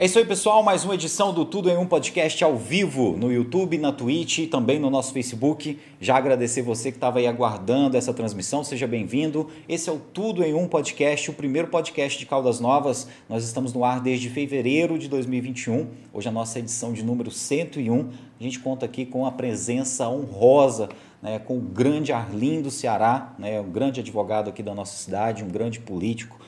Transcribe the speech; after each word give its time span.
É 0.00 0.04
isso 0.04 0.16
aí, 0.16 0.24
pessoal. 0.24 0.62
Mais 0.62 0.84
uma 0.84 0.94
edição 0.94 1.34
do 1.34 1.44
Tudo 1.44 1.68
em 1.68 1.76
um 1.76 1.84
podcast 1.84 2.44
ao 2.44 2.56
vivo 2.56 3.16
no 3.16 3.32
YouTube, 3.32 3.76
na 3.78 3.90
Twitch 3.90 4.38
e 4.38 4.46
também 4.46 4.78
no 4.78 4.88
nosso 4.88 5.12
Facebook. 5.12 5.76
Já 6.00 6.16
agradecer 6.16 6.62
você 6.62 6.92
que 6.92 6.96
estava 6.96 7.18
aí 7.18 7.26
aguardando 7.26 7.96
essa 7.96 8.14
transmissão. 8.14 8.62
Seja 8.62 8.86
bem-vindo. 8.86 9.48
Esse 9.68 9.90
é 9.90 9.92
o 9.92 9.98
Tudo 9.98 10.44
em 10.44 10.54
um 10.54 10.68
podcast, 10.68 11.28
o 11.28 11.34
primeiro 11.34 11.66
podcast 11.66 12.16
de 12.16 12.26
Caldas 12.26 12.60
Novas. 12.60 13.08
Nós 13.28 13.42
estamos 13.42 13.72
no 13.72 13.84
ar 13.84 13.98
desde 13.98 14.30
fevereiro 14.30 14.96
de 14.96 15.08
2021. 15.08 15.88
Hoje 16.12 16.28
é 16.28 16.30
a 16.30 16.32
nossa 16.32 16.60
edição 16.60 16.92
de 16.92 17.02
número 17.02 17.32
101. 17.32 18.08
A 18.38 18.42
gente 18.44 18.60
conta 18.60 18.86
aqui 18.86 19.04
com 19.04 19.26
a 19.26 19.32
presença 19.32 20.08
honrosa 20.08 20.90
né, 21.20 21.40
com 21.40 21.58
o 21.58 21.60
grande 21.60 22.12
Arlindo 22.12 22.70
Ceará, 22.70 23.34
né, 23.36 23.60
um 23.60 23.68
grande 23.68 23.98
advogado 23.98 24.48
aqui 24.48 24.62
da 24.62 24.76
nossa 24.76 24.96
cidade, 24.96 25.42
um 25.42 25.48
grande 25.48 25.80
político 25.80 26.38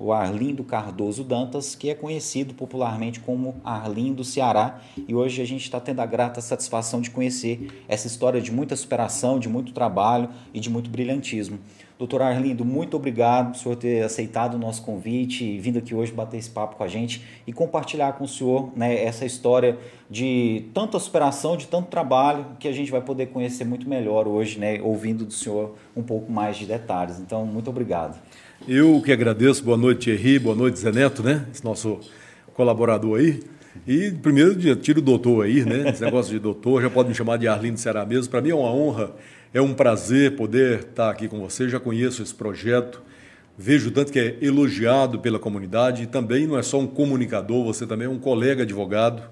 o 0.00 0.12
Arlindo 0.12 0.62
Cardoso 0.62 1.24
Dantas, 1.24 1.74
que 1.74 1.90
é 1.90 1.94
conhecido 1.94 2.54
popularmente 2.54 3.18
como 3.18 3.56
Arlindo 3.64 4.22
Ceará. 4.22 4.80
E 4.96 5.14
hoje 5.14 5.42
a 5.42 5.44
gente 5.44 5.62
está 5.62 5.80
tendo 5.80 6.00
a 6.00 6.06
grata 6.06 6.40
satisfação 6.40 7.00
de 7.00 7.10
conhecer 7.10 7.84
essa 7.88 8.06
história 8.06 8.40
de 8.40 8.52
muita 8.52 8.76
superação, 8.76 9.40
de 9.40 9.48
muito 9.48 9.72
trabalho 9.72 10.28
e 10.54 10.60
de 10.60 10.70
muito 10.70 10.88
brilhantismo. 10.88 11.58
Doutor 11.98 12.22
Arlindo, 12.22 12.64
muito 12.64 12.96
obrigado 12.96 13.50
por 13.50 13.58
senhor 13.58 13.74
ter 13.74 14.04
aceitado 14.04 14.54
o 14.54 14.58
nosso 14.58 14.82
convite 14.82 15.44
e 15.44 15.58
vindo 15.58 15.80
aqui 15.80 15.96
hoje 15.96 16.12
bater 16.12 16.36
esse 16.36 16.48
papo 16.48 16.76
com 16.76 16.84
a 16.84 16.86
gente 16.86 17.24
e 17.44 17.52
compartilhar 17.52 18.12
com 18.12 18.22
o 18.22 18.28
senhor 18.28 18.70
né, 18.76 19.02
essa 19.04 19.26
história 19.26 19.76
de 20.08 20.66
tanta 20.72 20.96
superação, 21.00 21.56
de 21.56 21.66
tanto 21.66 21.88
trabalho, 21.88 22.46
que 22.60 22.68
a 22.68 22.72
gente 22.72 22.88
vai 22.88 23.00
poder 23.00 23.26
conhecer 23.26 23.64
muito 23.64 23.88
melhor 23.88 24.28
hoje, 24.28 24.60
né, 24.60 24.80
ouvindo 24.80 25.24
do 25.24 25.32
senhor 25.32 25.74
um 25.96 26.02
pouco 26.04 26.30
mais 26.30 26.56
de 26.56 26.66
detalhes. 26.66 27.18
Então, 27.18 27.44
muito 27.44 27.68
obrigado. 27.68 28.16
Eu 28.66 29.00
que 29.00 29.12
agradeço. 29.12 29.62
Boa 29.62 29.76
noite, 29.76 30.04
Thierry. 30.04 30.38
Boa 30.38 30.54
noite, 30.54 30.78
Zé 30.78 30.90
Neto, 30.90 31.22
né? 31.22 31.46
Esse 31.52 31.64
nosso 31.64 32.00
colaborador 32.54 33.18
aí. 33.18 33.40
E 33.86 34.10
primeiro 34.10 34.54
tiro 34.76 34.98
o 34.98 35.02
doutor 35.02 35.44
aí, 35.44 35.64
né? 35.64 35.90
Esse 35.90 36.02
negócio 36.02 36.32
de 36.32 36.38
doutor, 36.38 36.82
já 36.82 36.90
pode 36.90 37.08
me 37.08 37.14
chamar 37.14 37.36
de 37.38 37.46
Arlindo 37.46 37.78
Ceará 37.78 38.04
mesmo. 38.04 38.30
Para 38.30 38.40
mim 38.40 38.50
é 38.50 38.54
uma 38.54 38.70
honra, 38.70 39.12
é 39.54 39.62
um 39.62 39.72
prazer 39.72 40.34
poder 40.34 40.80
estar 40.80 41.08
aqui 41.08 41.28
com 41.28 41.38
você. 41.38 41.68
Já 41.68 41.78
conheço 41.78 42.20
esse 42.20 42.34
projeto, 42.34 43.00
vejo 43.56 43.90
tanto 43.90 44.12
que 44.12 44.18
é 44.18 44.36
elogiado 44.42 45.20
pela 45.20 45.38
comunidade 45.38 46.02
e 46.02 46.06
também 46.06 46.46
não 46.46 46.58
é 46.58 46.62
só 46.62 46.80
um 46.80 46.86
comunicador, 46.86 47.64
você 47.64 47.86
também 47.86 48.06
é 48.06 48.10
um 48.10 48.18
colega 48.18 48.64
advogado, 48.64 49.22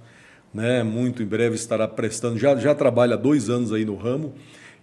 né? 0.55 0.83
Muito 0.85 1.23
em 1.23 1.27
breve 1.27 1.57
estará 1.57 1.89
prestando, 1.89 2.39
já, 2.39 2.55
já 2.57 2.75
trabalha 2.75 3.15
há 3.15 3.19
dois 3.19 3.51
anos 3.51 3.73
aí 3.73 3.85
no 3.85 3.97
ramo 3.97 4.35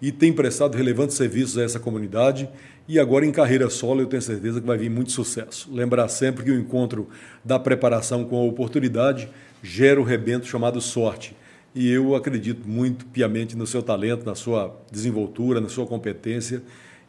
e 0.03 0.11
tem 0.11 0.33
prestado 0.33 0.75
relevantes 0.75 1.15
serviços 1.15 1.57
a 1.57 1.63
essa 1.63 1.79
comunidade 1.79 2.49
e 2.89 2.99
agora 2.99 3.25
em 3.25 3.31
carreira 3.31 3.69
solo 3.69 4.01
eu 4.01 4.05
tenho 4.05 4.21
certeza 4.21 4.59
que 4.59 4.67
vai 4.67 4.77
vir 4.77 4.89
muito 4.89 5.13
sucesso. 5.13 5.73
Lembrar 5.73 6.09
sempre 6.09 6.43
que 6.43 6.51
o 6.51 6.59
encontro 6.59 7.07
da 7.41 7.57
preparação 7.57 8.25
com 8.25 8.35
a 8.37 8.43
oportunidade 8.43 9.29
gera 9.63 10.01
o 10.01 10.03
rebento 10.03 10.45
chamado 10.45 10.81
sorte. 10.81 11.33
E 11.73 11.89
eu 11.89 12.15
acredito 12.15 12.67
muito 12.67 13.05
piamente 13.05 13.55
no 13.55 13.65
seu 13.65 13.81
talento, 13.81 14.25
na 14.25 14.35
sua 14.35 14.77
desenvoltura, 14.91 15.61
na 15.61 15.69
sua 15.69 15.87
competência 15.87 16.61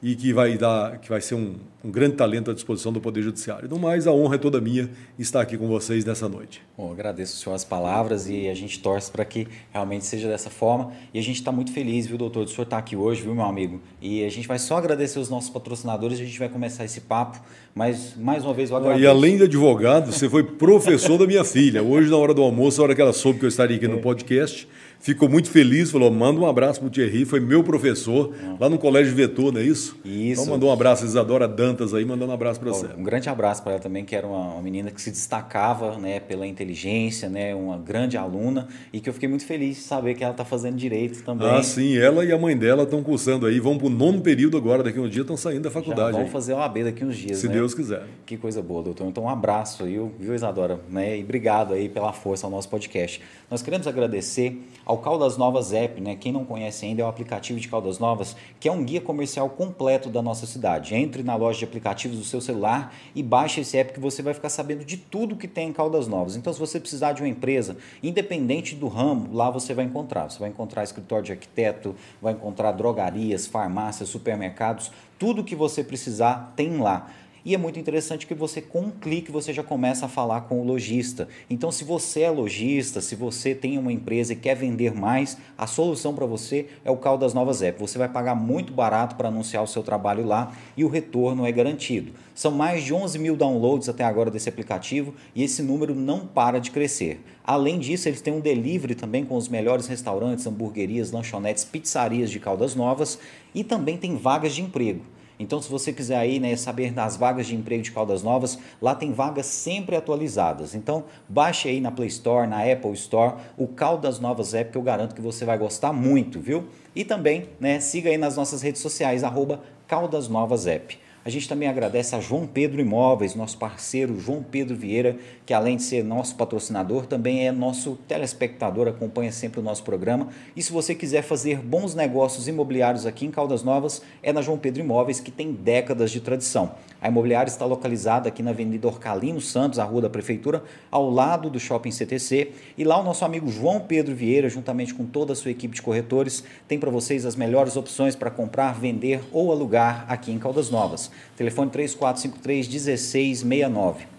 e 0.04 0.14
que 0.14 0.34
vai 0.34 0.58
dar, 0.58 0.98
que 0.98 1.08
vai 1.08 1.18
ser 1.18 1.34
um, 1.34 1.54
um, 1.82 1.90
grande 1.90 2.14
talento 2.14 2.50
à 2.50 2.54
disposição 2.54 2.92
do 2.92 3.00
Poder 3.00 3.22
Judiciário. 3.22 3.66
No 3.70 3.78
mais, 3.78 4.06
a 4.06 4.12
honra 4.12 4.34
é 4.34 4.38
toda 4.38 4.60
minha 4.60 4.90
estar 5.18 5.40
aqui 5.40 5.56
com 5.56 5.66
vocês 5.66 6.04
nessa 6.04 6.28
noite. 6.28 6.60
Bom, 6.76 6.92
agradeço 6.92 7.38
senhor 7.38 7.54
as 7.54 7.64
palavras 7.64 8.28
e 8.28 8.46
a 8.50 8.54
gente 8.54 8.80
torce 8.80 9.10
para 9.10 9.24
que 9.24 9.48
realmente 9.72 10.04
seja 10.04 10.28
dessa 10.28 10.50
forma. 10.50 10.92
E 11.14 11.18
a 11.18 11.22
gente 11.22 11.36
está 11.36 11.50
muito 11.50 11.72
feliz, 11.72 12.06
viu, 12.06 12.18
doutor, 12.18 12.44
de 12.44 12.52
o 12.52 12.54
senhor 12.54 12.64
estar 12.64 12.76
aqui 12.76 12.94
hoje, 12.94 13.22
viu, 13.22 13.34
meu 13.34 13.46
amigo? 13.46 13.80
E 13.98 14.22
a 14.22 14.28
gente 14.28 14.46
vai 14.46 14.58
só 14.58 14.76
agradecer 14.76 15.18
os 15.18 15.30
nossos 15.30 15.48
patrocinadores, 15.48 16.20
a 16.20 16.24
gente 16.24 16.38
vai 16.38 16.50
começar 16.50 16.84
esse 16.84 17.00
papo, 17.00 17.40
mas 17.74 18.14
mais 18.14 18.44
uma 18.44 18.52
vez 18.52 18.68
eu 18.68 18.76
agradeço. 18.76 19.02
E 19.02 19.06
além 19.06 19.38
de 19.38 19.44
advogado, 19.44 20.12
você 20.12 20.28
foi 20.28 20.44
professor 20.44 21.16
da 21.16 21.26
minha 21.26 21.44
filha. 21.44 21.82
Hoje, 21.82 22.10
na 22.10 22.18
hora 22.18 22.34
do 22.34 22.42
almoço, 22.42 22.78
a 22.82 22.84
hora 22.84 22.94
que 22.94 23.00
ela 23.00 23.14
soube 23.14 23.38
que 23.38 23.46
eu 23.46 23.48
estaria 23.48 23.78
aqui 23.78 23.88
no 23.88 23.96
é. 23.96 24.02
podcast, 24.02 24.68
ficou 25.04 25.28
muito 25.28 25.50
feliz, 25.50 25.90
falou: 25.90 26.10
manda 26.10 26.40
um 26.40 26.46
abraço 26.46 26.80
para 26.80 26.86
o 26.86 26.90
Thierry, 26.90 27.26
foi 27.26 27.38
meu 27.38 27.62
professor 27.62 28.34
lá 28.58 28.70
no 28.70 28.78
Colégio 28.78 29.14
Vetor, 29.14 29.52
não 29.52 29.60
é 29.60 29.64
isso? 29.64 29.96
Isso. 30.02 30.40
Então 30.40 30.46
mandou 30.46 30.70
um 30.70 30.72
abraço, 30.72 31.04
Isadora 31.04 31.46
Dantas 31.46 31.92
aí, 31.92 32.04
mandando 32.04 32.30
um 32.30 32.34
abraço 32.34 32.58
para 32.58 32.70
você. 32.70 32.86
Um 32.96 33.02
grande 33.02 33.28
abraço 33.28 33.62
para 33.62 33.72
ela 33.72 33.80
também, 33.80 34.04
que 34.04 34.16
era 34.16 34.26
uma, 34.26 34.54
uma, 34.54 34.62
menina 34.62 34.90
que 34.90 35.00
se 35.00 35.10
destacava 35.10 35.98
né, 35.98 36.20
pela 36.20 36.46
inteligência, 36.46 37.28
né, 37.28 37.54
uma 37.54 37.76
grande 37.76 38.16
aluna, 38.16 38.66
e 38.92 39.00
que 39.00 39.08
eu 39.08 39.12
fiquei 39.12 39.28
muito 39.28 39.44
feliz 39.44 39.76
de 39.76 39.82
saber 39.82 40.14
que 40.14 40.24
ela 40.24 40.32
está 40.32 40.44
fazendo 40.44 40.76
direito 40.76 41.22
também. 41.22 41.48
Ah, 41.48 41.62
sim, 41.62 41.98
ela 41.98 42.24
e 42.24 42.32
a 42.32 42.38
mãe 42.38 42.56
dela 42.56 42.84
estão 42.84 43.02
cursando 43.02 43.46
aí, 43.46 43.60
vão 43.60 43.76
para 43.76 43.88
o 43.88 43.90
nono 43.90 44.22
período 44.22 44.56
agora, 44.56 44.82
daqui 44.82 44.98
a 44.98 45.02
um 45.02 45.08
dia 45.08 45.20
estão 45.20 45.36
saindo 45.36 45.64
da 45.64 45.70
faculdade. 45.70 46.16
Já 46.16 46.22
vão 46.22 46.30
fazer 46.30 46.54
o 46.54 46.60
AB 46.60 46.84
daqui 46.84 47.04
uns 47.04 47.16
dias, 47.16 47.38
Se 47.38 47.48
né? 47.48 47.52
Deus 47.52 47.74
quiser. 47.74 48.04
Que 48.24 48.38
coisa 48.38 48.62
boa, 48.62 48.82
doutor. 48.82 49.06
Então 49.06 49.24
um 49.24 49.28
abraço 49.28 49.84
aí, 49.84 50.00
viu, 50.18 50.34
Isadora? 50.34 50.80
Né? 50.88 51.18
E 51.18 51.22
obrigado 51.22 51.74
aí 51.74 51.90
pela 51.90 52.12
força 52.12 52.46
ao 52.46 52.50
nosso 52.50 52.70
podcast. 52.70 53.20
Nós 53.50 53.60
queremos 53.60 53.86
agradecer 53.86 54.58
ao 54.84 54.93
Caldas 54.98 55.36
Novas 55.36 55.72
App, 55.72 56.00
né? 56.00 56.16
Quem 56.16 56.32
não 56.32 56.44
conhece 56.44 56.84
ainda 56.84 57.02
é 57.02 57.04
o 57.04 57.08
aplicativo 57.08 57.58
de 57.58 57.68
Caldas 57.68 57.98
Novas, 57.98 58.36
que 58.58 58.68
é 58.68 58.72
um 58.72 58.84
guia 58.84 59.00
comercial 59.00 59.48
completo 59.50 60.08
da 60.08 60.22
nossa 60.22 60.46
cidade. 60.46 60.94
Entre 60.94 61.22
na 61.22 61.36
loja 61.36 61.58
de 61.58 61.64
aplicativos 61.64 62.18
do 62.18 62.24
seu 62.24 62.40
celular 62.40 62.94
e 63.14 63.22
baixe 63.22 63.60
esse 63.60 63.76
app 63.76 63.92
que 63.92 64.00
você 64.00 64.22
vai 64.22 64.34
ficar 64.34 64.48
sabendo 64.48 64.84
de 64.84 64.96
tudo 64.96 65.36
que 65.36 65.48
tem 65.48 65.68
em 65.68 65.72
Caldas 65.72 66.06
Novas. 66.06 66.36
Então, 66.36 66.52
se 66.52 66.58
você 66.58 66.78
precisar 66.78 67.12
de 67.12 67.22
uma 67.22 67.28
empresa, 67.28 67.76
independente 68.02 68.74
do 68.74 68.88
ramo, 68.88 69.28
lá 69.32 69.50
você 69.50 69.74
vai 69.74 69.84
encontrar. 69.84 70.30
Você 70.30 70.38
vai 70.38 70.48
encontrar 70.48 70.84
escritório 70.84 71.24
de 71.24 71.32
arquiteto, 71.32 71.94
vai 72.20 72.32
encontrar 72.32 72.72
drogarias, 72.72 73.46
farmácias, 73.46 74.08
supermercados, 74.08 74.90
tudo 75.18 75.44
que 75.44 75.54
você 75.54 75.82
precisar 75.82 76.52
tem 76.56 76.78
lá. 76.78 77.10
E 77.44 77.54
é 77.54 77.58
muito 77.58 77.78
interessante 77.78 78.26
que 78.26 78.32
você, 78.32 78.62
com 78.62 78.80
um 78.80 78.90
clique, 78.90 79.30
você 79.30 79.52
já 79.52 79.62
começa 79.62 80.06
a 80.06 80.08
falar 80.08 80.42
com 80.42 80.62
o 80.62 80.64
lojista. 80.64 81.28
Então, 81.50 81.70
se 81.70 81.84
você 81.84 82.22
é 82.22 82.30
lojista, 82.30 83.02
se 83.02 83.14
você 83.14 83.54
tem 83.54 83.76
uma 83.76 83.92
empresa 83.92 84.32
e 84.32 84.36
quer 84.36 84.56
vender 84.56 84.94
mais, 84.94 85.36
a 85.58 85.66
solução 85.66 86.14
para 86.14 86.24
você 86.24 86.68
é 86.86 86.90
o 86.90 86.96
Caldas 86.96 87.34
Novas 87.34 87.60
App. 87.60 87.78
Você 87.78 87.98
vai 87.98 88.08
pagar 88.08 88.34
muito 88.34 88.72
barato 88.72 89.14
para 89.14 89.28
anunciar 89.28 89.62
o 89.62 89.66
seu 89.66 89.82
trabalho 89.82 90.24
lá 90.24 90.56
e 90.74 90.86
o 90.86 90.88
retorno 90.88 91.44
é 91.44 91.52
garantido. 91.52 92.12
São 92.34 92.50
mais 92.50 92.82
de 92.82 92.94
11 92.94 93.18
mil 93.18 93.36
downloads 93.36 93.90
até 93.90 94.04
agora 94.04 94.30
desse 94.30 94.48
aplicativo 94.48 95.12
e 95.34 95.42
esse 95.42 95.62
número 95.62 95.94
não 95.94 96.26
para 96.26 96.58
de 96.58 96.70
crescer. 96.70 97.22
Além 97.44 97.78
disso, 97.78 98.08
eles 98.08 98.22
têm 98.22 98.32
um 98.32 98.40
delivery 98.40 98.94
também 98.94 99.22
com 99.22 99.36
os 99.36 99.48
melhores 99.48 99.86
restaurantes, 99.86 100.46
hamburguerias, 100.46 101.12
lanchonetes, 101.12 101.62
pizzarias 101.62 102.30
de 102.30 102.40
Caldas 102.40 102.74
Novas 102.74 103.18
e 103.54 103.62
também 103.62 103.98
tem 103.98 104.16
vagas 104.16 104.54
de 104.54 104.62
emprego. 104.62 105.02
Então, 105.44 105.60
se 105.60 105.70
você 105.70 105.92
quiser 105.92 106.16
aí, 106.16 106.40
né, 106.40 106.56
saber 106.56 106.90
das 106.90 107.18
vagas 107.18 107.46
de 107.46 107.54
emprego 107.54 107.82
de 107.82 107.92
Caldas 107.92 108.22
Novas, 108.22 108.58
lá 108.80 108.94
tem 108.94 109.12
vagas 109.12 109.44
sempre 109.44 109.94
atualizadas. 109.94 110.74
Então, 110.74 111.04
baixe 111.28 111.68
aí 111.68 111.82
na 111.82 111.90
Play 111.90 112.08
Store, 112.08 112.48
na 112.48 112.64
Apple 112.64 112.94
Store, 112.94 113.34
o 113.58 113.68
Caldas 113.68 114.18
Novas 114.18 114.54
App, 114.54 114.72
que 114.72 114.78
eu 114.78 114.82
garanto 114.82 115.14
que 115.14 115.20
você 115.20 115.44
vai 115.44 115.58
gostar 115.58 115.92
muito, 115.92 116.40
viu? 116.40 116.64
E 116.96 117.04
também, 117.04 117.50
né, 117.60 117.78
siga 117.78 118.08
aí 118.08 118.16
nas 118.16 118.38
nossas 118.38 118.62
redes 118.62 118.80
sociais, 118.80 119.22
arroba 119.22 119.60
Caldas 119.86 120.28
Novas 120.28 120.66
App. 120.66 120.98
A 121.26 121.30
gente 121.30 121.48
também 121.48 121.66
agradece 121.66 122.14
a 122.14 122.20
João 122.20 122.46
Pedro 122.46 122.82
Imóveis, 122.82 123.34
nosso 123.34 123.56
parceiro 123.56 124.20
João 124.20 124.42
Pedro 124.42 124.76
Vieira, 124.76 125.16
que 125.46 125.54
além 125.54 125.78
de 125.78 125.82
ser 125.82 126.04
nosso 126.04 126.36
patrocinador, 126.36 127.06
também 127.06 127.46
é 127.46 127.50
nosso 127.50 127.96
telespectador, 128.06 128.88
acompanha 128.88 129.32
sempre 129.32 129.58
o 129.58 129.62
nosso 129.62 129.82
programa. 129.84 130.28
E 130.54 130.62
se 130.62 130.70
você 130.70 130.94
quiser 130.94 131.22
fazer 131.22 131.60
bons 131.60 131.94
negócios 131.94 132.46
imobiliários 132.46 133.06
aqui 133.06 133.24
em 133.24 133.30
Caldas 133.30 133.62
Novas, 133.62 134.02
é 134.22 134.34
na 134.34 134.42
João 134.42 134.58
Pedro 134.58 134.82
Imóveis, 134.82 135.18
que 135.18 135.30
tem 135.30 135.50
décadas 135.50 136.10
de 136.10 136.20
tradição. 136.20 136.72
A 137.00 137.08
imobiliária 137.08 137.48
está 137.48 137.64
localizada 137.64 138.28
aqui 138.28 138.42
na 138.42 138.50
Avenida 138.50 138.86
Orcalino 138.86 139.40
Santos, 139.40 139.78
a 139.78 139.84
rua 139.84 140.02
da 140.02 140.10
Prefeitura, 140.10 140.62
ao 140.90 141.08
lado 141.08 141.48
do 141.48 141.58
Shopping 141.58 141.90
CTC. 141.90 142.52
E 142.76 142.84
lá 142.84 143.00
o 143.00 143.02
nosso 143.02 143.24
amigo 143.24 143.50
João 143.50 143.80
Pedro 143.80 144.14
Vieira, 144.14 144.50
juntamente 144.50 144.92
com 144.92 145.06
toda 145.06 145.32
a 145.32 145.36
sua 145.36 145.50
equipe 145.50 145.74
de 145.74 145.80
corretores, 145.80 146.44
tem 146.68 146.78
para 146.78 146.90
vocês 146.90 147.24
as 147.24 147.34
melhores 147.34 147.76
opções 147.76 148.14
para 148.14 148.30
comprar, 148.30 148.72
vender 148.72 149.22
ou 149.32 149.50
alugar 149.50 150.04
aqui 150.06 150.30
em 150.30 150.38
Caldas 150.38 150.68
Novas. 150.68 151.13
Telefone 151.36 151.70
3453 151.70 152.68
1669. 152.68 154.14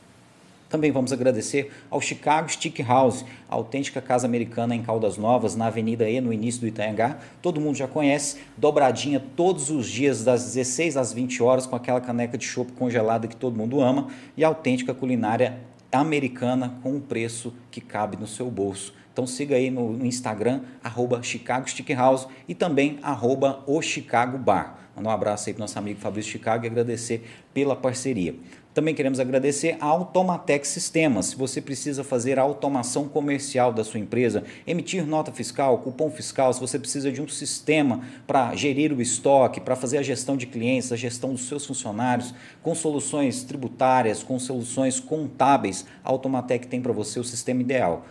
Também 0.67 0.91
vamos 0.91 1.13
agradecer 1.13 1.71
ao 1.89 2.01
Chicago 2.01 2.49
Stick 2.49 2.79
House, 2.79 3.23
a 3.47 3.55
autêntica 3.55 4.01
casa 4.01 4.27
americana 4.27 4.75
em 4.75 4.81
Caldas 4.81 5.15
Novas, 5.15 5.55
na 5.55 5.67
Avenida 5.67 6.09
E, 6.09 6.19
no 6.19 6.33
início 6.33 6.59
do 6.59 6.67
Itanhangá. 6.67 7.19
Todo 7.41 7.61
mundo 7.61 7.75
já 7.77 7.87
conhece, 7.87 8.39
dobradinha 8.57 9.23
todos 9.35 9.69
os 9.69 9.87
dias, 9.87 10.23
das 10.23 10.43
16 10.43 10.97
às 10.97 11.13
20 11.13 11.41
horas, 11.43 11.65
com 11.65 11.75
aquela 11.75 12.01
caneca 12.01 12.37
de 12.37 12.45
chopp 12.45 12.71
congelada 12.73 13.27
que 13.27 13.35
todo 13.35 13.55
mundo 13.55 13.79
ama, 13.79 14.07
e 14.35 14.43
a 14.43 14.47
autêntica 14.47 14.93
culinária 14.93 15.59
americana 15.91 16.77
com 16.81 16.93
um 16.95 16.99
preço 16.99 17.53
que 17.71 17.79
cabe 17.79 18.17
no 18.17 18.27
seu 18.27 18.49
bolso. 18.49 18.93
Então 19.13 19.25
siga 19.25 19.55
aí 19.55 19.71
no, 19.71 20.05
Instagram, 20.05 20.61
arroba 20.83 21.23
Chicago 21.23 21.69
Stick 21.69 21.89
House 21.91 22.27
e 22.49 22.53
também 22.53 22.99
arroba 23.01 23.63
o 23.65 23.81
Chicago 23.81 24.37
Bar. 24.37 24.77
Mandar 24.95 25.09
um 25.09 25.13
abraço 25.13 25.49
aí 25.49 25.53
para 25.53 25.61
nosso 25.61 25.77
amigo 25.77 25.99
Fabrício 25.99 26.31
Chicago 26.31 26.63
e 26.63 26.67
agradecer 26.67 27.23
pela 27.53 27.75
parceria. 27.75 28.35
Também 28.73 28.93
queremos 28.93 29.21
agradecer 29.21 29.77
a 29.79 29.85
Automatec 29.85 30.67
Sistemas. 30.67 31.27
Se 31.27 31.35
você 31.37 31.61
precisa 31.61 32.03
fazer 32.03 32.37
a 32.37 32.41
automação 32.41 33.07
comercial 33.07 33.71
da 33.71 33.85
sua 33.85 34.01
empresa, 34.01 34.43
emitir 34.67 35.05
nota 35.05 35.31
fiscal, 35.31 35.77
cupom 35.77 36.09
fiscal, 36.11 36.51
se 36.53 36.59
você 36.59 36.77
precisa 36.77 37.09
de 37.11 37.21
um 37.21 37.27
sistema 37.27 38.01
para 38.27 38.53
gerir 38.53 38.91
o 38.91 39.01
estoque, 39.01 39.61
para 39.61 39.77
fazer 39.77 39.97
a 39.97 40.03
gestão 40.03 40.35
de 40.35 40.45
clientes, 40.45 40.91
a 40.91 40.97
gestão 40.97 41.31
dos 41.31 41.47
seus 41.47 41.65
funcionários, 41.65 42.33
com 42.61 42.75
soluções 42.75 43.43
tributárias, 43.43 44.23
com 44.23 44.37
soluções 44.37 44.99
contábeis, 44.99 45.85
a 46.03 46.09
Automatec 46.09 46.67
tem 46.67 46.81
para 46.81 46.91
você 46.91 47.17
o 47.19 47.23
sistema 47.23 47.61
ideal 47.61 48.05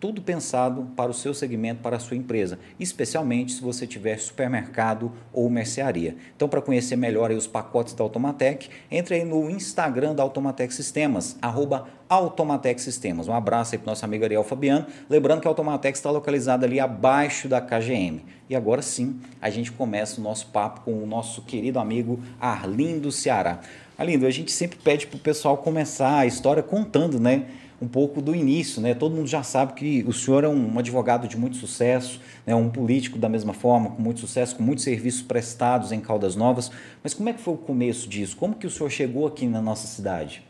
tudo 0.00 0.22
pensado 0.22 0.88
para 0.96 1.10
o 1.10 1.14
seu 1.14 1.34
segmento, 1.34 1.82
para 1.82 1.96
a 1.96 2.00
sua 2.00 2.16
empresa, 2.16 2.58
especialmente 2.78 3.52
se 3.52 3.60
você 3.60 3.86
tiver 3.86 4.18
supermercado 4.18 5.12
ou 5.30 5.48
mercearia. 5.50 6.16
Então, 6.34 6.48
para 6.48 6.62
conhecer 6.62 6.96
melhor 6.96 7.30
os 7.30 7.46
pacotes 7.46 7.92
da 7.92 8.02
Automatec, 8.02 8.70
entre 8.90 9.16
aí 9.16 9.24
no 9.24 9.50
Instagram 9.50 10.14
da 10.14 10.22
Automatec 10.22 10.72
Sistemas, 10.72 11.36
arroba 11.42 11.86
Automatec 12.08 12.80
Sistemas. 12.80 13.28
Um 13.28 13.34
abraço 13.34 13.74
aí 13.74 13.78
para 13.78 13.88
o 13.88 13.90
nosso 13.90 14.04
amigo 14.04 14.24
Ariel 14.24 14.42
Fabiano. 14.42 14.86
Lembrando 15.08 15.42
que 15.42 15.46
a 15.46 15.50
Automatec 15.50 15.96
está 15.96 16.10
localizada 16.10 16.64
ali 16.64 16.80
abaixo 16.80 17.46
da 17.46 17.60
KGM. 17.60 18.24
E 18.48 18.56
agora 18.56 18.82
sim, 18.82 19.20
a 19.40 19.50
gente 19.50 19.70
começa 19.70 20.20
o 20.20 20.24
nosso 20.24 20.46
papo 20.46 20.80
com 20.80 20.92
o 20.92 21.06
nosso 21.06 21.42
querido 21.42 21.78
amigo 21.78 22.18
Arlindo 22.40 23.12
Ceará. 23.12 23.60
Arlindo, 23.96 24.26
a 24.26 24.30
gente 24.30 24.50
sempre 24.50 24.78
pede 24.78 25.06
para 25.06 25.18
o 25.18 25.20
pessoal 25.20 25.58
começar 25.58 26.18
a 26.18 26.26
história 26.26 26.62
contando, 26.62 27.20
né? 27.20 27.46
Um 27.80 27.88
pouco 27.88 28.20
do 28.20 28.34
início. 28.34 28.80
Né? 28.80 28.94
Todo 28.94 29.14
mundo 29.14 29.26
já 29.26 29.42
sabe 29.42 29.72
que 29.74 30.04
o 30.06 30.12
senhor 30.12 30.44
é 30.44 30.48
um 30.48 30.78
advogado 30.78 31.26
de 31.26 31.36
muito 31.36 31.56
sucesso, 31.56 32.20
né? 32.46 32.54
um 32.54 32.68
político 32.68 33.18
da 33.18 33.28
mesma 33.28 33.52
forma, 33.52 33.90
com 33.90 34.02
muito 34.02 34.20
sucesso, 34.20 34.56
com 34.56 34.62
muitos 34.62 34.84
serviços 34.84 35.22
prestados 35.22 35.92
em 35.92 36.00
Caldas 36.00 36.36
Novas. 36.36 36.70
Mas 37.02 37.14
como 37.14 37.28
é 37.28 37.32
que 37.32 37.40
foi 37.40 37.54
o 37.54 37.58
começo 37.58 38.08
disso? 38.08 38.36
Como 38.36 38.54
que 38.54 38.66
o 38.66 38.70
senhor 38.70 38.90
chegou 38.90 39.26
aqui 39.26 39.46
na 39.46 39.60
nossa 39.60 39.86
cidade? 39.86 40.42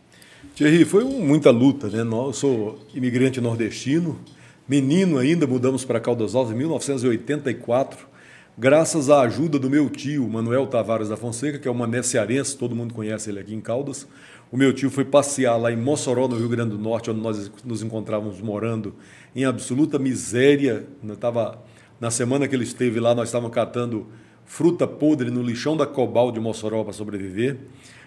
Thierry, 0.55 0.85
foi 0.85 1.05
muita 1.05 1.51
luta. 1.51 1.89
Né? 1.89 2.01
Eu 2.01 2.33
sou 2.33 2.79
imigrante 2.95 3.41
nordestino, 3.41 4.19
menino 4.69 5.19
ainda, 5.19 5.47
mudamos 5.47 5.85
para 5.85 6.01
Caldas 6.01 6.35
Novas 6.35 6.53
em 6.53 6.59
1984 6.59 8.11
graças 8.61 9.09
à 9.09 9.23
ajuda 9.23 9.59
do 9.59 9.71
meu 9.71 9.89
tio, 9.89 10.29
Manuel 10.29 10.67
Tavares 10.67 11.09
da 11.09 11.17
Fonseca, 11.17 11.59
que 11.59 11.67
é 11.67 11.71
uma 11.71 12.03
cearense, 12.03 12.55
todo 12.59 12.77
mundo 12.77 12.93
conhece 12.93 13.31
ele 13.31 13.41
aqui 13.41 13.55
em 13.55 13.61
Caldas. 13.61 14.07
O 14.53 14.57
meu 14.57 14.73
tio 14.73 14.91
foi 14.91 15.05
passear 15.05 15.57
lá 15.57 15.71
em 15.71 15.77
Mossoró, 15.77 16.27
no 16.27 16.37
Rio 16.37 16.49
Grande 16.49 16.77
do 16.77 16.79
Norte, 16.79 17.09
onde 17.09 17.21
nós 17.21 17.53
nos 17.65 17.85
encontrávamos 17.85 18.41
morando 18.41 18.97
em 19.35 19.45
absoluta 19.45 19.97
miséria. 19.97 20.89
Tava, 21.21 21.63
na 22.01 22.11
semana 22.11 22.49
que 22.49 22.57
ele 22.57 22.65
esteve 22.65 22.99
lá, 22.99 23.15
nós 23.15 23.29
estávamos 23.29 23.55
catando 23.55 24.09
fruta 24.45 24.89
podre 24.89 25.31
no 25.31 25.41
lixão 25.41 25.77
da 25.77 25.87
Cobal 25.87 26.33
de 26.33 26.41
Mossoró 26.41 26.83
para 26.83 26.93
sobreviver. 26.93 27.59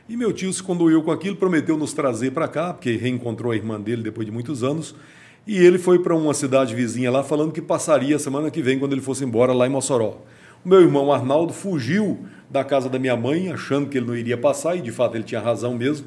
E 0.09 0.17
meu 0.17 0.33
tio 0.33 0.51
se 0.51 0.61
conduiu 0.61 1.01
com 1.01 1.11
aquilo, 1.11 1.37
prometeu 1.37 1.77
nos 1.77 1.93
trazer 1.93 2.31
para 2.31 2.49
cá, 2.49 2.73
porque 2.73 2.97
reencontrou 2.97 3.53
a 3.53 3.55
irmã 3.55 3.79
dele 3.79 4.03
depois 4.03 4.25
de 4.25 4.31
muitos 4.33 4.65
anos. 4.65 4.93
E 5.47 5.55
ele 5.55 5.77
foi 5.77 5.99
para 5.99 6.13
uma 6.13 6.33
cidade 6.33 6.75
vizinha 6.75 7.09
lá, 7.09 7.23
falando 7.23 7.53
que 7.53 7.61
passaria 7.61 8.17
a 8.17 8.19
semana 8.19 8.51
que 8.51 8.61
vem, 8.61 8.77
quando 8.77 8.91
ele 8.91 9.01
fosse 9.01 9.23
embora 9.23 9.53
lá 9.53 9.65
em 9.65 9.69
Mossoró. 9.69 10.19
O 10.65 10.67
meu 10.67 10.81
irmão 10.81 11.09
Arnaldo 11.09 11.53
fugiu 11.53 12.25
da 12.49 12.65
casa 12.65 12.89
da 12.89 12.99
minha 12.99 13.15
mãe, 13.15 13.49
achando 13.49 13.87
que 13.87 13.97
ele 13.97 14.07
não 14.07 14.15
iria 14.15 14.37
passar, 14.37 14.75
e 14.75 14.81
de 14.81 14.91
fato 14.91 15.15
ele 15.15 15.23
tinha 15.23 15.39
razão 15.39 15.73
mesmo. 15.73 16.05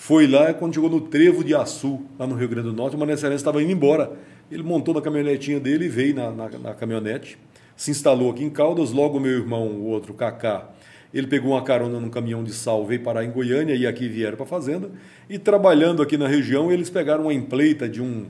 Foi 0.00 0.28
lá 0.28 0.54
quando 0.54 0.74
chegou 0.74 0.88
no 0.88 1.00
Trevo 1.00 1.42
de 1.42 1.56
Açu, 1.56 2.00
lá 2.16 2.24
no 2.24 2.36
Rio 2.36 2.48
Grande 2.48 2.68
do 2.68 2.72
Norte, 2.72 2.94
o 2.94 2.98
Mané 2.98 3.16
Cearense 3.16 3.40
estava 3.40 3.60
indo 3.60 3.72
embora. 3.72 4.12
Ele 4.48 4.62
montou 4.62 4.94
na 4.94 5.02
caminhonetinha 5.02 5.58
dele 5.58 5.86
e 5.86 5.88
veio 5.88 6.14
na, 6.14 6.30
na, 6.30 6.48
na, 6.50 6.72
caminhonete, 6.72 7.36
se 7.76 7.90
instalou 7.90 8.30
aqui 8.30 8.44
em 8.44 8.48
Caldas. 8.48 8.92
Logo, 8.92 9.18
meu 9.18 9.32
irmão, 9.32 9.66
o 9.66 9.86
outro, 9.86 10.14
Cacá, 10.14 10.70
ele 11.12 11.26
pegou 11.26 11.50
uma 11.50 11.62
carona 11.62 11.98
num 11.98 12.08
caminhão 12.10 12.44
de 12.44 12.52
sal, 12.52 12.86
veio 12.86 13.02
parar 13.02 13.24
em 13.24 13.32
Goiânia 13.32 13.74
e 13.74 13.88
aqui 13.88 14.08
vieram 14.08 14.36
para 14.36 14.46
a 14.46 14.48
fazenda. 14.48 14.88
E 15.28 15.36
trabalhando 15.36 16.00
aqui 16.00 16.16
na 16.16 16.28
região, 16.28 16.70
eles 16.70 16.88
pegaram 16.88 17.24
uma 17.24 17.34
empleita 17.34 17.88
de 17.88 18.00
um, 18.00 18.26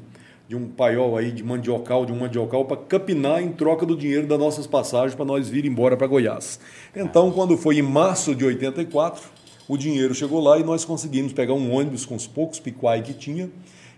de 0.48 0.56
um 0.56 0.68
paiol 0.68 1.18
aí, 1.18 1.30
de 1.30 1.44
mandiocal, 1.44 2.06
de 2.06 2.12
um 2.12 2.18
mandiocal, 2.18 2.64
para 2.64 2.78
capinar 2.78 3.42
em 3.42 3.52
troca 3.52 3.84
do 3.84 3.94
dinheiro 3.94 4.26
das 4.26 4.38
nossas 4.38 4.66
passagens 4.66 5.14
para 5.14 5.26
nós 5.26 5.50
vir 5.50 5.66
embora 5.66 5.98
para 5.98 6.06
Goiás. 6.06 6.58
Então, 6.96 7.30
quando 7.30 7.58
foi 7.58 7.76
em 7.76 7.82
março 7.82 8.34
de 8.34 8.46
84, 8.46 9.37
o 9.68 9.76
dinheiro 9.76 10.14
chegou 10.14 10.40
lá 10.40 10.58
e 10.58 10.64
nós 10.64 10.84
conseguimos 10.84 11.32
pegar 11.32 11.52
um 11.52 11.72
ônibus 11.74 12.06
com 12.06 12.14
os 12.14 12.26
poucos 12.26 12.58
piquai 12.58 13.02
que 13.02 13.12
tinha 13.12 13.50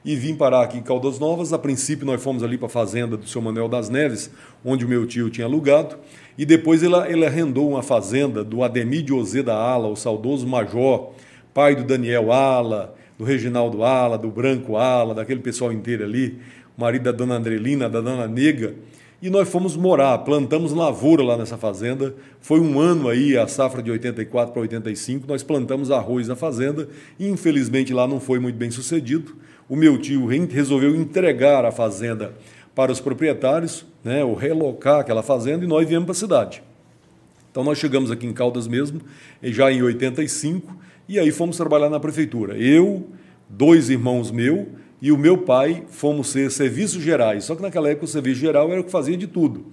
e 0.04 0.16
vim 0.16 0.34
parar 0.34 0.62
aqui 0.62 0.78
em 0.78 0.82
Caldas 0.82 1.18
Novas. 1.18 1.52
A 1.52 1.58
princípio, 1.58 2.06
nós 2.06 2.22
fomos 2.22 2.42
ali 2.42 2.58
para 2.58 2.66
a 2.66 2.70
fazenda 2.70 3.16
do 3.16 3.28
seu 3.28 3.40
Manuel 3.40 3.68
das 3.68 3.88
Neves, 3.88 4.30
onde 4.64 4.84
o 4.84 4.88
meu 4.88 5.06
tio 5.06 5.30
tinha 5.30 5.46
alugado. 5.46 5.96
E 6.36 6.44
depois 6.44 6.82
ele, 6.82 6.96
ele 7.08 7.24
arrendou 7.24 7.68
uma 7.68 7.82
fazenda 7.82 8.42
do 8.42 8.64
Ademir 8.64 9.02
de 9.02 9.12
Ozê 9.12 9.42
da 9.42 9.54
Ala, 9.54 9.88
o 9.88 9.96
saudoso 9.96 10.46
Major, 10.46 11.12
pai 11.52 11.76
do 11.76 11.84
Daniel 11.84 12.32
Ala, 12.32 12.94
do 13.18 13.24
Reginaldo 13.24 13.84
Ala, 13.84 14.16
do 14.16 14.30
Branco 14.30 14.76
Ala, 14.76 15.14
daquele 15.14 15.40
pessoal 15.40 15.72
inteiro 15.72 16.02
ali, 16.02 16.38
marido 16.76 17.02
da 17.02 17.12
dona 17.12 17.36
Andrelina, 17.36 17.88
da 17.88 18.00
dona 18.00 18.26
Nega. 18.26 18.74
E 19.22 19.28
nós 19.28 19.48
fomos 19.50 19.76
morar, 19.76 20.16
plantamos 20.18 20.72
lavoura 20.72 21.22
lá 21.22 21.36
nessa 21.36 21.58
fazenda. 21.58 22.14
Foi 22.40 22.58
um 22.58 22.80
ano 22.80 23.06
aí, 23.06 23.36
a 23.36 23.46
safra 23.46 23.82
de 23.82 23.90
84 23.90 24.52
para 24.52 24.62
85, 24.62 25.26
nós 25.28 25.42
plantamos 25.42 25.90
arroz 25.90 26.26
na 26.26 26.34
fazenda. 26.34 26.88
Infelizmente 27.18 27.92
lá 27.92 28.06
não 28.06 28.18
foi 28.18 28.38
muito 28.38 28.56
bem 28.56 28.70
sucedido. 28.70 29.36
O 29.68 29.76
meu 29.76 29.98
tio 29.98 30.26
resolveu 30.26 30.96
entregar 30.96 31.66
a 31.66 31.70
fazenda 31.70 32.32
para 32.74 32.90
os 32.90 32.98
proprietários, 32.98 33.84
né, 34.02 34.24
ou 34.24 34.34
relocar 34.34 35.00
aquela 35.00 35.22
fazenda, 35.22 35.64
e 35.64 35.68
nós 35.68 35.86
viemos 35.86 36.06
para 36.06 36.12
a 36.12 36.16
cidade. 36.16 36.62
Então 37.50 37.62
nós 37.62 37.76
chegamos 37.76 38.10
aqui 38.10 38.26
em 38.26 38.32
Caldas 38.32 38.66
mesmo, 38.66 39.02
já 39.42 39.70
em 39.70 39.82
85, 39.82 40.74
e 41.06 41.18
aí 41.18 41.30
fomos 41.30 41.58
trabalhar 41.58 41.90
na 41.90 42.00
prefeitura. 42.00 42.56
Eu, 42.56 43.06
dois 43.48 43.90
irmãos 43.90 44.30
meus 44.30 44.66
e 45.00 45.10
o 45.10 45.18
meu 45.18 45.38
pai 45.38 45.84
fomos 45.88 46.28
ser 46.28 46.50
serviços 46.50 47.02
gerais. 47.02 47.44
Só 47.44 47.54
que 47.54 47.62
naquela 47.62 47.88
época 47.88 48.04
o 48.04 48.08
serviço 48.08 48.40
geral 48.40 48.70
era 48.70 48.80
o 48.80 48.84
que 48.84 48.90
fazia 48.90 49.16
de 49.16 49.26
tudo. 49.26 49.64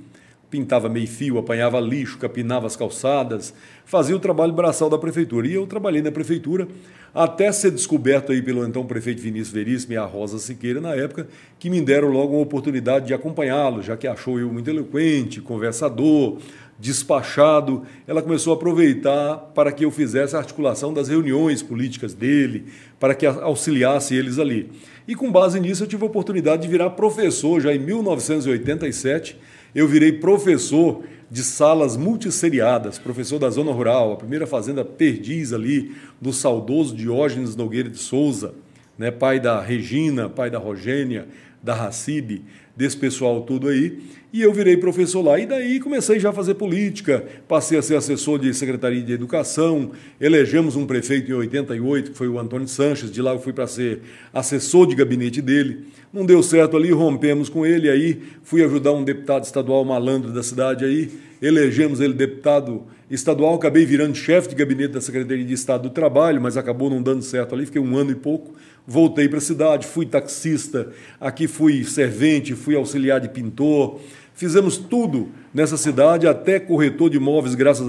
Pintava 0.49 0.87
meio 0.87 1.07
fio, 1.07 1.37
apanhava 1.37 1.77
lixo, 1.79 2.17
capinava 2.17 2.67
as 2.67 2.75
calçadas, 2.77 3.53
fazia 3.83 4.15
o 4.15 4.19
trabalho 4.19 4.53
braçal 4.53 4.89
da 4.89 4.97
prefeitura. 4.97 5.45
E 5.45 5.53
eu 5.53 5.67
trabalhei 5.67 6.01
na 6.01 6.11
prefeitura 6.11 6.69
até 7.13 7.51
ser 7.51 7.71
descoberto 7.71 8.31
aí 8.31 8.41
pelo 8.41 8.65
então 8.65 8.85
prefeito 8.85 9.21
Vinícius 9.21 9.51
Veríssimo 9.51 9.93
e 9.93 9.97
a 9.97 10.05
Rosa 10.05 10.39
Siqueira 10.39 10.79
na 10.79 10.95
época, 10.95 11.27
que 11.59 11.69
me 11.69 11.81
deram 11.81 12.09
logo 12.09 12.33
uma 12.33 12.41
oportunidade 12.41 13.07
de 13.07 13.13
acompanhá-lo, 13.13 13.81
já 13.81 13.97
que 13.97 14.07
achou 14.07 14.39
eu 14.39 14.51
muito 14.53 14.69
eloquente, 14.69 15.41
conversador, 15.41 16.37
despachado, 16.79 17.83
ela 18.05 18.21
começou 18.21 18.53
a 18.53 18.55
aproveitar 18.55 19.37
para 19.55 19.71
que 19.71 19.83
eu 19.83 19.89
fizesse 19.89 20.35
a 20.35 20.39
articulação 20.39 20.93
das 20.93 21.09
reuniões 21.09 21.63
políticas 21.63 22.13
dele, 22.13 22.65
para 22.99 23.15
que 23.15 23.25
auxiliasse 23.25 24.15
eles 24.15 24.39
ali. 24.39 24.69
E 25.07 25.15
com 25.15 25.31
base 25.31 25.59
nisso 25.59 25.83
eu 25.83 25.87
tive 25.87 26.03
a 26.03 26.07
oportunidade 26.07 26.63
de 26.63 26.67
virar 26.67 26.91
professor 26.91 27.61
já 27.61 27.73
em 27.73 27.79
1987. 27.79 29.37
Eu 29.73 29.87
virei 29.87 30.11
professor 30.11 31.03
de 31.29 31.43
salas 31.43 31.97
multisseriadas, 31.97 32.97
professor 32.97 33.37
da 33.37 33.49
zona 33.49 33.71
rural, 33.71 34.13
a 34.13 34.17
primeira 34.17 34.47
fazenda 34.47 34.83
Perdiz 34.83 35.51
ali, 35.51 35.93
do 36.21 36.31
saudoso 36.31 36.95
Diógenes 36.95 37.55
Nogueira 37.55 37.89
de 37.89 37.97
Souza, 37.97 38.53
né, 38.97 39.11
pai 39.11 39.39
da 39.39 39.61
Regina, 39.61 40.29
pai 40.29 40.49
da 40.49 40.57
Rogênia, 40.57 41.27
da 41.61 41.73
Racibe, 41.73 42.43
desse 42.77 42.95
pessoal 42.95 43.41
tudo 43.41 43.67
aí. 43.67 43.99
E 44.31 44.41
eu 44.41 44.53
virei 44.53 44.77
professor 44.77 45.21
lá. 45.21 45.39
E 45.39 45.47
daí 45.47 45.79
comecei 45.79 46.19
já 46.19 46.29
a 46.29 46.33
fazer 46.33 46.53
política, 46.53 47.25
passei 47.47 47.77
a 47.77 47.81
ser 47.81 47.95
assessor 47.95 48.37
de 48.37 48.53
Secretaria 48.53 49.01
de 49.01 49.13
Educação, 49.13 49.91
elegemos 50.21 50.75
um 50.75 50.85
prefeito 50.85 51.31
em 51.31 51.33
88, 51.33 52.11
que 52.11 52.17
foi 52.17 52.27
o 52.27 52.37
Antônio 52.37 52.67
Sanches, 52.67 53.11
de 53.11 53.21
lá 53.21 53.33
eu 53.33 53.39
fui 53.39 53.51
para 53.51 53.65
ser 53.65 54.01
assessor 54.31 54.85
de 54.85 54.95
gabinete 54.95 55.41
dele. 55.41 55.87
Não 56.13 56.25
deu 56.25 56.43
certo 56.43 56.77
ali, 56.77 56.91
rompemos 56.91 57.49
com 57.49 57.65
ele, 57.65 57.89
aí 57.89 58.21
fui 58.43 58.63
ajudar 58.63 58.91
um 58.91 59.03
deputado 59.03 59.43
estadual 59.43 59.83
malandro 59.83 60.31
da 60.31 60.43
cidade 60.43 60.85
aí, 60.85 61.09
elegemos 61.41 61.99
ele 61.99 62.13
deputado 62.13 62.83
estadual, 63.09 63.55
acabei 63.55 63.85
virando 63.85 64.15
chefe 64.15 64.49
de 64.49 64.55
gabinete 64.55 64.93
da 64.93 65.01
Secretaria 65.01 65.45
de 65.45 65.53
Estado 65.53 65.83
do 65.83 65.89
Trabalho, 65.89 66.41
mas 66.41 66.57
acabou 66.57 66.89
não 66.89 67.01
dando 67.01 67.21
certo 67.21 67.55
ali, 67.55 67.65
fiquei 67.65 67.81
um 67.81 67.95
ano 67.95 68.11
e 68.11 68.15
pouco, 68.15 68.53
voltei 68.87 69.27
para 69.27 69.39
a 69.39 69.41
cidade, 69.41 69.85
fui 69.85 70.05
taxista, 70.05 70.89
aqui 71.19 71.45
fui 71.45 71.83
servente, 71.83 72.55
fui 72.55 72.73
auxiliar 72.73 73.19
de 73.19 73.27
pintor, 73.27 73.99
fizemos 74.33 74.77
tudo 74.77 75.29
nessa 75.53 75.75
cidade, 75.75 76.25
até 76.25 76.57
corretor 76.57 77.09
de 77.09 77.17
imóveis, 77.17 77.53
graças 77.53 77.85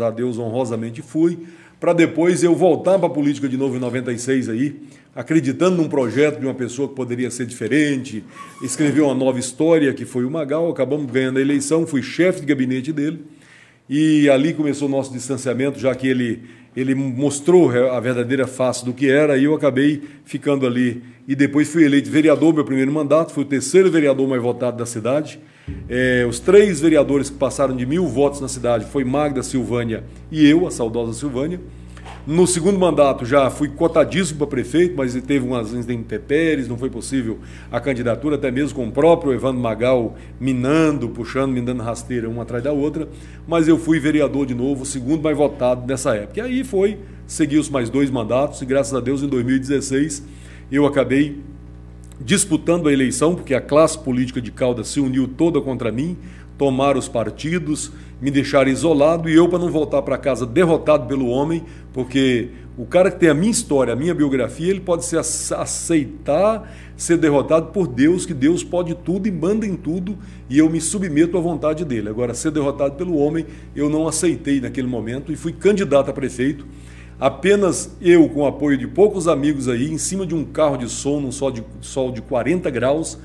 a 0.00 0.10
Deus, 0.10 0.38
honrosamente 0.38 1.02
fui, 1.02 1.38
para 1.78 1.92
depois 1.92 2.42
eu 2.42 2.54
voltar 2.54 2.98
para 2.98 3.06
a 3.06 3.10
política 3.10 3.48
de 3.48 3.56
novo 3.56 3.76
em 3.76 3.78
96 3.78 4.48
aí, 4.48 4.76
acreditando 5.14 5.76
num 5.76 5.88
projeto 5.88 6.40
de 6.40 6.46
uma 6.46 6.54
pessoa 6.54 6.88
que 6.88 6.94
poderia 6.94 7.30
ser 7.30 7.44
diferente, 7.44 8.24
escreveu 8.62 9.04
uma 9.04 9.14
nova 9.14 9.38
história, 9.38 9.92
que 9.92 10.04
foi 10.04 10.24
o 10.24 10.30
Magal, 10.30 10.70
acabamos 10.70 11.10
ganhando 11.10 11.38
a 11.38 11.42
eleição, 11.42 11.86
fui 11.86 12.02
chefe 12.02 12.40
de 12.40 12.46
gabinete 12.46 12.92
dele, 12.92 13.24
e 13.88 14.28
ali 14.28 14.54
começou 14.54 14.88
o 14.88 14.90
nosso 14.90 15.12
distanciamento, 15.12 15.78
já 15.78 15.94
que 15.94 16.06
ele, 16.06 16.42
ele 16.78 16.94
mostrou 16.94 17.70
a 17.70 17.98
verdadeira 17.98 18.46
face 18.46 18.84
do 18.84 18.92
que 18.92 19.10
era, 19.10 19.36
e 19.36 19.44
eu 19.44 19.54
acabei 19.54 20.00
ficando 20.24 20.64
ali. 20.64 21.02
E 21.26 21.34
depois 21.34 21.68
fui 21.68 21.84
eleito 21.84 22.08
vereador, 22.08 22.54
meu 22.54 22.64
primeiro 22.64 22.92
mandato, 22.92 23.32
fui 23.32 23.42
o 23.42 23.46
terceiro 23.46 23.90
vereador 23.90 24.28
mais 24.28 24.40
votado 24.40 24.76
da 24.76 24.86
cidade. 24.86 25.40
É, 25.88 26.24
os 26.28 26.38
três 26.38 26.80
vereadores 26.80 27.30
que 27.30 27.36
passaram 27.36 27.74
de 27.74 27.84
mil 27.84 28.06
votos 28.06 28.40
na 28.40 28.46
cidade 28.46 28.86
foi 28.86 29.04
Magda 29.04 29.42
Silvânia 29.42 30.04
e 30.30 30.48
eu, 30.48 30.66
a 30.66 30.70
saudosa 30.70 31.12
Silvânia. 31.12 31.60
No 32.28 32.46
segundo 32.46 32.78
mandato 32.78 33.24
já 33.24 33.48
fui 33.48 33.68
cotadíssimo 33.68 34.40
para 34.40 34.48
prefeito, 34.48 34.94
mas 34.94 35.14
teve 35.14 35.46
umas 35.46 35.72
intempéries, 35.72 36.68
não 36.68 36.76
foi 36.76 36.90
possível 36.90 37.38
a 37.72 37.80
candidatura, 37.80 38.36
até 38.36 38.50
mesmo 38.50 38.76
com 38.76 38.86
o 38.86 38.92
próprio 38.92 39.32
Evandro 39.32 39.62
Magal 39.62 40.14
minando, 40.38 41.08
puxando, 41.08 41.52
me 41.52 41.62
dando 41.62 41.82
rasteira 41.82 42.28
uma 42.28 42.42
atrás 42.42 42.62
da 42.62 42.70
outra. 42.70 43.08
Mas 43.46 43.66
eu 43.66 43.78
fui 43.78 43.98
vereador 43.98 44.44
de 44.44 44.54
novo, 44.54 44.84
segundo 44.84 45.22
mais 45.22 45.38
votado 45.38 45.86
nessa 45.86 46.14
época. 46.14 46.40
E 46.40 46.42
aí 46.42 46.64
foi, 46.64 46.98
segui 47.26 47.56
os 47.56 47.70
mais 47.70 47.88
dois 47.88 48.10
mandatos, 48.10 48.60
e 48.60 48.66
graças 48.66 48.92
a 48.92 49.00
Deus 49.00 49.22
em 49.22 49.26
2016 49.26 50.22
eu 50.70 50.84
acabei 50.84 51.40
disputando 52.20 52.88
a 52.88 52.92
eleição, 52.92 53.34
porque 53.34 53.54
a 53.54 53.60
classe 53.62 53.98
política 53.98 54.38
de 54.38 54.50
Caldas 54.50 54.88
se 54.88 55.00
uniu 55.00 55.26
toda 55.26 55.62
contra 55.62 55.90
mim, 55.90 56.14
tomaram 56.58 56.98
os 56.98 57.08
partidos, 57.08 57.92
me 58.20 58.30
deixaram 58.30 58.68
isolado 58.70 59.30
e 59.30 59.34
eu, 59.34 59.48
para 59.48 59.60
não 59.60 59.70
voltar 59.70 60.02
para 60.02 60.18
casa 60.18 60.44
derrotado 60.44 61.06
pelo 61.06 61.28
homem, 61.28 61.64
porque 61.92 62.50
o 62.76 62.84
cara 62.84 63.10
que 63.10 63.18
tem 63.18 63.28
a 63.28 63.34
minha 63.34 63.50
história, 63.50 63.92
a 63.92 63.96
minha 63.96 64.14
biografia, 64.14 64.68
ele 64.68 64.80
pode 64.80 65.04
se 65.04 65.16
aceitar 65.16 66.70
ser 66.96 67.16
derrotado 67.16 67.66
por 67.72 67.86
Deus, 67.86 68.26
que 68.26 68.34
Deus 68.34 68.64
pode 68.64 68.94
tudo 68.94 69.28
e 69.28 69.30
manda 69.30 69.64
em 69.64 69.76
tudo, 69.76 70.18
e 70.50 70.58
eu 70.58 70.68
me 70.68 70.80
submeto 70.80 71.38
à 71.38 71.40
vontade 71.40 71.84
dele. 71.84 72.08
Agora, 72.08 72.34
ser 72.34 72.50
derrotado 72.50 72.96
pelo 72.96 73.16
homem, 73.16 73.46
eu 73.74 73.88
não 73.88 74.08
aceitei 74.08 74.60
naquele 74.60 74.88
momento 74.88 75.32
e 75.32 75.36
fui 75.36 75.52
candidato 75.52 76.10
a 76.10 76.12
prefeito. 76.12 76.66
Apenas 77.20 77.96
eu, 78.00 78.28
com 78.28 78.42
o 78.42 78.46
apoio 78.46 78.76
de 78.76 78.86
poucos 78.86 79.26
amigos 79.26 79.68
aí, 79.68 79.90
em 79.90 79.98
cima 79.98 80.26
de 80.26 80.34
um 80.34 80.44
carro 80.44 80.76
de 80.76 80.88
som, 80.88 81.20
num 81.20 81.32
sol 81.32 81.50
de, 81.50 81.64
sol 81.80 82.12
de 82.12 82.22
40 82.22 82.68
graus, 82.70 83.18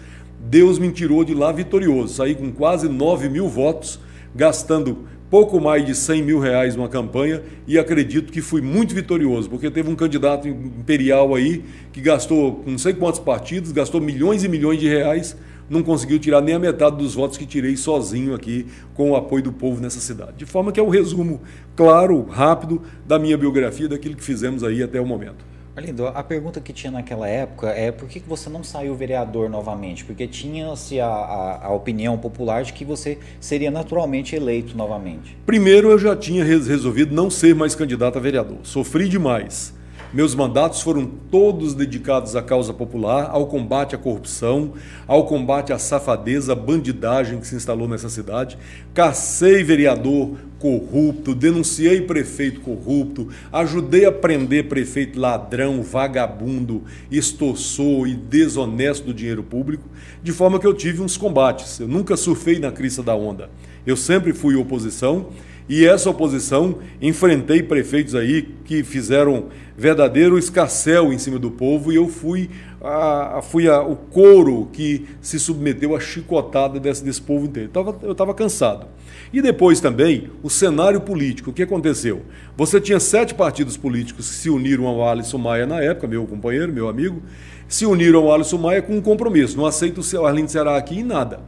Deus 0.45 0.77
me 0.77 0.91
tirou 0.91 1.23
de 1.23 1.33
lá 1.33 1.51
vitorioso. 1.51 2.15
Saí 2.15 2.35
com 2.35 2.51
quase 2.51 2.89
9 2.89 3.29
mil 3.29 3.47
votos, 3.47 3.99
gastando 4.35 5.07
pouco 5.29 5.59
mais 5.59 5.85
de 5.85 5.95
100 5.95 6.21
mil 6.21 6.39
reais 6.39 6.75
numa 6.75 6.89
campanha 6.89 7.41
e 7.65 7.79
acredito 7.79 8.31
que 8.31 8.41
fui 8.41 8.61
muito 8.61 8.93
vitorioso, 8.93 9.49
porque 9.49 9.71
teve 9.71 9.89
um 9.89 9.95
candidato 9.95 10.47
imperial 10.47 11.33
aí 11.33 11.63
que 11.91 11.99
gastou 12.01 12.61
não 12.67 12.77
sei 12.77 12.93
quantos 12.93 13.19
partidos, 13.19 13.71
gastou 13.71 13.99
milhões 13.99 14.43
e 14.43 14.47
milhões 14.47 14.79
de 14.79 14.87
reais, 14.87 15.35
não 15.67 15.81
conseguiu 15.81 16.19
tirar 16.19 16.41
nem 16.41 16.53
a 16.53 16.59
metade 16.59 16.97
dos 16.97 17.15
votos 17.15 17.37
que 17.37 17.47
tirei 17.47 17.75
sozinho 17.75 18.35
aqui 18.35 18.67
com 18.93 19.11
o 19.11 19.15
apoio 19.15 19.43
do 19.43 19.51
povo 19.51 19.81
nessa 19.81 19.99
cidade. 19.99 20.33
De 20.37 20.45
forma 20.45 20.71
que 20.71 20.79
é 20.79 20.83
um 20.83 20.89
resumo 20.89 21.41
claro, 21.75 22.21
rápido 22.29 22.81
da 23.07 23.17
minha 23.17 23.37
biografia, 23.37 23.87
daquilo 23.87 24.15
que 24.15 24.23
fizemos 24.23 24.63
aí 24.63 24.83
até 24.83 25.01
o 25.01 25.05
momento. 25.05 25.52
Arlindo, 25.75 26.05
a 26.05 26.23
pergunta 26.23 26.61
que 26.61 26.71
tinha 26.71 26.91
naquela 26.91 27.27
época 27.27 27.69
é 27.69 27.91
por 27.91 28.07
que 28.07 28.19
você 28.19 28.47
não 28.47 28.63
saiu 28.63 28.93
vereador 28.93 29.49
novamente? 29.49 30.05
Porque 30.05 30.27
tinha-se 30.27 30.99
a, 30.99 31.07
a, 31.07 31.65
a, 31.65 31.73
opinião 31.73 32.15
popular 32.15 32.63
de 32.63 32.71
que 32.71 32.85
você 32.85 33.17
seria 33.39 33.71
naturalmente 33.71 34.35
eleito 34.35 34.77
novamente. 34.77 35.35
Primeiro, 35.47 35.89
eu 35.89 35.97
já 35.97 36.15
tinha 36.15 36.43
resolvido 36.43 37.15
não 37.15 37.27
ser 37.31 37.55
mais 37.55 37.73
candidato 37.73 38.19
a 38.19 38.21
vereador. 38.21 38.59
Sofri 38.61 39.09
demais. 39.09 39.73
Meus 40.13 40.35
mandatos 40.35 40.79
foram 40.81 41.07
todos 41.07 41.73
dedicados 41.73 42.35
à 42.35 42.41
causa 42.43 42.71
popular, 42.71 43.31
ao 43.31 43.47
combate 43.47 43.95
à 43.95 43.97
corrupção, 43.97 44.73
ao 45.07 45.25
combate 45.25 45.73
à 45.73 45.79
safadeza, 45.79 46.53
à 46.53 46.55
bandidagem 46.55 47.39
que 47.39 47.47
se 47.47 47.55
instalou 47.55 47.87
nessa 47.87 48.09
cidade. 48.09 48.55
Cacei 48.93 49.63
vereador 49.63 50.37
corrupto, 50.59 51.33
denunciei 51.33 52.01
prefeito 52.01 52.61
corrupto, 52.61 53.29
ajudei 53.51 54.05
a 54.05 54.11
prender 54.11 54.69
prefeito 54.69 55.19
ladrão, 55.19 55.81
vagabundo, 55.81 56.83
extorsor 57.09 58.07
e 58.07 58.13
desonesto 58.13 59.07
do 59.07 59.15
dinheiro 59.15 59.41
público, 59.41 59.89
de 60.21 60.31
forma 60.31 60.59
que 60.59 60.67
eu 60.67 60.75
tive 60.75 61.01
uns 61.01 61.17
combates. 61.17 61.79
Eu 61.79 61.87
nunca 61.87 62.15
surfei 62.15 62.59
na 62.59 62.71
crista 62.71 63.01
da 63.01 63.15
onda. 63.15 63.49
Eu 63.83 63.97
sempre 63.97 64.31
fui 64.31 64.55
oposição 64.55 65.29
e 65.67 65.85
essa 65.85 66.09
oposição 66.09 66.79
enfrentei 67.01 67.63
prefeitos 67.63 68.15
aí 68.15 68.49
que 68.65 68.83
fizeram 68.83 69.45
verdadeiro 69.77 70.37
escarcel 70.37 71.11
em 71.11 71.17
cima 71.17 71.39
do 71.39 71.49
povo 71.49 71.91
e 71.91 71.95
eu 71.95 72.07
fui, 72.07 72.49
a, 72.81 73.39
fui 73.41 73.67
a, 73.67 73.81
o 73.81 73.95
couro 73.95 74.69
que 74.71 75.05
se 75.21 75.39
submeteu 75.39 75.95
à 75.95 75.99
chicotada 75.99 76.79
desse, 76.79 77.03
desse 77.03 77.21
povo 77.21 77.45
inteiro. 77.45 77.71
Eu 78.01 78.11
estava 78.11 78.33
cansado. 78.33 78.87
E 79.31 79.41
depois 79.41 79.79
também 79.79 80.29
o 80.43 80.49
cenário 80.49 81.01
político. 81.01 81.49
O 81.49 81.53
que 81.53 81.63
aconteceu? 81.63 82.21
Você 82.55 82.79
tinha 82.79 82.99
sete 82.99 83.33
partidos 83.33 83.77
políticos 83.77 84.29
que 84.29 84.35
se 84.35 84.49
uniram 84.49 84.85
ao 84.85 85.07
Alisson 85.07 85.37
Maia 85.37 85.65
na 85.65 85.81
época, 85.81 86.07
meu 86.07 86.25
companheiro, 86.25 86.71
meu 86.71 86.87
amigo, 86.87 87.21
se 87.67 87.85
uniram 87.85 88.19
ao 88.19 88.33
Alisson 88.33 88.57
Maia 88.57 88.81
com 88.81 88.95
um 88.97 89.01
compromisso. 89.01 89.57
Não 89.57 89.65
aceito 89.65 90.01
o 90.01 90.25
Arlindo 90.25 90.51
Ceará 90.51 90.77
aqui 90.77 90.99
em 90.99 91.03
nada. 91.03 91.39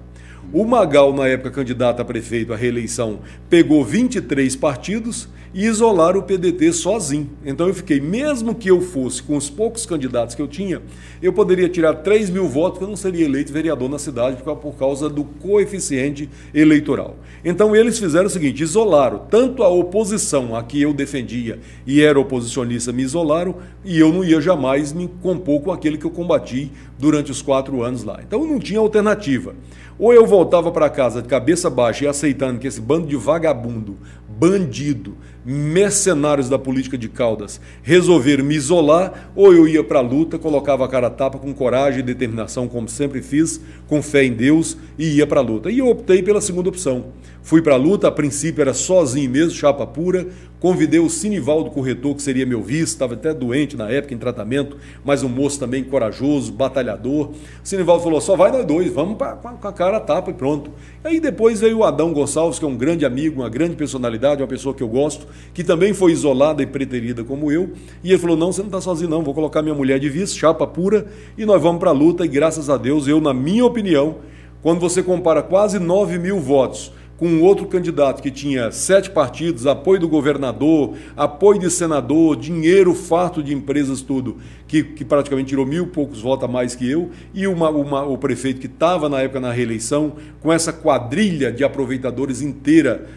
O 0.53 0.63
Magal, 0.63 1.13
na 1.13 1.27
época 1.27 1.51
candidato 1.51 2.01
a 2.01 2.05
prefeito 2.05 2.53
à 2.53 2.55
reeleição, 2.55 3.19
pegou 3.49 3.83
23 3.83 4.55
partidos 4.55 5.27
e 5.55 5.65
isolaram 5.65 6.19
o 6.19 6.23
PDT 6.23 6.73
sozinho. 6.73 7.29
Então 7.45 7.65
eu 7.69 7.73
fiquei, 7.73 8.01
mesmo 8.01 8.53
que 8.53 8.69
eu 8.69 8.81
fosse 8.81 9.23
com 9.23 9.37
os 9.37 9.49
poucos 9.49 9.85
candidatos 9.85 10.35
que 10.35 10.41
eu 10.41 10.49
tinha, 10.49 10.81
eu 11.21 11.31
poderia 11.31 11.69
tirar 11.69 11.93
3 11.93 12.29
mil 12.29 12.45
votos, 12.45 12.77
que 12.77 12.83
eu 12.83 12.89
não 12.89 12.97
seria 12.97 13.23
eleito 13.23 13.53
vereador 13.53 13.89
na 13.89 13.97
cidade 13.97 14.43
por 14.43 14.75
causa 14.75 15.09
do 15.09 15.23
coeficiente 15.23 16.29
eleitoral. 16.53 17.15
Então 17.43 17.73
eles 17.73 17.97
fizeram 17.97 18.25
o 18.25 18.29
seguinte: 18.29 18.61
isolaram 18.61 19.19
tanto 19.29 19.63
a 19.63 19.69
oposição 19.69 20.57
a 20.57 20.61
que 20.61 20.81
eu 20.81 20.93
defendia 20.93 21.57
e 21.87 22.01
era 22.01 22.19
oposicionista, 22.19 22.91
me 22.91 23.03
isolaram, 23.03 23.55
e 23.85 23.97
eu 23.97 24.11
não 24.11 24.25
ia 24.25 24.41
jamais 24.41 24.91
me 24.91 25.07
compor 25.21 25.61
com 25.61 25.71
aquele 25.71 25.97
que 25.97 26.05
eu 26.05 26.11
combati 26.11 26.69
durante 26.99 27.31
os 27.31 27.41
quatro 27.41 27.81
anos 27.81 28.03
lá. 28.03 28.19
Então 28.21 28.45
não 28.45 28.59
tinha 28.59 28.79
alternativa. 28.79 29.55
Ou 29.97 30.13
eu 30.13 30.25
voltava 30.25 30.73
para 30.73 30.89
casa 30.89 31.21
de 31.21 31.29
cabeça 31.29 31.69
baixa 31.69 32.03
e 32.03 32.07
aceitando 32.07 32.59
que 32.59 32.67
esse 32.67 32.81
bando 32.81 33.07
de 33.07 33.15
vagabundo, 33.15 33.97
bandido, 34.37 35.17
mercenários 35.45 36.49
da 36.49 36.57
política 36.57 36.97
de 36.97 37.07
Caldas 37.07 37.61
resolveram 37.83 38.43
me 38.43 38.55
isolar, 38.55 39.31
ou 39.35 39.53
eu 39.53 39.67
ia 39.67 39.83
para 39.83 39.99
a 39.99 40.01
luta, 40.01 40.39
colocava 40.39 40.83
a 40.83 40.87
cara 40.87 41.07
a 41.07 41.09
tapa 41.11 41.37
com 41.37 41.53
coragem 41.53 41.99
e 41.99 42.03
determinação, 42.03 42.67
como 42.67 42.89
sempre 42.89 43.21
fiz, 43.21 43.61
com 43.87 44.01
fé 44.01 44.25
em 44.25 44.33
Deus, 44.33 44.75
e 44.97 45.17
ia 45.17 45.27
para 45.27 45.39
a 45.39 45.43
luta. 45.43 45.69
E 45.69 45.79
eu 45.79 45.87
optei 45.87 46.21
pela 46.23 46.41
segunda 46.41 46.69
opção. 46.69 47.05
Fui 47.41 47.61
para 47.61 47.75
a 47.75 47.77
luta, 47.77 48.07
a 48.07 48.11
princípio 48.11 48.61
era 48.61 48.73
sozinho 48.73 49.29
mesmo, 49.29 49.51
chapa 49.51 49.85
pura. 49.85 50.27
Convidei 50.65 50.99
o 50.99 51.11
Sinivaldo 51.11 51.69
Corretor, 51.69 52.15
que 52.15 52.23
seria 52.23 52.43
meu 52.43 52.59
vice, 52.59 52.85
estava 52.85 53.13
até 53.13 53.31
doente 53.35 53.77
na 53.77 53.87
época, 53.87 54.15
em 54.15 54.17
tratamento, 54.17 54.77
mas 55.03 55.21
um 55.21 55.29
moço 55.29 55.59
também 55.59 55.83
corajoso, 55.83 56.51
batalhador. 56.51 57.27
O 57.27 57.33
Sinivaldo 57.63 58.01
falou: 58.01 58.19
só 58.19 58.35
vai 58.35 58.51
nós 58.51 58.65
dois, 58.65 58.91
vamos 58.91 59.15
pra, 59.15 59.35
com 59.35 59.67
a 59.67 59.71
cara 59.71 59.97
a 59.97 59.99
tapa 59.99 60.31
e 60.31 60.33
pronto. 60.33 60.71
Aí 61.03 61.19
depois 61.19 61.61
veio 61.61 61.77
o 61.77 61.83
Adão 61.83 62.11
Gonçalves, 62.11 62.57
que 62.57 62.65
é 62.65 62.67
um 62.67 62.75
grande 62.75 63.05
amigo, 63.05 63.41
uma 63.41 63.47
grande 63.47 63.75
personalidade, 63.75 64.41
uma 64.41 64.47
pessoa 64.47 64.73
que 64.73 64.81
eu 64.81 64.87
gosto, 64.87 65.27
que 65.53 65.63
também 65.63 65.93
foi 65.93 66.13
isolada 66.13 66.63
e 66.63 66.65
preterida 66.65 67.23
como 67.23 67.51
eu. 67.51 67.69
E 68.03 68.09
ele 68.09 68.17
falou: 68.17 68.35
não, 68.35 68.51
você 68.51 68.61
não 68.61 68.69
está 68.69 68.81
sozinho, 68.81 69.11
não, 69.11 69.21
vou 69.21 69.35
colocar 69.35 69.61
minha 69.61 69.75
mulher 69.75 69.99
de 69.99 70.09
vice, 70.09 70.35
chapa 70.35 70.65
pura, 70.65 71.05
e 71.37 71.45
nós 71.45 71.61
vamos 71.61 71.79
para 71.79 71.91
a 71.91 71.93
luta. 71.93 72.25
E 72.25 72.27
graças 72.27 72.71
a 72.71 72.77
Deus, 72.77 73.07
eu, 73.07 73.21
na 73.21 73.35
minha 73.35 73.63
opinião, 73.63 74.15
quando 74.63 74.79
você 74.79 75.03
compara 75.03 75.43
quase 75.43 75.77
9 75.77 76.17
mil 76.17 76.39
votos 76.39 76.91
com 77.17 77.41
outro 77.41 77.65
candidato 77.65 78.21
que 78.21 78.29
tinha 78.29 78.71
sete 78.71 79.09
partidos, 79.09 79.65
apoio 79.65 79.99
do 79.99 80.07
governador, 80.07 80.95
apoio 81.15 81.59
de 81.59 81.71
senador, 81.71 82.35
dinheiro 82.35 82.93
farto 82.93 83.41
de 83.41 83.53
empresas, 83.53 84.01
tudo, 84.01 84.37
que, 84.67 84.83
que 84.83 85.05
praticamente 85.05 85.49
tirou 85.49 85.65
mil 85.65 85.87
poucos 85.87 86.21
votos 86.21 86.43
a 86.43 86.51
mais 86.51 86.75
que 86.75 86.89
eu, 86.89 87.11
e 87.33 87.47
uma, 87.47 87.69
uma, 87.69 88.03
o 88.03 88.17
prefeito 88.17 88.59
que 88.59 88.67
estava 88.67 89.07
na 89.07 89.21
época 89.21 89.39
na 89.39 89.51
reeleição, 89.51 90.13
com 90.41 90.51
essa 90.51 90.73
quadrilha 90.73 91.51
de 91.51 91.63
aproveitadores 91.63 92.41
inteira 92.41 93.07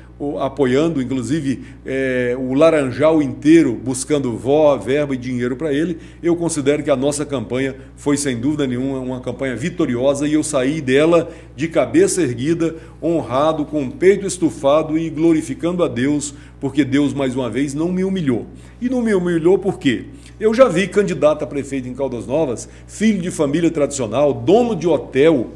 apoiando, 0.40 1.00
inclusive 1.00 1.62
é, 1.86 2.36
o 2.36 2.52
Laranjal 2.52 3.22
inteiro 3.22 3.72
buscando 3.72 4.36
vó, 4.36 4.76
verba 4.76 5.14
e 5.14 5.16
dinheiro 5.16 5.54
para 5.54 5.72
ele, 5.72 5.98
eu 6.20 6.34
considero 6.34 6.82
que 6.82 6.90
a 6.90 6.96
nossa 6.96 7.24
campanha 7.24 7.76
foi, 7.96 8.16
sem 8.16 8.36
dúvida 8.36 8.66
nenhuma, 8.66 8.98
uma 8.98 9.20
campanha 9.20 9.54
vitoriosa 9.54 10.26
e 10.26 10.34
eu 10.34 10.42
saí 10.42 10.80
dela 10.80 11.30
de 11.54 11.68
cabeça 11.68 12.20
erguida, 12.20 12.74
honrado, 13.00 13.64
com 13.64 13.84
o 13.84 13.90
peito 13.92 14.26
estufado 14.26 14.98
e 14.98 15.08
glorificando 15.08 15.84
a 15.84 15.88
Deus, 15.88 16.34
porque 16.60 16.84
Deus, 16.84 17.14
mais 17.14 17.36
uma 17.36 17.48
vez, 17.48 17.72
não 17.72 17.92
me 17.92 18.02
humilhou. 18.02 18.46
E 18.80 18.88
não 18.88 19.00
me 19.00 19.14
humilhou 19.14 19.56
por 19.56 19.78
quê? 19.78 20.06
Eu 20.40 20.52
já 20.52 20.68
vi 20.68 20.88
candidato 20.88 21.44
a 21.44 21.46
prefeito 21.46 21.88
em 21.88 21.94
Caldas 21.94 22.26
Novas, 22.26 22.68
filho 22.86 23.20
de 23.20 23.30
família 23.30 23.70
tradicional, 23.70 24.32
dono 24.32 24.74
de 24.74 24.88
hotel, 24.88 25.48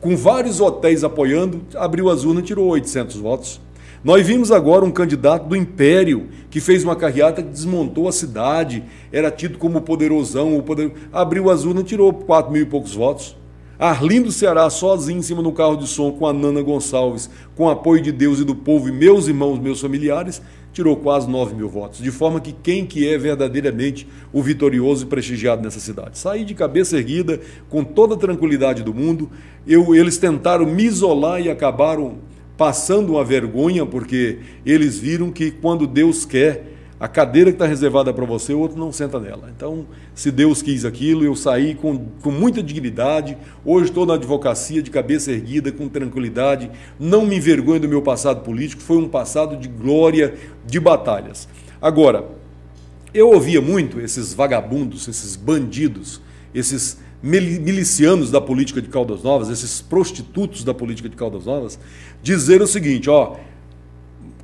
com 0.00 0.16
vários 0.16 0.60
hotéis 0.60 1.02
apoiando, 1.02 1.62
abriu 1.74 2.08
as 2.08 2.24
urnas 2.24 2.44
e 2.44 2.46
tirou 2.46 2.68
800 2.68 3.16
votos. 3.16 3.65
Nós 4.06 4.24
vimos 4.24 4.52
agora 4.52 4.84
um 4.84 4.90
candidato 4.92 5.48
do 5.48 5.56
Império 5.56 6.28
que 6.48 6.60
fez 6.60 6.84
uma 6.84 6.94
carreata 6.94 7.42
que 7.42 7.50
desmontou 7.50 8.06
a 8.06 8.12
cidade, 8.12 8.84
era 9.10 9.32
tido 9.32 9.58
como 9.58 9.80
poderosão, 9.80 10.56
o 10.56 10.62
poder... 10.62 10.92
abriu 11.12 11.50
as 11.50 11.64
urnas 11.64 11.82
e 11.82 11.86
tirou 11.86 12.12
4 12.12 12.52
mil 12.52 12.62
e 12.62 12.66
poucos 12.66 12.94
votos. 12.94 13.36
Arlindo 13.76 14.30
Ceará, 14.30 14.70
sozinho 14.70 15.18
em 15.18 15.22
cima 15.22 15.42
do 15.42 15.50
carro 15.50 15.74
de 15.74 15.88
som, 15.88 16.12
com 16.12 16.24
a 16.24 16.32
Nana 16.32 16.62
Gonçalves, 16.62 17.28
com 17.56 17.68
apoio 17.68 18.00
de 18.00 18.12
Deus 18.12 18.38
e 18.38 18.44
do 18.44 18.54
povo 18.54 18.88
e 18.88 18.92
meus 18.92 19.26
irmãos, 19.26 19.58
meus 19.58 19.80
familiares, 19.80 20.40
tirou 20.72 20.94
quase 20.94 21.28
9 21.28 21.56
mil 21.56 21.68
votos, 21.68 21.98
de 21.98 22.12
forma 22.12 22.38
que 22.40 22.52
quem 22.52 22.86
que 22.86 23.08
é 23.08 23.18
verdadeiramente 23.18 24.06
o 24.32 24.40
vitorioso 24.40 25.04
e 25.04 25.08
prestigiado 25.08 25.62
nessa 25.62 25.80
cidade? 25.80 26.16
Saí 26.16 26.44
de 26.44 26.54
cabeça 26.54 26.96
erguida, 26.96 27.40
com 27.68 27.82
toda 27.82 28.14
a 28.14 28.18
tranquilidade 28.18 28.84
do 28.84 28.94
mundo, 28.94 29.28
eu, 29.66 29.96
eles 29.96 30.16
tentaram 30.16 30.64
me 30.64 30.84
isolar 30.84 31.40
e 31.40 31.50
acabaram 31.50 32.18
passando 32.56 33.12
uma 33.12 33.24
vergonha, 33.24 33.84
porque 33.84 34.38
eles 34.64 34.98
viram 34.98 35.30
que 35.30 35.50
quando 35.50 35.86
Deus 35.86 36.24
quer, 36.24 36.76
a 36.98 37.06
cadeira 37.06 37.50
que 37.50 37.56
está 37.56 37.66
reservada 37.66 38.12
para 38.12 38.24
você, 38.24 38.54
o 38.54 38.58
outro 38.58 38.78
não 38.78 38.90
senta 38.90 39.20
nela. 39.20 39.50
Então, 39.54 39.86
se 40.14 40.30
Deus 40.30 40.62
quis 40.62 40.82
aquilo, 40.84 41.24
eu 41.24 41.36
saí 41.36 41.74
com, 41.74 42.06
com 42.22 42.30
muita 42.30 42.62
dignidade. 42.62 43.36
Hoje 43.62 43.90
estou 43.90 44.06
na 44.06 44.14
advocacia, 44.14 44.82
de 44.82 44.90
cabeça 44.90 45.30
erguida, 45.30 45.70
com 45.70 45.88
tranquilidade. 45.88 46.70
Não 46.98 47.26
me 47.26 47.36
envergonho 47.36 47.80
do 47.80 47.88
meu 47.88 48.00
passado 48.00 48.40
político. 48.40 48.80
Foi 48.80 48.96
um 48.96 49.08
passado 49.08 49.58
de 49.58 49.68
glória, 49.68 50.34
de 50.66 50.80
batalhas. 50.80 51.46
Agora, 51.82 52.24
eu 53.12 53.28
ouvia 53.28 53.60
muito 53.60 54.00
esses 54.00 54.32
vagabundos, 54.32 55.06
esses 55.06 55.36
bandidos, 55.36 56.22
esses 56.54 56.98
milicianos 57.22 58.30
da 58.30 58.40
política 58.40 58.80
de 58.80 58.88
Caldas 58.88 59.22
Novas, 59.22 59.48
esses 59.48 59.80
prostitutos 59.80 60.62
da 60.64 60.74
política 60.74 61.08
de 61.08 61.16
Caldas 61.16 61.46
Novas, 61.46 61.78
dizer 62.22 62.62
o 62.62 62.66
seguinte: 62.66 63.08
ó 63.08 63.36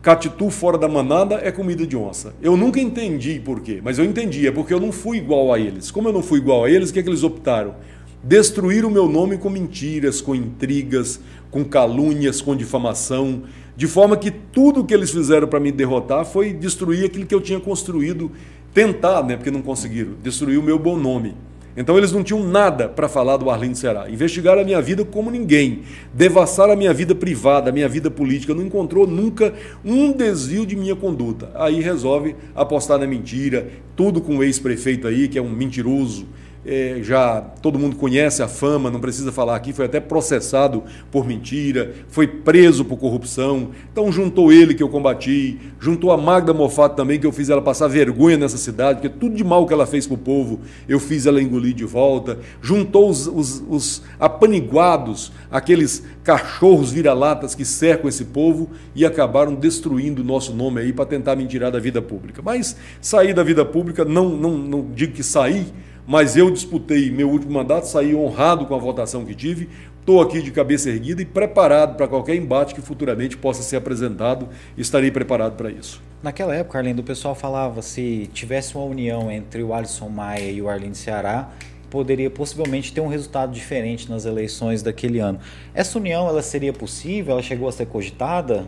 Catitu 0.02 0.50
fora 0.50 0.76
da 0.76 0.88
manada 0.88 1.37
é 1.45 1.52
comida 1.52 1.87
de 1.87 1.97
onça. 1.97 2.35
Eu 2.43 2.57
nunca 2.57 2.81
entendi 2.81 3.38
por 3.38 3.61
quê, 3.61 3.81
mas 3.81 4.00
eu 4.00 4.05
entendi, 4.05 4.49
é 4.49 4.50
porque 4.50 4.75
eu 4.75 4.81
não 4.81 4.91
fui 4.91 5.19
igual 5.19 5.52
a 5.52 5.61
eles. 5.61 5.93
Como 5.93 6.09
eu 6.09 6.12
não 6.12 6.23
fui 6.23 6.41
igual 6.41 6.64
a 6.64 6.71
eles, 6.71 6.91
o 6.91 6.93
que, 6.93 6.99
é 6.99 7.02
que 7.05 7.09
eles 7.09 7.23
optaram? 7.23 7.76
Destruir 8.21 8.85
o 8.85 8.91
meu 8.91 9.09
nome 9.09 9.38
com 9.38 9.49
mentiras, 9.49 10.21
com 10.21 10.35
intrigas, 10.35 11.21
com 11.52 11.64
calúnias, 11.64 12.41
com 12.41 12.57
difamação, 12.57 13.45
de 13.76 13.87
forma 13.87 14.17
que 14.17 14.33
tudo 14.33 14.85
que 14.85 14.93
eles 14.93 15.12
fizeram 15.12 15.47
para 15.47 15.61
me 15.61 15.71
derrotar 15.71 16.25
foi 16.25 16.52
destruir 16.52 17.05
aquilo 17.05 17.25
que 17.25 17.35
eu 17.35 17.41
tinha 17.41 17.61
construído, 17.61 18.33
tentar, 18.75 19.23
né, 19.23 19.37
porque 19.37 19.52
não 19.52 19.62
conseguiram, 19.62 20.14
destruir 20.21 20.59
o 20.59 20.62
meu 20.64 20.81
bom 20.81 20.97
nome. 20.97 21.37
Então 21.76 21.97
eles 21.97 22.12
não 22.12 22.23
tinham 22.23 22.45
nada 22.45 22.88
para 22.88 23.09
falar 23.09 23.37
do 23.37 23.49
Arlindo 23.49 23.76
Ceará. 23.76 24.11
Investigaram 24.11 24.61
a 24.61 24.64
minha 24.64 24.81
vida 24.83 25.05
como 25.05 25.31
ninguém. 25.31 25.83
Devassaram 26.12 26.73
a 26.73 26.76
minha 26.76 26.93
vida 26.93 27.14
privada, 27.14 27.71
a 27.71 27.73
minha 27.73 27.88
vida 27.88 28.11
política. 28.11 28.55
Não 28.55 28.62
encontrou 28.62 29.07
nunca 29.07 29.55
um 29.85 30.12
desvio 30.12 30.67
de 30.67 30.76
minha 30.76 30.95
conduta. 30.95 31.50
Aí 31.55 31.81
resolve 31.81 32.37
apostar 32.55 32.99
na 32.99 33.07
mentira. 33.07 33.69
Tudo 33.97 34.21
com 34.21 34.37
o 34.38 34.45
ex-prefeito 34.45 35.07
aí, 35.07 35.29
que 35.29 35.38
é 35.38 35.43
um 35.43 35.50
mentiroso, 35.50 36.26
é, 36.64 37.00
já 37.02 37.40
todo 37.40 37.78
mundo 37.78 37.97
conhece 37.97 38.42
a 38.42 38.49
fama, 38.49 38.90
não 38.90 39.00
precisa 39.00 39.33
falar 39.33 39.57
aqui, 39.57 39.73
foi 39.73 39.87
até 39.87 39.99
processado 39.99 40.85
por 41.11 41.26
mentira, 41.26 41.92
foi 42.09 42.26
preso 42.26 42.85
por 42.85 42.97
corrupção. 42.97 43.71
Então 43.90 44.12
juntou 44.12 44.52
ele 44.52 44.75
que 44.75 44.83
eu 44.83 44.88
combati, 44.88 45.59
juntou 45.81 46.12
a 46.12 46.16
Magda 46.16 46.52
Mofato 46.54 46.95
também, 46.95 47.19
que 47.19 47.26
eu 47.26 47.33
fiz 47.33 47.50
ela 47.50 47.62
passar 47.62 47.88
vergonha 47.88 48.37
nessa 48.37 48.57
cidade, 48.57 49.00
porque 49.00 49.09
tudo 49.09 49.35
de 49.35 49.45
mal 49.45 49.66
que 49.66 49.73
ela 49.73 49.87
fez 49.87 50.07
para 50.07 50.14
o 50.14 50.19
povo, 50.19 50.61
eu 50.88 51.00
fiz 51.00 51.26
ela 51.26 51.42
engolir 51.42 51.75
de 51.75 51.85
volta. 51.85 52.38
Juntou 52.61 53.11
os, 53.11 53.26
os, 53.26 53.62
os 53.69 54.02
apaniguados, 54.21 55.33
aqueles 55.50 56.04
cachorros 56.23 56.92
vira-latas 56.92 57.54
que 57.54 57.64
cercam 57.64 58.09
esse 58.09 58.26
povo 58.26 58.71
e 58.95 59.04
acabaram 59.04 59.54
destruindo 59.54 60.23
o 60.23 60.25
nosso 60.25 60.54
nome 60.54 60.81
aí 60.81 60.92
para 60.92 61.07
tentar 61.07 61.35
me 61.35 61.47
tirar 61.47 61.71
da 61.71 61.81
vida 61.81 62.00
pública. 62.00 62.40
Mas 62.40 62.76
sair 63.00 63.35
da 63.35 63.42
vida 63.42 63.64
pública, 63.64 64.04
não, 64.04 64.28
não, 64.28 64.57
não 64.57 64.87
digo 64.95 65.12
que 65.12 65.23
sair 65.23 65.66
mas 66.06 66.37
eu 66.37 66.50
disputei 66.50 67.11
meu 67.11 67.30
último 67.30 67.52
mandato, 67.52 67.87
saí 67.87 68.14
honrado 68.14 68.66
com 68.66 68.75
a 68.75 68.78
votação 68.78 69.25
que 69.25 69.35
tive, 69.35 69.68
estou 70.00 70.21
aqui 70.21 70.42
de 70.42 70.50
cabeça 70.50 70.90
erguida 70.90 71.23
e 71.23 71.25
preparado 71.25 71.97
para 71.97 72.09
qualquer 72.09 72.35
embate 72.35 72.75
que 72.75 72.80
futuramente 72.80 73.37
possa 73.37 73.62
ser 73.62 73.76
apresentado, 73.76 74.49
estarei 74.76 75.11
preparado 75.11 75.56
para 75.56 75.71
isso. 75.71 76.02
Naquela 76.23 76.54
época, 76.54 76.78
Arlindo, 76.78 77.02
o 77.02 77.04
pessoal 77.04 77.35
falava 77.35 77.82
se 77.82 78.28
tivesse 78.32 78.75
uma 78.75 78.85
união 78.85 79.30
entre 79.30 79.62
o 79.62 79.73
Alisson 79.73 80.09
Maia 80.09 80.50
e 80.50 80.61
o 80.61 80.68
Arlindo 80.68 80.97
Ceará, 80.97 81.50
poderia 81.88 82.30
possivelmente 82.30 82.92
ter 82.92 83.00
um 83.00 83.06
resultado 83.06 83.52
diferente 83.52 84.11
nas 84.11 84.25
eleições 84.25 84.82
daquele 84.82 85.18
ano. 85.18 85.38
Essa 85.75 85.99
união 85.99 86.26
ela 86.26 86.40
seria 86.40 86.73
possível? 86.73 87.32
Ela 87.32 87.42
chegou 87.42 87.68
a 87.68 87.73
ser 87.73 87.87
cogitada? 87.87 88.66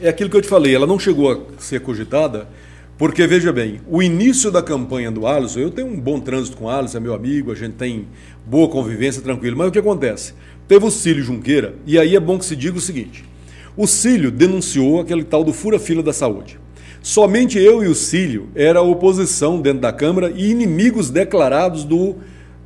É 0.00 0.08
aquilo 0.08 0.30
que 0.30 0.36
eu 0.36 0.42
te 0.42 0.48
falei, 0.48 0.74
ela 0.74 0.86
não 0.86 0.98
chegou 0.98 1.32
a 1.32 1.60
ser 1.60 1.80
cogitada 1.80 2.46
porque, 2.98 3.24
veja 3.28 3.52
bem, 3.52 3.80
o 3.88 4.02
início 4.02 4.50
da 4.50 4.60
campanha 4.60 5.08
do 5.08 5.24
Alisson, 5.24 5.60
eu 5.60 5.70
tenho 5.70 5.86
um 5.86 6.00
bom 6.00 6.18
trânsito 6.18 6.56
com 6.56 6.64
o 6.64 6.68
Alisson, 6.68 6.96
é 6.96 7.00
meu 7.00 7.14
amigo, 7.14 7.52
a 7.52 7.54
gente 7.54 7.74
tem 7.74 8.08
boa 8.44 8.68
convivência, 8.68 9.22
tranquilo. 9.22 9.56
Mas 9.56 9.68
o 9.68 9.70
que 9.70 9.78
acontece? 9.78 10.34
Teve 10.66 10.84
o 10.84 10.90
Cílio 10.90 11.22
Junqueira, 11.22 11.76
e 11.86 11.96
aí 11.96 12.16
é 12.16 12.20
bom 12.20 12.36
que 12.36 12.44
se 12.44 12.56
diga 12.56 12.76
o 12.76 12.80
seguinte: 12.80 13.24
o 13.76 13.86
Cílio 13.86 14.32
denunciou 14.32 15.00
aquele 15.00 15.22
tal 15.22 15.44
do 15.44 15.52
fura-fila 15.52 16.02
da 16.02 16.12
saúde. 16.12 16.58
Somente 17.00 17.56
eu 17.56 17.84
e 17.84 17.86
o 17.86 17.94
Cílio 17.94 18.48
era 18.52 18.82
oposição 18.82 19.60
dentro 19.60 19.80
da 19.80 19.92
Câmara 19.92 20.32
e 20.34 20.50
inimigos 20.50 21.08
declarados 21.08 21.84
do 21.84 22.16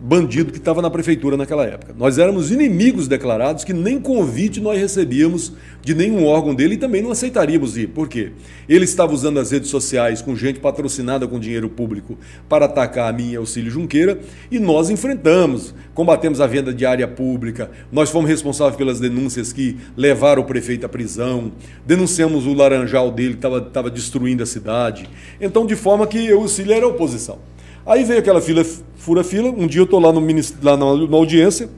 bandido 0.02 0.50
que 0.50 0.58
estava 0.58 0.82
na 0.82 0.90
prefeitura 0.90 1.36
naquela 1.36 1.64
época. 1.64 1.94
Nós 1.96 2.18
éramos 2.18 2.50
inimigos 2.50 3.06
declarados 3.06 3.62
que 3.62 3.72
nem 3.72 4.00
convite 4.00 4.60
nós 4.60 4.76
recebíamos 4.76 5.52
de 5.80 5.94
nenhum 5.94 6.26
órgão 6.26 6.52
dele 6.52 6.74
e 6.74 6.76
também 6.76 7.00
não 7.00 7.12
aceitaríamos 7.12 7.76
ir. 7.76 7.86
Por 7.86 8.08
quê? 8.08 8.32
Ele 8.68 8.84
estava 8.84 9.12
usando 9.12 9.38
as 9.38 9.52
redes 9.52 9.70
sociais 9.70 10.20
com 10.20 10.34
gente 10.34 10.58
patrocinada 10.58 11.28
com 11.28 11.38
dinheiro 11.38 11.68
público 11.68 12.18
para 12.48 12.64
atacar 12.64 13.08
a 13.08 13.12
minha 13.12 13.38
Auxílio 13.38 13.70
Junqueira 13.70 14.18
e 14.50 14.58
nós 14.58 14.90
enfrentamos, 14.90 15.72
combatemos 15.94 16.40
a 16.40 16.48
venda 16.48 16.74
de 16.74 16.84
área 16.84 17.06
pública, 17.06 17.70
nós 17.92 18.10
fomos 18.10 18.28
responsáveis 18.28 18.76
pelas 18.76 18.98
denúncias 18.98 19.52
que 19.52 19.76
levaram 19.96 20.42
o 20.42 20.46
prefeito 20.46 20.84
à 20.84 20.88
prisão, 20.88 21.52
denunciamos 21.86 22.44
o 22.44 22.54
laranjal 22.54 23.08
dele 23.12 23.36
que 23.36 23.46
estava 23.46 23.88
destruindo 23.88 24.42
a 24.42 24.46
cidade. 24.46 25.08
Então, 25.40 25.64
de 25.64 25.76
forma 25.76 26.08
que 26.08 26.18
eu 26.26 26.40
e 26.40 26.44
o 26.44 26.48
Cílio 26.48 26.72
era 26.72 26.88
oposição. 26.88 27.38
Aí 27.84 28.04
veio 28.04 28.20
aquela 28.20 28.40
fila, 28.40 28.64
fura-fila. 28.96 29.50
Um 29.50 29.66
dia 29.66 29.80
eu 29.80 29.84
estou 29.84 29.98
lá, 29.98 30.12
no, 30.12 30.20
lá 30.62 30.76
na, 30.76 31.08
na, 31.08 31.16
audiência, 31.16 31.68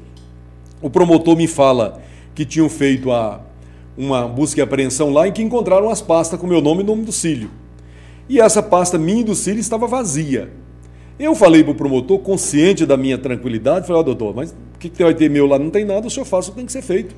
o 0.83 0.91
promotor 0.91 1.37
me 1.37 1.47
fala 1.47 2.03
que 2.35 2.45
tinham 2.45 2.69
feito 2.69 3.11
a, 3.11 3.41
uma 3.97 4.29
busca 4.29 4.61
e 4.61 4.63
apreensão 4.63 5.13
lá 5.13 5.27
em 5.27 5.33
que 5.33 5.43
encontraram 5.43 5.89
as 5.89 6.03
pastas 6.03 6.39
com 6.39 6.47
meu 6.47 6.61
nome 6.61 6.83
e 6.83 6.87
nome 6.87 7.05
do 7.05 7.13
Cílio. 7.13 7.51
E 8.29 8.41
essa 8.41 8.63
pasta 8.63 8.99
minha 8.99 9.21
e 9.21 9.25
do 9.25 9.35
Cílio 9.35 9.61
estava 9.61 9.87
vazia. 9.87 10.51
Eu 11.19 11.35
falei 11.35 11.63
para 11.63 11.73
o 11.73 11.75
promotor, 11.75 12.19
consciente 12.19 12.85
da 12.85 12.97
minha 12.97 13.17
tranquilidade, 13.17 13.87
falei, 13.87 13.99
ó 13.99 14.01
oh, 14.01 14.05
doutor, 14.05 14.35
mas 14.35 14.51
o 14.51 14.79
que, 14.79 14.89
que 14.89 15.03
vai 15.03 15.15
ter 15.15 15.31
meu 15.31 15.47
lá? 15.47 15.59
Não 15.59 15.71
tem 15.71 15.85
nada, 15.85 16.07
o 16.07 16.11
senhor 16.11 16.27
faz 16.27 16.49
o 16.49 16.51
que 16.51 16.57
tem 16.57 16.67
que 16.67 16.73
ser 16.73 16.83
feito. 16.83 17.15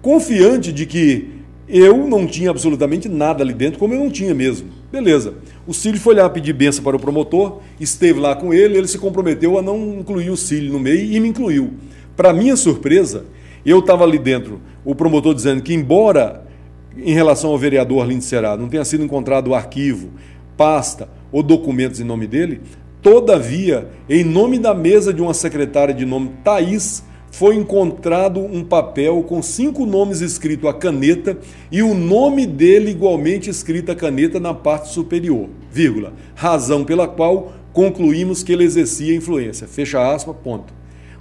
Confiante 0.00 0.72
de 0.72 0.86
que 0.86 1.38
eu 1.68 2.06
não 2.08 2.26
tinha 2.26 2.50
absolutamente 2.50 3.08
nada 3.08 3.42
ali 3.42 3.52
dentro, 3.52 3.78
como 3.78 3.92
eu 3.92 3.98
não 3.98 4.10
tinha 4.10 4.34
mesmo. 4.34 4.68
Beleza. 4.90 5.34
O 5.68 5.74
Cílio 5.74 6.00
foi 6.00 6.14
lá 6.14 6.30
pedir 6.30 6.54
benção 6.54 6.82
para 6.82 6.96
o 6.96 6.98
promotor, 6.98 7.58
esteve 7.78 8.18
lá 8.18 8.34
com 8.34 8.54
ele, 8.54 8.78
ele 8.78 8.88
se 8.88 8.96
comprometeu 8.96 9.58
a 9.58 9.62
não 9.62 9.98
incluir 9.98 10.30
o 10.30 10.36
Cílio 10.36 10.72
no 10.72 10.80
meio 10.80 11.12
e 11.12 11.20
me 11.20 11.28
incluiu. 11.28 11.74
Para 12.16 12.32
minha 12.32 12.56
surpresa, 12.56 13.26
eu 13.66 13.80
estava 13.80 14.02
ali 14.02 14.18
dentro, 14.18 14.62
o 14.82 14.94
promotor 14.94 15.34
dizendo 15.34 15.60
que, 15.60 15.74
embora 15.74 16.42
em 16.96 17.12
relação 17.12 17.50
ao 17.50 17.58
vereador 17.58 18.00
Arlindo 18.00 18.24
Será 18.24 18.56
não 18.56 18.66
tenha 18.66 18.82
sido 18.82 19.04
encontrado 19.04 19.54
arquivo, 19.54 20.08
pasta 20.56 21.06
ou 21.30 21.42
documentos 21.42 22.00
em 22.00 22.04
nome 22.04 22.26
dele, 22.26 22.62
todavia, 23.02 23.90
em 24.08 24.24
nome 24.24 24.58
da 24.58 24.72
mesa 24.72 25.12
de 25.12 25.20
uma 25.20 25.34
secretária 25.34 25.92
de 25.92 26.06
nome 26.06 26.30
Thaís, 26.42 27.04
foi 27.30 27.56
encontrado 27.56 28.40
um 28.40 28.64
papel 28.64 29.22
com 29.22 29.42
cinco 29.42 29.84
nomes 29.84 30.22
escrito 30.22 30.66
a 30.66 30.72
caneta 30.72 31.38
e 31.70 31.82
o 31.82 31.94
nome 31.94 32.46
dele 32.46 32.90
igualmente 32.90 33.50
escrito 33.50 33.92
a 33.92 33.94
caneta 33.94 34.40
na 34.40 34.54
parte 34.54 34.88
superior, 34.88 35.48
vírgula, 35.70 36.12
razão 36.34 36.84
pela 36.84 37.06
qual 37.06 37.52
concluímos 37.72 38.42
que 38.42 38.52
ele 38.52 38.64
exercia 38.64 39.14
influência. 39.14 39.66
Fecha 39.66 40.12
aspas, 40.12 40.36
ponto. 40.42 40.72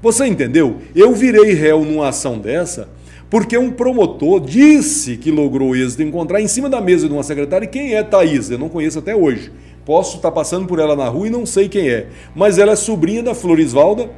Você 0.01 0.25
entendeu? 0.25 0.77
Eu 0.95 1.13
virei 1.13 1.53
réu 1.53 1.83
numa 1.83 2.09
ação 2.09 2.37
dessa 2.37 2.89
porque 3.29 3.57
um 3.57 3.71
promotor 3.71 4.39
disse 4.39 5.17
que 5.17 5.31
logrou 5.31 5.75
êxito 5.75 6.01
encontrar 6.01 6.41
em 6.41 6.47
cima 6.47 6.69
da 6.69 6.79
mesa 6.79 7.07
de 7.07 7.13
uma 7.13 7.23
secretária 7.23 7.67
quem 7.67 7.93
é 7.93 8.01
Thaís, 8.01 8.49
eu 8.49 8.57
não 8.57 8.69
conheço 8.69 8.99
até 8.99 9.15
hoje. 9.15 9.51
Posso 9.85 10.17
estar 10.17 10.31
passando 10.31 10.65
por 10.65 10.79
ela 10.79 10.95
na 10.95 11.07
rua 11.09 11.27
e 11.27 11.29
não 11.29 11.45
sei 11.45 11.67
quem 11.67 11.89
é, 11.89 12.07
mas 12.35 12.57
ela 12.57 12.73
é 12.73 12.75
sobrinha 12.75 13.21
da 13.21 13.35
Florisvalda, 13.35 14.09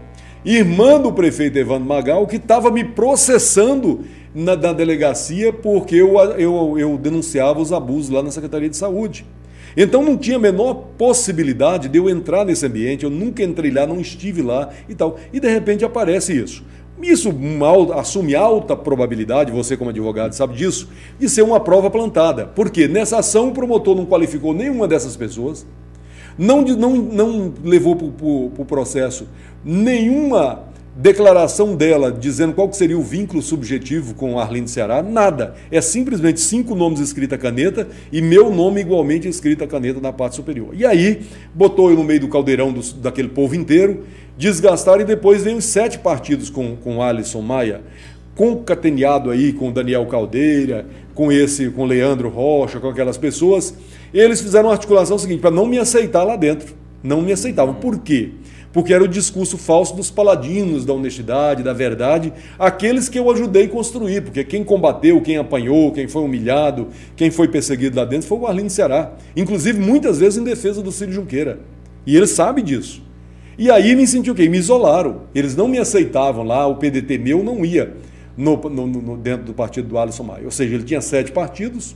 irmã 0.45 0.99
do 0.99 1.11
prefeito 1.11 1.57
Evandro 1.57 1.87
Magal, 1.87 2.27
que 2.27 2.35
estava 2.35 2.71
me 2.71 2.83
processando 2.83 4.01
na, 4.33 4.55
na 4.55 4.73
delegacia 4.73 5.51
porque 5.51 5.95
eu, 5.95 6.19
eu, 6.37 6.77
eu 6.77 6.97
denunciava 6.97 7.59
os 7.59 7.73
abusos 7.73 8.09
lá 8.09 8.21
na 8.21 8.31
Secretaria 8.31 8.69
de 8.69 8.77
Saúde. 8.77 9.25
Então 9.81 10.03
não 10.03 10.17
tinha 10.17 10.35
a 10.35 10.39
menor 10.39 10.73
possibilidade 10.97 11.87
de 11.87 11.97
eu 11.97 12.09
entrar 12.09 12.43
nesse 12.43 12.65
ambiente, 12.65 13.05
eu 13.05 13.09
nunca 13.09 13.41
entrei 13.41 13.71
lá, 13.71 13.87
não 13.87 14.01
estive 14.01 14.41
lá 14.41 14.71
e 14.89 14.93
tal. 14.93 15.17
E 15.31 15.39
de 15.39 15.49
repente 15.49 15.85
aparece 15.85 16.37
isso. 16.37 16.65
Isso 17.01 17.33
assume 17.95 18.35
alta 18.35 18.75
probabilidade, 18.75 19.53
você 19.53 19.77
como 19.77 19.89
advogado 19.89 20.33
sabe 20.33 20.57
disso, 20.57 20.89
de 21.17 21.29
ser 21.29 21.43
uma 21.43 21.61
prova 21.61 21.89
plantada. 21.89 22.45
Porque 22.45 22.89
nessa 22.89 23.19
ação 23.19 23.47
o 23.47 23.53
promotor 23.53 23.95
não 23.95 24.05
qualificou 24.05 24.53
nenhuma 24.53 24.85
dessas 24.85 25.15
pessoas, 25.15 25.65
não, 26.37 26.61
não, 26.61 26.95
não 26.97 27.53
levou 27.63 27.95
para 27.95 28.05
o 28.05 28.51
pro 28.53 28.65
processo 28.65 29.29
nenhuma 29.63 30.61
declaração 30.99 31.77
dela 31.77 32.11
dizendo 32.11 32.53
qual 32.53 32.71
seria 32.73 32.97
o 32.97 33.01
vínculo 33.01 33.41
subjetivo 33.41 34.13
com 34.15 34.37
Arlindo 34.37 34.69
Ceará, 34.69 35.01
nada. 35.01 35.55
É 35.71 35.79
simplesmente 35.79 36.41
cinco 36.41 36.75
nomes 36.75 36.99
escritos 36.99 37.35
a 37.35 37.37
caneta 37.37 37.87
e 38.11 38.21
meu 38.21 38.53
nome 38.53 38.81
igualmente 38.81 39.25
escrito 39.25 39.63
a 39.63 39.67
caneta 39.67 40.01
na 40.01 40.11
parte 40.11 40.35
superior. 40.35 40.71
E 40.73 40.85
aí, 40.85 41.21
botou 41.55 41.89
eu 41.89 41.95
no 41.95 42.03
meio 42.03 42.19
do 42.19 42.27
caldeirão 42.27 42.73
do, 42.73 42.81
daquele 42.95 43.29
povo 43.29 43.55
inteiro, 43.55 44.03
desgastaram 44.37 44.99
e 44.99 45.05
depois 45.05 45.41
veio 45.41 45.61
sete 45.61 45.97
partidos 45.99 46.49
com, 46.49 46.75
com 46.75 47.01
Alisson 47.01 47.41
Maia, 47.41 47.81
concateneado 48.35 49.31
aí 49.31 49.53
com 49.53 49.71
Daniel 49.71 50.05
Caldeira, 50.05 50.85
com 51.15 51.31
esse, 51.31 51.69
com 51.69 51.85
Leandro 51.85 52.27
Rocha, 52.27 52.77
com 52.77 52.89
aquelas 52.89 53.17
pessoas, 53.17 53.73
eles 54.13 54.41
fizeram 54.41 54.67
uma 54.67 54.73
articulação 54.73 55.17
seguinte, 55.17 55.39
para 55.39 55.51
não 55.51 55.65
me 55.65 55.79
aceitar 55.79 56.25
lá 56.25 56.35
dentro. 56.35 56.75
Não 57.01 57.21
me 57.21 57.31
aceitavam. 57.31 57.75
Por 57.75 57.99
quê? 57.99 58.31
Porque 58.31 58.49
era 58.93 59.03
o 59.03 59.07
discurso 59.07 59.57
falso 59.57 59.95
dos 59.95 60.11
paladinos 60.11 60.85
da 60.85 60.93
honestidade, 60.93 61.63
da 61.63 61.73
verdade, 61.73 62.31
aqueles 62.57 63.09
que 63.09 63.17
eu 63.17 63.29
ajudei 63.31 63.65
a 63.65 63.69
construir, 63.69 64.21
porque 64.21 64.43
quem 64.43 64.63
combateu, 64.63 65.19
quem 65.21 65.37
apanhou, 65.37 65.91
quem 65.91 66.07
foi 66.07 66.21
humilhado, 66.21 66.87
quem 67.15 67.31
foi 67.31 67.47
perseguido 67.47 67.97
lá 67.97 68.05
dentro 68.05 68.27
foi 68.27 68.37
o 68.37 68.47
Arlindo 68.47 68.69
Ceará. 68.69 69.13
Inclusive, 69.35 69.79
muitas 69.79 70.19
vezes 70.19 70.37
em 70.37 70.43
defesa 70.43 70.81
do 70.81 70.91
Ciro 70.91 71.11
Junqueira. 71.11 71.59
E 72.05 72.15
ele 72.15 72.27
sabe 72.27 72.61
disso. 72.61 73.01
E 73.57 73.69
aí 73.69 73.95
me 73.95 74.07
senti 74.07 74.31
o 74.31 74.35
quê? 74.35 74.47
Me 74.47 74.57
isolaram. 74.57 75.23
Eles 75.35 75.55
não 75.55 75.67
me 75.67 75.79
aceitavam 75.79 76.43
lá, 76.43 76.65
o 76.65 76.75
PDT 76.75 77.17
meu 77.17 77.43
não 77.43 77.65
ia 77.65 77.93
no, 78.37 78.55
no, 78.55 78.87
no, 78.87 79.17
dentro 79.17 79.45
do 79.45 79.53
partido 79.53 79.89
do 79.89 79.97
Alisson 79.97 80.23
Maia. 80.23 80.45
Ou 80.45 80.51
seja, 80.51 80.73
ele 80.73 80.83
tinha 80.83 81.01
sete 81.01 81.31
partidos 81.31 81.95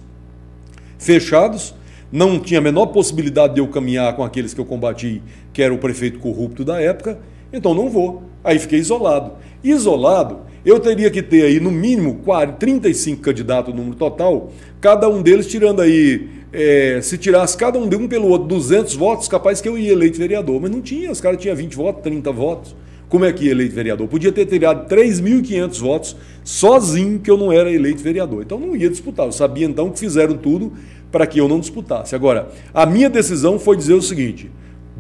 fechados, 0.98 1.74
não 2.14 2.40
tinha 2.40 2.60
a 2.60 2.62
menor 2.62 2.86
possibilidade 2.86 3.56
de 3.56 3.60
eu 3.60 3.68
caminhar 3.68 4.16
com 4.16 4.24
aqueles 4.24 4.54
que 4.54 4.62
eu 4.62 4.66
combati, 4.66 5.20
que 5.52 5.64
era 5.64 5.74
o 5.74 5.80
prefeito 5.80 6.20
corrupto 6.20 6.64
da 6.64 6.80
época, 6.80 7.18
então 7.52 7.74
não 7.74 7.90
vou. 7.90 8.22
Aí 8.44 8.60
fiquei 8.60 8.78
isolado. 8.78 9.32
Isolado, 9.64 10.42
eu 10.64 10.80
teria 10.80 11.10
que 11.10 11.24
ter 11.24 11.42
aí 11.42 11.60
no 11.60 11.72
mínimo 11.72 12.20
40, 12.24 12.54
35 12.60 13.20
candidatos 13.20 13.74
no 13.74 13.80
número 13.80 13.98
total, 13.98 14.52
cada 14.80 15.10
um 15.10 15.24
deles 15.24 15.48
tirando 15.48 15.82
aí, 15.82 16.30
é, 16.54 17.00
se 17.02 17.18
tirasse 17.18 17.58
cada 17.58 17.80
um 17.80 17.90
de 17.90 17.96
um 17.96 18.08
pelo 18.08 18.28
outro 18.28 18.48
200 18.48 18.94
votos, 18.96 19.28
capaz 19.28 19.60
que 19.60 19.68
eu 19.68 19.76
ia 19.76 19.92
eleito 19.92 20.20
vereador. 20.20 20.62
Mas 20.62 20.70
não 20.70 20.82
tinha, 20.82 21.12
os 21.12 21.20
caras 21.20 21.42
tinham 21.42 21.56
20 21.56 21.76
votos, 21.76 22.04
30 22.04 22.32
votos. 22.32 22.76
Como 23.10 23.26
é 23.26 23.32
que 23.32 23.46
ia 23.46 23.52
eleito 23.52 23.76
vereador? 23.76 24.08
Podia 24.08 24.32
ter 24.32 24.46
tirado 24.46 24.88
3.500 24.88 25.80
votos 25.80 26.16
sozinho 26.44 27.20
que 27.20 27.30
eu 27.30 27.38
não 27.38 27.52
era 27.52 27.72
eleito 27.72 28.02
vereador. 28.02 28.42
Então 28.42 28.60
não 28.60 28.76
ia 28.76 28.90
disputar. 28.90 29.28
Eu 29.28 29.32
sabia 29.32 29.68
então 29.68 29.92
que 29.92 30.00
fizeram 30.00 30.36
tudo 30.36 30.74
para 31.14 31.28
que 31.28 31.40
eu 31.40 31.48
não 31.48 31.60
disputasse. 31.60 32.16
Agora, 32.16 32.50
a 32.74 32.88
minha 32.88 33.08
decisão 33.08 33.60
foi 33.60 33.78
dizer 33.78 33.94
o 33.94 34.02
seguinte: 34.02 34.52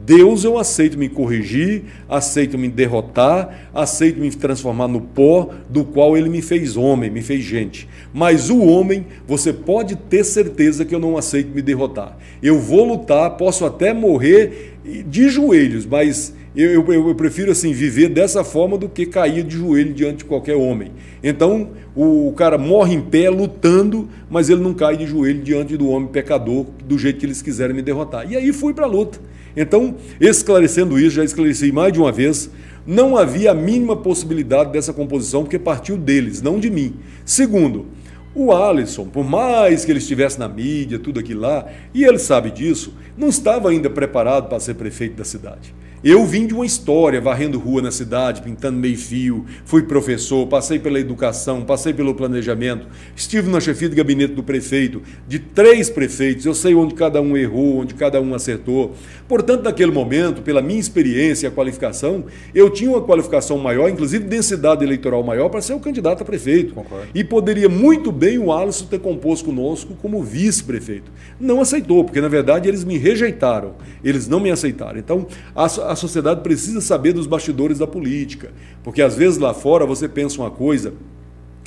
Deus 0.05 0.43
eu 0.43 0.57
aceito 0.57 0.97
me 0.97 1.07
corrigir, 1.07 1.83
aceito 2.09 2.57
me 2.57 2.67
derrotar, 2.67 3.69
aceito 3.73 4.19
me 4.19 4.29
transformar 4.31 4.89
no 4.89 4.99
pó 4.99 5.49
do 5.69 5.85
qual 5.85 6.17
ele 6.17 6.27
me 6.27 6.41
fez 6.41 6.75
homem, 6.75 7.09
me 7.09 7.21
fez 7.21 7.41
gente. 7.41 7.87
Mas 8.13 8.49
o 8.49 8.59
homem, 8.59 9.05
você 9.25 9.53
pode 9.53 9.95
ter 9.95 10.25
certeza 10.25 10.83
que 10.83 10.93
eu 10.93 10.99
não 10.99 11.17
aceito 11.17 11.55
me 11.55 11.61
derrotar. 11.61 12.17
Eu 12.41 12.59
vou 12.59 12.85
lutar, 12.85 13.37
posso 13.37 13.65
até 13.65 13.93
morrer 13.93 14.73
de 15.07 15.29
joelhos, 15.29 15.85
mas 15.85 16.33
eu, 16.55 16.83
eu, 16.83 17.07
eu, 17.07 17.15
prefiro 17.15 17.51
assim 17.51 17.71
viver 17.71 18.09
dessa 18.09 18.43
forma 18.43 18.77
do 18.77 18.89
que 18.89 19.05
cair 19.05 19.43
de 19.43 19.55
joelho 19.55 19.93
diante 19.93 20.17
de 20.17 20.25
qualquer 20.25 20.55
homem. 20.55 20.91
Então 21.23 21.69
o, 21.95 22.27
o, 22.27 22.33
cara 22.33 22.57
morre 22.57 22.93
em 22.93 23.01
pé 23.01 23.29
lutando, 23.29 24.09
mas 24.29 24.49
ele 24.49 24.61
não 24.61 24.73
cai 24.73 24.97
de 24.97 25.07
joelho 25.07 25.41
diante 25.41 25.77
do 25.77 25.87
homem 25.87 26.09
pecador 26.09 26.65
do 26.85 26.97
jeito 26.97 27.19
que 27.19 27.25
eles 27.25 27.41
quiserem 27.41 27.75
me 27.75 27.81
derrotar. 27.81 28.29
E 28.29 28.35
aí 28.35 28.51
fui 28.51 28.73
para 28.73 28.85
a 28.85 28.89
luta. 28.89 29.19
Então, 29.55 29.95
esclarecendo 30.19 30.99
isso, 30.99 31.15
já 31.15 31.23
esclareci 31.23 31.71
mais 31.71 31.93
de 31.93 31.99
uma 31.99 32.11
vez, 32.11 32.49
não 32.85 33.15
havia 33.15 33.51
a 33.51 33.55
mínima 33.55 33.95
possibilidade 33.95 34.71
dessa 34.71 34.93
composição, 34.93 35.43
porque 35.43 35.59
partiu 35.59 35.97
deles, 35.97 36.41
não 36.41 36.59
de 36.59 36.69
mim. 36.69 36.95
Segundo, 37.25 37.87
o 38.35 38.51
Alisson, 38.51 39.05
por 39.05 39.23
mais 39.23 39.85
que 39.85 39.91
ele 39.91 39.99
estivesse 39.99 40.39
na 40.39 40.47
mídia, 40.47 40.97
tudo 40.97 41.19
aquilo 41.19 41.41
lá, 41.41 41.67
e 41.93 42.03
ele 42.03 42.17
sabe 42.17 42.49
disso, 42.49 42.93
não 43.15 43.29
estava 43.29 43.69
ainda 43.69 43.89
preparado 43.89 44.49
para 44.49 44.59
ser 44.59 44.73
prefeito 44.73 45.15
da 45.15 45.23
cidade. 45.23 45.73
Eu 46.03 46.25
vim 46.25 46.45
de 46.45 46.53
uma 46.53 46.65
história, 46.65 47.21
varrendo 47.21 47.57
rua 47.57 47.81
na 47.81 47.89
cidade, 47.89 48.41
pintando 48.41 48.77
meio-fio, 48.77 49.45
fui 49.63 49.83
professor, 49.83 50.45
passei 50.47 50.77
pela 50.77 50.99
educação, 50.99 51.61
passei 51.61 51.93
pelo 51.93 52.13
planejamento, 52.13 52.85
estive 53.15 53.49
na 53.49 53.61
chefia 53.61 53.87
de 53.87 53.95
gabinete 53.95 54.33
do 54.33 54.43
prefeito, 54.43 55.01
de 55.25 55.39
três 55.39 55.89
prefeitos, 55.89 56.45
eu 56.45 56.53
sei 56.53 56.75
onde 56.75 56.93
cada 56.93 57.21
um 57.21 57.37
errou, 57.37 57.77
onde 57.77 57.93
cada 57.93 58.19
um 58.19 58.35
acertou. 58.35 58.93
Portanto, 59.29 59.63
naquele 59.63 59.93
momento, 59.93 60.41
pela 60.41 60.61
minha 60.61 60.77
experiência 60.77 61.47
e 61.47 61.51
qualificação, 61.51 62.25
eu 62.53 62.69
tinha 62.69 62.89
uma 62.89 63.01
qualificação 63.01 63.57
maior, 63.57 63.87
inclusive 63.87 64.25
densidade 64.25 64.83
eleitoral 64.83 65.23
maior, 65.23 65.47
para 65.47 65.61
ser 65.61 65.71
o 65.71 65.79
candidato 65.79 66.21
a 66.21 66.25
prefeito. 66.25 66.73
Concordo. 66.73 67.07
E 67.15 67.23
poderia 67.23 67.69
muito 67.69 68.11
bem 68.11 68.37
o 68.37 68.51
Alisson 68.51 68.87
ter 68.87 68.99
composto 68.99 69.45
conosco 69.45 69.95
como 70.01 70.21
vice-prefeito. 70.21 71.09
Não 71.39 71.61
aceitou, 71.61 72.03
porque 72.03 72.19
na 72.19 72.27
verdade 72.27 72.67
eles 72.67 72.83
me 72.83 72.97
rejeitaram, 72.97 73.75
eles 74.03 74.27
não 74.27 74.41
me 74.41 74.51
aceitaram. 74.51 74.99
Então, 74.99 75.25
a 75.55 75.92
a 75.93 75.95
sociedade 75.95 76.41
precisa 76.41 76.81
saber 76.81 77.13
dos 77.13 77.25
bastidores 77.25 77.79
da 77.79 77.87
política, 77.87 78.51
porque 78.83 79.01
às 79.01 79.15
vezes 79.15 79.37
lá 79.37 79.53
fora 79.53 79.85
você 79.85 80.07
pensa 80.07 80.41
uma 80.41 80.51
coisa 80.51 80.93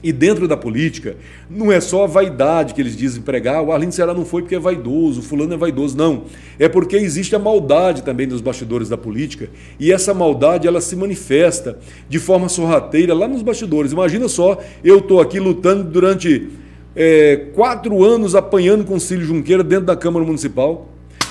e 0.03 0.13
dentro 0.13 0.47
da 0.47 0.57
política, 0.57 1.17
não 1.49 1.73
é 1.73 1.81
só 1.81 2.05
a 2.05 2.07
vaidade 2.07 2.75
que 2.75 2.81
eles 2.81 2.97
dizem 2.97 3.23
pregar, 3.23 3.63
o 3.63 3.73
Arlindo 3.73 3.95
Ceará 3.95 4.13
não 4.13 4.25
foi 4.25 4.43
porque 4.43 4.55
é 4.55 4.59
vaidoso, 4.59 5.21
o 5.21 5.23
fulano 5.23 5.55
é 5.55 5.57
vaidoso, 5.57 5.97
não. 5.97 6.25
É 6.59 6.69
porque 6.69 6.97
existe 6.97 7.35
a 7.35 7.39
maldade 7.39 8.03
também 8.03 8.29
dos 8.29 8.41
bastidores 8.41 8.89
da 8.89 8.97
política, 8.97 9.49
e 9.81 9.91
essa 9.91 10.13
maldade 10.13 10.69
ela 10.69 10.81
se 10.81 10.95
manifesta 10.95 11.79
de 12.09 12.19
forma 12.19 12.49
sorrateira 12.49 13.15
lá 13.15 13.27
nos 13.27 13.43
bastidores. 13.43 13.93
Imagina 13.93 14.29
só, 14.29 14.59
eu 14.85 14.99
estou 14.99 15.21
aqui 15.21 15.41
lutando 15.41 15.83
durante 15.83 16.51
é, 16.95 17.49
quatro 17.55 18.05
anos 18.05 18.35
apanhando 18.35 18.85
com 18.85 18.95
o 18.95 19.01
Cílio 19.01 19.27
Junqueira 19.27 19.65
dentro 19.65 19.87
da 19.87 19.97
Câmara 19.97 20.25
Municipal, 20.25 20.89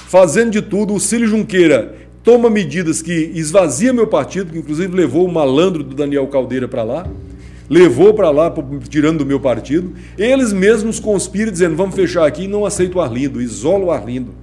fazendo 0.08 0.52
de 0.52 0.62
tudo, 0.62 0.96
o 0.96 1.00
Cílio 1.00 1.28
Junqueira 1.28 1.96
toma 2.26 2.50
medidas 2.50 3.04
que 3.04 3.32
esvazia 3.36 3.94
meu 3.94 4.08
partido, 4.08 4.52
que 4.52 4.58
inclusive 4.58 4.94
levou 4.94 5.26
o 5.26 5.32
malandro 5.32 5.84
do 5.84 5.96
Daniel 5.96 6.28
Caldeira 6.28 6.68
para 6.68 6.82
lá, 6.82 7.08
levou 7.70 8.16
para 8.16 8.32
lá, 8.32 8.52
tirando 8.90 9.20
do 9.20 9.26
meu 9.26 9.40
partido. 9.40 9.94
Eles 10.18 10.52
mesmos 10.52 11.00
conspiram 11.00 11.52
dizendo: 11.52 11.76
vamos 11.76 11.96
fechar 11.96 12.26
aqui 12.26 12.46
e 12.46 12.48
não 12.48 12.66
aceito 12.66 12.96
o 12.96 13.02
Arlindo, 13.02 13.40
isolo 13.40 13.86
o 13.86 13.92
Arlindo. 13.92 14.34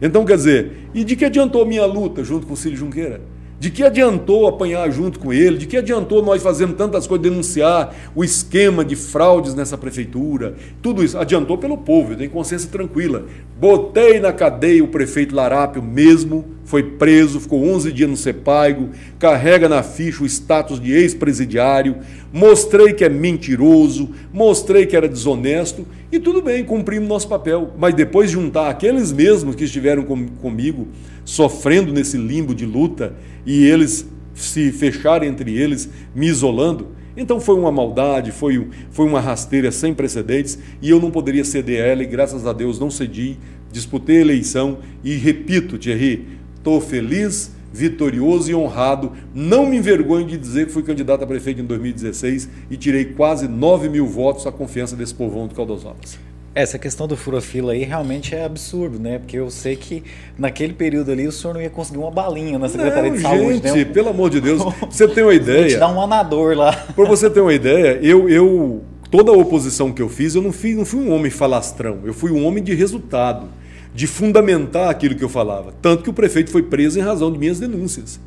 Então, 0.00 0.24
quer 0.24 0.36
dizer, 0.36 0.72
e 0.94 1.04
de 1.04 1.14
que 1.14 1.24
adiantou 1.24 1.66
minha 1.66 1.84
luta 1.84 2.24
junto 2.24 2.46
com 2.46 2.54
o 2.54 2.56
Cílio 2.56 2.78
Junqueira? 2.78 3.20
De 3.60 3.70
que 3.70 3.82
adiantou 3.82 4.46
apanhar 4.46 4.88
junto 4.92 5.18
com 5.18 5.32
ele? 5.32 5.58
De 5.58 5.66
que 5.66 5.76
adiantou 5.76 6.22
nós 6.22 6.40
fazendo 6.40 6.74
tantas 6.74 7.08
coisas, 7.08 7.28
denunciar 7.28 7.92
o 8.14 8.22
esquema 8.22 8.84
de 8.84 8.94
fraudes 8.94 9.52
nessa 9.52 9.76
prefeitura? 9.76 10.54
Tudo 10.80 11.02
isso 11.02 11.18
adiantou 11.18 11.58
pelo 11.58 11.76
povo, 11.76 12.12
eu 12.12 12.16
tenho 12.16 12.30
consciência 12.30 12.70
tranquila. 12.70 13.26
Botei 13.58 14.20
na 14.20 14.32
cadeia 14.32 14.84
o 14.84 14.86
prefeito 14.86 15.34
Larápio 15.34 15.82
mesmo, 15.82 16.44
foi 16.64 16.84
preso, 16.84 17.40
ficou 17.40 17.64
11 17.64 17.90
dias 17.90 18.08
no 18.08 18.16
Sepaigo, 18.16 18.90
carrega 19.18 19.68
na 19.68 19.82
ficha 19.82 20.22
o 20.22 20.26
status 20.26 20.78
de 20.78 20.92
ex-presidiário, 20.92 21.96
mostrei 22.32 22.92
que 22.92 23.04
é 23.04 23.08
mentiroso, 23.08 24.10
mostrei 24.32 24.86
que 24.86 24.94
era 24.94 25.08
desonesto 25.08 25.84
e 26.12 26.20
tudo 26.20 26.40
bem, 26.40 26.64
cumprimos 26.64 27.08
nosso 27.08 27.28
papel. 27.28 27.72
Mas 27.76 27.94
depois 27.94 28.30
juntar 28.30 28.70
aqueles 28.70 29.10
mesmos 29.10 29.56
que 29.56 29.64
estiveram 29.64 30.04
com, 30.04 30.28
comigo, 30.28 30.88
sofrendo 31.28 31.92
nesse 31.92 32.16
limbo 32.16 32.54
de 32.54 32.64
luta, 32.64 33.14
e 33.44 33.66
eles 33.66 34.08
se 34.32 34.72
fecharem 34.72 35.28
entre 35.28 35.54
eles, 35.54 35.86
me 36.14 36.26
isolando, 36.26 36.88
então 37.14 37.38
foi 37.38 37.54
uma 37.56 37.70
maldade, 37.70 38.32
foi, 38.32 38.66
foi 38.90 39.06
uma 39.06 39.20
rasteira 39.20 39.70
sem 39.70 39.92
precedentes 39.92 40.58
e 40.80 40.88
eu 40.88 40.98
não 40.98 41.10
poderia 41.10 41.44
ceder 41.44 41.82
a 41.82 41.86
ela 41.86 42.02
e 42.02 42.06
graças 42.06 42.46
a 42.46 42.52
Deus 42.54 42.78
não 42.78 42.90
cedi, 42.90 43.36
disputei 43.70 44.16
a 44.16 44.20
eleição 44.22 44.78
e 45.04 45.16
repito, 45.16 45.76
Thierry, 45.76 46.26
estou 46.56 46.80
feliz, 46.80 47.52
vitorioso 47.74 48.50
e 48.50 48.54
honrado. 48.54 49.12
Não 49.34 49.66
me 49.66 49.76
envergonho 49.76 50.26
de 50.26 50.38
dizer 50.38 50.66
que 50.66 50.72
fui 50.72 50.82
candidato 50.82 51.24
a 51.24 51.26
prefeito 51.26 51.60
em 51.60 51.66
2016 51.66 52.48
e 52.70 52.76
tirei 52.78 53.04
quase 53.04 53.46
9 53.46 53.90
mil 53.90 54.06
votos 54.06 54.46
à 54.46 54.52
confiança 54.52 54.96
desse 54.96 55.14
povão 55.14 55.46
do 55.46 55.54
Novas. 55.58 56.27
Essa 56.54 56.78
questão 56.78 57.06
do 57.06 57.16
fura-fila 57.16 57.72
aí 57.72 57.84
realmente 57.84 58.34
é 58.34 58.44
absurdo, 58.44 58.98
né? 58.98 59.18
Porque 59.18 59.38
eu 59.38 59.50
sei 59.50 59.76
que 59.76 60.02
naquele 60.36 60.72
período 60.72 61.12
ali 61.12 61.26
o 61.26 61.32
senhor 61.32 61.54
não 61.54 61.60
ia 61.60 61.70
conseguir 61.70 61.98
uma 61.98 62.10
balinha 62.10 62.58
na 62.58 62.68
Secretaria 62.68 63.10
não, 63.10 63.16
de 63.16 63.22
Saúde. 63.22 63.68
Gente, 63.68 63.78
né? 63.78 63.84
pelo 63.84 64.08
amor 64.08 64.30
de 64.30 64.40
Deus, 64.40 64.62
você 64.90 65.06
tem 65.06 65.22
uma 65.22 65.34
ideia. 65.34 65.68
Te 65.68 65.76
dá 65.76 65.88
um 65.88 66.00
anador 66.00 66.56
lá. 66.56 66.72
Para 66.72 67.04
você 67.04 67.30
ter 67.30 67.40
uma 67.40 67.54
ideia, 67.54 67.98
eu, 68.02 68.28
eu 68.28 68.82
toda 69.10 69.30
a 69.30 69.36
oposição 69.36 69.92
que 69.92 70.02
eu 70.02 70.08
fiz, 70.08 70.34
eu 70.34 70.42
não, 70.42 70.52
fiz, 70.52 70.76
não 70.76 70.84
fui 70.84 71.00
um 71.00 71.12
homem 71.12 71.30
falastrão, 71.30 72.00
eu 72.04 72.12
fui 72.12 72.30
um 72.30 72.44
homem 72.44 72.62
de 72.62 72.74
resultado, 72.74 73.48
de 73.94 74.06
fundamentar 74.06 74.90
aquilo 74.90 75.14
que 75.14 75.24
eu 75.24 75.28
falava. 75.28 75.72
Tanto 75.80 76.02
que 76.02 76.10
o 76.10 76.12
prefeito 76.12 76.50
foi 76.50 76.62
preso 76.62 76.98
em 76.98 77.02
razão 77.02 77.30
de 77.32 77.38
minhas 77.38 77.58
denúncias. 77.58 78.20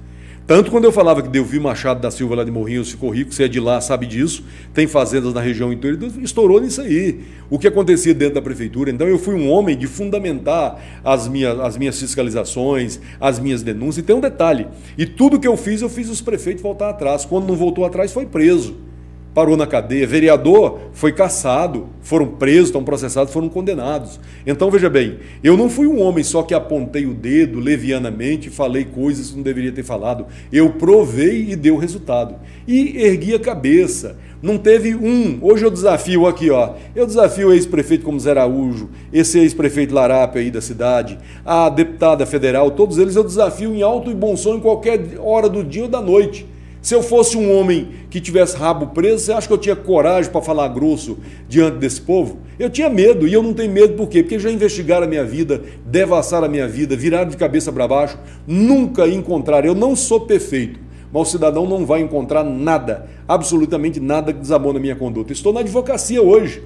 Tanto 0.52 0.70
quando 0.70 0.84
eu 0.84 0.92
falava 0.92 1.22
que 1.22 1.30
Delvi 1.30 1.62
Machado 1.62 2.02
da 2.02 2.12
Silva 2.12 2.36
lá 2.36 2.44
de 2.44 2.52
Morrinhos 2.52 2.92
ficou 2.92 3.10
rico, 3.10 3.32
você 3.32 3.46
é 3.46 3.48
de 3.48 3.58
lá, 3.58 3.80
sabe 3.80 4.06
disso, 4.06 4.44
tem 4.74 4.86
fazendas 4.86 5.34
na 5.34 5.40
região 5.40 5.72
inteira, 5.72 5.96
então 5.96 6.22
estourou 6.22 6.60
nisso 6.60 6.82
aí. 6.82 7.22
O 7.50 7.58
que 7.58 7.70
acontecia 7.70 8.14
dentro 8.14 8.36
da 8.36 8.42
prefeitura. 8.42 8.92
Então 8.92 9.08
eu 9.08 9.18
fui 9.18 9.34
um 9.34 9.50
homem 9.50 9.78
de 9.78 9.88
fundamentar 9.88 10.78
as 11.06 11.26
minhas, 11.30 11.58
as 11.58 11.78
minhas 11.78 11.98
fiscalizações, 11.98 13.00
as 13.18 13.40
minhas 13.40 13.64
denúncias. 13.64 14.00
E 14.00 14.02
tem 14.04 14.14
um 14.14 14.20
detalhe: 14.20 14.68
e 14.98 15.06
tudo 15.06 15.40
que 15.40 15.48
eu 15.48 15.56
fiz, 15.56 15.82
eu 15.82 15.88
fiz 15.88 16.10
os 16.10 16.20
prefeitos 16.20 16.62
voltar 16.62 16.90
atrás. 16.90 17.24
Quando 17.24 17.48
não 17.48 17.56
voltou 17.56 17.86
atrás, 17.86 18.12
foi 18.12 18.26
preso 18.26 18.91
parou 19.34 19.58
na 19.58 19.66
cadeia. 19.66 20.06
Vereador 20.06 20.80
foi 20.94 21.12
caçado, 21.12 21.88
foram 22.02 22.28
presos, 22.28 22.66
estão 22.66 22.84
processados, 22.84 23.34
foram 23.34 23.50
condenados. 23.50 24.20
Então 24.46 24.70
veja 24.70 24.90
bem, 24.90 25.20
eu 25.44 25.56
não 25.58 25.70
fui 25.70 25.88
um 25.88 26.02
homem 26.02 26.24
só 26.24 26.44
que 26.44 26.54
apontei 26.54 27.06
o 27.06 27.14
dedo 27.14 27.60
levianamente 27.60 28.50
falei 28.50 28.86
coisas 28.86 29.30
que 29.30 29.36
não 29.36 29.44
deveria 29.44 29.72
ter 29.72 29.84
falado. 29.84 30.26
Eu 30.52 30.72
provei 30.74 31.50
e 31.50 31.56
deu 31.56 31.78
resultado. 31.78 32.36
E 32.68 33.04
ergui 33.04 33.34
a 33.34 33.40
cabeça. 33.40 34.18
Não 34.42 34.58
teve 34.58 34.96
um. 34.96 35.38
Hoje 35.42 35.64
eu 35.66 35.72
desafio 35.72 36.26
aqui, 36.28 36.50
ó. 36.50 36.74
Eu 36.96 37.06
desafio 37.06 37.50
o 37.50 37.54
ex-prefeito 37.54 38.04
como 38.04 38.20
Zé 38.20 38.32
Araújo, 38.32 38.90
esse 39.14 39.40
ex-prefeito 39.40 39.94
Larápio 39.94 40.42
aí 40.42 40.50
da 40.50 40.62
cidade, 40.62 41.18
a 41.46 41.70
deputada 41.70 42.26
federal, 42.26 42.72
todos 42.72 42.98
eles 42.98 43.16
eu 43.16 43.24
desafio 43.24 43.76
em 43.76 43.84
alto 43.84 44.10
e 44.10 44.16
bom 44.16 44.36
som 44.36 44.56
em 44.56 44.60
qualquer 44.60 45.00
hora 45.20 45.48
do 45.48 45.64
dia 45.64 45.84
ou 45.84 45.90
da 45.90 46.02
noite. 46.02 46.48
Se 46.82 46.96
eu 46.96 47.04
fosse 47.04 47.38
um 47.38 47.56
homem 47.56 47.90
que 48.10 48.20
tivesse 48.20 48.58
rabo 48.58 48.88
preso, 48.88 49.26
você 49.26 49.32
acha 49.32 49.48
que 49.48 49.54
eu 49.54 49.58
tinha 49.58 49.76
coragem 49.76 50.32
para 50.32 50.42
falar 50.42 50.68
grosso 50.70 51.20
diante 51.48 51.78
desse 51.78 52.02
povo? 52.02 52.40
Eu 52.58 52.72
tinha 52.72 52.90
medo, 52.90 53.28
e 53.28 53.34
eu 53.34 53.44
não 53.44 53.54
tenho 53.54 53.72
medo 53.72 53.94
por 53.94 54.10
quê? 54.10 54.24
Porque 54.24 54.40
já 54.40 54.50
investigaram 54.50 55.06
a 55.06 55.10
minha 55.10 55.24
vida, 55.24 55.62
devassaram 55.86 56.48
a 56.48 56.50
minha 56.50 56.68
vida, 56.68 56.96
viraram 56.96 57.30
de 57.30 57.38
cabeça 57.38 57.72
para 57.72 57.88
baixo, 57.88 58.18
nunca 58.48 59.08
encontraram. 59.08 59.68
Eu 59.68 59.76
não 59.76 59.96
sou 59.96 60.22
perfeito, 60.22 60.80
mas 61.14 61.28
o 61.28 61.32
cidadão 61.32 61.68
não 61.68 61.86
vai 61.86 62.02
encontrar 62.02 62.44
nada, 62.44 63.08
absolutamente 63.28 64.00
nada 64.00 64.34
que 64.34 64.40
desabou 64.40 64.74
na 64.74 64.80
minha 64.80 64.96
conduta. 64.96 65.32
Estou 65.32 65.54
na 65.54 65.60
advocacia 65.60 66.22
hoje. 66.22 66.64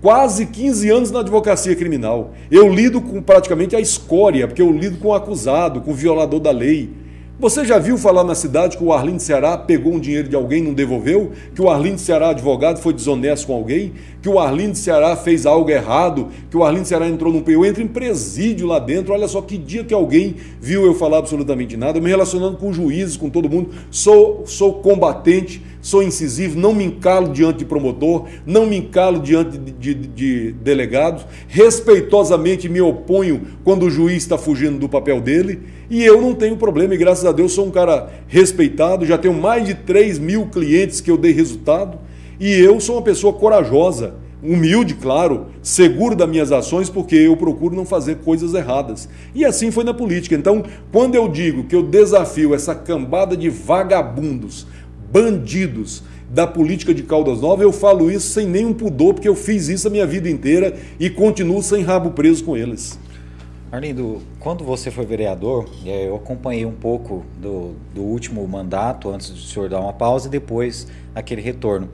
Quase 0.00 0.46
15 0.46 0.90
anos 0.90 1.10
na 1.10 1.20
advocacia 1.20 1.76
criminal. 1.76 2.32
Eu 2.50 2.72
lido 2.72 2.98
com 2.98 3.20
praticamente 3.20 3.76
a 3.76 3.80
escória, 3.80 4.48
porque 4.48 4.62
eu 4.62 4.72
lido 4.72 4.96
com 4.96 5.08
o 5.08 5.14
acusado, 5.14 5.82
com 5.82 5.90
o 5.90 5.94
violador 5.94 6.40
da 6.40 6.50
lei 6.50 7.03
você 7.38 7.64
já 7.64 7.78
viu 7.78 7.98
falar 7.98 8.22
na 8.22 8.34
cidade 8.34 8.76
que 8.76 8.84
o 8.84 8.92
Arlindo 8.92 9.20
Ceará 9.20 9.58
pegou 9.58 9.94
um 9.94 9.98
dinheiro 9.98 10.28
de 10.28 10.36
alguém 10.36 10.62
e 10.62 10.66
não 10.66 10.72
devolveu? 10.72 11.32
Que 11.52 11.60
o 11.60 11.68
Arlindo 11.68 11.98
Ceará, 11.98 12.28
advogado, 12.28 12.78
foi 12.78 12.92
desonesto 12.92 13.48
com 13.48 13.54
alguém? 13.54 13.92
Que 14.22 14.28
o 14.28 14.38
Arlindo 14.38 14.76
Ceará 14.76 15.16
fez 15.16 15.44
algo 15.44 15.68
errado? 15.68 16.28
Que 16.48 16.56
o 16.56 16.62
Arlindo 16.62 16.86
Ceará 16.86 17.08
entrou 17.08 17.32
num... 17.32 17.42
Eu 17.48 17.64
entro 17.64 17.82
em 17.82 17.88
presídio 17.88 18.68
lá 18.68 18.78
dentro, 18.78 19.12
olha 19.12 19.26
só 19.26 19.42
que 19.42 19.58
dia 19.58 19.82
que 19.82 19.92
alguém 19.92 20.36
viu 20.60 20.86
eu 20.86 20.94
falar 20.94 21.18
absolutamente 21.18 21.76
nada, 21.76 22.00
me 22.00 22.08
relacionando 22.08 22.56
com 22.56 22.72
juízes, 22.72 23.16
com 23.16 23.28
todo 23.28 23.50
mundo. 23.50 23.70
Sou, 23.90 24.44
sou 24.46 24.74
combatente, 24.74 25.60
sou 25.84 26.02
incisivo, 26.02 26.58
não 26.58 26.74
me 26.74 26.82
encalo 26.82 27.30
diante 27.30 27.58
de 27.58 27.64
promotor, 27.66 28.24
não 28.46 28.64
me 28.64 28.78
encalo 28.78 29.20
diante 29.20 29.58
de, 29.58 29.70
de, 29.70 29.94
de 29.94 30.52
delegados, 30.52 31.26
respeitosamente 31.46 32.70
me 32.70 32.80
oponho 32.80 33.42
quando 33.62 33.82
o 33.84 33.90
juiz 33.90 34.22
está 34.22 34.38
fugindo 34.38 34.78
do 34.78 34.88
papel 34.88 35.20
dele 35.20 35.60
e 35.90 36.02
eu 36.02 36.22
não 36.22 36.32
tenho 36.32 36.56
problema, 36.56 36.94
e 36.94 36.96
graças 36.96 37.26
a 37.26 37.32
Deus 37.32 37.52
sou 37.52 37.66
um 37.66 37.70
cara 37.70 38.10
respeitado, 38.26 39.04
já 39.04 39.18
tenho 39.18 39.34
mais 39.34 39.66
de 39.66 39.74
3 39.74 40.18
mil 40.18 40.46
clientes 40.46 41.02
que 41.02 41.10
eu 41.10 41.18
dei 41.18 41.32
resultado, 41.32 41.98
e 42.40 42.50
eu 42.50 42.80
sou 42.80 42.96
uma 42.96 43.02
pessoa 43.02 43.34
corajosa, 43.34 44.14
humilde, 44.42 44.94
claro, 44.94 45.48
seguro 45.62 46.16
das 46.16 46.28
minhas 46.28 46.50
ações, 46.50 46.88
porque 46.88 47.14
eu 47.14 47.36
procuro 47.36 47.76
não 47.76 47.84
fazer 47.84 48.16
coisas 48.16 48.54
erradas. 48.54 49.08
E 49.34 49.44
assim 49.44 49.70
foi 49.70 49.84
na 49.84 49.94
política. 49.94 50.34
Então, 50.34 50.62
quando 50.92 51.14
eu 51.14 51.28
digo 51.28 51.64
que 51.64 51.74
eu 51.74 51.82
desafio 51.82 52.54
essa 52.54 52.74
cambada 52.74 53.36
de 53.36 53.48
vagabundos, 53.48 54.66
bandidos, 55.14 56.02
da 56.28 56.44
política 56.44 56.92
de 56.92 57.04
Caldas 57.04 57.40
Novas, 57.40 57.62
eu 57.62 57.72
falo 57.72 58.10
isso 58.10 58.30
sem 58.30 58.48
nenhum 58.48 58.74
pudor, 58.74 59.14
porque 59.14 59.28
eu 59.28 59.36
fiz 59.36 59.68
isso 59.68 59.86
a 59.86 59.90
minha 59.90 60.04
vida 60.04 60.28
inteira 60.28 60.76
e 60.98 61.08
continuo 61.08 61.62
sem 61.62 61.84
rabo 61.84 62.10
preso 62.10 62.42
com 62.42 62.56
eles. 62.56 62.98
Arlindo, 63.70 64.20
quando 64.40 64.64
você 64.64 64.90
foi 64.90 65.06
vereador, 65.06 65.68
é, 65.86 66.08
eu 66.08 66.16
acompanhei 66.16 66.66
um 66.66 66.72
pouco 66.72 67.24
do, 67.40 67.76
do 67.94 68.02
último 68.02 68.44
mandato, 68.48 69.08
antes 69.10 69.30
do 69.30 69.38
senhor 69.38 69.68
dar 69.68 69.78
uma 69.78 69.92
pausa, 69.92 70.26
e 70.26 70.30
depois 70.32 70.88
aquele 71.14 71.40
retorno. 71.40 71.88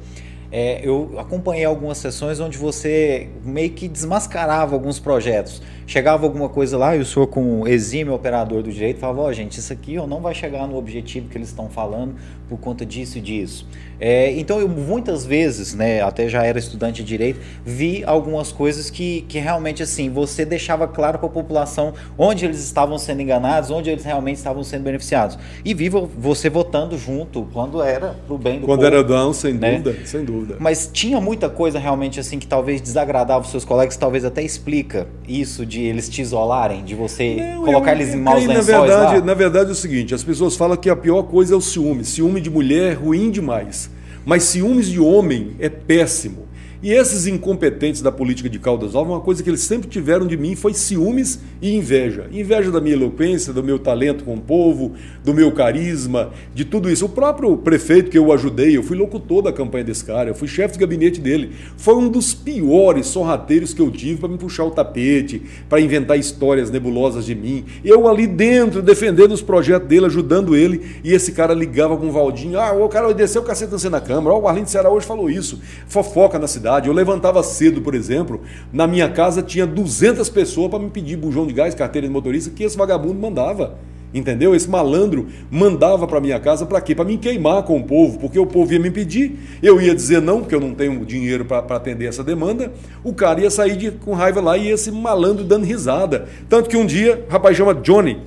É, 0.50 0.80
eu 0.82 1.14
acompanhei 1.18 1.66
algumas 1.66 1.98
sessões 1.98 2.40
onde 2.40 2.56
você 2.56 3.28
meio 3.44 3.70
que 3.70 3.86
desmascarava 3.86 4.74
alguns 4.74 4.98
projetos. 4.98 5.60
Chegava 5.90 6.24
alguma 6.24 6.48
coisa 6.48 6.78
lá 6.78 6.94
e 6.94 7.00
o 7.00 7.04
senhor, 7.04 7.26
como 7.26 7.66
exímio 7.66 8.14
operador 8.14 8.62
do 8.62 8.70
direito, 8.70 9.00
falava: 9.00 9.22
Ó, 9.22 9.26
oh, 9.26 9.32
gente, 9.32 9.58
isso 9.58 9.72
aqui 9.72 9.98
ó, 9.98 10.06
não 10.06 10.20
vai 10.20 10.32
chegar 10.32 10.64
no 10.68 10.76
objetivo 10.76 11.28
que 11.28 11.36
eles 11.36 11.48
estão 11.48 11.68
falando 11.68 12.14
por 12.48 12.60
conta 12.60 12.86
disso 12.86 13.18
e 13.18 13.20
disso. 13.20 13.66
É, 13.98 14.30
então, 14.38 14.60
eu 14.60 14.68
muitas 14.68 15.26
vezes, 15.26 15.74
né, 15.74 16.00
até 16.00 16.28
já 16.28 16.44
era 16.44 16.58
estudante 16.58 17.02
de 17.02 17.08
direito, 17.08 17.40
vi 17.64 18.02
algumas 18.04 18.50
coisas 18.50 18.88
que, 18.88 19.26
que 19.28 19.38
realmente, 19.38 19.82
assim, 19.82 20.08
você 20.08 20.44
deixava 20.44 20.88
claro 20.88 21.18
para 21.18 21.28
a 21.28 21.30
população 21.30 21.92
onde 22.16 22.44
eles 22.44 22.64
estavam 22.64 22.96
sendo 22.96 23.20
enganados, 23.22 23.70
onde 23.70 23.90
eles 23.90 24.04
realmente 24.04 24.36
estavam 24.36 24.62
sendo 24.62 24.84
beneficiados. 24.84 25.38
E 25.64 25.74
vi 25.74 25.88
você 25.88 26.48
votando 26.48 26.96
junto 26.96 27.48
quando 27.52 27.82
era 27.82 28.16
para 28.26 28.34
o 28.34 28.38
bem 28.38 28.60
do 28.60 28.66
quando 28.66 28.78
povo. 28.78 28.78
Quando 28.78 28.84
era 28.86 29.02
não, 29.02 29.32
sem 29.32 29.54
né? 29.54 29.80
dúvida, 29.80 30.06
sem 30.06 30.24
dúvida. 30.24 30.56
Mas 30.58 30.88
tinha 30.92 31.20
muita 31.20 31.50
coisa 31.50 31.78
realmente, 31.78 32.18
assim, 32.18 32.38
que 32.38 32.46
talvez 32.46 32.80
desagradava 32.80 33.44
os 33.44 33.50
seus 33.50 33.64
colegas, 33.64 33.96
talvez 33.96 34.24
até 34.24 34.42
explica 34.42 35.06
isso 35.28 35.66
de 35.66 35.79
eles 35.84 36.08
te 36.08 36.22
isolarem, 36.22 36.84
de 36.84 36.94
você 36.94 37.36
não, 37.54 37.64
colocar 37.64 37.92
eles 37.92 38.14
em 38.14 38.18
maus 38.18 38.44
lençóis 38.44 38.66
na 38.66 38.78
verdade, 38.78 39.18
lá. 39.18 39.24
Na 39.24 39.34
verdade 39.34 39.68
é 39.70 39.72
o 39.72 39.76
seguinte, 39.76 40.14
as 40.14 40.24
pessoas 40.24 40.56
falam 40.56 40.76
que 40.76 40.88
a 40.90 40.96
pior 40.96 41.22
coisa 41.24 41.54
é 41.54 41.56
o 41.56 41.60
ciúme. 41.60 42.04
Ciúme 42.04 42.40
de 42.40 42.50
mulher 42.50 42.92
é 42.92 42.94
ruim 42.94 43.30
demais. 43.30 43.90
Mas 44.24 44.44
ciúmes 44.44 44.86
de 44.86 45.00
homem 45.00 45.56
é 45.58 45.68
péssimo. 45.68 46.49
E 46.82 46.94
esses 46.94 47.26
incompetentes 47.26 48.00
da 48.00 48.10
política 48.10 48.48
de 48.48 48.58
Caldas 48.58 48.94
Novas, 48.94 49.12
uma 49.12 49.20
coisa 49.20 49.42
que 49.42 49.50
eles 49.50 49.60
sempre 49.60 49.86
tiveram 49.86 50.26
de 50.26 50.34
mim 50.34 50.56
foi 50.56 50.72
ciúmes 50.72 51.38
e 51.60 51.76
inveja. 51.76 52.26
Inveja 52.32 52.70
da 52.70 52.80
minha 52.80 52.94
eloquência, 52.94 53.52
do 53.52 53.62
meu 53.62 53.78
talento 53.78 54.24
com 54.24 54.32
o 54.32 54.40
povo, 54.40 54.92
do 55.22 55.34
meu 55.34 55.52
carisma, 55.52 56.30
de 56.54 56.64
tudo 56.64 56.90
isso. 56.90 57.04
O 57.04 57.08
próprio 57.10 57.54
prefeito 57.58 58.10
que 58.10 58.16
eu 58.16 58.32
ajudei, 58.32 58.78
eu 58.78 58.82
fui 58.82 58.96
locutor 58.96 59.42
da 59.42 59.52
campanha 59.52 59.84
desse 59.84 60.02
cara, 60.02 60.30
eu 60.30 60.34
fui 60.34 60.48
chefe 60.48 60.72
de 60.72 60.80
gabinete 60.80 61.20
dele. 61.20 61.52
Foi 61.76 61.94
um 61.96 62.08
dos 62.08 62.32
piores 62.32 63.08
sorrateiros 63.08 63.74
que 63.74 63.82
eu 63.82 63.90
tive 63.90 64.18
para 64.18 64.30
me 64.30 64.38
puxar 64.38 64.64
o 64.64 64.70
tapete, 64.70 65.42
para 65.68 65.82
inventar 65.82 66.18
histórias 66.18 66.70
nebulosas 66.70 67.26
de 67.26 67.34
mim. 67.34 67.62
Eu 67.84 68.08
ali 68.08 68.26
dentro, 68.26 68.80
defendendo 68.80 69.32
os 69.32 69.42
projetos 69.42 69.86
dele, 69.86 70.06
ajudando 70.06 70.56
ele, 70.56 70.80
e 71.04 71.12
esse 71.12 71.32
cara 71.32 71.52
ligava 71.52 71.94
com 71.98 72.06
o 72.06 72.10
Valdinho: 72.10 72.58
ah, 72.58 72.72
o 72.72 72.88
cara 72.88 73.12
desceu 73.12 73.42
o 73.42 73.44
cacete 73.44 73.70
na 73.90 74.00
Câmara, 74.00 74.34
o 74.34 74.48
Arlindo 74.48 74.70
Ceará 74.70 74.88
hoje 74.88 75.06
falou 75.06 75.28
isso, 75.28 75.60
fofoca 75.86 76.38
na 76.38 76.46
cidade 76.46 76.69
cidade. 76.70 76.88
Eu 76.88 76.94
levantava 76.94 77.42
cedo, 77.42 77.80
por 77.80 77.94
exemplo, 77.94 78.40
na 78.72 78.86
minha 78.86 79.08
casa 79.08 79.42
tinha 79.42 79.66
200 79.66 80.28
pessoas 80.30 80.70
para 80.70 80.78
me 80.78 80.90
pedir 80.90 81.16
bujão 81.16 81.46
de 81.46 81.52
gás, 81.52 81.74
carteira 81.74 82.06
de 82.06 82.12
motorista, 82.12 82.50
que 82.50 82.62
esse 82.62 82.76
vagabundo 82.76 83.18
mandava. 83.18 83.78
Entendeu? 84.12 84.56
Esse 84.56 84.68
malandro 84.68 85.28
mandava 85.50 86.06
para 86.06 86.20
minha 86.20 86.38
casa 86.40 86.66
para 86.66 86.80
quê? 86.80 86.96
Para 86.96 87.04
me 87.04 87.16
queimar 87.16 87.62
com 87.62 87.78
o 87.78 87.84
povo, 87.84 88.18
porque 88.18 88.38
o 88.38 88.46
povo 88.46 88.72
ia 88.72 88.80
me 88.80 88.90
pedir, 88.90 89.38
eu 89.62 89.80
ia 89.80 89.94
dizer 89.94 90.20
não, 90.20 90.40
porque 90.40 90.54
eu 90.54 90.60
não 90.60 90.74
tenho 90.74 91.04
dinheiro 91.06 91.44
para 91.44 91.76
atender 91.76 92.06
essa 92.06 92.24
demanda. 92.24 92.72
O 93.04 93.12
cara 93.12 93.40
ia 93.40 93.50
sair 93.50 93.76
de, 93.76 93.92
com 93.92 94.12
raiva 94.12 94.40
lá 94.40 94.56
e 94.56 94.68
esse 94.68 94.90
malandro 94.90 95.44
dando 95.44 95.64
risada. 95.64 96.26
Tanto 96.48 96.68
que 96.68 96.76
um 96.76 96.84
dia, 96.84 97.24
rapaz 97.28 97.56
chama 97.56 97.72
Johnny, 97.72 98.18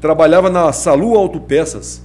trabalhava 0.00 0.48
na 0.48 0.72
Salu 0.72 1.16
Autopeças. 1.16 2.02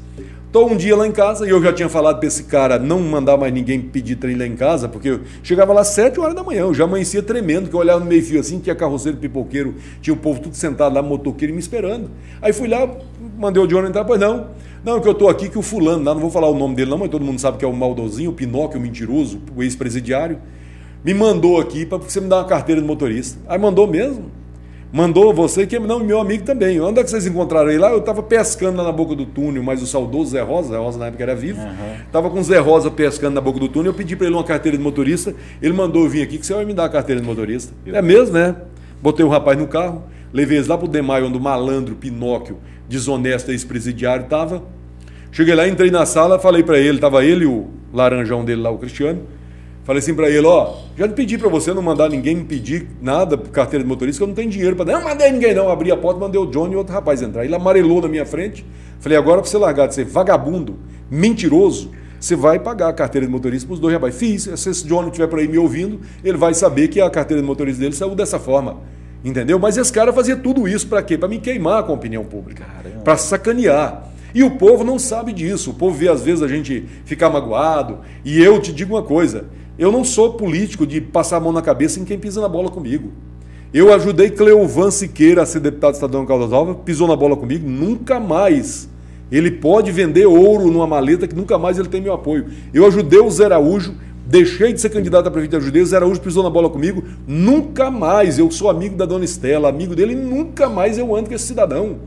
Estou 0.58 0.72
um 0.72 0.76
dia 0.76 0.96
lá 0.96 1.06
em 1.06 1.12
casa 1.12 1.46
e 1.46 1.52
eu 1.52 1.62
já 1.62 1.72
tinha 1.72 1.88
falado 1.88 2.18
para 2.18 2.28
esse 2.28 2.46
cara 2.46 2.80
não 2.80 3.00
mandar 3.00 3.38
mais 3.38 3.54
ninguém 3.54 3.80
pedir 3.80 4.16
trem 4.16 4.36
lá 4.36 4.44
em 4.44 4.56
casa, 4.56 4.90
porque 4.90 5.10
eu 5.10 5.20
chegava 5.44 5.72
lá 5.72 5.82
às 5.82 5.90
7 5.90 6.20
horas 6.20 6.34
da 6.34 6.42
manhã, 6.42 6.62
eu 6.62 6.74
já 6.74 6.86
amanhecia 6.86 7.22
tremendo, 7.22 7.70
que 7.70 7.76
eu 7.76 7.80
olhava 7.80 8.00
no 8.00 8.08
meio-fio 8.08 8.40
assim, 8.40 8.60
tinha 8.60 8.74
carroceiro, 8.74 9.20
pipoqueiro, 9.20 9.76
tinha 10.02 10.16
o 10.16 10.18
povo 10.18 10.40
tudo 10.40 10.56
sentado 10.56 10.96
lá, 10.96 11.04
motoqueiro 11.04 11.54
me 11.54 11.60
esperando. 11.60 12.10
Aí 12.42 12.52
fui 12.54 12.68
lá, 12.68 12.90
mandei 13.38 13.62
o 13.62 13.68
Johnny 13.68 13.90
entrar, 13.90 14.04
pois 14.04 14.20
não. 14.20 14.48
Não, 14.84 15.00
que 15.00 15.08
eu 15.08 15.12
estou 15.12 15.30
aqui, 15.30 15.48
que 15.48 15.60
o 15.60 15.62
fulano 15.62 16.04
lá, 16.04 16.16
não 16.16 16.22
vou 16.22 16.32
falar 16.32 16.50
o 16.50 16.58
nome 16.58 16.74
dele 16.74 16.90
não, 16.90 16.98
mas 16.98 17.10
todo 17.10 17.24
mundo 17.24 17.40
sabe 17.40 17.60
que 17.60 17.64
é 17.64 17.68
o 17.68 17.74
maldozinho, 17.74 18.32
o 18.32 18.34
Pinóquio, 18.34 18.80
o 18.80 18.82
mentiroso, 18.82 19.40
o 19.56 19.62
ex-presidiário, 19.62 20.40
me 21.06 21.14
mandou 21.14 21.62
aqui 21.62 21.86
para 21.86 22.00
você 22.00 22.20
me 22.20 22.28
dar 22.28 22.38
uma 22.38 22.46
carteira 22.46 22.82
de 22.82 22.88
motorista. 22.88 23.40
Aí 23.48 23.60
mandou 23.60 23.86
mesmo. 23.86 24.32
Mandou 24.92 25.34
você, 25.34 25.68
que 25.68 25.78
não, 25.78 26.00
meu 26.00 26.20
amigo 26.20 26.46
também. 26.46 26.80
Onde 26.80 27.00
é 27.00 27.04
que 27.04 27.10
vocês 27.10 27.28
encontraram 27.28 27.70
ele 27.70 27.80
lá? 27.80 27.92
Eu 27.92 28.00
estava 28.00 28.24
pescando 28.24 28.78
lá 28.78 28.86
na 28.86 28.92
boca 28.92 29.16
do 29.16 29.26
túnel, 29.26 29.62
mas 29.62 29.82
o 29.82 29.88
saudoso 29.88 30.32
Zé 30.32 30.42
Rosa, 30.42 30.70
Zé 30.70 30.78
Rosa 30.78 30.98
na 30.98 31.08
época 31.08 31.24
era 31.24 31.36
vivo, 31.36 31.60
estava 32.06 32.28
uhum. 32.28 32.34
com 32.34 32.40
o 32.40 32.44
Zé 32.44 32.58
Rosa 32.58 32.90
pescando 32.90 33.36
na 33.36 33.42
boca 33.42 33.60
do 33.60 33.68
túnel. 33.68 33.92
Eu 33.92 33.94
pedi 33.94 34.16
para 34.16 34.28
ele 34.28 34.36
uma 34.36 34.44
carteira 34.46 34.78
de 34.78 34.84
motorista. 34.84 35.36
Ele 35.62 35.74
mandou 35.74 36.04
eu 36.04 36.10
vir 36.10 36.22
aqui 36.22 36.38
que 36.38 36.46
você 36.46 36.54
vai 36.54 36.64
me 36.64 36.74
dar 36.74 36.86
a 36.86 36.90
carteira 36.90 37.20
de 37.20 37.28
motorista. 37.28 37.74
É 37.86 38.02
mesmo, 38.02 38.34
né? 38.34 38.56
Botei 39.02 39.26
o 39.26 39.30
rapaz 39.30 39.58
no 39.58 39.68
carro, 39.68 40.04
levei 40.34 40.58
eles 40.58 40.68
lá 40.68 40.78
pro 40.78 40.88
Demaio, 40.88 41.28
onde 41.28 41.38
o 41.38 41.42
malandro, 41.42 41.96
Pinóquio, 41.96 42.58
desonesto, 42.88 43.52
ex-presidiário, 43.52 44.24
estava. 44.24 44.64
Cheguei 45.32 45.54
lá, 45.54 45.68
entrei 45.68 45.92
na 45.92 46.06
sala, 46.06 46.40
falei 46.40 46.64
para 46.64 46.80
ele, 46.80 46.98
estava 46.98 47.24
ele 47.24 47.44
e 47.44 47.48
o 47.48 47.68
laranjão 47.94 48.44
dele 48.44 48.62
lá, 48.62 48.72
o 48.72 48.78
Cristiano. 48.78 49.22
Falei 49.88 50.02
assim 50.02 50.14
para 50.14 50.30
ele, 50.30 50.46
ó, 50.46 50.74
já 50.98 51.08
pedi 51.08 51.38
para 51.38 51.48
você 51.48 51.74
não 51.74 51.82
mandar 51.82 52.10
ninguém 52.10 52.36
me 52.36 52.44
pedir 52.44 52.90
nada 53.02 53.38
por 53.38 53.50
carteira 53.52 53.86
de 53.86 53.88
motorista, 53.88 54.20
que 54.20 54.24
eu 54.24 54.28
não 54.28 54.36
tenho 54.36 54.50
dinheiro 54.50 54.76
para 54.76 54.92
Não 54.92 55.02
mandei 55.02 55.32
ninguém 55.32 55.54
não, 55.54 55.70
abri 55.70 55.90
a 55.90 55.96
porta, 55.96 56.20
mandei 56.20 56.38
o 56.38 56.46
Johnny 56.46 56.74
e 56.74 56.76
outro 56.76 56.94
rapaz 56.94 57.22
entrar. 57.22 57.46
Ele 57.46 57.56
amarelou 57.56 58.02
na 58.02 58.10
minha 58.10 58.26
frente. 58.26 58.66
Falei, 59.00 59.18
agora 59.18 59.40
para 59.42 59.50
você 59.50 59.58
largar 59.58 59.88
de 59.88 59.96
ser 59.96 60.04
vagabundo, 60.04 60.78
mentiroso, 61.10 61.90
você 62.20 62.36
vai 62.36 62.60
pagar 62.60 62.90
a 62.90 62.94
carteira 62.94 63.26
de 63.26 63.32
motorista 63.32 63.66
para 63.66 63.76
os 63.76 63.80
dois 63.80 63.94
rapazes. 63.94 64.20
Fiz, 64.20 64.44
se 64.60 64.70
esse 64.70 64.86
Johnny 64.86 65.08
estiver 65.08 65.28
por 65.28 65.40
aí 65.40 65.48
me 65.48 65.58
ouvindo, 65.58 66.02
ele 66.22 66.38
vai 66.38 66.54
saber 66.54 66.90
que 66.90 67.00
a 67.00 67.10
carteira 67.10 67.42
de 67.42 67.48
motorista 67.48 67.80
dele 67.80 67.96
saiu 67.96 68.14
dessa 68.14 68.38
forma. 68.38 68.82
Entendeu? 69.24 69.58
Mas 69.58 69.78
esse 69.78 69.94
cara 69.94 70.12
fazia 70.12 70.36
tudo 70.36 70.68
isso 70.68 70.86
para 70.88 71.02
quê? 71.02 71.18
Para 71.18 71.30
me 71.30 71.40
queimar 71.40 71.84
com 71.84 71.94
a 71.94 71.96
opinião 71.96 72.26
pública, 72.26 72.66
para 73.06 73.16
sacanear. 73.16 74.12
E 74.36 74.44
o 74.44 74.52
povo 74.52 74.84
não 74.84 75.00
sabe 75.00 75.32
disso. 75.32 75.72
O 75.72 75.74
povo 75.74 75.96
vê 75.96 76.10
às 76.10 76.22
vezes 76.22 76.44
a 76.44 76.48
gente 76.48 76.86
ficar 77.06 77.30
magoado. 77.30 78.00
E 78.26 78.44
eu 78.44 78.62
te 78.62 78.74
digo 78.74 78.94
uma 78.96 79.04
coisa: 79.04 79.46
eu 79.78 79.92
não 79.92 80.04
sou 80.04 80.34
político 80.34 80.88
de 80.88 81.00
passar 81.00 81.38
a 81.38 81.40
mão 81.40 81.52
na 81.52 81.62
cabeça 81.62 82.00
em 82.00 82.06
quem 82.06 82.18
pisa 82.18 82.42
na 82.42 82.48
bola 82.48 82.70
comigo. 82.70 83.12
Eu 83.74 83.94
ajudei 83.94 84.30
Cleovan 84.30 84.90
Siqueira 84.90 85.44
a 85.44 85.46
ser 85.46 85.60
deputado 85.60 85.94
estadual 85.94 86.24
em 86.24 86.26
Caldas 86.26 86.50
Novas, 86.50 86.78
pisou 86.84 87.08
na 87.08 87.16
bola 87.16 87.36
comigo, 87.36 87.68
nunca 87.70 88.20
mais. 88.20 88.90
Ele 89.32 89.52
pode 89.52 89.92
vender 89.92 90.26
ouro 90.26 90.72
numa 90.72 90.88
maleta 90.88 91.28
que 91.28 91.36
nunca 91.36 91.58
mais 91.58 91.78
ele 91.78 91.90
tem 91.90 92.02
meu 92.02 92.14
apoio. 92.14 92.46
Eu 92.74 92.88
ajudei 92.88 93.20
o 93.20 93.30
Zé 93.30 93.46
Araújo, 93.46 93.94
deixei 94.26 94.72
de 94.72 94.80
ser 94.80 94.90
candidato 94.90 95.28
a 95.28 95.32
prefeito, 95.32 95.58
ajudei 95.58 95.82
o 95.82 95.86
Zé 95.86 95.98
Araújo, 95.98 96.22
pisou 96.22 96.44
na 96.44 96.50
bola 96.50 96.70
comigo, 96.70 97.04
nunca 97.28 97.92
mais. 97.92 98.40
Eu 98.40 98.50
sou 98.50 98.70
amigo 98.70 98.96
da 98.96 99.06
dona 99.06 99.26
Estela, 99.26 99.68
amigo 99.68 99.96
dele, 99.96 100.16
nunca 100.16 100.70
mais 100.70 100.98
eu 100.98 101.14
ando 101.14 101.28
com 101.30 101.36
esse 101.36 101.46
cidadão. 101.46 101.98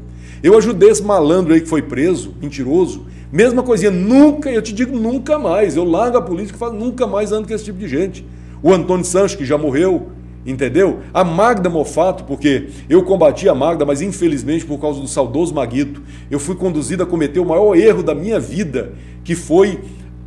Eu 0.42 0.56
ajudei 0.56 0.90
esse 0.90 1.02
malandro 1.02 1.52
aí 1.52 1.60
que 1.60 1.68
foi 1.68 1.82
preso, 1.82 2.34
mentiroso, 2.40 3.06
Mesma 3.32 3.62
coisinha, 3.62 3.92
nunca, 3.92 4.50
eu 4.50 4.60
te 4.60 4.72
digo 4.72 4.96
nunca 4.96 5.38
mais. 5.38 5.76
Eu 5.76 5.84
largo 5.84 6.16
a 6.16 6.22
política 6.22 6.56
e 6.56 6.58
falo, 6.58 6.72
nunca 6.72 7.06
mais 7.06 7.30
ando 7.30 7.46
com 7.46 7.54
esse 7.54 7.64
tipo 7.64 7.78
de 7.78 7.86
gente. 7.86 8.26
O 8.60 8.72
Antônio 8.72 9.04
Sanches, 9.04 9.36
que 9.36 9.44
já 9.44 9.56
morreu, 9.56 10.08
entendeu? 10.44 10.98
A 11.14 11.22
Magda 11.22 11.70
Mofato, 11.70 12.24
porque 12.24 12.70
eu 12.88 13.04
combati 13.04 13.48
a 13.48 13.54
Magda, 13.54 13.86
mas 13.86 14.02
infelizmente 14.02 14.66
por 14.66 14.80
causa 14.80 15.00
do 15.00 15.06
saudoso 15.06 15.54
Maguito, 15.54 16.02
eu 16.28 16.40
fui 16.40 16.56
conduzido 16.56 17.04
a 17.04 17.06
cometer 17.06 17.38
o 17.38 17.44
maior 17.44 17.76
erro 17.76 18.02
da 18.02 18.16
minha 18.16 18.40
vida, 18.40 18.94
que 19.22 19.36
foi 19.36 19.78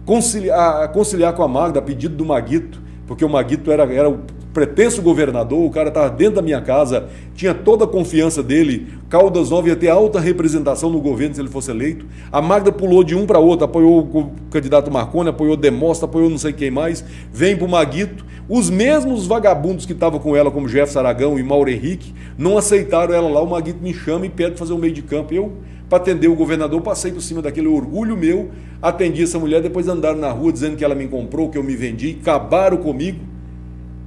conciliar, 0.06 0.90
conciliar 0.94 1.34
com 1.34 1.44
a 1.44 1.48
Magda 1.48 1.80
a 1.80 1.82
pedido 1.82 2.16
do 2.16 2.26
Maguito, 2.26 2.82
porque 3.06 3.26
o 3.26 3.30
Maguito 3.30 3.70
era, 3.70 3.84
era 3.94 4.10
o 4.10 4.20
pretenso 4.54 5.02
governador, 5.02 5.66
o 5.66 5.70
cara 5.72 5.90
estava 5.90 6.10
dentro 6.10 6.36
da 6.36 6.42
minha 6.42 6.62
casa, 6.62 7.10
tinha 7.34 7.54
toda 7.54 7.86
a 7.86 7.88
confiança 7.88 8.44
dele, 8.44 8.88
Caldas 9.10 9.50
Nova 9.50 9.68
ia 9.68 9.76
ter 9.76 9.90
alta 9.90 10.20
representação 10.20 10.92
no 10.92 11.02
governo 11.02 11.34
se 11.34 11.42
ele 11.42 11.50
fosse 11.50 11.72
eleito. 11.72 12.06
A 12.32 12.42
Magda 12.42 12.72
pulou 12.72 13.04
de 13.04 13.16
um 13.16 13.26
para 13.26 13.40
outro, 13.40 13.66
apoiou 13.66 14.00
o 14.00 14.32
candidato 14.52 14.92
Marconi, 14.92 15.30
apoiou 15.30 15.58
Demostra, 15.58 16.06
apoiou 16.06 16.30
não 16.30 16.38
sei 16.38 16.54
quem 16.54 16.70
mais, 16.70 17.04
vem 17.32 17.58
para 17.58 17.66
o 17.66 17.70
Maguito. 17.70 18.24
Os 18.48 18.70
mesmos 18.70 19.26
vagabundos 19.26 19.86
que 19.86 19.94
estavam 19.94 20.20
com 20.20 20.36
ela, 20.36 20.52
como 20.52 20.68
Jefferson 20.68 21.00
Aragão 21.00 21.40
e 21.40 21.44
Mauro 21.44 21.70
Henrique, 21.70 22.14
não 22.38 22.58
aceitaram 22.58 23.14
ela 23.14 23.30
lá, 23.30 23.42
o 23.42 23.50
Maguito 23.50 23.82
me 23.82 23.94
chama 23.94 24.26
e 24.28 24.30
pede 24.30 24.58
fazer 24.58 24.74
um 24.74 24.78
meio 24.78 24.94
de 24.94 25.02
campo. 25.02 25.34
Eu, 25.34 25.54
para 25.90 25.98
atender 25.98 26.28
o 26.28 26.36
governador, 26.36 26.80
passei 26.82 27.12
por 27.12 27.22
cima 27.22 27.42
daquele 27.42 27.68
orgulho 27.68 28.16
meu, 28.16 28.52
atendi 28.82 29.24
essa 29.24 29.40
mulher, 29.40 29.62
depois 29.62 29.88
andaram 29.88 30.20
na 30.20 30.30
rua 30.30 30.52
dizendo 30.52 30.76
que 30.76 30.84
ela 30.84 30.94
me 30.94 31.08
comprou, 31.08 31.50
que 31.50 31.58
eu 31.58 31.64
me 31.64 31.76
vendi, 31.76 32.18
acabaram 32.22 32.78
comigo 32.78 33.33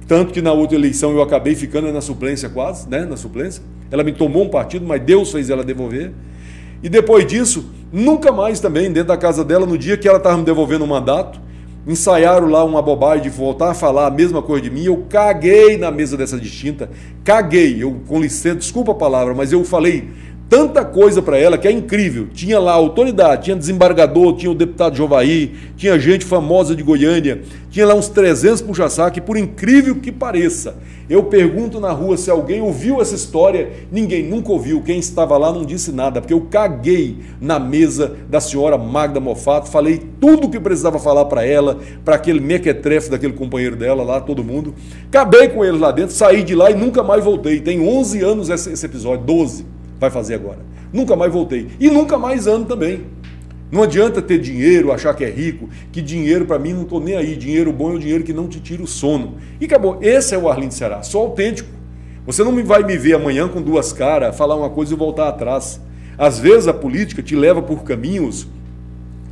tanto 0.07 0.31
que 0.31 0.41
na 0.41 0.53
outra 0.53 0.77
eleição 0.77 1.11
eu 1.11 1.21
acabei 1.21 1.53
ficando 1.53 1.91
na 1.91 1.99
suplência 1.99 2.47
quase, 2.47 2.87
né? 2.89 3.05
Na 3.05 3.17
suplência. 3.17 3.61
Ela 3.91 4.03
me 4.03 4.13
tomou 4.13 4.45
um 4.45 4.49
partido, 4.49 4.85
mas 4.85 5.01
Deus 5.01 5.31
fez 5.31 5.49
ela 5.49 5.63
devolver. 5.63 6.13
E 6.81 6.87
depois 6.87 7.25
disso, 7.25 7.69
nunca 7.91 8.31
mais 8.31 8.59
também, 8.59 8.91
dentro 8.91 9.09
da 9.09 9.17
casa 9.17 9.43
dela, 9.43 9.65
no 9.65 9.77
dia 9.77 9.97
que 9.97 10.07
ela 10.07 10.17
estava 10.17 10.37
me 10.37 10.45
devolvendo 10.45 10.85
o 10.85 10.87
mandato, 10.87 11.41
ensaiaram 11.85 12.47
lá 12.47 12.63
uma 12.63 12.81
bobagem 12.81 13.23
de 13.23 13.29
voltar 13.29 13.71
a 13.71 13.73
falar 13.73 14.07
a 14.07 14.11
mesma 14.11 14.41
coisa 14.41 14.63
de 14.63 14.69
mim. 14.69 14.83
Eu 14.83 15.05
caguei 15.09 15.77
na 15.77 15.91
mesa 15.91 16.15
dessa 16.15 16.39
distinta, 16.39 16.89
caguei. 17.23 17.81
Eu, 17.81 18.01
com 18.07 18.21
licença, 18.21 18.55
desculpa 18.55 18.91
a 18.91 18.95
palavra, 18.95 19.33
mas 19.33 19.51
eu 19.51 19.63
falei 19.65 20.09
tanta 20.49 20.83
coisa 20.85 21.21
para 21.21 21.37
ela 21.37 21.57
que 21.57 21.67
é 21.67 21.71
incrível. 21.71 22.27
Tinha 22.33 22.59
lá 22.59 22.73
autoridade, 22.73 23.45
tinha 23.45 23.55
desembargador, 23.55 24.35
tinha 24.35 24.51
o 24.51 24.55
deputado 24.55 24.95
Jovaí, 24.95 25.53
tinha 25.75 25.99
gente 25.99 26.25
famosa 26.25 26.75
de 26.75 26.83
Goiânia, 26.83 27.41
tinha 27.69 27.85
lá 27.85 27.93
uns 27.93 28.07
300 28.07 28.61
puxa-saco, 28.61 29.21
por 29.21 29.37
incrível 29.37 29.95
que 29.95 30.11
pareça, 30.11 30.75
eu 31.09 31.23
pergunto 31.23 31.79
na 31.79 31.91
rua 31.91 32.17
se 32.17 32.29
alguém 32.29 32.61
ouviu 32.61 33.01
essa 33.01 33.15
história, 33.15 33.71
ninguém 33.89 34.23
nunca 34.23 34.51
ouviu, 34.51 34.81
quem 34.81 34.99
estava 34.99 35.37
lá 35.37 35.53
não 35.53 35.63
disse 35.63 35.91
nada, 35.91 36.19
porque 36.19 36.33
eu 36.33 36.41
caguei 36.41 37.19
na 37.39 37.57
mesa 37.59 38.15
da 38.29 38.41
senhora 38.41 38.77
Magda 38.77 39.19
Mofato, 39.19 39.69
falei 39.69 40.01
tudo 40.19 40.47
o 40.47 40.49
que 40.49 40.59
precisava 40.59 40.99
falar 40.99 41.25
para 41.25 41.45
ela, 41.45 41.77
para 42.03 42.15
aquele 42.15 42.41
mequetrefe 42.41 43.09
daquele 43.09 43.33
companheiro 43.33 43.77
dela 43.77 44.03
lá, 44.03 44.19
todo 44.19 44.43
mundo. 44.43 44.73
Acabei 45.07 45.47
com 45.47 45.63
ele 45.63 45.77
lá 45.77 45.91
dentro, 45.91 46.13
saí 46.13 46.43
de 46.43 46.55
lá 46.55 46.69
e 46.71 46.75
nunca 46.75 47.01
mais 47.01 47.23
voltei. 47.23 47.61
Tem 47.61 47.79
11 47.79 48.21
anos 48.21 48.49
esse 48.49 48.85
episódio, 48.85 49.25
12 49.25 49.76
vai 49.99 50.09
fazer 50.09 50.35
agora. 50.35 50.59
Nunca 50.91 51.15
mais 51.15 51.31
voltei. 51.31 51.67
E 51.79 51.89
nunca 51.89 52.17
mais 52.17 52.47
ando 52.47 52.65
também. 52.65 53.05
Não 53.69 53.83
adianta 53.83 54.21
ter 54.21 54.39
dinheiro, 54.39 54.93
achar 54.93 55.13
que 55.13 55.25
é 55.25 55.29
rico, 55.29 55.69
que 55.91 56.01
dinheiro 56.01 56.45
para 56.45 56.57
mim 56.57 56.73
não 56.73 56.83
estou 56.83 57.01
nem 57.01 57.15
aí. 57.15 57.35
Dinheiro 57.35 57.73
bom 57.73 57.91
é 57.91 57.95
o 57.95 57.99
dinheiro 57.99 58.23
que 58.23 58.31
não 58.31 58.47
te 58.47 58.59
tira 58.59 58.81
o 58.81 58.87
sono. 58.87 59.35
E 59.59 59.65
acabou. 59.65 59.99
Esse 60.01 60.33
é 60.33 60.37
o 60.37 60.47
Arlindo 60.49 60.73
Ceará, 60.73 61.03
só 61.03 61.19
autêntico. 61.19 61.69
Você 62.25 62.43
não 62.43 62.63
vai 62.63 62.83
me 62.83 62.97
ver 62.97 63.13
amanhã 63.13 63.47
com 63.47 63.61
duas 63.61 63.91
caras, 63.91 64.35
falar 64.35 64.55
uma 64.55 64.69
coisa 64.69 64.93
e 64.93 64.97
voltar 64.97 65.27
atrás. 65.27 65.81
Às 66.17 66.39
vezes 66.39 66.67
a 66.67 66.73
política 66.73 67.21
te 67.21 67.35
leva 67.35 67.61
por 67.61 67.83
caminhos 67.83 68.47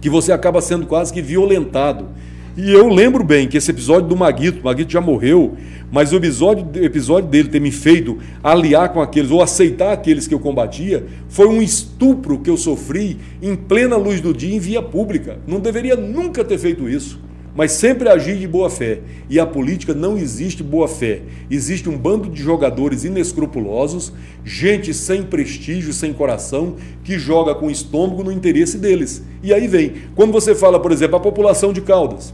que 0.02 0.10
você 0.10 0.32
acaba 0.32 0.62
sendo 0.62 0.86
quase 0.86 1.12
que 1.12 1.22
violentado. 1.22 2.08
E 2.58 2.72
eu 2.72 2.88
lembro 2.88 3.22
bem 3.22 3.50
que 3.50 3.58
esse 3.58 3.70
episódio 3.70 4.08
do 4.08 4.16
Maguito, 4.16 4.62
o 4.62 4.64
Maguito 4.64 4.90
já 4.90 5.02
morreu, 5.02 5.58
mas 5.92 6.14
o 6.14 6.16
episódio, 6.16 6.66
episódio 6.82 7.30
dele 7.30 7.50
ter 7.50 7.60
me 7.60 7.70
feito 7.70 8.18
aliar 8.42 8.94
com 8.94 9.02
aqueles, 9.02 9.30
ou 9.30 9.42
aceitar 9.42 9.92
aqueles 9.92 10.26
que 10.26 10.34
eu 10.34 10.40
combatia, 10.40 11.06
foi 11.28 11.48
um 11.48 11.62
estupro 11.62 12.40
que 12.40 12.50
eu 12.50 12.56
sofri 12.56 13.18
em 13.42 13.58
plena 13.58 13.98
luz 13.98 14.22
do 14.22 14.34
dia 14.34 14.56
em 14.56 14.60
via 14.60 14.82
pública. 14.82 15.38
Não 15.46 15.60
deveria 15.60 15.98
nunca 15.98 16.46
ter 16.46 16.58
feito 16.58 16.88
isso. 16.88 17.20
Mas 17.54 17.74
sempre 17.74 18.08
agir 18.08 18.38
de 18.38 18.48
boa 18.48 18.70
fé. 18.70 19.00
E 19.30 19.38
a 19.38 19.46
política 19.46 19.94
não 19.94 20.18
existe 20.18 20.64
boa 20.64 20.88
fé. 20.88 21.24
Existe 21.52 21.90
um 21.90 21.98
bando 21.98 22.30
de 22.30 22.42
jogadores 22.42 23.04
inescrupulosos, 23.04 24.14
gente 24.46 24.94
sem 24.94 25.24
prestígio, 25.24 25.92
sem 25.92 26.14
coração, 26.14 26.76
que 27.04 27.20
joga 27.20 27.54
com 27.54 27.70
estômago 27.70 28.24
no 28.24 28.32
interesse 28.32 28.78
deles. 28.78 29.24
E 29.44 29.54
aí 29.54 29.68
vem. 29.68 29.94
Quando 30.16 30.32
você 30.32 30.56
fala, 30.56 30.80
por 30.80 30.94
exemplo, 30.94 31.18
a 31.18 31.20
população 31.20 31.74
de 31.74 31.82
Caldas. 31.82 32.34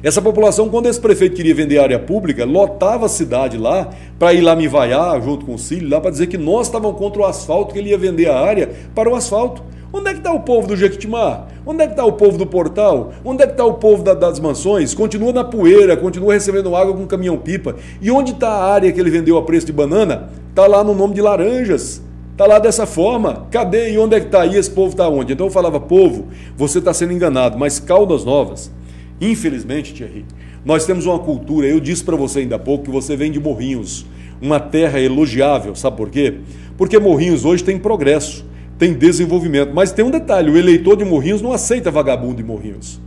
Essa 0.00 0.22
população, 0.22 0.68
quando 0.68 0.86
esse 0.86 1.00
prefeito 1.00 1.34
queria 1.34 1.54
vender 1.54 1.78
área 1.80 1.98
pública, 1.98 2.44
lotava 2.44 3.06
a 3.06 3.08
cidade 3.08 3.58
lá 3.58 3.90
para 4.16 4.32
ir 4.32 4.42
lá 4.42 4.54
me 4.54 4.68
vaiar 4.68 5.20
junto 5.20 5.44
com 5.44 5.54
o 5.54 5.58
Cílio, 5.58 5.90
lá 5.90 6.00
para 6.00 6.12
dizer 6.12 6.28
que 6.28 6.38
nós 6.38 6.68
estávamos 6.68 6.96
contra 6.96 7.20
o 7.20 7.24
asfalto, 7.24 7.72
que 7.72 7.80
ele 7.80 7.90
ia 7.90 7.98
vender 7.98 8.30
a 8.30 8.38
área 8.38 8.70
para 8.94 9.10
o 9.10 9.16
asfalto. 9.16 9.60
Onde 9.92 10.10
é 10.10 10.12
que 10.12 10.18
está 10.18 10.32
o 10.32 10.40
povo 10.40 10.68
do 10.68 10.76
Jequitimar? 10.76 11.48
Onde 11.66 11.82
é 11.82 11.86
que 11.86 11.94
está 11.94 12.04
o 12.04 12.12
povo 12.12 12.38
do 12.38 12.46
Portal? 12.46 13.10
Onde 13.24 13.42
é 13.42 13.46
que 13.46 13.54
está 13.54 13.64
o 13.64 13.74
povo 13.74 14.04
da, 14.04 14.14
das 14.14 14.38
mansões? 14.38 14.94
Continua 14.94 15.32
na 15.32 15.42
poeira, 15.42 15.96
continua 15.96 16.32
recebendo 16.32 16.76
água 16.76 16.94
com 16.94 17.04
caminhão-pipa. 17.04 17.74
E 18.00 18.08
onde 18.08 18.30
está 18.30 18.50
a 18.50 18.72
área 18.72 18.92
que 18.92 19.00
ele 19.00 19.10
vendeu 19.10 19.36
a 19.36 19.42
preço 19.42 19.66
de 19.66 19.72
banana? 19.72 20.28
Está 20.50 20.68
lá 20.68 20.84
no 20.84 20.94
nome 20.94 21.14
de 21.14 21.22
laranjas. 21.22 22.02
Está 22.32 22.46
lá 22.46 22.60
dessa 22.60 22.86
forma. 22.86 23.48
Cadê? 23.50 23.90
E 23.92 23.98
onde 23.98 24.14
é 24.14 24.20
que 24.20 24.26
está? 24.26 24.46
E 24.46 24.56
esse 24.56 24.70
povo 24.70 24.90
está 24.90 25.08
onde? 25.08 25.32
Então 25.32 25.46
eu 25.46 25.50
falava, 25.50 25.80
povo, 25.80 26.26
você 26.56 26.78
está 26.78 26.94
sendo 26.94 27.12
enganado. 27.12 27.58
Mas 27.58 27.80
Caldas 27.80 28.24
Novas 28.24 28.70
Infelizmente, 29.20 29.92
Thierry, 29.92 30.24
nós 30.64 30.86
temos 30.86 31.06
uma 31.06 31.18
cultura, 31.18 31.66
eu 31.66 31.80
disse 31.80 32.04
para 32.04 32.16
você 32.16 32.40
ainda 32.40 32.56
há 32.56 32.58
pouco 32.58 32.84
que 32.84 32.90
você 32.90 33.16
vem 33.16 33.32
de 33.32 33.40
Morrinhos, 33.40 34.06
uma 34.40 34.60
terra 34.60 35.00
elogiável, 35.00 35.74
sabe 35.74 35.96
por 35.96 36.10
quê? 36.10 36.34
Porque 36.76 36.98
Morrinhos 36.98 37.44
hoje 37.44 37.64
tem 37.64 37.78
progresso, 37.78 38.44
tem 38.78 38.92
desenvolvimento, 38.92 39.72
mas 39.74 39.90
tem 39.90 40.04
um 40.04 40.10
detalhe, 40.10 40.50
o 40.50 40.56
eleitor 40.56 40.96
de 40.96 41.04
Morrinhos 41.04 41.42
não 41.42 41.52
aceita 41.52 41.90
vagabundo 41.90 42.36
de 42.36 42.44
Morrinhos, 42.44 43.00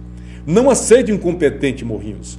não 0.45 0.69
aceita 0.69 1.12
incompetente 1.12 1.86
Morrinhos. 1.86 2.38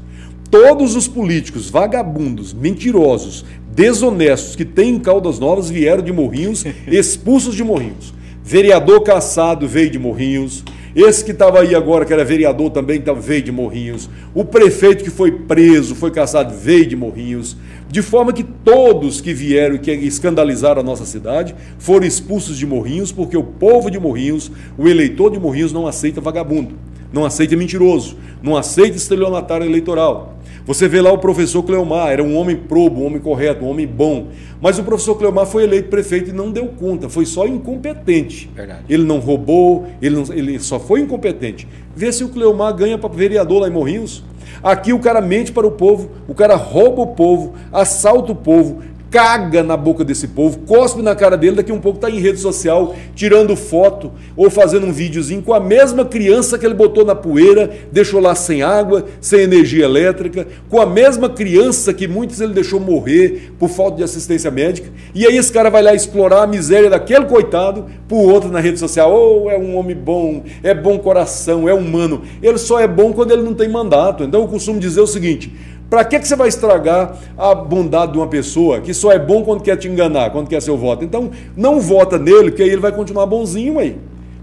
Todos 0.50 0.94
os 0.94 1.08
políticos 1.08 1.70
vagabundos, 1.70 2.52
mentirosos, 2.52 3.42
desonestos 3.74 4.54
que 4.54 4.66
têm 4.66 4.98
Caldas 4.98 5.38
Novas 5.38 5.70
vieram 5.70 6.02
de 6.02 6.12
Morrinhos, 6.12 6.62
expulsos 6.86 7.54
de 7.54 7.64
Morrinhos. 7.64 8.12
Vereador 8.44 9.02
Caçado 9.02 9.66
veio 9.66 9.88
de 9.88 9.98
Morrinhos, 9.98 10.62
esse 10.94 11.24
que 11.24 11.30
estava 11.30 11.60
aí 11.60 11.74
agora, 11.74 12.04
que 12.04 12.12
era 12.12 12.24
vereador 12.24 12.70
também, 12.70 13.02
veio 13.20 13.42
de 13.42 13.50
Morrinhos. 13.50 14.10
O 14.34 14.44
prefeito 14.44 15.02
que 15.02 15.10
foi 15.10 15.32
preso, 15.32 15.94
foi 15.94 16.10
caçado, 16.10 16.54
veio 16.54 16.86
de 16.86 16.94
Morrinhos. 16.94 17.56
De 17.88 18.02
forma 18.02 18.32
que 18.32 18.42
todos 18.42 19.20
que 19.20 19.32
vieram 19.32 19.76
e 19.76 19.78
que 19.78 19.90
escandalizaram 19.90 20.80
a 20.80 20.84
nossa 20.84 21.04
cidade 21.04 21.54
foram 21.78 22.06
expulsos 22.06 22.58
de 22.58 22.66
Morrinhos, 22.66 23.10
porque 23.10 23.36
o 23.36 23.42
povo 23.42 23.90
de 23.90 23.98
Morrinhos, 23.98 24.50
o 24.76 24.88
eleitor 24.88 25.30
de 25.30 25.38
Morrinhos, 25.38 25.72
não 25.72 25.86
aceita 25.86 26.20
vagabundo, 26.20 26.74
não 27.12 27.24
aceita 27.24 27.56
mentiroso, 27.56 28.16
não 28.42 28.56
aceita 28.56 28.96
estelionatário 28.96 29.66
eleitoral. 29.66 30.38
Você 30.64 30.86
vê 30.86 31.00
lá 31.00 31.12
o 31.12 31.18
professor 31.18 31.62
Cleomar, 31.64 32.12
era 32.12 32.22
um 32.22 32.36
homem 32.36 32.56
probo, 32.56 33.00
um 33.00 33.06
homem 33.06 33.20
correto, 33.20 33.64
um 33.64 33.68
homem 33.68 33.86
bom. 33.86 34.28
Mas 34.60 34.78
o 34.78 34.84
professor 34.84 35.16
Cleomar 35.16 35.44
foi 35.44 35.64
eleito 35.64 35.88
prefeito 35.88 36.30
e 36.30 36.32
não 36.32 36.52
deu 36.52 36.66
conta, 36.68 37.08
foi 37.08 37.26
só 37.26 37.46
incompetente. 37.46 38.48
Verdade. 38.54 38.84
Ele 38.88 39.02
não 39.02 39.18
roubou, 39.18 39.86
ele, 40.00 40.14
não, 40.14 40.32
ele 40.32 40.60
só 40.60 40.78
foi 40.78 41.00
incompetente. 41.00 41.66
Vê 41.96 42.12
se 42.12 42.22
o 42.22 42.28
Cleomar 42.28 42.74
ganha 42.74 42.96
para 42.96 43.12
vereador 43.12 43.62
lá 43.62 43.68
em 43.68 43.72
Morrinhos. 43.72 44.22
Aqui 44.62 44.92
o 44.92 45.00
cara 45.00 45.20
mente 45.20 45.50
para 45.50 45.66
o 45.66 45.72
povo, 45.72 46.10
o 46.28 46.34
cara 46.34 46.54
rouba 46.54 47.02
o 47.02 47.06
povo, 47.08 47.54
assalta 47.72 48.30
o 48.30 48.36
povo, 48.36 48.80
caga 49.12 49.62
na 49.62 49.76
boca 49.76 50.02
desse 50.02 50.26
povo, 50.28 50.60
cospe 50.60 51.02
na 51.02 51.14
cara 51.14 51.36
dele, 51.36 51.56
daqui 51.56 51.70
um 51.70 51.80
pouco 51.80 51.98
está 51.98 52.08
em 52.08 52.18
rede 52.18 52.40
social 52.40 52.96
tirando 53.14 53.54
foto 53.54 54.10
ou 54.34 54.48
fazendo 54.48 54.86
um 54.86 54.92
videozinho 54.92 55.42
com 55.42 55.52
a 55.52 55.60
mesma 55.60 56.02
criança 56.02 56.58
que 56.58 56.64
ele 56.64 56.74
botou 56.74 57.04
na 57.04 57.14
poeira, 57.14 57.70
deixou 57.92 58.20
lá 58.20 58.34
sem 58.34 58.62
água, 58.62 59.04
sem 59.20 59.40
energia 59.40 59.84
elétrica, 59.84 60.46
com 60.70 60.80
a 60.80 60.86
mesma 60.86 61.28
criança 61.28 61.92
que 61.92 62.08
muitos 62.08 62.40
ele 62.40 62.54
deixou 62.54 62.80
morrer 62.80 63.52
por 63.58 63.68
falta 63.68 63.98
de 63.98 64.02
assistência 64.02 64.50
médica. 64.50 64.88
E 65.14 65.26
aí 65.26 65.36
esse 65.36 65.52
cara 65.52 65.68
vai 65.68 65.82
lá 65.82 65.94
explorar 65.94 66.42
a 66.42 66.46
miséria 66.46 66.88
daquele 66.88 67.26
coitado 67.26 67.84
por 68.08 68.32
outro 68.32 68.50
na 68.50 68.60
rede 68.60 68.78
social. 68.78 69.12
Oh, 69.12 69.50
é 69.50 69.58
um 69.58 69.76
homem 69.76 69.94
bom, 69.94 70.42
é 70.62 70.72
bom 70.72 70.98
coração, 70.98 71.68
é 71.68 71.74
humano. 71.74 72.22
Ele 72.42 72.56
só 72.56 72.80
é 72.80 72.88
bom 72.88 73.12
quando 73.12 73.32
ele 73.32 73.42
não 73.42 73.52
tem 73.52 73.68
mandato. 73.68 74.24
Então 74.24 74.40
eu 74.40 74.48
costumo 74.48 74.80
dizer 74.80 75.02
o 75.02 75.06
seguinte: 75.06 75.52
para 75.92 76.06
que, 76.06 76.18
que 76.18 76.26
você 76.26 76.34
vai 76.34 76.48
estragar 76.48 77.18
a 77.36 77.54
bondade 77.54 78.12
de 78.12 78.18
uma 78.18 78.26
pessoa 78.26 78.80
que 78.80 78.94
só 78.94 79.12
é 79.12 79.18
bom 79.18 79.44
quando 79.44 79.62
quer 79.62 79.76
te 79.76 79.88
enganar, 79.88 80.30
quando 80.30 80.48
quer 80.48 80.62
seu 80.62 80.74
voto? 80.74 81.04
Então, 81.04 81.30
não 81.54 81.78
vota 81.82 82.18
nele, 82.18 82.50
porque 82.50 82.62
aí 82.62 82.70
ele 82.70 82.80
vai 82.80 82.92
continuar 82.92 83.26
bonzinho 83.26 83.78
aí. 83.78 83.98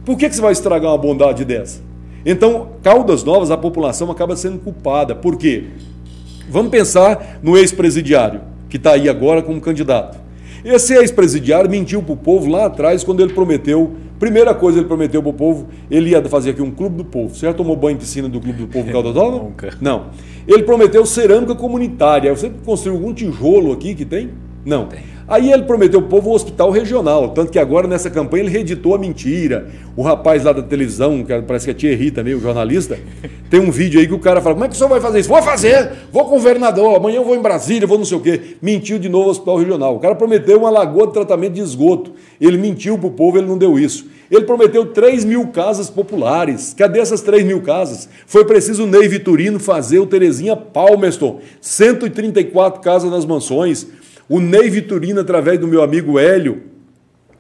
Por 0.06 0.16
que, 0.16 0.30
que 0.30 0.36
você 0.36 0.44
vai 0.44 0.52
estragar 0.52 0.92
uma 0.92 0.98
bondade 1.00 1.44
dessa? 1.44 1.82
Então, 2.24 2.68
Caldas 2.84 3.24
Novas, 3.24 3.50
a 3.50 3.58
população 3.58 4.12
acaba 4.12 4.36
sendo 4.36 4.60
culpada. 4.60 5.16
Por 5.16 5.38
quê? 5.38 5.64
Vamos 6.48 6.70
pensar 6.70 7.40
no 7.42 7.58
ex-presidiário, 7.58 8.42
que 8.70 8.78
está 8.78 8.92
aí 8.92 9.10
agora 9.10 9.42
como 9.42 9.60
candidato. 9.60 10.20
Esse 10.64 10.94
ex-presidiário 10.94 11.70
mentiu 11.70 12.02
para 12.02 12.14
o 12.14 12.18
povo 12.18 12.50
lá 12.50 12.66
atrás 12.66 13.04
quando 13.04 13.22
ele 13.22 13.34
prometeu 13.34 13.96
Primeira 14.20 14.54
coisa 14.54 14.80
ele 14.80 14.88
prometeu 14.88 15.24
para 15.24 15.30
o 15.30 15.34
povo, 15.34 15.70
ele 15.90 16.10
ia 16.10 16.22
fazer 16.26 16.50
aqui 16.50 16.62
um 16.62 16.70
clube 16.70 16.98
do 16.98 17.06
povo. 17.06 17.34
Você 17.34 17.46
já 17.46 17.54
tomou 17.54 17.74
banho 17.78 17.96
em 17.96 17.98
piscina 17.98 18.28
do 18.28 18.42
clube 18.42 18.60
do 18.60 18.68
povo 18.68 18.92
Caldas 18.92 19.16
Novas? 19.16 19.42
Nunca. 19.42 19.74
Não. 19.80 20.08
Ele 20.46 20.64
prometeu 20.64 21.06
cerâmica 21.06 21.56
comunitária. 21.56 22.36
Você 22.36 22.52
construiu 22.66 22.98
algum 22.98 23.14
tijolo 23.14 23.72
aqui 23.72 23.96
que 23.96 24.04
tem? 24.04 24.32
Não. 24.66 24.88
Tem. 24.88 25.00
Aí 25.30 25.52
ele 25.52 25.62
prometeu 25.62 26.00
ao 26.00 26.08
povo 26.08 26.32
um 26.32 26.34
hospital 26.34 26.72
regional, 26.72 27.30
tanto 27.30 27.52
que 27.52 27.60
agora 27.60 27.88
nessa 27.88 28.10
campanha 28.10 28.44
ele 28.44 28.52
reeditou 28.52 28.96
a 28.96 28.98
mentira. 28.98 29.70
O 29.96 30.02
rapaz 30.02 30.44
lá 30.44 30.52
da 30.52 30.64
televisão, 30.64 31.24
que 31.24 31.42
parece 31.44 31.66
que 31.66 31.72
é 31.72 31.74
Thierry 31.76 32.10
também, 32.10 32.34
o 32.34 32.40
jornalista, 32.40 32.98
tem 33.48 33.60
um 33.60 33.70
vídeo 33.70 34.00
aí 34.00 34.08
que 34.08 34.14
o 34.14 34.20
cara 34.20 34.42
fala: 34.42 34.56
Como 34.56 34.66
é 34.66 34.68
que 34.68 34.74
o 34.74 34.78
senhor 34.78 34.90
vai 34.90 35.00
fazer 35.00 35.20
isso? 35.20 35.30
Vou 35.30 35.42
fazer, 35.44 35.92
vou 36.12 36.24
com 36.26 36.32
o 36.32 36.34
governador, 36.40 36.96
amanhã 36.96 37.18
eu 37.18 37.24
vou 37.24 37.36
em 37.36 37.42
Brasília, 37.42 37.86
vou 37.86 38.00
não 38.00 38.06
sei 38.06 38.18
o 38.18 38.22
quê. 38.22 38.58
Mentiu 38.60 38.98
de 38.98 39.08
novo 39.08 39.28
o 39.28 39.32
hospital 39.32 39.58
regional. 39.58 39.96
O 39.96 40.00
cara 40.00 40.16
prometeu 40.16 40.58
uma 40.58 40.72
lagoa 40.72 41.06
de 41.06 41.14
tratamento 41.14 41.54
de 41.54 41.62
esgoto. 41.62 42.12
Ele 42.42 42.58
mentiu 42.58 42.98
para 42.98 43.08
o 43.08 43.12
povo, 43.12 43.38
ele 43.38 43.46
não 43.46 43.58
deu 43.58 43.78
isso. 43.78 44.08
Ele 44.32 44.46
prometeu 44.46 44.86
3 44.86 45.26
mil 45.26 45.48
casas 45.48 45.90
populares. 45.90 46.74
Cadê 46.78 47.00
essas 47.00 47.22
3 47.22 47.44
mil 47.44 47.62
casas? 47.62 48.08
Foi 48.28 48.46
preciso 48.46 48.84
o 48.84 48.88
Ney 48.88 49.08
Vitorino 49.08 49.60
fazer 49.60 50.00
o 50.00 50.06
Terezinha 50.06 50.56
Palmerston. 50.56 51.40
134 51.62 52.82
casas 52.82 53.10
nas 53.12 53.26
mansões. 53.26 53.88
O 54.30 54.40
Ney 54.40 54.70
Vitorino, 54.70 55.20
através 55.20 55.60
do 55.60 55.68
meu 55.68 55.82
amigo 55.82 56.20
Hélio, 56.20 56.62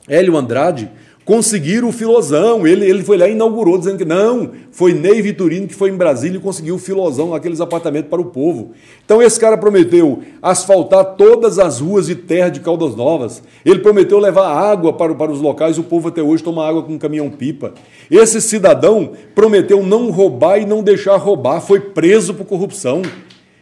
Hélio 0.07 0.35
Andrade, 0.35 0.89
conseguiram 1.23 1.89
o 1.89 1.91
filosão. 1.91 2.65
Ele, 2.65 2.83
ele 2.83 3.03
foi 3.03 3.15
lá 3.15 3.27
e 3.27 3.33
inaugurou, 3.33 3.77
dizendo 3.77 3.99
que 3.99 4.05
não, 4.05 4.49
foi 4.71 4.93
Ney 4.95 5.21
Vitorino 5.21 5.67
que 5.67 5.75
foi 5.75 5.91
em 5.91 5.95
Brasília 5.95 6.39
e 6.39 6.41
conseguiu 6.41 6.73
o 6.73 6.79
filosão, 6.79 7.35
aqueles 7.35 7.61
apartamentos 7.61 8.09
para 8.09 8.19
o 8.19 8.25
povo. 8.25 8.71
Então 9.05 9.21
esse 9.21 9.39
cara 9.39 9.55
prometeu 9.55 10.23
asfaltar 10.41 11.05
todas 11.15 11.59
as 11.59 11.79
ruas 11.79 12.07
de 12.07 12.15
terra 12.15 12.49
de 12.49 12.59
Caldas 12.59 12.95
Novas. 12.95 13.43
Ele 13.63 13.77
prometeu 13.77 14.17
levar 14.17 14.47
água 14.47 14.91
para, 14.91 15.13
para 15.13 15.31
os 15.31 15.39
locais, 15.39 15.77
o 15.77 15.83
povo 15.83 16.07
até 16.07 16.23
hoje 16.23 16.43
toma 16.43 16.67
água 16.67 16.81
com 16.81 16.93
um 16.93 16.97
caminhão-pipa. 16.97 17.75
Esse 18.09 18.41
cidadão 18.41 19.11
prometeu 19.35 19.83
não 19.83 20.09
roubar 20.09 20.57
e 20.57 20.65
não 20.65 20.81
deixar 20.81 21.15
roubar, 21.17 21.61
foi 21.61 21.79
preso 21.79 22.33
por 22.33 22.47
corrupção. 22.47 23.03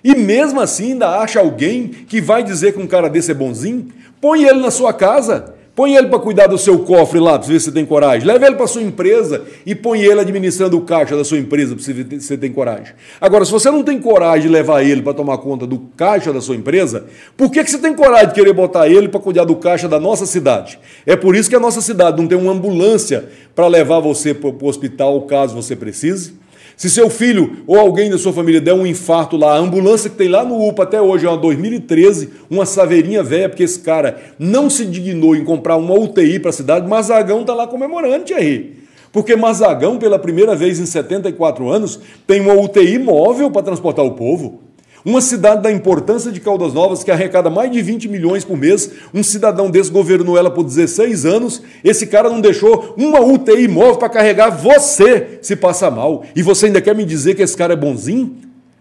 E 0.07 0.15
mesmo 0.15 0.61
assim 0.61 0.93
ainda 0.93 1.19
acha 1.19 1.37
alguém 1.37 1.89
que 1.89 2.21
vai 2.21 2.41
dizer 2.41 2.71
que 2.71 2.79
um 2.79 2.87
cara 2.87 3.09
desse 3.09 3.29
é 3.29 3.33
bonzinho? 3.33 3.89
Põe 4.21 4.45
ele 4.45 4.61
na 4.61 4.71
sua 4.71 4.93
casa. 4.93 5.53
Põe 5.75 5.97
ele 5.97 6.07
para 6.07 6.17
cuidar 6.17 6.47
do 6.47 6.57
seu 6.57 6.79
cofre 6.79 7.19
lá, 7.19 7.37
para 7.37 7.49
ver 7.49 7.59
se 7.59 7.65
você 7.65 7.71
tem 7.73 7.85
coragem. 7.85 8.25
Leva 8.25 8.47
ele 8.47 8.55
para 8.55 8.67
sua 8.67 8.81
empresa 8.81 9.43
e 9.65 9.75
põe 9.75 9.99
ele 9.99 10.21
administrando 10.21 10.77
o 10.77 10.81
caixa 10.81 11.13
da 11.17 11.25
sua 11.25 11.37
empresa, 11.37 11.75
para 11.75 11.93
ver 11.93 12.05
se 12.09 12.21
você 12.21 12.37
tem 12.37 12.53
coragem. 12.53 12.93
Agora, 13.19 13.43
se 13.43 13.51
você 13.51 13.69
não 13.69 13.83
tem 13.83 13.99
coragem 13.99 14.43
de 14.43 14.47
levar 14.47 14.81
ele 14.81 15.01
para 15.01 15.13
tomar 15.13 15.39
conta 15.39 15.67
do 15.67 15.77
caixa 15.97 16.31
da 16.31 16.39
sua 16.39 16.55
empresa, 16.55 17.05
por 17.35 17.51
que, 17.51 17.61
que 17.61 17.69
você 17.69 17.77
tem 17.77 17.93
coragem 17.93 18.29
de 18.29 18.33
querer 18.33 18.53
botar 18.53 18.87
ele 18.87 19.09
para 19.09 19.19
cuidar 19.19 19.43
do 19.43 19.57
caixa 19.57 19.89
da 19.89 19.99
nossa 19.99 20.25
cidade? 20.25 20.79
É 21.05 21.17
por 21.17 21.35
isso 21.35 21.49
que 21.49 21.55
a 21.55 21.59
nossa 21.59 21.81
cidade 21.81 22.17
não 22.17 22.29
tem 22.29 22.37
uma 22.37 22.53
ambulância 22.53 23.27
para 23.53 23.67
levar 23.67 23.99
você 23.99 24.33
para 24.33 24.49
o 24.49 24.67
hospital 24.67 25.21
caso 25.23 25.53
você 25.53 25.75
precise. 25.75 26.46
Se 26.77 26.91
seu 26.91 27.09
filho 27.09 27.63
ou 27.65 27.75
alguém 27.75 28.07
da 28.07 28.19
sua 28.19 28.31
família 28.31 28.61
der 28.61 28.73
um 28.73 28.85
infarto 28.85 29.35
lá, 29.35 29.55
a 29.55 29.57
ambulância 29.57 30.11
que 30.11 30.15
tem 30.15 30.27
lá 30.27 30.45
no 30.45 30.63
UPA 30.67 30.83
até 30.83 31.01
hoje 31.01 31.25
é 31.25 31.29
uma 31.29 31.35
2013, 31.35 32.29
uma 32.51 32.67
saveirinha 32.67 33.23
velha, 33.23 33.49
porque 33.49 33.63
esse 33.63 33.79
cara 33.79 34.21
não 34.37 34.69
se 34.69 34.85
dignou 34.85 35.35
em 35.35 35.43
comprar 35.43 35.75
uma 35.75 35.95
UTI 35.95 36.39
para 36.39 36.51
a 36.51 36.53
cidade, 36.53 36.87
Mazagão 36.87 37.41
está 37.41 37.55
lá 37.55 37.65
comemorando, 37.65 38.25
Thierry. 38.25 38.77
Porque 39.11 39.35
Mazagão, 39.35 39.97
pela 39.97 40.19
primeira 40.19 40.55
vez 40.55 40.79
em 40.79 40.85
74 40.85 41.67
anos, 41.67 41.99
tem 42.27 42.39
uma 42.41 42.53
UTI 42.53 42.99
móvel 42.99 43.49
para 43.49 43.63
transportar 43.63 44.05
o 44.05 44.11
povo. 44.11 44.66
Uma 45.05 45.21
cidade 45.21 45.61
da 45.61 45.71
importância 45.71 46.31
de 46.31 46.39
Caldas 46.39 46.73
Novas, 46.73 47.03
que 47.03 47.11
arrecada 47.11 47.49
mais 47.49 47.71
de 47.71 47.81
20 47.81 48.07
milhões 48.07 48.43
por 48.43 48.57
mês, 48.57 48.91
um 49.13 49.23
cidadão 49.23 49.69
desse 49.69 49.91
governou 49.91 50.37
ela 50.37 50.51
por 50.51 50.63
16 50.63 51.25
anos, 51.25 51.61
esse 51.83 52.07
cara 52.07 52.29
não 52.29 52.41
deixou 52.41 52.93
uma 52.97 53.21
UTI 53.21 53.67
móvel 53.67 53.97
para 53.97 54.09
carregar 54.09 54.49
você 54.49 55.39
se 55.41 55.55
passar 55.55 55.91
mal. 55.91 56.23
E 56.35 56.41
você 56.41 56.65
ainda 56.65 56.81
quer 56.81 56.95
me 56.95 57.05
dizer 57.05 57.35
que 57.35 57.41
esse 57.41 57.55
cara 57.55 57.73
é 57.73 57.77
bonzinho? 57.77 58.35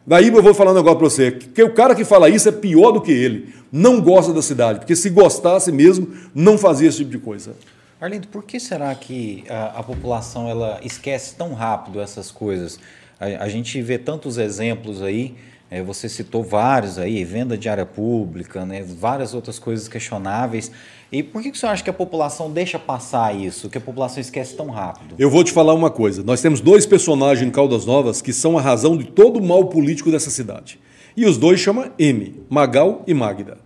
Daí 0.07 0.29
eu 0.29 0.43
vou 0.43 0.55
falar 0.55 0.71
um 0.71 0.75
negócio 0.75 0.99
para 0.99 1.09
você, 1.09 1.33
que 1.33 1.63
o 1.63 1.75
cara 1.75 1.95
que 1.95 2.05
fala 2.05 2.29
isso 2.29 2.49
é 2.49 2.53
pior 2.53 2.93
do 2.93 3.01
que 3.01 3.11
ele. 3.11 3.53
Não 3.73 4.01
gosta 4.01 4.33
da 4.33 4.41
cidade, 4.41 4.79
porque 4.79 4.95
se 4.95 5.11
gostasse 5.11 5.73
mesmo, 5.73 6.09
não 6.33 6.57
fazia 6.57 6.89
esse 6.89 6.99
tipo 6.99 7.11
de 7.11 7.19
coisa. 7.19 7.55
Arlindo, 8.01 8.29
por 8.29 8.45
que 8.45 8.61
será 8.61 8.95
que 8.95 9.45
a, 9.49 9.81
a 9.81 9.83
população 9.83 10.49
ela 10.49 10.79
esquece 10.83 11.35
tão 11.35 11.55
rápido 11.55 12.01
essas 12.01 12.31
coisas? 12.31 12.79
A, 13.19 13.45
a 13.45 13.49
gente 13.49 13.81
vê 13.83 13.99
tantos 13.99 14.39
exemplos 14.39 15.03
aí 15.03 15.35
é, 15.71 15.83
você 15.83 16.09
citou 16.09 16.45
vários 16.45 16.99
aí, 16.99 17.25
venda 17.25 17.59
de 17.59 17.69
área 17.69 17.85
pública, 17.85 18.65
né, 18.65 18.83
várias 18.83 19.35
outras 19.35 19.59
coisas 19.59 19.89
questionáveis. 19.89 20.71
E 21.11 21.23
por 21.23 21.43
que, 21.43 21.51
que 21.51 21.59
você 21.59 21.67
acha 21.67 21.83
que 21.83 21.91
a 21.91 21.93
população 21.93 22.51
deixa 22.51 22.79
passar 22.79 23.35
isso, 23.35 23.69
que 23.69 23.79
a 23.79 23.81
população 23.81 24.21
esquece 24.21 24.55
tão 24.55 24.69
rápido? 24.71 25.15
Eu 25.19 25.31
vou 25.31 25.43
te 25.43 25.53
falar 25.53 25.75
uma 25.75 25.91
coisa. 25.91 26.23
Nós 26.23 26.41
temos 26.41 26.61
dois 26.61 26.87
personagens 26.87 27.47
em 27.47 27.51
Caldas 27.51 27.85
Novas 27.85 28.23
que 28.23 28.33
são 28.33 28.57
a 28.57 28.61
razão 28.61 28.97
de 28.97 29.05
todo 29.05 29.39
o 29.39 29.43
mal 29.43 29.67
político 29.67 30.11
dessa 30.11 30.31
cidade. 30.31 30.79
E 31.17 31.25
os 31.25 31.39
dois 31.39 31.59
chamam 31.59 31.91
M, 31.99 32.43
Magal 32.49 33.03
e 33.07 33.15
Magda. 33.15 33.59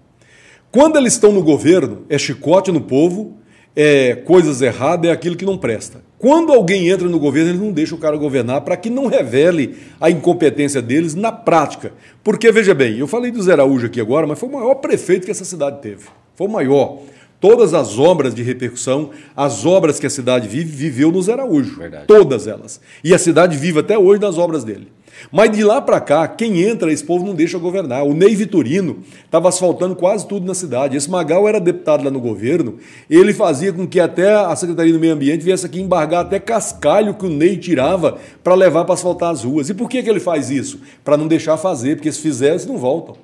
Quando 0.70 0.96
eles 0.96 1.14
estão 1.14 1.32
no 1.32 1.42
governo, 1.42 2.04
é 2.08 2.16
chicote 2.16 2.70
no 2.70 2.80
povo, 2.80 3.39
é 3.82 4.14
coisas 4.14 4.60
erradas, 4.60 5.10
é 5.10 5.12
aquilo 5.12 5.36
que 5.36 5.46
não 5.46 5.56
presta. 5.56 6.02
Quando 6.18 6.52
alguém 6.52 6.90
entra 6.90 7.08
no 7.08 7.18
governo, 7.18 7.48
eles 7.50 7.60
não 7.62 7.72
deixam 7.72 7.96
o 7.96 8.00
cara 8.00 8.14
governar 8.18 8.60
para 8.60 8.76
que 8.76 8.90
não 8.90 9.06
revele 9.06 9.74
a 9.98 10.10
incompetência 10.10 10.82
deles 10.82 11.14
na 11.14 11.32
prática. 11.32 11.94
Porque, 12.22 12.52
veja 12.52 12.74
bem, 12.74 12.98
eu 12.98 13.06
falei 13.06 13.30
do 13.30 13.42
Zé 13.42 13.52
Araújo 13.52 13.86
aqui 13.86 13.98
agora, 13.98 14.26
mas 14.26 14.38
foi 14.38 14.50
o 14.50 14.52
maior 14.52 14.74
prefeito 14.74 15.24
que 15.24 15.30
essa 15.30 15.46
cidade 15.46 15.80
teve. 15.80 16.04
Foi 16.34 16.46
o 16.46 16.50
maior. 16.50 16.98
Todas 17.40 17.72
as 17.72 17.98
obras 17.98 18.34
de 18.34 18.42
repercussão, 18.42 19.10
as 19.34 19.64
obras 19.64 19.98
que 19.98 20.06
a 20.06 20.10
cidade 20.10 20.46
vive, 20.46 20.70
viveu 20.70 21.10
no 21.10 21.22
Zé 21.22 21.32
Araújo. 21.32 21.78
Verdade. 21.78 22.04
Todas 22.06 22.46
elas. 22.46 22.80
E 23.02 23.14
a 23.14 23.18
cidade 23.18 23.56
vive 23.56 23.80
até 23.80 23.98
hoje 23.98 24.20
das 24.20 24.36
obras 24.36 24.62
dele. 24.62 24.88
Mas 25.30 25.50
de 25.50 25.62
lá 25.64 25.80
para 25.80 26.00
cá, 26.00 26.26
quem 26.28 26.62
entra, 26.62 26.92
esse 26.92 27.04
povo 27.04 27.24
não 27.26 27.34
deixa 27.34 27.58
governar. 27.58 28.04
O 28.04 28.14
Ney 28.14 28.34
Vitorino 28.34 28.98
estava 29.24 29.48
asfaltando 29.48 29.94
quase 29.94 30.26
tudo 30.26 30.46
na 30.46 30.54
cidade. 30.54 30.96
Esse 30.96 31.10
Magal 31.10 31.48
era 31.48 31.60
deputado 31.60 32.04
lá 32.04 32.10
no 32.10 32.20
governo, 32.20 32.76
ele 33.08 33.32
fazia 33.32 33.72
com 33.72 33.86
que 33.86 34.00
até 34.00 34.32
a 34.34 34.54
Secretaria 34.56 34.92
do 34.92 35.00
Meio 35.00 35.14
Ambiente 35.14 35.44
viesse 35.44 35.66
aqui 35.66 35.80
embargar 35.80 36.22
até 36.22 36.38
cascalho 36.38 37.14
que 37.14 37.26
o 37.26 37.28
Ney 37.28 37.56
tirava 37.56 38.18
para 38.42 38.54
levar 38.54 38.84
para 38.84 38.94
asfaltar 38.94 39.30
as 39.30 39.44
ruas. 39.44 39.68
E 39.68 39.74
por 39.74 39.88
que, 39.88 40.02
que 40.02 40.10
ele 40.10 40.20
faz 40.20 40.50
isso? 40.50 40.80
Para 41.04 41.16
não 41.16 41.26
deixar 41.26 41.56
fazer, 41.56 41.96
porque 41.96 42.10
se 42.12 42.20
fizer, 42.20 42.50
eles 42.50 42.66
não 42.66 42.78
voltam. 42.78 43.16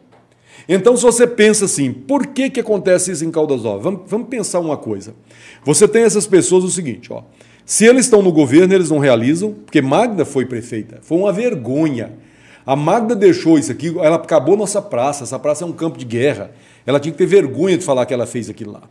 Então, 0.68 0.96
se 0.96 1.02
você 1.02 1.26
pensa 1.26 1.64
assim, 1.66 1.92
por 1.92 2.26
que, 2.26 2.50
que 2.50 2.60
acontece 2.60 3.12
isso 3.12 3.24
em 3.24 3.30
Caldas 3.30 3.62
Novas? 3.62 3.82
Vamos, 3.82 4.00
vamos 4.06 4.28
pensar 4.28 4.60
uma 4.60 4.76
coisa. 4.76 5.14
Você 5.64 5.86
tem 5.86 6.02
essas 6.02 6.26
pessoas 6.26 6.64
o 6.64 6.70
seguinte, 6.70 7.12
ó. 7.12 7.22
Se 7.64 7.84
eles 7.84 8.06
estão 8.06 8.22
no 8.22 8.32
governo, 8.32 8.72
eles 8.72 8.90
não 8.90 8.98
realizam, 8.98 9.52
porque 9.52 9.82
Magda 9.82 10.24
foi 10.24 10.46
prefeita. 10.46 10.98
Foi 11.02 11.18
uma 11.18 11.32
vergonha. 11.32 12.12
A 12.64 12.76
Magda 12.76 13.14
deixou 13.14 13.58
isso 13.58 13.72
aqui, 13.72 13.92
ela 13.98 14.16
acabou 14.16 14.56
nossa 14.56 14.80
praça. 14.80 15.24
Essa 15.24 15.38
praça 15.38 15.64
é 15.64 15.66
um 15.66 15.72
campo 15.72 15.98
de 15.98 16.04
guerra. 16.04 16.52
Ela 16.86 17.00
tinha 17.00 17.12
que 17.12 17.18
ter 17.18 17.26
vergonha 17.26 17.76
de 17.76 17.84
falar 17.84 18.06
que 18.06 18.14
ela 18.14 18.26
fez 18.26 18.48
aquilo 18.48 18.72
lá. 18.72 18.82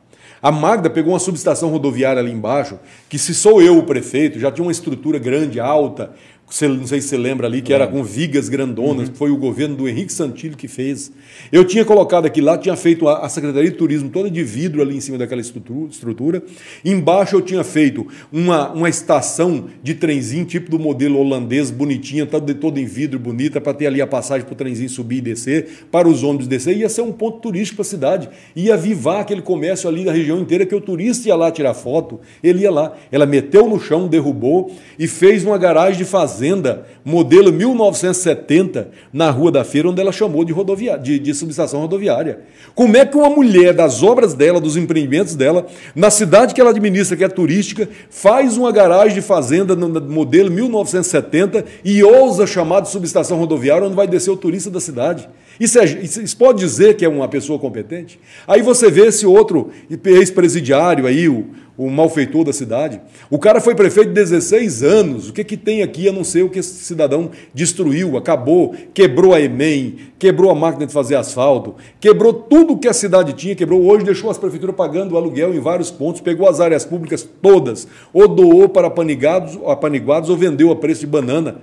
A 0.42 0.52
Magda 0.52 0.90
pegou 0.90 1.14
uma 1.14 1.20
subestação 1.20 1.70
rodoviária 1.70 2.20
ali 2.20 2.32
embaixo, 2.32 2.78
que 3.10 3.18
se 3.18 3.34
sou 3.34 3.62
eu 3.62 3.78
o 3.78 3.84
prefeito, 3.84 4.40
já 4.40 4.52
tinha 4.52 4.64
uma 4.64 4.72
estrutura 4.72 5.18
grande, 5.18 5.60
alta, 5.60 6.12
Você, 6.48 6.68
não 6.68 6.86
sei 6.86 7.02
se 7.02 7.08
você 7.08 7.18
lembra 7.18 7.48
ali, 7.48 7.60
que 7.60 7.74
era 7.74 7.88
com 7.88 8.04
vigas 8.04 8.50
grandonas, 8.50 9.10
uhum. 9.10 9.16
foi 9.16 9.32
o 9.32 9.36
governo 9.36 9.76
do 9.76 9.90
Henrique 9.90 10.14
Santillo 10.14 10.56
que 10.56 10.68
fez. 10.68 11.12
Eu 11.52 11.66
tinha 11.66 11.84
colocado 11.84 12.28
aqui 12.28 12.40
lá, 12.40 12.56
tinha 12.56 12.76
feito 12.76 13.08
a, 13.08 13.26
a 13.26 13.30
Secretaria 13.30 13.72
de 13.72 13.76
Turismo 13.76 14.10
toda 14.10 14.30
de 14.30 14.44
vidro 14.44 14.80
ali 14.80 14.96
em 14.96 15.02
cima 15.02 15.18
daquela 15.18 15.42
estrutura. 15.42 16.44
Embaixo 16.84 17.36
eu 17.36 17.42
tinha 17.42 17.64
feito 17.64 18.08
uma, 18.32 18.72
uma 18.72 18.88
estação 18.88 19.66
de 19.82 19.96
trenzinho, 19.96 20.46
tipo 20.46 20.70
do 20.70 20.78
modelo 20.78 21.18
holandês, 21.18 21.72
bonitinha, 21.72 22.28
toda, 22.28 22.54
toda 22.54 22.80
em 22.80 22.86
vidro, 22.86 23.18
bonita, 23.18 23.60
para 23.60 23.74
ter 23.74 23.88
ali 23.88 24.00
a 24.00 24.08
passagem 24.08 24.46
para 24.46 24.54
o 24.54 24.56
trenzinho 24.56 24.90
subir 24.90 25.18
e 25.18 25.22
descer, 25.22 25.88
para 25.92 26.08
os 26.08 26.22
ônibus 26.22 26.48
descer. 26.48 26.78
Ia 26.78 26.90
ser 26.90 27.02
um 27.02 27.12
ponto 27.12 27.40
turístico 27.40 27.78
para 27.78 27.88
a 27.88 27.90
cidade. 27.90 28.30
Ia 28.56 28.76
avivar 28.76 29.22
aquele 29.22 29.42
comércio 29.42 29.90
ali 29.90 30.06
da 30.06 30.12
região 30.12 30.40
inteira, 30.40 30.64
que 30.64 30.76
o 30.76 30.80
turista 30.80 31.28
ia 31.28 31.36
lá 31.36 31.50
tirar 31.50 31.74
foto, 31.74 32.20
ele 32.44 32.62
ia 32.62 32.72
lá. 32.72 32.94
Ela 33.12 33.26
meteu 33.26 33.68
no 33.68 33.80
chão, 33.80 34.08
derrubou 34.08 34.72
e 34.98 35.08
fez 35.08 35.44
uma 35.44 35.58
garagem 35.58 35.98
de 35.98 36.06
fazenda 36.06 36.35
fazenda 36.36 36.86
modelo 37.04 37.52
1970 37.54 38.90
na 39.14 39.30
Rua 39.30 39.52
da 39.52 39.64
Feira, 39.64 39.90
onde 39.90 40.02
ela 40.02 40.12
chamou 40.12 40.44
de, 40.44 40.52
rodovia... 40.52 40.98
de, 40.98 41.18
de 41.18 41.34
subestação 41.34 41.80
rodoviária. 41.80 42.40
Como 42.74 42.98
é 42.98 43.06
que 43.06 43.16
uma 43.16 43.30
mulher 43.30 43.74
das 43.74 44.04
obras 44.04 44.34
dela, 44.34 44.60
dos 44.60 44.76
empreendimentos 44.76 45.34
dela, 45.34 45.66
na 45.96 46.10
cidade 46.10 46.54
que 46.54 46.60
ela 46.60 46.72
administra, 46.72 47.16
que 47.16 47.24
é 47.24 47.30
turística, 47.30 47.88
faz 48.10 48.58
uma 48.58 48.72
garagem 48.72 49.16
de 49.16 49.22
fazenda 49.22 49.76
no 49.76 49.88
modelo 50.02 50.52
1970 50.52 51.64
e 51.86 52.04
ousa 52.04 52.46
chamar 52.46 52.82
de 52.82 52.90
subestação 52.90 53.38
rodoviária, 53.38 53.88
onde 53.88 53.96
vai 53.96 54.08
descer 54.08 54.32
o 54.32 54.38
turista 54.38 54.70
da 54.70 54.82
cidade? 54.82 55.30
Isso, 55.60 55.80
é, 55.80 55.86
isso, 55.86 56.38
pode 56.38 56.60
dizer 56.60 56.96
que 56.96 57.06
é 57.06 57.10
uma 57.10 57.28
pessoa 57.28 57.58
competente? 57.58 58.20
Aí 58.48 58.62
você 58.62 58.92
vê 58.92 59.08
esse 59.08 59.26
outro 59.26 59.70
ex-presidiário 59.90 61.08
aí, 61.08 61.30
o, 61.30 61.46
o 61.78 61.90
malfeitor 61.90 62.44
da 62.44 62.54
cidade. 62.54 63.00
O 63.30 63.40
cara 63.40 63.62
foi 63.62 63.74
prefeito 63.74 64.12
16 64.12 64.84
anos. 64.84 65.30
O 65.30 65.34
que, 65.34 65.44
que 65.44 65.56
tem 65.56 65.82
aqui 65.82 66.08
a 66.10 66.12
não 66.12 66.24
ser 66.24 66.44
o 66.44 66.50
que 66.50 66.60
esse 66.60 66.84
cidadão 66.84 67.32
destruiu, 67.54 68.18
acabou, 68.18 68.76
quebrou 68.94 69.34
a 69.34 69.40
EMEI, 69.40 69.96
quebrou 70.20 70.52
a 70.52 70.56
máquina 70.56 70.86
de 70.86 70.94
fazer 70.94 71.16
asfalto, 71.16 71.76
quebrou 72.00 72.34
tudo 72.34 72.78
que 72.78 72.88
a 72.88 72.94
cidade 72.94 73.34
tinha, 73.34 73.56
quebrou 73.56 73.82
hoje, 73.86 74.06
deixou 74.06 74.30
as 74.30 74.38
prefeituras 74.38 74.76
pagando 74.76 75.18
aluguel 75.18 75.54
em 75.54 75.60
vários 75.60 75.92
pontos, 75.92 76.22
pegou 76.22 76.50
as 76.50 76.60
áreas 76.60 76.86
públicas 76.86 77.28
todas, 77.42 77.88
ou 78.14 78.28
doou 78.28 78.68
para 78.68 78.88
apaniguados, 78.88 79.58
apaniguados 79.66 80.30
ou 80.30 80.38
vendeu 80.38 80.72
a 80.72 80.76
preço 80.76 81.02
de 81.02 81.08
banana. 81.08 81.62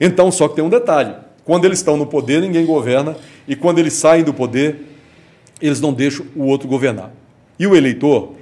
Então, 0.00 0.30
só 0.30 0.48
que 0.48 0.56
tem 0.56 0.64
um 0.64 0.68
detalhe. 0.68 1.14
Quando 1.44 1.64
eles 1.64 1.78
estão 1.78 1.96
no 1.96 2.06
poder, 2.06 2.40
ninguém 2.40 2.64
governa, 2.64 3.16
e 3.46 3.54
quando 3.54 3.78
eles 3.78 3.92
saem 3.92 4.24
do 4.24 4.32
poder, 4.32 4.80
eles 5.60 5.80
não 5.80 5.92
deixam 5.92 6.26
o 6.34 6.44
outro 6.44 6.66
governar. 6.66 7.12
E 7.58 7.66
o 7.66 7.76
eleitor, 7.76 8.32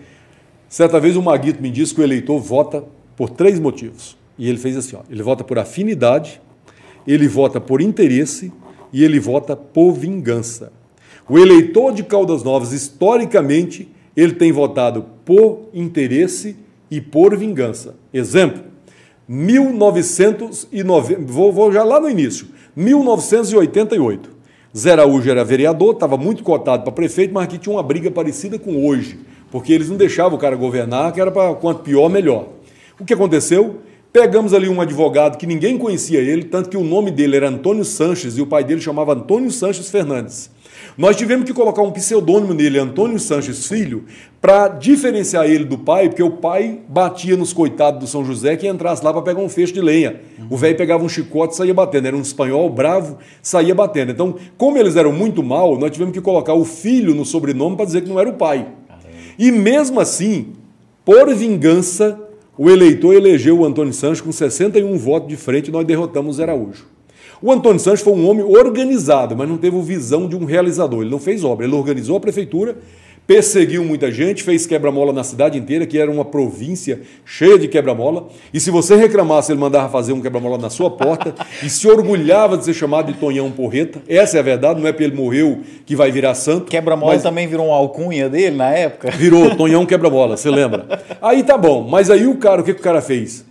certa 0.69 1.01
vez 1.01 1.17
o 1.17 1.23
Maguito 1.23 1.61
me 1.61 1.71
disse 1.71 1.95
que 1.95 2.01
o 2.01 2.05
eleitor 2.05 2.39
vota 2.39 2.85
por 3.17 3.31
três 3.31 3.59
motivos. 3.59 4.17
E 4.39 4.49
ele 4.49 4.59
fez 4.59 4.77
assim: 4.77 4.97
ó, 4.97 5.01
ele 5.11 5.23
vota 5.23 5.45
por 5.45 5.59
afinidade, 5.59 6.41
ele 7.07 7.29
vota 7.29 7.61
por 7.61 7.81
interesse 7.81 8.53
e 8.93 9.05
ele 9.05 9.19
vota 9.19 9.57
por 9.57 9.93
vingança. 9.93 10.73
O 11.29 11.39
eleitor 11.39 11.93
de 11.93 12.03
Caldas 12.03 12.43
Novas, 12.43 12.73
historicamente, 12.73 13.89
ele 14.17 14.33
tem 14.33 14.51
votado 14.53 15.07
por 15.25 15.69
interesse 15.73 16.57
e 16.91 17.01
por 17.01 17.37
vingança. 17.37 17.95
Exemplo, 18.13 18.65
1990, 19.29 21.23
vou, 21.25 21.53
vou 21.53 21.73
já 21.73 21.85
lá 21.85 22.01
no 22.01 22.11
início. 22.11 22.49
1988. 22.77 24.31
Zé 24.77 24.93
Araújo 24.93 25.31
era 25.31 25.45
vereador, 25.45 25.95
estava 25.95 26.17
muito 26.17 26.43
cotado 26.43 26.83
para 26.83 26.93
prefeito, 26.93 27.35
mas 27.35 27.45
aqui 27.45 27.59
tinha 27.59 27.75
uma 27.75 27.83
briga 27.83 28.11
parecida 28.11 28.59
com 28.59 28.87
hoje, 28.87 29.19
porque 29.51 29.73
eles 29.73 29.91
não 29.91 29.97
deixavam 29.97 30.39
o 30.39 30.41
cara 30.41 30.57
governar, 30.57 31.13
que 31.13 31.21
era 31.21 31.31
para 31.31 31.55
quanto 31.55 31.83
pior, 31.83 32.09
melhor. 32.09 32.49
O 32.99 33.05
que 33.05 33.13
aconteceu? 33.13 33.81
Pegamos 34.11 34.55
ali 34.55 34.69
um 34.69 34.81
advogado 34.81 35.37
que 35.37 35.47
ninguém 35.47 35.77
conhecia 35.77 36.21
ele, 36.21 36.45
tanto 36.45 36.71
que 36.71 36.77
o 36.77 36.85
nome 36.85 37.11
dele 37.11 37.37
era 37.37 37.49
Antônio 37.49 37.85
Sanches 37.85 38.39
e 38.39 38.43
o 38.43 38.47
pai 38.47 38.65
dele 38.65 38.81
chamava 38.81 39.13
Antônio 39.13 39.51
Sanches 39.51 39.91
Fernandes. 39.91 40.51
Nós 40.97 41.17
tivemos 41.17 41.47
que 41.47 41.55
colocar 41.55 41.81
um 41.81 41.91
pseudônimo 41.91 42.53
nele, 42.53 42.79
Antônio 42.79 43.19
Sanches 43.19 43.67
Filho, 43.67 44.05
para 44.41 44.69
diferenciar 44.69 45.47
ele 45.47 45.65
do 45.65 45.79
pai, 45.79 46.09
porque 46.09 46.23
o 46.23 46.33
pai 46.33 46.81
batia 46.87 47.35
nos 47.37 47.53
coitados 47.53 48.01
do 48.01 48.07
São 48.07 48.25
José 48.25 48.57
que 48.57 48.69
entrasse 48.69 49.03
lá 49.03 49.11
para 49.11 49.23
pegar 49.23 49.41
um 49.41 49.49
fecho 49.49 49.73
de 49.73 49.81
lenha. 49.81 50.21
O 50.51 50.57
velho 50.57 50.77
pegava 50.77 51.03
um 51.03 51.09
chicote 51.09 51.55
e 51.55 51.57
saía 51.57 51.73
batendo. 51.73 52.09
Era 52.09 52.17
um 52.17 52.21
espanhol 52.21 52.69
bravo, 52.69 53.17
saía 53.41 53.75
batendo. 53.75 54.13
Então, 54.13 54.35
como 54.59 54.77
eles 54.77 54.97
eram 54.97 55.13
muito 55.13 55.43
mal, 55.43 55.79
nós 55.79 55.91
tivemos 55.91 56.13
que 56.13 56.21
colocar 56.21 56.53
o 56.53 56.65
filho 56.65 57.15
no 57.15 57.25
sobrenome 57.25 57.77
para 57.77 57.87
dizer 57.87 58.03
que 58.03 58.09
não 58.09 58.21
era 58.21 58.29
o 58.29 58.35
pai. 58.35 58.69
E 59.39 59.51
mesmo 59.51 59.99
assim, 59.99 60.53
por 61.05 61.35
vingança, 61.35 62.21
o 62.59 62.69
eleitor 62.69 63.15
elegeu 63.15 63.61
o 63.61 63.65
Antônio 63.65 63.95
Sanches 63.95 64.21
com 64.21 64.31
61 64.31 64.99
votos 64.99 65.29
de 65.29 65.37
frente 65.37 65.69
e 65.69 65.73
nós 65.73 65.87
derrotamos 65.87 66.39
o 66.39 66.43
Araújo. 66.43 66.85
O 67.43 67.51
Antônio 67.51 67.81
Santos 67.81 68.03
foi 68.03 68.13
um 68.13 68.29
homem 68.31 68.45
organizado, 68.45 69.37
mas 69.37 69.49
não 69.49 69.59
teve 69.59 69.77
visão 69.83 70.29
de 70.29 70.37
um 70.37 70.45
realizador. 70.45 71.01
Ele 71.01 71.11
não 71.11 71.19
fez 71.19 71.43
obra, 71.43 71.67
ele 71.67 71.75
organizou 71.75 72.17
a 72.17 72.21
prefeitura, 72.21 72.77
perseguiu 73.27 73.85
muita 73.85 74.13
gente, 74.13 74.45
fez 74.45 74.65
quebra-mola 74.65 75.13
na 75.13 75.25
cidade 75.25 75.59
inteira, 75.59 75.85
que 75.85 75.99
era 75.99 76.09
uma 76.09 76.25
província 76.25 77.01
cheia 77.25 77.59
de 77.59 77.67
quebra-mola. 77.67 78.29
E 78.55 78.61
se 78.61 78.71
você 78.71 78.95
reclamasse, 78.95 79.51
ele 79.51 79.59
mandava 79.59 79.89
fazer 79.89 80.13
um 80.13 80.21
quebra-mola 80.21 80.57
na 80.57 80.71
sua 80.71 80.89
porta 80.89 81.35
e 81.61 81.69
se 81.69 81.89
orgulhava 81.89 82.57
de 82.57 82.65
ser 82.65 82.75
chamado 82.75 83.13
de 83.13 83.19
Tonhão 83.19 83.51
Porreta. 83.51 84.01
Essa 84.09 84.37
é 84.37 84.41
a 84.41 84.45
verdade, 84.45 84.81
não 84.81 84.87
é 84.87 84.93
porque 84.93 85.03
ele 85.03 85.17
morreu 85.17 85.63
que 85.85 85.97
vai 85.97 86.13
virar 86.13 86.35
santo. 86.35 86.71
Quebra-mola 86.71 87.19
também 87.19 87.49
virou 87.49 87.67
uma 87.67 87.77
alcunha 87.77 88.29
dele 88.29 88.55
na 88.55 88.71
época? 88.71 89.11
Virou, 89.11 89.57
Tonhão 89.57 89.85
Quebra-mola, 89.85 90.37
você 90.37 90.49
lembra? 90.49 90.87
Aí 91.21 91.43
tá 91.43 91.59
bom, 91.59 91.83
mas 91.89 92.09
aí 92.09 92.25
o 92.25 92.37
cara, 92.37 92.61
o 92.61 92.65
que, 92.65 92.73
que 92.73 92.81
o 92.81 92.85
cara 92.85 93.03
fez? 93.03 93.45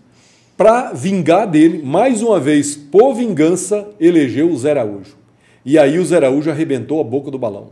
Para 0.61 0.93
vingar 0.93 1.47
dele, 1.47 1.81
mais 1.83 2.21
uma 2.21 2.39
vez, 2.39 2.75
por 2.75 3.15
vingança, 3.15 3.89
elegeu 3.99 4.47
o 4.47 4.55
Zé 4.55 4.69
Araújo. 4.69 5.17
E 5.65 5.75
aí 5.75 5.97
o 5.97 6.05
Zé 6.05 6.17
Araújo 6.17 6.51
arrebentou 6.51 7.01
a 7.01 7.03
boca 7.03 7.31
do 7.31 7.39
balão. 7.39 7.69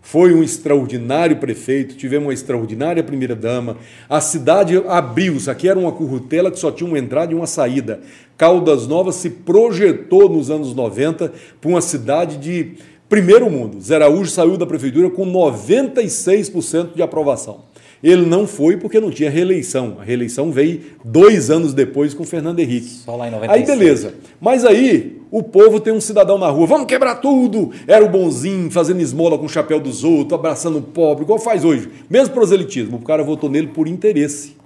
Foi 0.00 0.34
um 0.34 0.42
extraordinário 0.42 1.36
prefeito, 1.36 1.94
tivemos 1.94 2.26
uma 2.26 2.34
extraordinária 2.34 3.00
primeira-dama. 3.04 3.76
A 4.08 4.20
cidade 4.20 4.76
abriu-se, 4.88 5.48
aqui 5.48 5.68
era 5.68 5.78
uma 5.78 5.92
currutela 5.92 6.50
que 6.50 6.58
só 6.58 6.72
tinha 6.72 6.88
uma 6.88 6.98
entrada 6.98 7.30
e 7.30 7.36
uma 7.36 7.46
saída. 7.46 8.00
Caldas 8.36 8.88
Novas 8.88 9.14
se 9.14 9.30
projetou 9.30 10.28
nos 10.28 10.50
anos 10.50 10.74
90 10.74 11.32
para 11.60 11.70
uma 11.70 11.80
cidade 11.80 12.38
de 12.38 12.72
primeiro 13.08 13.48
mundo. 13.48 13.80
Zé 13.80 13.94
Araújo 13.94 14.32
saiu 14.32 14.56
da 14.56 14.66
prefeitura 14.66 15.08
com 15.10 15.24
96% 15.24 16.96
de 16.96 17.02
aprovação. 17.02 17.60
Ele 18.02 18.26
não 18.26 18.46
foi 18.46 18.76
porque 18.76 18.98
não 18.98 19.10
tinha 19.10 19.30
reeleição. 19.30 19.98
A 20.00 20.02
reeleição 20.02 20.50
veio 20.50 20.80
dois 21.04 21.50
anos 21.50 21.72
depois 21.72 22.12
com 22.12 22.24
o 22.24 22.26
Fernando 22.26 22.58
Henrique. 22.58 22.88
Só 22.88 23.14
lá 23.14 23.28
em 23.28 23.30
96. 23.30 23.70
Aí 23.70 23.78
beleza. 23.78 24.14
Mas 24.40 24.64
aí 24.64 25.20
o 25.30 25.42
povo 25.42 25.78
tem 25.78 25.92
um 25.92 26.00
cidadão 26.00 26.36
na 26.36 26.48
rua, 26.48 26.66
vamos 26.66 26.86
quebrar 26.86 27.16
tudo. 27.16 27.70
Era 27.86 28.04
o 28.04 28.08
bonzinho, 28.08 28.70
fazendo 28.70 29.00
esmola 29.00 29.38
com 29.38 29.46
o 29.46 29.48
chapéu 29.48 29.78
dos 29.78 30.02
outros, 30.02 30.38
abraçando 30.38 30.78
o 30.78 30.82
pobre, 30.82 31.22
igual 31.22 31.38
faz 31.38 31.64
hoje. 31.64 31.88
Mesmo 32.10 32.34
proselitismo. 32.34 32.96
O 32.96 33.02
cara 33.02 33.22
votou 33.22 33.48
nele 33.48 33.68
por 33.68 33.86
interesse. 33.86 34.56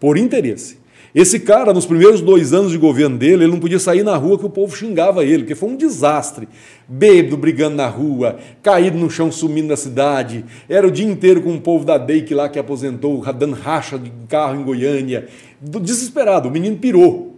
Por 0.00 0.18
interesse. 0.18 0.76
Esse 1.14 1.38
cara, 1.38 1.72
nos 1.72 1.86
primeiros 1.86 2.20
dois 2.20 2.52
anos 2.52 2.72
de 2.72 2.78
governo 2.78 3.16
dele, 3.16 3.44
ele 3.44 3.52
não 3.52 3.60
podia 3.60 3.78
sair 3.78 4.02
na 4.02 4.16
rua 4.16 4.36
que 4.36 4.46
o 4.46 4.50
povo 4.50 4.76
xingava 4.76 5.24
ele, 5.24 5.44
porque 5.44 5.54
foi 5.54 5.68
um 5.68 5.76
desastre. 5.76 6.48
Bêbado 6.88 7.36
brigando 7.36 7.76
na 7.76 7.86
rua, 7.86 8.36
caído 8.60 8.98
no 8.98 9.08
chão 9.08 9.30
sumindo 9.30 9.68
na 9.68 9.76
cidade. 9.76 10.44
Era 10.68 10.88
o 10.88 10.90
dia 10.90 11.06
inteiro 11.06 11.40
com 11.40 11.54
o 11.54 11.60
povo 11.60 11.84
da 11.84 11.98
DEIC 11.98 12.34
lá 12.34 12.48
que 12.48 12.58
aposentou, 12.58 13.24
dando 13.32 13.54
racha 13.54 13.96
de 13.96 14.10
carro 14.28 14.60
em 14.60 14.64
Goiânia. 14.64 15.28
Desesperado, 15.60 16.48
o 16.48 16.52
menino 16.52 16.76
pirou. 16.78 17.33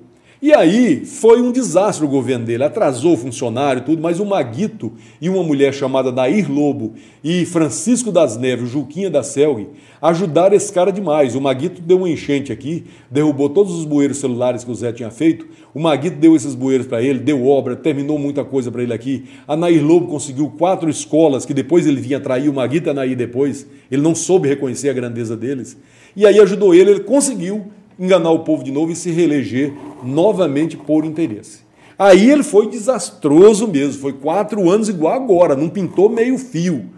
E 0.46 0.54
aí 0.54 1.04
foi 1.04 1.42
um 1.42 1.50
desastre 1.50 2.06
o 2.06 2.08
governo 2.08 2.46
dele, 2.46 2.62
atrasou 2.62 3.14
o 3.14 3.16
funcionário, 3.16 3.82
tudo, 3.82 4.00
mas 4.00 4.20
o 4.20 4.24
Maguito 4.24 4.92
e 5.20 5.28
uma 5.28 5.42
mulher 5.42 5.74
chamada 5.74 6.12
Nair 6.12 6.48
Lobo 6.48 6.94
e 7.24 7.44
Francisco 7.44 8.12
das 8.12 8.36
Neves, 8.36 8.70
Juquinha 8.70 9.10
da 9.10 9.24
Selg, 9.24 9.66
ajudaram 10.00 10.54
esse 10.54 10.72
cara 10.72 10.92
demais. 10.92 11.34
O 11.34 11.40
Maguito 11.40 11.82
deu 11.82 11.96
uma 11.96 12.08
enchente 12.08 12.52
aqui, 12.52 12.84
derrubou 13.10 13.48
todos 13.48 13.74
os 13.74 13.84
bueiros 13.84 14.18
celulares 14.18 14.62
que 14.62 14.70
o 14.70 14.74
Zé 14.76 14.92
tinha 14.92 15.10
feito. 15.10 15.48
O 15.74 15.80
Maguito 15.80 16.18
deu 16.18 16.36
esses 16.36 16.54
bueiros 16.54 16.86
para 16.86 17.02
ele, 17.02 17.18
deu 17.18 17.44
obra, 17.44 17.74
terminou 17.74 18.16
muita 18.16 18.44
coisa 18.44 18.70
para 18.70 18.84
ele 18.84 18.94
aqui. 18.94 19.24
A 19.48 19.56
Nair 19.56 19.84
Lobo 19.84 20.06
conseguiu 20.06 20.48
quatro 20.56 20.88
escolas 20.88 21.44
que 21.44 21.52
depois 21.52 21.88
ele 21.88 22.00
vinha 22.00 22.20
trair 22.20 22.48
o 22.48 22.54
Maguito 22.54 22.88
e 22.88 22.90
a 22.90 22.94
Nair 22.94 23.16
depois. 23.16 23.66
Ele 23.90 24.00
não 24.00 24.14
soube 24.14 24.46
reconhecer 24.46 24.90
a 24.90 24.92
grandeza 24.92 25.36
deles. 25.36 25.76
E 26.14 26.24
aí 26.24 26.38
ajudou 26.38 26.72
ele, 26.72 26.92
ele 26.92 27.00
conseguiu 27.00 27.66
enganar 27.98 28.30
o 28.30 28.40
povo 28.40 28.62
de 28.62 28.70
novo 28.70 28.92
e 28.92 28.96
se 28.96 29.10
reeleger 29.10 29.72
novamente 30.02 30.76
por 30.76 31.04
interesse. 31.04 31.60
Aí 31.98 32.30
ele 32.30 32.42
foi 32.42 32.68
desastroso 32.68 33.66
mesmo, 33.66 34.00
foi 34.00 34.12
quatro 34.12 34.70
anos 34.70 34.88
igual 34.88 35.14
agora, 35.14 35.56
não 35.56 35.68
pintou 35.68 36.08
meio 36.08 36.36
fio. 36.36 36.96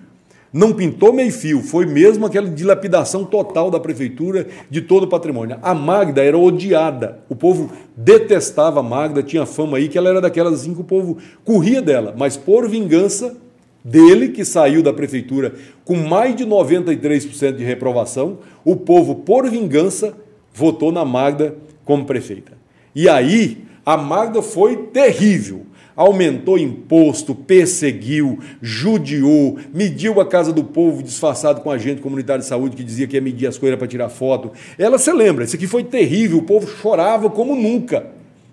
Não 0.51 0.72
pintou 0.72 1.12
meio 1.12 1.30
fio, 1.30 1.62
foi 1.62 1.84
mesmo 1.84 2.24
aquela 2.24 2.49
dilapidação 2.49 3.22
total 3.22 3.70
da 3.70 3.78
prefeitura 3.78 4.46
de 4.70 4.80
todo 4.80 5.05
o 5.05 5.09
patrimônio. 5.09 5.59
A 5.62 5.74
Magda 5.74 6.24
era 6.24 6.38
odiada, 6.38 7.20
o 7.28 7.36
povo 7.36 7.70
detestava 7.94 8.80
a 8.80 8.82
Magda, 8.82 9.22
tinha 9.22 9.44
fama 9.44 9.76
aí 9.76 9.88
que 9.88 9.99
ela 9.99 10.09
era 10.09 10.22
daquelas 10.22 10.55
assim 10.55 10.74
que 10.74 10.80
o 10.80 10.84
povo 10.84 11.18
corria 11.44 11.82
dela, 11.82 12.14
mas 12.16 12.38
por 12.38 12.66
vingança 12.66 13.36
dele, 13.84 14.28
que 14.28 14.44
saiu 14.44 14.82
da 14.82 14.92
prefeitura 14.92 15.55
com 15.84 15.96
mais 15.96 16.34
de 16.34 16.46
93% 16.46 17.57
de 17.57 17.64
reprovação, 17.64 18.38
o 18.64 18.74
povo, 18.74 19.16
por 19.16 19.49
vingança, 19.49 20.14
votou 20.53 20.92
na 20.92 21.05
Magda 21.05 21.57
como 21.84 22.05
prefeita. 22.05 22.53
E 22.94 23.09
aí 23.09 23.64
A 23.84 23.96
Magda 23.96 24.42
foi 24.42 24.76
terrível 24.76 25.66
aumentou 25.99 26.57
imposto, 26.57 27.34
perseguiu, 27.34 28.38
judiou, 28.62 29.59
mediu 29.74 30.20
a 30.20 30.24
casa 30.24 30.53
do 30.53 30.62
povo 30.62 31.03
disfarçado 31.03 31.61
com 31.61 31.72
agente 31.72 32.01
comunitário 32.01 32.40
de 32.40 32.46
saúde 32.46 32.76
que 32.76 32.84
dizia 32.84 33.09
que 33.09 33.16
ia 33.16 33.20
medir 33.20 33.49
as 33.49 33.59
coisas 33.59 33.76
para 33.76 33.88
tirar 33.88 34.09
foto. 34.09 34.53
Ela 34.78 34.96
se 34.96 35.12
lembra, 35.12 35.42
isso 35.42 35.57
aqui 35.57 35.66
foi 35.66 35.82
terrível, 35.82 36.38
o 36.38 36.42
povo 36.42 36.68
chorava 36.68 37.28
como 37.28 37.57
nunca. 37.57 38.07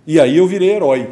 E 0.08 0.20
aí 0.20 0.38
eu 0.38 0.48
virei 0.48 0.72
herói. 0.72 1.08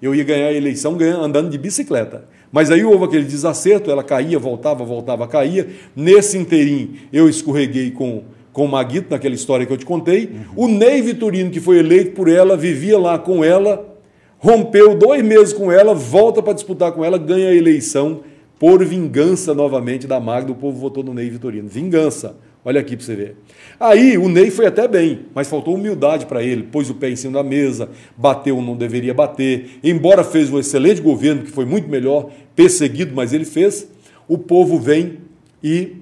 Eu 0.00 0.14
ia 0.14 0.24
ganhar 0.24 0.48
a 0.48 0.52
eleição 0.52 0.98
andando 1.22 1.48
de 1.48 1.56
bicicleta. 1.56 2.28
Mas 2.52 2.70
aí 2.70 2.84
houve 2.84 3.06
aquele 3.06 3.24
desacerto, 3.24 3.90
ela 3.90 4.04
caía, 4.04 4.38
voltava, 4.38 4.84
voltava, 4.84 5.26
caía. 5.26 5.68
Nesse 5.96 6.36
inteirinho, 6.36 6.96
eu 7.10 7.30
escorreguei 7.30 7.90
com, 7.90 8.24
com 8.58 8.64
o 8.64 8.68
Maguito, 8.68 9.06
naquela 9.08 9.36
história 9.36 9.64
que 9.64 9.72
eu 9.72 9.76
te 9.76 9.86
contei. 9.86 10.24
Uhum. 10.56 10.64
O 10.64 10.66
Ney 10.68 11.00
Vitorino, 11.00 11.48
que 11.48 11.60
foi 11.60 11.78
eleito 11.78 12.10
por 12.10 12.28
ela, 12.28 12.56
vivia 12.56 12.98
lá 12.98 13.16
com 13.16 13.44
ela, 13.44 13.96
rompeu 14.36 14.96
dois 14.96 15.22
meses 15.24 15.52
com 15.52 15.70
ela, 15.70 15.94
volta 15.94 16.42
para 16.42 16.54
disputar 16.54 16.90
com 16.90 17.04
ela, 17.04 17.16
ganha 17.16 17.50
a 17.50 17.54
eleição 17.54 18.22
por 18.58 18.84
vingança 18.84 19.54
novamente 19.54 20.08
da 20.08 20.18
Magda. 20.18 20.50
O 20.50 20.56
povo 20.56 20.76
votou 20.76 21.04
no 21.04 21.14
Ney 21.14 21.30
Vitorino. 21.30 21.68
Vingança. 21.68 22.36
Olha 22.64 22.80
aqui 22.80 22.96
para 22.96 23.06
você 23.06 23.14
ver. 23.14 23.36
Aí 23.78 24.18
o 24.18 24.28
Ney 24.28 24.50
foi 24.50 24.66
até 24.66 24.88
bem, 24.88 25.20
mas 25.32 25.48
faltou 25.48 25.76
humildade 25.76 26.26
para 26.26 26.42
ele. 26.42 26.64
Pôs 26.64 26.90
o 26.90 26.94
pé 26.96 27.10
em 27.10 27.16
cima 27.16 27.34
da 27.34 27.48
mesa, 27.48 27.88
bateu 28.16 28.60
não 28.60 28.76
deveria 28.76 29.14
bater. 29.14 29.78
Embora 29.84 30.24
fez 30.24 30.50
um 30.50 30.58
excelente 30.58 31.00
governo, 31.00 31.44
que 31.44 31.52
foi 31.52 31.64
muito 31.64 31.88
melhor, 31.88 32.28
perseguido, 32.56 33.14
mas 33.14 33.32
ele 33.32 33.44
fez. 33.44 33.88
O 34.26 34.36
povo 34.36 34.80
vem 34.80 35.18
e 35.62 35.92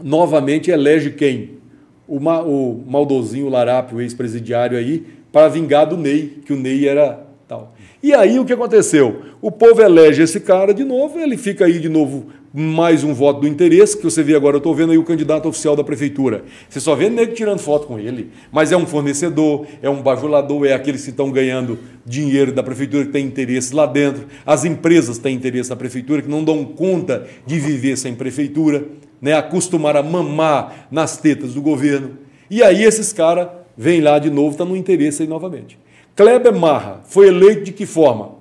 novamente 0.00 0.70
elege 0.70 1.10
quem? 1.10 1.61
O, 2.06 2.16
o 2.18 2.84
maldozinho 2.86 3.48
Larápio, 3.48 4.00
ex-presidiário 4.00 4.76
aí, 4.76 5.06
para 5.30 5.48
vingar 5.48 5.86
do 5.86 5.96
Ney, 5.96 6.40
que 6.44 6.52
o 6.52 6.56
Ney 6.56 6.86
era 6.86 7.26
Tal. 7.52 7.74
E 8.02 8.14
aí 8.14 8.38
o 8.38 8.46
que 8.46 8.52
aconteceu? 8.54 9.22
O 9.42 9.50
povo 9.50 9.82
elege 9.82 10.22
esse 10.22 10.40
cara 10.40 10.72
de 10.72 10.84
novo, 10.84 11.18
ele 11.18 11.36
fica 11.36 11.66
aí 11.66 11.78
de 11.78 11.88
novo 11.88 12.28
mais 12.54 13.04
um 13.04 13.12
voto 13.12 13.42
do 13.42 13.46
interesse, 13.46 13.96
que 13.96 14.02
você 14.02 14.22
vê 14.22 14.34
agora, 14.34 14.56
eu 14.56 14.58
estou 14.58 14.74
vendo 14.74 14.92
aí 14.92 14.98
o 14.98 15.04
candidato 15.04 15.48
oficial 15.48 15.76
da 15.76 15.84
prefeitura. 15.84 16.44
Você 16.68 16.80
só 16.80 16.94
vê 16.94 17.10
nego 17.10 17.34
tirando 17.34 17.58
foto 17.58 17.86
com 17.86 17.98
ele, 17.98 18.30
mas 18.50 18.72
é 18.72 18.76
um 18.76 18.86
fornecedor, 18.86 19.66
é 19.82 19.90
um 19.90 20.02
bajulador, 20.02 20.66
é 20.66 20.72
aqueles 20.72 21.04
que 21.04 21.10
estão 21.10 21.30
ganhando 21.30 21.78
dinheiro 22.06 22.52
da 22.52 22.62
prefeitura, 22.62 23.04
que 23.04 23.12
tem 23.12 23.26
interesse 23.26 23.74
lá 23.74 23.86
dentro. 23.86 24.26
As 24.46 24.64
empresas 24.64 25.18
têm 25.18 25.34
interesse 25.34 25.68
na 25.68 25.76
prefeitura, 25.76 26.22
que 26.22 26.30
não 26.30 26.42
dão 26.44 26.64
conta 26.64 27.26
de 27.46 27.58
viver 27.58 27.96
sem 27.96 28.14
prefeitura, 28.14 28.86
né? 29.22 29.34
acostumar 29.34 29.96
a 29.96 30.02
mamar 30.02 30.88
nas 30.90 31.16
tetas 31.16 31.54
do 31.54 31.62
governo. 31.62 32.18
E 32.50 32.62
aí 32.62 32.82
esses 32.82 33.12
caras 33.12 33.48
vêm 33.78 34.00
lá 34.00 34.18
de 34.18 34.28
novo, 34.28 34.50
está 34.50 34.64
no 34.64 34.76
interesse 34.76 35.22
aí 35.22 35.28
novamente. 35.28 35.78
Kleber 36.14 36.54
Marra 36.54 37.00
foi 37.06 37.28
eleito 37.28 37.62
de 37.62 37.72
que 37.72 37.86
forma? 37.86 38.32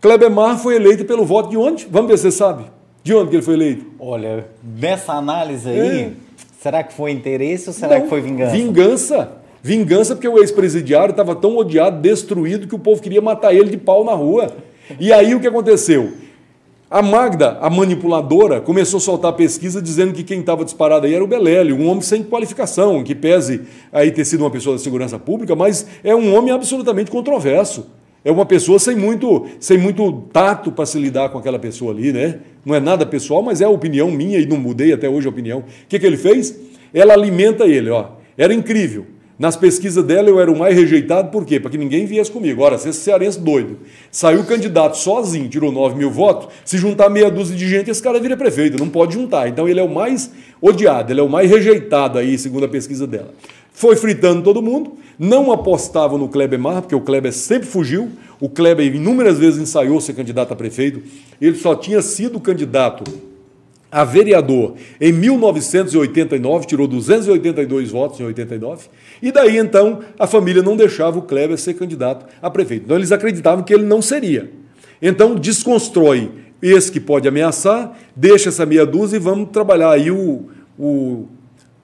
Kleber 0.00 0.30
Marra 0.30 0.56
foi 0.56 0.76
eleito 0.76 1.04
pelo 1.04 1.24
voto 1.24 1.50
de 1.50 1.56
onde? 1.56 1.86
Vamos 1.88 2.10
ver 2.10 2.16
se 2.16 2.24
você 2.24 2.32
sabe. 2.32 2.64
De 3.04 3.14
onde 3.14 3.28
que 3.28 3.36
ele 3.36 3.42
foi 3.42 3.54
eleito? 3.54 3.86
Olha, 4.00 4.46
nessa 4.62 5.12
análise 5.12 5.68
aí, 5.68 6.00
é. 6.00 6.12
será 6.58 6.82
que 6.82 6.94
foi 6.94 7.10
interesse 7.10 7.68
ou 7.68 7.74
será 7.74 7.96
Não, 7.96 8.02
que 8.02 8.08
foi 8.08 8.22
vingança? 8.22 8.56
Vingança. 8.56 9.32
Vingança 9.62 10.14
porque 10.14 10.28
o 10.28 10.38
ex-presidiário 10.38 11.12
estava 11.12 11.36
tão 11.36 11.56
odiado, 11.56 12.00
destruído, 12.00 12.66
que 12.66 12.74
o 12.74 12.78
povo 12.78 13.00
queria 13.00 13.20
matar 13.20 13.54
ele 13.54 13.70
de 13.70 13.76
pau 13.76 14.04
na 14.04 14.12
rua. 14.12 14.48
E 14.98 15.12
aí 15.12 15.34
o 15.34 15.40
que 15.40 15.46
aconteceu? 15.46 16.12
A 16.94 17.02
Magda, 17.02 17.58
a 17.60 17.68
manipuladora, 17.68 18.60
começou 18.60 18.98
a 18.98 19.00
soltar 19.00 19.32
pesquisa 19.32 19.82
dizendo 19.82 20.12
que 20.12 20.22
quem 20.22 20.38
estava 20.38 20.64
disparado 20.64 21.06
aí 21.06 21.12
era 21.12 21.24
o 21.24 21.26
Belélio, 21.26 21.74
um 21.74 21.88
homem 21.88 22.02
sem 22.02 22.22
qualificação, 22.22 23.02
que 23.02 23.16
pese 23.16 23.62
aí 23.92 24.12
ter 24.12 24.24
sido 24.24 24.42
uma 24.44 24.50
pessoa 24.50 24.76
da 24.76 24.80
segurança 24.80 25.18
pública, 25.18 25.56
mas 25.56 25.88
é 26.04 26.14
um 26.14 26.32
homem 26.32 26.52
absolutamente 26.52 27.10
controverso. 27.10 27.88
É 28.24 28.30
uma 28.30 28.46
pessoa 28.46 28.78
sem 28.78 28.94
muito, 28.94 29.44
sem 29.58 29.76
muito 29.76 30.12
tato 30.32 30.70
para 30.70 30.86
se 30.86 30.96
lidar 30.96 31.30
com 31.30 31.38
aquela 31.38 31.58
pessoa 31.58 31.90
ali, 31.90 32.12
né? 32.12 32.38
Não 32.64 32.76
é 32.76 32.78
nada 32.78 33.04
pessoal, 33.04 33.42
mas 33.42 33.60
é 33.60 33.64
a 33.64 33.68
opinião 33.68 34.08
minha 34.12 34.38
e 34.38 34.46
não 34.46 34.56
mudei 34.56 34.92
até 34.92 35.08
hoje 35.08 35.26
a 35.26 35.30
opinião. 35.30 35.58
O 35.58 35.88
que, 35.88 35.98
que 35.98 36.06
ele 36.06 36.16
fez? 36.16 36.56
Ela 36.94 37.14
alimenta 37.14 37.66
ele, 37.66 37.90
ó. 37.90 38.10
Era 38.38 38.54
incrível. 38.54 39.04
Nas 39.36 39.56
pesquisas 39.56 40.04
dela 40.04 40.28
eu 40.28 40.38
era 40.38 40.50
o 40.50 40.56
mais 40.56 40.76
rejeitado, 40.76 41.30
por 41.30 41.44
quê? 41.44 41.58
Para 41.58 41.70
que 41.70 41.76
ninguém 41.76 42.06
viesse 42.06 42.30
comigo. 42.30 42.62
Ora, 42.62 42.78
se 42.78 42.88
esse 42.88 43.00
cearense 43.00 43.40
doido 43.40 43.78
saiu 44.10 44.44
candidato 44.44 44.96
sozinho, 44.96 45.48
tirou 45.48 45.72
9 45.72 45.96
mil 45.96 46.10
votos, 46.10 46.48
se 46.64 46.78
juntar 46.78 47.10
meia 47.10 47.28
dúzia 47.28 47.56
de 47.56 47.68
gente, 47.68 47.90
esse 47.90 48.00
cara 48.00 48.20
vira 48.20 48.36
prefeito, 48.36 48.78
não 48.78 48.88
pode 48.88 49.14
juntar. 49.14 49.48
Então 49.48 49.68
ele 49.68 49.80
é 49.80 49.82
o 49.82 49.92
mais 49.92 50.30
odiado, 50.62 51.12
ele 51.12 51.18
é 51.18 51.22
o 51.22 51.28
mais 51.28 51.50
rejeitado 51.50 52.16
aí, 52.16 52.38
segundo 52.38 52.64
a 52.64 52.68
pesquisa 52.68 53.08
dela. 53.08 53.34
Foi 53.72 53.96
fritando 53.96 54.40
todo 54.40 54.62
mundo, 54.62 54.92
não 55.18 55.50
apostava 55.50 56.16
no 56.16 56.28
Kleber 56.28 56.60
Marra, 56.60 56.82
porque 56.82 56.94
o 56.94 57.00
Kleber 57.00 57.32
sempre 57.32 57.66
fugiu. 57.66 58.08
O 58.40 58.48
Kleber 58.48 58.94
inúmeras 58.94 59.36
vezes 59.36 59.60
ensaiou 59.60 60.00
ser 60.00 60.12
candidato 60.12 60.52
a 60.52 60.56
prefeito. 60.56 61.02
Ele 61.40 61.56
só 61.56 61.74
tinha 61.74 62.00
sido 62.00 62.38
candidato 62.38 63.02
a 63.94 64.02
vereador 64.02 64.74
em 65.00 65.12
1989, 65.12 66.66
tirou 66.66 66.88
282 66.88 67.92
votos 67.92 68.18
em 68.18 68.24
89, 68.24 68.88
e 69.22 69.30
daí 69.30 69.56
então 69.56 70.00
a 70.18 70.26
família 70.26 70.64
não 70.64 70.76
deixava 70.76 71.16
o 71.16 71.22
Kleber 71.22 71.56
ser 71.56 71.74
candidato 71.74 72.26
a 72.42 72.50
prefeito. 72.50 72.86
Então 72.86 72.96
eles 72.96 73.12
acreditavam 73.12 73.62
que 73.62 73.72
ele 73.72 73.84
não 73.84 74.02
seria. 74.02 74.50
Então 75.00 75.36
desconstrói 75.36 76.28
esse 76.60 76.90
que 76.90 76.98
pode 76.98 77.28
ameaçar, 77.28 77.96
deixa 78.16 78.48
essa 78.48 78.66
meia 78.66 78.84
dúzia 78.84 79.16
e 79.16 79.20
vamos 79.20 79.50
trabalhar 79.50 79.92
aí 79.92 80.10
o, 80.10 80.48
o, 80.76 81.28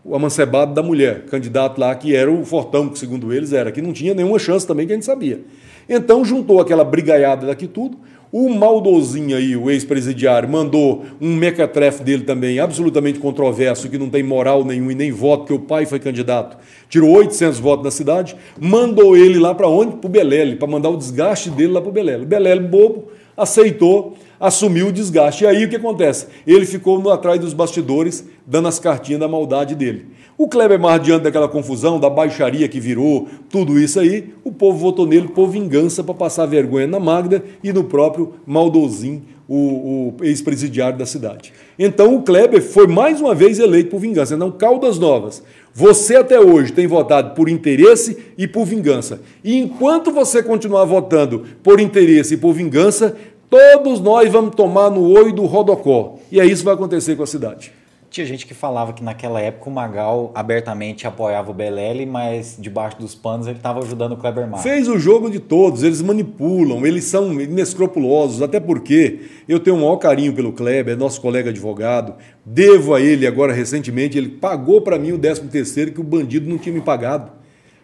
o 0.05 0.17
amancebado 0.17 0.75
da 0.75 0.83
mulher, 0.83 1.27
candidato 1.27 1.79
lá 1.79 1.95
que 1.95 2.17
era 2.17 2.29
o 2.29 2.45
fortão, 2.45 2.89
que 2.89 2.99
segundo 2.99 3.33
eles 3.33 3.53
era, 3.53 3.71
que 3.71 3.81
não 3.81 3.93
tinha 3.93 4.15
nenhuma 4.15 4.41
chance 4.41 4.67
também, 4.67 4.85
que 4.85 4.93
a 4.93 4.97
gente 4.97 5.07
sabia. 5.07 5.43
Então 5.89 6.25
juntou 6.25 6.61
aquela 6.61 6.83
brigaiada 6.83 7.47
daqui 7.47 7.69
tudo, 7.69 7.97
o 8.33 8.49
maldozinho 8.49 9.37
aí, 9.37 9.57
o 9.57 9.69
ex-presidiário, 9.71 10.49
mandou 10.49 11.05
um 11.21 11.35
mequetrefe 11.35 12.05
dele 12.05 12.23
também, 12.23 12.61
absolutamente 12.61 13.19
controverso, 13.19 13.89
que 13.89 13.99
não 13.99 14.09
tem 14.09 14.23
moral 14.23 14.65
nenhum 14.65 14.91
e 14.91 14.95
nem 14.95 15.11
voto, 15.11 15.47
que 15.47 15.53
o 15.53 15.59
pai 15.59 15.85
foi 15.85 15.99
candidato, 15.99 16.57
tirou 16.89 17.11
800 17.11 17.59
votos 17.59 17.85
na 17.85 17.91
cidade, 17.91 18.37
mandou 18.61 19.17
ele 19.17 19.39
lá 19.39 19.55
para 19.55 19.69
onde? 19.69 19.97
Para 19.97 20.07
o 20.07 20.11
Belele, 20.11 20.57
para 20.57 20.69
mandar 20.69 20.91
o 20.91 20.97
desgaste 20.97 21.51
dele 21.51 21.73
lá 21.73 21.81
para 21.81 21.91
o 21.91 21.93
Belele. 21.93 22.23
O 22.23 22.27
Belele, 22.27 22.61
bobo, 22.61 23.09
aceitou, 23.37 24.17
assumiu 24.39 24.89
o 24.89 24.93
desgaste. 24.93 25.45
E 25.45 25.47
aí 25.47 25.65
o 25.65 25.69
que 25.69 25.77
acontece? 25.77 26.27
Ele 26.47 26.67
ficou 26.67 27.01
no, 27.01 27.11
atrás 27.11 27.41
dos 27.41 27.53
bastidores, 27.53 28.25
dando 28.47 28.69
as 28.69 28.79
cartinhas 28.79 29.21
da 29.21 29.29
maldade 29.29 29.75
dele. 29.75 30.07
O 30.41 30.49
Kleber 30.49 30.81
Mar, 30.81 30.99
diante 30.99 31.25
daquela 31.25 31.47
confusão, 31.47 32.01
da 32.01 32.09
baixaria 32.09 32.67
que 32.67 32.81
virou, 32.81 33.29
tudo 33.51 33.79
isso 33.79 34.01
aí, 34.01 34.33
o 34.43 34.51
povo 34.51 34.79
votou 34.79 35.05
nele 35.05 35.29
por 35.29 35.51
vingança 35.51 36.03
para 36.03 36.15
passar 36.15 36.47
vergonha 36.47 36.87
na 36.87 36.99
Magda 36.99 37.45
e 37.63 37.71
no 37.75 37.85
próprio 37.85 38.33
Maldozinho, 38.47 39.23
o, 39.47 40.15
o 40.19 40.25
ex-presidiário 40.25 40.99
da 40.99 41.05
cidade. 41.05 41.53
Então 41.79 42.17
o 42.17 42.23
Kleber 42.23 42.63
foi 42.63 42.87
mais 42.87 43.21
uma 43.21 43.35
vez 43.35 43.59
eleito 43.59 43.91
por 43.91 44.01
vingança. 44.01 44.35
Então, 44.35 44.51
Caldas 44.51 44.99
Novas, 44.99 45.43
você 45.75 46.17
até 46.17 46.41
hoje 46.41 46.73
tem 46.73 46.87
votado 46.87 47.35
por 47.35 47.47
interesse 47.47 48.17
e 48.39 48.49
por 48.49 48.65
vingança. 48.65 49.21
E 49.45 49.59
enquanto 49.59 50.11
você 50.11 50.43
continuar 50.43 50.87
votando 50.87 51.45
por 51.63 51.79
interesse 51.79 52.33
e 52.33 52.39
por 52.39 52.55
vingança, 52.55 53.15
todos 53.51 54.01
nós 54.01 54.33
vamos 54.33 54.55
tomar 54.55 54.89
no 54.89 55.07
olho 55.07 55.35
do 55.35 55.45
Rodocó. 55.45 56.17
E 56.33 56.41
é 56.41 56.47
isso 56.47 56.63
que 56.63 56.65
vai 56.65 56.75
acontecer 56.77 57.15
com 57.15 57.25
a 57.25 57.27
cidade. 57.27 57.79
Tinha 58.11 58.27
gente 58.27 58.45
que 58.45 58.55
falava 58.55 58.93
que 58.93 59.05
naquela 59.05 59.41
época 59.41 59.71
o 59.71 59.73
Magal 59.73 60.33
abertamente 60.35 61.07
apoiava 61.07 61.53
o 61.53 61.55
Belelli, 61.55 62.05
mas 62.05 62.57
debaixo 62.59 62.99
dos 62.99 63.15
panos 63.15 63.47
ele 63.47 63.59
estava 63.59 63.79
ajudando 63.79 64.13
o 64.13 64.17
Kleber 64.17 64.49
Mar. 64.49 64.61
Fez 64.61 64.89
o 64.89 64.99
jogo 64.99 65.31
de 65.31 65.39
todos, 65.39 65.85
eles 65.85 66.03
manipulam, 66.03 66.85
eles 66.85 67.05
são 67.05 67.41
inescrupulosos, 67.41 68.43
até 68.43 68.59
porque 68.59 69.21
eu 69.49 69.61
tenho 69.61 69.77
um 69.77 69.83
maior 69.83 69.97
carinho 69.97 70.33
pelo 70.33 70.53
Kleber, 70.53 70.95
é 70.95 70.97
nosso 70.97 71.21
colega 71.21 71.51
advogado, 71.51 72.15
devo 72.45 72.97
a 72.97 73.01
ele 73.01 73.29
agora 73.29 73.53
recentemente, 73.53 74.19
ele 74.19 74.29
pagou 74.29 74.81
para 74.81 74.99
mim 74.99 75.13
o 75.13 75.19
13 75.19 75.43
terceiro 75.43 75.93
que 75.93 76.01
o 76.01 76.05
bandido 76.05 76.51
não 76.51 76.59
tinha 76.59 76.75
me 76.75 76.81
pagado. 76.81 77.31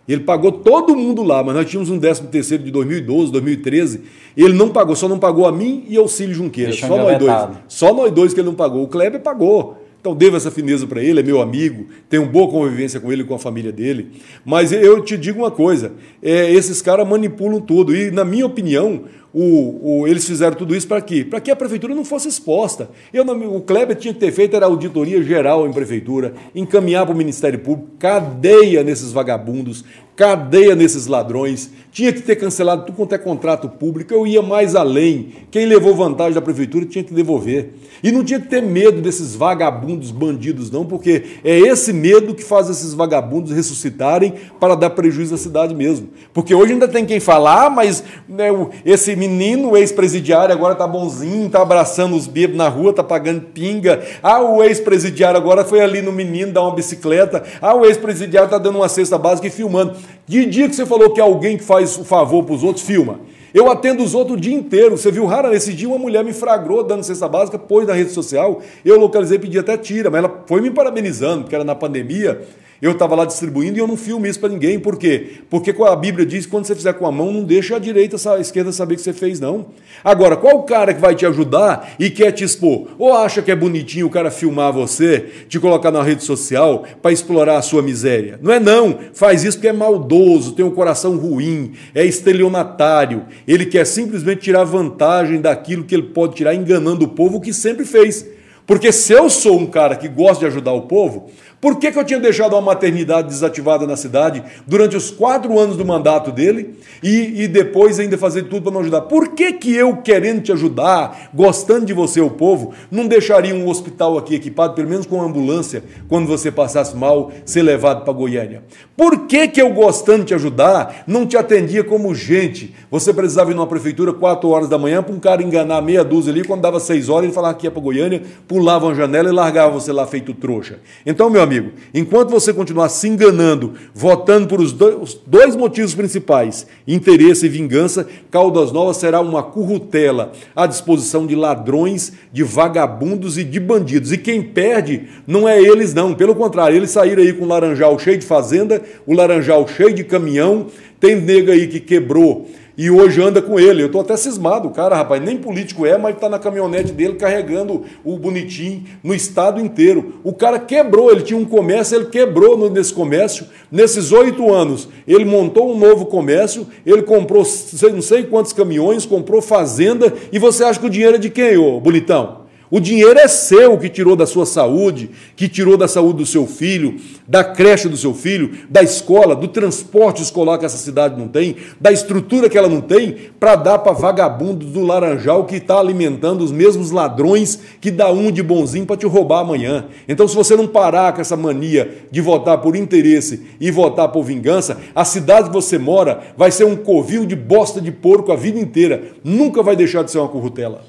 Ele 0.09 0.23
pagou 0.23 0.51
todo 0.51 0.97
mundo 0.97 1.23
lá, 1.23 1.43
mas 1.45 1.55
nós 1.55 1.71
tínhamos 1.71 1.89
um 1.89 2.01
13 2.01 2.25
terceiro 2.25 2.65
de 2.65 2.73
2012, 2.73 3.31
2013. 3.31 4.03
Ele 4.37 4.55
não 4.55 4.71
pagou, 4.71 4.97
só 4.97 5.09
não 5.09 5.19
pagou 5.19 5.47
a 5.47 5.53
mim 5.53 5.85
e 5.89 5.97
ao 5.97 6.09
Cílio 6.09 6.35
Junqueira. 6.35 6.73
Só 6.73 6.97
nós 6.97 7.19
dois. 7.19 7.49
Só 7.69 7.95
nós 7.95 8.13
dois 8.13 8.33
que 8.33 8.41
ele 8.41 8.47
não 8.47 8.55
pagou. 8.55 8.85
O 8.85 8.89
Kleber 8.89 9.21
pagou. 9.21 9.86
Então 10.07 10.15
devo 10.15 10.37
essa 10.37 10.53
fineza 10.53 10.87
para 10.87 11.03
ele, 11.03 11.19
é 11.19 11.23
meu 11.25 11.43
amigo, 11.43 11.87
tenho 12.09 12.25
boa 12.27 12.49
convivência 12.49 13.01
com 13.01 13.13
ele 13.13 13.25
com 13.25 13.35
a 13.35 13.39
família 13.41 13.73
dele. 13.73 14.13
Mas 14.45 14.71
eu 14.71 15.03
te 15.03 15.17
digo 15.17 15.41
uma 15.41 15.51
coisa: 15.51 15.95
é, 16.23 16.49
esses 16.53 16.81
caras 16.81 17.09
manipulam 17.09 17.61
tudo. 17.61 17.93
E, 17.93 18.13
na 18.13 18.25
minha 18.25 18.47
opinião, 18.47 19.03
o, 19.33 20.01
o, 20.01 20.09
eles 20.09 20.27
fizeram 20.27 20.57
tudo 20.57 20.75
isso 20.75 20.89
para 20.89 21.01
quê? 21.01 21.25
Para 21.25 21.41
que 21.41 21.51
a 21.51 21.57
prefeitura 21.57 21.95
não 21.95 22.05
fosse 22.05 22.29
exposta. 22.29 22.89
Eu, 23.13 23.25
o 23.25 23.61
Kleber 23.61 23.97
tinha 23.97 24.15
que 24.15 24.21
ter 24.21 24.33
feito 24.33 24.57
era 24.57 24.67
auditoria 24.67 25.23
geral 25.23 25.67
em 25.67 25.73
prefeitura, 25.73 26.35
encaminhar 26.55 27.05
para 27.05 27.15
o 27.15 27.19
Ministério 27.19 27.59
Público, 27.59 27.91
cadeia 27.99 28.83
nesses 28.83 29.13
vagabundos, 29.13 29.85
cadeia 30.17 30.75
nesses 30.75 31.07
ladrões, 31.07 31.71
tinha 31.93 32.11
que 32.11 32.23
ter 32.23 32.37
cancelado 32.37 32.87
tudo 32.87 32.97
quanto 32.97 33.15
é 33.15 33.19
contrato 33.19 33.69
público. 33.69 34.13
Eu 34.13 34.27
ia 34.27 34.41
mais 34.41 34.75
além. 34.75 35.29
Quem 35.51 35.67
levou 35.67 35.95
vantagem 35.95 36.33
da 36.33 36.41
prefeitura 36.41 36.87
tinha 36.87 37.05
que 37.05 37.13
devolver. 37.13 37.75
E 38.03 38.11
não 38.11 38.25
tinha 38.25 38.41
que 38.41 38.49
ter 38.49 38.63
medo 38.63 39.03
desses 39.03 39.35
vagabundos 39.35 40.11
bandidos, 40.11 40.71
não, 40.71 40.85
porque 40.85 41.23
é 41.45 41.59
esse 41.59 41.93
medo 41.93 42.35
que 42.35 42.43
faz 42.43 42.69
esses 42.69 42.95
vagabundos 42.95 43.53
ressuscitarem 43.53 44.35
para 44.59 44.75
dar 44.75 44.91
prejuízo 44.91 45.35
à 45.35 45.39
cidade 45.39 45.75
mesmo. 45.75 46.09
Porque 46.33 46.55
hoje 46.55 46.73
ainda 46.73 46.89
tem 46.89 47.05
quem 47.05 47.21
falar, 47.21 47.67
ah, 47.67 47.71
mas 47.71 48.03
né, 48.29 48.49
esse 48.85 49.11
menino, 49.29 49.77
ex-presidiário, 49.77 50.55
agora 50.55 50.75
tá 50.75 50.87
bonzinho, 50.87 51.49
tá 51.51 51.63
abraçando 51.63 52.17
os 52.17 52.27
bebês 52.27 52.57
na 52.57 52.69
rua, 52.69 52.93
tá 52.93 53.03
pagando 53.03 53.41
pinga. 53.41 54.03
Ah, 54.23 54.41
o 54.41 54.63
ex-presidiário 54.63 55.37
agora 55.37 55.65
foi 55.65 55.81
ali 55.81 56.01
no 56.01 56.13
menino 56.13 56.53
dar 56.53 56.63
uma 56.63 56.75
bicicleta. 56.75 57.43
Ah, 57.61 57.75
o 57.75 57.85
ex-presidiário 57.85 58.49
tá 58.49 58.59
dando 58.59 58.77
uma 58.77 58.89
cesta 58.89 59.19
básica 59.19 59.47
e 59.49 59.51
filmando. 59.51 59.97
De 60.27 60.47
dia 60.47 60.69
que 60.69 60.75
você 60.75 60.87
falou 60.87 61.13
que 61.13 61.21
alguém 61.21 61.57
que 61.57 61.65
faz 61.65 61.97
o 61.99 62.05
favor 62.05 62.45
para 62.45 62.55
os 62.55 62.63
outros, 62.63 62.85
filma. 62.85 63.21
Eu 63.53 63.71
atendo 63.71 64.03
os 64.03 64.15
outros 64.15 64.37
o 64.37 64.41
dia 64.41 64.55
inteiro. 64.55 64.99
Você 64.99 65.11
viu 65.11 65.25
rara 65.25 65.49
nesse 65.49 65.73
dia 65.73 65.89
uma 65.89 65.99
mulher 65.99 66.23
me 66.23 66.33
fragrou 66.33 66.83
dando 66.83 67.03
cesta 67.03 67.27
básica, 67.27 67.59
pôs 67.59 67.87
na 67.87 67.95
rede 67.95 68.11
social. 68.11 68.61
Eu 68.85 68.99
localizei, 68.99 69.39
pedi 69.39 69.59
até 69.59 69.77
tira, 69.79 70.11
mas 70.11 70.23
ela 70.23 70.43
foi 70.47 70.61
me 70.61 70.71
parabenizando, 70.71 71.43
porque 71.43 71.55
era 71.55 71.65
na 71.65 71.75
pandemia. 71.75 72.43
Eu 72.81 72.93
estava 72.93 73.15
lá 73.15 73.25
distribuindo 73.25 73.79
e 73.79 73.81
eu 73.81 73.87
não 73.87 73.97
filmo 73.97 74.27
isso 74.27 74.39
para 74.39 74.49
ninguém. 74.51 74.79
Por 74.79 74.99
quê? 74.99 75.39
Porque 75.49 75.75
a 75.83 75.97
Bíblia 75.97 76.27
diz 76.27 76.45
que 76.45 76.51
quando 76.51 76.67
você 76.67 76.75
fizer 76.75 76.93
com 76.93 77.07
a 77.07 77.13
mão, 77.13 77.33
não 77.33 77.43
deixa 77.43 77.77
a 77.77 77.79
direita, 77.79 78.17
a 78.31 78.41
esquerda 78.41 78.71
saber 78.73 78.97
que 78.97 79.03
você 79.03 79.13
fez, 79.13 79.41
não. 79.41 79.67
Agora, 80.05 80.37
qual 80.37 80.57
o 80.59 80.63
cara 80.65 80.93
que 80.93 81.01
vai 81.01 81.15
te 81.15 81.25
ajudar 81.25 81.95
e 81.99 82.11
quer 82.11 82.33
te 82.33 82.45
expor? 82.45 82.89
Ou 82.99 83.15
acha 83.15 83.41
que 83.41 83.51
é 83.51 83.57
bonitinho 83.57 84.07
o 84.07 84.11
cara 84.11 84.31
filmar 84.31 84.73
você, 84.73 85.27
te 85.49 85.59
colocar 85.59 85.91
na 85.91 86.03
rede 86.03 86.23
social 86.23 86.85
para 87.01 87.13
explorar 87.13 87.57
a 87.57 87.63
sua 87.63 87.83
miséria? 87.83 88.39
Não 88.43 88.53
é 88.53 88.61
não. 88.61 88.99
Faz 89.15 89.45
isso 89.45 89.57
porque 89.57 89.69
é 89.69 89.73
maldoso, 89.73 90.53
tem 90.53 90.65
um 90.65 90.71
coração 90.71 91.17
ruim, 91.17 91.73
é 91.95 92.05
estelionatário. 92.05 93.25
Ele 93.49 93.65
quer 93.65 93.87
simplesmente 93.87 94.43
tirar 94.43 94.65
vantagem 94.65 95.41
daquilo 95.41 95.85
que 95.85 95.95
ele 95.95 96.05
pode 96.05 96.35
tirar 96.35 96.55
enganando 96.55 97.05
o 97.05 97.09
povo, 97.09 97.39
o 97.39 97.41
que 97.41 97.53
sempre 97.53 97.85
fez. 97.85 98.27
Porque 98.67 98.91
se 98.91 99.13
eu 99.13 99.31
sou 99.31 99.59
um 99.59 99.67
cara 99.67 99.95
que 99.95 100.09
gosta 100.09 100.41
de 100.41 100.47
ajudar 100.47 100.73
o 100.73 100.83
povo, 100.83 101.31
por 101.67 101.81
que, 101.81 101.91
que 101.91 101.99
eu 101.99 102.05
tinha 102.05 102.21
deixado 102.21 102.53
uma 102.53 102.63
maternidade 102.63 103.27
desativada 103.27 103.89
na 103.89 103.97
cidade 103.97 104.41
durante 104.69 104.97
os 104.97 105.11
quatro 105.11 105.59
anos 105.59 105.77
do 105.77 105.85
mandato 105.85 106.31
dele 106.31 106.79
e, 107.03 107.43
e 107.43 107.49
depois 107.49 107.99
ainda 107.99 108.17
fazer 108.17 108.45
tudo 108.45 108.63
para 108.63 108.71
não 108.71 108.83
ajudar? 108.83 109.01
Por 109.01 109.31
que, 109.31 109.53
que 109.55 109.75
eu, 109.75 109.97
querendo 109.97 110.43
te 110.43 110.53
ajudar, 110.53 111.29
gostando 111.35 111.85
de 111.85 111.93
você, 111.93 112.21
o 112.21 112.31
povo, 112.31 112.73
não 112.89 113.09
deixaria 113.09 113.53
um 113.53 113.69
hospital 113.69 114.17
aqui 114.17 114.37
equipado, 114.37 114.75
pelo 114.75 114.89
menos 114.89 115.07
com 115.07 115.21
ambulância, 115.21 115.83
quando 116.09 116.29
você 116.29 116.53
passasse 116.53 116.97
mal, 116.97 117.33
ser 117.45 117.63
levado 117.63 118.05
para 118.05 118.13
Goiânia? 118.13 118.63
Por 118.97 119.27
que, 119.27 119.49
que 119.49 119.61
eu, 119.61 119.71
gostando 119.71 120.21
de 120.21 120.27
te 120.27 120.35
ajudar, 120.35 121.03
não 121.05 121.27
te 121.27 121.37
atendia 121.37 121.83
como 121.83 122.15
gente? 122.15 122.77
Você 122.93 123.13
precisava 123.13 123.51
ir 123.51 123.55
numa 123.55 123.67
prefeitura 123.67 124.13
quatro 124.13 124.51
horas 124.51 124.69
da 124.69 124.79
manhã 124.79 125.03
para 125.03 125.13
um 125.13 125.19
cara 125.19 125.43
enganar 125.43 125.83
meia 125.83 126.05
dúzia 126.05 126.33
ali, 126.33 126.45
quando 126.45 126.61
dava 126.61 126.79
seis 126.79 127.09
horas, 127.09 127.25
ele 127.25 127.33
falava 127.33 127.55
que 127.55 127.67
ia 127.67 127.73
para 127.73 127.83
Goiânia, 127.83 128.23
pulava 128.47 128.87
uma 128.87 128.95
janela 128.95 129.29
e 129.29 129.33
largava 129.33 129.73
você 129.73 129.93
lá 129.93 130.07
feito 130.07 130.33
trouxa. 130.33 130.79
Então, 131.05 131.29
meu 131.29 131.43
amigo, 131.43 131.56
enquanto 131.95 132.31
você 132.31 132.53
continuar 132.53 132.89
se 132.89 133.09
enganando, 133.09 133.75
votando 133.95 134.49
por 134.49 134.61
os 134.61 134.73
dois 134.73 135.57
motivos 135.57 135.95
principais, 135.95 136.67
interesse 136.87 137.47
e 137.47 137.49
vingança, 137.49 138.07
Caldas 138.31 138.73
Novas 138.73 138.97
será 138.97 139.21
uma 139.21 139.43
currutela 139.43 140.33
à 140.55 140.67
disposição 140.67 141.27
de 141.27 141.35
ladrões, 141.35 142.13
de 142.33 142.43
vagabundos 142.43 143.39
e 143.39 143.45
de 143.45 143.61
bandidos. 143.61 144.13
E 144.13 144.19
quem 144.19 144.43
perde 144.43 145.09
não 145.27 145.49
é 145.49 145.61
eles, 145.61 145.95
não. 145.95 146.15
Pelo 146.15 146.35
contrário, 146.35 146.77
eles 146.77 146.91
saíram 146.91 147.23
aí 147.23 147.33
com 147.33 147.45
o 147.45 147.49
laranjal 147.49 147.99
cheio 147.99 148.19
de 148.19 148.27
fazenda, 148.27 148.83
o 149.07 149.15
laranjal 149.15 149.67
cheio 149.69 149.93
de 149.93 150.05
caminhão, 150.05 150.67
tem 150.99 151.17
nega 151.17 151.53
aí 151.53 151.67
que 151.67 151.81
quebrou 151.81 152.49
e 152.77 152.91
hoje 152.91 153.23
anda 153.23 153.41
com 153.41 153.59
ele. 153.59 153.83
Eu 153.83 153.87
estou 153.87 154.01
até 154.01 154.17
cismado, 154.17 154.71
cara, 154.71 154.97
rapaz, 154.97 155.23
nem 155.23 155.37
político 155.37 155.87
é, 155.87 155.97
mas 155.97 156.15
está 156.15 156.29
na 156.29 156.39
caminhonete 156.39 156.93
dele 156.93 157.15
carregando 157.15 157.85
o 158.05 158.19
bonitinho 158.19 158.85
no 159.03 159.15
estado 159.15 159.61
inteiro. 159.61 160.15
O 160.23 160.33
cara 160.33 160.59
quebrou, 160.59 161.11
ele 161.11 161.23
tinha 161.23 161.39
um 161.39 161.45
comércio, 161.45 161.97
ele 161.97 162.07
quebrou 162.07 162.71
nesse 162.71 162.93
comércio. 162.93 163.47
Nesses 163.71 164.13
oito 164.13 164.53
anos, 164.53 164.89
ele 165.07 165.25
montou 165.25 165.75
um 165.75 165.79
novo 165.79 166.07
comércio, 166.07 166.67
ele 166.85 167.03
comprou 167.03 167.45
não 167.93 168.03
sei 168.03 168.25
quantos 168.25 168.53
caminhões, 168.53 169.07
comprou 169.07 169.41
fazenda, 169.41 170.13
e 170.33 170.39
você 170.39 170.65
acha 170.65 170.79
que 170.79 170.87
o 170.87 170.91
dinheiro 170.91 171.17
é 171.17 171.19
de 171.19 171.31
quem, 171.31 171.57
ô 171.57 171.81
bonitão? 171.81 172.46
O 172.71 172.81
dinheiro 172.81 173.19
é 173.19 173.29
seu 173.29 173.79
que 173.79 173.89
tirou 173.89 174.17
da 174.17 174.27
sua 174.27 174.45
saúde, 174.45 175.11
que 175.37 175.49
tirou 175.49 175.77
da 175.77 175.87
saúde 175.87 176.19
do 176.19 176.27
seu 176.27 176.47
filho, 176.47 176.97
da 177.27 177.45
creche 177.45 177.89
do 177.89 177.97
seu 177.97 178.13
filho, 178.13 178.59
da 178.69 178.83
escola, 178.83 179.37
do 179.37 179.47
transporte 179.47 180.21
escolar 180.23 180.59
que 180.59 180.65
essa 180.65 180.77
cidade 180.77 181.19
não 181.19 181.29
tem, 181.29 181.57
da 181.81 181.93
estrutura 181.93 182.49
que 182.49 182.59
ela 182.59 182.69
não 182.69 182.81
tem, 182.81 183.17
para 183.39 183.55
dar 183.55 183.79
para 183.79 183.93
vagabundos 183.93 184.73
do 184.73 184.83
Laranjal 184.83 185.45
que 185.45 185.57
está 185.57 185.79
alimentando 185.79 186.43
os 186.43 186.51
mesmos 186.51 186.91
ladrões 186.91 187.61
que 187.81 187.91
dá 187.91 188.11
um 188.11 188.33
de 188.33 188.43
bonzinho 188.43 188.85
para 188.85 188.97
te 188.97 189.07
roubar 189.07 189.41
amanhã. 189.41 189.87
Então, 190.09 190.27
se 190.27 190.35
você 190.35 190.57
não 190.57 190.67
parar 190.67 191.13
com 191.13 191.21
essa 191.21 191.37
mania 191.37 192.07
de 192.11 192.21
votar 192.21 192.59
por 192.59 192.75
interesse 192.75 193.47
e 193.61 193.71
votar 193.71 194.09
por 194.09 194.25
vingança, 194.25 194.79
a 194.93 195.05
cidade 195.05 195.49
que 195.49 195.55
você 195.55 195.79
mora 195.79 196.21
vai 196.37 196.51
ser 196.51 196.65
um 196.65 196.75
covil 196.75 197.25
de 197.25 197.37
bosta 197.37 197.81
de 197.81 197.93
porco 197.93 198.33
a 198.33 198.37
vida 198.37 198.59
inteira. 198.59 199.13
Nunca 199.23 199.63
vai 199.63 199.77
deixar 199.77 200.03
de 200.03 200.11
ser 200.11 200.19
uma 200.19 200.29
currutela. 200.29 200.85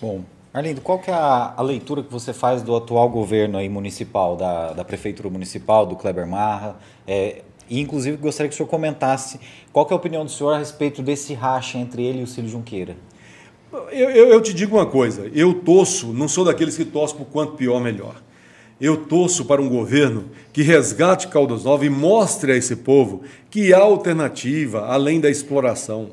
Bom, 0.00 0.20
Arlindo, 0.54 0.80
qual 0.80 1.00
que 1.00 1.10
é 1.10 1.14
a, 1.14 1.52
a, 1.56 1.62
leitura 1.62 2.00
que 2.00 2.12
você 2.12 2.32
faz 2.32 2.62
do 2.62 2.76
atual 2.76 3.08
governo 3.08 3.58
aí 3.58 3.68
municipal, 3.68 4.36
da, 4.36 4.72
da 4.72 4.84
Prefeitura 4.84 5.28
Municipal, 5.28 5.84
do 5.84 5.96
Kleber 5.96 6.28
Marra? 6.28 6.76
É, 7.08 7.42
e, 7.68 7.80
inclusive, 7.80 8.16
gostaria 8.16 8.48
que 8.48 8.54
o 8.54 8.56
senhor 8.56 8.68
comentasse 8.68 9.40
qual 9.72 9.84
que 9.84 9.92
é 9.92 9.94
a 9.94 9.96
opinião 9.96 10.24
do 10.24 10.30
senhor 10.30 10.52
a 10.52 10.58
respeito 10.58 11.02
desse 11.02 11.34
racha 11.34 11.76
entre 11.76 12.04
ele 12.04 12.20
e 12.20 12.22
o 12.22 12.26
Cílio 12.28 12.48
Junqueira. 12.48 12.96
Eu, 13.90 14.10
eu, 14.10 14.28
eu 14.28 14.40
te 14.40 14.54
digo 14.54 14.76
uma 14.76 14.86
coisa, 14.86 15.28
eu 15.34 15.54
torço, 15.54 16.12
não 16.12 16.28
sou 16.28 16.44
daqueles 16.44 16.76
que 16.76 16.84
torço 16.84 17.16
por 17.16 17.24
quanto 17.24 17.54
pior, 17.54 17.80
melhor. 17.80 18.22
Eu 18.80 19.06
torço 19.06 19.44
para 19.46 19.60
um 19.60 19.68
governo 19.68 20.30
que 20.52 20.62
resgate 20.62 21.26
Caldas 21.26 21.64
Novas 21.64 21.84
e 21.84 21.90
mostre 21.90 22.52
a 22.52 22.56
esse 22.56 22.76
povo 22.76 23.22
que 23.50 23.74
há 23.74 23.80
alternativa 23.80 24.86
além 24.86 25.20
da 25.20 25.28
exploração 25.28 26.10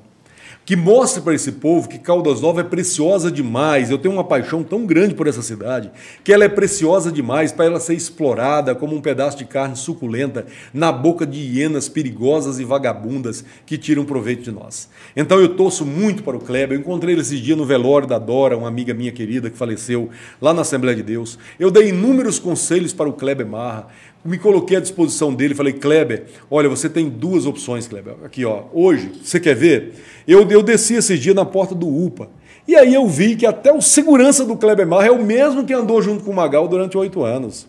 que 0.65 0.75
mostre 0.75 1.21
para 1.21 1.33
esse 1.33 1.53
povo 1.53 1.89
que 1.89 1.97
Caldas 1.97 2.41
Novas 2.41 2.65
é 2.65 2.67
preciosa 2.67 3.31
demais. 3.31 3.89
Eu 3.89 3.97
tenho 3.97 4.13
uma 4.13 4.23
paixão 4.23 4.63
tão 4.63 4.85
grande 4.85 5.15
por 5.15 5.27
essa 5.27 5.41
cidade, 5.41 5.91
que 6.23 6.31
ela 6.31 6.43
é 6.43 6.49
preciosa 6.49 7.11
demais 7.11 7.51
para 7.51 7.65
ela 7.65 7.79
ser 7.79 7.95
explorada 7.95 8.75
como 8.75 8.95
um 8.95 9.01
pedaço 9.01 9.37
de 9.37 9.45
carne 9.45 9.75
suculenta 9.75 10.45
na 10.73 10.91
boca 10.91 11.25
de 11.25 11.39
hienas 11.39 11.89
perigosas 11.89 12.59
e 12.59 12.63
vagabundas 12.63 13.43
que 13.65 13.77
tiram 13.77 14.05
proveito 14.05 14.43
de 14.43 14.51
nós. 14.51 14.87
Então 15.15 15.39
eu 15.39 15.49
torço 15.55 15.85
muito 15.85 16.23
para 16.23 16.37
o 16.37 16.39
Kleber. 16.39 16.77
Eu 16.77 16.81
encontrei 16.81 17.15
ele 17.15 17.21
esses 17.21 17.39
dias 17.39 17.57
no 17.57 17.65
velório 17.65 18.07
da 18.07 18.19
Dora, 18.19 18.57
uma 18.57 18.67
amiga 18.67 18.93
minha 18.93 19.11
querida 19.11 19.49
que 19.49 19.57
faleceu 19.57 20.09
lá 20.41 20.53
na 20.53 20.61
Assembleia 20.61 20.95
de 20.95 21.03
Deus. 21.03 21.39
Eu 21.59 21.71
dei 21.71 21.89
inúmeros 21.89 22.39
conselhos 22.39 22.93
para 22.93 23.09
o 23.09 23.13
Kleber 23.13 23.47
Marra 23.47 23.87
me 24.23 24.37
coloquei 24.37 24.77
à 24.77 24.79
disposição 24.79 25.33
dele, 25.33 25.55
falei, 25.55 25.73
Kleber, 25.73 26.25
olha, 26.49 26.69
você 26.69 26.87
tem 26.87 27.09
duas 27.09 27.45
opções, 27.45 27.87
Kleber. 27.87 28.15
Aqui, 28.23 28.45
ó, 28.45 28.63
hoje, 28.71 29.11
você 29.23 29.39
quer 29.39 29.55
ver? 29.55 29.93
Eu, 30.27 30.47
eu 30.49 30.61
desci 30.61 30.95
esse 30.95 31.17
dia 31.17 31.33
na 31.33 31.45
porta 31.45 31.73
do 31.73 31.87
UPA. 31.87 32.29
E 32.67 32.75
aí 32.75 32.93
eu 32.93 33.07
vi 33.07 33.35
que 33.35 33.45
até 33.45 33.73
o 33.73 33.81
segurança 33.81 34.45
do 34.45 34.55
Kleber 34.55 34.87
Marra 34.87 35.07
é 35.07 35.11
o 35.11 35.23
mesmo 35.23 35.65
que 35.65 35.73
andou 35.73 36.01
junto 36.01 36.23
com 36.23 36.31
o 36.31 36.35
Magal 36.35 36.67
durante 36.67 36.97
oito 36.97 37.23
anos. 37.23 37.67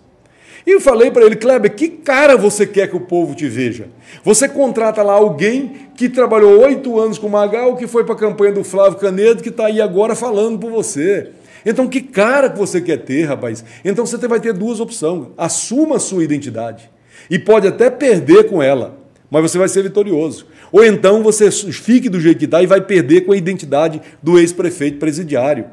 E 0.67 0.71
eu 0.71 0.81
falei 0.81 1.11
para 1.11 1.25
ele, 1.25 1.35
Kleber, 1.35 1.75
que 1.75 1.89
cara 1.89 2.37
você 2.37 2.67
quer 2.67 2.89
que 2.89 2.97
o 2.97 3.01
povo 3.01 3.35
te 3.35 3.49
veja? 3.49 3.87
Você 4.23 4.49
contrata 4.49 5.03
lá 5.03 5.15
alguém 5.15 5.73
que 5.97 6.09
trabalhou 6.09 6.61
oito 6.61 7.01
anos 7.01 7.19
com 7.19 7.27
o 7.27 7.31
Magal, 7.31 7.77
que 7.77 7.87
foi 7.87 8.05
para 8.05 8.15
a 8.15 8.19
campanha 8.19 8.53
do 8.53 8.63
Flávio 8.63 8.99
Canedo, 8.99 9.43
que 9.43 9.49
está 9.49 9.67
aí 9.67 9.81
agora 9.81 10.15
falando 10.15 10.59
por 10.59 10.71
você. 10.71 11.31
Então, 11.65 11.89
que 11.89 12.01
cara 12.01 12.51
que 12.51 12.59
você 12.59 12.81
quer 12.81 12.99
ter, 12.99 13.25
rapaz? 13.25 13.65
Então, 13.85 14.05
você 14.05 14.27
vai 14.29 14.41
ter 14.41 14.53
duas 14.53 14.81
opções. 14.81 15.29
Assuma 15.37 15.97
a 15.97 16.01
sua 16.01 16.25
identidade. 16.25 16.91
E 17.31 17.39
pode 17.39 17.67
até 17.67 17.89
perder 17.89 18.49
com 18.49 18.63
ela, 18.63 18.99
mas 19.31 19.43
você 19.43 19.59
vai 19.59 19.69
ser 19.69 19.83
vitorioso. 19.83 20.47
Ou 20.71 20.85
então 20.85 21.23
você 21.23 21.51
fique 21.51 22.09
do 22.09 22.21
jeito 22.21 22.39
que 22.39 22.47
está 22.47 22.63
e 22.63 22.67
vai 22.67 22.81
perder 22.81 23.23
com 23.23 23.33
a 23.33 23.37
identidade 23.37 24.01
do 24.23 24.39
ex-prefeito 24.39 24.99
presidiário. 24.99 25.67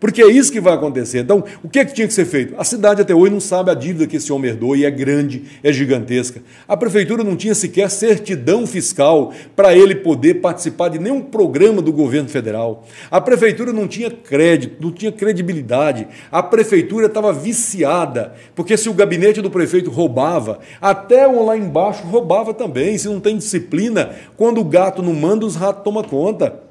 Porque 0.00 0.22
é 0.22 0.28
isso 0.28 0.52
que 0.52 0.60
vai 0.60 0.74
acontecer. 0.74 1.20
Então, 1.20 1.42
o 1.62 1.68
que, 1.68 1.78
é 1.78 1.84
que 1.84 1.92
tinha 1.92 2.06
que 2.06 2.14
ser 2.14 2.24
feito? 2.24 2.54
A 2.56 2.64
cidade 2.64 3.02
até 3.02 3.14
hoje 3.14 3.32
não 3.32 3.40
sabe 3.40 3.70
a 3.70 3.74
dívida 3.74 4.06
que 4.06 4.16
esse 4.16 4.32
homem 4.32 4.50
herdou 4.50 4.76
e 4.76 4.84
é 4.84 4.90
grande, 4.90 5.42
é 5.62 5.72
gigantesca. 5.72 6.40
A 6.68 6.76
prefeitura 6.76 7.24
não 7.24 7.36
tinha 7.36 7.54
sequer 7.54 7.90
certidão 7.90 8.66
fiscal 8.66 9.32
para 9.56 9.74
ele 9.74 9.96
poder 9.96 10.34
participar 10.34 10.88
de 10.88 10.98
nenhum 10.98 11.20
programa 11.20 11.82
do 11.82 11.92
governo 11.92 12.28
federal. 12.28 12.86
A 13.10 13.20
prefeitura 13.20 13.72
não 13.72 13.88
tinha 13.88 14.10
crédito, 14.10 14.76
não 14.80 14.92
tinha 14.92 15.10
credibilidade. 15.10 16.06
A 16.30 16.42
prefeitura 16.42 17.06
estava 17.06 17.32
viciada, 17.32 18.34
porque 18.54 18.76
se 18.76 18.88
o 18.88 18.94
gabinete 18.94 19.42
do 19.42 19.50
prefeito 19.50 19.90
roubava, 19.90 20.60
até 20.80 21.26
o 21.26 21.44
lá 21.44 21.56
embaixo 21.56 22.06
roubava 22.06 22.54
também. 22.54 22.96
Se 22.96 23.08
não 23.08 23.18
tem 23.18 23.36
disciplina, 23.36 24.14
quando 24.36 24.60
o 24.60 24.64
gato 24.64 25.02
não 25.02 25.14
manda, 25.14 25.44
os 25.44 25.56
ratos 25.56 25.82
tomam 25.82 26.04
conta. 26.04 26.67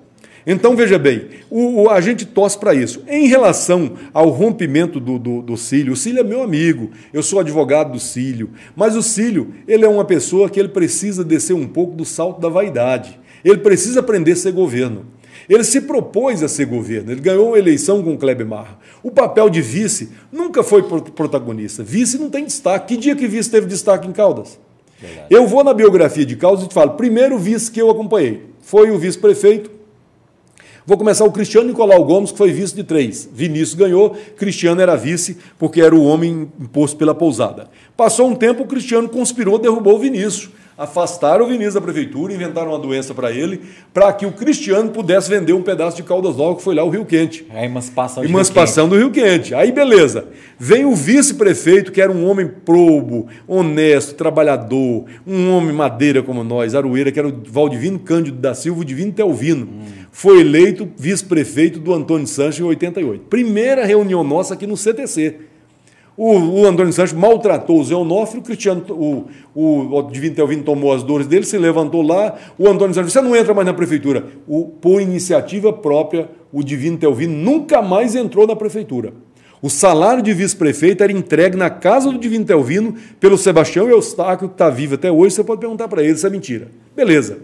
Então, 0.49 0.77
veja 0.77 0.97
bem, 0.97 1.27
o, 1.49 1.81
o 1.81 1.89
a 1.89 1.99
gente 1.99 2.25
torce 2.25 2.57
para 2.57 2.73
isso. 2.73 3.03
Em 3.05 3.27
relação 3.27 3.91
ao 4.13 4.29
rompimento 4.29 4.97
do, 4.97 5.19
do, 5.19 5.41
do 5.41 5.57
Cílio, 5.57 5.91
o 5.91 5.95
Cílio 5.97 6.21
é 6.21 6.23
meu 6.23 6.41
amigo, 6.41 6.89
eu 7.11 7.21
sou 7.21 7.41
advogado 7.41 7.91
do 7.91 7.99
Cílio, 7.99 8.51
mas 8.73 8.95
o 8.95 9.03
Cílio, 9.03 9.53
ele 9.67 9.83
é 9.83 9.89
uma 9.89 10.05
pessoa 10.05 10.49
que 10.49 10.57
ele 10.57 10.69
precisa 10.69 11.21
descer 11.21 11.53
um 11.53 11.67
pouco 11.67 11.97
do 11.97 12.05
salto 12.05 12.39
da 12.39 12.47
vaidade. 12.47 13.19
Ele 13.43 13.57
precisa 13.57 13.99
aprender 13.99 14.31
a 14.31 14.35
ser 14.37 14.53
governo. 14.53 15.05
Ele 15.49 15.65
se 15.65 15.81
propôs 15.81 16.41
a 16.41 16.47
ser 16.47 16.65
governo, 16.65 17.11
ele 17.11 17.21
ganhou 17.21 17.53
a 17.53 17.59
eleição 17.59 18.01
com 18.01 18.13
o 18.13 18.17
Kleber 18.17 18.47
Marra. 18.47 18.79
O 19.03 19.11
papel 19.11 19.49
de 19.49 19.61
vice 19.61 20.09
nunca 20.31 20.63
foi 20.63 20.83
protagonista. 20.83 21.83
Vice 21.83 22.17
não 22.17 22.29
tem 22.29 22.45
destaque. 22.45 22.95
Que 22.95 23.01
dia 23.01 23.15
que 23.17 23.27
vice 23.27 23.51
teve 23.51 23.67
destaque 23.67 24.07
em 24.07 24.13
Caldas? 24.13 24.57
Verdade. 24.99 25.27
Eu 25.29 25.45
vou 25.45 25.63
na 25.63 25.73
biografia 25.73 26.25
de 26.25 26.37
Caldas 26.37 26.63
e 26.63 26.69
te 26.69 26.73
falo, 26.73 26.91
primeiro 26.91 27.37
vice 27.37 27.69
que 27.69 27.81
eu 27.81 27.89
acompanhei 27.89 28.43
foi 28.61 28.91
o 28.91 28.97
vice-prefeito. 28.97 29.76
Vou 30.87 30.97
começar 30.97 31.25
o 31.25 31.31
Cristiano 31.33 31.67
Nicolau 31.67 32.01
Gomes, 32.05 32.31
que 32.31 32.37
foi 32.37 32.49
vice 32.49 32.73
de 32.73 32.81
três. 32.81 33.27
Vinícius 33.33 33.73
ganhou, 33.73 34.15
Cristiano 34.37 34.79
era 34.79 34.95
vice, 34.95 35.37
porque 35.59 35.81
era 35.81 35.93
o 35.93 36.01
homem 36.01 36.49
imposto 36.57 36.95
pela 36.95 37.13
pousada. 37.13 37.67
Passou 37.97 38.29
um 38.29 38.33
tempo, 38.33 38.63
o 38.63 38.65
Cristiano 38.65 39.09
conspirou, 39.09 39.59
derrubou 39.59 39.95
o 39.95 39.99
Vinícius 39.99 40.49
afastaram 40.77 41.45
o 41.45 41.47
Vinícius 41.47 41.73
da 41.73 41.81
prefeitura, 41.81 42.31
inventaram 42.31 42.69
uma 42.69 42.77
doença 42.77 43.13
para 43.13 43.31
ele, 43.31 43.61
para 43.91 44.13
que 44.13 44.25
o 44.25 44.31
Cristiano 44.31 44.91
pudesse 44.91 45.27
vender 45.27 45.53
um 45.53 45.61
pedaço 45.63 45.97
de 45.97 46.03
Caldas 46.03 46.37
Novas, 46.37 46.57
que 46.57 46.63
foi 46.63 46.75
lá 46.75 46.83
o 46.83 46.89
Rio 46.89 47.03
Quente. 47.03 47.47
É 47.51 47.61
a 47.61 47.65
emancipação, 47.65 48.23
emancipação 48.23 48.87
Rio 48.87 48.91
do 48.91 48.97
Rio 48.99 49.11
Quente. 49.11 49.55
Aí, 49.55 49.71
beleza. 49.71 50.27
Vem 50.59 50.85
o 50.85 50.93
vice-prefeito, 50.93 51.91
que 51.91 51.99
era 51.99 52.11
um 52.11 52.29
homem 52.29 52.47
probo, 52.47 53.27
honesto, 53.47 54.13
trabalhador, 54.13 55.05
um 55.25 55.51
homem 55.51 55.73
madeira 55.73 56.21
como 56.21 56.43
nós, 56.43 56.75
Aroeira, 56.75 57.11
que 57.11 57.17
era 57.17 57.27
o 57.27 57.41
Valdivino 57.47 57.97
Cândido 57.97 58.37
da 58.37 58.53
Silva, 58.53 58.81
o 58.81 58.85
Divino 58.85 59.11
Telvino. 59.11 59.65
Hum. 59.65 60.06
Foi 60.17 60.39
eleito 60.39 60.89
vice-prefeito 60.97 61.79
do 61.79 61.93
Antônio 61.93 62.25
Sanches 62.25 62.59
em 62.59 62.63
88. 62.63 63.25
Primeira 63.25 63.85
reunião 63.85 64.23
nossa 64.23 64.55
aqui 64.55 64.65
no 64.65 64.75
CTC. 64.75 65.35
O, 66.17 66.33
o 66.33 66.65
Antônio 66.65 66.91
Santos 66.91 67.13
maltratou 67.13 67.79
o 67.79 67.83
Zé 67.83 67.93
Onofre, 67.93 68.39
o 68.39 68.41
Cristiano, 68.41 68.83
o, 68.89 69.27
o, 69.53 69.95
o 69.95 70.01
Divino 70.09 70.33
Telvino 70.33 70.63
tomou 70.63 70.91
as 70.91 71.03
dores 71.03 71.27
dele, 71.27 71.45
se 71.45 71.55
levantou 71.59 72.01
lá. 72.01 72.35
O 72.57 72.67
Antônio 72.67 72.95
Santos 72.95 73.13
você 73.13 73.21
não 73.21 73.35
entra 73.35 73.53
mais 73.53 73.67
na 73.67 73.75
prefeitura. 73.75 74.25
O, 74.47 74.65
por 74.65 74.99
iniciativa 74.99 75.71
própria, 75.71 76.27
o 76.51 76.63
Divino 76.63 76.97
Telvino 76.97 77.35
nunca 77.35 77.83
mais 77.83 78.15
entrou 78.15 78.47
na 78.47 78.55
prefeitura. 78.55 79.13
O 79.61 79.69
salário 79.69 80.23
de 80.23 80.33
vice-prefeito 80.33 81.03
era 81.03 81.11
entregue 81.11 81.55
na 81.55 81.69
casa 81.69 82.11
do 82.11 82.17
Divino 82.17 82.43
Telvino 82.43 82.95
pelo 83.19 83.37
Sebastião 83.37 83.87
Eustáquio, 83.87 84.47
que 84.47 84.55
está 84.55 84.71
vivo 84.71 84.95
até 84.95 85.11
hoje. 85.11 85.35
Você 85.35 85.43
pode 85.43 85.61
perguntar 85.61 85.87
para 85.87 86.01
ele 86.01 86.17
se 86.17 86.25
é 86.25 86.29
mentira. 86.31 86.69
Beleza. 86.95 87.37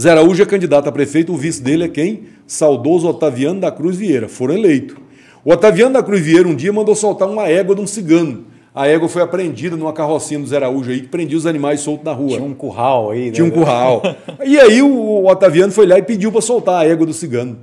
Zé 0.00 0.10
Araújo 0.10 0.40
é 0.40 0.46
candidato 0.46 0.88
a 0.88 0.92
prefeito, 0.92 1.32
o 1.32 1.36
vice 1.36 1.60
dele 1.60 1.82
é 1.82 1.88
quem? 1.88 2.22
Saudoso 2.46 3.08
Otaviano 3.08 3.60
da 3.60 3.72
Cruz 3.72 3.96
Vieira. 3.96 4.28
Foram 4.28 4.54
eleitos. 4.54 4.96
O 5.44 5.52
Otaviano 5.52 5.94
da 5.94 6.04
Cruz 6.04 6.20
Vieira 6.20 6.46
um 6.46 6.54
dia 6.54 6.72
mandou 6.72 6.94
soltar 6.94 7.28
uma 7.28 7.48
égua 7.48 7.74
de 7.74 7.80
um 7.80 7.86
cigano. 7.86 8.44
A 8.72 8.86
égua 8.86 9.08
foi 9.08 9.22
apreendida 9.22 9.76
numa 9.76 9.92
carrocinha 9.92 10.38
do 10.38 10.46
Zé 10.46 10.54
Araújo 10.54 10.92
aí, 10.92 11.00
que 11.00 11.08
prendia 11.08 11.36
os 11.36 11.46
animais 11.46 11.80
soltos 11.80 12.04
na 12.04 12.12
rua. 12.12 12.36
Tinha 12.36 12.44
um 12.44 12.54
curral 12.54 13.10
aí, 13.10 13.26
né? 13.26 13.30
Tinha 13.32 13.44
um 13.44 13.50
curral. 13.50 14.02
e 14.46 14.56
aí 14.56 14.80
o 14.80 15.26
Otaviano 15.26 15.72
foi 15.72 15.84
lá 15.84 15.98
e 15.98 16.02
pediu 16.02 16.30
para 16.30 16.42
soltar 16.42 16.82
a 16.82 16.86
égua 16.86 17.04
do 17.04 17.12
cigano. 17.12 17.58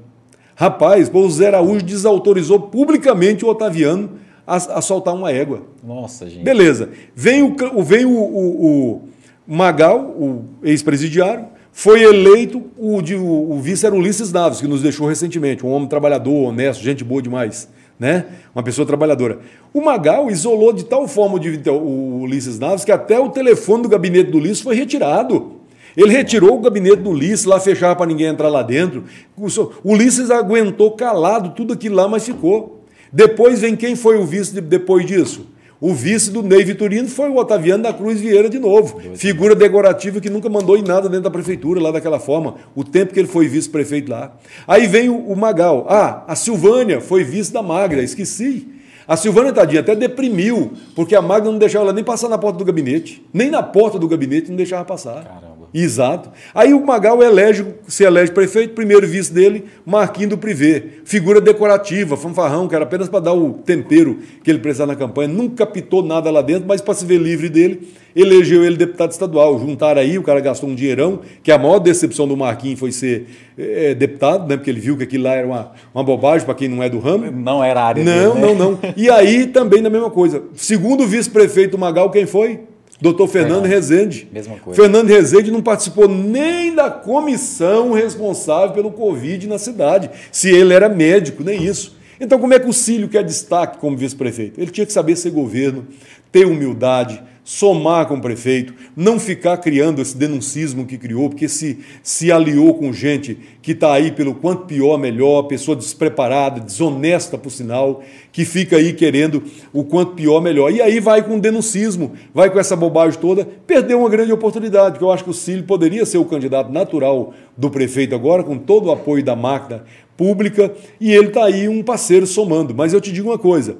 Rapaz, 0.56 1.10
o 1.14 1.30
Zé 1.30 1.48
Araújo 1.48 1.86
desautorizou 1.86 2.60
publicamente 2.60 3.46
o 3.46 3.48
Otaviano 3.48 4.10
a, 4.46 4.58
a 4.58 4.82
soltar 4.82 5.14
uma 5.14 5.32
égua. 5.32 5.62
Nossa, 5.82 6.30
gente. 6.30 6.44
Beleza. 6.44 6.90
Vem 7.16 7.44
o, 7.44 7.56
vem 7.82 8.04
o, 8.04 8.12
o, 8.12 8.66
o 8.66 9.02
Magal, 9.48 10.02
o 10.02 10.44
ex-presidiário, 10.64 11.55
foi 11.78 12.02
eleito 12.04 12.64
o, 12.78 13.02
de, 13.02 13.16
o, 13.16 13.52
o 13.52 13.60
vice 13.60 13.86
era 13.86 13.94
Ulisses 13.94 14.32
Naves, 14.32 14.62
que 14.62 14.68
nos 14.68 14.82
deixou 14.82 15.10
recentemente, 15.10 15.66
um 15.66 15.70
homem 15.70 15.90
trabalhador, 15.90 16.48
honesto, 16.48 16.82
gente 16.82 17.04
boa 17.04 17.22
demais, 17.22 17.68
né? 18.00 18.28
Uma 18.56 18.64
pessoa 18.64 18.88
trabalhadora. 18.88 19.40
O 19.74 19.82
Magal 19.82 20.32
isolou 20.32 20.72
de 20.72 20.86
tal 20.86 21.06
forma 21.06 21.38
o, 21.38 21.72
o 21.74 22.22
Ulisses 22.22 22.58
Naves 22.58 22.86
que 22.86 22.94
até 22.94 23.20
o 23.20 23.28
telefone 23.28 23.84
do 23.84 23.90
gabinete 23.90 24.32
do 24.32 24.38
Ulisses 24.38 24.62
foi 24.62 24.74
retirado. 24.74 25.52
Ele 25.98 26.14
retirou 26.14 26.56
o 26.56 26.62
gabinete 26.62 27.02
do 27.02 27.10
Ulisses, 27.10 27.44
lá 27.44 27.60
fechava 27.60 27.94
para 27.94 28.06
ninguém 28.06 28.28
entrar 28.28 28.48
lá 28.48 28.64
dentro. 28.64 29.04
O 29.36 29.48
Ulisses 29.84 30.32
aguentou 30.32 30.92
calado 30.92 31.50
tudo 31.50 31.74
aquilo 31.74 31.98
lá, 31.98 32.08
mas 32.08 32.24
ficou. 32.24 32.86
Depois 33.12 33.60
vem 33.60 33.76
quem 33.76 33.98
foi 33.98 34.18
o 34.18 34.26
vice 34.26 34.62
depois 34.62 35.06
disso? 35.06 35.46
O 35.80 35.94
vice 35.94 36.32
do 36.32 36.42
Ney 36.42 36.64
Vitorino 36.64 37.08
foi 37.08 37.30
o 37.30 37.36
Otaviano 37.36 37.84
da 37.84 37.94
Cruz 37.94 38.20
Vieira 38.20 38.50
de 38.50 38.58
novo. 38.58 39.00
Figura 39.16 39.54
decorativa 39.54 40.22
que 40.22 40.30
nunca 40.30 40.50
mandou 40.50 40.78
em 40.78 40.82
nada 40.82 41.10
dentro 41.10 41.24
da 41.24 41.32
prefeitura, 41.32 41.82
lá 41.82 41.92
daquela 41.92 42.20
forma, 42.20 42.56
o 42.74 42.84
tempo 42.84 43.14
que 43.14 43.20
ele 43.20 43.28
foi 43.28 43.48
vice-prefeito 43.48 44.10
lá. 44.10 44.36
Aí 44.68 44.88
vem 44.88 45.10
o, 45.10 45.36
Magal. 45.36 45.86
Ah, 45.90 46.24
a 46.28 46.36
Silvânia 46.36 47.02
foi 47.02 47.24
vice 47.24 47.52
da 47.52 47.62
Magra, 47.62 48.02
esqueci. 48.02 48.68
A 49.08 49.16
Silvânia 49.16 49.54
Tadinha 49.54 49.82
até 49.82 49.96
deprimiu, 49.96 50.74
porque 50.96 51.16
a 51.16 51.22
Magda 51.22 51.52
não 51.52 51.60
deixava 51.60 51.86
ela 51.86 51.94
nem 51.94 52.04
passar 52.04 52.28
na 52.28 52.38
porta 52.38 52.58
do 52.58 52.66
gabinete. 52.66 53.24
Nem 53.32 53.52
na 53.52 53.62
porta 53.62 54.00
do 54.00 54.08
gabinete 54.08 54.50
não 54.50 54.56
deixava 54.56 54.84
passar. 54.84 55.24
Caramba. 55.24 55.55
Exato. 55.78 56.30
Aí 56.54 56.74
o 56.74 56.86
Magal 56.86 57.22
elege, 57.22 57.66
se 57.86 58.06
elege 58.06 58.32
prefeito, 58.32 58.74
primeiro 58.74 59.06
vice 59.06 59.34
dele, 59.34 59.66
Marquinhos 59.86 60.30
do 60.30 60.38
Privé. 60.38 60.82
Figura 61.04 61.42
decorativa, 61.42 62.16
fanfarrão, 62.16 62.66
que 62.66 62.74
era 62.74 62.86
apenas 62.86 63.10
para 63.10 63.20
dar 63.20 63.34
o 63.34 63.52
tempero 63.52 64.20
que 64.42 64.50
ele 64.50 64.60
precisava 64.60 64.94
na 64.94 64.98
campanha. 64.98 65.28
Nunca 65.28 65.66
pitou 65.66 66.02
nada 66.02 66.32
lá 66.32 66.42
dentro, 66.42 66.66
mas 66.66 66.80
para 66.80 66.94
se 66.94 67.06
ver 67.06 67.18
livre 67.18 67.50
dele, 67.50 67.90
elegeu 68.16 68.64
ele 68.64 68.78
deputado 68.78 69.12
estadual. 69.12 69.60
Juntaram 69.60 70.00
aí, 70.00 70.18
o 70.18 70.24
cara 70.24 70.40
gastou 70.40 70.70
um 70.70 70.76
dinheirão, 70.76 71.20
que 71.44 71.52
a 71.52 71.58
maior 71.58 71.80
decepção 71.80 72.26
do 72.26 72.38
Marquinhos 72.38 72.80
foi 72.80 72.94
ser 72.94 73.28
é, 73.58 73.94
deputado, 73.94 74.48
né? 74.48 74.56
porque 74.56 74.70
ele 74.70 74.80
viu 74.80 74.96
que 74.96 75.04
aquilo 75.04 75.26
lá 75.26 75.34
era 75.34 75.46
uma, 75.46 75.74
uma 75.94 76.06
bobagem 76.06 76.46
para 76.46 76.56
quem 76.56 76.70
não 76.70 76.82
é 76.82 76.90
do 76.90 77.00
ramo. 77.00 77.30
Não 77.30 77.62
era 77.62 77.82
a 77.82 77.86
área 77.86 78.02
Não, 78.02 78.34
dele, 78.34 78.34
né? 78.34 78.42
não, 78.42 78.56
não. 78.56 78.80
E 78.96 79.10
aí 79.10 79.48
também 79.48 79.82
na 79.82 79.90
mesma 79.90 80.10
coisa. 80.10 80.42
Segundo 80.54 81.06
vice-prefeito 81.06 81.78
Magal, 81.78 82.10
quem 82.10 82.26
foi? 82.26 82.62
Doutor 83.00 83.28
Fernando 83.28 83.64
Verdade. 83.64 83.76
Rezende. 83.76 84.28
Mesma 84.32 84.56
coisa. 84.58 84.82
Fernando 84.82 85.08
Rezende 85.08 85.52
não 85.52 85.62
participou 85.62 86.08
nem 86.08 86.74
da 86.74 86.90
comissão 86.90 87.92
responsável 87.92 88.74
pelo 88.74 88.92
Covid 88.92 89.48
na 89.48 89.58
cidade, 89.58 90.10
se 90.32 90.50
ele 90.50 90.74
era 90.74 90.88
médico, 90.88 91.44
nem 91.44 91.64
isso. 91.64 91.98
Então, 92.20 92.40
como 92.40 92.54
é 92.54 92.60
que 92.60 92.70
o 92.70 92.74
Cílio 92.74 93.10
quer 93.10 93.24
destaque 93.24 93.78
como 93.78 93.98
vice-prefeito? 93.98 94.60
Ele 94.60 94.72
tinha 94.72 94.86
que 94.86 94.94
saber 94.94 95.18
ser 95.18 95.32
governo, 95.32 95.86
ter 96.32 96.46
humildade, 96.46 97.22
somar 97.46 98.08
com 98.08 98.16
o 98.16 98.22
prefeito, 98.22 98.74
não 98.98 99.20
ficar 99.20 99.58
criando 99.58 100.02
esse 100.02 100.18
denuncismo 100.18 100.84
que 100.84 100.98
criou, 100.98 101.30
porque 101.30 101.48
se, 101.48 101.78
se 102.02 102.32
aliou 102.32 102.74
com 102.74 102.92
gente 102.92 103.38
que 103.62 103.72
está 103.74 103.94
aí 103.94 104.12
pelo 104.12 104.34
quanto 104.34 104.66
pior, 104.66 104.98
melhor, 104.98 105.44
pessoa 105.44 105.78
despreparada, 105.78 106.60
desonesta, 106.60 107.38
por 107.38 107.52
sinal, 107.52 108.02
que 108.32 108.44
fica 108.46 108.78
aí 108.78 108.94
querendo 108.94 109.44
o 109.72 109.84
quanto 109.84 110.14
pior, 110.14 110.42
melhor. 110.42 110.72
E 110.72 110.82
aí 110.82 111.00
vai 111.00 111.22
com 111.22 111.38
denuncismo, 111.38 112.14
vai 112.34 112.50
com 112.50 112.60
essa 112.60 112.76
bobagem 112.76 113.20
toda, 113.20 113.48
perdeu 113.68 114.00
uma 114.00 114.10
grande 114.10 114.34
oportunidade, 114.34 114.94
porque 114.94 115.06
eu 115.06 115.12
acho 115.12 115.24
que 115.24 115.30
o 115.30 115.34
Cílio 115.34 115.66
poderia 115.66 116.04
ser 116.04 116.18
o 116.18 116.26
candidato 116.26 116.72
natural 116.72 117.32
do 117.56 117.70
prefeito 117.70 118.16
agora, 118.16 118.44
com 118.44 118.58
todo 118.58 118.88
o 118.88 118.92
apoio 118.92 119.24
da 119.24 119.36
máquina 119.36 119.84
pública, 120.18 120.74
e 121.00 121.12
ele 121.12 121.28
está 121.28 121.46
aí 121.46 121.70
um 121.70 121.84
parceiro 121.84 122.26
somando. 122.26 122.74
Mas 122.74 122.92
eu 122.92 123.00
te 123.00 123.12
digo 123.12 123.30
uma 123.30 123.38
coisa, 123.38 123.78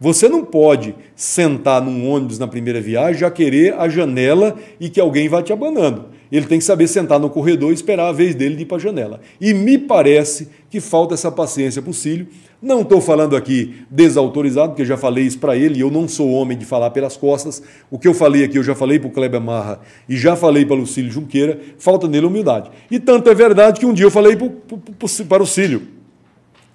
você 0.00 0.28
não 0.28 0.44
pode 0.44 0.94
sentar 1.16 1.82
num 1.82 2.08
ônibus 2.08 2.38
na 2.38 2.46
primeira 2.46 2.80
viagem, 2.80 3.20
já 3.20 3.30
querer 3.30 3.74
a 3.74 3.88
janela 3.88 4.56
e 4.78 4.88
que 4.88 5.00
alguém 5.00 5.28
vá 5.28 5.42
te 5.42 5.52
abanando. 5.52 6.06
Ele 6.30 6.46
tem 6.46 6.58
que 6.58 6.64
saber 6.64 6.86
sentar 6.86 7.18
no 7.18 7.30
corredor 7.30 7.70
e 7.70 7.74
esperar 7.74 8.08
a 8.08 8.12
vez 8.12 8.34
dele 8.34 8.54
de 8.54 8.62
ir 8.62 8.66
para 8.66 8.76
a 8.76 8.80
janela. 8.80 9.20
E 9.40 9.54
me 9.54 9.78
parece 9.78 10.48
que 10.70 10.78
falta 10.78 11.14
essa 11.14 11.32
paciência 11.32 11.80
para 11.80 11.90
o 11.90 11.94
Cílio. 11.94 12.28
Não 12.60 12.82
estou 12.82 13.00
falando 13.00 13.34
aqui 13.34 13.82
desautorizado, 13.90 14.70
porque 14.70 14.84
já 14.84 14.96
falei 14.96 15.24
isso 15.24 15.38
para 15.38 15.56
ele 15.56 15.78
e 15.78 15.80
eu 15.80 15.90
não 15.90 16.06
sou 16.06 16.30
homem 16.30 16.56
de 16.56 16.66
falar 16.66 16.90
pelas 16.90 17.16
costas. 17.16 17.62
O 17.90 17.98
que 17.98 18.06
eu 18.06 18.12
falei 18.12 18.44
aqui, 18.44 18.58
eu 18.58 18.62
já 18.62 18.74
falei 18.74 18.98
para 18.98 19.08
o 19.08 19.12
Kleber 19.12 19.40
Marra 19.40 19.80
e 20.08 20.16
já 20.16 20.36
falei 20.36 20.66
para 20.66 20.76
o 20.76 20.86
Cílio 20.86 21.10
Junqueira, 21.10 21.58
falta 21.78 22.06
nele 22.06 22.26
humildade. 22.26 22.70
E 22.90 23.00
tanto 23.00 23.30
é 23.30 23.34
verdade 23.34 23.80
que 23.80 23.86
um 23.86 23.94
dia 23.94 24.04
eu 24.04 24.10
falei 24.10 24.36
para 24.36 25.42
o 25.42 25.46
Cílio 25.46 25.97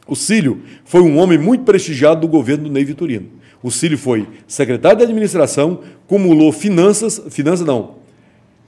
o 0.07 0.15
Cílio 0.15 0.61
foi 0.83 1.01
um 1.01 1.17
homem 1.17 1.37
muito 1.37 1.63
prestigiado 1.63 2.21
do 2.21 2.27
governo 2.27 2.65
do 2.65 2.71
Ney 2.71 2.83
Vitorino. 2.83 3.27
O 3.61 3.71
Cílio 3.71 3.97
foi 3.97 4.27
secretário 4.45 4.97
de 4.97 5.03
administração, 5.03 5.79
cumulou 6.05 6.51
finanças, 6.51 7.21
finanças 7.29 7.65
não, 7.65 7.95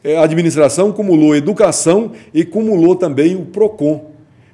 é, 0.03 0.17
administração, 0.17 0.91
cumulou 0.91 1.35
educação 1.35 2.11
e 2.33 2.45
cumulou 2.45 2.95
também 2.95 3.35
o 3.35 3.45
PROCON. 3.45 4.11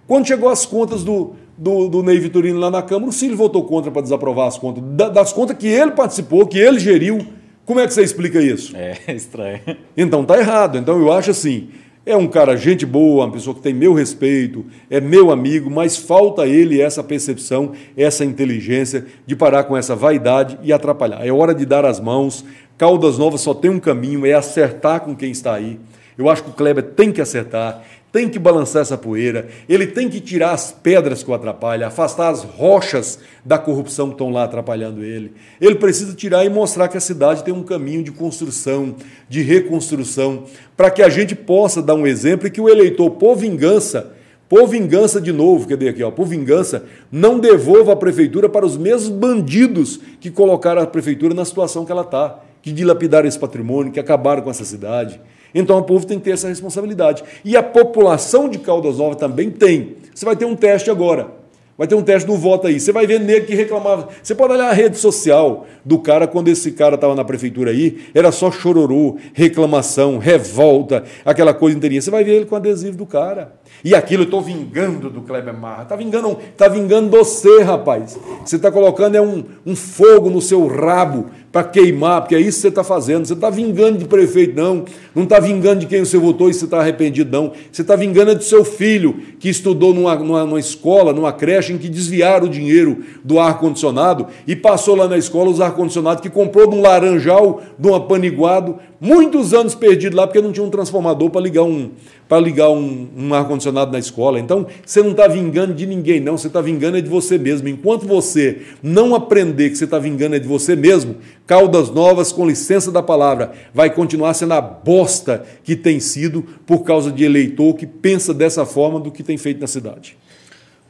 Quando 0.07 0.27
chegou 0.27 0.49
as 0.49 0.65
contas 0.65 1.03
do, 1.03 1.35
do, 1.57 1.87
do 1.87 2.01
Ney 2.01 2.19
Vitorino 2.19 2.57
lá 2.57 2.71
na 2.71 2.81
Câmara, 2.81 3.09
o 3.09 3.13
Cílio 3.13 3.37
votou 3.37 3.63
contra 3.65 3.91
para 3.91 4.01
desaprovar 4.01 4.47
as 4.47 4.57
contas, 4.57 4.83
das 5.11 5.31
contas 5.31 5.57
que 5.57 5.67
ele 5.67 5.91
participou, 5.91 6.47
que 6.47 6.57
ele 6.57 6.79
geriu. 6.79 7.19
Como 7.65 7.79
é 7.79 7.85
que 7.85 7.93
você 7.93 8.01
explica 8.01 8.41
isso? 8.41 8.75
É 8.75 8.97
estranho. 9.13 9.59
Então 9.95 10.25
tá 10.25 10.37
errado. 10.39 10.77
Então 10.77 10.99
eu 10.99 11.11
acho 11.11 11.31
assim, 11.31 11.69
é 12.05 12.17
um 12.17 12.27
cara 12.27 12.57
gente 12.57 12.85
boa, 12.85 13.25
uma 13.25 13.31
pessoa 13.31 13.55
que 13.55 13.61
tem 13.61 13.73
meu 13.73 13.93
respeito, 13.93 14.65
é 14.89 14.99
meu 14.99 15.29
amigo, 15.29 15.69
mas 15.69 15.97
falta 15.97 16.47
ele 16.47 16.81
essa 16.81 17.03
percepção, 17.03 17.73
essa 17.95 18.25
inteligência 18.25 19.05
de 19.25 19.35
parar 19.35 19.65
com 19.65 19.77
essa 19.77 19.95
vaidade 19.95 20.57
e 20.63 20.73
atrapalhar. 20.73 21.25
É 21.25 21.31
hora 21.31 21.53
de 21.53 21.65
dar 21.65 21.85
as 21.85 21.99
mãos. 21.99 22.43
Caldas 22.77 23.19
Novas 23.19 23.41
só 23.41 23.53
tem 23.53 23.69
um 23.69 23.79
caminho, 23.79 24.25
é 24.25 24.33
acertar 24.33 25.01
com 25.01 25.15
quem 25.15 25.31
está 25.31 25.53
aí. 25.53 25.79
Eu 26.17 26.27
acho 26.27 26.43
que 26.43 26.49
o 26.49 26.53
Kleber 26.53 26.83
tem 26.83 27.11
que 27.11 27.21
acertar, 27.21 27.83
tem 28.11 28.27
que 28.27 28.37
balançar 28.37 28.81
essa 28.81 28.97
poeira, 28.97 29.47
ele 29.69 29.87
tem 29.87 30.09
que 30.09 30.19
tirar 30.19 30.51
as 30.51 30.71
pedras 30.71 31.23
que 31.23 31.31
o 31.31 31.33
atrapalham, 31.33 31.87
afastar 31.87 32.29
as 32.29 32.43
rochas 32.43 33.19
da 33.45 33.57
corrupção 33.57 34.07
que 34.07 34.15
estão 34.15 34.29
lá 34.29 34.43
atrapalhando 34.43 35.03
ele. 35.03 35.33
Ele 35.61 35.75
precisa 35.75 36.13
tirar 36.13 36.43
e 36.43 36.49
mostrar 36.49 36.89
que 36.89 36.97
a 36.97 37.01
cidade 37.01 37.43
tem 37.43 37.53
um 37.53 37.63
caminho 37.63 38.03
de 38.03 38.11
construção, 38.11 38.95
de 39.29 39.41
reconstrução, 39.41 40.43
para 40.75 40.91
que 40.91 41.01
a 41.01 41.09
gente 41.09 41.35
possa 41.35 41.81
dar 41.81 41.95
um 41.95 42.05
exemplo 42.05 42.47
e 42.47 42.51
que 42.51 42.59
o 42.59 42.67
eleitor, 42.67 43.11
por 43.11 43.35
vingança, 43.35 44.11
por 44.49 44.67
vingança 44.67 45.21
de 45.21 45.31
novo, 45.31 45.65
cadê 45.65 45.87
aqui, 45.87 46.03
ó, 46.03 46.11
por 46.11 46.27
vingança, 46.27 46.83
não 47.09 47.39
devolva 47.39 47.93
a 47.93 47.95
prefeitura 47.95 48.49
para 48.49 48.65
os 48.65 48.75
mesmos 48.75 49.07
bandidos 49.07 50.01
que 50.19 50.29
colocaram 50.29 50.81
a 50.81 50.85
prefeitura 50.85 51.33
na 51.33 51.45
situação 51.45 51.85
que 51.85 51.91
ela 51.93 52.01
está, 52.01 52.41
que 52.61 52.73
dilapidaram 52.73 53.29
esse 53.29 53.39
patrimônio, 53.39 53.93
que 53.93 53.99
acabaram 53.99 54.41
com 54.41 54.49
essa 54.49 54.65
cidade. 54.65 55.21
Então 55.53 55.77
o 55.77 55.83
povo 55.83 56.05
tem 56.05 56.17
que 56.17 56.25
ter 56.25 56.31
essa 56.31 56.47
responsabilidade. 56.47 57.23
E 57.43 57.57
a 57.57 57.63
população 57.63 58.47
de 58.47 58.59
Caldas 58.59 58.97
Novas 58.97 59.17
também 59.17 59.49
tem. 59.49 59.95
Você 60.13 60.25
vai 60.25 60.35
ter 60.35 60.45
um 60.45 60.55
teste 60.55 60.89
agora. 60.89 61.41
Vai 61.81 61.87
ter 61.87 61.95
um 61.95 62.03
teste 62.03 62.27
do 62.27 62.35
voto 62.35 62.67
aí. 62.67 62.79
Você 62.79 62.91
vai 62.91 63.07
ver 63.07 63.19
negro 63.19 63.47
que 63.47 63.55
reclamava. 63.55 64.09
Você 64.21 64.35
pode 64.35 64.53
olhar 64.53 64.69
a 64.69 64.71
rede 64.71 64.99
social 64.99 65.65
do 65.83 65.97
cara 65.97 66.27
quando 66.27 66.47
esse 66.49 66.73
cara 66.73 66.93
estava 66.93 67.15
na 67.15 67.25
prefeitura 67.25 67.71
aí, 67.71 68.03
era 68.13 68.31
só 68.31 68.51
chororô, 68.51 69.17
reclamação, 69.33 70.19
revolta, 70.19 71.03
aquela 71.25 71.55
coisa 71.55 71.75
inteirinha. 71.75 71.99
Você 71.99 72.11
vai 72.11 72.23
ver 72.23 72.33
ele 72.33 72.45
com 72.45 72.55
adesivo 72.55 72.97
do 72.97 73.05
cara. 73.07 73.53
E 73.83 73.95
aquilo, 73.95 74.21
eu 74.21 74.25
estou 74.25 74.41
vingando 74.41 75.09
do 75.09 75.21
Kleber 75.21 75.57
Marra. 75.57 75.81
Está 75.81 75.95
vingando, 75.95 76.37
tá 76.55 76.67
vingando 76.67 77.09
você, 77.09 77.63
rapaz. 77.63 78.15
Você 78.45 78.57
está 78.57 78.71
colocando 78.71 79.15
é 79.15 79.21
um, 79.21 79.43
um 79.65 79.75
fogo 79.75 80.29
no 80.29 80.39
seu 80.39 80.67
rabo 80.67 81.31
para 81.51 81.65
queimar, 81.65 82.21
porque 82.21 82.35
é 82.35 82.39
isso 82.39 82.57
que 82.57 82.61
você 82.61 82.67
está 82.69 82.83
fazendo. 82.83 83.25
Você 83.25 83.33
está 83.33 83.49
vingando 83.49 83.97
de 83.97 84.05
prefeito, 84.05 84.55
não. 84.55 84.85
Não 85.13 85.23
está 85.23 85.39
vingando 85.39 85.81
de 85.81 85.85
quem 85.85 85.99
você 85.99 86.17
votou 86.17 86.49
e 86.49 86.53
você 86.53 86.63
está 86.63 86.79
arrependido, 86.79 87.29
não. 87.29 87.51
Você 87.69 87.81
está 87.81 87.95
vingando 87.95 88.33
de 88.35 88.45
seu 88.45 88.63
filho, 88.63 89.19
que 89.37 89.49
estudou 89.49 89.93
numa, 89.93 90.15
numa, 90.15 90.45
numa, 90.45 90.59
escola, 90.59 91.11
numa 91.11 91.33
creche, 91.33 91.73
em 91.73 91.77
que 91.77 91.89
desviaram 91.89 92.45
o 92.47 92.49
dinheiro 92.49 93.03
do 93.23 93.37
ar-condicionado 93.37 94.27
e 94.47 94.55
passou 94.55 94.95
lá 94.95 95.07
na 95.07 95.17
escola 95.17 95.49
os 95.49 95.59
ar-condicionado 95.59 96.21
que 96.21 96.29
comprou 96.29 96.69
de 96.69 96.75
um 96.77 96.81
laranjal, 96.81 97.61
de 97.77 97.87
um 97.87 97.95
apaniguado, 97.95 98.77
muitos 99.01 99.51
anos 99.51 99.73
perdido 99.73 100.15
lá, 100.15 100.27
porque 100.27 100.39
não 100.39 100.51
tinha 100.51 100.63
um 100.63 100.69
transformador 100.69 101.31
para 101.31 101.41
ligar 101.41 101.63
um, 101.63 101.89
para 102.29 102.39
ligar 102.39 102.69
um, 102.69 103.07
um 103.17 103.33
ar-condicionado 103.33 103.91
na 103.91 103.97
escola. 103.97 104.39
Então, 104.39 104.67
você 104.85 105.01
não 105.01 105.11
está 105.11 105.27
vingando 105.27 105.73
de 105.73 105.87
ninguém, 105.87 106.19
não. 106.19 106.37
Você 106.37 106.45
está 106.45 106.61
vingando 106.61 106.97
é 106.97 107.01
de 107.01 107.09
você 107.09 107.35
mesmo. 107.39 107.67
Enquanto 107.67 108.05
você 108.05 108.61
não 108.83 109.15
aprender 109.15 109.71
que 109.71 109.75
você 109.75 109.85
está 109.85 109.97
vingando 109.97 110.35
é 110.35 110.39
de 110.39 110.47
você 110.47 110.75
mesmo, 110.75 111.15
Caldas 111.47 111.89
Novas, 111.89 112.31
com 112.31 112.45
licença 112.45 112.91
da 112.91 113.01
palavra, 113.01 113.51
vai 113.73 113.89
continuar 113.89 114.35
sendo 114.35 114.53
a 114.53 114.61
bosta 114.61 115.43
que 115.63 115.75
tem 115.75 115.99
sido 115.99 116.43
por 116.67 116.83
causa 116.83 117.11
de 117.11 117.23
eleitor 117.23 117.73
que 117.73 117.87
pensa 117.87 118.33
dessa 118.33 118.65
forma 118.67 118.99
do 118.99 119.11
que 119.11 119.23
tem 119.23 119.37
feito 119.37 119.59
na 119.59 119.67
cidade. 119.67 120.15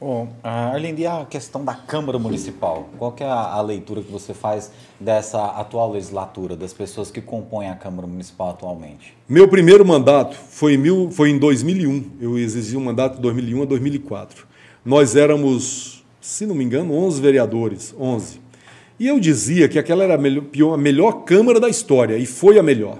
Bom, 0.04 0.30
Arlindo, 0.42 1.00
e 1.00 1.06
a 1.06 1.24
questão 1.24 1.64
da 1.64 1.74
Câmara 1.74 2.18
Municipal? 2.18 2.90
Qual 2.98 3.14
é 3.20 3.24
a, 3.24 3.52
a, 3.52 3.62
leitura 3.62 4.02
que 4.02 4.10
você 4.10 4.34
faz 4.34 4.72
dessa 4.98 5.44
atual 5.44 5.92
legislatura, 5.92 6.56
das 6.56 6.72
pessoas 6.72 7.08
que 7.08 7.20
compõem 7.20 7.70
a 7.70 7.76
Câmara 7.76 8.04
Municipal 8.04 8.50
atualmente? 8.50 9.16
Meu 9.28 9.46
primeiro 9.46 9.86
mandato 9.86 10.34
foi 10.34 10.74
em, 10.74 10.76
mil, 10.76 11.08
foi 11.12 11.30
em 11.30 11.38
2001. 11.38 12.14
Eu 12.20 12.36
exigi 12.36 12.76
um 12.76 12.82
mandato 12.82 13.14
de 13.14 13.22
2001 13.22 13.62
a 13.62 13.64
2004. 13.64 14.44
Nós 14.84 15.14
éramos, 15.14 16.04
se 16.20 16.46
não 16.46 16.56
me 16.56 16.64
engano, 16.64 16.96
11 16.96 17.22
vereadores, 17.22 17.94
11. 17.96 18.40
E 18.98 19.06
eu 19.06 19.20
dizia 19.20 19.68
que 19.68 19.78
aquela 19.78 20.02
era 20.02 20.16
a 20.16 20.18
melhor, 20.18 20.74
a 20.74 20.76
melhor 20.76 21.12
Câmara 21.22 21.60
da 21.60 21.68
história, 21.68 22.18
e 22.18 22.26
foi 22.26 22.58
a 22.58 22.62
melhor. 22.62 22.98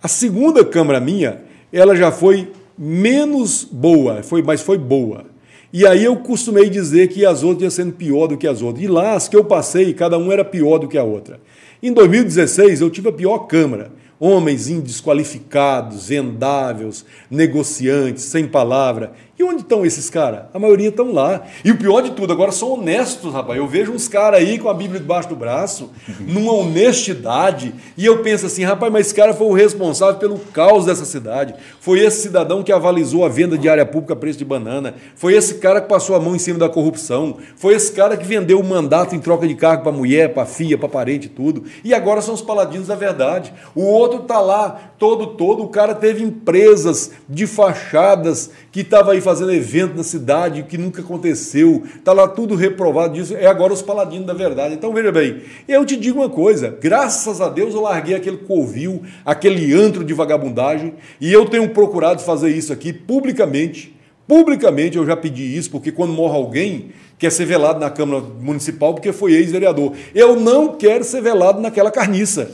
A 0.00 0.06
segunda 0.06 0.64
Câmara 0.64 1.00
minha, 1.00 1.42
ela 1.72 1.96
já 1.96 2.12
foi 2.12 2.52
menos 2.78 3.64
boa, 3.64 4.22
foi, 4.22 4.44
mas 4.44 4.62
foi 4.62 4.78
boa. 4.78 5.29
E 5.72 5.86
aí 5.86 6.04
eu 6.04 6.16
costumei 6.16 6.68
dizer 6.68 7.08
que 7.08 7.24
as 7.24 7.42
outras 7.42 7.62
iam 7.62 7.70
sendo 7.70 7.92
pior 7.92 8.26
do 8.26 8.36
que 8.36 8.46
as 8.46 8.60
outras. 8.60 8.84
E 8.84 8.88
lá, 8.88 9.14
as 9.14 9.28
que 9.28 9.36
eu 9.36 9.44
passei, 9.44 9.94
cada 9.94 10.18
uma 10.18 10.32
era 10.32 10.44
pior 10.44 10.78
do 10.78 10.88
que 10.88 10.98
a 10.98 11.04
outra. 11.04 11.40
Em 11.82 11.92
2016, 11.92 12.80
eu 12.80 12.90
tive 12.90 13.08
a 13.08 13.12
pior 13.12 13.38
Câmara 13.46 13.92
homens 14.20 14.68
indesqualificados, 14.68 16.08
vendáveis, 16.08 17.06
negociantes, 17.30 18.24
sem 18.24 18.46
palavra. 18.46 19.12
E 19.40 19.42
onde 19.42 19.62
estão 19.62 19.86
esses 19.86 20.10
caras? 20.10 20.42
A 20.52 20.58
maioria 20.58 20.90
estão 20.90 21.14
lá. 21.14 21.44
E 21.64 21.70
o 21.70 21.78
pior 21.78 22.02
de 22.02 22.10
tudo, 22.10 22.30
agora 22.30 22.52
são 22.52 22.74
honestos, 22.74 23.32
rapaz. 23.32 23.58
Eu 23.58 23.66
vejo 23.66 23.90
uns 23.90 24.06
caras 24.06 24.38
aí 24.38 24.58
com 24.58 24.68
a 24.68 24.74
Bíblia 24.74 25.00
debaixo 25.00 25.30
do 25.30 25.34
braço, 25.34 25.90
numa 26.20 26.52
honestidade, 26.52 27.74
e 27.96 28.04
eu 28.04 28.18
penso 28.18 28.44
assim, 28.44 28.64
rapaz, 28.64 28.92
mas 28.92 29.06
esse 29.06 29.14
cara 29.14 29.32
foi 29.32 29.46
o 29.46 29.54
responsável 29.54 30.16
pelo 30.16 30.38
caos 30.38 30.84
dessa 30.84 31.06
cidade. 31.06 31.54
Foi 31.80 32.00
esse 32.00 32.20
cidadão 32.20 32.62
que 32.62 32.70
avalizou 32.70 33.24
a 33.24 33.30
venda 33.30 33.56
de 33.56 33.66
área 33.66 33.86
pública 33.86 34.12
a 34.12 34.16
preço 34.16 34.38
de 34.38 34.44
banana. 34.44 34.94
Foi 35.16 35.32
esse 35.32 35.54
cara 35.54 35.80
que 35.80 35.88
passou 35.88 36.14
a 36.14 36.20
mão 36.20 36.36
em 36.36 36.38
cima 36.38 36.58
da 36.58 36.68
corrupção. 36.68 37.38
Foi 37.56 37.72
esse 37.72 37.92
cara 37.92 38.18
que 38.18 38.26
vendeu 38.26 38.60
o 38.60 38.64
mandato 38.64 39.14
em 39.14 39.20
troca 39.20 39.48
de 39.48 39.54
cargo 39.54 39.84
para 39.84 39.92
mulher, 39.92 40.34
para 40.34 40.44
filha, 40.44 40.76
para 40.76 40.86
parente 40.86 41.28
e 41.28 41.30
tudo. 41.30 41.64
E 41.82 41.94
agora 41.94 42.20
são 42.20 42.34
os 42.34 42.42
paladinos 42.42 42.88
da 42.88 42.94
verdade. 42.94 43.54
O 43.74 43.84
outro 43.84 44.20
está 44.20 44.38
lá, 44.38 44.92
todo, 44.98 45.28
todo. 45.28 45.62
O 45.62 45.68
cara 45.68 45.94
teve 45.94 46.22
empresas 46.22 47.12
de 47.26 47.46
fachadas 47.46 48.50
que 48.70 48.80
estava 48.80 49.12
aí 49.12 49.20
fazendo 49.20 49.29
evento 49.52 49.96
na 49.96 50.02
cidade 50.02 50.64
que 50.64 50.78
nunca 50.78 51.02
aconteceu, 51.02 51.84
está 51.96 52.12
lá 52.12 52.26
tudo 52.26 52.54
reprovado 52.54 53.14
disso, 53.14 53.36
é 53.36 53.46
agora 53.46 53.72
os 53.72 53.82
paladinos 53.82 54.26
da 54.26 54.34
verdade. 54.34 54.74
Então 54.74 54.92
veja 54.92 55.12
bem, 55.12 55.42
eu 55.68 55.84
te 55.84 55.96
digo 55.96 56.18
uma 56.20 56.28
coisa: 56.28 56.76
graças 56.80 57.40
a 57.40 57.48
Deus 57.48 57.74
eu 57.74 57.82
larguei 57.82 58.14
aquele 58.14 58.38
covil, 58.38 59.02
aquele 59.24 59.72
antro 59.74 60.02
de 60.02 60.12
vagabundagem, 60.12 60.94
e 61.20 61.32
eu 61.32 61.46
tenho 61.46 61.68
procurado 61.70 62.22
fazer 62.22 62.50
isso 62.50 62.72
aqui 62.72 62.92
publicamente. 62.92 63.94
Publicamente 64.26 64.96
eu 64.96 65.04
já 65.04 65.16
pedi 65.16 65.56
isso, 65.56 65.70
porque 65.70 65.90
quando 65.92 66.12
morre 66.12 66.36
alguém, 66.36 66.90
quer 67.18 67.30
ser 67.30 67.44
velado 67.44 67.78
na 67.78 67.90
Câmara 67.90 68.24
Municipal 68.40 68.94
porque 68.94 69.12
foi 69.12 69.32
ex-vereador. 69.32 69.92
Eu 70.14 70.36
não 70.36 70.76
quero 70.76 71.04
ser 71.04 71.20
velado 71.20 71.60
naquela 71.60 71.90
carniça. 71.90 72.50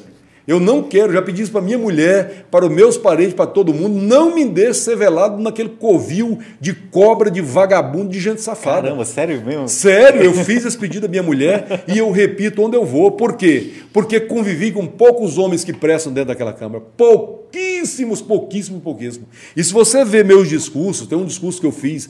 Eu 0.47 0.61
não 0.61 0.83
quero, 0.83 1.13
já 1.13 1.21
pedi 1.21 1.43
isso 1.43 1.51
para 1.51 1.61
minha 1.61 1.77
mulher, 1.77 2.47
para 2.51 2.67
os 2.67 2.71
meus 2.71 2.97
parentes, 2.97 3.35
para 3.35 3.47
todo 3.47 3.75
mundo, 3.75 3.99
não 4.01 4.35
me 4.35 4.45
deixe 4.45 4.81
ser 4.81 4.97
velado 4.97 5.43
naquele 5.43 5.71
covil 5.71 6.39
de 6.61 6.73
cobra, 6.73 7.31
de 7.31 7.41
vagabundo, 7.41 8.11
de 8.11 8.21
gente 8.21 8.41
safada. 8.41 8.83
Caramba, 8.83 9.05
sério 9.05 9.45
mesmo? 9.45 9.69
Sério, 9.69 10.23
eu 10.23 10.33
fiz 10.33 10.65
esse 10.65 10.79
pedido 10.79 11.07
à 11.07 11.09
minha 11.09 11.23
mulher 11.23 11.85
e 11.89 11.99
eu 11.99 12.11
repito 12.13 12.63
onde 12.63 12.77
eu 12.77 12.85
vou. 12.85 13.11
Por 13.11 13.37
quê? 13.37 13.73
Porque 13.93 14.21
convivi 14.21 14.71
com 14.71 14.87
poucos 14.87 15.37
homens 15.37 15.65
que 15.65 15.73
prestam 15.73 16.13
dentro 16.13 16.29
daquela 16.29 16.53
Câmara. 16.53 16.83
Pouquíssimos, 16.97 18.23
pouquíssimos, 18.23 18.83
pouquíssimos. 18.83 19.29
E 19.57 19.65
se 19.65 19.73
você 19.73 20.05
ver 20.05 20.25
meus 20.25 20.49
discursos, 20.49 21.07
tem 21.07 21.19
um 21.19 21.25
discurso 21.25 21.61
que 21.61 21.67
eu 21.67 21.73
fiz 21.73 22.09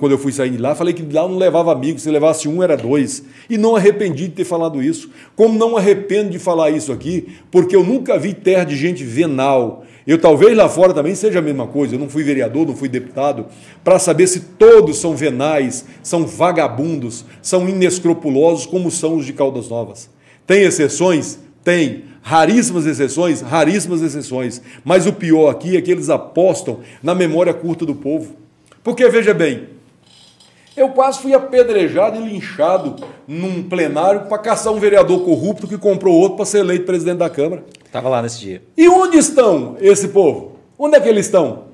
quando 0.00 0.10
eu 0.10 0.18
fui 0.18 0.32
sair 0.32 0.50
de 0.50 0.58
lá, 0.58 0.74
falei 0.74 0.92
que 0.92 1.02
lá 1.02 1.22
eu 1.22 1.28
não 1.28 1.38
levava 1.38 1.70
amigos, 1.70 2.02
se 2.02 2.10
levasse 2.10 2.48
um 2.48 2.60
era 2.60 2.76
dois. 2.76 3.22
E 3.48 3.56
não 3.56 3.76
arrependi 3.76 4.26
de 4.26 4.34
ter 4.34 4.44
falado 4.44 4.82
isso. 4.82 5.08
Como 5.36 5.56
não 5.56 5.76
arrependo 5.76 6.30
de 6.30 6.38
falar 6.40 6.70
isso 6.70 6.90
aqui, 6.90 7.28
porque 7.48 7.76
eu 7.76 7.84
nunca 7.84 8.18
vi 8.18 8.34
terra 8.34 8.64
de 8.64 8.74
gente 8.74 9.04
venal. 9.04 9.84
Eu 10.04 10.18
talvez 10.18 10.56
lá 10.56 10.68
fora 10.68 10.92
também 10.92 11.14
seja 11.14 11.38
a 11.38 11.42
mesma 11.42 11.68
coisa. 11.68 11.94
Eu 11.94 12.00
não 12.00 12.08
fui 12.08 12.24
vereador, 12.24 12.66
não 12.66 12.74
fui 12.74 12.88
deputado, 12.88 13.46
para 13.84 14.00
saber 14.00 14.26
se 14.26 14.40
todos 14.40 14.98
são 14.98 15.14
venais, 15.14 15.84
são 16.02 16.26
vagabundos, 16.26 17.24
são 17.40 17.68
inescrupulosos, 17.68 18.66
como 18.66 18.90
são 18.90 19.16
os 19.16 19.24
de 19.24 19.32
Caldas 19.32 19.68
Novas. 19.68 20.10
Tem 20.44 20.62
exceções? 20.62 21.38
Tem. 21.62 22.04
Raríssimas 22.20 22.84
exceções? 22.84 23.40
Raríssimas 23.40 24.02
exceções. 24.02 24.60
Mas 24.84 25.06
o 25.06 25.12
pior 25.12 25.50
aqui 25.50 25.76
é 25.76 25.80
que 25.80 25.92
eles 25.92 26.10
apostam 26.10 26.80
na 27.00 27.14
memória 27.14 27.54
curta 27.54 27.86
do 27.86 27.94
povo. 27.94 28.41
Porque, 28.82 29.08
veja 29.08 29.32
bem, 29.32 29.68
eu 30.76 30.88
quase 30.88 31.20
fui 31.20 31.34
apedrejado 31.34 32.18
e 32.18 32.24
linchado 32.28 32.96
num 33.28 33.62
plenário 33.62 34.22
para 34.22 34.38
caçar 34.38 34.72
um 34.72 34.80
vereador 34.80 35.24
corrupto 35.24 35.68
que 35.68 35.78
comprou 35.78 36.14
outro 36.14 36.36
para 36.36 36.46
ser 36.46 36.58
eleito 36.58 36.86
presidente 36.86 37.18
da 37.18 37.30
Câmara. 37.30 37.64
Estava 37.84 38.08
lá 38.08 38.22
nesse 38.22 38.40
dia. 38.40 38.62
E 38.76 38.88
onde 38.88 39.18
estão 39.18 39.76
esse 39.80 40.08
povo? 40.08 40.52
Onde 40.78 40.96
é 40.96 41.00
que 41.00 41.08
eles 41.08 41.26
estão? 41.26 41.64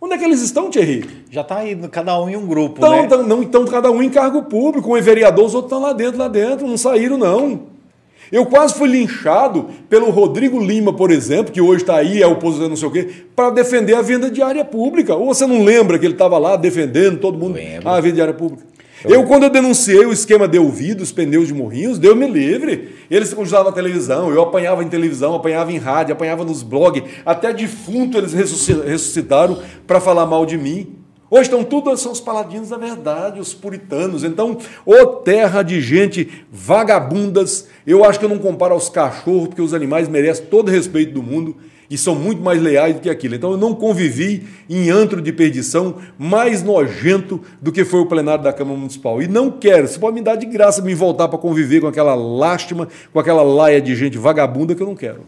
Onde 0.00 0.14
é 0.14 0.18
que 0.18 0.24
eles 0.24 0.42
estão, 0.42 0.68
Thierry? 0.68 1.24
Já 1.30 1.40
está 1.40 1.58
aí, 1.58 1.74
cada 1.88 2.20
um 2.20 2.28
em 2.28 2.36
um 2.36 2.46
grupo, 2.46 2.80
tão, 2.80 2.90
né? 2.90 3.06
Tão, 3.06 3.22
não 3.22 3.42
estão 3.42 3.64
cada 3.64 3.90
um 3.90 4.02
em 4.02 4.10
cargo 4.10 4.42
público. 4.42 4.90
Um 4.90 4.96
é 4.96 5.00
vereador, 5.00 5.46
os 5.46 5.54
outros 5.54 5.72
estão 5.72 5.80
lá 5.80 5.94
dentro, 5.94 6.18
lá 6.18 6.28
dentro. 6.28 6.66
Não 6.66 6.76
saíram, 6.76 7.16
não. 7.16 7.73
Eu 8.32 8.46
quase 8.46 8.74
fui 8.74 8.88
linchado 8.88 9.68
pelo 9.88 10.10
Rodrigo 10.10 10.58
Lima, 10.58 10.92
por 10.92 11.10
exemplo, 11.10 11.52
que 11.52 11.60
hoje 11.60 11.82
está 11.82 11.96
aí, 11.96 12.22
é 12.22 12.26
oposição, 12.26 12.68
não 12.68 12.76
sei 12.76 12.88
o 12.88 12.90
quê, 12.90 13.08
para 13.34 13.50
defender 13.50 13.94
a 13.94 14.02
venda 14.02 14.30
de 14.30 14.42
área 14.42 14.64
pública. 14.64 15.14
Ou 15.14 15.26
você 15.26 15.46
não 15.46 15.62
lembra 15.62 15.98
que 15.98 16.06
ele 16.06 16.14
estava 16.14 16.38
lá 16.38 16.56
defendendo 16.56 17.18
todo 17.18 17.38
mundo 17.38 17.54
Lembro. 17.54 17.88
a 17.88 18.00
venda 18.00 18.14
de 18.14 18.22
área 18.22 18.34
pública? 18.34 18.64
Eu, 19.04 19.24
quando 19.24 19.42
eu 19.42 19.50
denunciei 19.50 20.06
o 20.06 20.12
esquema 20.12 20.48
de 20.48 20.58
ouvido, 20.58 21.02
os 21.02 21.12
pneus 21.12 21.46
de 21.46 21.52
morrinhos, 21.52 21.98
deu 21.98 22.16
me 22.16 22.26
livre. 22.26 22.94
Eles 23.10 23.34
usavam 23.36 23.68
a 23.68 23.72
televisão, 23.72 24.30
eu 24.30 24.42
apanhava 24.42 24.82
em 24.82 24.88
televisão, 24.88 25.34
apanhava 25.34 25.70
em 25.70 25.76
rádio, 25.76 26.14
apanhava 26.14 26.42
nos 26.42 26.62
blogs, 26.62 27.02
até 27.24 27.52
defunto 27.52 28.16
eles 28.16 28.32
ressuscitaram 28.32 29.58
para 29.86 30.00
falar 30.00 30.24
mal 30.24 30.46
de 30.46 30.56
mim. 30.56 31.03
Hoje 31.34 31.48
estão 31.48 31.64
tudo, 31.64 31.96
são 31.96 32.12
os 32.12 32.20
paladinos 32.20 32.68
da 32.68 32.76
verdade, 32.76 33.40
os 33.40 33.52
puritanos. 33.52 34.22
Então, 34.22 34.56
ô 34.86 35.04
terra 35.04 35.64
de 35.64 35.80
gente 35.80 36.44
vagabundas, 36.48 37.66
eu 37.84 38.04
acho 38.04 38.20
que 38.20 38.24
eu 38.24 38.28
não 38.28 38.38
comparo 38.38 38.72
aos 38.72 38.88
cachorros, 38.88 39.48
porque 39.48 39.60
os 39.60 39.74
animais 39.74 40.08
merecem 40.08 40.46
todo 40.46 40.68
o 40.68 40.70
respeito 40.70 41.12
do 41.12 41.24
mundo. 41.24 41.56
e 41.90 41.98
são 41.98 42.14
muito 42.14 42.40
mais 42.40 42.62
leais 42.62 42.94
do 42.94 43.00
que 43.00 43.10
aquilo. 43.10 43.34
Então 43.34 43.50
eu 43.50 43.58
não 43.58 43.74
convivi 43.74 44.46
em 44.70 44.90
antro 44.90 45.20
de 45.20 45.32
perdição 45.32 45.96
mais 46.16 46.62
nojento 46.62 47.40
do 47.60 47.70
que 47.70 47.84
foi 47.84 48.00
o 48.00 48.06
plenário 48.06 48.42
da 48.42 48.52
Câmara 48.52 48.78
Municipal. 48.78 49.20
E 49.20 49.28
não 49.28 49.50
quero, 49.50 49.88
você 49.88 49.98
pode 49.98 50.14
me 50.14 50.22
dar 50.22 50.36
de 50.36 50.46
graça 50.46 50.80
me 50.80 50.94
voltar 50.94 51.28
para 51.28 51.38
conviver 51.38 51.80
com 51.80 51.88
aquela 51.88 52.14
lástima, 52.14 52.88
com 53.12 53.18
aquela 53.18 53.42
laia 53.42 53.80
de 53.82 53.94
gente 53.96 54.16
vagabunda 54.16 54.74
que 54.74 54.82
eu 54.82 54.86
não 54.86 54.94
quero. 54.94 55.20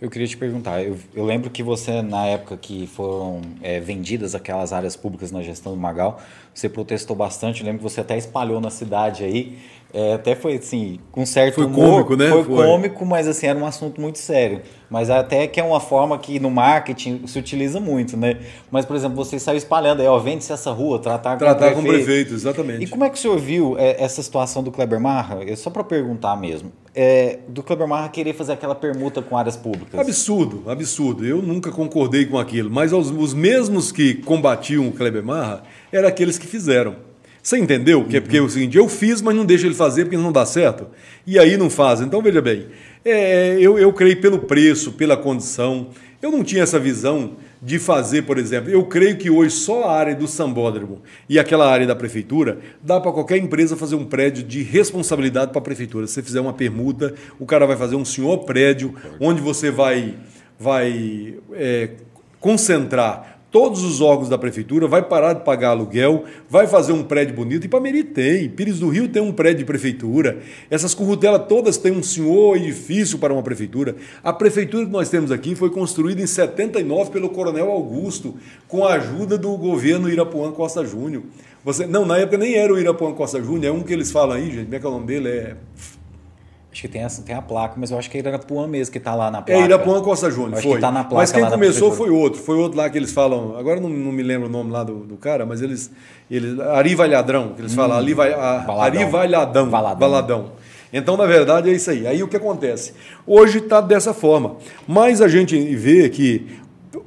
Eu 0.00 0.08
queria 0.08 0.26
te 0.26 0.36
perguntar, 0.36 0.82
eu, 0.82 0.96
eu 1.14 1.26
lembro 1.26 1.50
que 1.50 1.62
você, 1.62 2.00
na 2.00 2.24
época 2.24 2.56
que 2.56 2.86
foram 2.86 3.42
é, 3.60 3.78
vendidas 3.80 4.34
aquelas 4.34 4.72
áreas 4.72 4.96
públicas 4.96 5.30
na 5.30 5.42
gestão 5.42 5.74
do 5.74 5.78
Magal, 5.78 6.18
você 6.54 6.70
protestou 6.70 7.14
bastante, 7.14 7.60
eu 7.60 7.66
lembro 7.66 7.82
que 7.82 7.90
você 7.90 8.00
até 8.00 8.16
espalhou 8.16 8.62
na 8.62 8.70
cidade 8.70 9.24
aí, 9.24 9.58
é, 9.92 10.14
até 10.14 10.34
foi 10.34 10.54
assim, 10.54 11.00
com 11.10 11.26
certo 11.26 11.56
foi 11.56 11.64
humor, 11.66 12.04
cômico, 12.04 12.16
né? 12.16 12.30
Foi, 12.30 12.44
foi, 12.44 12.64
cômico, 12.64 13.04
mas 13.04 13.28
assim, 13.28 13.46
era 13.46 13.58
um 13.58 13.66
assunto 13.66 14.00
muito 14.00 14.18
sério. 14.18 14.62
Mas 14.88 15.10
até 15.10 15.46
que 15.46 15.60
é 15.60 15.64
uma 15.64 15.80
forma 15.80 16.16
que 16.16 16.38
no 16.38 16.50
marketing 16.50 17.26
se 17.26 17.38
utiliza 17.38 17.80
muito, 17.80 18.16
né? 18.16 18.38
Mas, 18.70 18.86
por 18.86 18.96
exemplo, 18.96 19.16
você 19.16 19.38
saiu 19.38 19.58
espalhando 19.58 20.00
aí, 20.00 20.06
ó, 20.06 20.18
vende-se 20.18 20.52
essa 20.52 20.70
rua, 20.70 20.98
tratar, 20.98 21.36
tratar 21.36 21.72
com 21.72 21.80
o 21.80 21.82
prefeito. 21.82 22.04
prefeito. 22.04 22.34
exatamente. 22.34 22.84
E 22.84 22.86
como 22.86 23.04
é 23.04 23.10
que 23.10 23.18
o 23.18 23.20
senhor 23.20 23.38
viu 23.38 23.76
é, 23.78 24.02
essa 24.02 24.22
situação 24.22 24.62
do 24.62 24.70
Kleber 24.70 25.00
Marra? 25.00 25.40
É 25.44 25.56
só 25.56 25.70
para 25.70 25.84
perguntar 25.84 26.36
mesmo. 26.36 26.72
É, 26.94 27.38
do 27.46 27.62
Kleber 27.62 27.86
Marra 27.86 28.08
querer 28.08 28.34
fazer 28.34 28.52
aquela 28.52 28.74
permuta 28.74 29.22
com 29.22 29.36
áreas 29.36 29.56
públicas. 29.56 29.98
Absurdo, 29.98 30.64
absurdo. 30.68 31.24
Eu 31.24 31.40
nunca 31.40 31.70
concordei 31.70 32.26
com 32.26 32.36
aquilo, 32.38 32.68
mas 32.68 32.92
os, 32.92 33.10
os 33.10 33.32
mesmos 33.32 33.92
que 33.92 34.14
combatiam 34.14 34.88
o 34.88 34.92
Kleber 34.92 35.22
Marra 35.22 35.62
eram 35.92 36.08
aqueles 36.08 36.36
que 36.36 36.46
fizeram. 36.46 36.96
Você 37.42 37.58
entendeu? 37.58 38.04
Que 38.04 38.18
é 38.18 38.20
porque 38.20 38.36
é 38.36 38.40
o 38.42 38.48
seguinte, 38.48 38.76
eu 38.76 38.88
fiz, 38.88 39.22
mas 39.22 39.34
não 39.34 39.46
deixo 39.46 39.66
ele 39.66 39.74
fazer 39.74 40.04
porque 40.04 40.16
não 40.16 40.32
dá 40.32 40.44
certo. 40.44 40.88
E 41.26 41.38
aí 41.38 41.56
não 41.56 41.70
faz. 41.70 42.00
Então, 42.00 42.20
veja 42.20 42.42
bem, 42.42 42.66
é, 43.04 43.56
eu, 43.58 43.78
eu 43.78 43.92
creio 43.92 44.20
pelo 44.20 44.40
preço, 44.40 44.92
pela 44.92 45.16
condição. 45.16 45.88
Eu 46.20 46.30
não 46.30 46.44
tinha 46.44 46.62
essa 46.62 46.78
visão 46.78 47.36
de 47.62 47.78
fazer, 47.78 48.22
por 48.22 48.38
exemplo. 48.38 48.70
Eu 48.70 48.84
creio 48.84 49.16
que 49.16 49.28
hoje 49.28 49.50
só 49.50 49.84
a 49.84 49.92
área 49.92 50.14
do 50.14 50.26
Sambódromo 50.26 51.02
e 51.28 51.38
aquela 51.38 51.70
área 51.70 51.86
da 51.86 51.94
prefeitura 51.94 52.58
dá 52.82 53.00
para 53.00 53.12
qualquer 53.12 53.36
empresa 53.36 53.76
fazer 53.76 53.96
um 53.96 54.04
prédio 54.04 54.42
de 54.42 54.62
responsabilidade 54.62 55.50
para 55.50 55.60
a 55.60 55.64
prefeitura. 55.64 56.06
Se 56.06 56.14
você 56.14 56.22
fizer 56.22 56.40
uma 56.40 56.52
permuta, 56.52 57.14
o 57.38 57.44
cara 57.44 57.66
vai 57.66 57.76
fazer 57.76 57.96
um 57.96 58.04
senhor 58.04 58.38
prédio 58.44 58.94
onde 59.20 59.40
você 59.40 59.70
vai, 59.70 60.14
vai 60.58 61.34
é, 61.52 61.90
concentrar 62.38 63.39
todos 63.50 63.82
os 63.82 64.00
órgãos 64.00 64.28
da 64.28 64.38
prefeitura, 64.38 64.86
vai 64.86 65.02
parar 65.02 65.32
de 65.32 65.44
pagar 65.44 65.70
aluguel, 65.70 66.24
vai 66.48 66.66
fazer 66.66 66.92
um 66.92 67.02
prédio 67.02 67.34
bonito. 67.34 67.64
E 67.64 67.68
Pameri 67.68 68.04
tem, 68.04 68.48
Pires 68.48 68.78
do 68.78 68.88
Rio 68.88 69.08
tem 69.08 69.20
um 69.20 69.32
prédio 69.32 69.58
de 69.58 69.64
prefeitura. 69.64 70.38
Essas 70.70 70.94
currutelas 70.94 71.46
todas 71.48 71.76
têm 71.76 71.92
um 71.92 72.02
senhor 72.02 72.56
edifício 72.56 73.18
para 73.18 73.32
uma 73.32 73.42
prefeitura. 73.42 73.96
A 74.22 74.32
prefeitura 74.32 74.86
que 74.86 74.92
nós 74.92 75.08
temos 75.08 75.32
aqui 75.32 75.54
foi 75.54 75.70
construída 75.70 76.22
em 76.22 76.26
79 76.26 77.10
pelo 77.10 77.28
Coronel 77.30 77.70
Augusto, 77.70 78.34
com 78.68 78.84
a 78.84 78.94
ajuda 78.94 79.36
do 79.36 79.56
governo 79.56 80.08
Irapuã 80.08 80.52
Costa 80.52 80.84
Júnior. 80.84 81.22
Você, 81.64 81.86
não, 81.86 82.06
na 82.06 82.16
época 82.18 82.38
nem 82.38 82.54
era 82.54 82.72
o 82.72 82.78
Irapuã 82.78 83.12
Costa 83.12 83.42
Júnior, 83.42 83.74
é 83.74 83.76
um 83.76 83.82
que 83.82 83.92
eles 83.92 84.10
falam 84.10 84.36
aí, 84.36 84.50
gente, 84.50 84.64
como 84.64 84.74
é 84.74 84.78
que 84.78 84.86
é 84.86 84.88
o 84.88 84.92
nome 84.92 85.06
dele? 85.06 85.28
É 85.28 85.56
Acho 86.72 86.82
que 86.82 86.88
tem, 86.88 87.02
essa, 87.02 87.20
tem 87.22 87.34
a 87.34 87.42
placa, 87.42 87.74
mas 87.76 87.90
eu 87.90 87.98
acho 87.98 88.08
que 88.08 88.16
é 88.16 88.20
Irapuã 88.20 88.64
mesmo 88.68 88.92
que 88.92 88.98
está 88.98 89.12
lá 89.12 89.28
na 89.28 89.42
placa. 89.42 89.60
É 89.60 89.64
Irapuã 89.64 90.00
Costa 90.00 90.30
Júnior, 90.30 90.62
foi. 90.62 90.78
Tá 90.78 90.92
mas 91.10 91.32
quem 91.32 91.44
começou 91.44 91.90
foi 91.90 92.10
outro. 92.10 92.40
Foi 92.40 92.56
outro 92.56 92.78
lá 92.78 92.88
que 92.88 92.96
eles 92.96 93.12
falam. 93.12 93.56
Agora 93.58 93.80
não, 93.80 93.88
não 93.88 94.12
me 94.12 94.22
lembro 94.22 94.46
o 94.46 94.50
nome 94.50 94.70
lá 94.70 94.84
do, 94.84 95.00
do 95.00 95.16
cara, 95.16 95.44
mas 95.44 95.60
eles. 95.60 95.90
eles 96.30 96.60
Ari 96.60 96.94
Valhadrão, 96.94 97.54
que 97.54 97.62
eles 97.62 97.72
hum, 97.72 97.76
falam. 97.76 97.98
Ali 97.98 98.14
vai, 98.14 98.32
a, 98.32 98.64
Ari 98.82 99.04
Valhadão. 99.04 99.68
Valadão. 99.68 99.98
Valadão. 99.98 100.52
Então, 100.92 101.16
na 101.16 101.26
verdade, 101.26 101.68
é 101.68 101.72
isso 101.72 101.90
aí. 101.90 102.06
Aí 102.06 102.22
o 102.22 102.28
que 102.28 102.36
acontece? 102.36 102.94
Hoje 103.26 103.58
está 103.58 103.80
dessa 103.80 104.14
forma. 104.14 104.56
Mas 104.86 105.20
a 105.20 105.26
gente 105.26 105.58
vê 105.74 106.08
que. 106.08 106.46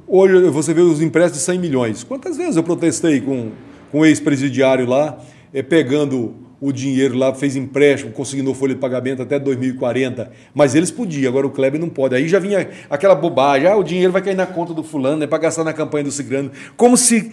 Hoje 0.06 0.50
você 0.50 0.74
vê 0.74 0.82
os 0.82 1.00
empréstimos 1.00 1.38
de 1.38 1.44
100 1.44 1.58
milhões. 1.58 2.04
Quantas 2.04 2.36
vezes 2.36 2.56
eu 2.56 2.62
protestei 2.62 3.22
com, 3.22 3.52
com 3.90 4.00
o 4.00 4.04
ex-presidiário 4.06 4.86
lá, 4.86 5.18
é, 5.54 5.62
pegando 5.62 6.43
o 6.64 6.72
dinheiro 6.72 7.14
lá, 7.14 7.34
fez 7.34 7.56
empréstimo, 7.56 8.10
conseguiu 8.10 8.54
folha 8.54 8.74
de 8.74 8.80
pagamento 8.80 9.20
até 9.20 9.38
2040, 9.38 10.32
mas 10.54 10.74
eles 10.74 10.90
podiam, 10.90 11.28
agora 11.28 11.46
o 11.46 11.50
Kleber 11.50 11.78
não 11.78 11.90
pode. 11.90 12.14
Aí 12.14 12.26
já 12.26 12.38
vinha 12.38 12.66
aquela 12.88 13.14
bobagem, 13.14 13.68
ah, 13.68 13.76
o 13.76 13.82
dinheiro 13.82 14.10
vai 14.10 14.22
cair 14.22 14.34
na 14.34 14.46
conta 14.46 14.72
do 14.72 14.82
fulano, 14.82 15.22
é 15.22 15.26
para 15.26 15.36
gastar 15.36 15.62
na 15.62 15.74
campanha 15.74 16.04
do 16.04 16.10
Cigrano. 16.10 16.50
Como 16.74 16.96
se 16.96 17.30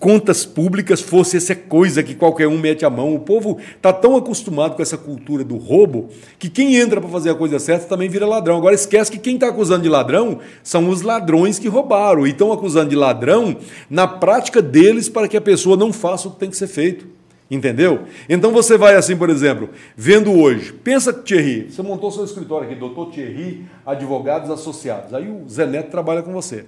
contas 0.00 0.44
públicas 0.44 1.00
fosse 1.00 1.36
essa 1.36 1.54
coisa 1.54 2.02
que 2.02 2.12
qualquer 2.12 2.48
um 2.48 2.58
mete 2.58 2.84
a 2.84 2.90
mão. 2.90 3.14
O 3.14 3.20
povo 3.20 3.58
está 3.76 3.92
tão 3.92 4.16
acostumado 4.16 4.74
com 4.74 4.82
essa 4.82 4.98
cultura 4.98 5.44
do 5.44 5.58
roubo 5.58 6.08
que 6.36 6.50
quem 6.50 6.74
entra 6.74 7.00
para 7.00 7.08
fazer 7.08 7.30
a 7.30 7.36
coisa 7.36 7.60
certa 7.60 7.86
também 7.86 8.08
vira 8.08 8.26
ladrão. 8.26 8.56
Agora 8.56 8.74
esquece 8.74 9.12
que 9.12 9.18
quem 9.18 9.34
está 9.34 9.46
acusando 9.46 9.84
de 9.84 9.88
ladrão 9.88 10.40
são 10.60 10.88
os 10.88 11.02
ladrões 11.02 11.56
que 11.56 11.68
roubaram 11.68 12.26
e 12.26 12.30
estão 12.30 12.50
acusando 12.50 12.90
de 12.90 12.96
ladrão 12.96 13.56
na 13.88 14.08
prática 14.08 14.60
deles 14.60 15.08
para 15.08 15.28
que 15.28 15.36
a 15.36 15.40
pessoa 15.40 15.76
não 15.76 15.92
faça 15.92 16.26
o 16.26 16.32
que 16.32 16.40
tem 16.40 16.50
que 16.50 16.56
ser 16.56 16.66
feito. 16.66 17.21
Entendeu? 17.52 18.04
Então 18.30 18.50
você 18.50 18.78
vai 18.78 18.94
assim, 18.94 19.14
por 19.14 19.28
exemplo, 19.28 19.68
vendo 19.94 20.32
hoje, 20.32 20.72
pensa 20.72 21.12
Thierry, 21.12 21.70
você 21.70 21.82
montou 21.82 22.10
seu 22.10 22.24
escritório 22.24 22.66
aqui, 22.66 22.74
doutor 22.74 23.10
Thierry, 23.10 23.66
advogados 23.84 24.48
associados. 24.48 25.12
Aí 25.12 25.28
o 25.28 25.46
Zé 25.46 25.66
Neto 25.66 25.90
trabalha 25.90 26.22
com 26.22 26.32
você. 26.32 26.64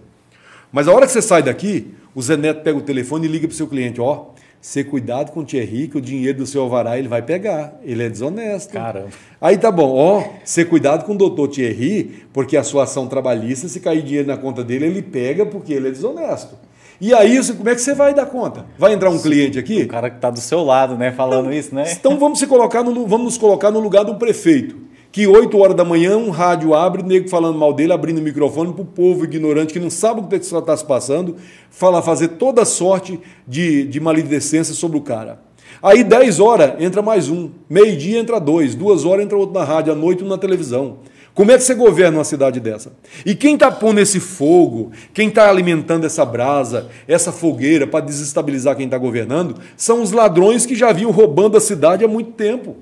Mas 0.70 0.86
a 0.86 0.92
hora 0.92 1.06
que 1.06 1.12
você 1.12 1.22
sai 1.22 1.42
daqui, 1.42 1.94
o 2.14 2.20
Zé 2.20 2.36
Neto 2.36 2.62
pega 2.62 2.76
o 2.76 2.82
telefone 2.82 3.26
e 3.26 3.30
liga 3.30 3.48
para 3.48 3.54
o 3.54 3.56
seu 3.56 3.66
cliente, 3.66 3.98
ó, 3.98 4.26
ser 4.60 4.84
cuidado 4.84 5.32
com 5.32 5.40
o 5.40 5.44
Thierry, 5.44 5.88
que 5.88 5.96
o 5.96 6.02
dinheiro 6.02 6.36
do 6.36 6.46
seu 6.46 6.60
alvará 6.60 6.98
ele 6.98 7.08
vai 7.08 7.22
pegar. 7.22 7.80
Ele 7.82 8.02
é 8.02 8.10
desonesto. 8.10 8.74
Caramba. 8.74 9.08
Aí 9.40 9.56
tá 9.56 9.72
bom, 9.72 9.94
ó, 9.96 10.22
ser 10.44 10.66
cuidado 10.66 11.06
com 11.06 11.14
o 11.14 11.16
doutor 11.16 11.48
Thierry, 11.48 12.26
porque 12.30 12.58
a 12.58 12.62
sua 12.62 12.82
ação 12.82 13.06
trabalhista, 13.06 13.68
se 13.68 13.80
cair 13.80 14.02
dinheiro 14.02 14.28
na 14.28 14.36
conta 14.36 14.62
dele, 14.62 14.84
ele 14.84 15.00
pega 15.00 15.46
porque 15.46 15.72
ele 15.72 15.88
é 15.88 15.90
desonesto. 15.90 16.56
E 17.00 17.12
aí, 17.12 17.38
como 17.54 17.68
é 17.68 17.74
que 17.74 17.80
você 17.80 17.94
vai 17.94 18.14
dar 18.14 18.26
conta? 18.26 18.66
Vai 18.78 18.92
entrar 18.92 19.10
um 19.10 19.18
cliente 19.18 19.58
aqui? 19.58 19.82
O 19.82 19.88
cara 19.88 20.08
que 20.08 20.16
está 20.16 20.30
do 20.30 20.40
seu 20.40 20.62
lado, 20.62 20.96
né, 20.96 21.12
falando 21.12 21.46
então, 21.46 21.52
isso, 21.52 21.74
né? 21.74 21.92
Então 21.92 22.18
vamos, 22.18 22.38
se 22.38 22.46
colocar 22.46 22.82
no, 22.82 23.06
vamos 23.06 23.24
nos 23.24 23.38
colocar 23.38 23.70
no 23.70 23.80
lugar 23.80 24.04
do 24.04 24.14
prefeito. 24.14 24.76
Que 25.10 25.28
8 25.28 25.56
horas 25.58 25.76
da 25.76 25.84
manhã 25.84 26.16
um 26.16 26.30
rádio 26.30 26.74
abre, 26.74 27.02
o 27.02 27.06
nego 27.06 27.28
falando 27.28 27.56
mal 27.56 27.72
dele, 27.72 27.92
abrindo 27.92 28.18
o 28.18 28.22
microfone 28.22 28.72
para 28.72 28.82
o 28.82 28.84
povo 28.84 29.24
ignorante 29.24 29.72
que 29.72 29.78
não 29.78 29.90
sabe 29.90 30.20
o 30.20 30.24
que 30.24 30.34
está 30.34 30.76
se 30.76 30.84
passando, 30.84 31.36
falar, 31.70 32.02
fazer 32.02 32.28
toda 32.28 32.64
sorte 32.64 33.20
de, 33.46 33.84
de 33.84 34.00
maledicência 34.00 34.74
sobre 34.74 34.98
o 34.98 35.00
cara. 35.00 35.40
Aí 35.82 36.02
10 36.02 36.40
horas 36.40 36.80
entra 36.80 37.02
mais 37.02 37.28
um, 37.28 37.50
meio-dia 37.68 38.18
entra 38.18 38.40
dois, 38.40 38.74
duas 38.74 39.04
horas 39.04 39.24
entra 39.24 39.36
outro 39.36 39.54
na 39.54 39.64
rádio, 39.64 39.92
à 39.92 39.96
noite 39.96 40.24
um 40.24 40.28
na 40.28 40.38
televisão. 40.38 40.98
Como 41.34 41.50
é 41.50 41.56
que 41.56 41.64
você 41.64 41.74
governa 41.74 42.18
uma 42.18 42.24
cidade 42.24 42.60
dessa? 42.60 42.92
E 43.26 43.34
quem 43.34 43.54
está 43.54 43.68
pondo 43.68 43.98
esse 43.98 44.20
fogo, 44.20 44.92
quem 45.12 45.28
está 45.28 45.50
alimentando 45.50 46.06
essa 46.06 46.24
brasa, 46.24 46.88
essa 47.08 47.32
fogueira 47.32 47.88
para 47.88 48.04
desestabilizar 48.04 48.76
quem 48.76 48.84
está 48.84 48.96
governando, 48.96 49.56
são 49.76 50.00
os 50.00 50.12
ladrões 50.12 50.64
que 50.64 50.76
já 50.76 50.92
vinham 50.92 51.10
roubando 51.10 51.56
a 51.56 51.60
cidade 51.60 52.04
há 52.04 52.08
muito 52.08 52.30
tempo. 52.32 52.76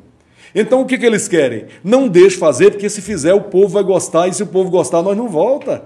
Então 0.55 0.83
o 0.83 0.85
que, 0.85 0.99
que 0.99 1.07
eles 1.07 1.27
querem? 1.29 1.65
Não 1.83 2.07
deixe 2.09 2.37
fazer, 2.37 2.73
porque 2.73 2.91
se 2.91 3.01
fizer 3.01 3.33
o 3.33 3.41
povo 3.41 3.69
vai 3.69 3.83
gostar, 3.83 4.29
e 4.29 4.35
se 4.35 4.43
o 4.43 4.47
povo 4.47 4.71
gostar, 4.71 5.01
nós 5.01 5.17
não 5.17 5.29
volta. 5.29 5.85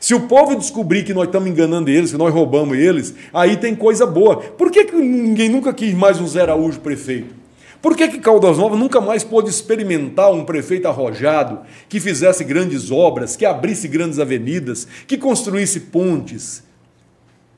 Se 0.00 0.12
o 0.12 0.20
povo 0.20 0.56
descobrir 0.56 1.04
que 1.04 1.14
nós 1.14 1.26
estamos 1.26 1.48
enganando 1.48 1.90
eles, 1.90 2.10
que 2.10 2.18
nós 2.18 2.34
roubamos 2.34 2.76
eles, 2.76 3.14
aí 3.32 3.56
tem 3.56 3.74
coisa 3.74 4.04
boa. 4.04 4.36
Por 4.36 4.70
que, 4.70 4.84
que 4.84 4.96
ninguém 4.96 5.48
nunca 5.48 5.72
quis 5.72 5.94
mais 5.94 6.20
um 6.20 6.26
Zé 6.26 6.42
Araújo 6.42 6.80
prefeito? 6.80 7.34
Por 7.82 7.96
que, 7.96 8.08
que 8.08 8.18
Caldas 8.18 8.58
Novas 8.58 8.78
nunca 8.78 9.00
mais 9.00 9.24
pôde 9.24 9.48
experimentar 9.48 10.30
um 10.32 10.44
prefeito 10.44 10.86
arrojado 10.86 11.60
que 11.88 11.98
fizesse 11.98 12.44
grandes 12.44 12.90
obras, 12.90 13.36
que 13.36 13.46
abrisse 13.46 13.88
grandes 13.88 14.18
avenidas, 14.18 14.86
que 15.06 15.16
construísse 15.16 15.80
pontes? 15.80 16.62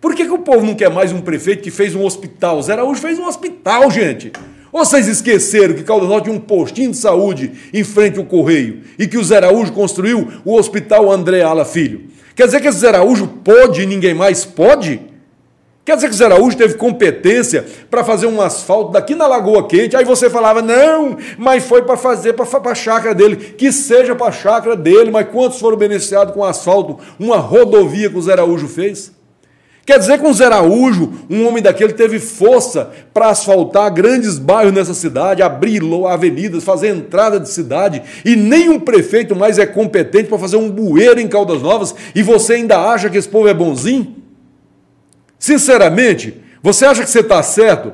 Por 0.00 0.14
que, 0.14 0.24
que 0.24 0.32
o 0.32 0.38
povo 0.38 0.64
não 0.64 0.74
quer 0.74 0.90
mais 0.90 1.12
um 1.12 1.20
prefeito 1.20 1.62
que 1.62 1.70
fez 1.70 1.94
um 1.94 2.04
hospital? 2.04 2.62
Zé 2.62 2.72
Araújo 2.72 3.00
fez 3.00 3.18
um 3.18 3.26
hospital, 3.26 3.90
gente. 3.90 4.32
Ou 4.72 4.84
vocês 4.84 5.08
esqueceram 5.08 5.74
que 5.74 5.82
Caldas 5.82 6.08
Novas 6.08 6.22
tinha 6.22 6.34
um 6.34 6.40
postinho 6.40 6.92
de 6.92 6.96
saúde 6.96 7.52
em 7.74 7.84
frente 7.84 8.18
ao 8.18 8.24
Correio 8.24 8.80
e 8.98 9.08
que 9.08 9.18
o 9.18 9.24
Zé 9.24 9.36
Araújo 9.38 9.72
construiu 9.72 10.28
o 10.44 10.54
Hospital 10.54 11.10
André 11.10 11.42
Ala 11.42 11.64
Filho? 11.64 12.04
Quer 12.34 12.46
dizer 12.46 12.60
que 12.60 12.68
esse 12.68 12.78
Zé 12.78 12.88
Araújo 12.88 13.26
pode 13.26 13.82
e 13.82 13.86
ninguém 13.86 14.14
mais 14.14 14.44
pode? 14.44 15.11
Quer 15.84 15.96
dizer 15.96 16.08
que 16.08 16.14
o 16.14 16.16
Zé 16.16 16.26
Araújo 16.26 16.56
teve 16.56 16.74
competência 16.74 17.66
para 17.90 18.04
fazer 18.04 18.26
um 18.26 18.40
asfalto 18.40 18.92
daqui 18.92 19.16
na 19.16 19.26
Lagoa 19.26 19.66
Quente, 19.66 19.96
aí 19.96 20.04
você 20.04 20.30
falava, 20.30 20.62
não, 20.62 21.16
mas 21.36 21.64
foi 21.64 21.82
para 21.82 21.96
fazer 21.96 22.34
para 22.34 22.70
a 22.70 22.74
chácara 22.74 23.12
dele. 23.12 23.34
Que 23.34 23.72
seja 23.72 24.14
para 24.14 24.28
a 24.28 24.32
chácara 24.32 24.76
dele, 24.76 25.10
mas 25.10 25.26
quantos 25.28 25.58
foram 25.58 25.76
beneficiados 25.76 26.32
com 26.34 26.44
asfalto, 26.44 27.00
uma 27.18 27.36
rodovia 27.36 28.08
que 28.08 28.16
o 28.16 28.22
Zé 28.22 28.32
Araújo 28.32 28.68
fez? 28.68 29.10
Quer 29.84 29.98
dizer 29.98 30.20
que 30.20 30.26
o 30.28 30.32
Zé 30.32 30.44
Araújo, 30.44 31.12
um 31.28 31.48
homem 31.48 31.60
daquele, 31.60 31.92
teve 31.92 32.20
força 32.20 32.92
para 33.12 33.30
asfaltar 33.30 33.92
grandes 33.92 34.38
bairros 34.38 34.72
nessa 34.72 34.94
cidade, 34.94 35.42
abrir 35.42 35.82
avenidas, 36.08 36.62
fazer 36.62 36.90
entrada 36.90 37.40
de 37.40 37.48
cidade, 37.48 38.00
e 38.24 38.36
nenhum 38.36 38.78
prefeito 38.78 39.34
mais 39.34 39.58
é 39.58 39.66
competente 39.66 40.28
para 40.28 40.38
fazer 40.38 40.56
um 40.56 40.70
bueiro 40.70 41.18
em 41.18 41.26
Caldas 41.26 41.60
Novas, 41.60 41.92
e 42.14 42.22
você 42.22 42.52
ainda 42.52 42.78
acha 42.78 43.10
que 43.10 43.18
esse 43.18 43.28
povo 43.28 43.48
é 43.48 43.54
bonzinho? 43.54 44.21
Sinceramente, 45.42 46.40
você 46.62 46.86
acha 46.86 47.02
que 47.02 47.10
você 47.10 47.18
está 47.18 47.42
certo 47.42 47.92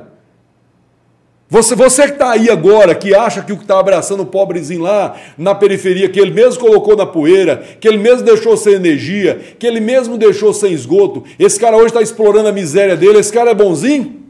Você, 1.49 1.73
você 1.73 2.03
que 2.03 2.13
está 2.13 2.29
aí 2.33 2.47
agora, 2.47 2.93
que 2.93 3.15
acha 3.15 3.41
que 3.41 3.51
o 3.51 3.57
que 3.57 3.63
está 3.63 3.79
abraçando 3.79 4.21
o 4.21 4.25
pobrezinho 4.27 4.83
lá 4.83 5.15
na 5.35 5.55
periferia, 5.55 6.07
que 6.07 6.19
ele 6.19 6.29
mesmo 6.29 6.61
colocou 6.61 6.95
na 6.95 7.07
poeira, 7.07 7.57
que 7.81 7.87
ele 7.87 7.97
mesmo 7.97 8.21
deixou 8.23 8.55
sem 8.55 8.73
energia, 8.73 9.39
que 9.57 9.65
ele 9.65 9.79
mesmo 9.79 10.15
deixou 10.15 10.53
sem 10.53 10.71
esgoto, 10.71 11.23
esse 11.39 11.59
cara 11.59 11.75
hoje 11.75 11.87
está 11.87 12.03
explorando 12.03 12.49
a 12.49 12.51
miséria 12.51 12.95
dele, 12.95 13.17
esse 13.17 13.33
cara 13.33 13.49
é 13.49 13.55
bonzinho? 13.55 14.21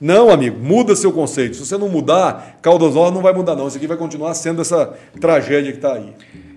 Não, 0.00 0.30
amigo, 0.30 0.60
muda 0.60 0.94
seu 0.94 1.10
conceito. 1.10 1.56
Se 1.56 1.66
você 1.66 1.76
não 1.76 1.88
mudar, 1.88 2.60
Caldas 2.62 2.94
Novas 2.94 3.12
não 3.12 3.22
vai 3.22 3.32
mudar, 3.32 3.56
não. 3.56 3.66
Isso 3.66 3.76
aqui 3.76 3.88
vai 3.88 3.96
continuar 3.96 4.34
sendo 4.34 4.62
essa 4.62 4.96
tragédia 5.20 5.72
que 5.72 5.78
está 5.78 5.94
aí. 5.94 6.14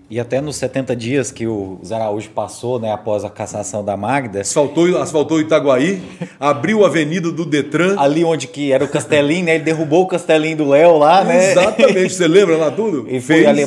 E 0.08 0.20
até 0.20 0.40
nos 0.40 0.58
70 0.58 0.96
dias 0.96 1.32
que 1.32 1.48
o 1.48 1.80
Zé 1.84 1.96
Araújo 1.96 2.30
passou, 2.30 2.80
né, 2.80 2.92
após 2.92 3.26
a 3.26 3.30
cassação 3.30 3.84
da 3.84 3.98
Magda. 3.98 4.42
Asfaltou, 4.42 5.02
asfaltou 5.02 5.42
Itaguaí, 5.42 6.00
abriu 6.40 6.84
a 6.84 6.88
avenida 6.88 7.32
do 7.32 7.44
Detran. 7.44 7.96
Ali 7.98 8.24
onde 8.24 8.48
que 8.48 8.72
era 8.72 8.86
o 8.86 8.88
Castelinho, 8.88 9.46
né? 9.46 9.56
Ele 9.56 9.64
derrubou 9.64 10.04
o 10.04 10.08
Castelinho 10.08 10.58
do 10.58 10.70
Léo 10.70 11.00
lá, 11.00 11.24
né? 11.24 11.52
Exatamente, 11.52 12.14
você 12.14 12.28
lembra 12.28 12.56
lá 12.56 12.70
tudo? 12.70 13.08
E 13.10 13.20
foi 13.20 13.48
ali, 13.48 13.64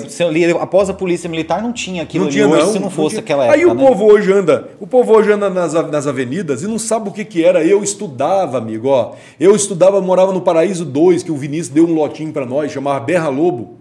após 0.61 0.89
a 0.89 0.95
polícia 0.95 1.29
militar 1.29 1.61
não 1.61 1.73
tinha 1.73 2.05
aquilo 2.05 2.27
não 2.27 2.31
tinha, 2.31 2.47
hoje, 2.47 2.65
não, 2.65 2.73
se 2.73 2.79
não 2.79 2.91
fosse 2.91 3.17
não 3.17 3.23
aquela 3.23 3.45
época. 3.47 3.59
Aí 3.59 3.67
o 3.67 3.75
né? 3.75 3.85
povo 3.85 4.05
hoje 4.05 4.33
anda, 4.33 4.69
o 4.79 4.87
povo 4.87 5.12
hoje 5.17 5.33
anda 5.33 5.51
nas, 5.51 5.73
nas 5.73 6.07
avenidas 6.07 6.62
e 6.62 6.69
não 6.69 6.79
sabe 6.79 7.09
o 7.09 7.12
que, 7.12 7.25
que 7.25 7.45
era. 7.45 7.65
Eu 7.65 7.83
estudava, 7.83 8.59
amigo, 8.59 8.87
ó. 8.89 9.15
Eu 9.41 9.57
estudava, 9.57 10.01
morava 10.01 10.33
no 10.33 10.41
Paraíso 10.41 10.85
2, 10.85 11.25
que 11.25 11.33
o 11.33 11.37
Vinícius 11.37 11.71
deu 11.71 11.85
um 11.85 11.95
lotinho 11.95 12.33
para 12.33 12.47
nós, 12.47 12.71
chamava 12.71 13.01
Berra 13.01 13.29
Lobo. 13.29 13.78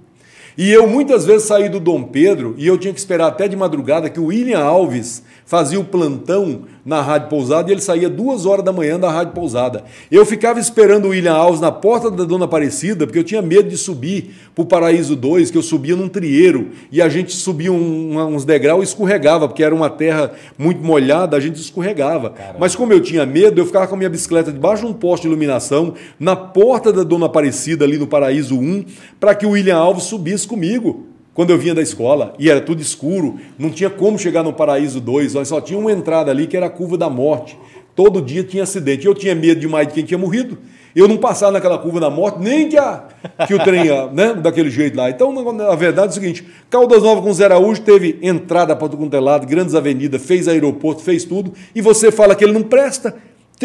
E 0.57 0.71
eu 0.71 0.87
muitas 0.87 1.23
vezes 1.23 1.47
saí 1.47 1.69
do 1.69 1.79
Dom 1.79 2.01
Pedro 2.01 2.55
e 2.57 2.65
eu 2.65 2.79
tinha 2.79 2.91
que 2.91 2.99
esperar 2.99 3.27
até 3.27 3.47
de 3.47 3.55
madrugada 3.55 4.09
que 4.09 4.19
o 4.19 4.25
William 4.25 4.59
Alves 4.59 5.21
fazia 5.45 5.79
o 5.79 5.85
plantão 5.85 6.63
na 6.87 7.01
Rádio 7.01 7.27
Pousada 7.27 7.69
e 7.69 7.73
ele 7.73 7.81
saía 7.81 8.09
duas 8.09 8.45
horas 8.45 8.63
da 8.63 8.71
manhã 8.71 8.97
da 8.97 9.11
Rádio 9.11 9.33
Pousada. 9.33 9.83
Eu 10.09 10.25
ficava 10.25 10.57
esperando 10.57 11.05
o 11.05 11.09
William 11.09 11.33
Alves 11.33 11.59
na 11.59 11.69
porta 11.69 12.09
da 12.09 12.23
Dona 12.23 12.45
Aparecida, 12.45 13.05
porque 13.05 13.19
eu 13.19 13.25
tinha 13.25 13.41
medo 13.41 13.67
de 13.67 13.77
subir 13.77 14.33
para 14.55 14.61
o 14.61 14.65
Paraíso 14.65 15.13
2, 15.13 15.51
que 15.51 15.57
eu 15.57 15.61
subia 15.61 15.97
num 15.97 16.07
trieiro 16.07 16.69
e 16.89 17.01
a 17.01 17.09
gente 17.09 17.35
subia 17.35 17.73
um, 17.73 18.17
uns 18.33 18.45
degraus 18.45 18.79
e 18.79 18.83
escorregava, 18.85 19.49
porque 19.49 19.61
era 19.61 19.75
uma 19.75 19.89
terra 19.89 20.31
muito 20.57 20.81
molhada, 20.81 21.35
a 21.35 21.41
gente 21.41 21.57
escorregava. 21.59 22.29
Caramba. 22.29 22.57
Mas 22.57 22.73
como 22.73 22.93
eu 22.93 23.01
tinha 23.01 23.25
medo, 23.25 23.59
eu 23.59 23.65
ficava 23.65 23.85
com 23.85 23.95
a 23.95 23.97
minha 23.97 24.09
bicicleta 24.09 24.49
debaixo 24.49 24.85
de 24.85 24.89
um 24.89 24.93
poste 24.93 25.23
de 25.23 25.27
iluminação, 25.27 25.93
na 26.17 26.37
porta 26.37 26.93
da 26.93 27.03
Dona 27.03 27.25
Aparecida, 27.25 27.83
ali 27.83 27.97
no 27.97 28.07
Paraíso 28.07 28.57
1, 28.57 28.85
para 29.19 29.35
que 29.35 29.45
o 29.45 29.49
William 29.49 29.75
Alves 29.75 30.05
subisse 30.05 30.47
comigo 30.47 31.16
quando 31.37 31.51
eu 31.51 31.57
vinha 31.59 31.75
da 31.75 31.83
escola 31.83 32.33
e 32.39 32.49
era 32.49 32.59
tudo 32.59 32.81
escuro, 32.81 33.39
não 33.59 33.69
tinha 33.69 33.91
como 33.91 34.17
chegar 34.17 34.41
no 34.41 34.51
Paraíso 34.51 34.99
2, 34.99 35.33
só 35.47 35.61
tinha 35.61 35.77
uma 35.77 35.91
entrada 35.91 36.31
ali 36.31 36.47
que 36.47 36.57
era 36.57 36.65
a 36.65 36.69
curva 36.69 36.97
da 36.97 37.11
morte. 37.11 37.55
Todo 37.95 38.19
dia 38.19 38.43
tinha 38.43 38.63
acidente. 38.63 39.05
Eu 39.05 39.13
tinha 39.13 39.35
medo 39.35 39.61
demais 39.61 39.87
de 39.87 39.93
quem 39.93 40.03
tinha 40.03 40.17
morrido. 40.17 40.57
Eu 40.95 41.07
não 41.07 41.15
passava 41.17 41.51
naquela 41.51 41.77
curva 41.77 41.99
da 41.99 42.09
morte, 42.09 42.39
nem 42.39 42.67
que, 42.67 42.75
a, 42.75 43.03
que 43.45 43.53
o 43.53 43.59
trem 43.63 43.83
né, 44.13 44.33
daquele 44.33 44.71
jeito 44.71 44.97
lá. 44.97 45.11
Então, 45.11 45.31
a 45.69 45.75
verdade 45.75 46.07
é 46.07 46.09
o 46.09 46.13
seguinte: 46.13 46.43
Caldas 46.71 47.03
Nova 47.03 47.21
com 47.21 47.31
Zé 47.31 47.45
Araújo 47.45 47.83
teve 47.83 48.17
entrada 48.23 48.75
para 48.75 48.89
todo 48.89 49.15
é 49.15 49.19
lado, 49.19 49.45
grandes 49.45 49.75
avenidas, 49.75 50.19
fez 50.25 50.47
aeroporto, 50.47 51.03
fez 51.03 51.23
tudo, 51.23 51.53
e 51.75 51.81
você 51.81 52.11
fala 52.11 52.33
que 52.33 52.43
ele 52.43 52.53
não 52.53 52.63
presta. 52.63 53.15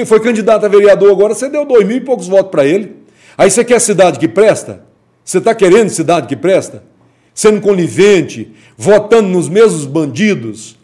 Foi 0.04 0.20
candidato 0.20 0.66
a 0.66 0.68
vereador 0.68 1.10
agora, 1.10 1.34
você 1.34 1.48
deu 1.48 1.64
dois 1.64 1.86
mil 1.86 1.96
e 1.96 2.02
poucos 2.02 2.28
votos 2.28 2.50
para 2.50 2.66
ele. 2.66 2.96
Aí 3.38 3.50
você 3.50 3.64
quer 3.64 3.80
cidade 3.80 4.18
que 4.18 4.28
presta? 4.28 4.84
Você 5.24 5.38
está 5.38 5.54
querendo 5.54 5.88
cidade 5.88 6.26
que 6.26 6.36
presta? 6.36 6.91
Sendo 7.34 7.60
conivente, 7.60 8.52
votando 8.76 9.28
nos 9.28 9.48
mesmos 9.48 9.84
bandidos, 9.84 10.76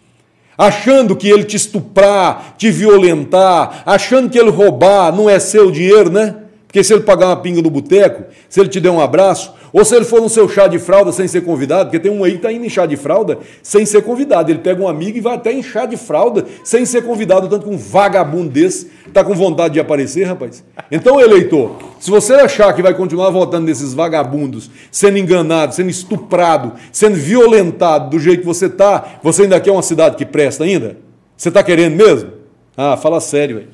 achando 0.57 1.15
que 1.15 1.29
ele 1.29 1.45
te 1.45 1.57
estuprar, 1.57 2.55
te 2.59 2.71
violentar, 2.71 3.83
achando 3.87 4.29
que 4.29 4.39
ele 4.39 4.51
roubar 4.51 5.15
não 5.15 5.29
é 5.29 5.39
seu 5.39 5.71
dinheiro, 5.71 6.11
né? 6.11 6.35
Porque 6.79 6.85
se 6.85 6.95
ele 6.95 7.03
pagar 7.03 7.27
uma 7.27 7.37
pinga 7.37 7.61
no 7.61 7.71
boteco, 7.71 8.23
se 8.49 8.61
ele 8.61 8.69
te 8.69 8.81
der 8.81 8.91
um 8.91 9.01
abraço, 9.01 9.53
ou 9.73 9.85
se 9.85 9.97
ele 9.97 10.05
for 10.05 10.21
no 10.21 10.29
seu 10.29 10.49
chá 10.49 10.69
de 10.69 10.79
fralda 10.79 11.11
sem 11.11 11.27
ser 11.27 11.41
convidado, 11.41 11.87
porque 11.87 11.99
tem 11.99 12.09
um 12.09 12.23
aí 12.23 12.33
que 12.33 12.37
está 12.37 12.53
indo 12.53 12.65
em 12.65 12.69
chá 12.69 12.87
de 12.87 12.97
fralda 12.97 13.41
sem 13.65 13.85
ser 13.85 14.03
convidado. 14.03 14.49
Ele 14.53 14.61
pega 14.61 14.81
um 14.81 14.87
amigo 14.87 15.19
e 15.19 15.21
vai 15.21 15.35
até 15.35 15.53
em 15.53 15.61
chá 15.61 15.87
de 15.87 15.97
fralda 15.97 16.45
sem 16.63 16.87
ser 16.87 17.03
convidado, 17.03 17.49
tanto 17.49 17.67
que 17.67 17.75
um 17.75 17.77
vagabundo 17.77 18.49
desse 18.51 18.93
está 19.09 19.25
com 19.25 19.35
vontade 19.35 19.75
de 19.75 19.81
aparecer, 19.81 20.23
rapaz. 20.23 20.63
Então, 20.89 21.21
eleitor, 21.21 21.79
se 21.99 22.13
você 22.13 22.35
achar 22.35 22.73
que 22.73 22.81
vai 22.81 22.95
continuar 22.95 23.31
votando 23.31 23.67
nesses 23.67 23.93
vagabundos, 23.93 24.71
sendo 24.89 25.19
enganado, 25.19 25.75
sendo 25.75 25.91
estuprado, 25.91 26.75
sendo 26.93 27.17
violentado 27.17 28.11
do 28.11 28.21
jeito 28.21 28.43
que 28.43 28.47
você 28.47 28.67
está, 28.67 29.19
você 29.21 29.43
ainda 29.43 29.59
quer 29.59 29.73
uma 29.73 29.83
cidade 29.83 30.15
que 30.15 30.25
presta 30.25 30.63
ainda? 30.63 30.97
Você 31.37 31.49
está 31.49 31.61
querendo 31.61 31.97
mesmo? 31.97 32.31
Ah, 32.77 32.97
fala 32.97 33.21
sério, 33.21 33.57
velho. 33.57 33.69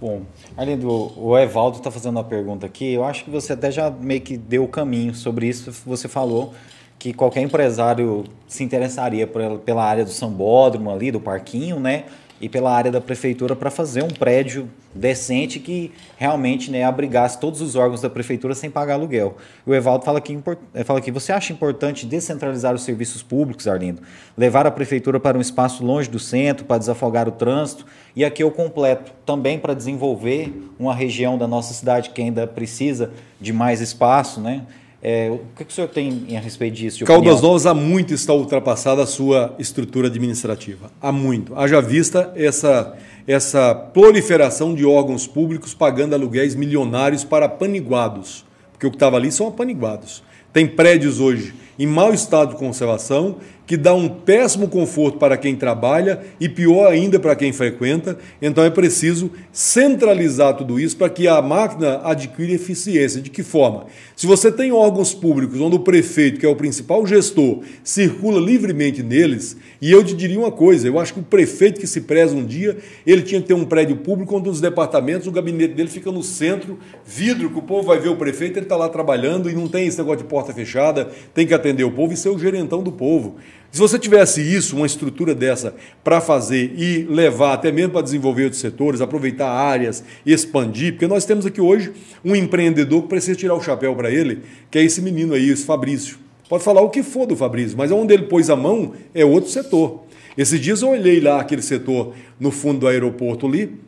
Bom, 0.00 0.22
Arlindo, 0.56 1.12
o 1.16 1.38
Evaldo 1.38 1.78
está 1.78 1.90
fazendo 1.90 2.16
uma 2.16 2.24
pergunta 2.24 2.66
aqui. 2.66 2.92
Eu 2.92 3.04
acho 3.04 3.24
que 3.24 3.30
você 3.30 3.52
até 3.52 3.70
já 3.70 3.90
meio 3.90 4.20
que 4.20 4.36
deu 4.36 4.64
o 4.64 4.68
caminho 4.68 5.14
sobre 5.14 5.46
isso. 5.46 5.72
Você 5.86 6.08
falou 6.08 6.52
que 6.98 7.12
qualquer 7.12 7.40
empresário 7.40 8.24
se 8.46 8.62
interessaria 8.62 9.26
pela 9.26 9.84
área 9.84 10.04
do 10.04 10.10
sambódromo 10.10 10.90
ali, 10.90 11.10
do 11.10 11.20
parquinho, 11.20 11.80
né? 11.80 12.04
E 12.40 12.48
pela 12.48 12.74
área 12.74 12.90
da 12.90 13.00
prefeitura 13.00 13.54
para 13.54 13.70
fazer 13.70 14.02
um 14.02 14.08
prédio 14.08 14.68
decente 14.94 15.60
que 15.60 15.92
realmente 16.16 16.70
né, 16.70 16.82
abrigasse 16.82 17.38
todos 17.38 17.60
os 17.60 17.76
órgãos 17.76 18.00
da 18.00 18.08
prefeitura 18.08 18.54
sem 18.54 18.70
pagar 18.70 18.94
aluguel. 18.94 19.36
O 19.66 19.74
Evaldo 19.74 20.04
fala 20.04 20.20
que, 20.20 20.38
eh, 20.74 20.82
fala 20.82 21.00
que 21.00 21.12
você 21.12 21.32
acha 21.32 21.52
importante 21.52 22.06
descentralizar 22.06 22.74
os 22.74 22.82
serviços 22.82 23.22
públicos, 23.22 23.68
Arlindo, 23.68 24.00
levar 24.36 24.66
a 24.66 24.70
prefeitura 24.70 25.20
para 25.20 25.36
um 25.36 25.40
espaço 25.40 25.84
longe 25.84 26.08
do 26.08 26.18
centro 26.18 26.64
para 26.64 26.78
desafogar 26.78 27.28
o 27.28 27.32
trânsito 27.32 27.84
e 28.16 28.24
aqui 28.24 28.42
eu 28.42 28.50
completo 28.50 29.12
também 29.24 29.58
para 29.58 29.74
desenvolver 29.74 30.52
uma 30.78 30.94
região 30.94 31.38
da 31.38 31.46
nossa 31.46 31.74
cidade 31.74 32.10
que 32.10 32.22
ainda 32.22 32.46
precisa 32.46 33.12
de 33.40 33.52
mais 33.52 33.80
espaço, 33.80 34.40
né? 34.40 34.66
É, 35.02 35.30
o 35.30 35.40
que, 35.56 35.64
que, 35.64 35.72
o 35.72 35.74
senhor 35.74 35.88
tem 35.88 36.36
a 36.36 36.40
respeito 36.40 36.74
disso? 36.74 37.04
Caldas 37.06 37.40
Novas 37.40 37.64
há 37.64 37.72
muito 37.72 38.12
está 38.12 38.34
ultrapassada 38.34 39.02
a 39.02 39.06
sua 39.06 39.54
estrutura 39.58 40.08
administrativa. 40.08 40.90
Há 41.00 41.10
muito. 41.10 41.58
Haja 41.58 41.80
vista 41.80 42.30
essa, 42.36 42.94
essa 43.26 43.74
proliferação 43.74 44.74
de 44.74 44.84
órgãos 44.84 45.26
públicos 45.26 45.72
pagando 45.72 46.14
aluguéis 46.14 46.54
milionários 46.54 47.24
para 47.24 47.48
paniguados. 47.48 48.44
Porque 48.72 48.86
o 48.86 48.90
que 48.90 48.96
estava 48.96 49.16
ali 49.16 49.32
são 49.32 49.48
apaniguados. 49.48 50.22
Tem 50.52 50.66
prédios 50.66 51.18
hoje 51.18 51.54
em 51.78 51.86
mau 51.86 52.12
estado 52.12 52.50
de 52.50 52.56
conservação 52.56 53.36
que 53.70 53.76
dá 53.76 53.94
um 53.94 54.08
péssimo 54.08 54.66
conforto 54.66 55.16
para 55.16 55.36
quem 55.36 55.54
trabalha 55.54 56.22
e 56.40 56.48
pior 56.48 56.90
ainda 56.90 57.20
para 57.20 57.36
quem 57.36 57.52
frequenta. 57.52 58.18
Então 58.42 58.64
é 58.64 58.68
preciso 58.68 59.30
centralizar 59.52 60.56
tudo 60.56 60.80
isso 60.80 60.96
para 60.96 61.08
que 61.08 61.28
a 61.28 61.40
máquina 61.40 62.00
adquira 62.02 62.50
eficiência. 62.50 63.20
De 63.20 63.30
que 63.30 63.44
forma? 63.44 63.86
Se 64.16 64.26
você 64.26 64.50
tem 64.50 64.72
órgãos 64.72 65.14
públicos 65.14 65.60
onde 65.60 65.76
o 65.76 65.78
prefeito, 65.78 66.40
que 66.40 66.44
é 66.44 66.48
o 66.48 66.56
principal 66.56 67.06
gestor, 67.06 67.60
circula 67.84 68.40
livremente 68.40 69.04
neles, 69.04 69.56
e 69.80 69.92
eu 69.92 70.02
te 70.02 70.14
diria 70.14 70.40
uma 70.40 70.50
coisa, 70.50 70.88
eu 70.88 70.98
acho 70.98 71.14
que 71.14 71.20
o 71.20 71.22
prefeito 71.22 71.78
que 71.78 71.86
se 71.86 72.00
preza 72.00 72.34
um 72.34 72.44
dia, 72.44 72.76
ele 73.06 73.22
tinha 73.22 73.40
que 73.40 73.46
ter 73.46 73.54
um 73.54 73.64
prédio 73.64 73.98
público 73.98 74.36
onde 74.36 74.48
os 74.48 74.60
departamentos, 74.60 75.28
o 75.28 75.30
gabinete 75.30 75.74
dele 75.74 75.88
fica 75.88 76.10
no 76.10 76.24
centro, 76.24 76.76
vidro, 77.06 77.48
que 77.48 77.58
o 77.60 77.62
povo 77.62 77.86
vai 77.86 78.00
ver 78.00 78.08
o 78.08 78.16
prefeito, 78.16 78.58
ele 78.58 78.66
está 78.66 78.76
lá 78.76 78.88
trabalhando 78.88 79.48
e 79.48 79.54
não 79.54 79.68
tem 79.68 79.86
esse 79.86 79.96
negócio 79.96 80.24
de 80.24 80.28
porta 80.28 80.52
fechada, 80.52 81.08
tem 81.32 81.46
que 81.46 81.54
atender 81.54 81.84
o 81.84 81.92
povo 81.92 82.12
e 82.12 82.16
ser 82.16 82.30
o 82.30 82.38
gerentão 82.38 82.82
do 82.82 82.90
povo. 82.90 83.36
Se 83.72 83.78
você 83.78 83.98
tivesse 84.00 84.40
isso, 84.40 84.76
uma 84.76 84.86
estrutura 84.86 85.32
dessa 85.32 85.74
para 86.02 86.20
fazer 86.20 86.74
e 86.76 87.04
levar 87.04 87.54
até 87.54 87.70
mesmo 87.70 87.92
para 87.92 88.02
desenvolver 88.02 88.44
outros 88.44 88.60
setores, 88.60 89.00
aproveitar 89.00 89.48
áreas, 89.48 90.02
expandir, 90.26 90.94
porque 90.94 91.06
nós 91.06 91.24
temos 91.24 91.46
aqui 91.46 91.60
hoje 91.60 91.92
um 92.24 92.34
empreendedor 92.34 93.02
que 93.02 93.08
precisa 93.08 93.38
tirar 93.38 93.54
o 93.54 93.62
chapéu 93.62 93.94
para 93.94 94.10
ele, 94.10 94.40
que 94.70 94.78
é 94.78 94.82
esse 94.82 95.00
menino 95.00 95.34
aí, 95.34 95.48
esse 95.48 95.64
Fabrício. 95.64 96.18
Pode 96.48 96.64
falar 96.64 96.80
o 96.80 96.90
que 96.90 97.04
for 97.04 97.26
do 97.26 97.36
Fabrício, 97.36 97.78
mas 97.78 97.92
onde 97.92 98.12
ele 98.12 98.24
pôs 98.24 98.50
a 98.50 98.56
mão 98.56 98.92
é 99.14 99.24
outro 99.24 99.48
setor. 99.48 100.02
Esses 100.36 100.60
dias 100.60 100.82
eu 100.82 100.88
olhei 100.88 101.20
lá 101.20 101.40
aquele 101.40 101.62
setor 101.62 102.12
no 102.40 102.50
fundo 102.50 102.80
do 102.80 102.88
aeroporto 102.88 103.46
ali, 103.46 103.78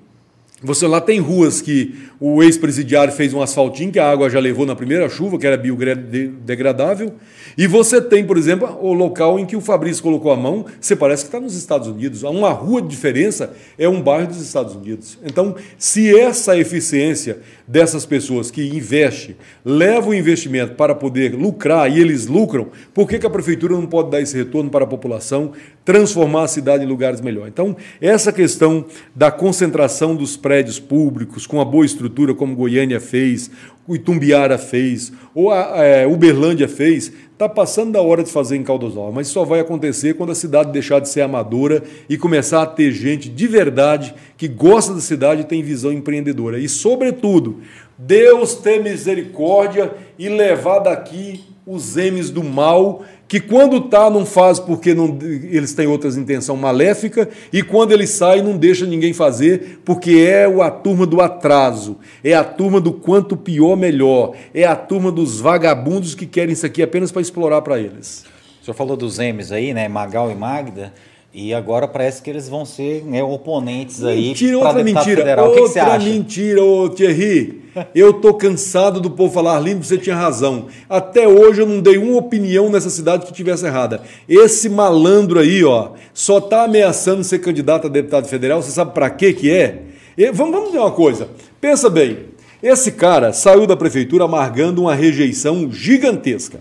você 0.64 0.86
lá 0.86 1.00
tem 1.00 1.18
ruas 1.18 1.60
que 1.60 1.92
o 2.20 2.40
ex-presidiário 2.40 3.12
fez 3.12 3.34
um 3.34 3.42
asfaltinho 3.42 3.90
que 3.90 3.98
a 3.98 4.08
água 4.08 4.30
já 4.30 4.38
levou 4.38 4.64
na 4.64 4.76
primeira 4.76 5.08
chuva, 5.08 5.36
que 5.36 5.44
era 5.44 5.56
biodegradável. 5.56 7.14
E 7.56 7.66
você 7.66 8.00
tem, 8.00 8.24
por 8.24 8.36
exemplo, 8.36 8.78
o 8.80 8.92
local 8.92 9.38
em 9.38 9.46
que 9.46 9.56
o 9.56 9.60
Fabrício 9.60 10.02
colocou 10.02 10.32
a 10.32 10.36
mão, 10.36 10.64
você 10.80 10.96
parece 10.96 11.24
que 11.24 11.28
está 11.28 11.40
nos 11.40 11.54
Estados 11.54 11.88
Unidos. 11.88 12.22
Uma 12.22 12.50
rua 12.50 12.80
de 12.80 12.88
diferença 12.88 13.52
é 13.78 13.88
um 13.88 14.00
bairro 14.00 14.28
dos 14.28 14.40
Estados 14.40 14.74
Unidos. 14.74 15.18
Então, 15.24 15.54
se 15.78 16.16
essa 16.18 16.56
eficiência 16.56 17.40
dessas 17.66 18.04
pessoas 18.04 18.50
que 18.50 18.66
investem, 18.68 19.36
levam 19.64 20.10
o 20.10 20.14
investimento 20.14 20.74
para 20.74 20.94
poder 20.94 21.34
lucrar 21.34 21.90
e 21.90 22.00
eles 22.00 22.26
lucram, 22.26 22.68
por 22.92 23.08
que, 23.08 23.18
que 23.18 23.26
a 23.26 23.30
prefeitura 23.30 23.74
não 23.74 23.86
pode 23.86 24.10
dar 24.10 24.20
esse 24.20 24.36
retorno 24.36 24.70
para 24.70 24.84
a 24.84 24.88
população, 24.88 25.52
transformar 25.84 26.44
a 26.44 26.48
cidade 26.48 26.84
em 26.84 26.88
lugares 26.88 27.20
melhores? 27.20 27.50
Então, 27.52 27.76
essa 28.00 28.32
questão 28.32 28.84
da 29.14 29.30
concentração 29.30 30.14
dos 30.14 30.36
prédios 30.36 30.78
públicos, 30.78 31.46
com 31.46 31.56
uma 31.56 31.64
boa 31.64 31.86
estrutura, 31.86 32.34
como 32.34 32.56
Goiânia 32.56 33.00
fez, 33.00 33.50
Itumbiara 33.88 34.58
fez, 34.58 35.12
ou 35.34 35.50
a, 35.50 35.84
é, 35.84 36.06
Uberlândia 36.06 36.68
fez, 36.68 37.12
está 37.42 37.48
passando 37.48 37.92
da 37.92 38.00
hora 38.00 38.22
de 38.22 38.30
fazer 38.30 38.56
em 38.56 38.62
Caldas 38.62 38.94
Novas, 38.94 39.14
mas 39.14 39.28
só 39.28 39.44
vai 39.44 39.58
acontecer 39.58 40.14
quando 40.14 40.30
a 40.30 40.34
cidade 40.34 40.70
deixar 40.70 41.00
de 41.00 41.08
ser 41.08 41.22
amadora 41.22 41.82
e 42.08 42.16
começar 42.16 42.62
a 42.62 42.66
ter 42.66 42.92
gente 42.92 43.28
de 43.28 43.46
verdade 43.48 44.14
que 44.36 44.46
gosta 44.46 44.94
da 44.94 45.00
cidade 45.00 45.40
e 45.40 45.44
tem 45.44 45.62
visão 45.62 45.92
empreendedora. 45.92 46.58
E, 46.58 46.68
sobretudo, 46.68 47.60
Deus 47.98 48.54
ter 48.54 48.80
misericórdia 48.80 49.92
e 50.16 50.28
levar 50.28 50.78
daqui 50.78 51.40
os 51.66 51.96
M's 51.96 52.30
do 52.30 52.44
mal 52.44 53.02
que 53.32 53.40
quando 53.40 53.80
tá 53.80 54.10
não 54.10 54.26
faz 54.26 54.60
porque 54.60 54.92
não, 54.92 55.18
eles 55.22 55.72
têm 55.72 55.86
outras 55.86 56.18
intenção 56.18 56.54
maléfica 56.54 57.30
e 57.50 57.62
quando 57.62 57.92
ele 57.92 58.06
sai 58.06 58.42
não 58.42 58.58
deixa 58.58 58.84
ninguém 58.84 59.14
fazer 59.14 59.80
porque 59.86 60.28
é 60.28 60.44
a 60.44 60.70
turma 60.70 61.06
do 61.06 61.18
atraso, 61.18 61.96
é 62.22 62.34
a 62.34 62.44
turma 62.44 62.78
do 62.78 62.92
quanto 62.92 63.34
pior 63.34 63.74
melhor, 63.74 64.34
é 64.52 64.64
a 64.64 64.76
turma 64.76 65.10
dos 65.10 65.40
vagabundos 65.40 66.14
que 66.14 66.26
querem 66.26 66.52
isso 66.52 66.66
aqui 66.66 66.82
apenas 66.82 67.10
para 67.10 67.22
explorar 67.22 67.62
para 67.62 67.80
eles. 67.80 68.26
O 68.60 68.66
senhor 68.66 68.74
falou 68.74 68.98
dos 68.98 69.18
M's 69.18 69.50
aí, 69.50 69.72
né, 69.72 69.88
Magal 69.88 70.30
e 70.30 70.34
Magda. 70.34 70.92
E 71.34 71.54
agora 71.54 71.88
parece 71.88 72.20
que 72.20 72.28
eles 72.28 72.46
vão 72.46 72.66
ser 72.66 73.04
né, 73.06 73.22
oponentes 73.22 74.04
aí. 74.04 74.28
Mentira, 74.28 74.58
outra 74.58 74.84
mentira. 74.84 75.16
Federal. 75.16 75.46
Outra 75.46 75.60
o 75.60 75.64
que, 75.64 75.68
que 75.68 75.72
você 75.72 75.80
acha? 75.80 76.06
mentira, 76.06 76.62
ô 76.62 76.90
Thierry. 76.90 77.62
Eu 77.94 78.12
tô 78.12 78.34
cansado 78.34 79.00
do 79.00 79.10
povo 79.10 79.32
falar, 79.32 79.56
Arlindo, 79.56 79.82
você 79.82 79.96
tinha 79.96 80.14
razão. 80.14 80.66
Até 80.90 81.26
hoje 81.26 81.62
eu 81.62 81.66
não 81.66 81.80
dei 81.80 81.96
uma 81.96 82.18
opinião 82.18 82.68
nessa 82.68 82.90
cidade 82.90 83.24
que 83.24 83.32
tivesse 83.32 83.64
errada. 83.64 84.02
Esse 84.28 84.68
malandro 84.68 85.40
aí, 85.40 85.64
ó, 85.64 85.92
só 86.12 86.38
tá 86.38 86.64
ameaçando 86.64 87.24
ser 87.24 87.38
candidato 87.38 87.86
a 87.86 87.90
deputado 87.90 88.28
federal. 88.28 88.60
Você 88.60 88.70
sabe 88.70 88.92
para 88.92 89.08
que 89.08 89.32
que 89.32 89.50
é? 89.50 89.84
E, 90.18 90.30
vamos, 90.32 90.52
vamos 90.52 90.72
ver 90.72 90.80
uma 90.80 90.90
coisa. 90.90 91.28
Pensa 91.58 91.88
bem. 91.88 92.18
Esse 92.62 92.92
cara 92.92 93.32
saiu 93.32 93.66
da 93.66 93.74
prefeitura 93.74 94.24
amargando 94.24 94.82
uma 94.82 94.94
rejeição 94.94 95.72
gigantesca. 95.72 96.60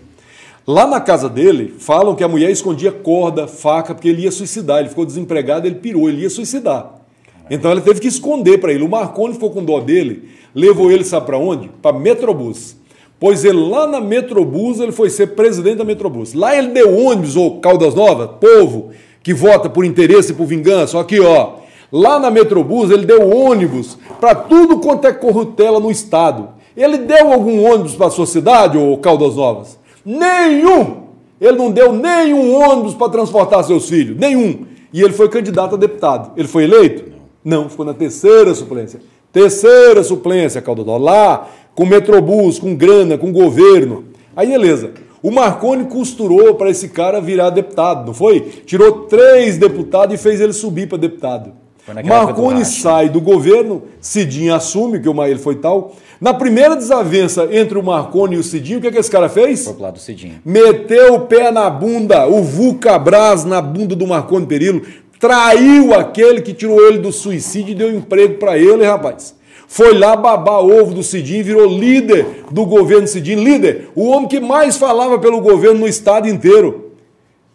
Lá 0.66 0.86
na 0.86 1.00
casa 1.00 1.28
dele, 1.28 1.74
falam 1.78 2.14
que 2.14 2.22
a 2.22 2.28
mulher 2.28 2.50
escondia 2.50 2.92
corda, 2.92 3.48
faca, 3.48 3.94
porque 3.94 4.08
ele 4.08 4.22
ia 4.22 4.30
suicidar. 4.30 4.78
Ele 4.78 4.90
ficou 4.90 5.04
desempregado, 5.04 5.66
ele 5.66 5.74
pirou, 5.74 6.08
ele 6.08 6.22
ia 6.22 6.30
suicidar. 6.30 7.00
Então 7.50 7.70
ela 7.70 7.80
teve 7.80 8.00
que 8.00 8.06
esconder 8.06 8.58
para 8.58 8.72
ele. 8.72 8.84
O 8.84 8.88
Marconi 8.88 9.34
ficou 9.34 9.50
com 9.50 9.64
dó 9.64 9.80
dele, 9.80 10.28
levou 10.54 10.90
ele, 10.92 11.04
sabe 11.04 11.26
para 11.26 11.36
onde? 11.36 11.68
Para 11.82 11.98
Metrobus. 11.98 12.76
Pois 13.18 13.44
ele 13.44 13.58
lá 13.58 13.86
na 13.86 14.00
Metrobus, 14.00 14.78
ele 14.78 14.92
foi 14.92 15.10
ser 15.10 15.28
presidente 15.28 15.76
da 15.76 15.84
Metrobus. 15.84 16.32
Lá 16.32 16.56
ele 16.56 16.68
deu 16.68 16.96
ônibus, 16.96 17.36
ou 17.36 17.60
Caldas 17.60 17.94
Novas, 17.94 18.30
povo 18.40 18.90
que 19.22 19.34
vota 19.34 19.68
por 19.68 19.84
interesse 19.84 20.32
e 20.32 20.34
por 20.34 20.46
vingança. 20.46 20.98
Aqui, 20.98 21.20
ó. 21.20 21.54
Lá 21.90 22.18
na 22.18 22.30
Metrobus, 22.30 22.90
ele 22.90 23.04
deu 23.04 23.28
ônibus 23.28 23.98
para 24.20 24.34
tudo 24.34 24.78
quanto 24.78 25.06
é 25.06 25.12
corrutela 25.12 25.78
no 25.78 25.90
estado. 25.90 26.48
Ele 26.76 26.98
deu 26.98 27.32
algum 27.32 27.64
ônibus 27.64 27.94
para 27.94 28.06
a 28.06 28.10
sua 28.10 28.26
cidade, 28.26 28.78
ou 28.78 28.96
Caldas 28.98 29.36
Novas? 29.36 29.81
Nenhum! 30.04 31.02
Ele 31.40 31.58
não 31.58 31.70
deu 31.70 31.92
nenhum 31.92 32.54
ônibus 32.54 32.94
para 32.94 33.10
transportar 33.10 33.64
seus 33.64 33.88
filhos, 33.88 34.16
nenhum. 34.16 34.66
E 34.92 35.02
ele 35.02 35.12
foi 35.12 35.28
candidato 35.28 35.74
a 35.74 35.78
deputado. 35.78 36.32
Ele 36.36 36.46
foi 36.46 36.64
eleito? 36.64 37.12
Não, 37.44 37.68
ficou 37.68 37.84
na 37.84 37.94
terceira 37.94 38.54
suplência. 38.54 39.00
Terceira 39.32 40.04
suplência, 40.04 40.60
Caldodó. 40.60 40.96
Lá, 40.98 41.48
com 41.74 41.86
Metrobus, 41.86 42.58
com 42.58 42.76
grana, 42.76 43.18
com 43.18 43.32
governo. 43.32 44.04
Aí, 44.36 44.46
beleza. 44.46 44.92
O 45.22 45.30
Marconi 45.30 45.84
costurou 45.84 46.54
para 46.54 46.70
esse 46.70 46.88
cara 46.88 47.20
virar 47.20 47.50
deputado, 47.50 48.06
não 48.06 48.14
foi? 48.14 48.40
Tirou 48.40 49.06
três 49.06 49.56
deputados 49.56 50.14
e 50.14 50.18
fez 50.18 50.40
ele 50.40 50.52
subir 50.52 50.88
para 50.88 50.98
deputado. 50.98 51.52
Marconi 52.04 52.64
sai 52.64 53.08
do 53.08 53.20
governo, 53.20 53.82
Cidinho 54.00 54.54
assume, 54.54 55.00
que 55.00 55.08
o 55.08 55.24
ele 55.24 55.38
foi 55.38 55.56
tal. 55.56 55.96
Na 56.20 56.32
primeira 56.32 56.76
desavença 56.76 57.48
entre 57.50 57.76
o 57.76 57.82
Marconi 57.82 58.36
e 58.36 58.38
o 58.38 58.42
Cidinho, 58.44 58.78
o 58.78 58.80
que, 58.80 58.86
é 58.86 58.92
que 58.92 58.98
esse 58.98 59.10
cara 59.10 59.28
fez? 59.28 59.64
Foi 59.64 59.74
pro 59.74 59.82
lado 59.82 59.94
do 59.94 60.00
Cidinho. 60.00 60.40
Meteu 60.44 61.14
o 61.14 61.20
pé 61.22 61.50
na 61.50 61.68
bunda, 61.68 62.28
o 62.28 62.40
Vuca 62.40 62.96
Brás 62.98 63.44
na 63.44 63.60
bunda 63.60 63.96
do 63.96 64.06
Marconi 64.06 64.46
Perillo, 64.46 64.82
traiu 65.18 65.92
aquele 65.92 66.40
que 66.40 66.54
tirou 66.54 66.80
ele 66.86 66.98
do 66.98 67.10
suicídio 67.10 67.72
e 67.72 67.74
deu 67.74 67.92
emprego 67.92 68.34
para 68.34 68.56
ele, 68.56 68.84
rapaz. 68.84 69.34
Foi 69.66 69.98
lá 69.98 70.14
babar 70.14 70.60
ovo 70.60 70.94
do 70.94 71.02
Cidinho, 71.02 71.44
virou 71.44 71.66
líder 71.66 72.44
do 72.50 72.64
governo 72.64 73.08
Cidinho, 73.08 73.42
líder, 73.42 73.88
o 73.96 74.08
homem 74.08 74.28
que 74.28 74.38
mais 74.38 74.76
falava 74.76 75.18
pelo 75.18 75.40
governo 75.40 75.80
no 75.80 75.88
estado 75.88 76.28
inteiro. 76.28 76.91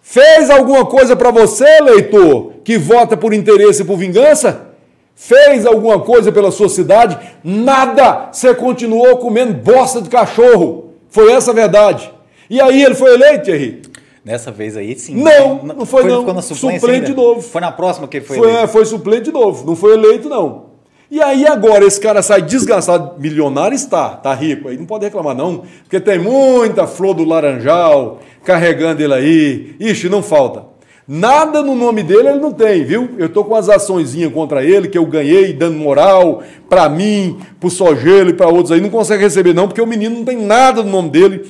Fez 0.09 0.49
alguma 0.49 0.85
coisa 0.85 1.17
para 1.17 1.31
você, 1.31 1.81
leitor, 1.81 2.53
que 2.63 2.77
vota 2.77 3.17
por 3.17 3.33
interesse 3.33 3.81
e 3.81 3.85
por 3.85 3.97
vingança? 3.97 4.67
Fez 5.13 5.65
alguma 5.65 5.99
coisa 5.99 6.31
pela 6.31 6.49
sua 6.49 6.69
cidade? 6.69 7.19
Nada! 7.43 8.29
Você 8.31 8.55
continuou 8.55 9.17
comendo 9.17 9.53
bosta 9.53 10.01
de 10.01 10.09
cachorro. 10.09 10.93
Foi 11.09 11.29
essa 11.33 11.51
a 11.51 11.53
verdade. 11.53 12.09
E 12.49 12.61
aí 12.61 12.81
ele 12.81 12.95
foi 12.95 13.15
eleito, 13.15 13.43
Thierry? 13.43 13.81
Dessa 14.23 14.49
vez 14.49 14.77
aí, 14.77 14.97
sim. 14.97 15.13
Não, 15.13 15.61
não 15.65 15.85
foi, 15.85 16.03
foi 16.03 16.11
não. 16.11 16.19
Ficou 16.19 16.33
na 16.33 16.41
suplente 16.41 16.85
ainda? 16.85 17.05
de 17.05 17.13
novo. 17.13 17.41
Foi 17.41 17.59
na 17.59 17.73
próxima 17.73 18.07
que 18.07 18.15
ele 18.15 18.25
foi, 18.25 18.37
foi 18.37 18.47
eleito? 18.47 18.63
É, 18.63 18.67
foi 18.67 18.85
suplente 18.85 19.23
de 19.23 19.33
novo. 19.33 19.67
Não 19.67 19.75
foi 19.75 19.91
eleito, 19.91 20.29
não. 20.29 20.67
E 21.09 21.21
aí 21.21 21.47
agora 21.47 21.85
esse 21.85 21.99
cara 21.99 22.21
sai 22.21 22.41
desgastado, 22.41 23.13
milionário 23.17 23.75
está, 23.75 24.09
tá 24.09 24.33
rico, 24.33 24.67
aí 24.67 24.77
não 24.77 24.85
pode 24.85 25.05
reclamar 25.05 25.33
não, 25.33 25.63
porque 25.83 26.01
tem 26.01 26.19
muita 26.19 26.85
flor 26.85 27.13
do 27.13 27.23
laranjal 27.23 28.19
carregando 28.43 29.01
ele 29.01 29.13
aí, 29.13 29.75
ixi, 29.79 30.09
não 30.09 30.21
falta. 30.21 30.65
Nada 31.07 31.63
no 31.63 31.73
nome 31.73 32.03
dele 32.03 32.27
ele 32.27 32.39
não 32.39 32.51
tem, 32.51 32.83
viu? 32.83 33.11
Eu 33.17 33.29
tô 33.29 33.45
com 33.45 33.55
as 33.55 33.69
açõezinhas 33.69 34.33
contra 34.33 34.61
ele 34.65 34.89
que 34.89 34.97
eu 34.97 35.05
ganhei 35.05 35.53
dando 35.53 35.77
moral 35.77 36.43
para 36.69 36.89
mim, 36.89 37.39
pro 37.57 37.69
Sogelo 37.69 38.29
e 38.29 38.33
para 38.33 38.49
outros 38.49 38.73
aí. 38.73 38.81
Não 38.81 38.89
consegue 38.89 39.23
receber 39.23 39.53
não, 39.53 39.69
porque 39.69 39.81
o 39.81 39.87
menino 39.87 40.17
não 40.17 40.25
tem 40.25 40.37
nada 40.37 40.83
no 40.83 40.91
nome 40.91 41.09
dele, 41.09 41.47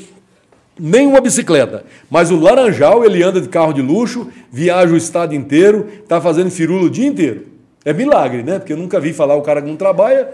nem 0.79 1.07
uma 1.07 1.19
bicicleta. 1.19 1.83
Mas 2.07 2.29
o 2.29 2.39
Laranjal, 2.39 3.03
ele 3.03 3.23
anda 3.23 3.41
de 3.41 3.49
carro 3.49 3.73
de 3.73 3.81
luxo, 3.81 4.27
viaja 4.51 4.93
o 4.93 4.97
estado 4.97 5.33
inteiro, 5.33 5.87
tá 6.07 6.21
fazendo 6.21 6.51
firula 6.51 6.83
o 6.83 6.89
dia 6.89 7.07
inteiro. 7.07 7.56
É 7.87 7.93
milagre, 7.93 8.43
né? 8.43 8.59
Porque 8.59 8.73
eu 8.73 8.77
nunca 8.77 8.99
vi 8.99 9.13
falar 9.13 9.35
o 9.35 9.41
cara 9.41 9.61
que 9.61 9.67
não 9.69 9.77
trabalha, 9.77 10.27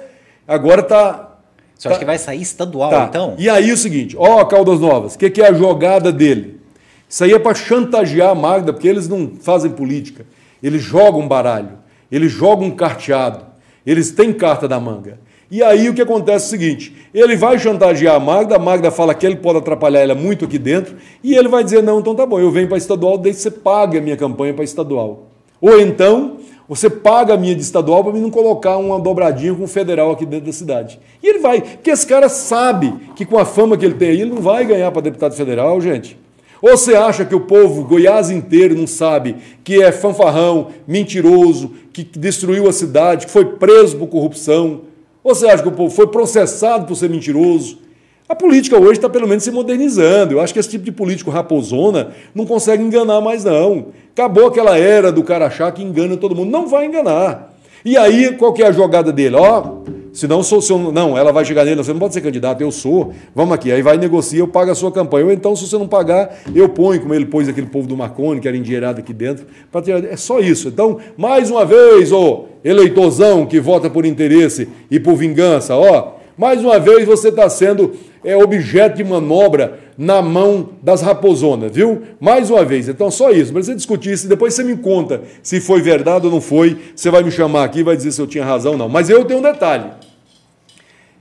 agora 0.47 0.81
tá 0.81 1.33
você 1.75 1.87
tá, 1.87 1.91
acha 1.91 1.99
que 1.99 2.05
vai 2.05 2.17
sair 2.17 2.41
estadual, 2.41 2.89
tá. 2.89 3.05
então? 3.07 3.35
E 3.37 3.47
aí 3.47 3.71
o 3.71 3.77
seguinte, 3.77 4.15
ó, 4.17 4.43
Caldas 4.45 4.79
Novas, 4.79 5.13
o 5.13 5.19
que, 5.19 5.29
que 5.29 5.39
é 5.39 5.49
a 5.49 5.53
jogada 5.53 6.11
dele? 6.11 6.59
Isso 7.07 7.23
aí 7.23 7.31
é 7.31 7.37
para 7.37 7.53
chantagear 7.53 8.31
a 8.31 8.35
Magda, 8.35 8.73
porque 8.73 8.87
eles 8.87 9.07
não 9.07 9.33
fazem 9.39 9.69
política. 9.69 10.25
Eles 10.63 10.81
jogam 10.81 11.27
baralho, 11.27 11.77
eles 12.11 12.31
jogam 12.31 12.71
carteado, 12.71 13.45
eles 13.85 14.09
têm 14.09 14.33
carta 14.33 14.67
da 14.67 14.79
manga. 14.79 15.19
E 15.51 15.61
aí 15.61 15.89
o 15.89 15.93
que 15.93 16.01
acontece 16.01 16.45
é 16.45 16.47
o 16.47 16.49
seguinte: 16.49 16.95
ele 17.13 17.35
vai 17.35 17.59
chantagear 17.59 18.15
a 18.15 18.19
Magda, 18.19 18.55
a 18.55 18.59
Magda 18.59 18.89
fala 18.89 19.13
que 19.13 19.27
ele 19.27 19.35
pode 19.35 19.59
atrapalhar 19.59 19.99
ela 19.99 20.15
muito 20.15 20.45
aqui 20.45 20.57
dentro, 20.57 20.95
e 21.23 21.35
ele 21.35 21.49
vai 21.49 21.63
dizer: 21.63 21.83
não, 21.83 21.99
então 21.99 22.15
tá 22.15 22.25
bom, 22.25 22.39
eu 22.39 22.49
venho 22.49 22.67
para 22.67 22.79
estadual, 22.79 23.15
desde 23.15 23.43
que 23.43 23.43
você 23.43 23.51
pague 23.51 23.99
a 23.99 24.01
minha 24.01 24.17
campanha 24.17 24.55
para 24.55 24.63
estadual. 24.63 25.27
Ou 25.61 25.79
então, 25.79 26.37
você 26.67 26.89
paga 26.89 27.33
a 27.33 27.37
minha 27.37 27.55
de 27.55 27.61
estadual 27.61 28.03
para 28.03 28.13
mim 28.13 28.21
não 28.21 28.29
colocar 28.29 28.77
uma 28.77 28.99
dobradinha 28.99 29.53
com 29.53 29.63
o 29.63 29.67
federal 29.67 30.11
aqui 30.11 30.25
dentro 30.25 30.47
da 30.47 30.53
cidade. 30.53 30.99
E 31.21 31.27
ele 31.27 31.39
vai, 31.39 31.61
porque 31.61 31.91
esse 31.91 32.07
cara 32.07 32.29
sabe 32.29 32.93
que 33.15 33.25
com 33.25 33.37
a 33.37 33.45
fama 33.45 33.77
que 33.77 33.85
ele 33.85 33.95
tem 33.95 34.09
aí, 34.09 34.21
ele 34.21 34.31
não 34.31 34.41
vai 34.41 34.65
ganhar 34.65 34.91
para 34.91 35.01
deputado 35.01 35.35
federal, 35.35 35.79
gente. 35.81 36.17
Ou 36.61 36.77
você 36.77 36.95
acha 36.95 37.25
que 37.25 37.35
o 37.35 37.41
povo 37.41 37.83
Goiás 37.83 38.29
inteiro 38.29 38.73
não 38.73 38.87
sabe 38.87 39.35
que 39.65 39.83
é 39.83 39.91
fanfarrão, 39.91 40.69
mentiroso, 40.87 41.71
que 41.91 42.03
destruiu 42.03 42.69
a 42.69 42.71
cidade, 42.71 43.25
que 43.25 43.31
foi 43.31 43.43
preso 43.43 43.97
por 43.97 44.07
corrupção? 44.07 44.81
Ou 45.21 45.35
você 45.35 45.45
acha 45.47 45.61
que 45.61 45.67
o 45.67 45.73
povo 45.73 45.93
foi 45.93 46.07
processado 46.07 46.85
por 46.85 46.95
ser 46.95 47.09
mentiroso? 47.09 47.82
A 48.27 48.35
política 48.35 48.79
hoje 48.79 48.93
está 48.93 49.09
pelo 49.09 49.27
menos 49.27 49.43
se 49.43 49.51
modernizando. 49.51 50.33
Eu 50.33 50.41
acho 50.41 50.53
que 50.53 50.59
esse 50.59 50.69
tipo 50.69 50.85
de 50.85 50.91
político 50.91 51.29
raposona 51.29 52.11
não 52.33 52.45
consegue 52.45 52.81
enganar 52.81 53.19
mais, 53.19 53.43
não. 53.43 53.87
Acabou 54.13 54.47
aquela 54.47 54.77
era 54.77 55.11
do 55.11 55.23
cara 55.23 55.47
achar 55.47 55.71
que 55.71 55.83
engana 55.83 56.15
todo 56.15 56.35
mundo. 56.35 56.49
Não 56.49 56.67
vai 56.67 56.85
enganar. 56.85 57.53
E 57.83 57.97
aí, 57.97 58.33
qual 58.37 58.53
que 58.53 58.63
é 58.63 58.67
a 58.67 58.71
jogada 58.71 59.11
dele? 59.11 59.35
Ó, 59.35 59.79
se 60.13 60.25
não 60.25 60.41
sou 60.41 60.61
seu. 60.61 60.77
Não, 60.77 61.17
ela 61.17 61.33
vai 61.33 61.43
chegar 61.43 61.65
nele, 61.65 61.83
você 61.83 61.91
não 61.91 61.99
pode 61.99 62.13
ser 62.13 62.21
candidato, 62.21 62.61
eu 62.61 62.71
sou. 62.71 63.13
Vamos 63.35 63.53
aqui. 63.53 63.69
Aí 63.73 63.81
vai 63.81 63.97
negociar, 63.97 64.39
eu 64.39 64.47
pago 64.47 64.71
a 64.71 64.75
sua 64.75 64.89
campanha. 64.89 65.25
Ou 65.25 65.31
então, 65.33 65.53
se 65.53 65.67
você 65.67 65.77
não 65.77 65.87
pagar, 65.87 66.33
eu 66.55 66.69
ponho, 66.69 67.01
como 67.01 67.13
ele 67.13 67.25
pôs 67.25 67.49
aquele 67.49 67.67
povo 67.67 67.89
do 67.89 67.97
Marconi, 67.97 68.39
que 68.39 68.47
era 68.47 68.55
endinheirado 68.55 69.01
aqui 69.01 69.11
dentro, 69.11 69.45
para 69.69 69.81
tirar. 69.81 70.05
É 70.05 70.15
só 70.15 70.39
isso. 70.39 70.69
Então, 70.69 70.97
mais 71.17 71.51
uma 71.51 71.65
vez, 71.65 72.13
ô 72.13 72.45
eleitorzão 72.63 73.45
que 73.45 73.59
vota 73.59 73.89
por 73.89 74.05
interesse 74.05 74.69
e 74.89 74.97
por 74.97 75.15
vingança, 75.15 75.75
ó, 75.75 76.13
mais 76.37 76.63
uma 76.63 76.79
vez 76.79 77.05
você 77.05 77.27
está 77.27 77.49
sendo 77.49 77.91
é, 78.23 78.35
objeto 78.35 78.97
de 78.97 79.03
manobra 79.03 79.79
na 79.97 80.21
mão 80.21 80.69
das 80.81 81.01
raposonas, 81.01 81.71
viu? 81.71 82.01
Mais 82.19 82.49
uma 82.49 82.63
vez. 82.63 82.87
Então, 82.87 83.11
só 83.11 83.31
isso. 83.31 83.51
Para 83.51 83.61
você 83.61 83.75
discutir 83.75 84.13
isso, 84.13 84.27
depois 84.27 84.53
você 84.53 84.63
me 84.63 84.77
conta 84.77 85.21
se 85.41 85.59
foi 85.59 85.81
verdade 85.81 86.25
ou 86.25 86.31
não 86.31 86.41
foi. 86.41 86.77
Você 86.95 87.09
vai 87.09 87.23
me 87.23 87.31
chamar 87.31 87.65
aqui 87.65 87.79
e 87.79 87.83
vai 87.83 87.95
dizer 87.95 88.11
se 88.11 88.21
eu 88.21 88.27
tinha 88.27 88.45
razão 88.45 88.73
ou 88.73 88.77
não. 88.77 88.89
Mas 88.89 89.09
eu 89.09 89.23
tenho 89.25 89.39
um 89.39 89.43
detalhe. 89.43 89.85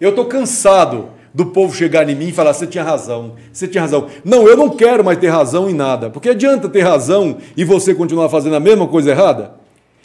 Eu 0.01 0.11
estou 0.11 0.25
cansado 0.25 1.09
do 1.35 1.47
povo 1.47 1.75
chegar 1.75 2.09
em 2.09 2.15
mim 2.15 2.29
e 2.29 2.33
falar: 2.33 2.53
você 2.53 2.67
tinha 2.67 2.85
razão, 2.85 3.35
você 3.53 3.67
tinha 3.67 3.83
razão. 3.83 4.07
Não, 4.25 4.47
eu 4.47 4.57
não 4.57 4.71
quero 4.71 5.05
mais 5.05 5.19
ter 5.19 5.29
razão 5.29 5.69
em 5.69 5.75
nada. 5.75 6.11
Porque 6.11 6.31
adianta 6.31 6.69
ter 6.69 6.83
razão 6.83 7.37
e 7.57 7.65
você 7.65 7.95
continuar 7.95 8.29
fazendo 8.29 8.57
a 8.57 8.61
mesma 8.61 8.87
coisa 8.87 9.11
errada? 9.11 9.63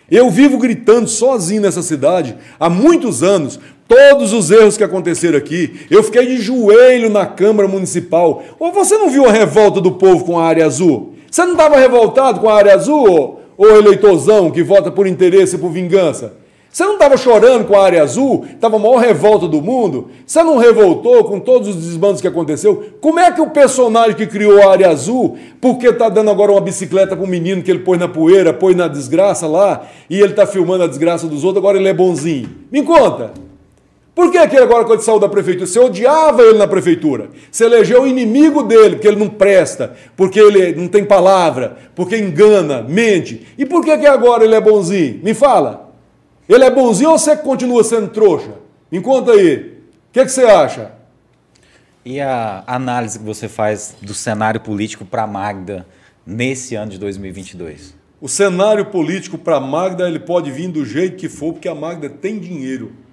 Eu 0.10 0.30
vivo 0.30 0.57
gritando 0.57 1.07
sozinho 1.07 1.61
nessa 1.61 1.82
cidade 1.82 2.38
há 2.57 2.69
muitos 2.69 3.24
anos 3.24 3.60
Todos 3.88 4.34
os 4.34 4.52
erros 4.52 4.76
que 4.76 4.84
aconteceram 4.84 5.38
aqui, 5.38 5.88
eu 5.90 6.04
fiquei 6.04 6.26
de 6.26 6.42
joelho 6.42 7.10
na 7.10 7.26
Câmara 7.26 7.70
Municipal. 7.70 8.44
Ou 8.60 8.72
você 8.72 8.98
não 8.98 9.10
viu 9.10 9.26
a 9.26 9.32
revolta 9.32 9.80
do 9.80 9.94
povo 9.94 10.26
com 10.26 10.38
a 10.38 10.44
área 10.44 10.66
azul? 10.66 11.14
Você 11.32 11.46
não 11.46 11.54
estava 11.54 11.78
revoltado 11.78 12.42
com 12.42 12.50
a 12.50 12.56
área 12.56 12.74
azul, 12.74 13.40
ô 13.58 13.66
eleitorzão 13.66 14.52
que 14.52 14.62
vota 14.62 14.92
por 14.92 15.08
interesse 15.08 15.56
e 15.56 15.60
por 15.60 15.72
vingança? 15.72 16.34
Você 16.70 16.84
não 16.84 16.94
estava 16.94 17.16
chorando 17.16 17.66
com 17.66 17.76
a 17.76 17.84
área 17.84 18.04
azul? 18.04 18.46
Estava 18.54 18.76
a 18.76 18.80
maior 18.80 18.98
revolta 18.98 19.48
do 19.48 19.62
mundo? 19.62 20.10
Você 20.26 20.44
não 20.44 20.58
revoltou 20.58 21.24
com 21.24 21.40
todos 21.40 21.70
os 21.70 21.76
desmandos 21.78 22.20
que 22.20 22.28
aconteceu? 22.28 22.92
Como 23.00 23.20
é 23.20 23.32
que 23.32 23.42
o 23.42 23.50
personagem 23.50 24.16
que 24.16 24.28
criou 24.28 24.62
a 24.62 24.72
área 24.74 24.90
azul, 24.90 25.38
porque 25.62 25.88
está 25.88 26.10
dando 26.10 26.30
agora 26.30 26.52
uma 26.52 26.62
bicicleta 26.62 27.16
para 27.16 27.26
um 27.26 27.30
menino 27.30 27.64
que 27.64 27.72
ele 27.72 27.80
pôs 27.80 27.98
na 27.98 28.08
poeira, 28.08 28.54
pôs 28.54 28.76
na 28.76 28.88
desgraça 28.88 29.48
lá, 29.48 29.88
e 30.10 30.20
ele 30.20 30.32
está 30.32 30.46
filmando 30.46 30.84
a 30.84 30.88
desgraça 30.88 31.26
dos 31.26 31.44
outros, 31.44 31.64
agora 31.64 31.80
ele 31.80 31.88
é 31.88 31.94
bonzinho? 31.94 32.50
Me 32.70 32.84
conta! 32.84 33.47
Por 34.18 34.31
que 34.31 34.38
aquele 34.39 34.64
agora, 34.64 34.84
quando 34.84 35.02
saiu 35.02 35.19
da 35.19 35.30
prefeitura, 35.30 35.68
você 35.68 35.80
odiava 35.80 36.41
ele 36.41 36.57
na 36.57 36.68
prefeitura? 36.68 37.30
Você 37.52 37.65
elegeu 37.65 38.02
o 38.02 38.07
inimigo 38.07 38.64
dele, 38.64 38.95
porque 38.95 39.07
ele 39.07 39.19
não 39.19 39.30
presta, 39.30 39.95
porque 40.15 40.39
ele 40.39 40.73
não 40.73 40.88
tem 40.88 41.06
palavra, 41.06 41.77
porque 41.94 42.18
engana, 42.18 42.81
mente. 42.81 43.45
E 43.56 43.64
por 43.64 43.85
que, 43.85 43.95
que 43.95 44.07
agora 44.07 44.44
ele 44.44 44.56
é 44.56 44.60
bonzinho? 44.60 45.19
Me 45.23 45.35
fala. 45.35 45.94
Ele 46.49 46.64
é 46.64 46.72
bonzinho 46.72 47.11
ou 47.11 47.19
você 47.19 47.38
continua 47.38 47.84
sendo 47.84 48.07
trouxa? 48.07 48.56
Me 48.91 48.99
conta 49.02 49.34
aí. 49.34 49.56
O 50.10 50.11
que, 50.11 50.26
que 50.26 50.31
você 50.31 50.45
acha? 50.45 50.94
E 52.03 52.19
a 52.19 52.64
análise 52.65 53.19
que 53.19 53.26
você 53.26 53.48
faz 53.48 53.98
do 54.02 54.15
cenário 54.15 54.61
político 54.61 55.06
para 55.06 55.26
a 55.26 55.27
Magda 55.27 55.85
nesse 56.26 56.73
ano 56.73 56.89
de 56.89 56.98
2022? 56.98 57.94
O 58.19 58.27
cenário 58.27 58.88
político 58.88 59.38
para 59.38 59.57
a 59.57 59.61
Magda 59.61 60.07
ele 60.07 60.18
pode 60.18 60.49
vir 60.49 60.69
do 60.69 60.84
jeito 60.84 61.18
que 61.18 61.30
for, 61.30 61.53
porque 61.53 61.69
a 61.69 61.76
Magda 61.76 62.10
tem 62.10 62.39
dinheiro. 62.39 63.06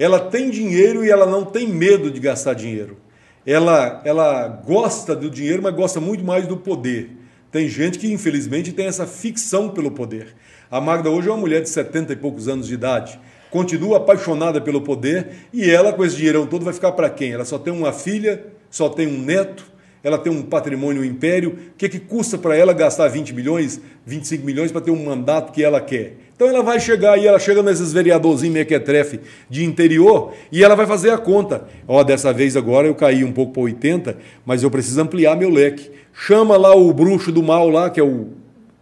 Ela 0.00 0.18
tem 0.18 0.48
dinheiro 0.48 1.04
e 1.04 1.10
ela 1.10 1.26
não 1.26 1.44
tem 1.44 1.68
medo 1.68 2.10
de 2.10 2.18
gastar 2.18 2.54
dinheiro. 2.54 2.96
Ela, 3.44 4.00
ela 4.02 4.48
gosta 4.48 5.14
do 5.14 5.28
dinheiro, 5.28 5.62
mas 5.62 5.74
gosta 5.74 6.00
muito 6.00 6.24
mais 6.24 6.46
do 6.46 6.56
poder. 6.56 7.10
Tem 7.52 7.68
gente 7.68 7.98
que, 7.98 8.10
infelizmente, 8.10 8.72
tem 8.72 8.86
essa 8.86 9.06
ficção 9.06 9.68
pelo 9.68 9.90
poder. 9.90 10.34
A 10.70 10.80
Magda 10.80 11.10
hoje 11.10 11.28
é 11.28 11.30
uma 11.30 11.36
mulher 11.36 11.60
de 11.60 11.68
70 11.68 12.14
e 12.14 12.16
poucos 12.16 12.48
anos 12.48 12.66
de 12.66 12.72
idade, 12.72 13.20
continua 13.50 13.98
apaixonada 13.98 14.58
pelo 14.58 14.80
poder 14.80 15.32
e 15.52 15.70
ela, 15.70 15.92
com 15.92 16.02
esse 16.02 16.16
dinheirão 16.16 16.46
todo, 16.46 16.64
vai 16.64 16.72
ficar 16.72 16.92
para 16.92 17.10
quem? 17.10 17.32
Ela 17.32 17.44
só 17.44 17.58
tem 17.58 17.70
uma 17.70 17.92
filha, 17.92 18.42
só 18.70 18.88
tem 18.88 19.06
um 19.06 19.18
neto, 19.18 19.66
ela 20.02 20.16
tem 20.16 20.32
um 20.32 20.42
patrimônio, 20.42 21.02
um 21.02 21.04
império. 21.04 21.58
O 21.72 21.76
que, 21.76 21.90
que 21.90 22.00
custa 22.00 22.38
para 22.38 22.56
ela 22.56 22.72
gastar 22.72 23.06
20 23.08 23.34
milhões, 23.34 23.78
25 24.06 24.46
milhões 24.46 24.72
para 24.72 24.80
ter 24.80 24.92
um 24.92 25.04
mandato 25.04 25.52
que 25.52 25.62
ela 25.62 25.78
quer? 25.78 26.16
Então 26.40 26.48
ela 26.48 26.62
vai 26.62 26.80
chegar 26.80 27.18
e 27.18 27.26
ela 27.26 27.38
chega 27.38 27.62
nesses 27.62 27.92
vereadorzinhos 27.92 28.54
mequetrefe 28.54 29.20
de 29.50 29.62
interior 29.62 30.32
e 30.50 30.64
ela 30.64 30.74
vai 30.74 30.86
fazer 30.86 31.10
a 31.10 31.18
conta. 31.18 31.66
Ó, 31.86 32.00
oh, 32.00 32.02
dessa 32.02 32.32
vez 32.32 32.56
agora 32.56 32.86
eu 32.86 32.94
caí 32.94 33.22
um 33.22 33.30
pouco 33.30 33.52
para 33.52 33.64
80, 33.64 34.16
mas 34.46 34.62
eu 34.62 34.70
preciso 34.70 35.02
ampliar 35.02 35.36
meu 35.36 35.50
leque. 35.50 35.90
Chama 36.14 36.56
lá 36.56 36.74
o 36.74 36.90
bruxo 36.94 37.30
do 37.30 37.42
mal 37.42 37.68
lá, 37.68 37.90
que 37.90 38.00
é 38.00 38.02
o 38.02 38.28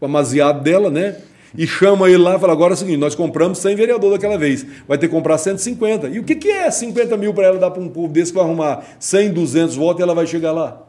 amaziado 0.01 0.63
dela, 0.63 0.89
né? 0.89 1.17
e 1.57 1.67
chama 1.67 2.09
ele 2.09 2.19
lá 2.19 2.37
e 2.37 2.39
fala: 2.39 2.53
agora 2.53 2.75
é 2.75 2.77
o 2.77 2.79
seguinte, 2.79 2.99
nós 2.99 3.17
compramos 3.17 3.59
100 3.59 3.75
vereador 3.75 4.13
daquela 4.13 4.39
vez, 4.39 4.65
vai 4.87 4.97
ter 4.97 5.09
que 5.09 5.13
comprar 5.13 5.37
150. 5.37 6.11
E 6.11 6.21
o 6.21 6.23
que, 6.23 6.37
que 6.37 6.49
é 6.53 6.71
50 6.71 7.17
mil 7.17 7.35
para 7.35 7.49
ela 7.49 7.59
dar 7.59 7.73
para 7.73 7.83
um 7.83 7.89
povo 7.89 8.13
desse 8.13 8.33
vai 8.33 8.45
arrumar 8.45 8.85
100, 9.01 9.33
200 9.33 9.75
votos 9.75 9.99
e 9.99 10.03
ela 10.05 10.15
vai 10.15 10.29
chegar 10.29 10.53
lá? 10.53 10.88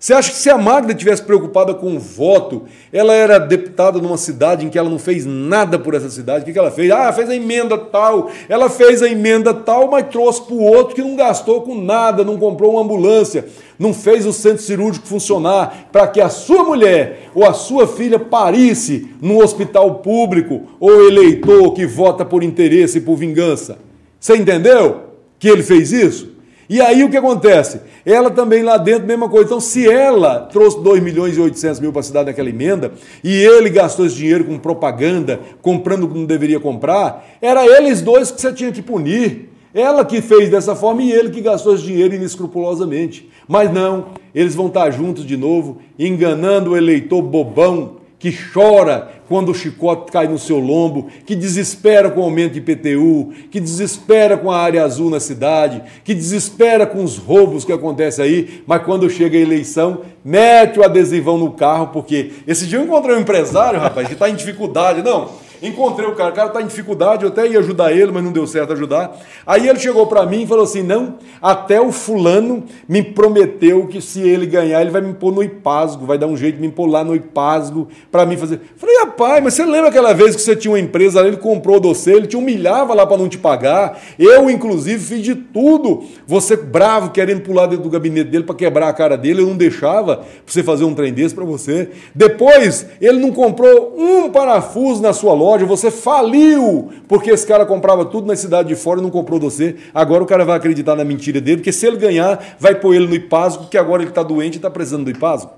Você 0.00 0.14
acha 0.14 0.30
que 0.30 0.36
se 0.36 0.48
a 0.48 0.56
Magda 0.56 0.94
tivesse 0.94 1.24
preocupada 1.24 1.74
com 1.74 1.96
o 1.96 1.98
voto, 1.98 2.66
ela 2.92 3.12
era 3.12 3.36
deputada 3.36 4.00
numa 4.00 4.16
cidade 4.16 4.64
em 4.64 4.68
que 4.68 4.78
ela 4.78 4.88
não 4.88 4.98
fez 4.98 5.26
nada 5.26 5.76
por 5.76 5.92
essa 5.92 6.08
cidade? 6.08 6.42
O 6.42 6.44
que, 6.44 6.52
que 6.52 6.58
ela 6.58 6.70
fez? 6.70 6.88
Ah, 6.92 7.12
fez 7.12 7.28
a 7.28 7.34
emenda 7.34 7.76
tal. 7.76 8.30
Ela 8.48 8.70
fez 8.70 9.02
a 9.02 9.08
emenda 9.08 9.52
tal, 9.52 9.90
mas 9.90 10.06
trouxe 10.08 10.42
para 10.42 10.54
o 10.54 10.62
outro 10.62 10.94
que 10.94 11.02
não 11.02 11.16
gastou 11.16 11.62
com 11.62 11.74
nada, 11.74 12.22
não 12.22 12.38
comprou 12.38 12.74
uma 12.74 12.82
ambulância, 12.82 13.46
não 13.76 13.92
fez 13.92 14.24
o 14.24 14.32
centro 14.32 14.62
cirúrgico 14.62 15.04
funcionar 15.04 15.88
para 15.90 16.06
que 16.06 16.20
a 16.20 16.28
sua 16.28 16.62
mulher 16.62 17.30
ou 17.34 17.44
a 17.44 17.52
sua 17.52 17.88
filha 17.88 18.20
parisse 18.20 19.10
no 19.20 19.42
hospital 19.42 19.96
público 19.96 20.62
ou 20.78 21.08
eleitor 21.08 21.72
que 21.72 21.84
vota 21.84 22.24
por 22.24 22.44
interesse 22.44 22.98
e 22.98 23.00
por 23.00 23.16
vingança. 23.16 23.78
Você 24.20 24.36
entendeu 24.36 25.08
que 25.40 25.48
ele 25.48 25.64
fez 25.64 25.90
isso? 25.90 26.37
E 26.68 26.82
aí 26.82 27.02
o 27.02 27.08
que 27.08 27.16
acontece? 27.16 27.80
Ela 28.04 28.30
também 28.30 28.62
lá 28.62 28.76
dentro, 28.76 29.06
mesma 29.06 29.28
coisa. 29.28 29.46
Então, 29.46 29.60
se 29.60 29.88
ela 29.88 30.40
trouxe 30.40 30.82
2 30.82 31.02
milhões 31.02 31.36
e 31.36 31.40
800 31.40 31.80
mil 31.80 31.92
para 31.92 32.00
a 32.00 32.04
cidade 32.04 32.26
naquela 32.26 32.50
emenda, 32.50 32.92
e 33.24 33.32
ele 33.34 33.70
gastou 33.70 34.04
esse 34.04 34.16
dinheiro 34.16 34.44
com 34.44 34.58
propaganda, 34.58 35.40
comprando 35.62 36.04
o 36.04 36.08
que 36.08 36.18
não 36.18 36.26
deveria 36.26 36.60
comprar, 36.60 37.26
era 37.40 37.64
eles 37.66 38.02
dois 38.02 38.30
que 38.30 38.40
você 38.40 38.52
tinha 38.52 38.70
que 38.70 38.82
punir. 38.82 39.48
Ela 39.72 40.04
que 40.04 40.20
fez 40.20 40.50
dessa 40.50 40.74
forma 40.74 41.02
e 41.02 41.12
ele 41.12 41.30
que 41.30 41.40
gastou 41.40 41.74
esse 41.74 41.84
dinheiro 41.84 42.14
inescrupulosamente. 42.14 43.30
Mas 43.46 43.72
não, 43.72 44.08
eles 44.34 44.54
vão 44.54 44.66
estar 44.66 44.90
juntos 44.90 45.24
de 45.24 45.36
novo, 45.36 45.78
enganando 45.98 46.72
o 46.72 46.76
eleitor 46.76 47.22
bobão 47.22 47.97
que 48.18 48.32
chora 48.32 49.10
quando 49.28 49.50
o 49.50 49.54
chicote 49.54 50.10
cai 50.10 50.26
no 50.26 50.38
seu 50.38 50.58
lombo, 50.58 51.08
que 51.26 51.36
desespera 51.36 52.10
com 52.10 52.20
o 52.20 52.24
aumento 52.24 52.54
de 52.54 52.58
IPTU, 52.58 53.32
que 53.50 53.60
desespera 53.60 54.36
com 54.36 54.50
a 54.50 54.58
área 54.58 54.82
azul 54.82 55.10
na 55.10 55.20
cidade, 55.20 55.82
que 56.02 56.14
desespera 56.14 56.86
com 56.86 57.04
os 57.04 57.18
roubos 57.18 57.64
que 57.64 57.72
acontecem 57.72 58.24
aí, 58.24 58.62
mas 58.66 58.82
quando 58.82 59.08
chega 59.10 59.36
a 59.36 59.40
eleição, 59.40 60.00
mete 60.24 60.80
o 60.80 60.84
adesivão 60.84 61.36
no 61.36 61.52
carro, 61.52 61.88
porque 61.88 62.32
esse 62.46 62.66
dia 62.66 62.78
eu 62.78 62.84
encontrei 62.84 63.14
um 63.14 63.20
empresário, 63.20 63.78
rapaz, 63.78 64.06
que 64.08 64.14
está 64.14 64.30
em 64.30 64.34
dificuldade. 64.34 65.02
Não, 65.02 65.28
Encontrei 65.62 66.08
o 66.08 66.14
cara, 66.14 66.30
o 66.30 66.34
cara 66.34 66.48
está 66.48 66.62
em 66.62 66.66
dificuldade, 66.66 67.24
eu 67.24 67.30
até 67.30 67.46
ia 67.46 67.58
ajudar 67.58 67.92
ele, 67.92 68.12
mas 68.12 68.22
não 68.22 68.30
deu 68.30 68.46
certo 68.46 68.72
ajudar. 68.72 69.16
Aí 69.46 69.68
ele 69.68 69.78
chegou 69.78 70.06
para 70.06 70.24
mim 70.24 70.42
e 70.42 70.46
falou 70.46 70.64
assim: 70.64 70.82
não, 70.82 71.14
até 71.42 71.80
o 71.80 71.90
fulano 71.90 72.64
me 72.88 73.02
prometeu 73.02 73.86
que 73.86 74.00
se 74.00 74.20
ele 74.20 74.46
ganhar, 74.46 74.80
ele 74.80 74.90
vai 74.90 75.00
me 75.00 75.14
pôr 75.14 75.32
no 75.32 75.42
IPASGO, 75.42 76.06
vai 76.06 76.16
dar 76.16 76.26
um 76.26 76.36
jeito 76.36 76.56
de 76.56 76.60
me 76.60 76.70
pôr 76.70 76.86
lá 76.86 77.02
no 77.02 77.14
IPASGO 77.14 77.88
para 78.10 78.24
mim 78.24 78.36
fazer. 78.36 78.60
Falei, 78.76 78.96
rapaz, 79.00 79.42
mas 79.42 79.54
você 79.54 79.64
lembra 79.64 79.88
aquela 79.88 80.12
vez 80.12 80.36
que 80.36 80.42
você 80.42 80.54
tinha 80.54 80.72
uma 80.72 80.78
empresa 80.78 81.20
ele 81.26 81.36
comprou 81.36 81.80
você, 81.80 82.12
ele 82.12 82.26
te 82.26 82.36
humilhava 82.36 82.94
lá 82.94 83.06
para 83.06 83.16
não 83.16 83.28
te 83.28 83.38
pagar. 83.38 84.00
Eu, 84.18 84.48
inclusive, 84.48 85.02
fiz 85.02 85.22
de 85.22 85.34
tudo. 85.34 86.04
Você 86.26 86.56
bravo, 86.56 87.10
querendo 87.10 87.40
pular 87.40 87.66
dentro 87.66 87.84
do 87.84 87.90
gabinete 87.90 88.30
dele 88.30 88.44
para 88.44 88.54
quebrar 88.54 88.88
a 88.88 88.92
cara 88.92 89.16
dele, 89.16 89.42
eu 89.42 89.46
não 89.46 89.56
deixava 89.56 90.24
você 90.46 90.62
fazer 90.62 90.84
um 90.84 90.94
trem 90.94 91.12
desse 91.12 91.34
para 91.34 91.44
você. 91.44 91.90
Depois, 92.14 92.86
ele 93.00 93.18
não 93.18 93.32
comprou 93.32 93.94
um 93.98 94.30
parafuso 94.30 95.02
na 95.02 95.12
sua 95.12 95.32
loja 95.32 95.47
loja, 95.48 95.64
você 95.64 95.90
faliu, 95.90 96.90
porque 97.06 97.30
esse 97.30 97.46
cara 97.46 97.64
comprava 97.64 98.04
tudo 98.04 98.26
na 98.26 98.36
cidade 98.36 98.68
de 98.68 98.76
fora 98.76 99.00
e 99.00 99.02
não 99.02 99.10
comprou 99.10 99.40
você. 99.40 99.76
Agora 99.94 100.22
o 100.22 100.26
cara 100.26 100.44
vai 100.44 100.56
acreditar 100.56 100.94
na 100.94 101.04
mentira 101.04 101.40
dele, 101.40 101.58
porque 101.58 101.72
se 101.72 101.86
ele 101.86 101.96
ganhar, 101.96 102.56
vai 102.58 102.74
pôr 102.74 102.94
ele 102.94 103.06
no 103.06 103.14
IPASGO, 103.14 103.68
que 103.68 103.78
agora 103.78 104.02
ele 104.02 104.10
está 104.10 104.22
doente 104.22 104.54
e 104.54 104.58
está 104.58 104.70
precisando 104.70 105.04
do 105.04 105.10
IPASGO. 105.10 105.52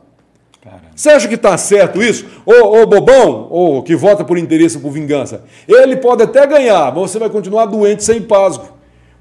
Você 0.94 1.08
acha 1.08 1.26
que 1.26 1.34
está 1.34 1.56
certo 1.56 2.02
isso? 2.02 2.26
Ô, 2.44 2.82
ô 2.82 2.86
bobão, 2.86 3.48
ou 3.50 3.82
que 3.82 3.96
vota 3.96 4.22
por 4.22 4.36
interesse 4.36 4.76
ou 4.76 4.82
por 4.82 4.90
vingança, 4.90 5.42
ele 5.66 5.96
pode 5.96 6.22
até 6.22 6.46
ganhar, 6.46 6.94
mas 6.94 7.10
você 7.10 7.18
vai 7.18 7.30
continuar 7.30 7.64
doente 7.64 8.04
sem 8.04 8.18
IPASGO. 8.18 8.79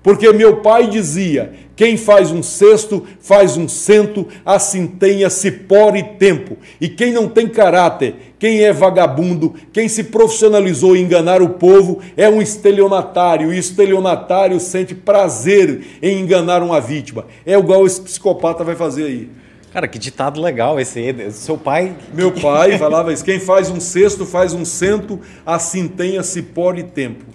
Porque 0.09 0.33
meu 0.33 0.55
pai 0.57 0.87
dizia: 0.87 1.53
quem 1.75 1.95
faz 1.95 2.31
um 2.31 2.41
cesto, 2.41 3.05
faz 3.19 3.57
um 3.57 3.67
cento, 3.67 4.27
assim 4.43 4.87
tenha 4.87 5.29
cipó 5.29 5.95
e 5.95 6.01
tempo. 6.01 6.57
E 6.81 6.89
quem 6.89 7.13
não 7.13 7.29
tem 7.29 7.47
caráter, 7.47 8.15
quem 8.39 8.63
é 8.63 8.73
vagabundo, 8.73 9.53
quem 9.71 9.87
se 9.87 10.05
profissionalizou 10.05 10.97
em 10.97 11.03
enganar 11.03 11.43
o 11.43 11.49
povo, 11.49 11.99
é 12.17 12.27
um 12.27 12.41
estelionatário. 12.41 13.53
E 13.53 13.57
o 13.57 13.59
estelionatário 13.59 14.59
sente 14.59 14.95
prazer 14.95 15.81
em 16.01 16.19
enganar 16.21 16.63
uma 16.63 16.81
vítima. 16.81 17.27
É 17.45 17.53
igual 17.53 17.85
esse 17.85 18.01
psicopata 18.01 18.63
vai 18.63 18.75
fazer 18.75 19.03
aí. 19.03 19.29
Cara, 19.71 19.87
que 19.87 19.99
ditado 19.99 20.41
legal 20.41 20.79
esse 20.79 20.97
aí. 20.97 21.31
Seu 21.31 21.55
pai. 21.55 21.93
Meu 22.15 22.31
pai 22.31 22.79
falava 22.79 23.13
isso: 23.13 23.23
quem 23.23 23.39
faz 23.39 23.69
um 23.69 23.79
cesto, 23.79 24.25
faz 24.25 24.55
um 24.55 24.65
cento, 24.65 25.19
assim 25.45 25.87
tenha 25.87 26.23
cipó 26.23 26.73
e 26.73 26.81
tempo. 26.81 27.25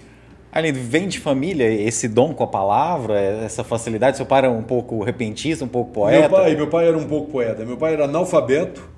Além 0.54 0.72
vem 0.72 1.08
de 1.08 1.18
família 1.18 1.68
esse 1.68 2.06
dom 2.06 2.32
com 2.32 2.44
a 2.44 2.46
palavra, 2.46 3.18
essa 3.18 3.64
facilidade? 3.64 4.16
Seu 4.16 4.24
pai 4.24 4.38
era 4.38 4.50
um 4.52 4.62
pouco 4.62 5.02
repentista, 5.02 5.64
um 5.64 5.68
pouco 5.68 5.90
poeta? 5.90 6.28
Meu 6.28 6.30
pai, 6.30 6.54
meu 6.54 6.66
pai 6.68 6.86
era 6.86 6.96
um 6.96 7.08
pouco 7.08 7.32
poeta. 7.32 7.64
Meu 7.64 7.76
pai 7.76 7.94
era 7.94 8.04
analfabeto. 8.04 8.88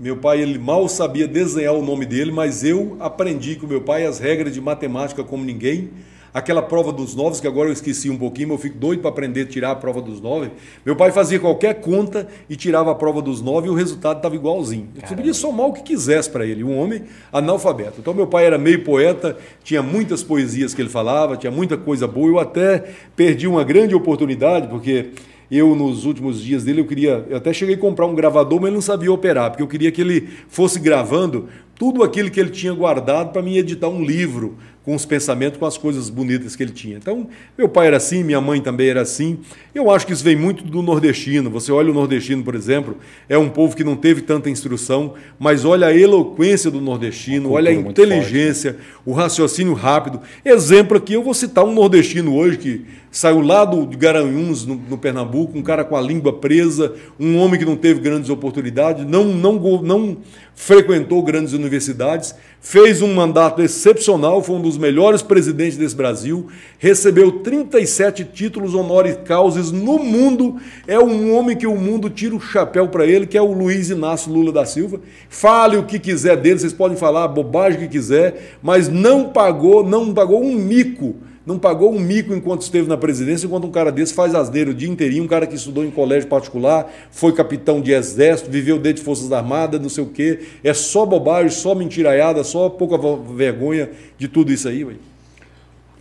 Meu 0.00 0.16
pai 0.16 0.40
ele 0.40 0.58
mal 0.58 0.88
sabia 0.88 1.28
desenhar 1.28 1.74
o 1.74 1.82
nome 1.82 2.06
dele, 2.06 2.32
mas 2.32 2.64
eu 2.64 2.96
aprendi 2.98 3.56
com 3.56 3.66
meu 3.66 3.82
pai 3.82 4.06
as 4.06 4.18
regras 4.18 4.54
de 4.54 4.60
matemática 4.62 5.22
como 5.22 5.44
ninguém 5.44 5.90
aquela 6.32 6.62
prova 6.62 6.92
dos 6.92 7.14
nove, 7.14 7.40
que 7.40 7.46
agora 7.46 7.68
eu 7.68 7.72
esqueci 7.72 8.08
um 8.08 8.16
pouquinho, 8.16 8.48
mas 8.48 8.58
eu 8.58 8.62
fico 8.62 8.78
doido 8.78 9.00
para 9.00 9.10
aprender 9.10 9.42
a 9.42 9.46
tirar 9.46 9.70
a 9.72 9.76
prova 9.76 10.00
dos 10.00 10.20
nove. 10.20 10.50
Meu 10.84 10.96
pai 10.96 11.12
fazia 11.12 11.38
qualquer 11.38 11.80
conta 11.80 12.26
e 12.48 12.56
tirava 12.56 12.90
a 12.90 12.94
prova 12.94 13.20
dos 13.20 13.42
nove 13.42 13.68
e 13.68 13.70
o 13.70 13.74
resultado 13.74 14.16
estava 14.16 14.34
igualzinho. 14.34 14.88
Você 15.04 15.14
podia 15.14 15.34
somar 15.34 15.66
o 15.66 15.72
que 15.72 15.82
quisesse 15.82 16.30
para 16.30 16.46
ele, 16.46 16.64
um 16.64 16.78
homem 16.78 17.02
analfabeto. 17.32 18.00
Então 18.00 18.14
meu 18.14 18.26
pai 18.26 18.46
era 18.46 18.56
meio 18.56 18.82
poeta, 18.82 19.36
tinha 19.62 19.82
muitas 19.82 20.22
poesias 20.22 20.72
que 20.72 20.80
ele 20.80 20.88
falava, 20.88 21.36
tinha 21.36 21.52
muita 21.52 21.76
coisa 21.76 22.06
boa. 22.06 22.28
Eu 22.28 22.38
até 22.38 22.84
perdi 23.14 23.46
uma 23.46 23.64
grande 23.64 23.94
oportunidade, 23.94 24.68
porque 24.68 25.10
eu 25.50 25.76
nos 25.76 26.06
últimos 26.06 26.42
dias 26.42 26.64
dele 26.64 26.80
eu 26.80 26.86
queria, 26.86 27.26
eu 27.28 27.36
até 27.36 27.52
cheguei 27.52 27.74
a 27.74 27.78
comprar 27.78 28.06
um 28.06 28.14
gravador, 28.14 28.58
mas 28.58 28.68
ele 28.68 28.76
não 28.76 28.80
sabia 28.80 29.12
operar, 29.12 29.50
porque 29.50 29.62
eu 29.62 29.68
queria 29.68 29.92
que 29.92 30.00
ele 30.00 30.26
fosse 30.48 30.80
gravando 30.80 31.46
tudo 31.74 32.02
aquilo 32.02 32.30
que 32.30 32.40
ele 32.40 32.48
tinha 32.48 32.72
guardado 32.72 33.32
para 33.32 33.42
mim 33.42 33.56
editar 33.56 33.88
um 33.88 34.02
livro 34.02 34.56
com 34.84 34.94
os 34.94 35.04
pensamentos, 35.04 35.58
com 35.58 35.66
as 35.66 35.78
coisas 35.78 36.10
bonitas 36.10 36.56
que 36.56 36.62
ele 36.62 36.72
tinha. 36.72 36.96
Então, 36.96 37.28
meu 37.56 37.68
pai 37.68 37.86
era 37.86 37.96
assim, 37.96 38.24
minha 38.24 38.40
mãe 38.40 38.60
também 38.60 38.88
era 38.88 39.00
assim. 39.00 39.38
Eu 39.74 39.90
acho 39.90 40.06
que 40.06 40.12
isso 40.12 40.24
vem 40.24 40.34
muito 40.34 40.64
do 40.64 40.82
nordestino. 40.82 41.50
Você 41.50 41.70
olha 41.70 41.90
o 41.90 41.94
nordestino, 41.94 42.42
por 42.42 42.54
exemplo, 42.54 42.96
é 43.28 43.38
um 43.38 43.48
povo 43.48 43.76
que 43.76 43.84
não 43.84 43.94
teve 43.96 44.22
tanta 44.22 44.50
instrução, 44.50 45.14
mas 45.38 45.64
olha 45.64 45.86
a 45.86 45.96
eloquência 45.96 46.70
do 46.70 46.80
nordestino, 46.80 47.52
olha 47.52 47.70
a 47.70 47.74
inteligência, 47.74 48.72
forte, 48.72 48.92
o 49.04 49.12
raciocínio 49.12 49.74
rápido. 49.74 50.20
Exemplo 50.44 50.96
aqui, 50.96 51.12
eu 51.12 51.22
vou 51.22 51.34
citar 51.34 51.64
um 51.64 51.72
nordestino 51.72 52.34
hoje 52.34 52.58
que 52.58 52.86
saiu 53.12 53.42
lá 53.42 53.66
do, 53.66 53.86
Garanhuns, 53.86 54.64
no, 54.64 54.74
no, 54.74 54.96
Pernambuco, 54.96 55.56
um 55.56 55.62
cara 55.62 55.84
com 55.84 55.94
a 55.94 56.00
língua 56.00 56.32
presa, 56.32 56.94
um 57.20 57.36
homem 57.36 57.60
que 57.60 57.66
não 57.66 57.76
teve 57.76 58.00
grandes 58.00 58.30
oportunidades, 58.30 59.04
não, 59.06 59.24
não, 59.24 59.82
não 59.82 60.16
frequentou 60.54 61.22
grandes 61.22 61.52
universidades, 61.52 62.34
fez 62.58 63.02
um 63.02 63.12
mandato 63.12 63.60
excepcional, 63.60 64.42
foi 64.42 64.56
um 64.56 64.62
dos 64.62 64.78
melhores 64.78 65.20
presidentes 65.20 65.76
desse 65.76 65.94
Brasil, 65.94 66.48
recebeu 66.78 67.40
37 67.40 68.24
títulos 68.24 68.74
honoris 68.74 69.18
causa 69.26 69.60
no 69.76 69.98
mundo, 69.98 70.56
é 70.86 70.98
um 70.98 71.36
homem 71.36 71.54
que 71.54 71.66
o 71.66 71.76
mundo 71.76 72.08
tira 72.08 72.34
o 72.34 72.40
chapéu 72.40 72.88
para 72.88 73.06
ele, 73.06 73.26
que 73.26 73.36
é 73.36 73.42
o 73.42 73.52
Luiz 73.52 73.90
Inácio 73.90 74.32
Lula 74.32 74.50
da 74.50 74.64
Silva. 74.64 74.98
Fale 75.28 75.76
o 75.76 75.84
que 75.84 75.98
quiser 75.98 76.38
dele, 76.38 76.60
vocês 76.60 76.72
podem 76.72 76.96
falar 76.96 77.24
a 77.24 77.28
bobagem 77.28 77.80
que 77.80 77.88
quiser, 77.88 78.56
mas 78.62 78.88
não 78.88 79.28
pagou, 79.28 79.86
não 79.86 80.14
pagou 80.14 80.42
um 80.42 80.54
mico 80.54 81.14
não 81.44 81.58
pagou 81.58 81.92
um 81.92 81.98
mico 81.98 82.34
enquanto 82.34 82.62
esteve 82.62 82.88
na 82.88 82.96
presidência, 82.96 83.46
enquanto 83.46 83.66
um 83.66 83.70
cara 83.70 83.90
desse 83.90 84.14
faz 84.14 84.34
asneiro 84.34 84.70
o 84.70 84.74
dia 84.74 84.88
inteirinho, 84.88 85.24
um 85.24 85.28
cara 85.28 85.46
que 85.46 85.54
estudou 85.54 85.84
em 85.84 85.90
colégio 85.90 86.28
particular, 86.28 86.90
foi 87.10 87.32
capitão 87.32 87.80
de 87.80 87.92
exército, 87.92 88.50
viveu 88.50 88.78
dentro 88.78 88.98
de 88.98 89.04
Forças 89.04 89.32
Armadas, 89.32 89.80
não 89.80 89.88
sei 89.88 90.04
o 90.04 90.08
quê. 90.08 90.40
É 90.62 90.72
só 90.72 91.04
bobagem, 91.04 91.50
só 91.50 91.74
mentiraiada, 91.74 92.44
só 92.44 92.68
pouca 92.68 92.96
vergonha 93.34 93.90
de 94.16 94.28
tudo 94.28 94.52
isso 94.52 94.68
aí, 94.68 94.84
ué. 94.84 94.94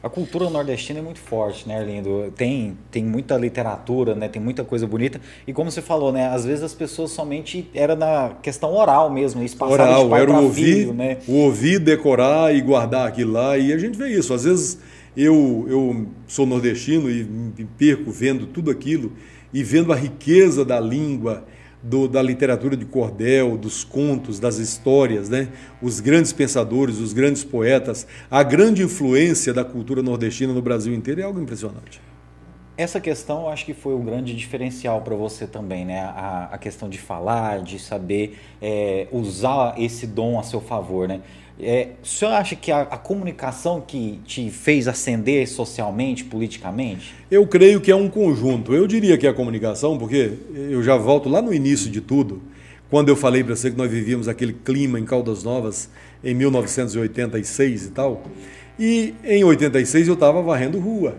A 0.04 0.10
cultura 0.10 0.50
nordestina 0.50 0.98
é 0.98 1.02
muito 1.02 1.20
forte, 1.20 1.68
né, 1.68 1.78
Arlindo? 1.78 2.34
Tem, 2.36 2.76
tem 2.90 3.06
muita 3.06 3.38
literatura, 3.38 4.16
né? 4.16 4.28
Tem 4.28 4.42
muita 4.42 4.64
coisa 4.64 4.88
bonita. 4.88 5.22
E 5.46 5.54
como 5.54 5.70
você 5.70 5.80
falou, 5.80 6.12
né? 6.12 6.28
Às 6.30 6.44
vezes 6.44 6.64
as 6.64 6.74
pessoas 6.74 7.12
somente 7.12 7.70
era 7.72 7.96
na 7.96 8.32
questão 8.42 8.74
oral 8.74 9.12
mesmo, 9.12 9.44
isso 9.44 9.56
passava 9.56 9.84
oral, 9.84 10.04
de 10.06 10.10
pai 10.10 10.22
era 10.22 10.32
o 10.32 10.44
ouvir, 10.44 10.64
filho, 10.64 10.94
né? 10.96 11.18
O 11.28 11.34
ouvir, 11.34 11.78
decorar 11.78 12.54
e 12.54 12.62
guardar 12.62 13.08
aquilo 13.08 13.34
lá. 13.34 13.56
E 13.60 13.72
a 13.72 13.78
gente 13.78 13.96
vê 13.96 14.10
isso. 14.10 14.34
Às 14.34 14.44
vezes 14.44 14.80
eu, 15.16 15.66
eu 15.68 16.08
sou 16.28 16.46
nordestino 16.46 17.10
e 17.10 17.24
me 17.24 17.66
perco 17.78 18.12
vendo 18.12 18.48
tudo 18.48 18.72
aquilo 18.72 19.12
e 19.54 19.64
vendo 19.64 19.92
a 19.92 19.96
riqueza 19.96 20.64
da 20.64 20.80
língua, 20.80 21.46
do, 21.84 22.08
da 22.08 22.22
literatura 22.22 22.78
de 22.78 22.86
cordel, 22.86 23.58
dos 23.58 23.84
contos, 23.84 24.40
das 24.40 24.58
histórias, 24.58 25.30
né? 25.30 25.50
os 25.82 26.00
grandes 26.00 26.32
pensadores, 26.32 27.00
os 27.00 27.12
grandes 27.12 27.44
poetas, 27.44 28.08
a 28.30 28.44
grande 28.44 28.84
influência 28.84 29.54
da 29.54 29.66
cultura 29.66 30.02
nordestina 30.02 30.54
no 30.54 30.62
Brasil 30.62 30.94
inteiro 30.94 31.22
é 31.22 31.24
algo 31.24 31.42
impressionante. 31.42 32.00
Essa 32.78 33.00
questão 33.00 33.42
eu 33.42 33.50
acho 33.50 33.66
que 33.66 33.74
foi 33.74 33.94
um 33.94 34.04
grande 34.04 34.34
diferencial 34.36 35.02
para 35.02 35.16
você 35.16 35.46
também, 35.46 35.86
né? 35.86 36.00
A, 36.00 36.50
a, 36.54 36.58
questão 36.58 36.90
de 36.90 36.98
falar, 36.98 37.62
de 37.62 37.78
saber 37.78 38.40
é, 38.62 39.08
usar 39.12 39.76
esse 39.78 40.08
dom 40.08 40.40
a 40.40 40.44
seu 40.44 40.62
favor, 40.62 41.08
né? 41.08 41.22
É, 41.64 41.90
o 42.04 42.08
senhor 42.08 42.32
acha 42.32 42.56
que 42.56 42.72
a, 42.72 42.82
a, 42.82 42.98
comunicação 42.98 43.84
que 43.86 44.20
te 44.26 44.50
fez 44.50 44.88
ascender 44.88 45.48
socialmente, 45.48 46.24
politicamente? 46.24 47.14
Eu 47.30 47.46
creio 47.46 47.80
que 47.80 47.92
é 47.92 47.96
um 47.96 48.10
conjunto. 48.10 48.74
Eu 48.74 48.88
diria 48.88 49.16
que 49.16 49.28
é 49.28 49.30
a 49.30 49.34
comunicação, 49.34 49.96
porque 49.96 50.34
eu 50.56 50.82
já 50.82 50.98
volto 50.98 51.30
lá 51.30 51.40
no 51.40 51.54
início 51.54 51.92
de 51.92 52.02
tudo, 52.02 52.42
quando 52.90 53.10
eu 53.10 53.16
falei 53.16 53.44
para 53.44 53.56
você 53.56 53.70
que 53.70 53.78
nós 53.78 53.92
vivíamos 53.92 54.28
aquele 54.28 54.54
clima 54.54 55.00
em 55.00 55.06
Caldas 55.06 55.44
Novas 55.44 55.88
em 56.24 56.34
1986 56.34 57.86
e 57.86 57.90
tal. 57.92 58.24
E 58.80 59.14
em 59.24 59.44
86 59.44 60.08
eu 60.08 60.16
estava 60.16 60.42
varrendo 60.42 60.80
rua. 60.80 61.16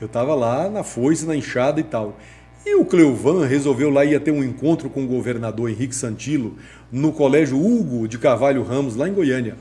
Eu 0.00 0.06
estava 0.06 0.34
lá 0.34 0.68
na 0.68 0.82
foice, 0.82 1.24
na 1.24 1.36
enxada 1.36 1.78
e 1.78 1.84
tal. 1.84 2.18
E 2.66 2.74
o 2.74 2.84
Cleovan 2.84 3.46
resolveu 3.46 3.90
lá 3.90 4.04
ia 4.04 4.18
ter 4.18 4.32
um 4.32 4.42
encontro 4.42 4.90
com 4.90 5.04
o 5.04 5.06
governador 5.06 5.70
Henrique 5.70 5.94
Santilo 5.94 6.56
no 6.90 7.12
Colégio 7.12 7.64
Hugo 7.64 8.08
de 8.08 8.18
Carvalho 8.18 8.64
Ramos, 8.64 8.96
lá 8.96 9.08
em 9.08 9.12
Goiânia 9.12 9.54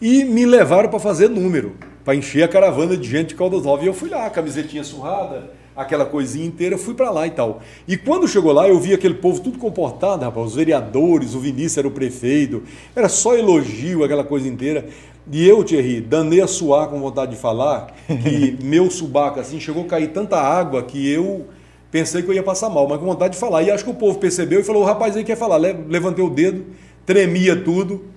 e 0.00 0.24
me 0.24 0.44
levaram 0.44 0.88
para 0.88 0.98
fazer 0.98 1.28
número, 1.28 1.76
para 2.04 2.14
encher 2.14 2.42
a 2.42 2.48
caravana 2.48 2.96
de 2.96 3.08
gente 3.08 3.28
de 3.28 3.34
Caldas 3.34 3.62
Novas. 3.62 3.84
E 3.84 3.88
eu 3.88 3.94
fui 3.94 4.10
lá, 4.10 4.28
camisetinha 4.30 4.84
surrada, 4.84 5.50
aquela 5.74 6.04
coisinha 6.04 6.46
inteira, 6.46 6.78
fui 6.78 6.94
para 6.94 7.10
lá 7.10 7.26
e 7.26 7.30
tal. 7.30 7.60
E 7.86 7.96
quando 7.96 8.26
chegou 8.26 8.52
lá, 8.52 8.68
eu 8.68 8.78
vi 8.78 8.94
aquele 8.94 9.14
povo 9.14 9.40
tudo 9.40 9.58
comportado, 9.58 10.24
rapaz, 10.24 10.46
os 10.46 10.54
vereadores, 10.54 11.34
o 11.34 11.40
Vinícius 11.40 11.78
era 11.78 11.88
o 11.88 11.90
prefeito, 11.90 12.62
era 12.94 13.08
só 13.08 13.36
elogio, 13.36 14.04
aquela 14.04 14.24
coisa 14.24 14.48
inteira. 14.48 14.86
E 15.30 15.46
eu, 15.46 15.64
Thierry, 15.64 16.00
danei 16.00 16.40
a 16.40 16.46
suar 16.46 16.88
com 16.88 17.00
vontade 17.00 17.32
de 17.32 17.38
falar, 17.38 17.94
que 18.06 18.56
meu 18.62 18.90
subaco 18.90 19.40
assim 19.40 19.58
chegou 19.58 19.84
a 19.84 19.86
cair 19.86 20.08
tanta 20.08 20.36
água 20.36 20.82
que 20.82 21.10
eu 21.10 21.46
pensei 21.90 22.22
que 22.22 22.28
eu 22.28 22.34
ia 22.34 22.42
passar 22.42 22.68
mal, 22.68 22.86
mas 22.86 22.98
com 22.98 23.06
vontade 23.06 23.34
de 23.34 23.40
falar. 23.40 23.62
E 23.62 23.70
acho 23.70 23.84
que 23.84 23.90
o 23.90 23.94
povo 23.94 24.18
percebeu 24.18 24.60
e 24.60 24.62
falou: 24.62 24.82
o 24.82 24.84
rapaz 24.84 25.16
aí 25.16 25.24
quer 25.24 25.36
falar. 25.36 25.56
Levantei 25.56 26.24
o 26.24 26.30
dedo, 26.30 26.64
tremia 27.04 27.56
tudo. 27.56 28.15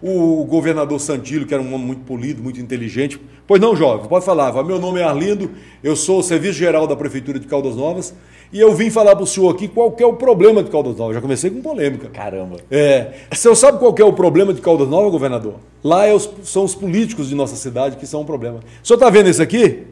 O 0.00 0.44
governador 0.44 1.00
Santillo, 1.00 1.44
que 1.44 1.52
era 1.52 1.62
um 1.62 1.74
homem 1.74 1.86
muito 1.86 2.02
polido, 2.02 2.42
muito 2.42 2.60
inteligente, 2.60 3.20
pois 3.46 3.60
não, 3.60 3.74
jovem, 3.74 4.08
pode 4.08 4.24
falar. 4.24 4.52
Meu 4.62 4.78
nome 4.78 5.00
é 5.00 5.02
Arlindo, 5.02 5.50
eu 5.82 5.96
sou 5.96 6.20
o 6.20 6.22
serviço 6.22 6.58
geral 6.58 6.86
da 6.86 6.94
Prefeitura 6.94 7.38
de 7.38 7.46
Caldas 7.48 7.74
Novas 7.74 8.14
e 8.52 8.60
eu 8.60 8.72
vim 8.74 8.90
falar 8.90 9.16
para 9.16 9.24
o 9.24 9.26
senhor 9.26 9.50
aqui 9.50 9.66
qual 9.66 9.94
é 9.98 10.06
o 10.06 10.14
problema 10.14 10.62
de 10.62 10.70
Caldas 10.70 10.96
Novas. 10.96 11.16
Já 11.16 11.20
comecei 11.20 11.50
com 11.50 11.60
polêmica. 11.60 12.08
Caramba. 12.10 12.58
É. 12.70 13.12
O 13.32 13.36
senhor 13.36 13.54
sabe 13.56 13.78
qual 13.78 13.94
é 13.98 14.04
o 14.04 14.12
problema 14.12 14.54
de 14.54 14.60
Caldas 14.60 14.88
Novas, 14.88 15.10
governador? 15.10 15.54
Lá 15.82 16.06
é 16.06 16.14
os, 16.14 16.30
são 16.44 16.64
os 16.64 16.74
políticos 16.74 17.28
de 17.28 17.34
nossa 17.34 17.56
cidade 17.56 17.96
que 17.96 18.06
são 18.06 18.20
o 18.20 18.24
problema. 18.24 18.60
O 18.82 18.86
senhor 18.86 18.96
está 18.96 19.10
vendo 19.10 19.28
isso 19.28 19.42
aqui? 19.42 19.84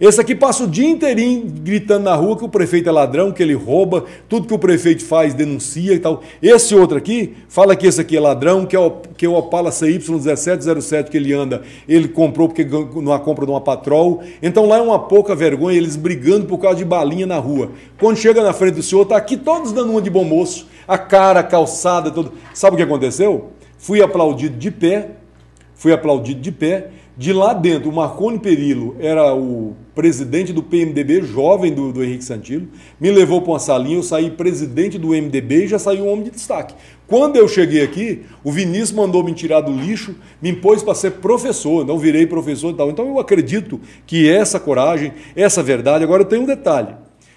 Esse 0.00 0.18
aqui 0.18 0.34
passa 0.34 0.64
o 0.64 0.66
dia 0.66 0.88
inteirinho 0.88 1.44
gritando 1.46 2.04
na 2.04 2.14
rua 2.14 2.34
que 2.34 2.42
o 2.42 2.48
prefeito 2.48 2.88
é 2.88 2.92
ladrão, 2.92 3.30
que 3.30 3.42
ele 3.42 3.52
rouba, 3.52 4.06
tudo 4.30 4.46
que 4.48 4.54
o 4.54 4.58
prefeito 4.58 5.04
faz 5.04 5.34
denuncia 5.34 5.92
e 5.92 5.98
tal. 5.98 6.22
Esse 6.40 6.74
outro 6.74 6.96
aqui 6.96 7.34
fala 7.50 7.76
que 7.76 7.86
esse 7.86 8.00
aqui 8.00 8.16
é 8.16 8.20
ladrão, 8.20 8.64
que 8.64 8.74
é 8.74 8.78
o, 8.78 8.92
que 9.14 9.26
é 9.26 9.28
o 9.28 9.34
Opala 9.34 9.68
CY1707 9.68 11.10
que 11.10 11.18
ele 11.18 11.34
anda, 11.34 11.60
ele 11.86 12.08
comprou 12.08 12.48
porque 12.48 12.64
numa 12.64 13.18
compra 13.18 13.44
de 13.44 13.52
uma 13.52 13.60
patrol. 13.60 14.22
Então 14.42 14.64
lá 14.64 14.78
é 14.78 14.80
uma 14.80 15.00
pouca 15.00 15.34
vergonha, 15.34 15.76
eles 15.76 15.96
brigando 15.96 16.46
por 16.46 16.56
causa 16.56 16.78
de 16.78 16.84
balinha 16.86 17.26
na 17.26 17.36
rua. 17.36 17.72
Quando 17.98 18.16
chega 18.16 18.42
na 18.42 18.54
frente 18.54 18.76
do 18.76 18.82
senhor, 18.82 19.04
tá 19.04 19.18
aqui 19.18 19.36
todos 19.36 19.70
dando 19.70 19.90
uma 19.90 20.00
de 20.00 20.08
bom 20.08 20.24
moço, 20.24 20.66
a 20.88 20.96
cara, 20.96 21.40
a 21.40 21.42
calçada, 21.42 22.10
tudo. 22.10 22.32
Sabe 22.54 22.72
o 22.72 22.76
que 22.78 22.82
aconteceu? 22.84 23.50
Fui 23.76 24.00
aplaudido 24.00 24.56
de 24.56 24.70
pé, 24.70 25.10
fui 25.74 25.92
aplaudido 25.92 26.40
de 26.40 26.50
pé 26.50 26.88
de 27.20 27.34
lá 27.34 27.52
dentro, 27.52 27.90
o 27.90 27.92
Marconi 27.92 28.38
Perillo 28.38 28.96
era 28.98 29.34
o 29.34 29.76
presidente 29.94 30.54
do 30.54 30.62
PMDB, 30.62 31.20
jovem 31.20 31.70
do, 31.70 31.92
do 31.92 32.02
Henrique 32.02 32.24
Santillo, 32.24 32.66
me 32.98 33.10
levou 33.10 33.42
para 33.42 33.52
uma 33.52 33.58
salinha, 33.58 33.98
eu 33.98 34.02
saí 34.02 34.30
presidente 34.30 34.96
do 34.96 35.08
MDB 35.08 35.64
e 35.64 35.68
já 35.68 35.78
saí 35.78 36.00
um 36.00 36.08
homem 36.08 36.24
de 36.24 36.30
destaque. 36.30 36.74
Quando 37.06 37.36
eu 37.36 37.46
cheguei 37.46 37.82
aqui, 37.82 38.22
o 38.42 38.50
Vinícius 38.50 38.92
mandou 38.92 39.22
me 39.22 39.34
tirar 39.34 39.60
do 39.60 39.70
lixo, 39.70 40.14
me 40.40 40.48
impôs 40.48 40.82
para 40.82 40.94
ser 40.94 41.10
professor, 41.10 41.82
então 41.82 41.98
virei 41.98 42.26
professor 42.26 42.70
e 42.70 42.74
tal. 42.74 42.88
Então 42.88 43.06
eu 43.06 43.18
acredito 43.18 43.78
que 44.06 44.26
essa 44.26 44.58
coragem, 44.58 45.12
essa 45.36 45.62
verdade. 45.62 46.02
Agora 46.02 46.22
eu 46.22 46.26
tenho 46.26 46.44
um 46.44 46.46
detalhe. 46.46 46.94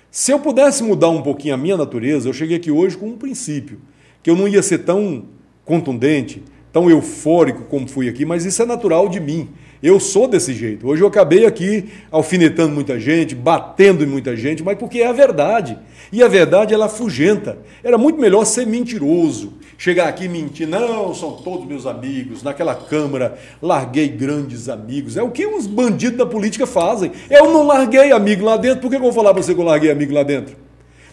Se 0.10 0.32
eu 0.32 0.40
pudesse 0.40 0.82
mudar 0.82 1.10
um 1.10 1.22
pouquinho 1.22 1.56
a 1.56 1.58
minha 1.58 1.76
natureza, 1.76 2.30
eu 2.30 2.34
cheguei 2.34 2.56
aqui 2.56 2.72
hoje 2.72 2.96
com 2.96 3.08
um 3.08 3.18
princípio, 3.18 3.82
que 4.24 4.30
eu 4.30 4.36
não 4.38 4.48
ia 4.48 4.64
ser 4.64 4.86
tão 4.86 5.26
contundente, 5.66 6.42
tão 6.72 6.90
eufórico 6.90 7.64
como 7.64 7.86
fui 7.86 8.08
aqui, 8.08 8.24
mas 8.24 8.46
isso 8.46 8.62
é 8.62 8.66
natural 8.66 9.10
de 9.10 9.20
mim. 9.20 9.50
Eu 9.84 10.00
sou 10.00 10.30
desse 10.30 10.54
jeito. 10.54 10.88
Hoje 10.88 11.04
eu 11.04 11.08
acabei 11.10 11.46
aqui 11.46 11.90
alfinetando 12.10 12.74
muita 12.74 12.98
gente, 12.98 13.36
batendo 13.36 14.02
em 14.02 14.08
muita 14.08 14.34
gente, 14.34 14.64
mas 14.64 14.78
porque 14.78 15.00
é 15.00 15.08
a 15.08 15.12
verdade. 15.12 15.78
E 16.10 16.24
a 16.24 16.28
verdade 16.30 16.74
ela 16.74 16.88
fugenta. 16.88 17.58
Era 17.84 17.98
muito 17.98 18.18
melhor 18.18 18.46
ser 18.46 18.66
mentiroso, 18.66 19.56
chegar 19.78 20.08
aqui 20.08 20.24
e 20.24 20.30
mentir. 20.30 20.70
Não, 20.70 21.14
são 21.14 21.34
todos 21.34 21.68
meus 21.68 21.86
amigos. 21.86 22.42
Naquela 22.44 22.74
Câmara 22.74 23.38
larguei 23.62 24.08
grandes 24.08 24.70
amigos. 24.70 25.18
É 25.18 25.22
o 25.22 25.32
que 25.32 25.46
os 25.46 25.68
bandidos 25.68 26.18
da 26.18 26.26
política 26.26 26.66
fazem. 26.66 27.12
Eu 27.30 27.52
não 27.52 27.68
larguei 27.68 28.14
amigo 28.14 28.46
lá 28.46 28.56
dentro. 28.56 28.80
Por 28.80 28.90
que 28.90 28.96
eu 28.96 29.02
vou 29.02 29.12
falar 29.12 29.34
para 29.34 29.44
você 29.44 29.54
que 29.54 29.60
eu 29.60 29.66
larguei 29.66 29.92
amigo 29.92 30.14
lá 30.14 30.24
dentro? 30.24 30.56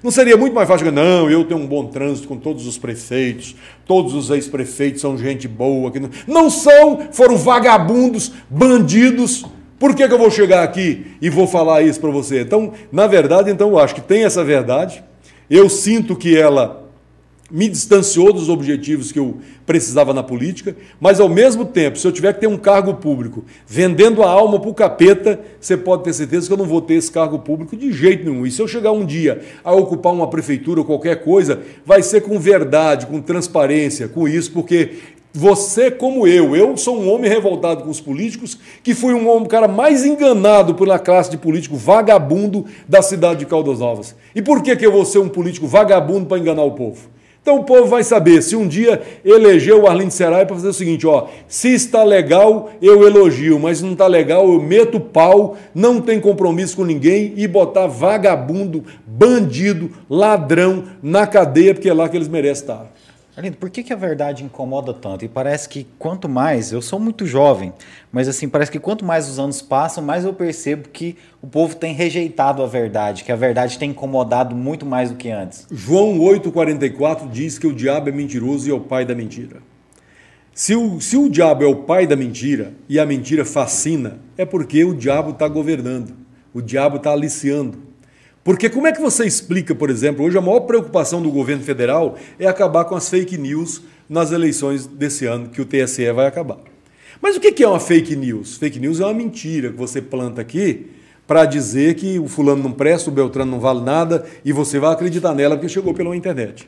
Não 0.02 0.10
seria 0.10 0.36
muito 0.36 0.54
mais 0.54 0.66
fácil 0.66 0.90
não, 0.90 1.30
eu 1.30 1.44
tenho 1.44 1.60
um 1.60 1.66
bom 1.66 1.86
trânsito 1.86 2.26
com 2.26 2.36
todos 2.36 2.66
os 2.66 2.78
prefeitos, 2.78 3.54
todos 3.84 4.14
os 4.14 4.30
ex-prefeitos 4.30 5.00
são 5.00 5.16
gente 5.18 5.46
boa. 5.46 5.90
Que 5.90 6.00
não... 6.00 6.10
não 6.26 6.50
são, 6.50 7.08
foram 7.12 7.36
vagabundos, 7.36 8.32
bandidos. 8.48 9.44
Por 9.78 9.94
que, 9.94 10.06
que 10.06 10.12
eu 10.12 10.18
vou 10.18 10.30
chegar 10.30 10.62
aqui 10.62 11.06
e 11.20 11.30
vou 11.30 11.46
falar 11.46 11.82
isso 11.82 12.00
para 12.00 12.10
você? 12.10 12.42
Então, 12.42 12.72
na 12.90 13.06
verdade, 13.06 13.50
então 13.50 13.68
eu 13.70 13.78
acho 13.78 13.94
que 13.94 14.00
tem 14.00 14.24
essa 14.24 14.44
verdade. 14.44 15.02
Eu 15.48 15.68
sinto 15.68 16.14
que 16.16 16.36
ela 16.36 16.89
me 17.50 17.68
distanciou 17.68 18.32
dos 18.32 18.48
objetivos 18.48 19.10
que 19.10 19.18
eu 19.18 19.38
precisava 19.66 20.14
na 20.14 20.22
política, 20.22 20.76
mas 21.00 21.20
ao 21.20 21.28
mesmo 21.28 21.64
tempo, 21.64 21.98
se 21.98 22.06
eu 22.06 22.12
tiver 22.12 22.32
que 22.34 22.40
ter 22.40 22.46
um 22.46 22.56
cargo 22.56 22.94
público 22.94 23.44
vendendo 23.66 24.22
a 24.22 24.30
alma 24.30 24.60
para 24.60 24.70
o 24.70 24.74
capeta, 24.74 25.40
você 25.60 25.76
pode 25.76 26.04
ter 26.04 26.12
certeza 26.12 26.46
que 26.46 26.52
eu 26.52 26.56
não 26.56 26.64
vou 26.64 26.80
ter 26.80 26.94
esse 26.94 27.10
cargo 27.10 27.38
público 27.38 27.76
de 27.76 27.92
jeito 27.92 28.24
nenhum. 28.24 28.46
E 28.46 28.50
se 28.50 28.60
eu 28.62 28.68
chegar 28.68 28.92
um 28.92 29.04
dia 29.04 29.40
a 29.64 29.72
ocupar 29.72 30.12
uma 30.12 30.28
prefeitura 30.28 30.80
ou 30.80 30.86
qualquer 30.86 31.24
coisa, 31.24 31.60
vai 31.84 32.02
ser 32.02 32.20
com 32.22 32.38
verdade, 32.38 33.06
com 33.06 33.20
transparência, 33.20 34.08
com 34.08 34.28
isso, 34.28 34.52
porque 34.52 34.90
Você 35.32 35.92
como 35.92 36.26
eu, 36.26 36.56
eu 36.56 36.76
sou 36.76 37.00
um 37.00 37.08
homem 37.08 37.30
revoltado 37.30 37.84
com 37.84 37.90
os 37.90 38.00
políticos, 38.00 38.58
que 38.82 38.94
fui 38.94 39.14
um 39.14 39.28
homem, 39.28 39.48
cara 39.48 39.68
mais 39.68 40.04
enganado 40.04 40.74
pela 40.74 40.98
classe 40.98 41.30
de 41.30 41.38
político 41.38 41.76
vagabundo 41.76 42.64
da 42.88 43.00
cidade 43.00 43.38
de 43.38 43.46
Caldas 43.46 43.78
Novas. 43.78 44.16
E 44.34 44.42
por 44.42 44.60
que, 44.60 44.74
que 44.74 44.84
eu 44.84 44.90
vou 44.90 45.04
ser 45.04 45.20
um 45.20 45.28
político 45.28 45.68
vagabundo 45.68 46.26
para 46.26 46.38
enganar 46.38 46.64
o 46.64 46.72
povo? 46.72 47.08
Então 47.42 47.56
o 47.56 47.64
povo 47.64 47.86
vai 47.86 48.04
saber 48.04 48.42
se 48.42 48.54
um 48.54 48.68
dia 48.68 49.00
elegeu 49.24 49.82
o 49.82 49.86
Arlindo 49.88 50.12
Serai 50.12 50.44
para 50.44 50.56
fazer 50.56 50.68
o 50.68 50.74
seguinte, 50.74 51.06
ó, 51.06 51.26
se 51.48 51.72
está 51.72 52.04
legal, 52.04 52.70
eu 52.82 53.06
elogio, 53.06 53.58
mas 53.58 53.78
se 53.78 53.84
não 53.84 53.92
está 53.92 54.06
legal, 54.06 54.46
eu 54.46 54.60
meto 54.60 55.00
pau, 55.00 55.56
não 55.74 56.02
tem 56.02 56.20
compromisso 56.20 56.76
com 56.76 56.84
ninguém 56.84 57.32
e 57.36 57.48
botar 57.48 57.86
vagabundo, 57.86 58.84
bandido, 59.06 59.90
ladrão 60.08 60.84
na 61.02 61.26
cadeia, 61.26 61.72
porque 61.72 61.88
é 61.88 61.94
lá 61.94 62.08
que 62.10 62.16
eles 62.16 62.28
merecem 62.28 62.62
estar. 62.62 62.99
Arlindo, 63.40 63.56
por 63.56 63.70
que, 63.70 63.82
que 63.82 63.90
a 63.90 63.96
verdade 63.96 64.44
incomoda 64.44 64.92
tanto? 64.92 65.24
E 65.24 65.28
parece 65.28 65.66
que 65.66 65.86
quanto 65.98 66.28
mais, 66.28 66.72
eu 66.72 66.82
sou 66.82 67.00
muito 67.00 67.24
jovem, 67.24 67.72
mas 68.12 68.28
assim, 68.28 68.46
parece 68.46 68.70
que 68.70 68.78
quanto 68.78 69.02
mais 69.02 69.30
os 69.30 69.38
anos 69.38 69.62
passam, 69.62 70.04
mais 70.04 70.26
eu 70.26 70.34
percebo 70.34 70.90
que 70.90 71.16
o 71.40 71.46
povo 71.46 71.74
tem 71.74 71.94
rejeitado 71.94 72.62
a 72.62 72.66
verdade, 72.66 73.24
que 73.24 73.32
a 73.32 73.36
verdade 73.36 73.78
tem 73.78 73.90
incomodado 73.90 74.54
muito 74.54 74.84
mais 74.84 75.10
do 75.10 75.16
que 75.16 75.30
antes. 75.30 75.66
João 75.70 76.18
8,44 76.18 77.30
diz 77.30 77.58
que 77.58 77.66
o 77.66 77.72
diabo 77.72 78.10
é 78.10 78.12
mentiroso 78.12 78.68
e 78.68 78.72
é 78.72 78.74
o 78.74 78.80
pai 78.80 79.06
da 79.06 79.14
mentira. 79.14 79.62
Se 80.52 80.74
o, 80.74 81.00
se 81.00 81.16
o 81.16 81.30
diabo 81.30 81.64
é 81.64 81.66
o 81.66 81.76
pai 81.76 82.06
da 82.06 82.16
mentira 82.16 82.74
e 82.90 83.00
a 83.00 83.06
mentira 83.06 83.46
fascina, 83.46 84.18
é 84.36 84.44
porque 84.44 84.84
o 84.84 84.94
diabo 84.94 85.30
está 85.30 85.48
governando, 85.48 86.14
o 86.52 86.60
diabo 86.60 86.96
está 86.96 87.12
aliciando. 87.12 87.89
Porque 88.42 88.70
como 88.70 88.86
é 88.86 88.92
que 88.92 89.00
você 89.00 89.26
explica, 89.26 89.74
por 89.74 89.90
exemplo, 89.90 90.24
hoje 90.24 90.38
a 90.38 90.40
maior 90.40 90.60
preocupação 90.60 91.20
do 91.20 91.30
governo 91.30 91.62
federal 91.62 92.16
é 92.38 92.46
acabar 92.46 92.84
com 92.86 92.94
as 92.94 93.08
fake 93.08 93.36
news 93.36 93.82
nas 94.08 94.32
eleições 94.32 94.86
desse 94.86 95.26
ano, 95.26 95.48
que 95.48 95.60
o 95.60 95.64
TSE 95.64 96.10
vai 96.12 96.26
acabar. 96.26 96.58
Mas 97.20 97.36
o 97.36 97.40
que 97.40 97.62
é 97.62 97.68
uma 97.68 97.78
fake 97.78 98.16
news? 98.16 98.56
Fake 98.56 98.80
news 98.80 98.98
é 98.98 99.04
uma 99.04 99.12
mentira 99.12 99.70
que 99.70 99.76
você 99.76 100.00
planta 100.00 100.40
aqui 100.40 100.86
para 101.26 101.44
dizer 101.44 101.94
que 101.94 102.18
o 102.18 102.26
fulano 102.26 102.62
não 102.62 102.72
presta, 102.72 103.10
o 103.10 103.12
Beltrano 103.12 103.52
não 103.52 103.60
vale 103.60 103.82
nada 103.82 104.26
e 104.44 104.52
você 104.52 104.78
vai 104.78 104.92
acreditar 104.92 105.34
nela 105.34 105.54
porque 105.54 105.68
chegou 105.68 105.92
pela 105.92 106.16
internet. 106.16 106.66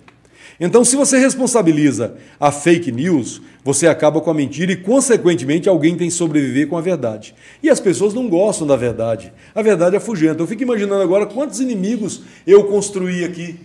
Então, 0.65 0.85
se 0.85 0.95
você 0.95 1.19
responsabiliza 1.19 2.15
a 2.39 2.53
fake 2.53 2.93
news, 2.93 3.43
você 3.65 3.89
acaba 3.89 4.21
com 4.21 4.31
a 4.31 4.35
mentira 4.35 4.71
e, 4.71 4.77
consequentemente, 4.77 5.69
alguém 5.69 5.97
tem 5.97 6.07
que 6.07 6.15
sobreviver 6.15 6.69
com 6.69 6.77
a 6.77 6.81
verdade. 6.81 7.35
E 7.61 7.69
as 7.69 7.81
pessoas 7.81 8.15
não 8.15 8.29
gostam 8.29 8.65
da 8.65 8.77
verdade. 8.77 9.33
A 9.57 9.61
verdade 9.61 9.97
é 9.97 10.01
fugenta. 10.01 10.41
Eu 10.41 10.47
fico 10.47 10.63
imaginando 10.63 11.03
agora 11.03 11.27
quantos 11.27 11.59
inimigos 11.59 12.23
eu 12.47 12.63
construí 12.63 13.25
aqui. 13.25 13.57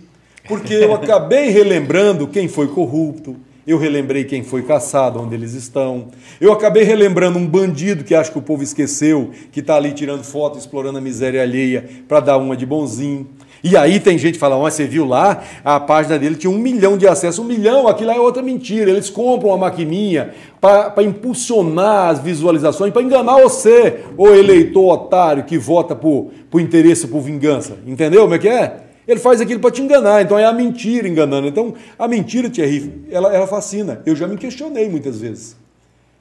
Porque 0.48 0.74
eu 0.74 0.92
acabei 0.92 1.50
relembrando 1.54 2.26
quem 2.26 2.48
foi 2.48 2.66
corrupto, 2.66 3.36
eu 3.64 3.78
relembrei 3.78 4.24
quem 4.24 4.42
foi 4.42 4.64
caçado, 4.64 5.20
onde 5.20 5.36
eles 5.36 5.52
estão. 5.52 6.08
Eu 6.40 6.52
acabei 6.52 6.82
relembrando 6.82 7.38
um 7.38 7.46
bandido 7.46 8.02
que 8.02 8.12
acho 8.12 8.32
que 8.32 8.38
o 8.38 8.42
povo 8.42 8.64
esqueceu, 8.64 9.30
que 9.52 9.60
está 9.60 9.76
ali 9.76 9.92
tirando 9.92 10.24
foto, 10.24 10.58
explorando 10.58 10.98
a 10.98 11.00
miséria 11.00 11.42
alheia 11.42 11.88
para 12.08 12.18
dar 12.18 12.38
uma 12.38 12.56
de 12.56 12.66
bonzinho. 12.66 13.28
E 13.62 13.76
aí 13.76 13.98
tem 13.98 14.16
gente 14.16 14.34
que 14.34 14.38
fala, 14.38 14.58
mas 14.60 14.74
você 14.74 14.86
viu 14.86 15.04
lá, 15.04 15.42
a 15.64 15.80
página 15.80 16.18
dele 16.18 16.36
tinha 16.36 16.50
um 16.50 16.58
milhão 16.58 16.96
de 16.96 17.06
acessos. 17.06 17.38
Um 17.38 17.48
milhão, 17.48 17.88
aquilo 17.88 18.10
é 18.10 18.20
outra 18.20 18.42
mentira. 18.42 18.90
Eles 18.90 19.10
compram 19.10 19.50
uma 19.50 19.58
maquininha 19.58 20.34
para 20.60 21.02
impulsionar 21.02 22.10
as 22.10 22.20
visualizações, 22.20 22.92
para 22.92 23.02
enganar 23.02 23.40
você, 23.40 24.00
o 24.16 24.28
eleitor 24.28 24.92
otário 24.92 25.44
que 25.44 25.58
vota 25.58 25.94
por, 25.94 26.30
por 26.50 26.60
interesse, 26.60 27.08
por 27.08 27.20
vingança. 27.20 27.78
Entendeu 27.86 28.22
como 28.22 28.34
é 28.34 28.38
que 28.38 28.48
é? 28.48 28.84
Ele 29.06 29.18
faz 29.18 29.40
aquilo 29.40 29.58
para 29.58 29.70
te 29.70 29.80
enganar, 29.80 30.20
então 30.20 30.38
é 30.38 30.44
a 30.44 30.52
mentira 30.52 31.08
enganando. 31.08 31.48
Então, 31.48 31.72
a 31.98 32.06
mentira, 32.06 32.50
Thierry, 32.50 33.06
ela, 33.10 33.34
ela 33.34 33.46
fascina. 33.46 34.02
Eu 34.04 34.14
já 34.14 34.28
me 34.28 34.36
questionei 34.36 34.86
muitas 34.88 35.18
vezes. 35.18 35.56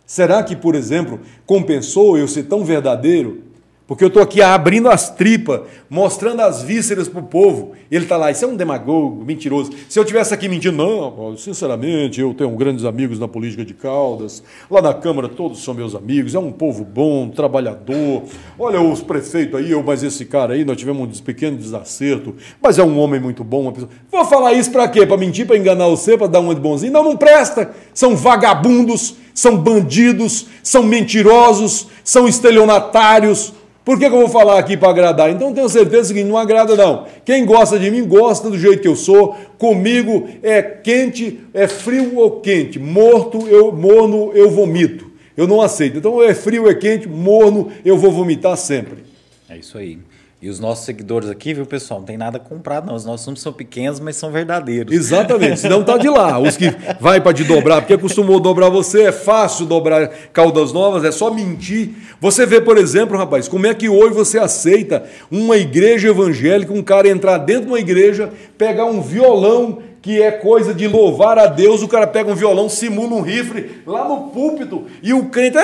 Será 0.05 0.41
que, 0.41 0.55
por 0.55 0.73
exemplo, 0.73 1.19
compensou 1.45 2.17
eu 2.17 2.29
ser 2.29 2.43
tão 2.43 2.63
verdadeiro 2.63 3.43
porque 3.87 4.03
eu 4.03 4.09
estou 4.09 4.21
aqui 4.21 4.41
abrindo 4.41 4.89
as 4.89 5.09
tripas, 5.09 5.61
mostrando 5.89 6.41
as 6.41 6.61
vísceras 6.61 7.07
para 7.07 7.21
o 7.21 7.23
povo. 7.23 7.71
Ele 7.89 8.03
está 8.03 8.17
lá, 8.17 8.29
isso 8.29 8.43
é 8.43 8.47
um 8.47 8.55
demagogo, 8.55 9.23
mentiroso. 9.23 9.71
Se 9.87 9.97
eu 9.97 10.03
tivesse 10.03 10.33
aqui 10.33 10.49
mentindo, 10.49 10.75
não, 10.75 11.37
sinceramente, 11.37 12.19
eu 12.19 12.33
tenho 12.33 12.49
grandes 12.51 12.83
amigos 12.83 13.17
na 13.17 13.29
política 13.29 13.63
de 13.63 13.73
Caldas. 13.73 14.43
Lá 14.69 14.81
na 14.81 14.93
Câmara 14.93 15.29
todos 15.29 15.63
são 15.63 15.73
meus 15.73 15.95
amigos, 15.95 16.35
é 16.35 16.39
um 16.39 16.51
povo 16.51 16.83
bom, 16.83 17.29
trabalhador. 17.29 18.23
Olha 18.59 18.81
os 18.81 19.01
prefeitos 19.01 19.57
aí, 19.57 19.71
eu, 19.71 19.81
mas 19.81 20.03
esse 20.03 20.25
cara 20.25 20.53
aí, 20.53 20.65
nós 20.65 20.75
tivemos 20.75 21.21
um 21.21 21.23
pequeno 21.23 21.55
desacerto, 21.55 22.35
mas 22.61 22.77
é 22.77 22.83
um 22.83 22.99
homem 22.99 23.21
muito 23.21 23.41
bom. 23.41 23.61
Uma 23.61 23.71
pessoa... 23.71 23.89
Vou 24.11 24.25
falar 24.25 24.51
isso 24.51 24.69
para 24.69 24.89
quê? 24.89 25.05
Para 25.05 25.15
mentir, 25.15 25.47
para 25.47 25.57
enganar 25.57 25.87
você, 25.87 26.17
para 26.17 26.27
dar 26.27 26.41
uma 26.41 26.53
de 26.53 26.59
bonzinho? 26.59 26.91
Não, 26.91 27.03
não 27.05 27.15
presta. 27.15 27.71
São 27.93 28.17
vagabundos, 28.17 29.15
são 29.33 29.55
bandidos, 29.55 30.47
são 30.61 30.83
mentirosos, 30.83 31.87
são 32.03 32.27
estelionatários 32.27 33.53
por 33.87 33.97
que, 33.97 34.09
que 34.09 34.13
eu 34.13 34.19
vou 34.19 34.27
falar 34.27 34.59
aqui 34.59 34.75
para 34.75 34.89
agradar? 34.89 35.29
Então 35.29 35.53
tenho 35.53 35.69
certeza 35.69 36.13
que 36.13 36.21
não 36.21 36.35
agrada, 36.37 36.75
não. 36.75 37.05
Quem 37.23 37.45
gosta 37.45 37.79
de 37.79 37.89
mim, 37.89 38.05
gosta 38.05 38.49
do 38.49 38.59
jeito 38.59 38.81
que 38.81 38.87
eu 38.89 38.97
sou. 38.97 39.33
Comigo 39.57 40.27
é 40.43 40.61
quente, 40.61 41.39
é 41.53 41.69
frio 41.69 42.17
ou 42.17 42.41
quente. 42.41 42.77
Morto, 42.77 43.47
eu 43.47 43.71
morno, 43.71 44.33
eu 44.33 44.51
vomito. 44.51 45.09
Eu 45.37 45.47
não 45.47 45.61
aceito. 45.61 45.99
Então, 45.99 46.21
é 46.21 46.33
frio, 46.33 46.69
é 46.69 46.75
quente, 46.75 47.07
morno, 47.07 47.71
eu 47.85 47.97
vou 47.97 48.11
vomitar 48.11 48.57
sempre. 48.57 49.05
É 49.47 49.55
isso 49.57 49.77
aí. 49.77 49.97
E 50.39 50.49
os 50.49 50.59
nossos 50.59 50.85
seguidores 50.85 51.31
aqui, 51.31 51.51
viu, 51.51 51.65
pessoal, 51.65 51.99
não 51.99 52.05
tem 52.05 52.15
nada 52.15 52.37
comprado, 52.37 52.85
não. 52.85 52.93
Os 52.93 53.03
nossos 53.03 53.25
números 53.25 53.41
são 53.41 53.51
pequenos, 53.51 53.99
mas 53.99 54.17
são 54.17 54.31
verdadeiros. 54.31 54.93
Exatamente, 54.93 55.59
senão 55.59 55.83
tá 55.83 55.97
de 55.97 56.07
lá. 56.07 56.37
Os 56.37 56.55
que 56.55 56.71
vai 56.99 57.19
para 57.19 57.31
de 57.31 57.43
dobrar, 57.43 57.81
porque 57.81 57.95
acostumou 57.95 58.39
dobrar 58.39 58.69
você, 58.69 59.05
é 59.05 59.11
fácil 59.11 59.65
dobrar 59.65 60.07
caudas 60.31 60.71
novas, 60.71 61.03
é 61.03 61.11
só 61.11 61.33
mentir. 61.33 61.95
Você 62.21 62.45
vê, 62.45 62.61
por 62.61 62.77
exemplo, 62.77 63.17
rapaz, 63.17 63.47
como 63.47 63.65
é 63.65 63.73
que 63.73 63.89
hoje 63.89 64.13
você 64.13 64.37
aceita 64.37 65.05
uma 65.31 65.57
igreja 65.57 66.09
evangélica, 66.09 66.71
um 66.71 66.83
cara 66.83 67.09
entrar 67.09 67.39
dentro 67.39 67.63
de 67.63 67.69
uma 67.69 67.79
igreja, 67.79 68.31
pegar 68.59 68.85
um 68.85 69.01
violão 69.01 69.79
que 70.03 70.21
é 70.21 70.29
coisa 70.29 70.71
de 70.71 70.87
louvar 70.87 71.39
a 71.39 71.47
Deus, 71.47 71.81
o 71.81 71.87
cara 71.87 72.05
pega 72.05 72.31
um 72.31 72.35
violão, 72.35 72.69
simula 72.69 73.15
um 73.15 73.21
rifle 73.21 73.81
lá 73.87 74.07
no 74.07 74.29
púlpito 74.29 74.85
e 75.01 75.15
o 75.15 75.25
crente 75.29 75.57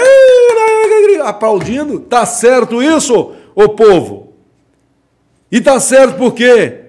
aplaudindo. 1.24 2.00
Tá 2.00 2.26
certo 2.26 2.82
isso, 2.82 3.34
ô 3.54 3.70
povo? 3.70 4.23
E 5.54 5.58
está 5.58 5.80
certo 5.80 6.18
por 6.18 6.34
quê? 6.34 6.80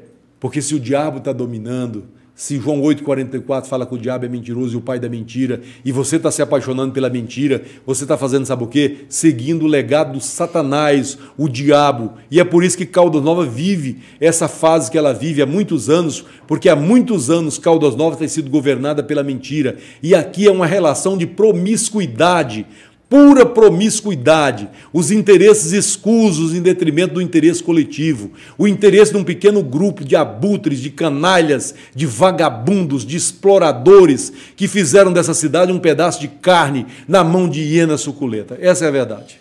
Porque 0.41 0.63
se 0.63 0.75
o 0.75 0.81
diabo 0.81 1.19
está 1.19 1.35
dominando, 1.35 2.05
se 2.35 2.59
João 2.59 2.81
8,44 2.81 3.67
fala 3.67 3.85
que 3.85 3.95
o 3.95 3.99
diabo 3.99 4.25
é 4.25 4.29
mentiroso 4.31 4.73
e 4.73 4.79
o 4.79 4.81
pai 4.81 4.99
da 4.99 5.07
mentira, 5.07 5.61
e 5.85 5.93
você 5.93 6.17
está 6.17 6.31
se 6.31 6.41
apaixonando 6.41 6.95
pela 6.95 7.11
mentira, 7.11 7.63
você 7.85 8.05
está 8.05 8.17
fazendo, 8.17 8.47
sabe 8.47 8.65
o 8.65 8.67
quê? 8.67 9.05
Seguindo 9.07 9.67
o 9.67 9.69
legado 9.69 10.15
do 10.15 10.21
Satanás, 10.21 11.19
o 11.37 11.47
diabo. 11.47 12.15
E 12.31 12.41
é 12.41 12.45
por 12.45 12.65
isso 12.65 12.79
que 12.79 12.87
Caldas 12.87 13.23
Nova 13.23 13.45
vive 13.45 13.99
essa 14.19 14.49
fase 14.49 14.91
que 14.91 14.97
ela 14.97 15.13
vive 15.13 15.43
há 15.43 15.47
muitos 15.47 15.91
anos, 15.91 16.25
porque 16.47 16.71
há 16.71 16.75
muitos 16.75 17.29
anos 17.29 17.59
Caldas 17.59 17.95
Nova 17.95 18.17
tem 18.17 18.29
sido 18.29 18.49
governada 18.49 19.03
pela 19.03 19.23
mentira. 19.23 19.77
E 20.03 20.15
aqui 20.15 20.47
é 20.47 20.51
uma 20.51 20.65
relação 20.65 21.19
de 21.19 21.27
promiscuidade 21.27 22.65
pura 23.09 23.47
promiscuidade, 23.47 24.69
os 24.93 25.11
interesses 25.11 25.73
escusos 25.73 26.55
em 26.55 26.63
detrimento 26.63 27.15
do 27.15 27.23
interesse 27.23 27.63
coletivo, 27.63 28.33
o 28.59 28.67
interesse 28.67 29.13
de 29.13 29.19
um 29.19 29.25
pequeno 29.25 29.63
grupo 29.63 30.05
de 30.05 30.17
abutres, 30.17 30.81
de 30.81 30.91
canalhas, 30.91 31.75
de 31.95 32.07
vagabundos, 32.07 33.05
de 33.05 33.17
exploradores 33.17 34.33
que 34.57 34.67
fizeram 34.67 35.13
dessa 35.13 35.35
cidade 35.35 35.73
um 35.73 35.79
pedaço 35.79 36.21
de 36.21 36.29
carne 36.29 36.87
na 37.07 37.23
mão 37.23 37.49
de 37.49 37.61
hiena 37.61 37.97
suculenta. 37.97 38.59
Essa 38.61 38.87
é 38.87 38.89
a 38.89 38.91
verdade. 38.91 39.41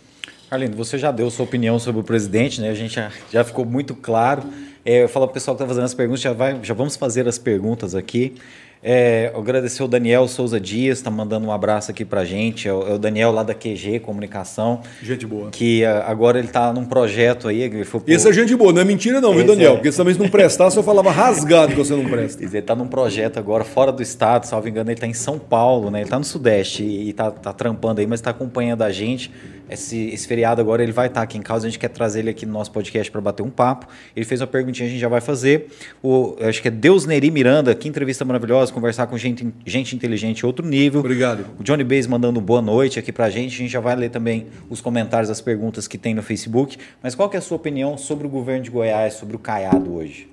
Arlindo, 0.52 0.77
você 0.77 0.99
já 0.99 1.11
deu 1.11 1.31
sua 1.31 1.45
opinião 1.45 1.80
sobre 1.80 2.02
o 2.02 2.03
presidente, 2.03 2.61
né? 2.61 2.69
A 2.69 2.76
gente 2.76 2.94
já, 2.94 3.11
já 3.31 3.44
ficou 3.44 3.65
muito 3.65 3.95
claro. 3.95 4.44
É, 4.85 5.03
eu 5.03 5.10
falo 5.10 5.26
para 5.26 5.31
o 5.31 5.34
pessoal 5.34 5.57
que 5.57 5.64
está 5.64 5.68
fazendo 5.68 5.85
as 5.85 5.95
perguntas, 5.95 6.22
já, 6.22 6.31
vai, 6.31 6.60
já 6.61 6.76
vamos 6.76 6.95
fazer 6.95 7.27
as 7.27 7.40
perguntas 7.40 7.95
aqui. 7.95 8.35
É, 8.85 9.31
agradecer 9.34 9.81
o 9.81 9.88
Daniel 9.88 10.27
Souza 10.27 10.60
Dias, 10.60 10.97
está 10.97 11.10
mandando 11.10 11.47
um 11.47 11.53
abraço 11.53 11.89
aqui 11.89 12.03
para 12.03 12.26
gente. 12.26 12.68
É 12.68 12.73
o, 12.73 12.85
é 12.85 12.93
o, 12.95 12.99
Daniel 12.99 13.31
lá 13.31 13.41
da 13.41 13.53
QG 13.53 13.99
Comunicação. 14.01 14.81
Gente 15.01 15.26
boa. 15.26 15.49
Que 15.49 15.84
uh, 15.85 16.03
agora 16.05 16.38
ele 16.38 16.47
está 16.47 16.73
num 16.73 16.84
projeto 16.84 17.47
aí. 17.47 17.61
Ele 17.61 17.85
foi 17.85 18.01
Esse 18.07 18.27
é 18.27 18.34
gente 18.34 18.53
boa, 18.57 18.73
não 18.73 18.81
é 18.81 18.84
mentira 18.84 19.22
não, 19.22 19.34
viu, 19.34 19.45
Daniel? 19.45 19.73
É... 19.73 19.76
Porque 19.76 19.91
também 19.91 20.14
se 20.14 20.19
não 20.19 20.27
prestasse, 20.27 20.76
eu 20.76 20.84
falava 20.84 21.11
rasgado 21.11 21.72
que 21.72 21.77
você 21.77 21.95
não 21.95 22.03
presta. 22.10 22.43
Ele 22.43 22.57
está 22.57 22.76
num 22.76 22.88
projeto 22.88 23.38
agora 23.38 23.64
fora 23.64 23.89
do 23.89 24.01
estado, 24.01 24.45
salvo 24.45 24.68
engano, 24.68 24.89
ele 24.89 24.95
está 24.95 25.07
em 25.07 25.14
São 25.14 25.39
Paulo, 25.39 25.89
né? 25.89 25.99
Ele 25.99 26.05
está 26.05 26.19
no 26.19 26.26
Sudeste 26.26 26.84
e 26.84 27.11
está 27.11 27.31
tá 27.31 27.53
trampando 27.53 28.01
aí, 28.01 28.07
mas 28.07 28.19
está 28.19 28.31
acompanhando 28.31 28.81
a 28.81 28.91
gente. 28.91 29.31
Esse, 29.69 30.10
esse, 30.10 30.27
feriado 30.27 30.60
agora 30.60 30.84
ele 30.84 30.91
vai 30.91 31.07
estar 31.07 31.22
tá 31.22 31.23
aqui 31.23 31.38
em 31.38 31.41
casa, 31.41 31.65
a 31.65 31.69
gente 31.69 31.80
quer 31.80 31.88
trazer 31.88 32.19
ele 32.19 32.30
aqui 32.30 32.45
no 32.45 32.51
nosso 32.51 32.72
podcast 32.72 33.10
para 33.10 33.22
bater 33.22 33.43
um 33.43 33.49
papo. 33.49 33.88
Ele 34.15 34.26
fez 34.26 34.41
uma 34.41 34.47
perguntinha, 34.47 34.88
a 34.88 34.91
gente 34.91 34.99
já 34.99 35.07
vai 35.07 35.22
fazer. 35.22 35.68
O, 36.01 36.35
acho 36.41 36.61
que 36.61 36.68
é 36.68 36.72
Deus 36.72 37.05
Neri 37.05 37.31
Miranda, 37.31 37.73
que 37.73 37.88
entrevista 37.88 38.26
maravilhosa, 38.26 38.72
conversar 38.73 39.07
com 39.07 39.17
gente, 39.17 39.53
gente 39.65 39.95
inteligente 39.95 40.45
outro 40.45 40.65
nível. 40.67 40.99
Obrigado. 40.99 41.45
O 41.59 41.63
Johnny 41.63 41.83
Bays 41.83 42.07
mandando 42.07 42.41
boa 42.41 42.61
noite 42.61 42.99
aqui 42.99 43.11
para 43.11 43.25
a 43.25 43.29
gente. 43.29 43.53
A 43.53 43.57
gente 43.57 43.71
já 43.71 43.79
vai 43.79 43.95
ler 43.95 44.09
também 44.09 44.47
os 44.69 44.81
comentários, 44.81 45.29
as 45.29 45.39
perguntas 45.39 45.87
que 45.87 45.97
tem 45.97 46.13
no 46.13 46.21
Facebook. 46.21 46.77
Mas 47.01 47.15
qual 47.15 47.29
que 47.29 47.37
é 47.37 47.39
a 47.39 47.41
sua 47.41 47.57
opinião 47.57 47.97
sobre 47.97 48.27
o 48.27 48.29
governo 48.29 48.63
de 48.63 48.71
Goiás, 48.71 49.13
sobre 49.13 49.35
o 49.35 49.39
Caiado 49.39 49.93
hoje? 49.93 50.27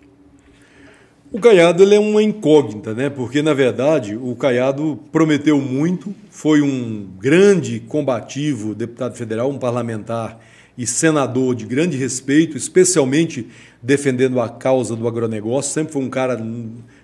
O 1.32 1.38
Caiado 1.38 1.84
ele 1.84 1.94
é 1.94 2.00
uma 2.00 2.20
incógnita, 2.20 2.92
né? 2.92 3.08
Porque 3.08 3.40
na 3.40 3.54
verdade 3.54 4.16
o 4.16 4.34
Caiado 4.34 4.98
prometeu 5.12 5.60
muito, 5.60 6.12
foi 6.28 6.60
um 6.60 7.08
grande 7.20 7.78
combativo, 7.78 8.74
deputado 8.74 9.14
federal, 9.14 9.48
um 9.48 9.56
parlamentar 9.56 10.40
e 10.76 10.86
senador 10.86 11.54
de 11.54 11.66
grande 11.66 11.96
respeito, 11.96 12.56
especialmente 12.56 13.46
defendendo 13.82 14.40
a 14.40 14.48
causa 14.48 14.96
do 14.96 15.06
agronegócio. 15.06 15.72
Sempre 15.72 15.92
foi 15.92 16.02
um 16.02 16.10
cara. 16.10 16.40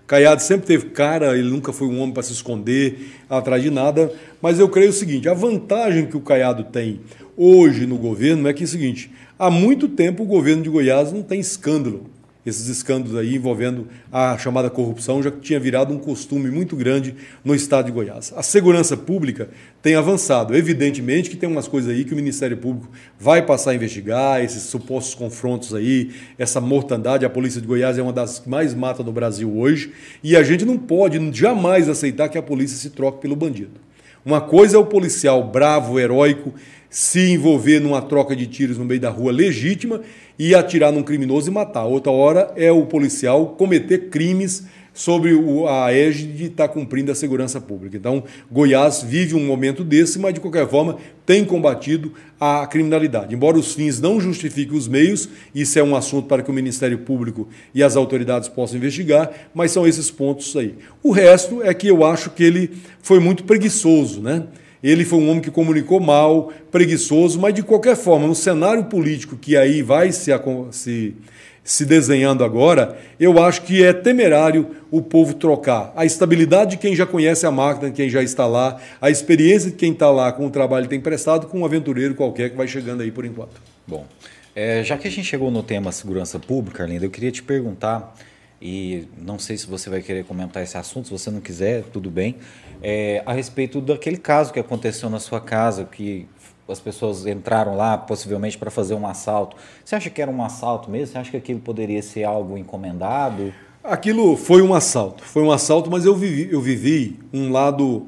Caiado 0.06 0.40
sempre 0.40 0.66
teve 0.66 0.90
cara, 0.90 1.36
ele 1.36 1.50
nunca 1.50 1.72
foi 1.72 1.88
um 1.88 2.00
homem 2.00 2.14
para 2.14 2.22
se 2.22 2.32
esconder 2.32 3.10
atrás 3.28 3.62
de 3.62 3.70
nada. 3.70 4.12
Mas 4.40 4.60
eu 4.60 4.68
creio 4.68 4.90
o 4.90 4.92
seguinte: 4.92 5.28
a 5.28 5.34
vantagem 5.34 6.06
que 6.06 6.16
o 6.16 6.20
Caiado 6.20 6.64
tem 6.64 7.00
hoje 7.36 7.86
no 7.86 7.96
governo 7.96 8.48
é 8.48 8.52
que 8.52 8.62
é 8.62 8.66
o 8.66 8.68
seguinte: 8.68 9.10
há 9.38 9.50
muito 9.50 9.88
tempo 9.88 10.22
o 10.22 10.26
governo 10.26 10.62
de 10.62 10.70
Goiás 10.70 11.12
não 11.12 11.22
tem 11.22 11.40
escândalo 11.40 12.15
esses 12.46 12.68
escândalos 12.68 13.16
aí 13.16 13.34
envolvendo 13.34 13.88
a 14.10 14.38
chamada 14.38 14.70
corrupção 14.70 15.20
já 15.20 15.32
tinha 15.32 15.58
virado 15.58 15.92
um 15.92 15.98
costume 15.98 16.48
muito 16.48 16.76
grande 16.76 17.16
no 17.44 17.54
estado 17.54 17.86
de 17.86 17.92
Goiás. 17.92 18.32
A 18.36 18.42
segurança 18.42 18.96
pública 18.96 19.50
tem 19.82 19.96
avançado. 19.96 20.56
Evidentemente 20.56 21.28
que 21.28 21.36
tem 21.36 21.48
umas 21.48 21.66
coisas 21.66 21.90
aí 21.90 22.04
que 22.04 22.12
o 22.12 22.16
Ministério 22.16 22.56
Público 22.56 22.88
vai 23.18 23.42
passar 23.42 23.72
a 23.72 23.74
investigar, 23.74 24.42
esses 24.42 24.62
supostos 24.62 25.14
confrontos 25.16 25.74
aí, 25.74 26.12
essa 26.38 26.60
mortandade. 26.60 27.26
A 27.26 27.30
Polícia 27.30 27.60
de 27.60 27.66
Goiás 27.66 27.98
é 27.98 28.02
uma 28.02 28.12
das 28.12 28.38
que 28.38 28.48
mais 28.48 28.72
mata 28.72 29.02
no 29.02 29.12
Brasil 29.12 29.52
hoje 29.58 29.92
e 30.22 30.36
a 30.36 30.42
gente 30.44 30.64
não 30.64 30.78
pode 30.78 31.18
jamais 31.36 31.88
aceitar 31.88 32.28
que 32.28 32.38
a 32.38 32.42
polícia 32.42 32.76
se 32.76 32.90
troque 32.90 33.20
pelo 33.20 33.34
bandido. 33.34 33.86
Uma 34.26 34.40
coisa 34.40 34.76
é 34.76 34.80
o 34.80 34.84
policial 34.84 35.44
bravo, 35.44 36.00
heróico, 36.00 36.52
se 36.90 37.30
envolver 37.30 37.80
numa 37.80 38.02
troca 38.02 38.34
de 38.34 38.46
tiros 38.46 38.78
no 38.78 38.84
meio 38.84 39.00
da 39.00 39.10
rua 39.10 39.32
legítima 39.32 40.00
e 40.38 40.54
atirar 40.54 40.92
num 40.92 41.02
criminoso 41.02 41.50
e 41.50 41.52
matar. 41.52 41.84
Outra 41.84 42.12
hora 42.12 42.52
é 42.56 42.70
o 42.70 42.86
policial 42.86 43.48
cometer 43.58 44.08
crimes 44.10 44.64
sobre 44.96 45.32
a 45.68 45.92
égide 45.92 46.32
de 46.32 46.44
estar 46.46 46.68
cumprindo 46.68 47.12
a 47.12 47.14
segurança 47.14 47.60
pública. 47.60 47.98
Então, 47.98 48.24
Goiás 48.50 49.02
vive 49.02 49.34
um 49.34 49.44
momento 49.44 49.84
desse, 49.84 50.18
mas 50.18 50.32
de 50.32 50.40
qualquer 50.40 50.66
forma 50.66 50.96
tem 51.26 51.44
combatido 51.44 52.14
a 52.40 52.66
criminalidade. 52.66 53.34
Embora 53.34 53.58
os 53.58 53.74
fins 53.74 54.00
não 54.00 54.18
justifiquem 54.18 54.76
os 54.76 54.88
meios, 54.88 55.28
isso 55.54 55.78
é 55.78 55.82
um 55.82 55.94
assunto 55.94 56.26
para 56.26 56.42
que 56.42 56.50
o 56.50 56.54
Ministério 56.54 56.98
Público 56.98 57.46
e 57.74 57.82
as 57.82 57.94
autoridades 57.94 58.48
possam 58.48 58.78
investigar, 58.78 59.30
mas 59.54 59.70
são 59.70 59.86
esses 59.86 60.10
pontos 60.10 60.56
aí. 60.56 60.74
O 61.02 61.12
resto 61.12 61.62
é 61.62 61.74
que 61.74 61.88
eu 61.88 62.02
acho 62.02 62.30
que 62.30 62.42
ele 62.42 62.70
foi 63.02 63.20
muito 63.20 63.44
preguiçoso, 63.44 64.22
né? 64.22 64.44
Ele 64.86 65.04
foi 65.04 65.18
um 65.18 65.28
homem 65.28 65.40
que 65.40 65.50
comunicou 65.50 65.98
mal, 65.98 66.52
preguiçoso, 66.70 67.40
mas 67.40 67.52
de 67.52 67.62
qualquer 67.62 67.96
forma, 67.96 68.28
no 68.28 68.36
cenário 68.36 68.84
político 68.84 69.36
que 69.36 69.56
aí 69.56 69.82
vai 69.82 70.12
se, 70.12 70.30
se, 70.70 71.16
se 71.64 71.84
desenhando 71.84 72.44
agora, 72.44 72.96
eu 73.18 73.42
acho 73.42 73.62
que 73.62 73.82
é 73.82 73.92
temerário 73.92 74.76
o 74.88 75.02
povo 75.02 75.34
trocar 75.34 75.92
a 75.96 76.04
estabilidade 76.04 76.72
de 76.72 76.76
quem 76.76 76.94
já 76.94 77.04
conhece 77.04 77.44
a 77.44 77.50
máquina, 77.50 77.90
de 77.90 77.96
quem 77.96 78.08
já 78.08 78.22
está 78.22 78.46
lá, 78.46 78.80
a 79.00 79.10
experiência 79.10 79.72
de 79.72 79.76
quem 79.76 79.90
está 79.90 80.08
lá 80.08 80.30
com 80.30 80.46
o 80.46 80.50
trabalho 80.50 80.84
que 80.84 80.90
tem 80.90 81.00
prestado, 81.00 81.48
com 81.48 81.58
um 81.58 81.64
aventureiro 81.64 82.14
qualquer 82.14 82.50
que 82.50 82.56
vai 82.56 82.68
chegando 82.68 83.02
aí 83.02 83.10
por 83.10 83.24
enquanto. 83.24 83.60
Bom, 83.88 84.06
é, 84.54 84.84
já 84.84 84.96
que 84.96 85.08
a 85.08 85.10
gente 85.10 85.26
chegou 85.26 85.50
no 85.50 85.64
tema 85.64 85.90
segurança 85.90 86.38
pública, 86.38 86.84
Arlindo, 86.84 87.04
eu 87.04 87.10
queria 87.10 87.32
te 87.32 87.42
perguntar 87.42 88.14
e 88.60 89.06
não 89.20 89.38
sei 89.38 89.56
se 89.56 89.66
você 89.66 89.90
vai 89.90 90.00
querer 90.00 90.24
comentar 90.24 90.62
esse 90.62 90.78
assunto, 90.78 91.08
se 91.08 91.12
você 91.12 91.30
não 91.30 91.40
quiser, 91.40 91.82
tudo 91.92 92.10
bem, 92.10 92.36
é, 92.82 93.22
a 93.26 93.32
respeito 93.32 93.80
daquele 93.80 94.16
caso 94.16 94.52
que 94.52 94.60
aconteceu 94.60 95.08
na 95.10 95.18
sua 95.18 95.40
casa, 95.40 95.84
que 95.84 96.26
as 96.68 96.80
pessoas 96.80 97.26
entraram 97.26 97.76
lá 97.76 97.96
possivelmente 97.96 98.58
para 98.58 98.70
fazer 98.70 98.94
um 98.94 99.06
assalto. 99.06 99.56
Você 99.84 99.94
acha 99.94 100.10
que 100.10 100.20
era 100.20 100.30
um 100.30 100.42
assalto 100.42 100.90
mesmo? 100.90 101.12
Você 101.12 101.18
acha 101.18 101.30
que 101.30 101.36
aquilo 101.36 101.60
poderia 101.60 102.02
ser 102.02 102.24
algo 102.24 102.58
encomendado? 102.58 103.52
Aquilo 103.84 104.36
foi 104.36 104.62
um 104.62 104.74
assalto, 104.74 105.22
foi 105.24 105.42
um 105.42 105.52
assalto, 105.52 105.90
mas 105.90 106.04
eu 106.04 106.16
vivi, 106.16 106.52
eu 106.52 106.60
vivi 106.60 107.20
um 107.32 107.52
lado 107.52 108.06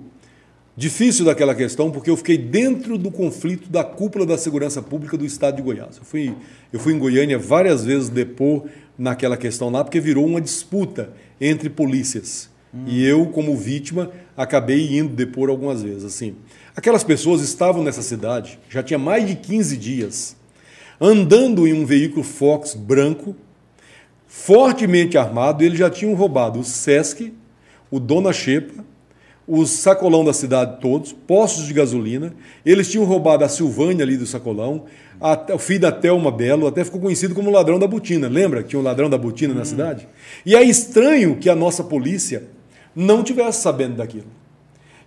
difícil 0.77 1.25
daquela 1.25 1.55
questão, 1.55 1.91
porque 1.91 2.11
eu 2.11 2.17
fiquei 2.17 2.39
dentro 2.39 2.99
do 2.99 3.11
conflito 3.11 3.69
da 3.69 3.85
cúpula 3.85 4.27
da 4.27 4.37
segurança 4.39 4.83
pública 4.83 5.17
do 5.17 5.25
estado 5.25 5.57
de 5.57 5.63
Goiás. 5.63 5.97
Eu 5.97 6.05
fui, 6.05 6.35
eu 6.73 6.81
fui 6.81 6.95
em 6.95 6.99
Goiânia 6.99 7.39
várias 7.39 7.85
vezes 7.85 8.09
depor 8.09 8.65
naquela 8.97 9.37
questão 9.37 9.71
lá, 9.71 9.85
porque 9.85 10.01
virou 10.01 10.27
uma 10.27 10.41
disputa 10.41 11.13
entre 11.41 11.69
polícias. 11.69 12.51
Hum. 12.75 12.85
E 12.87 13.05
eu, 13.05 13.27
como 13.27 13.57
vítima, 13.57 14.11
acabei 14.39 14.97
indo 14.97 15.13
depor 15.13 15.51
algumas 15.51 15.83
vezes. 15.83 16.05
Assim, 16.05 16.37
aquelas 16.77 17.03
pessoas 17.03 17.43
estavam 17.43 17.83
nessa 17.83 18.03
cidade, 18.03 18.57
já 18.71 18.85
tinha 18.85 18.99
mais 18.99 19.27
de 19.27 19.35
15 19.35 19.77
dias, 19.77 20.37
andando 21.01 21.67
em 21.67 21.73
um 21.73 21.85
veículo 21.85 22.23
Fox 22.23 22.75
branco, 22.75 23.35
fortemente 24.29 25.19
armado. 25.19 25.65
Eles 25.65 25.77
já 25.77 25.91
tinham 25.91 26.15
roubado 26.15 26.61
o 26.61 26.65
Sesc, 26.65 27.35
o 27.91 27.99
Dona 27.99 28.33
Xepa, 28.33 28.85
os 29.47 29.71
sacolão 29.71 30.25
da 30.25 30.33
cidade 30.33 30.81
todos, 30.81 31.13
postos 31.13 31.67
de 31.67 31.73
gasolina. 31.73 32.33
Eles 32.65 32.89
tinham 32.89 33.05
roubado 33.05 33.43
a 33.45 33.49
Silvânia 33.49 34.05
ali 34.05 34.17
do 34.17 34.27
sacolão, 34.27 34.85
a, 35.21 35.53
o 35.53 35.59
filho 35.59 35.81
da 35.81 35.91
Thelma 35.91 36.31
Belo, 36.31 36.69
até 36.69 36.85
ficou 36.85 37.01
conhecido 37.01 37.35
como 37.35 37.51
ladrão 37.51 37.77
da 37.77 37.89
botina. 37.89 38.29
Lembra 38.29 38.63
que 38.63 38.69
tinha 38.69 38.79
um 38.79 38.85
ladrão 38.85 39.11
da 39.11 39.19
botina 39.19 39.53
na 39.53 39.63
hum. 39.63 39.65
cidade? 39.65 40.07
E 40.47 40.55
é 40.55 40.63
estranho 40.63 41.37
que 41.37 41.51
a 41.51 41.57
nossa 41.57 41.83
polícia 41.83 42.57
não 43.05 43.23
tivesse 43.23 43.63
sabendo 43.63 43.97
daquilo. 43.97 44.27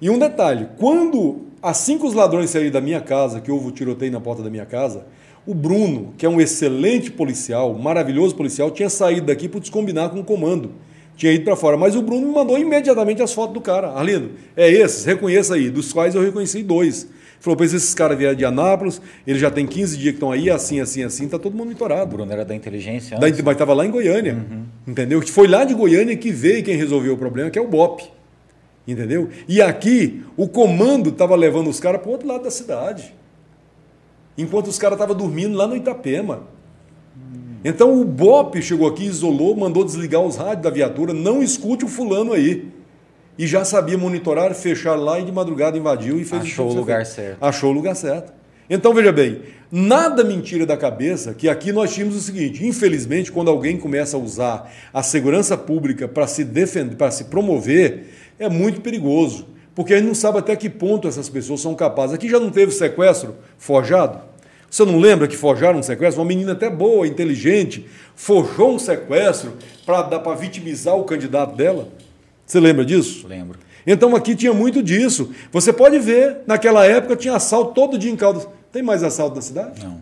E 0.02 0.10
um 0.10 0.18
detalhe, 0.18 0.70
quando 0.78 1.42
assim 1.62 1.98
que 1.98 2.06
os 2.06 2.14
ladrões 2.14 2.50
saíram 2.50 2.72
da 2.72 2.82
minha 2.82 3.02
casa, 3.02 3.42
que 3.42 3.52
houve 3.52 3.68
o 3.68 3.72
tiroteio 3.72 4.12
na 4.12 4.20
porta 4.20 4.42
da 4.42 4.50
minha 4.50 4.66
casa, 4.66 5.06
o 5.46 5.54
Bruno, 5.54 6.14
que 6.18 6.26
é 6.26 6.30
um 6.30 6.40
excelente 6.40 7.12
policial, 7.12 7.74
maravilhoso 7.74 8.36
policial, 8.36 8.72
tinha 8.72 8.90
saído 8.90 9.28
daqui 9.28 9.50
para 9.50 9.60
descombinar 9.60 10.10
com 10.10 10.20
o 10.20 10.24
comando 10.24 10.72
tinha 11.22 11.32
ido 11.32 11.44
para 11.44 11.56
fora. 11.56 11.78
Mas 11.78 11.96
o 11.96 12.02
Bruno 12.02 12.28
me 12.28 12.34
mandou 12.34 12.58
imediatamente 12.58 13.22
as 13.22 13.32
fotos 13.32 13.54
do 13.54 13.62
cara. 13.62 13.90
Arlindo, 13.90 14.32
é 14.56 14.70
esses, 14.70 15.06
reconheça 15.06 15.54
aí, 15.54 15.70
dos 15.70 15.94
quais 15.94 16.16
eu 16.16 16.22
reconheci 16.22 16.64
dois. 16.64 17.08
Falou, 17.42 17.58
pois 17.58 17.74
esses 17.74 17.96
caras 17.96 18.16
vieram 18.16 18.36
de 18.36 18.46
Anápolis, 18.46 19.02
eles 19.26 19.42
já 19.42 19.50
tem 19.50 19.66
15 19.66 19.98
dias 19.98 20.12
que 20.12 20.18
estão 20.18 20.32
aí, 20.32 20.48
assim, 20.48 20.80
assim, 20.80 21.02
assim, 21.02 21.28
tá 21.28 21.40
todo 21.40 21.54
mundo 21.54 21.66
monitorado. 21.66 22.04
O 22.04 22.18
Bruno 22.18 22.32
era 22.32 22.46
da 22.46 22.54
inteligência 22.54 23.18
antes. 23.18 23.38
Da, 23.38 23.44
mas 23.44 23.56
estava 23.56 23.74
lá 23.74 23.84
em 23.84 23.90
Goiânia, 23.90 24.36
uhum. 24.36 24.64
entendeu? 24.88 25.20
Foi 25.28 25.48
lá 25.48 25.66
de 25.66 25.74
Goiânia 25.74 26.16
que 26.16 26.32
veio 26.32 26.64
quem 26.64 26.76
resolveu 26.76 27.16
o 27.16 27.18
problema, 27.18 27.50
que 27.50 27.58
é 27.58 27.62
o 27.62 27.68
BOP, 27.68 28.04
entendeu? 28.88 29.28
E 29.48 29.60
aqui, 29.60 30.24
o 30.38 30.48
comando 30.48 31.10
estava 31.10 31.36
levando 31.36 31.68
os 31.68 31.80
caras 31.80 32.00
para 32.00 32.10
o 32.10 32.12
outro 32.12 32.28
lado 32.28 32.44
da 32.44 32.52
cidade. 32.52 33.12
Enquanto 34.38 34.68
os 34.68 34.78
caras 34.78 34.98
estavam 34.98 35.16
dormindo 35.16 35.58
lá 35.58 35.66
no 35.66 35.76
Itapema. 35.76 36.44
Então 37.64 38.00
o 38.00 38.06
BOP 38.06 38.62
chegou 38.62 38.88
aqui, 38.88 39.06
isolou, 39.06 39.56
mandou 39.56 39.84
desligar 39.84 40.22
os 40.22 40.36
rádios 40.36 40.62
da 40.62 40.70
viatura, 40.70 41.12
não 41.12 41.42
escute 41.42 41.86
o 41.86 41.88
fulano 41.88 42.34
aí. 42.34 42.70
E 43.38 43.48
já 43.48 43.64
sabia 43.64 43.98
monitorar, 43.98 44.54
fechar 44.54 44.96
lá 44.96 45.20
e 45.20 45.26
de 45.26 45.32
madrugada 45.32 45.78
invadiu 45.78 46.20
e 46.20 46.26
fez 46.26 46.44
Achou 46.44 46.70
o 46.70 46.74
lugar 46.74 47.06
certo. 47.06 47.38
Achou 47.42 47.72
o 47.72 47.74
lugar 47.74 47.96
certo. 47.96 48.34
Então 48.70 48.94
veja 48.94 49.12
bem, 49.12 49.42
nada 49.72 50.24
mentira 50.24 50.66
da 50.66 50.78
cabeça 50.78 51.34
que 51.34 51.50
aqui 51.50 51.72
nós 51.72 51.94
tínhamos 51.94 52.16
o 52.16 52.22
seguinte: 52.22 52.66
infelizmente, 52.66 53.32
quando 53.32 53.50
alguém 53.50 53.78
começa 53.78 54.16
a 54.16 54.20
usar 54.20 54.72
a 54.94 55.04
segurança 55.04 55.58
pública 55.58 56.08
para 56.08 56.28
se 56.28 56.44
defender, 56.44 56.96
para 56.96 57.12
se 57.12 57.26
promover, 57.26 58.08
é 58.40 58.48
muito 58.48 58.82
perigoso. 58.82 59.48
Porque 59.74 59.94
a 59.94 59.98
gente 59.98 60.08
não 60.08 60.16
sabe 60.16 60.40
até 60.40 60.56
que 60.56 60.70
ponto 60.70 61.08
essas 61.08 61.30
pessoas 61.30 61.62
são 61.62 61.74
capazes. 61.74 62.16
Aqui 62.16 62.30
já 62.30 62.40
não 62.40 62.50
teve 62.50 62.72
sequestro 62.72 63.36
forjado? 63.58 64.20
Você 64.70 64.86
não 64.86 65.00
lembra 65.00 65.28
que 65.28 65.36
forjaram 65.36 65.80
um 65.80 65.84
sequestro? 65.84 66.22
Uma 66.22 66.28
menina 66.28 66.54
até 66.54 66.70
boa, 66.70 67.06
inteligente, 67.06 67.86
forjou 68.16 68.76
um 68.76 68.80
sequestro 68.80 69.54
para 69.86 70.02
dar 70.04 70.20
para 70.20 70.34
vitimizar 70.34 70.96
o 70.96 71.04
candidato 71.04 71.58
dela. 71.58 71.90
Você 72.52 72.60
lembra 72.60 72.84
disso? 72.84 73.26
Lembro. 73.30 73.60
Então 73.88 74.14
aqui 74.14 74.36
tinha 74.36 74.54
muito 74.54 74.84
disso. 74.84 75.30
Você 75.54 75.72
pode 75.72 75.98
ver, 76.00 76.40
naquela 76.46 76.86
época 76.86 77.16
tinha 77.16 77.34
assalto 77.34 77.74
todo 77.74 77.98
dia 77.98 78.12
em 78.12 78.16
Caldas. 78.18 78.46
Tem 78.74 78.84
mais 78.84 79.04
assalto 79.04 79.38
na 79.38 79.42
cidade? 79.42 79.82
Não. 79.82 80.02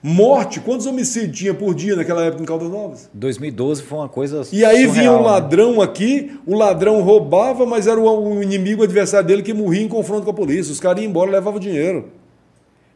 Morte, 0.00 0.60
quantos 0.60 0.86
homicídios 0.86 1.36
tinha 1.36 1.52
por 1.52 1.74
dia 1.74 1.96
naquela 1.96 2.24
época 2.24 2.40
em 2.40 2.46
Caldas 2.46 2.70
Novas? 2.70 3.10
2012 3.12 3.82
foi 3.82 3.98
uma 3.98 4.08
coisa. 4.08 4.42
E 4.52 4.64
aí 4.64 4.86
surreal, 4.86 4.92
vinha 4.92 5.12
um 5.12 5.22
né? 5.24 5.28
ladrão 5.28 5.78
né? 5.78 5.82
aqui, 5.82 6.38
o 6.46 6.54
ladrão 6.54 7.02
roubava, 7.02 7.66
mas 7.66 7.88
era 7.88 7.98
o 7.98 8.40
inimigo, 8.40 8.82
o 8.82 8.84
adversário 8.84 9.26
dele 9.26 9.42
que 9.42 9.52
morria 9.52 9.82
em 9.82 9.88
confronto 9.88 10.22
com 10.22 10.30
a 10.30 10.34
polícia. 10.34 10.72
Os 10.72 10.78
caras 10.78 11.02
iam 11.02 11.10
embora 11.10 11.30
e 11.30 11.32
levavam 11.32 11.58
dinheiro. 11.58 12.10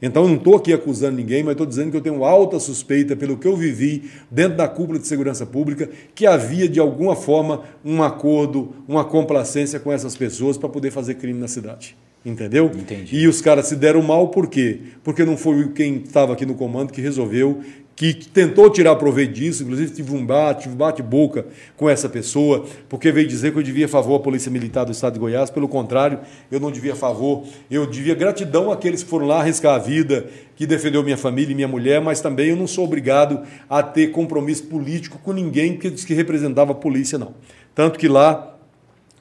Então 0.00 0.24
eu 0.24 0.28
não 0.28 0.36
estou 0.36 0.56
aqui 0.56 0.72
acusando 0.72 1.16
ninguém, 1.16 1.42
mas 1.42 1.52
estou 1.52 1.66
dizendo 1.66 1.90
que 1.90 1.96
eu 1.96 2.02
tenho 2.02 2.24
alta 2.24 2.60
suspeita, 2.60 3.16
pelo 3.16 3.36
que 3.36 3.48
eu 3.48 3.56
vivi 3.56 4.10
dentro 4.30 4.56
da 4.56 4.68
cúpula 4.68 4.98
de 4.98 5.06
segurança 5.06 5.46
pública, 5.46 5.88
que 6.14 6.26
havia 6.26 6.68
de 6.68 6.78
alguma 6.78 7.16
forma 7.16 7.62
um 7.84 8.02
acordo, 8.02 8.74
uma 8.86 9.04
complacência 9.04 9.80
com 9.80 9.90
essas 9.90 10.16
pessoas 10.16 10.58
para 10.58 10.68
poder 10.68 10.90
fazer 10.90 11.14
crime 11.14 11.40
na 11.40 11.48
cidade. 11.48 11.96
Entendeu? 12.24 12.66
Entendi. 12.74 13.16
E 13.16 13.28
os 13.28 13.40
caras 13.40 13.66
se 13.66 13.76
deram 13.76 14.02
mal 14.02 14.28
por 14.28 14.48
quê? 14.48 14.80
Porque 15.04 15.24
não 15.24 15.36
foi 15.36 15.68
quem 15.68 15.98
estava 15.98 16.32
aqui 16.32 16.44
no 16.44 16.56
comando 16.56 16.92
que 16.92 17.00
resolveu 17.00 17.60
que 17.96 18.12
tentou 18.12 18.68
tirar 18.68 18.94
proveito 18.96 19.32
disso, 19.32 19.62
inclusive 19.62 19.90
tive 19.90 20.14
um 20.14 20.24
bate, 20.24 20.68
um 20.68 20.74
bate-boca 20.74 21.46
com 21.78 21.88
essa 21.88 22.10
pessoa, 22.10 22.66
porque 22.90 23.10
veio 23.10 23.26
dizer 23.26 23.52
que 23.52 23.58
eu 23.58 23.62
devia 23.62 23.88
favor 23.88 24.16
à 24.16 24.20
Polícia 24.20 24.50
Militar 24.50 24.84
do 24.84 24.92
Estado 24.92 25.14
de 25.14 25.18
Goiás, 25.18 25.48
pelo 25.48 25.66
contrário, 25.66 26.20
eu 26.52 26.60
não 26.60 26.70
devia 26.70 26.94
favor, 26.94 27.44
eu 27.70 27.86
devia 27.86 28.14
gratidão 28.14 28.70
àqueles 28.70 29.02
que 29.02 29.08
foram 29.08 29.26
lá 29.26 29.40
arriscar 29.40 29.74
a 29.74 29.78
vida, 29.78 30.26
que 30.54 30.66
defendeu 30.66 31.02
minha 31.02 31.16
família 31.16 31.52
e 31.52 31.54
minha 31.54 31.66
mulher, 31.66 32.02
mas 32.02 32.20
também 32.20 32.50
eu 32.50 32.56
não 32.56 32.66
sou 32.66 32.84
obrigado 32.84 33.40
a 33.68 33.82
ter 33.82 34.08
compromisso 34.08 34.64
político 34.64 35.18
com 35.18 35.32
ninguém 35.32 35.78
que 35.78 36.12
representava 36.12 36.72
a 36.72 36.74
polícia, 36.74 37.18
não. 37.18 37.34
Tanto 37.74 37.98
que 37.98 38.08
lá 38.08 38.55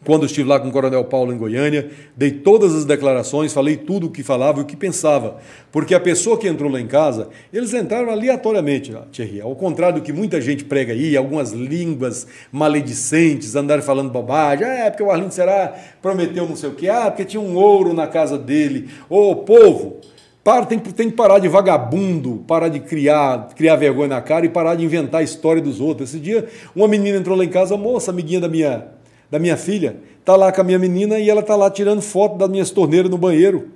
quando 0.06 0.26
estive 0.26 0.48
lá 0.48 0.60
com 0.60 0.70
o 0.70 0.72
Coronel 0.72 1.04
Paulo 1.06 1.34
em 1.34 1.38
Goiânia, 1.38 1.90
dei 2.16 2.30
todas 2.30 2.76
as 2.76 2.86
declarações, 2.86 3.52
falei 3.52 3.76
tudo 3.76 4.08
o 4.08 4.12
que 4.12 4.22
falava 4.22 4.60
e 4.60 4.62
o 4.62 4.66
que 4.66 4.76
pensava. 4.76 5.38
Porque 5.72 5.96
a 5.96 6.00
pessoa 6.00 6.38
que 6.38 6.48
entrou 6.48 6.72
lá 6.72 6.80
em 6.80 6.88
casa, 6.88 7.30
eles 7.52 7.74
entraram 7.74 8.12
aleatoriamente, 8.12 8.96
Thierry. 9.12 9.42
Ao 9.42 9.56
contrário 9.56 10.00
do 10.00 10.04
que 10.04 10.14
muita 10.14 10.40
gente 10.40 10.64
prega 10.64 10.94
aí, 10.94 11.18
algumas 11.18 11.52
línguas 11.52 12.28
maledicentes, 12.52 13.56
andaram 13.56 13.82
falando 13.82 14.12
bobagem. 14.12 14.66
Ah, 14.66 14.86
é 14.86 14.90
porque 14.92 15.04
o 15.04 15.10
Arlindo 15.10 15.34
Será 15.34 15.74
prometeu 16.02 16.48
não 16.48 16.56
sei 16.56 16.70
o 16.70 16.76
quê. 16.76 16.88
Ah, 16.88 17.10
porque 17.10 17.26
tinha 17.26 17.42
um 17.42 17.56
ouro 17.56 17.92
na 17.94 18.08
casa 18.08 18.38
dele. 18.38 18.90
Ô, 19.10 19.36
povo, 19.38 20.02
para, 20.44 20.68
tem, 20.68 20.78
tem 20.78 21.10
que 21.10 21.16
parar 21.16 21.40
de 21.40 21.48
vagabundo, 21.48 22.44
parar 22.48 22.70
de 22.70 22.80
criar, 22.80 23.50
criar 23.56 23.76
vergonha 23.76 24.10
na 24.10 24.22
cara 24.22 24.46
e 24.46 24.50
parar 24.50 24.76
de 24.76 24.86
inventar 24.86 25.22
a 25.22 25.24
história 25.24 25.60
dos 25.60 25.82
outros. 25.82 26.10
Esse 26.10 26.20
dia, 26.20 26.48
uma 26.76 26.88
menina 26.88 27.18
entrou 27.18 27.36
lá 27.36 27.44
em 27.44 27.50
casa, 27.50 27.76
moça, 27.76 28.12
amiguinha 28.12 28.40
da 28.40 28.48
minha 28.48 28.94
da 29.30 29.40
minha 29.40 29.58
filha, 29.58 29.98
está 30.20 30.36
lá 30.36 30.52
com 30.52 30.62
a 30.62 30.64
minha 30.64 30.80
menina 30.80 31.20
e 31.20 31.30
ela 31.30 31.42
está 31.42 31.56
lá 31.56 31.70
tirando 31.70 32.02
foto 32.02 32.38
das 32.38 32.50
minhas 32.50 32.72
torneiras 32.72 33.10
no 33.10 33.18
banheiro. 33.18 33.72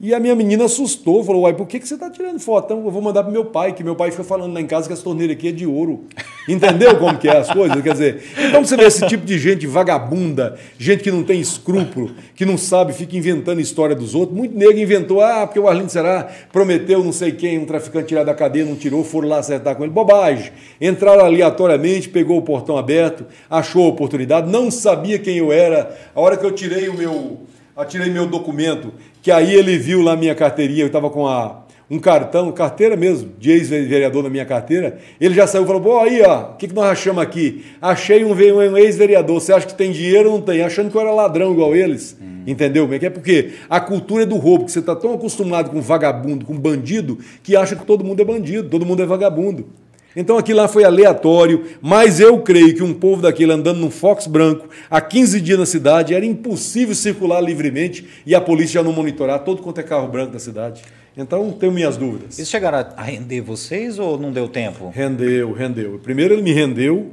E 0.00 0.12
a 0.12 0.18
minha 0.18 0.34
menina 0.34 0.64
assustou, 0.64 1.22
falou: 1.22 1.42
Uai, 1.42 1.54
por 1.54 1.68
que, 1.68 1.78
que 1.78 1.86
você 1.86 1.94
está 1.94 2.10
tirando 2.10 2.40
foto? 2.40 2.64
Então 2.64 2.84
eu 2.84 2.90
vou 2.90 3.00
mandar 3.00 3.22
para 3.22 3.30
meu 3.32 3.44
pai, 3.44 3.72
que 3.72 3.84
meu 3.84 3.94
pai 3.94 4.10
fica 4.10 4.24
falando 4.24 4.52
lá 4.52 4.60
em 4.60 4.66
casa 4.66 4.88
que 4.88 4.92
as 4.92 5.00
torneiras 5.00 5.36
aqui 5.36 5.48
é 5.48 5.52
de 5.52 5.66
ouro. 5.66 6.04
Entendeu 6.48 6.98
como 6.98 7.16
que 7.16 7.28
é 7.28 7.38
as 7.38 7.50
coisas? 7.50 7.80
Quer 7.80 7.92
dizer, 7.92 8.22
então 8.48 8.64
você 8.64 8.76
vê 8.76 8.84
esse 8.84 9.06
tipo 9.06 9.24
de 9.24 9.38
gente 9.38 9.66
vagabunda, 9.66 10.58
gente 10.76 11.02
que 11.02 11.10
não 11.10 11.22
tem 11.22 11.40
escrúpulo, 11.40 12.10
que 12.34 12.44
não 12.44 12.58
sabe, 12.58 12.92
fica 12.92 13.16
inventando 13.16 13.60
história 13.60 13.94
dos 13.94 14.14
outros. 14.14 14.36
Muito 14.36 14.56
negro 14.56 14.78
inventou, 14.78 15.20
ah, 15.22 15.46
porque 15.46 15.60
o 15.60 15.68
Arlindo 15.68 15.90
Será 15.90 16.28
prometeu 16.52 17.02
não 17.02 17.12
sei 17.12 17.32
quem, 17.32 17.58
um 17.58 17.64
traficante 17.64 18.08
tirar 18.08 18.24
da 18.24 18.34
cadeia, 18.34 18.64
não 18.64 18.74
tirou, 18.74 19.04
foram 19.04 19.28
lá 19.28 19.38
acertar 19.38 19.76
com 19.76 19.84
ele. 19.84 19.92
Bobagem. 19.92 20.52
Entraram 20.80 21.24
aleatoriamente, 21.24 22.08
pegou 22.08 22.36
o 22.36 22.42
portão 22.42 22.76
aberto, 22.76 23.24
achou 23.48 23.86
a 23.86 23.88
oportunidade, 23.88 24.50
não 24.50 24.70
sabia 24.70 25.18
quem 25.18 25.38
eu 25.38 25.52
era. 25.52 25.96
A 26.14 26.20
hora 26.20 26.36
que 26.36 26.44
eu 26.44 26.52
tirei 26.52 26.88
o 26.88 26.94
meu 26.94 27.38
atirei 27.76 28.08
meu 28.08 28.26
documento, 28.26 28.92
que 29.24 29.30
aí 29.30 29.54
ele 29.54 29.78
viu 29.78 30.02
lá 30.02 30.14
minha 30.14 30.34
carteirinha, 30.34 30.82
eu 30.82 30.88
estava 30.88 31.08
com 31.08 31.26
a, 31.26 31.64
um 31.90 31.98
cartão, 31.98 32.52
carteira 32.52 32.94
mesmo, 32.94 33.30
de 33.38 33.52
ex-vereador 33.52 34.22
na 34.22 34.28
minha 34.28 34.44
carteira, 34.44 34.98
ele 35.18 35.34
já 35.34 35.46
saiu 35.46 35.64
e 35.64 35.66
falou, 35.66 35.80
pô, 35.80 35.98
aí, 35.98 36.20
ó, 36.20 36.50
o 36.50 36.56
que, 36.56 36.68
que 36.68 36.74
nós 36.74 36.84
achamos 36.84 37.22
aqui? 37.22 37.64
Achei 37.80 38.22
um, 38.22 38.34
um 38.34 38.76
ex-vereador, 38.76 39.40
você 39.40 39.54
acha 39.54 39.66
que 39.66 39.72
tem 39.72 39.92
dinheiro 39.92 40.30
ou 40.30 40.36
não 40.36 40.44
tem? 40.44 40.60
Achando 40.60 40.90
que 40.90 40.96
eu 40.98 41.00
era 41.00 41.10
ladrão 41.10 41.52
igual 41.52 41.74
eles, 41.74 42.14
hum. 42.20 42.42
entendeu? 42.46 42.86
É 42.92 43.08
porque 43.08 43.52
a 43.70 43.80
cultura 43.80 44.24
é 44.24 44.26
do 44.26 44.36
roubo, 44.36 44.66
que 44.66 44.72
você 44.72 44.80
está 44.80 44.94
tão 44.94 45.14
acostumado 45.14 45.70
com 45.70 45.80
vagabundo, 45.80 46.44
com 46.44 46.58
bandido, 46.58 47.18
que 47.42 47.56
acha 47.56 47.74
que 47.74 47.86
todo 47.86 48.04
mundo 48.04 48.20
é 48.20 48.26
bandido, 48.26 48.68
todo 48.68 48.84
mundo 48.84 49.02
é 49.02 49.06
vagabundo. 49.06 49.68
Então 50.16 50.38
aquilo 50.38 50.58
lá 50.58 50.68
foi 50.68 50.84
aleatório, 50.84 51.64
mas 51.80 52.20
eu 52.20 52.38
creio 52.40 52.74
que 52.74 52.82
um 52.82 52.94
povo 52.94 53.22
daquele 53.22 53.52
andando 53.52 53.80
num 53.80 53.90
Fox 53.90 54.26
branco 54.26 54.68
há 54.88 55.00
15 55.00 55.40
dias 55.40 55.58
na 55.58 55.66
cidade 55.66 56.14
era 56.14 56.24
impossível 56.24 56.94
circular 56.94 57.40
livremente 57.40 58.06
e 58.24 58.34
a 58.34 58.40
polícia 58.40 58.74
já 58.74 58.82
não 58.82 58.92
monitorar 58.92 59.40
todo 59.40 59.60
quanto 59.60 59.80
é 59.80 59.82
carro 59.82 60.06
branco 60.08 60.32
da 60.32 60.38
cidade. 60.38 60.82
Então 61.16 61.50
tenho 61.52 61.72
minhas 61.72 61.96
dúvidas. 61.96 62.38
Isso 62.38 62.50
chegaram 62.50 62.86
a 62.96 63.02
render 63.02 63.40
vocês 63.40 63.98
ou 63.98 64.18
não 64.18 64.32
deu 64.32 64.48
tempo? 64.48 64.90
Rendeu, 64.94 65.52
rendeu. 65.52 66.00
Primeiro 66.02 66.34
ele 66.34 66.42
me 66.42 66.52
rendeu, 66.52 67.10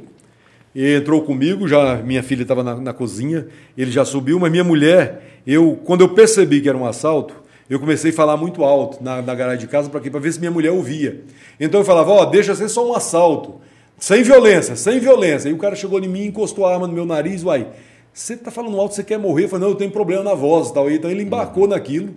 entrou 0.75 1.21
comigo, 1.21 1.67
já 1.67 1.97
minha 1.97 2.23
filha 2.23 2.43
estava 2.43 2.63
na, 2.63 2.75
na 2.75 2.93
cozinha, 2.93 3.47
ele 3.77 3.91
já 3.91 4.05
subiu, 4.05 4.39
mas 4.39 4.51
minha 4.51 4.63
mulher, 4.63 5.41
eu 5.45 5.79
quando 5.83 6.01
eu 6.01 6.09
percebi 6.09 6.61
que 6.61 6.69
era 6.69 6.77
um 6.77 6.85
assalto, 6.85 7.40
eu 7.73 7.79
comecei 7.79 8.11
a 8.11 8.13
falar 8.13 8.35
muito 8.35 8.65
alto 8.65 9.01
na, 9.01 9.21
na 9.21 9.33
garagem 9.33 9.61
de 9.61 9.67
casa 9.67 9.89
para 9.89 9.99
ver 10.19 10.33
se 10.33 10.39
minha 10.39 10.51
mulher 10.51 10.71
ouvia. 10.71 11.23
Então 11.57 11.79
eu 11.79 11.85
falava, 11.85 12.11
ó, 12.11 12.21
oh, 12.21 12.25
deixa 12.25 12.53
ser 12.53 12.67
só 12.67 12.85
um 12.85 12.93
assalto. 12.93 13.61
Sem 13.97 14.23
violência, 14.23 14.75
sem 14.75 14.99
violência. 14.99 15.47
E 15.47 15.53
o 15.53 15.57
cara 15.57 15.73
chegou 15.73 15.97
em 16.03 16.07
mim, 16.07 16.25
encostou 16.25 16.65
a 16.65 16.73
arma 16.73 16.85
no 16.85 16.91
meu 16.91 17.05
nariz, 17.05 17.45
uai, 17.45 17.67
você 18.11 18.35
tá 18.35 18.51
falando 18.51 18.77
alto, 18.77 18.93
você 18.93 19.05
quer 19.05 19.17
morrer? 19.17 19.45
Eu 19.45 19.49
falei, 19.49 19.63
não, 19.63 19.71
eu 19.71 19.77
tenho 19.77 19.89
problema 19.89 20.21
na 20.21 20.33
voz 20.33 20.67
e 20.67 20.73
tal. 20.73 20.91
Então 20.91 21.09
ele 21.09 21.23
embarcou 21.23 21.65
naquilo. 21.65 22.13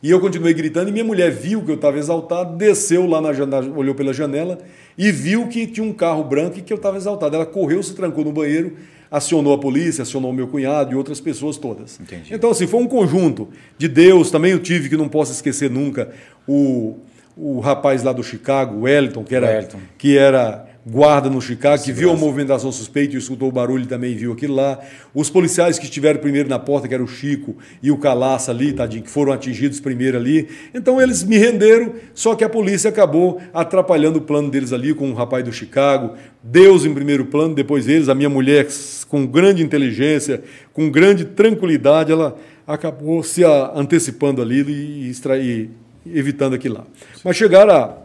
E 0.00 0.10
eu 0.10 0.20
continuei 0.20 0.54
gritando, 0.54 0.90
e 0.90 0.92
minha 0.92 1.04
mulher 1.04 1.28
viu 1.28 1.64
que 1.64 1.72
eu 1.72 1.74
estava 1.74 1.98
exaltado, 1.98 2.56
desceu 2.56 3.04
lá 3.04 3.20
na 3.20 3.32
janela, 3.32 3.76
olhou 3.76 3.96
pela 3.96 4.12
janela 4.12 4.58
e 4.96 5.10
viu 5.10 5.48
que 5.48 5.66
tinha 5.66 5.84
um 5.84 5.92
carro 5.92 6.22
branco 6.22 6.58
e 6.58 6.62
que 6.62 6.72
eu 6.72 6.76
estava 6.76 6.96
exaltado. 6.96 7.34
Ela 7.34 7.46
correu, 7.46 7.82
se 7.82 7.94
trancou 7.94 8.24
no 8.24 8.30
banheiro, 8.30 8.76
acionou 9.10 9.54
a 9.54 9.58
polícia, 9.58 10.02
acionou 10.02 10.32
meu 10.32 10.48
cunhado 10.48 10.92
e 10.92 10.94
outras 10.94 11.20
pessoas 11.20 11.56
todas. 11.56 11.98
Entendi. 12.00 12.34
Então, 12.34 12.50
assim, 12.50 12.66
foi 12.66 12.80
um 12.80 12.86
conjunto 12.86 13.48
de 13.78 13.88
Deus. 13.88 14.30
Também 14.30 14.52
eu 14.52 14.58
tive, 14.58 14.88
que 14.88 14.96
não 14.96 15.08
posso 15.08 15.32
esquecer 15.32 15.70
nunca, 15.70 16.10
o, 16.46 16.98
o 17.36 17.60
rapaz 17.60 18.02
lá 18.02 18.12
do 18.12 18.22
Chicago, 18.22 18.76
o 18.76 18.82
Wellington, 18.82 19.24
que 19.24 19.34
era, 19.34 19.46
Wellington. 19.46 19.78
que 19.98 20.18
era 20.18 20.73
guarda 20.86 21.30
no 21.30 21.40
Chicago, 21.40 21.82
que 21.82 21.92
viu 21.92 22.10
a 22.10 22.16
movimentação 22.16 22.70
suspeita 22.70 23.14
e 23.14 23.18
escutou 23.18 23.48
o 23.48 23.52
barulho 23.52 23.84
e 23.84 23.86
também 23.86 24.14
viu 24.14 24.32
aquilo 24.32 24.54
lá. 24.54 24.78
Os 25.14 25.30
policiais 25.30 25.78
que 25.78 25.84
estiveram 25.84 26.20
primeiro 26.20 26.48
na 26.48 26.58
porta, 26.58 26.86
que 26.86 26.92
era 26.92 27.02
o 27.02 27.08
Chico 27.08 27.56
e 27.82 27.90
o 27.90 27.96
Calaça 27.96 28.50
ali, 28.50 28.72
tadinho, 28.72 29.02
que 29.02 29.10
foram 29.10 29.32
atingidos 29.32 29.80
primeiro 29.80 30.18
ali. 30.18 30.48
Então 30.74 31.00
eles 31.00 31.24
me 31.24 31.38
renderam, 31.38 31.94
só 32.12 32.34
que 32.34 32.44
a 32.44 32.48
polícia 32.48 32.90
acabou 32.90 33.40
atrapalhando 33.52 34.18
o 34.18 34.22
plano 34.22 34.50
deles 34.50 34.72
ali 34.72 34.92
com 34.92 35.10
o 35.10 35.14
rapaz 35.14 35.42
do 35.42 35.52
Chicago. 35.52 36.14
Deus 36.42 36.84
em 36.84 36.92
primeiro 36.92 37.24
plano, 37.24 37.54
depois 37.54 37.88
eles. 37.88 38.08
A 38.10 38.14
minha 38.14 38.28
mulher, 38.28 38.66
com 39.08 39.26
grande 39.26 39.62
inteligência, 39.62 40.42
com 40.72 40.90
grande 40.90 41.24
tranquilidade, 41.24 42.12
ela 42.12 42.36
acabou 42.66 43.22
se 43.22 43.42
antecipando 43.74 44.42
ali 44.42 44.60
e, 44.60 45.10
extrair, 45.10 45.70
evitando 46.06 46.54
aquilo 46.54 46.76
lá. 46.76 46.84
Mas 47.24 47.36
chegaram 47.36 47.74
a 47.74 48.04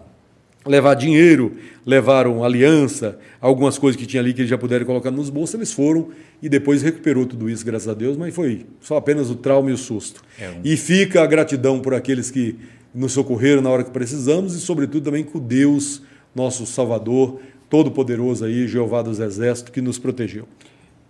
levar 0.66 0.94
dinheiro, 0.94 1.56
levaram 1.86 2.44
aliança, 2.44 3.18
algumas 3.40 3.78
coisas 3.78 4.00
que 4.00 4.06
tinha 4.06 4.22
ali 4.22 4.34
que 4.34 4.42
eles 4.42 4.50
já 4.50 4.58
puderam 4.58 4.86
colocar 4.86 5.12
nos 5.12 5.30
bolsos, 5.30 5.56
eles 5.56 5.72
foram 5.72 6.10
e 6.42 6.50
depois 6.50 6.82
recuperou 6.82 7.26
tudo 7.26 7.50
isso, 7.50 7.66
graças 7.66 7.88
a 7.88 7.94
Deus, 7.94 8.18
mas 8.18 8.34
foi 8.34 8.66
só 8.82 8.98
apenas 8.98 9.30
o 9.30 9.36
trauma 9.36 9.70
e 9.70 9.74
o 9.74 9.78
susto. 9.78 10.22
É 10.40 10.50
um... 10.50 10.62
E 10.64 10.76
fica 10.76 11.24
a 11.24 11.26
gratidão 11.26 11.80
por 11.80 11.94
aqueles 11.94 12.30
que 12.30 12.58
nos 12.94 13.14
socorreram 13.14 13.62
na 13.62 13.70
hora 13.70 13.84
que 13.84 13.92
precisamos 13.92 14.56
e, 14.56 14.60
sobretudo, 14.60 15.04
também 15.04 15.24
com 15.24 15.40
Deus, 15.40 16.02
nosso 16.36 16.66
Salvador, 16.66 17.40
Todo-Poderoso 17.70 18.46
aí, 18.46 18.68
Jeová 18.68 19.02
dos 19.02 19.20
Exércitos, 19.20 19.72
que 19.72 19.82
nos 19.82 19.98
protegeu 19.98 20.48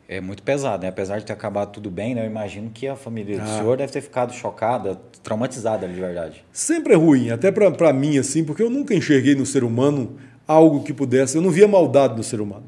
é 0.10 0.20
muito 0.20 0.42
pesado, 0.42 0.82
né? 0.82 0.90
Apesar 0.90 1.20
de 1.20 1.26
ter 1.26 1.34
acabado 1.34 1.72
tudo 1.72 1.92
bem, 1.92 2.16
né? 2.16 2.26
Eu 2.26 2.26
imagino 2.26 2.72
que 2.74 2.88
a 2.88 2.96
família 2.96 3.38
do 3.38 3.44
ah. 3.44 3.58
senhor 3.60 3.78
deve 3.78 3.94
ter 3.94 4.02
ficado 4.02 4.34
chocada, 4.34 5.00
traumatizada 5.22 5.88
de 5.88 5.94
verdade. 5.94 6.44
Sempre 6.52 6.94
é 6.94 6.96
ruim, 6.96 7.30
até 7.30 7.52
para 7.52 7.94
mim, 7.94 8.18
assim, 8.18 8.44
porque 8.44 8.64
eu 8.64 8.72
nunca 8.72 8.96
enxerguei 8.96 9.36
no 9.36 9.46
ser 9.46 9.64
humano 9.64 10.18
algo 10.48 10.82
que 10.82 10.92
pudesse. 10.92 11.38
Eu 11.38 11.44
não 11.44 11.52
via 11.52 11.68
maldade 11.68 12.18
no 12.18 12.24
ser 12.24 12.42
humano. 12.42 12.66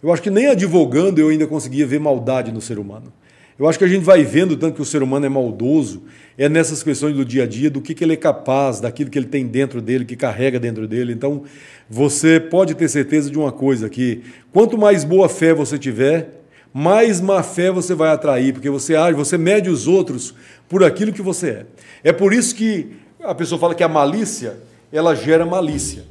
Eu 0.00 0.12
acho 0.12 0.22
que 0.22 0.30
nem 0.30 0.46
advogando 0.46 1.20
eu 1.20 1.28
ainda 1.28 1.44
conseguia 1.44 1.84
ver 1.84 1.98
maldade 1.98 2.52
no 2.52 2.60
ser 2.60 2.78
humano. 2.78 3.12
Eu 3.58 3.66
acho 3.66 3.78
que 3.78 3.84
a 3.84 3.88
gente 3.88 4.04
vai 4.04 4.22
vendo 4.22 4.56
tanto 4.56 4.76
que 4.76 4.82
o 4.82 4.84
ser 4.84 5.02
humano 5.02 5.26
é 5.26 5.28
maldoso, 5.28 6.04
é 6.38 6.48
nessas 6.48 6.84
questões 6.84 7.16
do 7.16 7.24
dia 7.24 7.44
a 7.44 7.46
dia, 7.48 7.68
do 7.68 7.80
que, 7.80 7.94
que 7.94 8.04
ele 8.04 8.12
é 8.12 8.16
capaz, 8.16 8.78
daquilo 8.78 9.10
que 9.10 9.18
ele 9.18 9.26
tem 9.26 9.44
dentro 9.44 9.80
dele, 9.80 10.04
que 10.04 10.14
carrega 10.14 10.60
dentro 10.60 10.86
dele. 10.86 11.12
Então, 11.12 11.42
você 11.90 12.38
pode 12.38 12.74
ter 12.76 12.86
certeza 12.86 13.28
de 13.28 13.38
uma 13.38 13.50
coisa: 13.50 13.88
que 13.88 14.22
quanto 14.52 14.78
mais 14.78 15.02
boa 15.02 15.28
fé 15.28 15.54
você 15.54 15.78
tiver, 15.78 16.45
mais 16.78 17.22
má 17.22 17.42
fé 17.42 17.70
você 17.70 17.94
vai 17.94 18.10
atrair, 18.10 18.52
porque 18.52 18.68
você 18.68 18.94
age, 18.94 19.16
você 19.16 19.38
mede 19.38 19.70
os 19.70 19.88
outros 19.88 20.34
por 20.68 20.84
aquilo 20.84 21.10
que 21.10 21.22
você 21.22 21.48
é. 21.48 21.66
É 22.04 22.12
por 22.12 22.34
isso 22.34 22.54
que 22.54 22.98
a 23.18 23.34
pessoa 23.34 23.58
fala 23.58 23.74
que 23.74 23.82
a 23.82 23.88
malícia, 23.88 24.58
ela 24.92 25.14
gera 25.14 25.46
malícia. 25.46 26.04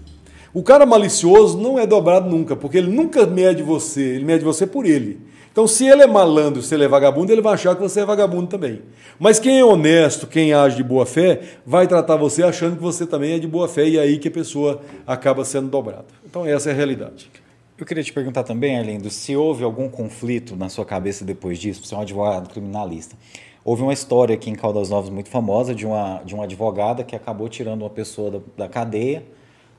O 0.52 0.64
cara 0.64 0.84
malicioso 0.84 1.56
não 1.56 1.78
é 1.78 1.86
dobrado 1.86 2.28
nunca, 2.28 2.56
porque 2.56 2.80
ele 2.80 2.92
nunca 2.92 3.28
mede 3.28 3.62
você, 3.62 4.02
ele 4.02 4.26
mede 4.26 4.44
você 4.44 4.66
por 4.66 4.88
ele. 4.88 5.20
Então, 5.52 5.68
se 5.68 5.86
ele 5.86 6.02
é 6.02 6.08
malandro, 6.08 6.64
se 6.64 6.74
ele 6.74 6.86
é 6.86 6.88
vagabundo, 6.88 7.32
ele 7.32 7.44
vai 7.44 7.54
achar 7.54 7.76
que 7.76 7.82
você 7.82 8.00
é 8.00 8.06
vagabundo 8.06 8.48
também. 8.48 8.82
Mas 9.20 9.38
quem 9.38 9.60
é 9.60 9.64
honesto, 9.64 10.26
quem 10.26 10.52
age 10.52 10.78
de 10.78 10.84
boa 10.84 11.06
fé, 11.06 11.42
vai 11.64 11.86
tratar 11.86 12.16
você 12.16 12.42
achando 12.42 12.76
que 12.76 12.82
você 12.82 13.06
também 13.06 13.34
é 13.34 13.38
de 13.38 13.48
boa 13.48 13.68
fé, 13.68 13.88
e 13.88 13.98
é 13.98 14.02
aí 14.02 14.18
que 14.18 14.30
a 14.30 14.32
pessoa 14.32 14.82
acaba 15.06 15.46
sendo 15.46 15.70
dobrada. 15.70 16.08
Então, 16.26 16.44
essa 16.44 16.72
é 16.72 16.74
a 16.74 16.76
realidade. 16.76 17.30
Eu 17.78 17.86
queria 17.86 18.02
te 18.02 18.14
perguntar 18.14 18.44
também, 18.44 18.78
Arlindo, 18.78 19.10
se 19.10 19.36
houve 19.36 19.62
algum 19.62 19.90
conflito 19.90 20.56
na 20.56 20.70
sua 20.70 20.86
cabeça 20.86 21.26
depois 21.26 21.60
disso, 21.60 21.84
você 21.84 21.94
é 21.94 21.98
um 21.98 22.02
advogado 22.02 22.50
criminalista. 22.50 23.18
Houve 23.66 23.82
uma 23.82 23.92
história 23.92 24.34
aqui 24.34 24.50
em 24.50 24.56
Caldas 24.56 24.90
Novas 24.90 25.10
muito 25.10 25.28
famosa 25.28 25.76
de 25.76 25.86
uma, 25.86 26.22
de 26.24 26.34
uma 26.34 26.46
advogada 26.46 27.04
que 27.04 27.18
acabou 27.18 27.50
tirando 27.50 27.82
uma 27.82 27.90
pessoa 27.90 28.32
da, 28.32 28.40
da 28.56 28.70
cadeia, 28.70 29.26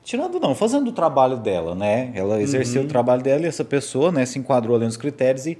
tirando 0.04 0.38
não, 0.38 0.54
fazendo 0.54 0.88
o 0.88 0.92
trabalho 0.92 1.38
dela, 1.38 1.74
né? 1.74 2.12
Ela 2.14 2.42
exerceu 2.42 2.82
uhum. 2.82 2.86
o 2.86 2.90
trabalho 2.90 3.22
dela 3.22 3.44
e 3.44 3.46
essa 3.46 3.64
pessoa 3.64 4.12
né, 4.12 4.26
se 4.26 4.38
enquadrou 4.38 4.76
ali 4.76 4.84
nos 4.84 4.98
critérios 4.98 5.46
e, 5.46 5.56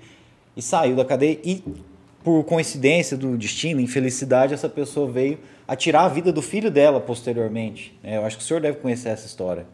e 0.54 0.60
saiu 0.60 0.94
da 0.94 1.06
cadeia 1.06 1.40
e 1.42 1.64
por 2.22 2.44
coincidência 2.44 3.16
do 3.16 3.34
destino, 3.38 3.80
infelicidade, 3.80 4.52
essa 4.52 4.68
pessoa 4.68 5.10
veio 5.10 5.38
a 5.66 5.74
tirar 5.74 6.04
a 6.04 6.08
vida 6.08 6.30
do 6.30 6.42
filho 6.42 6.70
dela 6.70 7.00
posteriormente. 7.00 7.98
Né? 8.02 8.18
Eu 8.18 8.26
acho 8.26 8.36
que 8.36 8.42
o 8.42 8.46
senhor 8.46 8.60
deve 8.60 8.78
conhecer 8.78 9.08
essa 9.08 9.26
história. 9.26 9.66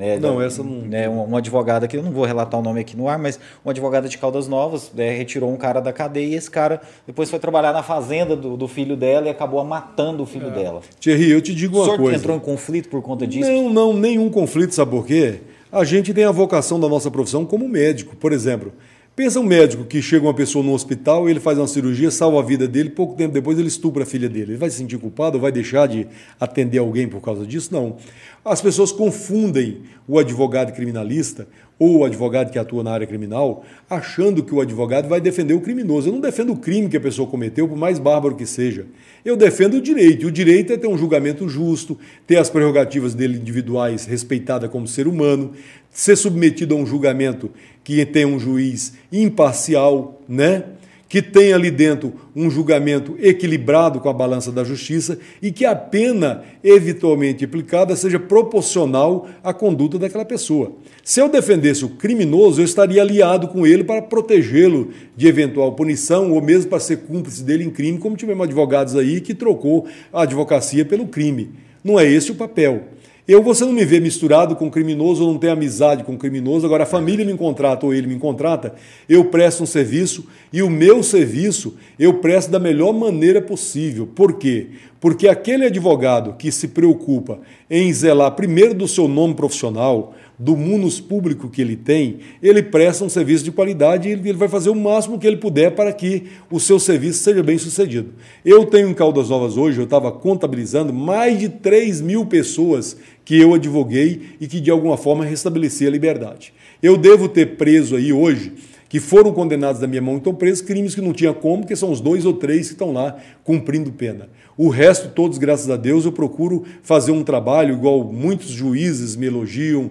Né, 0.00 0.18
não, 0.18 0.40
essa 0.40 0.62
não. 0.62 0.70
Né, 0.70 1.06
uma, 1.10 1.36
advogada 1.36 1.86
que 1.86 1.94
eu 1.94 2.02
não 2.02 2.10
vou 2.10 2.24
relatar 2.24 2.58
o 2.58 2.62
nome 2.62 2.80
aqui 2.80 2.96
no 2.96 3.06
ar, 3.06 3.18
mas 3.18 3.38
uma 3.62 3.70
advogada 3.70 4.08
de 4.08 4.16
Caldas 4.16 4.48
Novas 4.48 4.90
né, 4.94 5.10
retirou 5.10 5.52
um 5.52 5.58
cara 5.58 5.78
da 5.78 5.92
cadeia 5.92 6.26
e 6.26 6.34
esse 6.34 6.50
cara 6.50 6.80
depois 7.06 7.28
foi 7.28 7.38
trabalhar 7.38 7.70
na 7.74 7.82
fazenda 7.82 8.34
do, 8.34 8.56
do 8.56 8.66
filho 8.66 8.96
dela 8.96 9.26
e 9.26 9.28
acabou 9.28 9.62
matando 9.62 10.22
o 10.22 10.26
filho 10.26 10.48
é. 10.48 10.50
dela. 10.52 10.80
Thierry, 10.98 11.30
eu 11.30 11.42
te 11.42 11.54
digo 11.54 11.82
uma 11.82 11.94
o 11.94 11.98
coisa. 11.98 12.16
entrou 12.16 12.34
em 12.34 12.40
conflito 12.40 12.88
por 12.88 13.02
conta 13.02 13.26
disso? 13.26 13.50
Não, 13.50 13.68
não, 13.68 13.92
nenhum 13.92 14.30
conflito, 14.30 14.74
sabe 14.74 14.90
por 14.90 15.04
quê? 15.04 15.40
A 15.70 15.84
gente 15.84 16.14
tem 16.14 16.24
a 16.24 16.32
vocação 16.32 16.80
da 16.80 16.88
nossa 16.88 17.10
profissão 17.10 17.44
como 17.44 17.68
médico, 17.68 18.16
por 18.16 18.32
exemplo. 18.32 18.72
Pensa 19.16 19.40
um 19.40 19.42
médico 19.42 19.84
que 19.84 20.00
chega 20.00 20.24
uma 20.24 20.32
pessoa 20.32 20.64
no 20.64 20.72
hospital, 20.72 21.28
ele 21.28 21.40
faz 21.40 21.58
uma 21.58 21.66
cirurgia, 21.66 22.10
salva 22.10 22.38
a 22.38 22.42
vida 22.42 22.66
dele, 22.66 22.90
pouco 22.90 23.16
tempo 23.16 23.34
depois 23.34 23.58
ele 23.58 23.68
estupra 23.68 24.04
a 24.04 24.06
filha 24.06 24.28
dele. 24.28 24.52
Ele 24.52 24.56
vai 24.56 24.70
se 24.70 24.76
sentir 24.76 24.98
culpado 24.98 25.36
ou 25.36 25.42
vai 25.42 25.52
deixar 25.52 25.86
de 25.88 26.06
atender 26.38 26.78
alguém 26.78 27.08
por 27.08 27.20
causa 27.20 27.44
disso? 27.44 27.70
Não. 27.72 27.96
As 28.44 28.62
pessoas 28.62 28.92
confundem 28.92 29.82
o 30.08 30.18
advogado 30.18 30.72
criminalista 30.72 31.46
ou 31.78 31.98
o 31.98 32.04
advogado 32.04 32.50
que 32.50 32.58
atua 32.58 32.82
na 32.82 32.92
área 32.92 33.06
criminal, 33.06 33.64
achando 33.88 34.42
que 34.42 34.54
o 34.54 34.60
advogado 34.60 35.08
vai 35.08 35.18
defender 35.18 35.54
o 35.54 35.60
criminoso. 35.60 36.08
Eu 36.08 36.12
não 36.12 36.20
defendo 36.20 36.52
o 36.52 36.56
crime 36.56 36.90
que 36.90 36.96
a 36.96 37.00
pessoa 37.00 37.26
cometeu, 37.26 37.66
por 37.66 37.76
mais 37.76 37.98
bárbaro 37.98 38.36
que 38.36 38.44
seja. 38.44 38.86
Eu 39.24 39.34
defendo 39.34 39.74
o 39.74 39.80
direito. 39.80 40.24
E 40.24 40.26
o 40.26 40.30
direito 40.30 40.74
é 40.74 40.76
ter 40.76 40.86
um 40.86 40.98
julgamento 40.98 41.48
justo, 41.48 41.98
ter 42.26 42.36
as 42.36 42.50
prerrogativas 42.50 43.14
dele 43.14 43.38
individuais 43.38 44.04
respeitadas 44.04 44.70
como 44.70 44.86
ser 44.86 45.08
humano, 45.08 45.52
ser 45.90 46.16
submetido 46.16 46.74
a 46.74 46.78
um 46.78 46.84
julgamento 46.84 47.50
que 47.82 48.04
tenha 48.04 48.28
um 48.28 48.38
juiz 48.38 48.94
imparcial, 49.12 50.20
né? 50.28 50.64
que 51.10 51.20
tenha 51.20 51.56
ali 51.56 51.72
dentro 51.72 52.12
um 52.36 52.48
julgamento 52.48 53.16
equilibrado 53.18 53.98
com 53.98 54.08
a 54.08 54.12
balança 54.12 54.52
da 54.52 54.62
justiça 54.62 55.18
e 55.42 55.50
que 55.50 55.64
a 55.64 55.74
pena 55.74 56.44
eventualmente 56.62 57.44
aplicada 57.44 57.96
seja 57.96 58.20
proporcional 58.20 59.28
à 59.42 59.52
conduta 59.52 59.98
daquela 59.98 60.24
pessoa. 60.24 60.70
Se 61.02 61.20
eu 61.20 61.28
defendesse 61.28 61.84
o 61.84 61.88
criminoso, 61.88 62.60
eu 62.60 62.64
estaria 62.64 63.02
aliado 63.02 63.48
com 63.48 63.66
ele 63.66 63.82
para 63.82 64.00
protegê-lo 64.00 64.90
de 65.16 65.26
eventual 65.26 65.72
punição 65.72 66.30
ou 66.30 66.40
mesmo 66.40 66.70
para 66.70 66.78
ser 66.78 66.98
cúmplice 66.98 67.42
dele 67.42 67.64
em 67.64 67.70
crime, 67.70 67.98
como 67.98 68.16
tivemos 68.16 68.44
advogados 68.44 68.94
aí 68.94 69.20
que 69.20 69.34
trocou 69.34 69.88
a 70.12 70.22
advocacia 70.22 70.84
pelo 70.84 71.08
crime. 71.08 71.50
Não 71.82 71.98
é 71.98 72.08
esse 72.08 72.30
o 72.30 72.36
papel. 72.36 72.84
Eu, 73.30 73.44
você 73.44 73.64
não 73.64 73.72
me 73.72 73.84
vê 73.84 74.00
misturado 74.00 74.56
com 74.56 74.68
criminoso 74.68 75.24
ou 75.24 75.32
não 75.32 75.38
tem 75.38 75.50
amizade 75.50 76.02
com 76.02 76.18
criminoso, 76.18 76.66
agora 76.66 76.82
a 76.82 76.86
família 76.86 77.24
me 77.24 77.36
contrata 77.36 77.86
ou 77.86 77.94
ele 77.94 78.08
me 78.08 78.18
contrata, 78.18 78.74
eu 79.08 79.26
presto 79.26 79.62
um 79.62 79.66
serviço 79.66 80.26
e 80.52 80.64
o 80.64 80.68
meu 80.68 81.00
serviço 81.00 81.76
eu 81.96 82.14
presto 82.14 82.50
da 82.50 82.58
melhor 82.58 82.92
maneira 82.92 83.40
possível. 83.40 84.04
Por 84.04 84.32
quê? 84.32 84.70
Porque 84.98 85.28
aquele 85.28 85.66
advogado 85.66 86.34
que 86.36 86.50
se 86.50 86.66
preocupa 86.66 87.38
em 87.70 87.92
zelar 87.92 88.32
primeiro 88.32 88.74
do 88.74 88.88
seu 88.88 89.06
nome 89.06 89.34
profissional, 89.34 90.12
do 90.40 90.56
munus 90.56 90.98
público 90.98 91.50
que 91.50 91.60
ele 91.60 91.76
tem, 91.76 92.20
ele 92.42 92.62
presta 92.62 93.04
um 93.04 93.10
serviço 93.10 93.44
de 93.44 93.52
qualidade 93.52 94.08
e 94.08 94.12
ele 94.12 94.32
vai 94.32 94.48
fazer 94.48 94.70
o 94.70 94.74
máximo 94.74 95.18
que 95.18 95.26
ele 95.26 95.36
puder 95.36 95.72
para 95.72 95.92
que 95.92 96.28
o 96.50 96.58
seu 96.58 96.80
serviço 96.80 97.22
seja 97.22 97.42
bem 97.42 97.58
sucedido. 97.58 98.14
Eu 98.42 98.64
tenho 98.64 98.88
em 98.88 98.94
Caldas 98.94 99.28
Novas 99.28 99.58
hoje, 99.58 99.78
eu 99.78 99.84
estava 99.84 100.10
contabilizando 100.10 100.94
mais 100.94 101.38
de 101.38 101.50
3 101.50 102.00
mil 102.00 102.24
pessoas 102.24 102.96
que 103.22 103.38
eu 103.38 103.52
advoguei 103.52 104.22
e 104.40 104.46
que 104.46 104.62
de 104.62 104.70
alguma 104.70 104.96
forma 104.96 105.26
restabeleci 105.26 105.86
a 105.86 105.90
liberdade. 105.90 106.54
Eu 106.82 106.96
devo 106.96 107.28
ter 107.28 107.58
preso 107.58 107.94
aí 107.94 108.10
hoje 108.10 108.54
que 108.88 108.98
foram 108.98 109.32
condenados 109.32 109.80
da 109.80 109.86
minha 109.86 110.02
mão, 110.02 110.16
estão 110.16 110.34
presos 110.34 110.62
crimes 110.62 110.96
que 110.96 111.00
não 111.00 111.12
tinha 111.12 111.32
como, 111.32 111.64
que 111.64 111.76
são 111.76 111.92
os 111.92 112.00
dois 112.00 112.24
ou 112.24 112.32
três 112.32 112.66
que 112.66 112.72
estão 112.72 112.92
lá 112.92 113.16
cumprindo 113.44 113.92
pena. 113.92 114.28
O 114.56 114.68
resto, 114.68 115.10
todos, 115.10 115.38
graças 115.38 115.70
a 115.70 115.76
Deus, 115.76 116.06
eu 116.06 116.12
procuro 116.12 116.64
fazer 116.82 117.12
um 117.12 117.22
trabalho 117.22 117.74
igual 117.74 118.02
muitos 118.02 118.48
juízes 118.48 119.14
me 119.14 119.26
elogiam, 119.26 119.90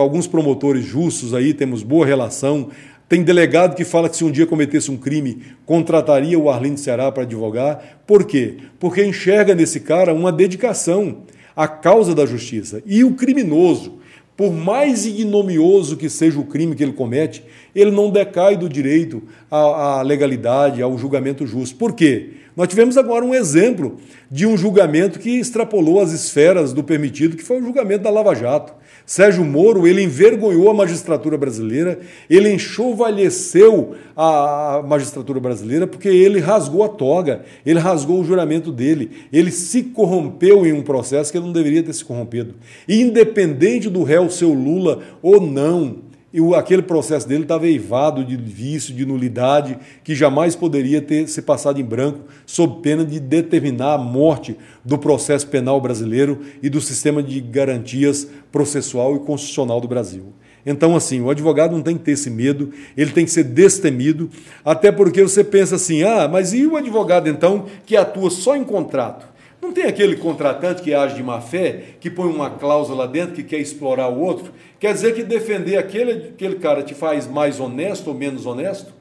alguns 0.00 0.26
promotores 0.26 0.84
justos 0.84 1.34
aí, 1.34 1.52
temos 1.52 1.82
boa 1.82 2.06
relação. 2.06 2.68
Tem 3.08 3.22
delegado 3.22 3.76
que 3.76 3.84
fala 3.84 4.08
que 4.08 4.16
se 4.16 4.24
um 4.24 4.30
dia 4.30 4.46
cometesse 4.46 4.90
um 4.90 4.96
crime, 4.96 5.42
contrataria 5.64 6.38
o 6.38 6.50
Arlindo 6.50 6.80
Ceará 6.80 7.10
para 7.10 7.22
advogar. 7.22 8.00
Por 8.06 8.24
quê? 8.24 8.56
Porque 8.78 9.04
enxerga 9.04 9.54
nesse 9.54 9.80
cara 9.80 10.12
uma 10.12 10.32
dedicação 10.32 11.18
à 11.54 11.66
causa 11.68 12.14
da 12.14 12.26
justiça. 12.26 12.82
E 12.84 13.04
o 13.04 13.14
criminoso, 13.14 13.98
por 14.36 14.52
mais 14.52 15.06
ignomioso 15.06 15.96
que 15.96 16.10
seja 16.10 16.38
o 16.38 16.44
crime 16.44 16.74
que 16.74 16.82
ele 16.82 16.92
comete, 16.92 17.42
ele 17.74 17.90
não 17.90 18.10
decai 18.10 18.56
do 18.56 18.68
direito 18.68 19.22
à, 19.50 19.98
à 19.98 20.02
legalidade, 20.02 20.82
ao 20.82 20.98
julgamento 20.98 21.46
justo. 21.46 21.76
Por 21.76 21.92
quê? 21.92 22.30
Nós 22.56 22.68
tivemos 22.68 22.96
agora 22.96 23.24
um 23.24 23.34
exemplo 23.34 23.98
de 24.30 24.46
um 24.46 24.56
julgamento 24.56 25.18
que 25.18 25.38
extrapolou 25.38 26.00
as 26.00 26.12
esferas 26.12 26.72
do 26.72 26.82
permitido, 26.82 27.36
que 27.36 27.42
foi 27.42 27.60
o 27.60 27.64
julgamento 27.64 28.04
da 28.04 28.10
Lava 28.10 28.34
Jato. 28.34 28.72
Sérgio 29.06 29.44
Moro, 29.44 29.86
ele 29.86 30.02
envergonhou 30.02 30.68
a 30.68 30.74
magistratura 30.74 31.38
brasileira, 31.38 32.00
ele 32.28 32.52
enxovalheceu 32.52 33.94
a 34.16 34.82
magistratura 34.84 35.38
brasileira 35.38 35.86
porque 35.86 36.08
ele 36.08 36.40
rasgou 36.40 36.82
a 36.82 36.88
toga, 36.88 37.42
ele 37.64 37.78
rasgou 37.78 38.20
o 38.20 38.24
juramento 38.24 38.72
dele, 38.72 39.12
ele 39.32 39.52
se 39.52 39.84
corrompeu 39.84 40.66
em 40.66 40.72
um 40.72 40.82
processo 40.82 41.30
que 41.30 41.38
ele 41.38 41.46
não 41.46 41.52
deveria 41.52 41.84
ter 41.84 41.92
se 41.92 42.04
corrompido. 42.04 42.56
Independente 42.88 43.88
do 43.88 44.02
réu 44.02 44.28
ser 44.28 44.46
o 44.46 44.52
Lula 44.52 45.00
ou 45.22 45.40
não, 45.40 45.98
e 46.32 46.40
o, 46.40 46.54
aquele 46.54 46.82
processo 46.82 47.26
dele 47.26 47.44
estava 47.44 47.66
eivado 47.66 48.24
de 48.24 48.36
vício, 48.36 48.94
de 48.94 49.06
nulidade, 49.06 49.78
que 50.02 50.14
jamais 50.14 50.56
poderia 50.56 51.00
ter 51.00 51.28
se 51.28 51.40
passado 51.40 51.80
em 51.80 51.84
branco, 51.84 52.20
sob 52.44 52.82
pena 52.82 53.04
de 53.04 53.20
determinar 53.20 53.94
a 53.94 53.98
morte 53.98 54.56
do 54.84 54.98
processo 54.98 55.46
penal 55.46 55.80
brasileiro 55.80 56.40
e 56.62 56.68
do 56.68 56.80
sistema 56.80 57.22
de 57.22 57.40
garantias 57.40 58.28
processual 58.50 59.16
e 59.16 59.20
constitucional 59.20 59.80
do 59.80 59.88
Brasil. 59.88 60.32
Então, 60.66 60.96
assim, 60.96 61.20
o 61.20 61.30
advogado 61.30 61.72
não 61.72 61.82
tem 61.82 61.96
que 61.96 62.02
ter 62.02 62.12
esse 62.12 62.28
medo, 62.28 62.72
ele 62.96 63.12
tem 63.12 63.24
que 63.24 63.30
ser 63.30 63.44
destemido, 63.44 64.28
até 64.64 64.90
porque 64.90 65.22
você 65.22 65.44
pensa 65.44 65.76
assim: 65.76 66.02
ah, 66.02 66.26
mas 66.26 66.52
e 66.52 66.66
o 66.66 66.76
advogado 66.76 67.28
então 67.28 67.66
que 67.86 67.96
atua 67.96 68.30
só 68.30 68.56
em 68.56 68.64
contrato? 68.64 69.35
Não 69.66 69.72
tem 69.72 69.86
aquele 69.86 70.14
contratante 70.14 70.80
que 70.80 70.94
age 70.94 71.16
de 71.16 71.24
má 71.24 71.40
fé, 71.40 71.96
que 71.98 72.08
põe 72.08 72.28
uma 72.28 72.48
cláusula 72.48 73.08
dentro, 73.08 73.34
que 73.34 73.42
quer 73.42 73.58
explorar 73.58 74.08
o 74.08 74.20
outro? 74.20 74.52
Quer 74.78 74.94
dizer 74.94 75.12
que 75.12 75.24
defender 75.24 75.76
aquele, 75.76 76.28
aquele 76.28 76.54
cara 76.54 76.84
te 76.84 76.94
faz 76.94 77.26
mais 77.26 77.58
honesto 77.58 78.06
ou 78.06 78.14
menos 78.14 78.46
honesto? 78.46 78.94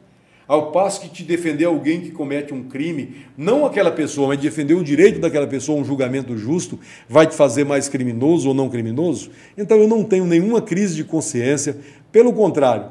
Ao 0.47 0.71
passo 0.71 1.01
que 1.01 1.07
te 1.07 1.21
defender 1.21 1.65
alguém 1.65 2.01
que 2.01 2.09
comete 2.09 2.51
um 2.51 2.63
crime, 2.63 3.27
não 3.37 3.63
aquela 3.63 3.91
pessoa, 3.91 4.29
mas 4.29 4.39
defender 4.39 4.73
o 4.73 4.83
direito 4.83 5.19
daquela 5.19 5.45
pessoa, 5.45 5.79
um 5.79 5.85
julgamento 5.85 6.35
justo, 6.35 6.79
vai 7.07 7.27
te 7.27 7.35
fazer 7.35 7.63
mais 7.63 7.87
criminoso 7.87 8.47
ou 8.47 8.55
não 8.55 8.67
criminoso? 8.67 9.29
Então 9.55 9.77
eu 9.77 9.87
não 9.87 10.03
tenho 10.03 10.25
nenhuma 10.25 10.63
crise 10.63 10.95
de 10.95 11.03
consciência, 11.03 11.77
pelo 12.11 12.33
contrário, 12.33 12.89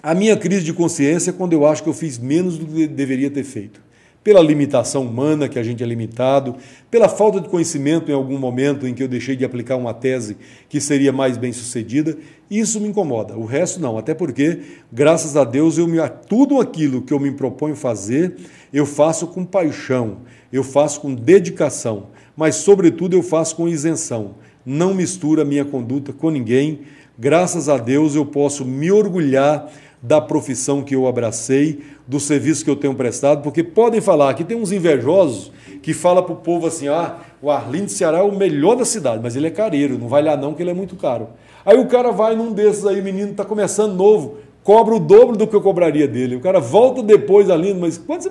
a 0.00 0.14
minha 0.14 0.36
crise 0.36 0.62
de 0.62 0.72
consciência 0.72 1.30
é 1.30 1.32
quando 1.32 1.52
eu 1.52 1.66
acho 1.66 1.82
que 1.82 1.88
eu 1.88 1.94
fiz 1.94 2.16
menos 2.16 2.56
do 2.56 2.64
que 2.64 2.86
deveria 2.86 3.28
ter 3.28 3.42
feito 3.42 3.85
pela 4.26 4.42
limitação 4.42 5.04
humana, 5.04 5.48
que 5.48 5.56
a 5.56 5.62
gente 5.62 5.84
é 5.84 5.86
limitado, 5.86 6.56
pela 6.90 7.08
falta 7.08 7.40
de 7.40 7.48
conhecimento 7.48 8.10
em 8.10 8.14
algum 8.14 8.36
momento 8.36 8.84
em 8.84 8.92
que 8.92 9.00
eu 9.00 9.06
deixei 9.06 9.36
de 9.36 9.44
aplicar 9.44 9.76
uma 9.76 9.94
tese 9.94 10.36
que 10.68 10.80
seria 10.80 11.12
mais 11.12 11.36
bem 11.36 11.52
sucedida, 11.52 12.18
isso 12.50 12.80
me 12.80 12.88
incomoda. 12.88 13.38
O 13.38 13.44
resto 13.44 13.80
não, 13.80 13.96
até 13.96 14.14
porque, 14.14 14.62
graças 14.92 15.36
a 15.36 15.44
Deus, 15.44 15.78
eu 15.78 15.86
me, 15.86 15.98
tudo 16.28 16.60
aquilo 16.60 17.02
que 17.02 17.14
eu 17.14 17.20
me 17.20 17.30
proponho 17.30 17.76
fazer, 17.76 18.34
eu 18.72 18.84
faço 18.84 19.28
com 19.28 19.44
paixão, 19.44 20.16
eu 20.52 20.64
faço 20.64 21.02
com 21.02 21.14
dedicação, 21.14 22.08
mas, 22.36 22.56
sobretudo, 22.56 23.14
eu 23.14 23.22
faço 23.22 23.54
com 23.54 23.68
isenção. 23.68 24.34
Não 24.66 24.92
misturo 24.92 25.40
a 25.40 25.44
minha 25.44 25.64
conduta 25.64 26.12
com 26.12 26.30
ninguém. 26.30 26.80
Graças 27.16 27.68
a 27.68 27.78
Deus, 27.78 28.16
eu 28.16 28.26
posso 28.26 28.64
me 28.64 28.90
orgulhar 28.90 29.70
da 30.06 30.20
profissão 30.20 30.82
que 30.82 30.94
eu 30.94 31.08
abracei, 31.08 31.80
do 32.06 32.20
serviço 32.20 32.64
que 32.64 32.70
eu 32.70 32.76
tenho 32.76 32.94
prestado, 32.94 33.42
porque 33.42 33.64
podem 33.64 34.00
falar 34.00 34.32
que 34.34 34.44
tem 34.44 34.56
uns 34.56 34.70
invejosos 34.70 35.50
que 35.82 35.92
fala 35.92 36.22
para 36.22 36.32
o 36.32 36.36
povo 36.36 36.68
assim: 36.68 36.86
ah, 36.86 37.16
o 37.42 37.50
Arlindo 37.50 37.90
Ceará 37.90 38.18
é 38.18 38.22
o 38.22 38.30
melhor 38.32 38.76
da 38.76 38.84
cidade, 38.84 39.20
mas 39.20 39.34
ele 39.34 39.48
é 39.48 39.50
careiro, 39.50 39.98
não 39.98 40.06
vai 40.06 40.22
lá 40.22 40.36
não, 40.36 40.54
que 40.54 40.62
ele 40.62 40.70
é 40.70 40.74
muito 40.74 40.94
caro. 40.94 41.30
Aí 41.64 41.76
o 41.76 41.86
cara 41.86 42.12
vai 42.12 42.36
num 42.36 42.52
desses 42.52 42.86
aí, 42.86 43.02
menino 43.02 43.32
está 43.32 43.44
começando 43.44 43.96
novo, 43.96 44.36
cobra 44.62 44.94
o 44.94 45.00
dobro 45.00 45.36
do 45.36 45.44
que 45.44 45.56
eu 45.56 45.60
cobraria 45.60 46.06
dele. 46.06 46.36
O 46.36 46.40
cara 46.40 46.60
volta 46.60 47.02
depois, 47.02 47.50
Arlindo, 47.50 47.80
mas 47.80 47.98
quanto 47.98 48.22
você 48.22 48.30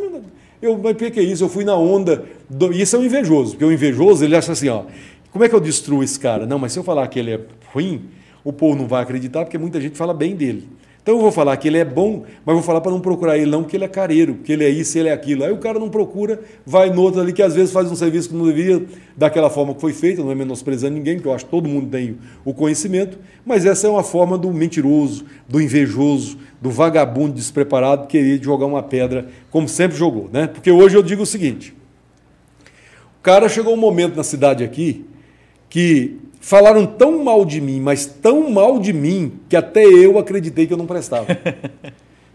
eu, 0.61 0.77
mas 0.81 0.93
o 0.93 0.95
que 0.95 1.19
é 1.19 1.23
isso? 1.23 1.43
Eu 1.43 1.49
fui 1.49 1.65
na 1.65 1.75
onda. 1.75 2.23
Do... 2.49 2.71
Isso 2.71 2.95
é 2.95 2.99
um 2.99 3.03
invejoso, 3.03 3.51
porque 3.51 3.65
o 3.65 3.71
invejoso 3.71 4.23
ele 4.23 4.37
acha 4.37 4.53
assim: 4.53 4.69
ó, 4.69 4.83
como 5.29 5.43
é 5.43 5.49
que 5.49 5.55
eu 5.55 5.59
destruo 5.59 6.01
esse 6.01 6.17
cara? 6.17 6.45
Não, 6.45 6.57
mas 6.57 6.71
se 6.71 6.79
eu 6.79 6.83
falar 6.85 7.05
que 7.09 7.19
ele 7.19 7.33
é 7.33 7.41
ruim, 7.73 8.05
o 8.45 8.53
povo 8.53 8.77
não 8.77 8.87
vai 8.87 9.03
acreditar, 9.03 9.43
porque 9.43 9.57
muita 9.57 9.81
gente 9.81 9.97
fala 9.97 10.13
bem 10.13 10.33
dele. 10.33 10.69
Então 11.05 11.17
eu 11.17 11.21
vou 11.21 11.31
falar 11.31 11.55
que 11.57 11.67
ele 11.67 11.77
é 11.77 11.85
bom, 11.85 12.23
mas 12.43 12.55
vou 12.55 12.63
falar 12.63 12.81
para 12.81 12.89
não 12.89 12.99
procurar 12.99 13.37
ele 13.37 13.45
não, 13.45 13.61
porque 13.61 13.77
ele 13.77 13.83
é 13.83 13.87
careiro, 13.87 14.33
porque 14.33 14.51
ele 14.51 14.63
é 14.63 14.69
isso, 14.69 14.97
ele 14.97 15.07
é 15.07 15.13
aquilo. 15.13 15.43
Aí 15.43 15.51
o 15.51 15.59
cara 15.59 15.77
não 15.77 15.87
procura, 15.87 16.39
vai 16.65 16.89
no 16.89 16.99
outro 16.99 17.21
ali 17.21 17.31
que 17.31 17.43
às 17.43 17.53
vezes 17.53 17.71
faz 17.71 17.91
um 17.91 17.95
serviço 17.95 18.29
que 18.29 18.35
não 18.35 18.43
deveria 18.43 18.83
daquela 19.15 19.47
forma 19.47 19.75
que 19.75 19.81
foi 19.81 19.93
feito, 19.93 20.23
não 20.23 20.31
é 20.31 20.35
menosprezando 20.35 20.95
ninguém, 20.95 21.17
porque 21.17 21.29
eu 21.29 21.33
acho 21.35 21.45
que 21.45 21.51
todo 21.51 21.69
mundo 21.69 21.91
tem 21.91 22.17
o 22.43 22.55
conhecimento, 22.55 23.19
mas 23.45 23.67
essa 23.67 23.85
é 23.85 23.89
uma 23.91 24.01
forma 24.01 24.35
do 24.35 24.51
mentiroso, 24.51 25.25
do 25.47 25.61
invejoso, 25.61 26.39
do 26.59 26.71
vagabundo 26.71 27.33
despreparado 27.33 28.07
querer 28.07 28.43
jogar 28.43 28.65
uma 28.65 28.81
pedra 28.81 29.27
como 29.51 29.69
sempre 29.69 29.95
jogou, 29.95 30.27
né? 30.33 30.47
Porque 30.47 30.71
hoje 30.71 30.97
eu 30.97 31.03
digo 31.03 31.21
o 31.21 31.27
seguinte: 31.27 31.71
o 33.19 33.21
cara 33.21 33.47
chegou 33.47 33.75
um 33.75 33.77
momento 33.77 34.15
na 34.15 34.23
cidade 34.23 34.63
aqui 34.63 35.05
que 35.69 36.17
falaram 36.45 36.85
tão 36.85 37.23
mal 37.23 37.43
de 37.43 37.59
mim, 37.59 37.79
mas 37.81 38.05
tão 38.05 38.51
mal 38.51 38.77
de 38.77 38.93
mim, 38.93 39.39
que 39.49 39.55
até 39.55 39.83
eu 39.83 40.19
acreditei 40.19 40.67
que 40.67 40.73
eu 40.73 40.77
não 40.77 40.85
prestava. 40.85 41.25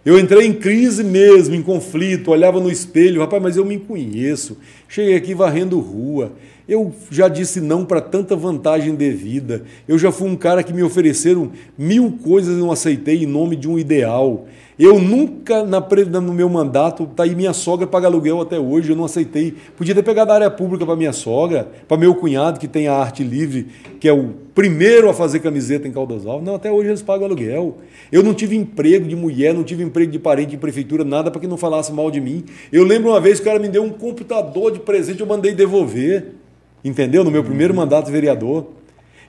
Eu 0.02 0.18
entrei 0.18 0.46
em 0.46 0.54
crise 0.54 1.04
mesmo, 1.04 1.54
em 1.54 1.60
conflito, 1.60 2.30
olhava 2.30 2.58
no 2.58 2.70
espelho, 2.70 3.20
rapaz, 3.20 3.42
mas 3.42 3.58
eu 3.58 3.66
me 3.66 3.78
conheço. 3.78 4.56
Cheguei 4.88 5.14
aqui 5.14 5.34
varrendo 5.34 5.78
rua. 5.78 6.32
Eu 6.66 6.90
já 7.10 7.28
disse 7.28 7.60
não 7.60 7.84
para 7.84 8.00
tanta 8.00 8.34
vantagem 8.34 8.94
devida. 8.94 9.62
Eu 9.86 9.98
já 9.98 10.10
fui 10.10 10.26
um 10.26 10.36
cara 10.36 10.62
que 10.62 10.72
me 10.72 10.82
ofereceram 10.82 11.52
mil 11.76 12.12
coisas 12.12 12.56
e 12.56 12.58
não 12.58 12.72
aceitei 12.72 13.24
em 13.24 13.26
nome 13.26 13.56
de 13.56 13.68
um 13.68 13.78
ideal. 13.78 14.46
Eu 14.80 14.98
nunca, 14.98 15.62
na, 15.62 15.78
no 16.22 16.32
meu 16.32 16.48
mandato, 16.48 17.06
tá 17.14 17.24
aí 17.24 17.34
minha 17.34 17.52
sogra 17.52 17.86
paga 17.86 18.06
aluguel 18.06 18.40
até 18.40 18.58
hoje, 18.58 18.88
eu 18.88 18.96
não 18.96 19.04
aceitei. 19.04 19.54
Podia 19.76 19.94
ter 19.94 20.02
pegado 20.02 20.32
a 20.32 20.34
área 20.36 20.50
pública 20.50 20.86
para 20.86 20.96
minha 20.96 21.12
sogra, 21.12 21.70
para 21.86 21.98
meu 21.98 22.14
cunhado, 22.14 22.58
que 22.58 22.66
tem 22.66 22.88
a 22.88 22.94
arte 22.94 23.22
livre, 23.22 23.66
que 24.00 24.08
é 24.08 24.12
o 24.14 24.30
primeiro 24.54 25.10
a 25.10 25.12
fazer 25.12 25.40
camiseta 25.40 25.86
em 25.86 25.92
Caldas 25.92 26.24
Alves. 26.24 26.46
Não, 26.46 26.54
até 26.54 26.72
hoje 26.72 26.88
eles 26.88 27.02
pagam 27.02 27.26
aluguel. 27.26 27.76
Eu 28.10 28.22
não 28.22 28.32
tive 28.32 28.56
emprego 28.56 29.06
de 29.06 29.14
mulher, 29.14 29.52
não 29.52 29.64
tive 29.64 29.84
emprego 29.84 30.10
de 30.10 30.18
parente 30.18 30.52
de 30.52 30.56
prefeitura, 30.56 31.04
nada 31.04 31.30
para 31.30 31.42
que 31.42 31.46
não 31.46 31.58
falasse 31.58 31.92
mal 31.92 32.10
de 32.10 32.18
mim. 32.18 32.42
Eu 32.72 32.82
lembro 32.82 33.10
uma 33.10 33.20
vez 33.20 33.38
que 33.38 33.42
o 33.42 33.50
cara 33.50 33.58
me 33.58 33.68
deu 33.68 33.84
um 33.84 33.90
computador 33.90 34.72
de 34.72 34.78
presente, 34.78 35.20
eu 35.20 35.26
mandei 35.26 35.52
devolver. 35.52 36.36
Entendeu? 36.82 37.22
No 37.22 37.30
meu 37.30 37.44
primeiro 37.44 37.74
mandato 37.74 38.06
de 38.06 38.12
vereador. 38.12 38.68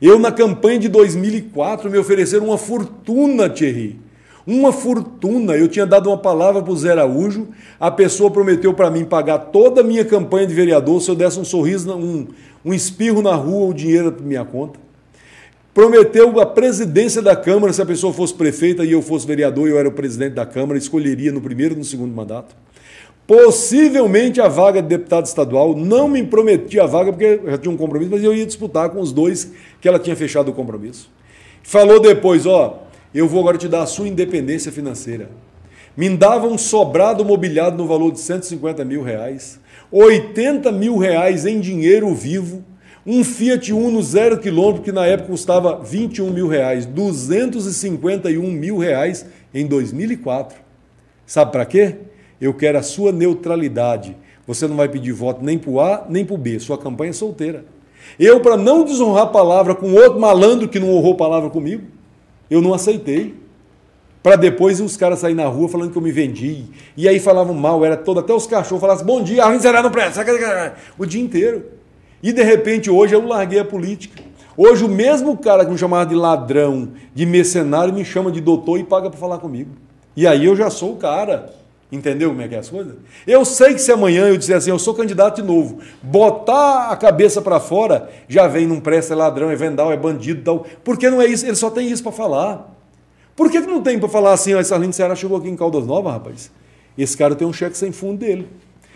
Eu, 0.01 0.17
na 0.17 0.31
campanha 0.31 0.79
de 0.79 0.87
2004, 0.87 1.91
me 1.91 1.97
ofereceram 1.97 2.45
uma 2.45 2.57
fortuna, 2.57 3.49
Thierry 3.49 3.99
uma 4.45 4.71
fortuna. 4.71 5.55
Eu 5.55 5.67
tinha 5.67 5.85
dado 5.85 6.09
uma 6.09 6.17
palavra 6.17 6.61
para 6.61 6.71
o 6.71 6.77
Zé 6.77 6.91
Araújo, 6.91 7.47
a 7.79 7.91
pessoa 7.91 8.31
prometeu 8.31 8.73
para 8.73 8.89
mim 8.89 9.05
pagar 9.05 9.37
toda 9.37 9.81
a 9.81 9.83
minha 9.83 10.05
campanha 10.05 10.47
de 10.47 10.53
vereador 10.53 11.01
se 11.01 11.09
eu 11.09 11.15
desse 11.15 11.39
um 11.39 11.45
sorriso, 11.45 11.93
um, 11.93 12.27
um 12.63 12.73
espirro 12.73 13.21
na 13.21 13.35
rua, 13.35 13.69
o 13.69 13.73
dinheiro 13.73 14.11
para 14.11 14.25
minha 14.25 14.45
conta. 14.45 14.79
Prometeu 15.73 16.37
a 16.41 16.45
presidência 16.45 17.21
da 17.21 17.33
Câmara, 17.33 17.71
se 17.71 17.81
a 17.81 17.85
pessoa 17.85 18.11
fosse 18.11 18.33
prefeita 18.33 18.83
e 18.83 18.91
eu 18.91 19.01
fosse 19.01 19.25
vereador, 19.25 19.69
eu 19.69 19.79
era 19.79 19.87
o 19.87 19.91
presidente 19.91 20.33
da 20.33 20.45
Câmara, 20.45 20.77
escolheria 20.77 21.31
no 21.31 21.39
primeiro 21.39 21.75
e 21.75 21.77
no 21.77 21.83
segundo 21.85 22.13
mandato. 22.13 22.53
Possivelmente 23.25 24.41
a 24.41 24.49
vaga 24.49 24.81
de 24.81 24.89
deputado 24.89 25.25
estadual, 25.25 25.73
não 25.73 26.09
me 26.09 26.21
prometia 26.23 26.83
a 26.83 26.85
vaga 26.85 27.13
porque 27.13 27.39
já 27.45 27.57
tinha 27.57 27.73
um 27.73 27.77
compromisso, 27.77 28.11
mas 28.11 28.21
eu 28.21 28.35
ia 28.35 28.45
disputar 28.45 28.89
com 28.89 28.99
os 28.99 29.13
dois 29.13 29.53
que 29.79 29.87
ela 29.87 29.97
tinha 29.97 30.15
fechado 30.15 30.49
o 30.49 30.53
compromisso. 30.53 31.09
Falou 31.63 32.01
depois, 32.01 32.45
ó, 32.45 32.83
eu 33.13 33.27
vou 33.27 33.39
agora 33.41 33.57
te 33.57 33.67
dar 33.67 33.83
a 33.83 33.87
sua 33.87 34.07
independência 34.07 34.71
financeira. 34.71 35.29
Me 35.95 36.09
dava 36.09 36.47
um 36.47 36.57
sobrado 36.57 37.25
mobiliado 37.25 37.77
no 37.77 37.87
valor 37.87 38.11
de 38.11 38.19
150 38.19 38.85
mil 38.85 39.03
reais, 39.03 39.59
80 39.91 40.71
mil 40.71 40.97
reais 40.97 41.45
em 41.45 41.59
dinheiro 41.59 42.13
vivo, 42.13 42.63
um 43.05 43.23
Fiat 43.23 43.73
Uno 43.73 44.01
zero 44.01 44.37
quilômetro 44.37 44.83
que 44.83 44.91
na 44.91 45.05
época 45.05 45.29
custava 45.29 45.79
21 45.83 46.31
mil 46.31 46.47
reais, 46.47 46.85
251 46.85 48.51
mil 48.51 48.77
reais 48.77 49.25
em 49.53 49.65
2004. 49.65 50.57
Sabe 51.25 51.51
para 51.51 51.65
quê? 51.65 51.95
Eu 52.39 52.53
quero 52.53 52.77
a 52.77 52.83
sua 52.83 53.11
neutralidade. 53.11 54.15
Você 54.47 54.67
não 54.67 54.75
vai 54.75 54.87
pedir 54.87 55.11
voto 55.11 55.43
nem 55.43 55.57
para 55.57 55.71
o 55.71 55.79
A 55.81 56.05
nem 56.09 56.23
para 56.23 56.35
o 56.35 56.37
B. 56.37 56.59
Sua 56.59 56.77
campanha 56.77 57.09
é 57.09 57.13
solteira. 57.13 57.65
Eu, 58.19 58.39
para 58.39 58.57
não 58.57 58.83
desonrar 58.83 59.31
palavra 59.31 59.75
com 59.75 59.93
outro 59.93 60.19
malandro 60.19 60.67
que 60.67 60.79
não 60.79 60.89
honrou 60.89 61.15
palavra 61.15 61.49
comigo, 61.49 61.83
eu 62.51 62.61
não 62.61 62.73
aceitei. 62.73 63.33
Para 64.21 64.35
depois 64.35 64.79
os 64.79 64.95
caras 64.95 65.19
saírem 65.19 65.43
na 65.43 65.49
rua 65.49 65.67
falando 65.69 65.91
que 65.91 65.97
eu 65.97 66.01
me 66.01 66.11
vendi. 66.11 66.65
E 66.95 67.07
aí 67.07 67.19
falavam 67.19 67.55
mal, 67.55 67.83
era 67.83 67.97
todo, 67.97 68.19
até 68.19 68.31
os 68.33 68.45
cachorros 68.45 68.81
falavam 68.81 69.03
bom 69.03 69.23
dia, 69.23 69.43
a 69.43 69.59
será 69.59 69.81
no 69.81 69.89
presta, 69.89 70.23
o 70.97 71.05
dia 71.05 71.21
inteiro. 71.21 71.63
E 72.21 72.31
de 72.31 72.43
repente 72.43 72.91
hoje 72.91 73.15
eu 73.15 73.25
larguei 73.25 73.57
a 73.57 73.65
política. 73.65 74.21
Hoje 74.55 74.83
o 74.83 74.89
mesmo 74.89 75.35
cara 75.37 75.65
que 75.65 75.71
me 75.71 75.77
chamava 75.77 76.05
de 76.05 76.13
ladrão, 76.13 76.89
de 77.15 77.25
mercenário, 77.25 77.93
me 77.93 78.05
chama 78.05 78.31
de 78.31 78.41
doutor 78.41 78.79
e 78.79 78.83
paga 78.83 79.09
para 79.09 79.17
falar 79.17 79.39
comigo. 79.39 79.71
E 80.15 80.27
aí 80.27 80.45
eu 80.45 80.55
já 80.55 80.69
sou 80.69 80.93
o 80.93 80.97
cara. 80.97 81.60
Entendeu 81.91 82.29
como 82.29 82.41
é 82.41 82.47
que 82.47 82.55
é 82.55 82.59
as 82.59 82.69
coisas? 82.69 82.95
Eu 83.27 83.43
sei 83.43 83.73
que 83.73 83.79
se 83.79 83.91
amanhã 83.91 84.27
eu 84.27 84.37
disser 84.37 84.55
assim, 84.55 84.69
eu 84.69 84.79
sou 84.79 84.93
candidato 84.93 85.41
de 85.41 85.47
novo, 85.47 85.79
botar 86.01 86.89
a 86.89 86.95
cabeça 86.95 87.41
para 87.41 87.59
fora, 87.59 88.09
já 88.29 88.47
vem, 88.47 88.65
não 88.65 88.79
presta, 88.79 89.13
é 89.13 89.17
ladrão, 89.17 89.51
é 89.51 89.55
vendal, 89.57 89.91
é 89.91 89.97
bandido 89.97 90.41
tal. 90.41 90.65
Por 90.85 90.97
que 90.97 91.09
não 91.09 91.21
é 91.21 91.25
isso? 91.25 91.45
Ele 91.45 91.55
só 91.55 91.69
tem 91.69 91.91
isso 91.91 92.01
para 92.01 92.13
falar. 92.13 92.73
Por 93.35 93.51
que, 93.51 93.59
que 93.59 93.67
não 93.67 93.81
tem 93.81 93.99
para 93.99 94.07
falar 94.07 94.31
assim, 94.31 94.53
ó, 94.53 94.59
essa 94.59 94.75
Arlindo 94.75 94.93
Ceará 94.93 95.15
chegou 95.15 95.37
aqui 95.37 95.49
em 95.49 95.55
Caldas 95.55 95.85
Novas, 95.85 96.13
rapaz? 96.13 96.51
Esse 96.97 97.17
cara 97.17 97.35
tem 97.35 97.45
um 97.47 97.51
cheque 97.51 97.77
sem 97.77 97.91
fundo 97.91 98.19
dele. 98.19 98.47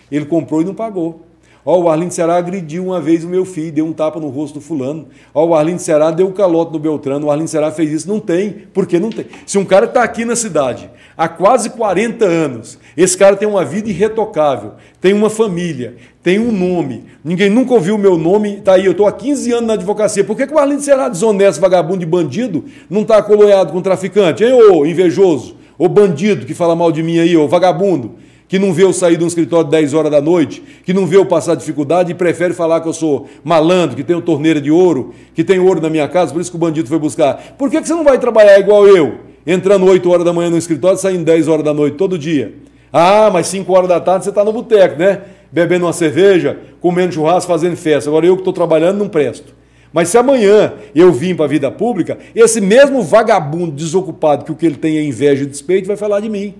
Ele 0.10 0.26
comprou 0.26 0.62
e 0.62 0.66
não 0.66 0.74
pagou. 0.74 1.25
Ó, 1.66 1.80
o 1.80 1.90
Arlindo 1.90 2.14
Ceará 2.14 2.36
agrediu 2.36 2.86
uma 2.86 3.02
vez 3.02 3.24
o 3.24 3.28
meu 3.28 3.44
filho, 3.44 3.72
deu 3.72 3.86
um 3.88 3.92
tapa 3.92 4.20
no 4.20 4.30
rosto 4.30 4.56
do 4.56 4.62
fulano. 4.62 5.08
Ó, 5.34 5.48
o 5.48 5.56
Arlindo 5.56 5.82
Ceará 5.82 6.12
deu 6.12 6.28
um 6.28 6.32
calote 6.32 6.72
no 6.72 6.78
Beltrano, 6.78 7.26
o 7.26 7.32
Arlindo 7.32 7.50
Ceará 7.50 7.72
fez 7.72 7.92
isso. 7.92 8.08
Não 8.08 8.20
tem. 8.20 8.52
Por 8.72 8.86
que 8.86 9.00
não 9.00 9.10
tem? 9.10 9.26
Se 9.48 9.58
um 9.58 9.66
cara 9.66 9.86
está 9.86 10.04
aqui 10.04 10.24
na 10.24 10.36
cidade 10.36 10.88
há 11.18 11.28
quase 11.28 11.72
40 11.72 12.24
anos, 12.24 12.78
esse 12.96 13.18
cara 13.18 13.36
tem 13.36 13.48
uma 13.48 13.66
vida 13.66 13.90
irretocável, 13.90 14.74
tem 15.02 15.12
uma 15.12 15.30
família, 15.30 15.96
tem 16.22 16.38
um 16.38 16.52
nome, 16.52 17.06
ninguém 17.24 17.50
nunca 17.50 17.74
ouviu 17.74 17.96
o 17.96 18.00
meu 18.00 18.16
nome, 18.16 18.58
tá 18.58 18.74
aí, 18.74 18.86
eu 18.86 18.92
estou 18.92 19.08
há 19.08 19.12
15 19.12 19.52
anos 19.54 19.68
na 19.68 19.74
advocacia. 19.74 20.24
Por 20.24 20.38
que, 20.38 20.46
que 20.46 20.54
o 20.54 20.60
Arlindo 20.60 20.82
Ceará, 20.82 21.10
desonesto, 21.10 21.60
vagabundo 21.60 22.04
e 22.04 22.06
bandido, 22.06 22.66
não 22.88 23.02
está 23.02 23.24
coloiado 23.24 23.72
com 23.72 23.82
traficante? 23.82 24.44
Hein, 24.44 24.54
ô 24.54 24.86
invejoso, 24.86 25.56
ô 25.80 25.90
bandido 25.90 26.46
que 26.46 26.54
fala 26.54 26.76
mal 26.76 26.92
de 26.92 27.02
mim 27.02 27.18
aí, 27.18 27.36
ô 27.36 27.48
vagabundo? 27.48 28.24
Que 28.48 28.60
não 28.60 28.72
vê 28.72 28.84
eu 28.84 28.94
sair 28.94 29.18
de 29.18 29.24
um 29.24 29.28
escritório 29.28 29.70
10 29.70 29.94
horas 29.94 30.12
da 30.12 30.22
noite, 30.22 30.62
que 30.84 30.94
não 30.94 31.06
vê 31.08 31.18
eu 31.18 31.26
passar 31.26 31.56
dificuldade 31.56 32.12
e 32.12 32.16
prefere 32.16 32.54
falar 32.54 32.82
que 32.82 32.88
eu 32.88 32.94
sou 32.94 33.28
malandro, 33.44 33.96
que 33.96 34.04
tenho 34.04 34.22
torneira 34.22 34.62
de 34.62 34.70
ouro, 34.70 35.14
que 35.34 35.44
tenho 35.44 35.66
ouro 35.66 35.82
na 35.82 35.90
minha 35.90 36.08
casa, 36.08 36.32
por 36.32 36.42
isso 36.42 36.52
que 36.52 36.58
o 36.58 36.60
bandido 36.60 36.88
foi 36.88 37.00
buscar. 37.00 37.56
Por 37.58 37.70
que, 37.70 37.82
que 37.82 37.88
você 37.88 37.94
não 37.94 38.04
vai 38.04 38.20
trabalhar 38.20 38.60
igual 38.60 38.88
eu, 38.88 39.16
entrando 39.46 39.86
8 39.86 40.10
horas 40.10 40.26
da 40.26 40.34
manhã 40.34 40.50
no 40.50 40.58
escritório 40.58 40.98
e 40.98 41.02
saindo 41.02 41.24
10 41.24 41.48
horas 41.48 41.66
da 41.66 41.74
noite 41.74 41.98
todo 41.98 42.18
dia? 42.18 42.54
Ah, 42.94 43.30
mas 43.32 43.48
5 43.48 43.72
horas 43.74 43.90
da 43.90 44.00
tarde 44.00 44.24
você 44.24 44.30
está 44.30 44.44
no 44.44 44.54
boteco, 44.54 44.98
né? 44.98 45.22
Bebendo 45.52 45.86
uma 45.86 45.94
cerveja, 45.94 46.58
comendo 46.80 47.14
churrasco, 47.14 47.52
fazendo 47.52 47.76
festa. 47.76 48.10
Agora 48.10 48.26
eu 48.26 48.36
que 48.36 48.42
estou 48.42 48.54
trabalhando 48.54 49.00
não 49.00 49.10
presto. 49.10 49.54
Mas 49.92 50.10
se 50.10 50.18
amanhã 50.18 50.74
eu 50.94 51.12
vim 51.12 51.34
para 51.34 51.46
a 51.46 51.48
vida 51.48 51.72
pública, 51.72 52.18
esse 52.36 52.60
mesmo 52.60 53.02
vagabundo 53.02 53.72
desocupado 53.72 54.44
que 54.44 54.52
o 54.52 54.56
que 54.56 54.66
ele 54.66 54.76
tem 54.76 54.98
é 54.98 55.04
inveja 55.04 55.44
e 55.44 55.46
despeito 55.46 55.88
vai 55.88 55.96
falar 55.96 56.20
de 56.20 56.30
mim. 56.30 56.54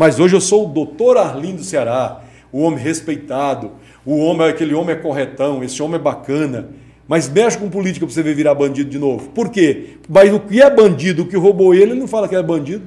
Mas 0.00 0.18
hoje 0.18 0.34
eu 0.34 0.40
sou 0.40 0.64
o 0.64 0.72
doutor 0.72 1.18
Arlindo 1.18 1.62
Ceará, 1.62 2.22
o 2.50 2.62
homem 2.62 2.82
respeitado, 2.82 3.72
o 4.02 4.16
homem, 4.16 4.48
aquele 4.48 4.72
homem 4.72 4.96
é 4.96 4.98
corretão, 4.98 5.62
esse 5.62 5.82
homem 5.82 5.96
é 5.96 6.02
bacana. 6.02 6.70
Mas 7.06 7.28
mexe 7.28 7.58
com 7.58 7.68
política 7.68 8.06
para 8.06 8.14
você 8.14 8.22
ver 8.22 8.34
virar 8.34 8.54
bandido 8.54 8.88
de 8.88 8.98
novo. 8.98 9.28
Por 9.28 9.50
quê? 9.50 9.98
Mas 10.08 10.32
o 10.32 10.40
que 10.40 10.62
é 10.62 10.70
bandido, 10.74 11.24
o 11.24 11.26
que 11.26 11.36
roubou 11.36 11.74
ele, 11.74 11.92
ele 11.92 12.00
não 12.00 12.08
fala 12.08 12.26
que 12.26 12.34
é 12.34 12.42
bandido. 12.42 12.84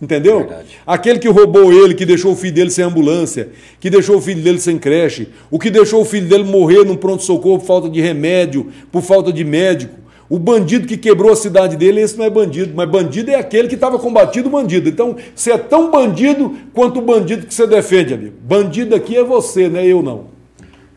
Entendeu? 0.00 0.38
Verdade. 0.38 0.78
Aquele 0.86 1.18
que 1.18 1.28
roubou 1.28 1.70
ele, 1.70 1.92
que 1.92 2.06
deixou 2.06 2.32
o 2.32 2.36
filho 2.36 2.54
dele 2.54 2.70
sem 2.70 2.82
ambulância, 2.82 3.50
que 3.78 3.90
deixou 3.90 4.16
o 4.16 4.20
filho 4.22 4.42
dele 4.42 4.58
sem 4.58 4.78
creche, 4.78 5.28
o 5.50 5.58
que 5.58 5.68
deixou 5.68 6.00
o 6.00 6.04
filho 6.06 6.26
dele 6.26 6.44
morrer 6.44 6.82
num 6.82 6.96
pronto-socorro 6.96 7.58
por 7.58 7.66
falta 7.66 7.90
de 7.90 8.00
remédio, 8.00 8.72
por 8.90 9.02
falta 9.02 9.30
de 9.30 9.44
médico, 9.44 9.94
o 10.28 10.38
bandido 10.38 10.86
que 10.86 10.96
quebrou 10.96 11.32
a 11.32 11.36
cidade 11.36 11.76
dele, 11.76 12.00
esse 12.00 12.16
não 12.16 12.24
é 12.24 12.30
bandido, 12.30 12.74
mas 12.74 12.88
bandido 12.88 13.30
é 13.30 13.34
aquele 13.34 13.68
que 13.68 13.74
estava 13.74 13.98
combatido 13.98 14.48
o 14.48 14.52
bandido. 14.52 14.88
Então, 14.88 15.16
você 15.34 15.52
é 15.52 15.58
tão 15.58 15.90
bandido 15.90 16.56
quanto 16.74 16.98
o 16.98 17.02
bandido 17.02 17.46
que 17.46 17.54
você 17.54 17.66
defende, 17.66 18.12
amigo. 18.12 18.36
Bandido 18.42 18.94
aqui 18.94 19.16
é 19.16 19.24
você, 19.24 19.68
não 19.68 19.80
é 19.80 19.86
eu 19.86 20.02
não. 20.02 20.38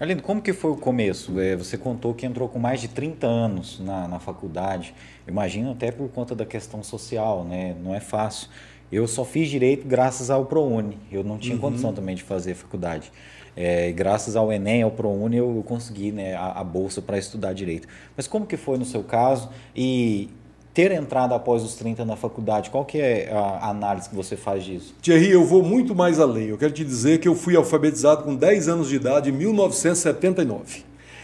Arlindo, 0.02 0.24
como 0.24 0.42
que 0.42 0.52
foi 0.52 0.72
o 0.72 0.76
começo? 0.76 1.40
É, 1.40 1.56
você 1.56 1.78
contou 1.78 2.14
que 2.14 2.26
entrou 2.26 2.50
com 2.50 2.58
mais 2.58 2.82
de 2.82 2.88
30 2.88 3.28
anos 3.28 3.80
na, 3.80 4.08
na 4.08 4.20
faculdade. 4.20 4.96
Imagino 5.28 5.72
até 5.72 5.92
por 5.92 6.10
conta 6.10 6.34
da 6.34 6.44
questão 6.44 6.84
social, 6.84 7.44
né? 7.44 7.76
Não 7.84 7.94
é 7.94 8.00
fácil. 8.00 8.50
Eu 8.92 9.08
só 9.08 9.24
fiz 9.24 9.48
direito 9.48 9.88
graças 9.88 10.32
ao 10.32 10.46
ProUni. 10.46 10.98
Eu 11.12 11.24
não 11.24 11.38
tinha 11.38 11.56
uhum. 11.56 11.62
condição 11.62 11.94
também 11.94 12.16
de 12.16 12.24
fazer 12.24 12.56
faculdade. 12.56 13.12
É, 13.56 13.92
graças 13.92 14.36
ao 14.36 14.52
Enem, 14.52 14.82
ao 14.82 14.92
ProUni, 14.92 15.38
eu 15.38 15.64
consegui 15.66 16.12
né, 16.12 16.36
a, 16.36 16.62
a 16.62 16.64
bolsa 16.64 17.02
para 17.02 17.18
estudar 17.18 17.54
direito. 17.54 17.88
Mas 18.16 18.28
como 18.28 18.46
que 18.46 18.58
foi 18.58 18.78
no 18.78 18.86
seu 18.86 19.04
caso? 19.04 19.50
E 19.76 20.30
ter 20.74 20.92
entrado 20.92 21.34
após 21.34 21.64
os 21.64 21.76
30 21.76 22.06
na 22.06 22.16
faculdade, 22.16 22.70
qual 22.70 22.86
que 22.86 22.98
é 22.98 23.30
a 23.32 23.70
análise 23.70 24.10
que 24.10 24.16
você 24.16 24.38
faz 24.38 24.64
disso? 24.64 24.96
Thierry, 25.02 25.32
eu 25.32 25.44
vou 25.44 25.62
muito 25.62 25.94
mais 25.94 26.20
além. 26.20 26.48
Eu 26.48 26.58
quero 26.58 26.72
te 26.72 26.86
dizer 26.86 27.20
que 27.20 27.28
eu 27.28 27.36
fui 27.36 27.56
alfabetizado 27.56 28.24
com 28.24 28.36
10 28.36 28.70
anos 28.70 28.88
de 28.88 28.96
idade 28.96 29.30
em 29.30 29.34
1979. 29.34 30.84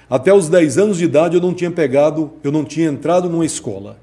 Até 0.09 0.33
os 0.33 0.49
10 0.49 0.77
anos 0.77 0.97
de 0.97 1.05
idade 1.05 1.35
eu 1.35 1.41
não 1.41 1.53
tinha 1.53 1.71
pegado, 1.71 2.31
eu 2.43 2.51
não 2.51 2.63
tinha 2.65 2.89
entrado 2.89 3.29
numa 3.29 3.45
escola. 3.45 3.97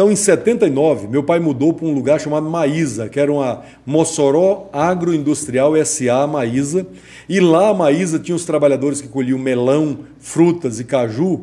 Então, 0.00 0.10
em 0.10 0.16
79, 0.16 1.08
meu 1.08 1.22
pai 1.22 1.38
mudou 1.38 1.74
para 1.74 1.84
um 1.84 1.92
lugar 1.92 2.18
chamado 2.18 2.48
Maísa, 2.48 3.06
que 3.06 3.20
era 3.20 3.30
uma 3.30 3.60
Mossoró 3.84 4.70
Agroindustrial 4.72 5.74
SA 5.84 6.26
Maísa. 6.26 6.86
E 7.28 7.38
lá 7.38 7.68
a 7.68 7.74
Maísa 7.74 8.18
tinha 8.18 8.34
os 8.34 8.46
trabalhadores 8.46 9.02
que 9.02 9.08
colhiam 9.08 9.38
melão, 9.38 9.98
frutas 10.18 10.80
e 10.80 10.84
caju. 10.84 11.42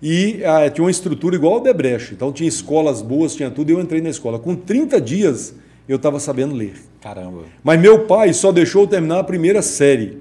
E 0.00 0.42
ah, 0.42 0.70
tinha 0.70 0.82
uma 0.86 0.90
estrutura 0.90 1.36
igual 1.36 1.56
ao 1.56 1.60
Debreche. 1.60 2.14
Então 2.14 2.32
tinha 2.32 2.48
escolas 2.48 3.02
boas, 3.02 3.34
tinha 3.34 3.50
tudo. 3.50 3.68
E 3.68 3.74
eu 3.74 3.80
entrei 3.82 4.00
na 4.00 4.08
escola. 4.08 4.38
Com 4.38 4.56
30 4.56 4.98
dias 5.02 5.54
eu 5.86 5.96
estava 5.96 6.18
sabendo 6.18 6.54
ler. 6.54 6.76
Caramba. 7.02 7.42
Mas 7.62 7.78
meu 7.78 8.06
pai 8.06 8.32
só 8.32 8.50
deixou 8.50 8.84
eu 8.84 8.88
terminar 8.88 9.18
a 9.18 9.24
primeira 9.24 9.60
série. 9.60 10.16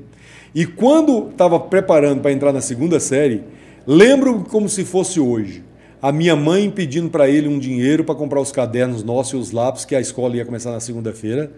E 0.53 0.65
quando 0.65 1.29
estava 1.29 1.57
preparando 1.57 2.19
para 2.19 2.33
entrar 2.33 2.51
na 2.51 2.59
segunda 2.59 2.99
série, 2.99 3.45
Lembro 3.89 4.43
como 4.49 4.67
se 4.67 4.83
fosse 4.83 5.17
hoje. 5.17 5.63
A 5.99 6.11
minha 6.11 6.35
mãe 6.35 6.69
pedindo 6.69 7.09
para 7.09 7.27
ele 7.27 7.47
um 7.47 7.57
dinheiro 7.57 8.03
para 8.03 8.13
comprar 8.13 8.39
os 8.39 8.51
cadernos 8.51 9.03
nossos 9.03 9.33
e 9.33 9.35
os 9.35 9.51
lápis, 9.51 9.83
que 9.83 9.95
a 9.95 9.99
escola 9.99 10.35
ia 10.35 10.45
começar 10.45 10.71
na 10.71 10.79
segunda-feira. 10.79 11.51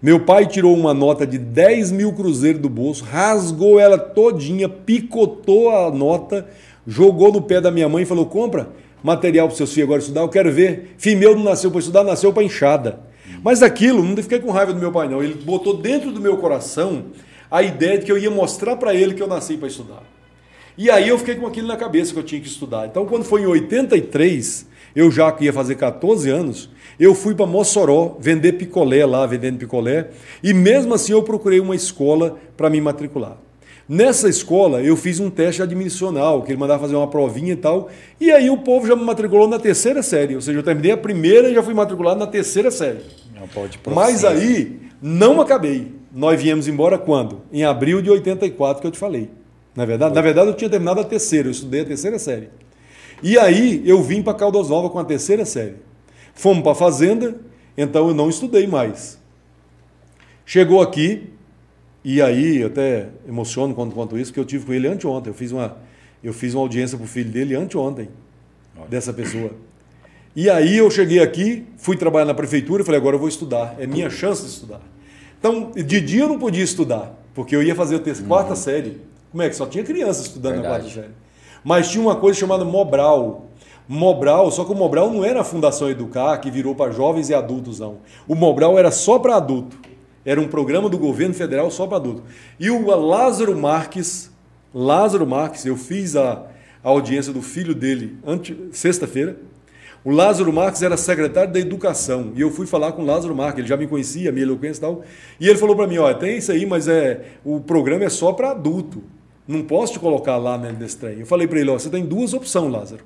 Meu 0.00 0.20
pai 0.20 0.46
tirou 0.46 0.74
uma 0.74 0.94
nota 0.94 1.26
de 1.26 1.36
10 1.36 1.92
mil 1.92 2.12
cruzeiros 2.12 2.60
do 2.60 2.70
bolso, 2.70 3.04
rasgou 3.04 3.78
ela 3.78 3.98
todinha, 3.98 4.68
picotou 4.68 5.70
a 5.70 5.90
nota, 5.90 6.48
jogou 6.86 7.30
no 7.30 7.42
pé 7.42 7.60
da 7.60 7.70
minha 7.70 7.88
mãe 7.88 8.02
e 8.02 8.06
falou: 8.06 8.24
compra 8.24 8.70
material 9.02 9.46
para 9.48 9.56
seus 9.56 9.72
filhos 9.72 9.88
agora 9.88 10.00
estudar, 10.00 10.22
eu 10.22 10.28
quero 10.28 10.50
ver. 10.50 10.94
Filho 10.96 11.18
meu 11.18 11.36
não 11.36 11.44
nasceu 11.44 11.70
para 11.70 11.80
estudar, 11.80 12.02
nasceu 12.02 12.32
para 12.32 12.42
enxada. 12.42 13.00
Mas 13.42 13.62
aquilo, 13.62 14.02
não 14.02 14.16
fiquei 14.16 14.38
com 14.38 14.50
raiva 14.50 14.72
do 14.72 14.80
meu 14.80 14.90
pai, 14.92 15.08
não. 15.08 15.22
Ele 15.22 15.34
botou 15.34 15.76
dentro 15.76 16.10
do 16.10 16.20
meu 16.20 16.36
coração 16.38 17.06
a 17.50 17.62
ideia 17.62 17.98
de 17.98 18.06
que 18.06 18.12
eu 18.12 18.16
ia 18.16 18.30
mostrar 18.30 18.76
para 18.76 18.94
ele 18.94 19.14
que 19.14 19.22
eu 19.22 19.26
nasci 19.26 19.56
para 19.56 19.68
estudar. 19.68 20.02
E 20.76 20.90
aí 20.90 21.08
eu 21.08 21.18
fiquei 21.18 21.34
com 21.34 21.46
aquilo 21.46 21.68
na 21.68 21.76
cabeça 21.76 22.12
que 22.12 22.18
eu 22.18 22.22
tinha 22.22 22.40
que 22.40 22.48
estudar. 22.48 22.86
Então, 22.86 23.04
quando 23.06 23.24
foi 23.24 23.42
em 23.42 23.46
83, 23.46 24.66
eu 24.94 25.10
já 25.10 25.30
que 25.32 25.44
ia 25.44 25.52
fazer 25.52 25.74
14 25.74 26.30
anos, 26.30 26.70
eu 26.98 27.14
fui 27.14 27.34
para 27.34 27.46
Mossoró 27.46 28.16
vender 28.20 28.52
picolé 28.52 29.04
lá, 29.04 29.26
vendendo 29.26 29.58
picolé, 29.58 30.10
e 30.42 30.52
mesmo 30.54 30.94
assim 30.94 31.12
eu 31.12 31.22
procurei 31.22 31.60
uma 31.60 31.74
escola 31.74 32.38
para 32.56 32.70
me 32.70 32.80
matricular. 32.80 33.36
Nessa 33.88 34.28
escola 34.28 34.80
eu 34.80 34.96
fiz 34.96 35.18
um 35.18 35.28
teste 35.28 35.60
admissional, 35.60 36.42
que 36.42 36.52
ele 36.52 36.58
mandava 36.58 36.82
fazer 36.82 36.94
uma 36.94 37.08
provinha 37.08 37.52
e 37.52 37.56
tal, 37.56 37.90
e 38.20 38.30
aí 38.30 38.48
o 38.48 38.58
povo 38.58 38.86
já 38.86 38.94
me 38.94 39.04
matriculou 39.04 39.48
na 39.48 39.58
terceira 39.58 40.02
série, 40.02 40.34
ou 40.34 40.40
seja, 40.40 40.58
eu 40.58 40.62
terminei 40.62 40.92
a 40.92 40.96
primeira 40.96 41.50
e 41.50 41.54
já 41.54 41.62
fui 41.62 41.74
matriculado 41.74 42.20
na 42.20 42.26
terceira 42.26 42.70
série. 42.70 43.00
Mas 43.94 44.24
aí 44.24 44.80
não 45.00 45.40
acabei. 45.40 45.92
Nós 46.14 46.40
viemos 46.40 46.68
embora 46.68 46.96
quando? 46.96 47.40
Em 47.52 47.64
abril 47.64 48.00
de 48.00 48.10
84 48.10 48.80
que 48.80 48.86
eu 48.86 48.90
te 48.90 48.98
falei. 48.98 49.28
Na 49.74 49.84
verdade, 49.84 50.14
na 50.14 50.20
verdade 50.20 50.48
eu 50.48 50.54
tinha 50.54 50.68
terminado 50.68 51.00
a 51.00 51.04
terceira, 51.04 51.48
eu 51.48 51.52
estudei 51.52 51.80
a 51.80 51.84
terceira 51.84 52.18
série. 52.18 52.50
E 53.22 53.38
aí 53.38 53.82
eu 53.86 54.02
vim 54.02 54.22
para 54.22 54.34
Caldas 54.34 54.68
Nova 54.68 54.90
com 54.90 54.98
a 54.98 55.04
terceira 55.04 55.44
série. 55.44 55.76
Fomos 56.34 56.62
para 56.62 56.72
a 56.72 56.74
fazenda, 56.74 57.36
então 57.76 58.08
eu 58.08 58.14
não 58.14 58.28
estudei 58.28 58.66
mais. 58.66 59.18
Chegou 60.44 60.82
aqui, 60.82 61.30
e 62.04 62.20
aí 62.20 62.58
eu 62.58 62.66
até 62.66 63.08
emociono 63.28 63.74
quando 63.74 63.94
conto 63.94 64.18
isso, 64.18 64.30
porque 64.30 64.40
eu 64.40 64.44
tive 64.44 64.66
com 64.66 64.72
ele 64.72 64.88
anteontem. 64.88 65.30
Eu 65.30 65.34
fiz 65.34 65.52
uma, 65.52 65.76
eu 66.22 66.32
fiz 66.32 66.52
uma 66.54 66.62
audiência 66.62 66.98
para 66.98 67.04
o 67.04 67.08
filho 67.08 67.30
dele 67.30 67.54
anteontem, 67.54 68.08
dessa 68.88 69.12
pessoa. 69.12 69.52
E 70.34 70.48
aí 70.50 70.78
eu 70.78 70.90
cheguei 70.90 71.20
aqui, 71.20 71.64
fui 71.76 71.96
trabalhar 71.96 72.24
na 72.24 72.34
prefeitura 72.34 72.82
e 72.82 72.84
falei, 72.86 72.98
agora 72.98 73.16
eu 73.16 73.20
vou 73.20 73.28
estudar. 73.28 73.76
É 73.78 73.86
minha 73.86 74.10
chance 74.10 74.42
de 74.42 74.48
estudar. 74.48 74.80
Então, 75.38 75.70
de 75.70 76.00
dia 76.00 76.22
eu 76.22 76.28
não 76.28 76.38
podia 76.38 76.64
estudar, 76.64 77.14
porque 77.34 77.54
eu 77.54 77.62
ia 77.62 77.74
fazer 77.74 77.96
a 77.96 78.26
quarta 78.26 78.50
uhum. 78.50 78.56
série. 78.56 79.11
Como 79.32 79.42
é 79.42 79.48
que 79.48 79.56
só 79.56 79.66
tinha 79.66 79.82
criança 79.82 80.22
estudando 80.22 80.60
Verdade. 80.60 80.74
na 80.74 80.80
quarta 80.80 80.94
série? 80.94 81.14
Mas 81.64 81.90
tinha 81.90 82.02
uma 82.02 82.16
coisa 82.16 82.38
chamada 82.38 82.64
Mobral. 82.64 83.46
Mobral, 83.88 84.50
só 84.50 84.64
que 84.64 84.72
o 84.72 84.74
Mobral 84.74 85.10
não 85.10 85.24
era 85.24 85.40
a 85.40 85.44
Fundação 85.44 85.90
Educar, 85.90 86.38
que 86.38 86.50
virou 86.50 86.74
para 86.74 86.92
jovens 86.92 87.30
e 87.30 87.34
adultos, 87.34 87.80
não. 87.80 87.98
O 88.28 88.34
Mobral 88.34 88.78
era 88.78 88.90
só 88.90 89.18
para 89.18 89.36
adulto. 89.36 89.76
Era 90.24 90.40
um 90.40 90.46
programa 90.46 90.88
do 90.88 90.98
governo 90.98 91.34
federal 91.34 91.70
só 91.70 91.86
para 91.86 91.96
adulto. 91.96 92.22
E 92.60 92.70
o 92.70 92.86
Lázaro 92.94 93.56
Marques, 93.58 94.30
Lázaro 94.72 95.26
Marques, 95.26 95.64
eu 95.66 95.76
fiz 95.76 96.14
a, 96.14 96.46
a 96.84 96.88
audiência 96.88 97.32
do 97.32 97.42
filho 97.42 97.74
dele 97.74 98.18
sexta-feira. 98.70 99.36
O 100.04 100.10
Lázaro 100.10 100.52
Marques 100.52 100.82
era 100.82 100.96
secretário 100.96 101.52
da 101.52 101.60
Educação 101.60 102.32
e 102.34 102.40
eu 102.40 102.50
fui 102.50 102.66
falar 102.66 102.92
com 102.92 103.02
o 103.02 103.06
Lázaro 103.06 103.34
Marques, 103.36 103.60
ele 103.60 103.68
já 103.68 103.76
me 103.76 103.86
conhecia, 103.86 104.32
minha 104.32 104.44
eloquência 104.44 104.80
e 104.80 104.82
tal. 104.82 105.02
E 105.38 105.48
ele 105.48 105.58
falou 105.58 105.76
para 105.76 105.86
mim: 105.86 105.98
olha, 105.98 106.14
tem 106.14 106.38
isso 106.38 106.50
aí, 106.50 106.66
mas 106.66 106.88
é 106.88 107.24
o 107.44 107.60
programa 107.60 108.04
é 108.04 108.08
só 108.08 108.32
para 108.32 108.50
adulto. 108.50 109.02
Não 109.46 109.62
posso 109.62 109.94
te 109.94 109.98
colocar 109.98 110.36
lá 110.36 110.56
nesse 110.56 110.96
trem. 110.96 111.20
Eu 111.20 111.26
falei 111.26 111.46
para 111.46 111.58
ele: 111.60 111.70
ó, 111.70 111.78
você 111.78 111.90
tem 111.90 112.04
duas 112.04 112.32
opções, 112.32 112.72
Lázaro. 112.72 113.04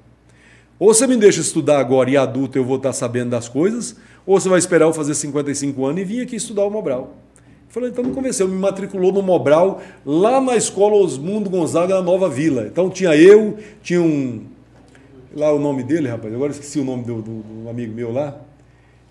Ou 0.79 0.93
você 0.93 1.07
me 1.07 1.17
deixa 1.17 1.41
estudar 1.41 1.79
agora 1.79 2.11
e 2.11 2.17
adulto 2.17 2.59
eu 2.59 2.65
vou 2.65 2.77
estar 2.77 2.93
sabendo 2.93 3.31
das 3.31 3.49
coisas, 3.49 3.97
ou 4.27 4.39
você 4.39 4.49
vai 4.49 4.59
esperar 4.59 4.85
eu 4.85 4.93
fazer 4.93 5.15
55 5.15 5.87
anos 5.87 6.03
e 6.03 6.05
vir 6.05 6.21
aqui 6.23 6.37
estudar 6.37 6.65
o 6.65 6.71
Mobral. 6.71 7.15
Eu 7.67 7.73
falei, 7.73 7.91
então 7.91 8.05
me 8.05 8.13
convenceu, 8.13 8.47
me 8.47 8.57
matriculou 8.57 9.11
no 9.11 9.23
Mobral, 9.23 9.81
lá 10.05 10.39
na 10.41 10.55
escola 10.55 10.95
Osmundo 10.97 11.49
Gonzaga, 11.49 11.95
na 11.95 12.03
Nova 12.03 12.29
Vila. 12.29 12.67
Então 12.67 12.91
tinha 12.91 13.17
eu, 13.17 13.57
tinha 13.83 14.01
um. 14.01 14.45
Lá 15.35 15.53
o 15.53 15.59
nome 15.59 15.83
dele, 15.83 16.09
rapaz, 16.09 16.33
agora 16.33 16.53
esqueci 16.53 16.79
o 16.79 16.85
nome 16.85 17.05
do, 17.05 17.21
do, 17.23 17.43
do 17.43 17.69
amigo 17.69 17.95
meu 17.95 18.13
lá, 18.13 18.39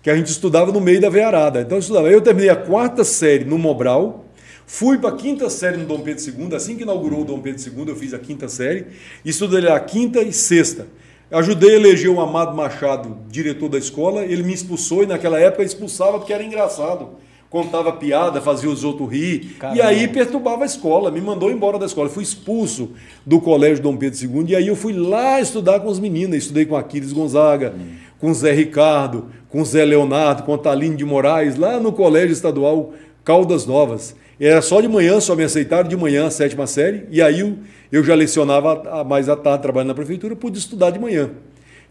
que 0.02 0.10
a 0.10 0.16
gente 0.16 0.26
estudava 0.26 0.72
no 0.72 0.80
meio 0.80 1.00
da 1.00 1.08
veiarada. 1.08 1.60
Então 1.60 1.76
eu 1.76 1.80
estudava. 1.80 2.10
Eu 2.10 2.20
terminei 2.20 2.50
a 2.50 2.56
quarta 2.56 3.02
série 3.02 3.44
no 3.44 3.58
Mobral, 3.58 4.24
Fui 4.66 4.98
para 4.98 5.10
a 5.10 5.16
quinta 5.16 5.48
série 5.48 5.76
no 5.76 5.86
Dom 5.86 6.00
Pedro 6.00 6.24
II, 6.28 6.56
assim 6.56 6.76
que 6.76 6.82
inaugurou 6.82 7.20
o 7.20 7.24
Dom 7.24 7.40
Pedro 7.40 7.62
II, 7.62 7.88
eu 7.88 7.96
fiz 7.96 8.12
a 8.12 8.18
quinta 8.18 8.48
série, 8.48 8.86
estudei 9.24 9.68
a 9.68 9.78
quinta 9.78 10.20
e 10.20 10.32
sexta. 10.32 10.88
Ajudei 11.30 11.70
a 11.70 11.76
eleger 11.76 12.10
o 12.10 12.20
Amado 12.20 12.54
Machado, 12.54 13.16
diretor 13.28 13.68
da 13.68 13.78
escola, 13.78 14.24
ele 14.24 14.42
me 14.42 14.52
expulsou 14.52 15.04
e 15.04 15.06
naquela 15.06 15.38
época 15.38 15.62
expulsava 15.62 16.18
porque 16.18 16.32
era 16.32 16.42
engraçado. 16.42 17.10
Contava 17.48 17.92
piada, 17.92 18.40
fazia 18.40 18.68
os 18.68 18.82
outros 18.82 19.08
rir, 19.08 19.56
Caramba. 19.58 19.78
e 19.78 19.80
aí 19.80 20.08
perturbava 20.08 20.64
a 20.64 20.66
escola, 20.66 21.12
me 21.12 21.20
mandou 21.20 21.48
embora 21.48 21.78
da 21.78 21.86
escola. 21.86 22.08
fui 22.08 22.24
expulso 22.24 22.90
do 23.24 23.40
colégio 23.40 23.82
Dom 23.82 23.96
Pedro 23.96 24.18
II, 24.20 24.46
e 24.48 24.56
aí 24.56 24.66
eu 24.66 24.74
fui 24.74 24.92
lá 24.92 25.40
estudar 25.40 25.78
com 25.78 25.88
os 25.88 26.00
meninos. 26.00 26.36
Estudei 26.36 26.66
com 26.66 26.76
Aquiles 26.76 27.12
Gonzaga, 27.12 27.72
hum. 27.76 27.94
com 28.18 28.34
Zé 28.34 28.52
Ricardo, 28.52 29.26
com 29.48 29.64
Zé 29.64 29.84
Leonardo, 29.84 30.42
com 30.42 30.58
Taline 30.58 30.96
de 30.96 31.04
Moraes, 31.04 31.56
lá 31.56 31.78
no 31.78 31.92
Colégio 31.92 32.32
Estadual 32.32 32.92
Caldas 33.26 33.66
Novas. 33.66 34.14
Era 34.38 34.62
só 34.62 34.80
de 34.80 34.86
manhã, 34.86 35.18
só 35.18 35.34
me 35.34 35.42
aceitaram 35.42 35.88
de 35.88 35.96
manhã 35.96 36.28
a 36.28 36.30
sétima 36.30 36.64
série, 36.64 37.06
e 37.10 37.20
aí 37.20 37.40
eu, 37.40 37.58
eu 37.90 38.04
já 38.04 38.14
lecionava 38.14 39.02
mais 39.02 39.28
à 39.28 39.34
tarde, 39.34 39.62
trabalhando 39.62 39.88
na 39.88 39.94
prefeitura, 39.94 40.36
pude 40.36 40.58
estudar 40.58 40.90
de 40.90 41.00
manhã. 41.00 41.30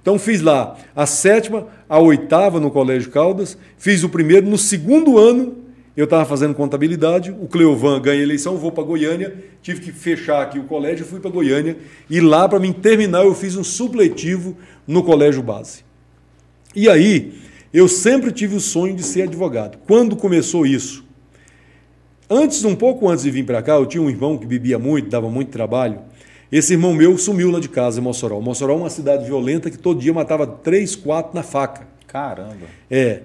Então 0.02 0.18
fiz 0.18 0.42
lá 0.42 0.78
a 0.96 1.06
sétima, 1.06 1.68
a 1.90 2.00
oitava 2.00 2.60
no 2.60 2.72
Colégio 2.72 3.12
Caldas, 3.12 3.58
fiz 3.78 4.04
o 4.04 4.10
primeiro, 4.10 4.48
no 4.48 4.58
segundo 4.58 5.18
ano 5.18 5.58
eu 5.98 6.06
estava 6.06 6.26
fazendo 6.26 6.54
contabilidade, 6.54 7.32
o 7.32 7.48
Cleovan 7.48 8.02
ganha 8.02 8.22
eleição, 8.22 8.58
vou 8.58 8.72
para 8.72 8.84
Goiânia, 8.84 9.36
tive 9.62 9.82
que 9.82 9.92
fechar 9.92 10.42
aqui 10.42 10.60
o 10.60 10.66
colégio, 10.66 11.06
fui 11.06 11.20
para 11.20 11.32
Goiânia, 11.32 11.78
e 12.10 12.20
lá, 12.20 12.48
para 12.50 12.60
mim 12.60 12.74
terminar, 12.74 13.24
eu 13.24 13.34
fiz 13.34 13.56
um 13.56 13.64
supletivo 13.64 14.58
no 14.86 15.04
Colégio 15.04 15.42
Base. 15.42 15.86
E 16.76 16.90
aí, 16.90 17.34
eu 17.74 17.88
sempre 17.88 18.32
tive 18.34 18.58
o 18.58 18.60
sonho 18.60 18.94
de 18.94 19.04
ser 19.04 19.24
advogado. 19.24 19.78
Quando 19.86 20.18
começou 20.18 20.66
isso? 20.66 21.05
Antes, 22.30 22.64
um 22.66 22.76
pouco 22.76 23.08
antes 23.08 23.24
de 23.24 23.32
vir 23.32 23.46
para 23.46 23.62
cá, 23.62 23.74
eu 23.74 23.86
tinha 23.86 24.02
um 24.02 24.10
irmão 24.10 24.38
que 24.38 24.46
bebia 24.46 24.80
muito, 24.80 25.10
dava 25.10 25.30
muito 25.30 25.52
trabalho. 25.52 26.00
Esse 26.52 26.74
irmão 26.74 26.94
meu 26.94 27.18
sumiu 27.18 27.52
lá 27.52 27.60
de 27.60 27.70
casa 27.70 28.00
em 28.00 28.04
Mossoró. 28.04 28.40
Mossoró 28.40 28.74
é 28.74 28.78
uma 28.78 28.90
cidade 28.90 29.26
violenta 29.26 29.70
que 29.70 29.78
todo 29.78 30.00
dia 30.00 30.14
matava 30.14 30.48
três, 30.48 30.96
quatro 30.96 31.36
na 31.36 31.44
faca. 31.44 31.88
Caramba. 32.08 32.66
É. 32.90 33.22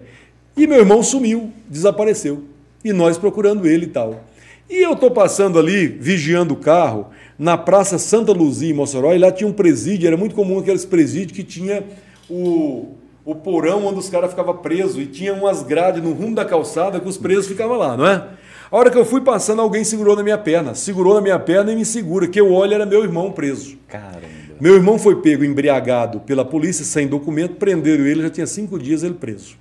E 0.56 0.66
meu 0.66 0.78
irmão 0.78 1.02
sumiu, 1.02 1.51
desapareceu. 1.68 2.44
E 2.85 2.93
nós 2.93 3.16
procurando 3.16 3.66
ele 3.66 3.86
e 3.86 3.89
tal. 3.89 4.24
E 4.68 4.85
eu 4.85 4.93
estou 4.93 5.10
passando 5.10 5.59
ali, 5.59 5.86
vigiando 5.86 6.55
o 6.55 6.56
carro, 6.56 7.09
na 7.39 7.56
Praça 7.56 7.98
Santa 7.98 8.32
Luzia, 8.32 8.70
em 8.70 8.74
Mossoró, 8.74 9.14
e 9.14 9.18
lá 9.18 9.32
tinha 9.32 9.48
um 9.48 9.52
presídio, 9.52 10.06
era 10.06 10.16
muito 10.16 10.35
comum 10.35 10.59
aqueles 10.59 10.85
presídios 10.85 11.32
que 11.32 11.43
tinha 11.43 11.82
o, 12.28 12.94
o 13.24 13.35
porão 13.35 13.86
onde 13.86 13.98
os 13.98 14.09
caras 14.09 14.31
ficavam 14.31 14.59
presos, 14.59 15.02
e 15.02 15.06
tinha 15.06 15.35
umas 15.35 15.62
grades 15.62 16.02
no 16.02 16.12
rumo 16.12 16.35
da 16.35 16.44
calçada 16.44 17.01
que 17.01 17.09
os 17.09 17.16
presos 17.16 17.48
ficavam 17.48 17.78
lá, 17.78 17.97
não 17.97 18.06
é? 18.06 18.28
A 18.70 18.76
hora 18.76 18.90
que 18.90 18.97
eu 18.97 19.05
fui 19.05 19.20
passando, 19.20 19.60
alguém 19.60 19.82
segurou 19.82 20.14
na 20.14 20.22
minha 20.22 20.38
perna. 20.38 20.74
Segurou 20.74 21.14
na 21.14 21.20
minha 21.20 21.38
perna 21.38 21.72
e 21.72 21.76
me 21.76 21.84
segura, 21.84 22.28
que 22.28 22.40
eu 22.40 22.52
olho 22.52 22.72
era 22.72 22.86
meu 22.86 23.02
irmão 23.02 23.32
preso. 23.32 23.76
Caramba. 23.88 24.28
Meu 24.60 24.74
irmão 24.74 24.98
foi 24.98 25.16
pego 25.16 25.42
embriagado 25.42 26.20
pela 26.20 26.44
polícia, 26.44 26.84
sem 26.84 27.09
documento, 27.09 27.56
prenderam 27.56 28.05
ele, 28.05 28.22
já 28.22 28.30
tinha 28.30 28.47
cinco 28.47 28.78
dias 28.78 29.02
ele 29.02 29.14
preso. 29.14 29.56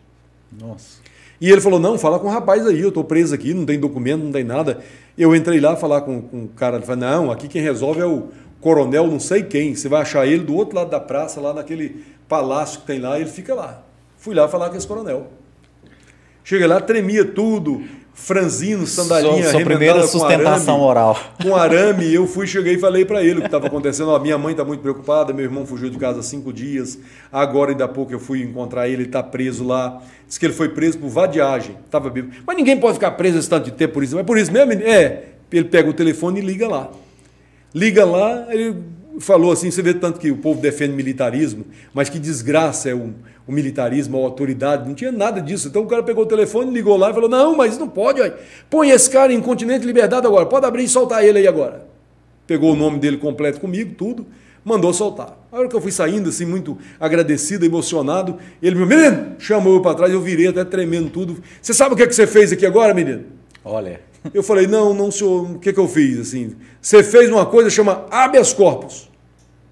Nossa. 0.52 1.00
E 1.42 1.50
ele 1.50 1.62
falou: 1.62 1.80
não, 1.80 1.98
fala 1.98 2.20
com 2.20 2.28
o 2.28 2.30
rapaz 2.30 2.68
aí, 2.68 2.82
eu 2.82 2.90
estou 2.90 3.04
preso 3.04 3.34
aqui, 3.34 3.54
não 3.54 3.66
tem 3.66 3.80
documento, 3.80 4.24
não 4.24 4.32
tem 4.32 4.44
nada. 4.44 4.80
Eu 5.18 5.36
entrei 5.36 5.60
lá 5.60 5.76
falar 5.76 6.02
com, 6.02 6.22
com 6.22 6.44
o 6.44 6.48
cara, 6.50 6.78
ele 6.78 6.86
falou: 6.86 7.02
não, 7.02 7.32
aqui 7.32 7.48
quem 7.48 7.62
resolve 7.62 8.02
é 8.02 8.06
o 8.06 8.28
coronel, 8.62 9.08
não 9.08 9.20
sei 9.20 9.42
quem. 9.42 9.74
Você 9.74 9.90
vai 9.90 10.02
achar 10.02 10.28
ele 10.28 10.44
do 10.44 10.54
outro 10.54 10.76
lado 10.76 10.90
da 10.90 11.00
praça, 11.00 11.40
lá 11.40 11.54
naquele 11.54 12.04
palácio 12.28 12.82
que 12.82 12.88
tem 12.88 13.00
lá, 13.00 13.20
ele 13.20 13.30
fica 13.30 13.56
lá. 13.56 13.84
Fui 14.18 14.36
lá 14.36 14.48
falar 14.48 14.70
com 14.70 14.76
esse 14.76 14.86
coronel. 14.86 15.28
Cheguei 16.44 16.68
lá, 16.68 16.82
tremia 16.82 17.24
tudo, 17.24 17.84
franzino, 18.20 18.86
sandalinha, 18.86 19.44
sua, 19.44 19.52
sua 19.54 19.62
primeira 19.62 20.06
sustentação 20.06 20.76
arame, 20.76 20.90
oral. 20.90 21.20
Com 21.42 21.56
arame, 21.56 22.14
eu 22.14 22.28
fui, 22.28 22.46
cheguei 22.46 22.76
e 22.76 22.78
falei 22.78 23.06
para 23.06 23.24
ele 23.24 23.40
o 23.40 23.42
que 23.42 23.48
estava 23.48 23.68
acontecendo. 23.68 24.10
Ó, 24.10 24.20
minha 24.20 24.38
mãe 24.38 24.52
está 24.52 24.64
muito 24.64 24.82
preocupada, 24.82 25.34
meu 25.34 25.46
irmão 25.46 25.66
fugiu 25.66 25.90
de 25.90 25.98
casa 25.98 26.20
há 26.20 26.24
cinco 26.24 26.52
dias. 26.52 27.00
Agora, 27.32 27.72
ainda 27.72 27.86
há 27.86 27.88
pouco, 27.88 28.12
eu 28.12 28.20
fui 28.20 28.44
encontrar 28.44 28.88
ele, 28.88 28.98
ele 28.98 29.04
está 29.06 29.24
preso 29.24 29.66
lá. 29.66 30.02
Diz 30.28 30.38
que 30.38 30.46
ele 30.46 30.54
foi 30.54 30.70
preso 30.70 31.00
por 31.00 31.10
vadiagem. 31.10 31.78
Tava 31.90 32.10
bêbado. 32.10 32.36
Mas 32.46 32.58
ninguém 32.58 32.78
pode 32.78 32.96
ficar 32.96 33.12
preso 33.12 33.40
esse 33.40 33.50
tanto 33.50 33.66
de 33.66 33.72
tempo 33.72 33.94
por 33.94 34.04
isso. 34.04 34.16
Mas 34.16 34.26
por 34.26 34.38
isso 34.38 34.52
mesmo? 34.52 34.74
É. 34.74 35.24
Ele 35.52 35.66
pega 35.66 35.90
o 35.90 35.94
telefone 35.94 36.40
e 36.40 36.44
liga 36.44 36.68
lá. 36.68 36.90
Liga 37.74 38.06
lá, 38.06 38.48
ele 38.50 38.76
falou 39.20 39.52
assim: 39.52 39.70
você 39.70 39.82
vê 39.82 39.94
tanto 39.94 40.20
que 40.20 40.32
o 40.32 40.38
povo 40.38 40.62
defende 40.62 40.94
militarismo, 40.94 41.66
mas 41.94 42.10
que 42.10 42.20
desgraça 42.20 42.90
é 42.90 42.96
um 42.96 43.14
o 43.50 43.52
militarismo, 43.52 44.16
a 44.16 44.22
autoridade, 44.22 44.88
não 44.88 44.94
tinha 44.94 45.12
nada 45.12 45.42
disso. 45.42 45.70
Então 45.70 45.82
o 45.82 45.88
cara 45.88 46.04
pegou 46.04 46.24
o 46.24 46.28
telefone, 46.28 46.72
ligou 46.72 46.96
lá 46.96 47.10
e 47.10 47.14
falou: 47.16 47.28
Não, 47.28 47.58
mas 47.58 47.80
não 47.80 47.90
pode, 47.90 48.22
ó. 48.22 48.30
põe 48.70 48.92
esse 48.92 49.10
cara 49.10 49.34
em 49.34 49.42
continente 49.42 49.82
de 49.82 49.88
liberdade 49.88 50.28
agora, 50.28 50.46
pode 50.46 50.68
abrir 50.68 50.84
e 50.84 50.88
soltar 50.88 51.26
ele 51.26 51.40
aí 51.40 51.48
agora. 51.48 51.84
Pegou 52.46 52.74
o 52.74 52.76
nome 52.76 53.00
dele 53.00 53.18
completo 53.18 53.60
comigo, 53.60 53.96
tudo, 53.96 54.24
mandou 54.64 54.94
soltar. 54.94 55.36
A 55.52 55.58
hora 55.58 55.68
que 55.68 55.76
eu 55.76 55.82
fui 55.82 55.92
saindo, 55.92 56.30
assim, 56.30 56.46
muito 56.46 56.78
agradecido, 57.00 57.66
emocionado, 57.66 58.38
ele 58.62 58.76
me 58.76 58.86
menino, 58.86 59.36
chamou 59.40 59.74
eu 59.74 59.82
para 59.82 59.96
trás, 59.96 60.14
eu 60.14 60.22
virei 60.22 60.48
até 60.48 60.64
tremendo 60.64 61.10
tudo. 61.10 61.42
Você 61.60 61.74
sabe 61.74 61.96
o 61.96 61.98
que, 61.98 62.04
é 62.04 62.08
que 62.08 62.14
você 62.14 62.28
fez 62.28 62.52
aqui 62.52 62.68
agora, 62.68 62.94
menino? 62.94 63.24
Olha. 63.66 64.00
Eu 64.32 64.44
falei, 64.44 64.68
não, 64.68 64.94
não, 64.94 65.10
senhor, 65.10 65.52
o 65.54 65.60
que, 65.60 65.70
é 65.70 65.74
que 65.74 65.80
eu 65.80 65.88
fiz? 65.88 66.20
Assim, 66.20 66.56
você 66.80 67.02
fez 67.02 67.32
uma 67.32 67.48
coisa 67.48 67.70
chama 67.70 68.06
habeas 68.12 68.54
corpus. 68.54 69.09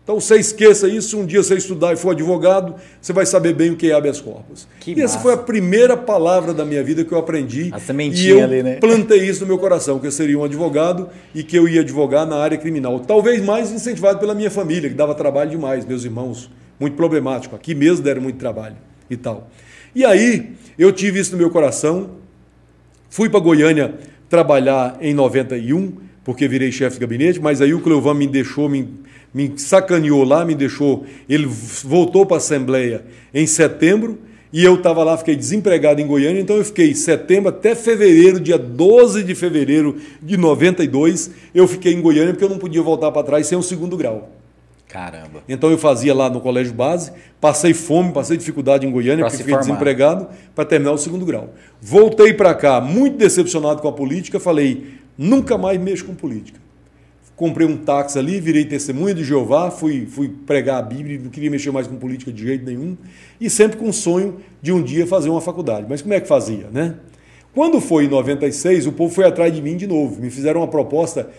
Então 0.08 0.22
você 0.22 0.38
esqueça 0.38 0.88
isso, 0.88 1.20
um 1.20 1.26
dia 1.26 1.44
você 1.44 1.56
estudar 1.56 1.92
e 1.92 1.98
for 1.98 2.12
advogado, 2.12 2.76
você 3.02 3.12
vai 3.12 3.26
saber 3.26 3.54
bem 3.54 3.72
o 3.72 3.76
que 3.76 3.92
é 3.92 3.94
habeas 3.94 4.22
corpus. 4.22 4.66
Que 4.80 4.94
e 4.94 5.02
essa 5.02 5.20
foi 5.20 5.34
a 5.34 5.38
primeira 5.38 5.98
palavra 5.98 6.54
da 6.54 6.64
minha 6.64 6.82
vida 6.82 7.04
que 7.04 7.12
eu 7.12 7.18
aprendi. 7.18 7.72
A 7.74 7.80
sementinha 7.80 8.24
e 8.24 8.30
eu 8.30 8.42
ali, 8.42 8.64
né? 8.64 8.76
plantei 8.78 9.28
isso 9.28 9.42
no 9.42 9.48
meu 9.48 9.58
coração, 9.58 10.00
que 10.00 10.08
eu 10.08 10.12
seria 10.12 10.40
um 10.40 10.46
advogado 10.46 11.10
e 11.36 11.44
que 11.44 11.58
eu 11.58 11.68
ia 11.68 11.82
advogar 11.82 12.26
na 12.26 12.38
área 12.38 12.58
criminal. 12.58 13.02
Talvez 13.02 13.44
mais 13.44 13.70
incentivado 13.70 14.18
pela 14.18 14.34
minha 14.34 14.50
família, 14.50 14.90
que 14.90 14.96
dava 14.96 15.14
trabalho 15.14 15.50
demais, 15.50 15.84
meus 15.84 16.06
irmãos, 16.06 16.50
muito 16.80 16.96
problemático. 16.96 17.54
Aqui 17.54 17.76
mesmo 17.76 18.02
deram 18.02 18.22
muito 18.22 18.38
trabalho 18.38 18.78
e 19.10 19.18
tal. 19.18 19.50
E 19.94 20.06
aí, 20.06 20.54
eu 20.80 20.94
tive 20.94 21.20
isso 21.20 21.34
no 21.34 21.38
meu 21.38 21.50
coração, 21.50 22.12
fui 23.10 23.28
para 23.28 23.42
Goiânia 23.42 23.96
trabalhar 24.30 24.98
em 25.02 25.14
91, 25.14 25.98
porque 26.24 26.48
virei 26.48 26.72
chefe 26.72 26.94
de 26.94 27.02
gabinete, 27.02 27.42
mas 27.42 27.60
aí 27.62 27.74
o 27.74 27.82
Cleovan 27.82 28.14
me 28.14 28.26
deixou, 28.26 28.70
me 28.70 29.06
me 29.34 29.54
sacaneou 29.58 30.24
lá, 30.24 30.46
me 30.46 30.56
deixou. 30.56 31.06
Ele 31.28 31.46
voltou 31.46 32.26
para 32.26 32.38
a 32.38 32.40
Assembleia 32.40 33.06
em 33.34 33.46
setembro 33.46 34.20
e 34.52 34.64
eu 34.64 34.76
estava 34.76 35.04
lá, 35.04 35.18
fiquei 35.18 35.36
desempregado 35.36 36.00
em 36.00 36.08
Goiânia, 36.08 36.40
então 36.40 36.56
eu 36.56 36.64
fiquei 36.64 36.96
setembro 36.96 37.50
até 37.50 37.76
fevereiro, 37.76 38.40
dia 38.40 38.58
12 38.58 39.24
de 39.24 39.36
fevereiro 39.36 39.98
de 40.22 40.38
92, 40.38 41.32
eu 41.54 41.68
fiquei 41.68 41.94
em 41.94 42.02
Goiânia 42.02 42.34
porque 42.34 42.46
eu 42.46 42.50
não 42.50 42.58
podia 42.58 42.82
voltar 42.82 43.12
para 43.12 43.24
trás 43.24 43.46
sem 43.46 43.58
o 43.58 43.62
segundo 43.62 43.98
grau. 43.98 44.30
Caramba. 44.88 45.44
Então 45.50 45.70
eu 45.70 45.78
fazia 45.78 46.16
lá 46.16 46.30
no 46.30 46.40
colégio 46.40 46.74
base, 46.74 47.12
passei 47.42 47.74
fome, 47.74 48.14
passei 48.14 48.38
dificuldade 48.38 48.88
em 48.88 48.92
Goiânia, 48.92 49.26
pra 49.26 49.30
porque 49.30 49.44
fiquei 49.44 49.54
formar. 49.54 49.70
desempregado 49.70 50.28
para 50.56 50.64
terminar 50.64 50.94
o 50.94 50.98
segundo 50.98 51.26
grau. 51.26 51.54
Voltei 51.82 52.34
para 52.34 52.56
cá, 52.56 52.80
muito 52.80 53.18
decepcionado 53.18 53.82
com 53.82 53.90
a 53.90 53.92
política, 53.92 54.40
falei, 54.40 54.94
nunca 55.18 55.58
mais 55.58 55.78
mexo 55.78 56.06
com 56.06 56.16
política 56.16 56.67
comprei 57.38 57.68
um 57.68 57.78
táxi 57.78 58.18
ali, 58.18 58.42
virei 58.42 58.66
testemunha 58.66 59.14
de 59.14 59.24
Jeová, 59.24 59.70
fui, 59.70 60.08
fui 60.08 60.28
pregar 60.28 60.80
a 60.80 60.82
Bíblia, 60.82 61.20
não 61.24 61.30
queria 61.30 61.52
mexer 61.52 61.72
mais 61.72 61.86
com 61.86 61.96
política 61.96 62.34
de 62.34 62.44
jeito 62.44 62.66
nenhum, 62.66 62.98
e 63.40 63.48
sempre 63.48 63.78
com 63.78 63.88
o 63.88 63.94
sonho 63.94 64.38
de 64.60 64.74
um 64.74 64.82
dia 64.82 65.06
fazer 65.06 65.30
uma 65.30 65.40
faculdade. 65.40 65.86
Mas 65.88 66.02
como 66.02 66.16
é 66.16 66.20
que 66.20 66.28
fazia, 66.28 66.68
né? 66.74 66.96
Quando 67.54 67.80
foi 67.80 68.06
em 68.06 68.08
96, 68.08 68.88
o 68.88 68.92
povo 68.92 69.14
foi 69.14 69.26
atrás 69.26 69.54
de 69.54 69.62
mim 69.62 69.78
de 69.78 69.86
novo, 69.86 70.20
me 70.20 70.32
fizeram 70.32 70.62
uma 70.62 70.68
proposta 70.68 71.30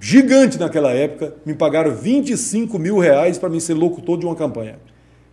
gigante 0.00 0.56
naquela 0.56 0.92
época, 0.92 1.34
me 1.44 1.52
pagaram 1.52 1.94
25 1.94 2.78
mil 2.78 2.98
reais 2.98 3.36
para 3.36 3.48
mim 3.48 3.58
ser 3.58 3.74
locutor 3.74 4.18
de 4.18 4.24
uma 4.24 4.36
campanha. 4.36 4.78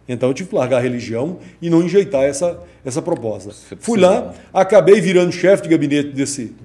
Então 0.09 0.29
eu 0.29 0.33
tive 0.33 0.49
que 0.49 0.55
largar 0.55 0.77
a 0.77 0.81
religião 0.81 1.37
e 1.61 1.69
não 1.69 1.83
enjeitar 1.83 2.23
essa, 2.23 2.59
essa 2.83 3.03
proposta. 3.03 3.51
Fui 3.79 3.99
lá, 3.99 4.33
acabei 4.51 4.99
virando 4.99 5.31
chefe 5.31 5.63
de 5.63 5.69
gabinete 5.69 6.09
desse, 6.09 6.55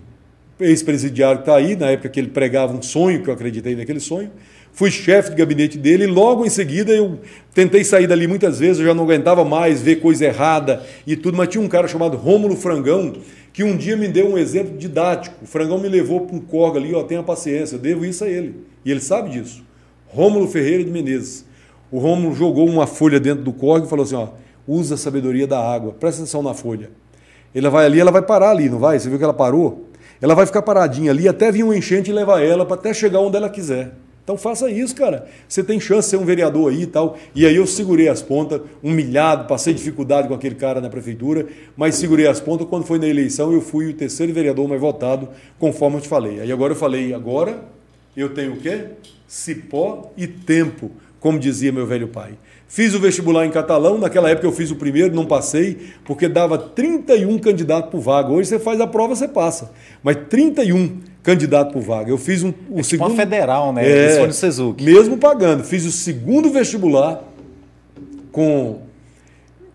ex-presidiário 0.60 1.38
que 1.38 1.42
está 1.42 1.56
aí, 1.56 1.76
na 1.76 1.90
época 1.90 2.08
que 2.08 2.20
ele 2.20 2.28
pregava 2.28 2.72
um 2.72 2.82
sonho, 2.82 3.22
que 3.22 3.28
eu 3.28 3.34
acreditei 3.34 3.74
naquele 3.74 4.00
sonho. 4.00 4.30
Fui 4.74 4.90
chefe 4.90 5.30
de 5.30 5.36
gabinete 5.36 5.76
dele 5.76 6.04
e 6.04 6.06
logo 6.06 6.46
em 6.46 6.48
seguida 6.48 6.92
eu 6.92 7.18
tentei 7.54 7.84
sair 7.84 8.06
dali 8.06 8.26
muitas 8.26 8.58
vezes, 8.58 8.78
eu 8.78 8.86
já 8.86 8.94
não 8.94 9.04
aguentava 9.04 9.44
mais 9.44 9.82
ver 9.82 9.96
coisa 9.96 10.24
errada 10.24 10.82
e 11.06 11.14
tudo, 11.14 11.36
mas 11.36 11.48
tinha 11.48 11.62
um 11.62 11.68
cara 11.68 11.86
chamado 11.86 12.16
Rômulo 12.16 12.56
Frangão 12.56 13.12
que 13.52 13.62
um 13.62 13.76
dia 13.76 13.96
me 13.96 14.08
deu 14.08 14.28
um 14.28 14.38
exemplo 14.38 14.78
didático. 14.78 15.36
O 15.42 15.46
Frangão 15.46 15.78
me 15.78 15.88
levou 15.88 16.22
para 16.22 16.34
um 16.34 16.40
corga 16.40 16.78
ali, 16.78 16.94
ó, 16.94 17.02
tenha 17.02 17.22
paciência, 17.22 17.76
eu 17.76 17.78
devo 17.78 18.04
isso 18.04 18.24
a 18.24 18.28
ele. 18.28 18.64
E 18.82 18.90
ele 18.90 19.00
sabe 19.00 19.30
disso. 19.30 19.62
Rômulo 20.06 20.48
Ferreira 20.48 20.82
de 20.82 20.90
Menezes. 20.90 21.44
O 21.90 21.98
Rômulo 21.98 22.34
jogou 22.34 22.66
uma 22.66 22.86
folha 22.86 23.20
dentro 23.20 23.44
do 23.44 23.52
corga 23.52 23.86
e 23.86 23.90
falou 23.90 24.04
assim, 24.04 24.14
ó, 24.14 24.28
usa 24.66 24.94
a 24.94 24.98
sabedoria 24.98 25.46
da 25.46 25.60
água, 25.60 25.92
presta 25.92 26.22
atenção 26.22 26.42
na 26.42 26.54
folha. 26.54 26.90
Ela 27.54 27.68
vai 27.68 27.84
ali, 27.84 28.00
ela 28.00 28.10
vai 28.10 28.22
parar 28.22 28.50
ali, 28.50 28.70
não 28.70 28.78
vai? 28.78 28.98
Você 28.98 29.10
viu 29.10 29.18
que 29.18 29.24
ela 29.24 29.34
parou? 29.34 29.86
Ela 30.22 30.36
vai 30.36 30.46
ficar 30.46 30.62
paradinha 30.62 31.10
ali 31.10 31.26
até 31.26 31.50
vir 31.50 31.64
um 31.64 31.74
enchente 31.74 32.10
e 32.10 32.14
levar 32.14 32.40
ela 32.40 32.64
para 32.64 32.76
até 32.76 32.94
chegar 32.94 33.18
onde 33.18 33.36
ela 33.36 33.50
quiser. 33.50 33.92
Então 34.22 34.36
faça 34.38 34.70
isso, 34.70 34.94
cara. 34.94 35.26
Você 35.48 35.64
tem 35.64 35.80
chance 35.80 36.06
de 36.06 36.10
ser 36.10 36.16
um 36.16 36.24
vereador 36.24 36.70
aí 36.70 36.82
e 36.82 36.86
tal. 36.86 37.18
E 37.34 37.44
aí 37.44 37.56
eu 37.56 37.66
segurei 37.66 38.08
as 38.08 38.22
pontas, 38.22 38.60
humilhado, 38.80 39.48
passei 39.48 39.74
dificuldade 39.74 40.28
com 40.28 40.34
aquele 40.34 40.54
cara 40.54 40.80
na 40.80 40.88
prefeitura, 40.88 41.48
mas 41.76 41.96
segurei 41.96 42.28
as 42.28 42.38
pontas. 42.38 42.68
Quando 42.68 42.84
foi 42.84 43.00
na 43.00 43.08
eleição, 43.08 43.52
eu 43.52 43.60
fui 43.60 43.88
o 43.90 43.94
terceiro 43.94 44.32
vereador 44.32 44.68
mais 44.68 44.80
votado, 44.80 45.28
conforme 45.58 45.96
eu 45.96 46.00
te 46.00 46.08
falei. 46.08 46.40
Aí 46.40 46.52
agora 46.52 46.72
eu 46.72 46.76
falei, 46.76 47.12
agora 47.12 47.58
eu 48.16 48.32
tenho 48.32 48.52
o 48.52 48.56
quê? 48.58 48.90
Cipó 49.26 50.12
e 50.16 50.28
tempo, 50.28 50.92
como 51.18 51.36
dizia 51.36 51.72
meu 51.72 51.84
velho 51.84 52.06
pai. 52.06 52.34
Fiz 52.72 52.94
o 52.94 52.98
vestibular 52.98 53.44
em 53.44 53.50
catalão, 53.50 53.98
naquela 53.98 54.30
época 54.30 54.46
eu 54.46 54.52
fiz 54.52 54.70
o 54.70 54.76
primeiro, 54.76 55.14
não 55.14 55.26
passei, 55.26 55.76
porque 56.06 56.26
dava 56.26 56.56
31 56.56 57.38
candidatos 57.38 57.90
por 57.90 58.00
vaga. 58.00 58.32
Hoje 58.32 58.48
você 58.48 58.58
faz 58.58 58.80
a 58.80 58.86
prova, 58.86 59.14
você 59.14 59.28
passa. 59.28 59.72
Mas 60.02 60.16
31 60.30 61.00
candidatos 61.22 61.70
por 61.74 61.82
vaga. 61.82 62.10
Eu 62.10 62.16
fiz 62.16 62.42
um, 62.42 62.50
o 62.70 62.80
é 62.80 62.82
segundo. 62.82 63.10
Tipo 63.10 63.20
federal, 63.20 63.74
né? 63.74 63.86
É, 63.86 64.26
no 64.26 64.32
Sezuc. 64.32 64.82
Mesmo 64.82 65.18
pagando. 65.18 65.62
Fiz 65.64 65.84
o 65.84 65.92
segundo 65.92 66.48
vestibular 66.50 67.22
com, 68.32 68.80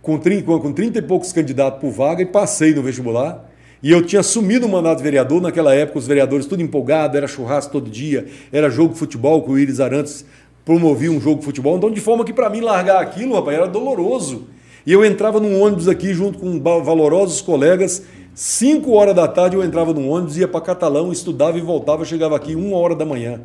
com, 0.01 0.17
30, 0.17 0.43
com 0.43 0.73
30 0.73 0.97
e 0.97 1.01
poucos 1.03 1.31
candidatos 1.31 1.79
por 1.79 1.91
vaga 1.91 2.23
e 2.23 2.25
passei 2.25 2.73
no 2.73 2.81
vestibular. 2.81 3.47
E 3.83 3.91
eu 3.91 4.03
tinha 4.03 4.21
assumido 4.21 4.65
o 4.65 4.69
mandato 4.69 4.97
de 4.97 5.03
vereador, 5.03 5.39
naquela 5.39 5.71
época 5.75 5.99
os 5.99 6.07
vereadores 6.07 6.47
tudo 6.47 6.63
empolgado, 6.63 7.15
era 7.15 7.27
churrasco 7.27 7.71
todo 7.71 7.91
dia, 7.91 8.25
era 8.51 8.71
jogo 8.71 8.93
de 8.93 8.99
futebol 8.99 9.43
com 9.43 9.51
o 9.51 9.59
Iris 9.59 9.79
Arantes 9.79 10.25
promovia 10.68 11.10
um 11.10 11.22
jogo 11.22 11.39
de 11.39 11.45
futebol. 11.45 11.77
Então, 11.77 11.89
de 11.89 12.02
forma 12.02 12.26
que 12.26 12.34
para 12.34 12.49
mim 12.49 12.60
largar 12.60 13.02
aquilo, 13.02 13.35
rapaz, 13.35 13.57
era 13.57 13.68
doloroso. 13.68 14.49
E 14.85 14.91
eu 14.91 15.06
entrava 15.06 15.39
num 15.39 15.61
ônibus 15.61 15.88
aqui 15.88 16.14
junto 16.14 16.39
com 16.39 16.60
valorosos 16.61 17.39
colegas. 17.39 18.03
Cinco 18.35 18.91
horas 18.91 19.15
da 19.15 19.30
tarde 19.30 19.56
eu 19.56 19.64
entrava 19.64 19.94
num 19.94 20.10
ônibus, 20.10 20.35
ia 20.35 20.45
para 20.45 20.60
Catalão, 20.60 21.10
estudava 21.10 21.57
e 21.57 21.61
voltava, 21.61 22.03
chegava 22.03 22.35
aqui 22.35 22.53
uma 22.53 22.76
hora 22.76 22.94
da 22.94 23.06
manhã. 23.06 23.39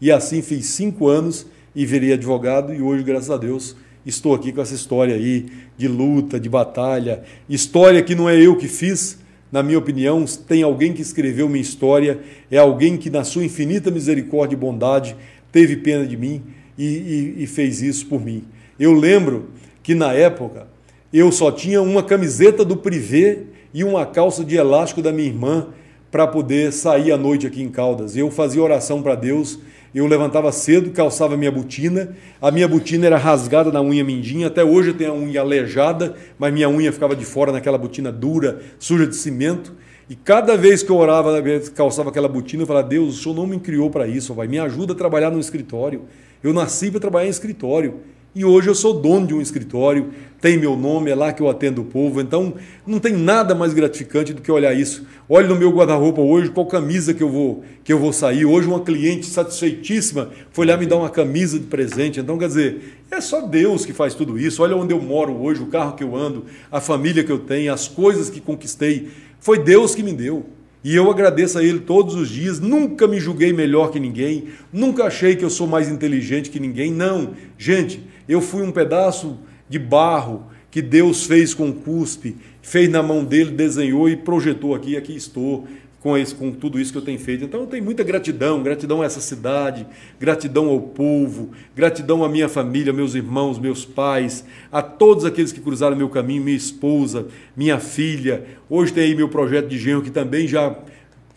E 0.00 0.12
assim 0.12 0.40
fiz 0.40 0.66
cinco 0.66 1.08
anos 1.08 1.46
e 1.74 1.84
virei 1.84 2.12
advogado 2.12 2.72
e 2.72 2.80
hoje, 2.80 3.02
graças 3.02 3.32
a 3.32 3.36
Deus, 3.36 3.74
estou 4.06 4.32
aqui 4.32 4.52
com 4.52 4.60
essa 4.60 4.74
história 4.74 5.16
aí 5.16 5.46
de 5.76 5.88
luta, 5.88 6.38
de 6.38 6.48
batalha. 6.48 7.24
História 7.48 8.00
que 8.04 8.14
não 8.14 8.28
é 8.28 8.40
eu 8.40 8.54
que 8.54 8.68
fiz, 8.68 9.18
na 9.50 9.64
minha 9.64 9.80
opinião, 9.80 10.24
tem 10.46 10.62
alguém 10.62 10.92
que 10.92 11.02
escreveu 11.02 11.48
minha 11.48 11.60
história, 11.60 12.20
é 12.48 12.56
alguém 12.56 12.96
que, 12.96 13.10
na 13.10 13.24
sua 13.24 13.44
infinita 13.44 13.90
misericórdia 13.90 14.54
e 14.54 14.58
bondade, 14.58 15.16
teve 15.50 15.78
pena 15.78 16.06
de 16.06 16.16
mim 16.16 16.40
e, 16.78 17.34
e, 17.38 17.42
e 17.42 17.46
fez 17.46 17.82
isso 17.82 18.06
por 18.06 18.24
mim. 18.24 18.44
Eu 18.78 18.92
lembro 18.92 19.50
que 19.82 19.94
na 19.94 20.12
época 20.12 20.68
eu 21.12 21.32
só 21.32 21.50
tinha 21.50 21.82
uma 21.82 22.02
camiseta 22.02 22.64
do 22.64 22.76
Privé 22.76 23.40
e 23.74 23.82
uma 23.82 24.06
calça 24.06 24.44
de 24.44 24.56
elástico 24.56 25.02
da 25.02 25.12
minha 25.12 25.28
irmã 25.28 25.68
para 26.10 26.26
poder 26.26 26.72
sair 26.72 27.12
à 27.12 27.16
noite 27.16 27.46
aqui 27.46 27.62
em 27.62 27.68
Caldas. 27.68 28.16
Eu 28.16 28.30
fazia 28.30 28.62
oração 28.62 29.02
para 29.02 29.14
Deus, 29.14 29.58
eu 29.94 30.06
levantava 30.06 30.52
cedo, 30.52 30.90
calçava 30.90 31.36
minha 31.36 31.50
botina, 31.50 32.14
a 32.40 32.50
minha 32.50 32.68
botina 32.68 33.06
era 33.06 33.16
rasgada 33.18 33.72
na 33.72 33.82
unha 33.82 34.04
mindinha, 34.04 34.46
até 34.46 34.64
hoje 34.64 34.90
eu 34.90 34.94
tenho 34.94 35.12
a 35.12 35.14
unha 35.14 35.40
aleijada, 35.40 36.14
mas 36.38 36.52
minha 36.52 36.68
unha 36.68 36.92
ficava 36.92 37.16
de 37.16 37.24
fora 37.24 37.52
naquela 37.52 37.78
botina 37.78 38.12
dura, 38.12 38.60
suja 38.78 39.06
de 39.06 39.16
cimento. 39.16 39.74
E 40.08 40.14
cada 40.14 40.56
vez 40.56 40.82
que 40.82 40.90
eu 40.90 40.96
orava, 40.96 41.42
calçava 41.74 42.08
aquela 42.08 42.28
botina, 42.28 42.62
eu 42.62 42.66
falava: 42.66 42.88
Deus, 42.88 43.18
o 43.18 43.22
Senhor 43.22 43.34
não 43.34 43.46
me 43.46 43.58
criou 43.58 43.90
para 43.90 44.06
isso, 44.06 44.32
vai, 44.32 44.46
me 44.46 44.58
ajuda 44.58 44.94
a 44.94 44.96
trabalhar 44.96 45.30
no 45.30 45.38
escritório. 45.38 46.04
Eu 46.42 46.52
nasci 46.52 46.90
para 46.90 47.00
trabalhar 47.00 47.26
em 47.26 47.30
escritório. 47.30 48.00
E 48.34 48.44
hoje 48.44 48.68
eu 48.68 48.74
sou 48.74 49.00
dono 49.00 49.26
de 49.26 49.34
um 49.34 49.40
escritório, 49.40 50.10
tem 50.40 50.56
meu 50.56 50.76
nome, 50.76 51.10
é 51.10 51.14
lá 51.14 51.32
que 51.32 51.42
eu 51.42 51.48
atendo 51.48 51.82
o 51.82 51.84
povo. 51.84 52.20
Então, 52.20 52.54
não 52.86 53.00
tem 53.00 53.12
nada 53.12 53.54
mais 53.54 53.74
gratificante 53.74 54.32
do 54.32 54.40
que 54.40 54.52
olhar 54.52 54.72
isso. 54.72 55.04
Olhe 55.28 55.48
no 55.48 55.56
meu 55.56 55.72
guarda-roupa 55.72 56.20
hoje, 56.20 56.50
qual 56.50 56.66
camisa 56.66 57.12
que 57.12 57.22
eu 57.22 57.28
vou 57.28 57.64
que 57.82 57.92
eu 57.92 57.98
vou 57.98 58.12
sair. 58.12 58.44
Hoje 58.44 58.68
uma 58.68 58.80
cliente 58.80 59.26
satisfeitíssima 59.26 60.30
foi 60.52 60.66
lá 60.66 60.76
me 60.76 60.86
dar 60.86 60.98
uma 60.98 61.10
camisa 61.10 61.58
de 61.58 61.66
presente. 61.66 62.20
Então, 62.20 62.38
quer 62.38 62.46
dizer, 62.48 63.00
é 63.10 63.20
só 63.20 63.40
Deus 63.40 63.84
que 63.84 63.92
faz 63.92 64.14
tudo 64.14 64.38
isso. 64.38 64.62
Olha 64.62 64.76
onde 64.76 64.94
eu 64.94 65.00
moro 65.00 65.32
hoje, 65.32 65.62
o 65.62 65.66
carro 65.66 65.96
que 65.96 66.04
eu 66.04 66.14
ando, 66.14 66.44
a 66.70 66.80
família 66.80 67.24
que 67.24 67.32
eu 67.32 67.40
tenho, 67.40 67.72
as 67.72 67.88
coisas 67.88 68.30
que 68.30 68.40
conquistei. 68.40 69.08
Foi 69.40 69.58
Deus 69.58 69.94
que 69.96 70.02
me 70.02 70.12
deu. 70.12 70.46
E 70.82 70.94
eu 70.94 71.10
agradeço 71.10 71.58
a 71.58 71.64
Ele 71.64 71.80
todos 71.80 72.14
os 72.14 72.28
dias. 72.28 72.60
Nunca 72.60 73.06
me 73.06 73.18
julguei 73.18 73.52
melhor 73.52 73.90
que 73.90 73.98
ninguém, 73.98 74.48
nunca 74.72 75.04
achei 75.04 75.34
que 75.34 75.44
eu 75.44 75.50
sou 75.50 75.66
mais 75.66 75.88
inteligente 75.88 76.50
que 76.50 76.60
ninguém. 76.60 76.92
Não, 76.92 77.34
gente, 77.56 78.00
eu 78.28 78.40
fui 78.40 78.62
um 78.62 78.70
pedaço 78.70 79.38
de 79.68 79.78
barro 79.78 80.46
que 80.70 80.82
Deus 80.82 81.24
fez 81.24 81.54
com 81.54 81.72
cuspe, 81.72 82.36
fez 82.62 82.88
na 82.88 83.02
mão 83.02 83.24
dele, 83.24 83.50
desenhou 83.50 84.08
e 84.08 84.16
projetou 84.16 84.74
aqui. 84.74 84.96
Aqui 84.96 85.16
estou 85.16 85.66
com, 86.08 86.16
esse, 86.16 86.34
com 86.34 86.50
tudo 86.50 86.80
isso 86.80 86.90
que 86.90 86.96
eu 86.96 87.02
tenho 87.02 87.18
feito. 87.18 87.44
Então 87.44 87.60
eu 87.60 87.66
tenho 87.66 87.84
muita 87.84 88.02
gratidão, 88.02 88.62
gratidão 88.62 89.02
a 89.02 89.04
essa 89.04 89.20
cidade, 89.20 89.86
gratidão 90.18 90.70
ao 90.70 90.80
povo, 90.80 91.50
gratidão 91.76 92.24
à 92.24 92.28
minha 92.30 92.48
família, 92.48 92.94
meus 92.94 93.14
irmãos, 93.14 93.58
meus 93.58 93.84
pais, 93.84 94.42
a 94.72 94.80
todos 94.80 95.26
aqueles 95.26 95.52
que 95.52 95.60
cruzaram 95.60 95.94
meu 95.94 96.08
caminho, 96.08 96.42
minha 96.42 96.56
esposa, 96.56 97.26
minha 97.54 97.78
filha. 97.78 98.42
Hoje 98.70 98.90
tem 98.90 99.04
aí 99.04 99.14
meu 99.14 99.28
projeto 99.28 99.68
de 99.68 99.78
genro 99.78 100.00
que 100.00 100.10
também 100.10 100.48
já 100.48 100.74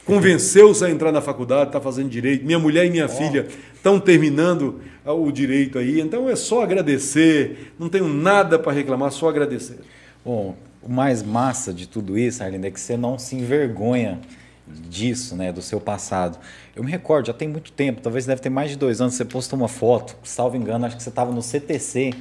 convenceu-se 0.05 0.85
a 0.85 0.89
entrar 0.89 1.11
na 1.11 1.19
faculdade, 1.19 1.67
está 1.67 1.81
fazendo 1.81 2.07
direito. 2.07 2.45
Minha 2.45 2.59
mulher 2.59 2.85
e 2.85 2.89
minha 2.89 3.07
oh. 3.07 3.09
filha 3.09 3.47
estão 3.75 3.99
terminando 3.99 4.79
o 5.05 5.29
direito 5.33 5.79
aí. 5.79 5.99
Então 5.99 6.29
é 6.29 6.35
só 6.37 6.63
agradecer, 6.63 7.73
não 7.77 7.89
tenho 7.89 8.07
nada 8.07 8.57
para 8.57 8.71
reclamar, 8.71 9.11
só 9.11 9.27
agradecer. 9.27 9.79
Bom, 10.23 10.55
o 10.81 10.89
mais 10.89 11.21
massa 11.21 11.73
de 11.73 11.89
tudo 11.89 12.17
isso, 12.17 12.41
Arlindo, 12.41 12.67
é 12.67 12.71
que 12.71 12.79
você 12.79 12.95
não 12.95 13.19
se 13.19 13.35
envergonha 13.35 14.17
disso, 14.71 15.35
né, 15.35 15.51
do 15.51 15.61
seu 15.61 15.79
passado. 15.79 16.37
Eu 16.75 16.83
me 16.83 16.91
recordo, 16.91 17.27
já 17.27 17.33
tem 17.33 17.47
muito 17.47 17.71
tempo, 17.71 18.01
talvez 18.01 18.25
deve 18.25 18.41
ter 18.41 18.49
mais 18.49 18.71
de 18.71 18.77
dois 18.77 19.01
anos, 19.01 19.15
você 19.15 19.25
postou 19.25 19.57
uma 19.59 19.67
foto, 19.67 20.15
salvo 20.23 20.55
engano, 20.55 20.85
acho 20.85 20.97
que 20.97 21.03
você 21.03 21.09
estava 21.09 21.31
no 21.31 21.41
CTC, 21.41 22.13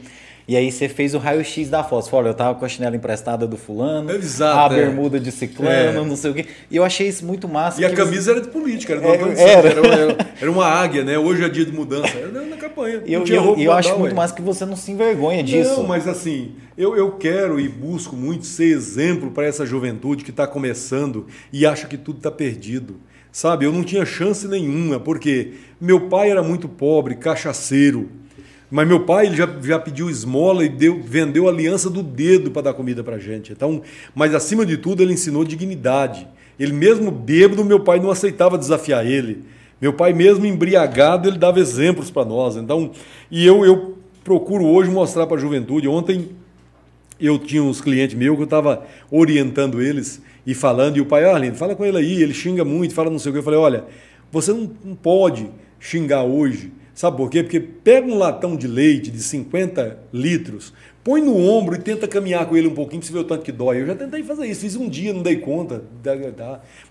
e 0.50 0.56
aí 0.56 0.72
você 0.72 0.88
fez 0.88 1.14
o 1.14 1.18
raio-x 1.18 1.68
da 1.68 1.84
foto. 1.84 2.06
Você 2.06 2.10
falou, 2.10 2.26
eu 2.26 2.34
tava 2.34 2.58
com 2.58 2.64
a 2.64 2.68
chinela 2.68 2.96
emprestada 2.96 3.46
do 3.46 3.56
fulano, 3.56 4.10
Exato, 4.10 4.74
a 4.74 4.76
é. 4.76 4.80
bermuda 4.80 5.20
de 5.20 5.30
ciclano, 5.30 6.00
é. 6.00 6.04
não 6.04 6.16
sei 6.16 6.32
o 6.32 6.34
quê. 6.34 6.44
E 6.68 6.74
eu 6.74 6.82
achei 6.82 7.06
isso 7.06 7.24
muito 7.24 7.46
massa. 7.46 7.80
E 7.80 7.84
a 7.84 7.94
camisa 7.94 8.24
você... 8.24 8.30
era 8.32 8.40
de 8.40 8.48
política, 8.48 8.94
era, 8.94 9.06
é, 9.06 9.42
era. 9.42 9.68
Era, 9.68 10.28
era, 10.40 10.50
uma 10.50 10.66
águia, 10.66 11.04
né? 11.04 11.16
Hoje 11.16 11.44
é 11.44 11.48
dia 11.48 11.64
de 11.64 11.70
mudança. 11.70 12.18
Era 12.18 12.44
na 12.46 12.56
campanha. 12.56 13.00
E 13.06 13.12
eu, 13.12 13.24
eu, 13.24 13.56
eu 13.60 13.70
acho 13.70 13.96
muito 13.96 14.12
massa 14.12 14.34
que 14.34 14.42
você 14.42 14.66
não 14.66 14.74
se 14.74 14.90
envergonha 14.90 15.40
disso. 15.40 15.76
Não, 15.76 15.86
mas 15.86 16.08
assim, 16.08 16.56
eu, 16.76 16.96
eu 16.96 17.12
quero 17.12 17.60
e 17.60 17.68
busco 17.68 18.16
muito 18.16 18.44
ser 18.44 18.72
exemplo 18.72 19.30
para 19.30 19.46
essa 19.46 19.64
juventude 19.64 20.24
que 20.24 20.30
está 20.30 20.48
começando 20.48 21.28
e 21.52 21.64
acha 21.64 21.86
que 21.86 21.96
tudo 21.96 22.16
está 22.16 22.30
perdido. 22.32 22.96
Sabe, 23.30 23.66
eu 23.66 23.70
não 23.70 23.84
tinha 23.84 24.04
chance 24.04 24.48
nenhuma, 24.48 24.98
porque 24.98 25.52
meu 25.80 26.08
pai 26.08 26.28
era 26.28 26.42
muito 26.42 26.68
pobre, 26.68 27.14
cachaceiro, 27.14 28.10
mas 28.70 28.86
meu 28.86 29.00
pai 29.00 29.26
ele 29.26 29.36
já, 29.36 29.48
já 29.62 29.78
pediu 29.78 30.08
esmola 30.08 30.64
e 30.64 30.68
deu, 30.68 31.02
vendeu 31.02 31.48
a 31.48 31.50
aliança 31.50 31.90
do 31.90 32.02
dedo 32.02 32.50
para 32.52 32.62
dar 32.62 32.74
comida 32.74 33.02
para 33.02 33.18
gente. 33.18 33.52
Então, 33.52 33.82
mas 34.14 34.32
acima 34.32 34.64
de 34.64 34.76
tudo 34.76 35.02
ele 35.02 35.12
ensinou 35.12 35.44
dignidade. 35.44 36.28
Ele 36.58 36.72
mesmo 36.72 37.10
bêbado, 37.10 37.64
meu 37.64 37.80
pai 37.80 37.98
não 37.98 38.10
aceitava 38.10 38.56
desafiar 38.56 39.04
ele. 39.04 39.42
Meu 39.80 39.92
pai 39.92 40.12
mesmo 40.12 40.46
embriagado, 40.46 41.28
ele 41.28 41.38
dava 41.38 41.58
exemplos 41.58 42.10
para 42.10 42.24
nós. 42.24 42.56
Então, 42.56 42.92
e 43.30 43.44
eu, 43.44 43.64
eu 43.64 43.98
procuro 44.22 44.64
hoje 44.64 44.90
mostrar 44.90 45.26
para 45.26 45.36
a 45.36 45.40
juventude. 45.40 45.88
Ontem 45.88 46.28
eu 47.18 47.38
tinha 47.38 47.62
uns 47.62 47.80
clientes 47.80 48.16
meus 48.16 48.36
que 48.36 48.42
eu 48.42 48.44
estava 48.44 48.86
orientando 49.10 49.82
eles 49.82 50.22
e 50.46 50.54
falando, 50.54 50.96
e 50.96 51.00
o 51.00 51.06
pai, 51.06 51.24
Arlindo, 51.24 51.56
fala 51.56 51.74
com 51.74 51.84
ele 51.84 51.98
aí, 51.98 52.22
ele 52.22 52.32
xinga 52.32 52.64
muito, 52.64 52.94
fala 52.94 53.10
não 53.10 53.18
sei 53.18 53.30
o 53.30 53.32
que. 53.32 53.38
Eu 53.40 53.42
falei, 53.42 53.58
olha, 53.58 53.84
você 54.30 54.52
não, 54.52 54.70
não 54.84 54.94
pode 54.94 55.50
xingar 55.80 56.22
hoje 56.22 56.70
Sabe 56.94 57.16
por 57.16 57.30
quê? 57.30 57.42
Porque 57.42 57.60
pega 57.60 58.06
um 58.06 58.18
latão 58.18 58.56
de 58.56 58.66
leite 58.66 59.10
de 59.10 59.22
50 59.22 59.98
litros, 60.12 60.72
põe 61.02 61.22
no 61.22 61.36
ombro 61.36 61.74
e 61.74 61.78
tenta 61.78 62.06
caminhar 62.06 62.46
com 62.46 62.56
ele 62.56 62.68
um 62.68 62.74
pouquinho 62.74 63.00
para 63.00 63.06
você 63.06 63.12
ver 63.12 63.18
o 63.20 63.24
tanto 63.24 63.42
que 63.42 63.52
dói. 63.52 63.80
Eu 63.80 63.86
já 63.86 63.94
tentei 63.94 64.22
fazer 64.22 64.46
isso, 64.46 64.60
fiz 64.60 64.76
um 64.76 64.88
dia, 64.88 65.12
não 65.12 65.22
dei 65.22 65.36
conta. 65.36 65.82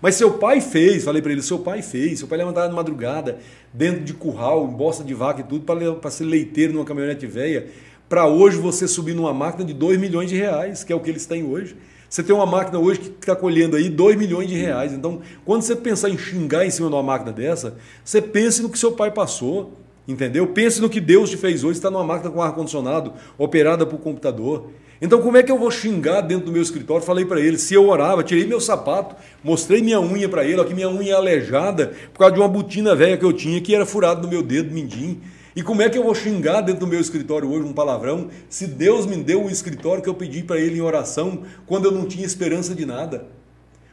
Mas 0.00 0.16
seu 0.16 0.32
pai 0.32 0.60
fez, 0.60 1.04
falei 1.04 1.22
para 1.22 1.32
ele, 1.32 1.42
seu 1.42 1.58
pai 1.58 1.82
fez. 1.82 2.18
Seu 2.18 2.28
pai 2.28 2.38
levantava 2.38 2.68
de 2.68 2.74
madrugada, 2.74 3.38
dentro 3.72 4.02
de 4.02 4.12
curral, 4.12 4.66
em 4.66 4.74
bosta 4.74 5.04
de 5.04 5.14
vaca 5.14 5.42
e 5.42 5.44
tudo, 5.44 5.64
para 5.64 6.10
ser 6.10 6.24
leiteiro 6.24 6.72
numa 6.72 6.84
caminhonete 6.84 7.26
velha. 7.26 7.68
Para 8.08 8.26
hoje 8.26 8.56
você 8.56 8.88
subir 8.88 9.14
numa 9.14 9.32
máquina 9.32 9.64
de 9.64 9.72
2 9.72 10.00
milhões 10.00 10.28
de 10.28 10.36
reais, 10.36 10.82
que 10.82 10.92
é 10.92 10.96
o 10.96 11.00
que 11.00 11.08
eles 11.08 11.26
têm 11.26 11.44
hoje. 11.44 11.76
Você 12.08 12.24
tem 12.24 12.34
uma 12.34 12.46
máquina 12.46 12.76
hoje 12.80 12.98
que 12.98 13.10
está 13.20 13.36
colhendo 13.36 13.76
aí 13.76 13.88
2 13.88 14.18
milhões 14.18 14.48
de 14.48 14.56
reais. 14.56 14.92
Então, 14.92 15.20
quando 15.44 15.62
você 15.62 15.76
pensar 15.76 16.10
em 16.10 16.18
xingar 16.18 16.66
em 16.66 16.70
cima 16.70 16.88
de 16.88 16.94
uma 16.96 17.04
máquina 17.04 17.30
dessa, 17.30 17.76
você 18.04 18.20
pense 18.20 18.60
no 18.60 18.68
que 18.68 18.76
seu 18.76 18.90
pai 18.90 19.12
passou. 19.12 19.78
Entendeu? 20.10 20.44
Pense 20.48 20.80
no 20.80 20.90
que 20.90 21.00
Deus 21.00 21.30
te 21.30 21.36
fez 21.36 21.62
hoje, 21.62 21.78
está 21.78 21.88
numa 21.88 22.02
máquina 22.02 22.30
com 22.30 22.42
ar-condicionado, 22.42 23.12
operada 23.38 23.86
por 23.86 24.00
computador. 24.00 24.70
Então, 25.00 25.22
como 25.22 25.36
é 25.36 25.42
que 25.42 25.52
eu 25.52 25.58
vou 25.58 25.70
xingar 25.70 26.20
dentro 26.20 26.46
do 26.46 26.52
meu 26.52 26.60
escritório? 26.60 27.02
Falei 27.02 27.24
para 27.24 27.40
ele, 27.40 27.56
se 27.56 27.74
eu 27.74 27.88
orava, 27.88 28.24
tirei 28.24 28.44
meu 28.44 28.60
sapato, 28.60 29.14
mostrei 29.42 29.80
minha 29.80 30.00
unha 30.00 30.28
para 30.28 30.44
ele, 30.44 30.60
ó, 30.60 30.64
que 30.64 30.74
minha 30.74 30.90
unha 30.90 31.12
é 31.12 31.14
aleijada 31.14 31.92
por 32.12 32.18
causa 32.18 32.34
de 32.34 32.40
uma 32.40 32.48
botina 32.48 32.94
velha 32.94 33.16
que 33.16 33.24
eu 33.24 33.32
tinha 33.32 33.60
que 33.60 33.72
era 33.72 33.86
furada 33.86 34.20
no 34.20 34.28
meu 34.28 34.42
dedo 34.42 34.74
mindinho. 34.74 35.20
E 35.54 35.62
como 35.62 35.80
é 35.80 35.88
que 35.88 35.96
eu 35.96 36.02
vou 36.02 36.14
xingar 36.14 36.60
dentro 36.60 36.80
do 36.80 36.86
meu 36.88 37.00
escritório 37.00 37.48
hoje 37.48 37.64
um 37.64 37.72
palavrão 37.72 38.28
se 38.48 38.66
Deus 38.66 39.06
me 39.06 39.16
deu 39.16 39.44
o 39.44 39.50
escritório 39.50 40.02
que 40.02 40.08
eu 40.08 40.14
pedi 40.14 40.42
para 40.42 40.58
ele 40.58 40.78
em 40.78 40.82
oração 40.82 41.42
quando 41.66 41.84
eu 41.86 41.92
não 41.92 42.04
tinha 42.04 42.26
esperança 42.26 42.74
de 42.74 42.84
nada? 42.84 43.26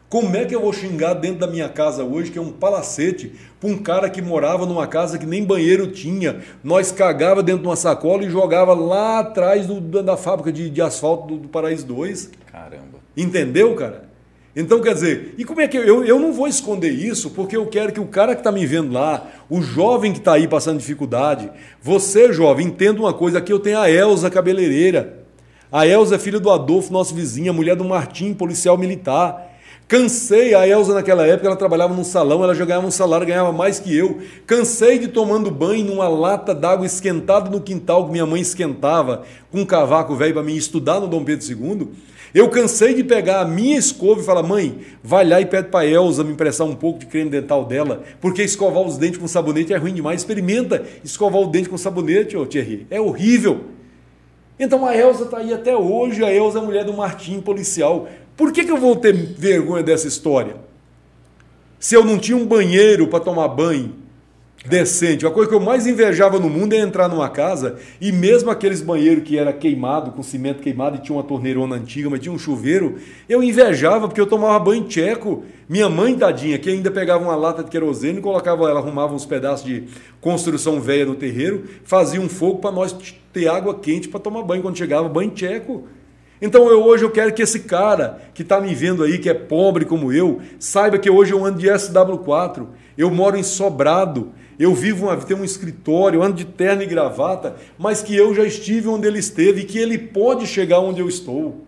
Como 0.09 0.37
é 0.37 0.45
que 0.45 0.55
eu 0.55 0.61
vou 0.61 0.71
xingar 0.71 1.15
dentro 1.15 1.39
da 1.39 1.47
minha 1.47 1.67
casa 1.67 2.01
hoje, 2.01 2.31
que 2.31 2.39
é 2.39 2.41
um 2.41 2.51
palacete, 2.51 3.33
para 3.59 3.69
um 3.69 3.77
cara 3.77 4.09
que 4.09 4.21
morava 4.21 4.65
numa 4.65 4.87
casa 4.87 5.17
que 5.17 5.25
nem 5.25 5.43
banheiro 5.43 5.87
tinha? 5.87 6.39
Nós 6.63 6.93
cagava 6.93 7.43
dentro 7.43 7.63
de 7.63 7.67
uma 7.67 7.75
sacola 7.75 8.23
e 8.23 8.29
jogava 8.29 8.73
lá 8.73 9.19
atrás 9.19 9.67
do, 9.67 9.81
da 9.81 10.15
fábrica 10.15 10.49
de, 10.49 10.69
de 10.69 10.81
asfalto 10.81 11.27
do, 11.27 11.37
do 11.41 11.47
Paraíso 11.49 11.85
2. 11.87 12.31
Caramba. 12.49 12.99
Entendeu, 13.17 13.75
cara? 13.75 14.07
Então, 14.55 14.79
quer 14.79 14.93
dizer, 14.93 15.35
e 15.37 15.43
como 15.43 15.59
é 15.59 15.67
que 15.67 15.77
eu, 15.77 15.83
eu, 15.83 16.05
eu 16.05 16.19
não 16.19 16.31
vou 16.31 16.47
esconder 16.47 16.89
isso, 16.89 17.31
porque 17.31 17.57
eu 17.57 17.67
quero 17.67 17.91
que 17.91 17.99
o 17.99 18.07
cara 18.07 18.33
que 18.33 18.39
está 18.39 18.51
me 18.51 18.65
vendo 18.65 18.93
lá, 18.93 19.27
o 19.49 19.61
jovem 19.61 20.13
que 20.13 20.19
está 20.19 20.33
aí 20.33 20.47
passando 20.47 20.79
dificuldade, 20.79 21.51
você, 21.81 22.31
jovem, 22.31 22.67
entenda 22.67 23.01
uma 23.01 23.13
coisa: 23.13 23.39
aqui 23.39 23.51
eu 23.51 23.59
tenho 23.59 23.77
a 23.77 23.91
Elza 23.91 24.29
cabeleireira. 24.29 25.25
A 25.69 25.85
Elza 25.85 26.15
é 26.15 26.17
filha 26.19 26.39
do 26.39 26.49
Adolfo, 26.49 26.93
nosso 26.93 27.13
vizinho, 27.13 27.51
a 27.51 27.53
mulher 27.53 27.75
do 27.75 27.83
Martim, 27.83 28.33
policial 28.33 28.77
militar. 28.77 29.46
Cansei, 29.87 30.53
a 30.53 30.67
Elza 30.67 30.93
naquela 30.93 31.25
época, 31.25 31.47
ela 31.47 31.55
trabalhava 31.55 31.93
num 31.93 32.03
salão, 32.03 32.43
ela 32.43 32.53
já 32.53 32.65
ganhava 32.65 32.85
um 32.85 32.91
salário, 32.91 33.25
ganhava 33.25 33.53
mais 33.53 33.79
que 33.79 33.95
eu. 33.95 34.19
Cansei 34.45 34.99
de 34.99 35.07
tomando 35.07 35.49
banho 35.49 35.85
numa 35.85 36.09
lata 36.09 36.53
d'água 36.53 36.85
esquentada 36.85 37.49
no 37.49 37.61
quintal 37.61 38.05
que 38.05 38.11
minha 38.11 38.25
mãe 38.25 38.41
esquentava 38.41 39.23
com 39.49 39.61
um 39.61 39.65
cavaco 39.65 40.13
velho 40.13 40.33
para 40.33 40.43
mim 40.43 40.55
estudar 40.55 40.99
no 40.99 41.07
Dom 41.07 41.23
Pedro 41.23 41.49
II. 41.49 41.87
Eu 42.33 42.49
cansei 42.49 42.93
de 42.93 43.01
pegar 43.01 43.39
a 43.39 43.45
minha 43.45 43.77
escova 43.77 44.19
e 44.19 44.25
falar, 44.25 44.43
mãe, 44.43 44.77
vai 45.01 45.25
lá 45.25 45.39
e 45.39 45.45
pede 45.45 45.69
para 45.69 45.85
Elza 45.85 46.21
me 46.21 46.33
emprestar 46.33 46.67
um 46.67 46.75
pouco 46.75 46.99
de 46.99 47.05
creme 47.05 47.29
dental 47.29 47.63
dela, 47.63 48.03
porque 48.19 48.43
escovar 48.43 48.83
os 48.83 48.97
dentes 48.97 49.17
com 49.17 49.27
sabonete 49.27 49.73
é 49.73 49.77
ruim 49.77 49.93
demais. 49.93 50.19
Experimenta 50.19 50.83
escovar 51.01 51.41
o 51.41 51.47
dente 51.47 51.69
com 51.69 51.77
sabonete, 51.77 52.35
ô 52.35 52.45
Thierry. 52.45 52.85
É 52.89 52.99
horrível. 52.99 53.61
Então 54.59 54.85
a 54.85 54.97
Elza 54.97 55.23
está 55.23 55.37
aí 55.37 55.53
até 55.53 55.77
hoje, 55.77 56.25
a 56.25 56.33
Elza 56.33 56.59
é 56.59 56.61
a 56.61 56.65
mulher 56.65 56.83
do 56.83 56.91
Martim, 56.91 57.39
policial. 57.39 58.09
Por 58.37 58.51
que, 58.51 58.63
que 58.63 58.71
eu 58.71 58.77
vou 58.77 58.95
ter 58.95 59.13
vergonha 59.13 59.81
dessa 59.81 60.07
história? 60.07 60.57
Se 61.79 61.95
eu 61.95 62.05
não 62.05 62.19
tinha 62.19 62.37
um 62.37 62.45
banheiro 62.45 63.07
para 63.07 63.19
tomar 63.19 63.47
banho 63.47 63.95
decente, 64.63 65.25
a 65.25 65.31
coisa 65.31 65.49
que 65.49 65.55
eu 65.55 65.59
mais 65.59 65.87
invejava 65.87 66.39
no 66.39 66.49
mundo 66.49 66.73
é 66.73 66.77
entrar 66.77 67.07
numa 67.07 67.29
casa 67.29 67.79
e 67.99 68.11
mesmo 68.11 68.51
aqueles 68.51 68.81
banheiros 68.81 69.23
que 69.23 69.39
era 69.39 69.51
queimado, 69.51 70.11
com 70.11 70.21
cimento 70.21 70.61
queimado 70.61 70.97
e 70.97 70.99
tinha 70.99 71.15
uma 71.15 71.23
torneirona 71.23 71.75
antiga, 71.75 72.11
mas 72.11 72.19
tinha 72.19 72.33
um 72.33 72.37
chuveiro, 72.37 72.97
eu 73.27 73.41
invejava 73.41 74.07
porque 74.07 74.21
eu 74.21 74.27
tomava 74.27 74.59
banho 74.59 74.83
tcheco. 74.83 75.43
Minha 75.67 75.89
mãe, 75.89 76.15
tadinha, 76.15 76.59
que 76.59 76.69
ainda 76.69 76.91
pegava 76.91 77.23
uma 77.23 77.35
lata 77.35 77.63
de 77.63 77.71
querosene, 77.71 78.21
colocava 78.21 78.69
ela, 78.69 78.79
arrumava 78.79 79.15
uns 79.15 79.25
pedaços 79.25 79.65
de 79.65 79.85
construção 80.21 80.79
velha 80.79 81.07
no 81.07 81.15
terreiro, 81.15 81.65
fazia 81.83 82.21
um 82.21 82.29
fogo 82.29 82.59
para 82.59 82.71
nós 82.71 82.95
ter 83.33 83.47
água 83.47 83.79
quente 83.79 84.07
para 84.07 84.19
tomar 84.19 84.43
banho 84.43 84.61
quando 84.61 84.77
chegava, 84.77 85.09
banho 85.09 85.31
tcheco. 85.31 85.87
Então 86.41 86.69
eu, 86.69 86.83
hoje 86.83 87.03
eu 87.03 87.09
quero 87.09 87.33
que 87.33 87.41
esse 87.41 87.61
cara 87.61 88.21
que 88.33 88.43
está 88.43 88.61
me 88.61 88.73
vendo 88.75 89.03
aí, 89.03 89.17
que 89.17 89.29
é 89.29 89.33
pobre 89.33 89.85
como 89.85 90.13
eu, 90.13 90.39
saiba 90.59 90.99
que 90.99 91.09
hoje 91.09 91.33
eu 91.33 91.43
ando 91.43 91.59
de 91.59 91.67
SW4, 91.67 92.67
eu 92.97 93.09
moro 93.09 93.37
em 93.37 93.43
Sobrado, 93.43 94.31
eu 94.59 94.73
vivo 94.73 95.07
uma, 95.07 95.17
tenho 95.17 95.39
um 95.39 95.45
escritório, 95.45 96.21
ando 96.21 96.35
de 96.35 96.45
terno 96.45 96.83
e 96.83 96.87
gravata, 96.87 97.55
mas 97.77 98.01
que 98.01 98.15
eu 98.15 98.33
já 98.33 98.43
estive 98.43 98.87
onde 98.87 99.07
ele 99.07 99.19
esteve 99.19 99.61
e 99.61 99.65
que 99.65 99.77
ele 99.77 99.97
pode 99.97 100.45
chegar 100.47 100.79
onde 100.79 100.99
eu 100.99 101.07
estou. 101.07 101.63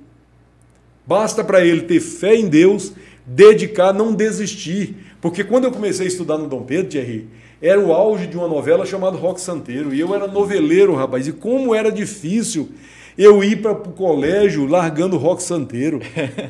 Basta 1.05 1.43
para 1.43 1.65
ele 1.65 1.81
ter 1.81 1.99
fé 1.99 2.35
em 2.35 2.47
Deus, 2.47 2.93
dedicar, 3.25 3.93
não 3.93 4.13
desistir. 4.13 4.95
Porque 5.19 5.43
quando 5.43 5.65
eu 5.65 5.71
comecei 5.71 6.05
a 6.05 6.09
estudar 6.09 6.37
no 6.37 6.47
Dom 6.47 6.63
Pedro, 6.63 6.89
Thierry, 6.89 7.27
era 7.61 7.79
o 7.79 7.91
auge 7.91 8.25
de 8.25 8.37
uma 8.37 8.47
novela 8.47 8.85
chamada 8.85 9.17
Rock 9.17 9.41
Santeiro. 9.41 9.93
E 9.93 9.99
eu 9.99 10.13
era 10.15 10.27
noveleiro, 10.27 10.95
rapaz. 10.95 11.27
E 11.27 11.31
como 11.31 11.75
era 11.75 11.91
difícil 11.91 12.69
eu 13.19 13.43
ir 13.43 13.57
para 13.61 13.73
o 13.73 13.91
colégio 13.91 14.65
largando 14.65 15.17
rock 15.17 15.43
santeiro. 15.43 15.99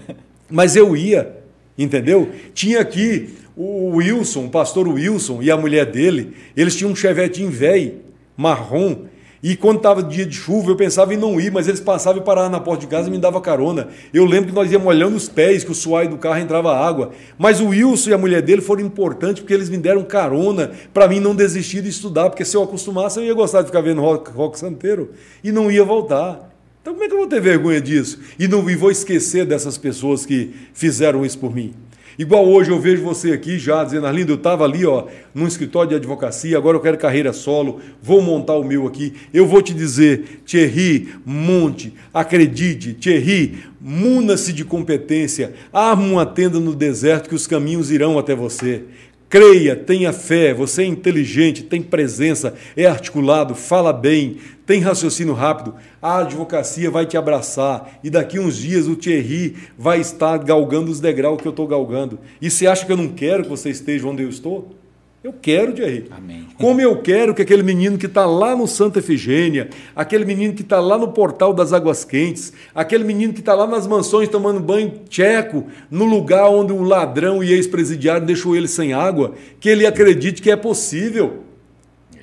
Mas 0.48 0.76
eu 0.76 0.96
ia, 0.96 1.36
entendeu? 1.76 2.30
Tinha 2.54 2.80
aqui 2.80 3.34
o 3.58 3.96
Wilson, 3.96 4.46
o 4.46 4.50
pastor 4.50 4.88
Wilson 4.88 5.42
e 5.42 5.50
a 5.50 5.58
mulher 5.58 5.88
dele, 5.88 6.34
eles 6.56 6.76
tinham 6.76 6.92
um 6.92 6.96
chevetinho 6.96 7.50
velho, 7.50 7.96
marrom, 8.38 9.08
e 9.42 9.56
quando 9.56 9.78
estava 9.78 10.04
dia 10.04 10.26
de 10.26 10.36
chuva, 10.36 10.70
eu 10.70 10.76
pensava 10.76 11.14
em 11.14 11.18
não 11.18 11.40
ir, 11.40 11.50
mas 11.50 11.68
eles 11.68 11.80
passavam 11.80 12.22
e 12.22 12.26
paravam 12.26 12.50
na 12.50 12.60
porta 12.60 12.82
de 12.82 12.88
casa 12.88 13.08
e 13.08 13.12
me 13.12 13.18
davam 13.18 13.40
carona. 13.40 13.88
Eu 14.14 14.26
lembro 14.26 14.50
que 14.50 14.56
nós 14.56 14.70
íamos 14.70 14.88
olhando 14.88 15.16
os 15.16 15.30
pés, 15.30 15.64
que 15.64 15.72
o 15.72 15.76
suai 15.76 16.10
do 16.10 16.18
carro 16.18 16.40
entrava 16.40 16.76
água. 16.76 17.12
Mas 17.38 17.62
o 17.62 17.70
Wilson 17.70 18.10
e 18.10 18.14
a 18.14 18.18
mulher 18.18 18.42
dele 18.42 18.62
foram 18.62 18.82
importantes 18.84 19.40
porque 19.42 19.54
eles 19.54 19.70
me 19.70 19.78
deram 19.78 20.04
carona 20.04 20.72
para 20.94 21.08
mim 21.08 21.22
não 21.22 21.34
desistir 21.34 21.82
de 21.82 21.88
estudar, 21.88 22.30
porque 22.30 22.44
se 22.44 22.58
eu 22.58 22.64
acostumasse, 22.64 23.20
eu 23.20 23.26
ia 23.26 23.34
gostar 23.34 23.62
de 23.62 23.68
ficar 23.68 23.82
vendo 23.82 24.02
rock, 24.02 24.30
rock 24.30 24.60
santeiro 24.60 25.12
e 25.42 25.54
não 25.54 25.72
ia 25.72 25.86
voltar. 25.86 26.49
Então 26.90 26.96
como 26.96 27.06
é 27.06 27.08
que 27.08 27.14
eu 27.14 27.20
vou 27.20 27.28
ter 27.28 27.40
vergonha 27.40 27.80
disso? 27.80 28.20
E 28.40 28.48
não 28.48 28.68
e 28.68 28.76
vou 28.76 28.90
esquecer 28.90 29.46
dessas 29.46 29.78
pessoas 29.78 30.26
que 30.26 30.50
fizeram 30.74 31.24
isso 31.24 31.38
por 31.38 31.54
mim. 31.54 31.72
Igual 32.18 32.50
hoje 32.50 32.72
eu 32.72 32.80
vejo 32.80 33.04
você 33.04 33.32
aqui 33.32 33.60
já 33.60 33.84
dizendo, 33.84 34.08
Arlindo, 34.08 34.32
eu 34.32 34.38
estava 34.38 34.64
ali 34.64 34.88
ó, 34.88 35.06
num 35.32 35.46
escritório 35.46 35.90
de 35.90 35.96
advocacia, 35.96 36.58
agora 36.58 36.76
eu 36.76 36.82
quero 36.82 36.98
carreira 36.98 37.32
solo, 37.32 37.80
vou 38.02 38.24
montar 38.24 38.56
o 38.56 38.64
meu 38.64 38.88
aqui. 38.88 39.14
Eu 39.32 39.46
vou 39.46 39.62
te 39.62 39.72
dizer, 39.72 40.42
Thierry, 40.48 41.10
monte, 41.24 41.94
acredite, 42.12 42.96
Thierry, 42.96 43.60
muna-se 43.80 44.52
de 44.52 44.66
competência, 44.66 45.54
arma 45.72 46.04
uma 46.04 46.26
tenda 46.26 46.60
no 46.60 46.74
deserto 46.74 47.30
que 47.30 47.36
os 47.36 47.46
caminhos 47.46 47.92
irão 47.92 48.18
até 48.18 48.34
você. 48.34 48.82
Creia, 49.30 49.76
tenha 49.76 50.12
fé, 50.12 50.56
você 50.56 50.82
é 50.82 50.86
inteligente, 50.88 51.62
tem 51.62 51.84
presença, 51.84 52.56
é 52.76 52.88
articulado, 52.88 53.54
fala 53.54 53.94
bem, 53.94 54.38
tem 54.66 54.82
raciocínio 54.82 55.36
rápido. 55.36 55.76
A 56.02 56.22
advocacia 56.22 56.90
vai 56.90 57.06
te 57.06 57.16
abraçar 57.16 58.00
e 58.04 58.10
daqui 58.10 58.40
uns 58.40 58.58
dias 58.58 58.88
o 58.88 58.96
Thierry 58.96 59.56
vai 59.78 60.00
estar 60.00 60.40
galgando 60.40 60.90
os 60.90 61.00
degraus 61.00 61.40
que 61.40 61.48
eu 61.48 61.52
estou 61.52 61.68
galgando. 61.68 62.18
E 62.42 62.50
você 62.50 62.66
acha 62.66 62.84
que 62.84 62.92
eu 62.92 62.98
não 62.98 63.10
quero 63.10 63.44
que 63.44 63.50
você 63.50 63.70
esteja 63.70 64.08
onde 64.08 64.24
eu 64.24 64.30
estou? 64.30 64.79
Eu 65.22 65.34
quero, 65.34 65.74
Thierry. 65.74 66.06
Amém. 66.12 66.48
Como 66.58 66.80
eu 66.80 67.02
quero 67.02 67.36
que 67.36 67.42
aquele 67.42 67.62
menino 67.62 67.98
que 67.98 68.06
está 68.06 68.26
lá 68.26 68.56
no 68.56 68.66
Santa 68.66 69.00
Efigênia, 69.00 69.70
aquele 69.94 70.24
menino 70.24 70.54
que 70.54 70.62
está 70.62 70.80
lá 70.80 70.98
no 70.98 71.10
Portal 71.10 71.54
das 71.54 71.74
Águas 71.74 72.06
Quentes, 72.06 72.54
aquele 72.74 73.04
menino 73.04 73.34
que 73.34 73.42
está 73.42 73.54
lá 73.54 73.68
nas 73.68 73.86
mansões 73.86 74.30
tomando 74.30 74.62
banho 74.62 75.02
tcheco, 75.10 75.68
no 75.92 76.06
lugar 76.06 76.50
onde 76.50 76.72
o 76.72 76.82
ladrão 76.82 77.44
e 77.44 77.52
ex-presidiário 77.52 78.26
deixou 78.26 78.56
ele 78.56 78.68
sem 78.68 78.94
água, 78.94 79.36
que 79.60 79.68
ele 79.68 79.86
acredite 79.86 80.42
que 80.42 80.52
é 80.52 80.56
possível. 80.56 81.44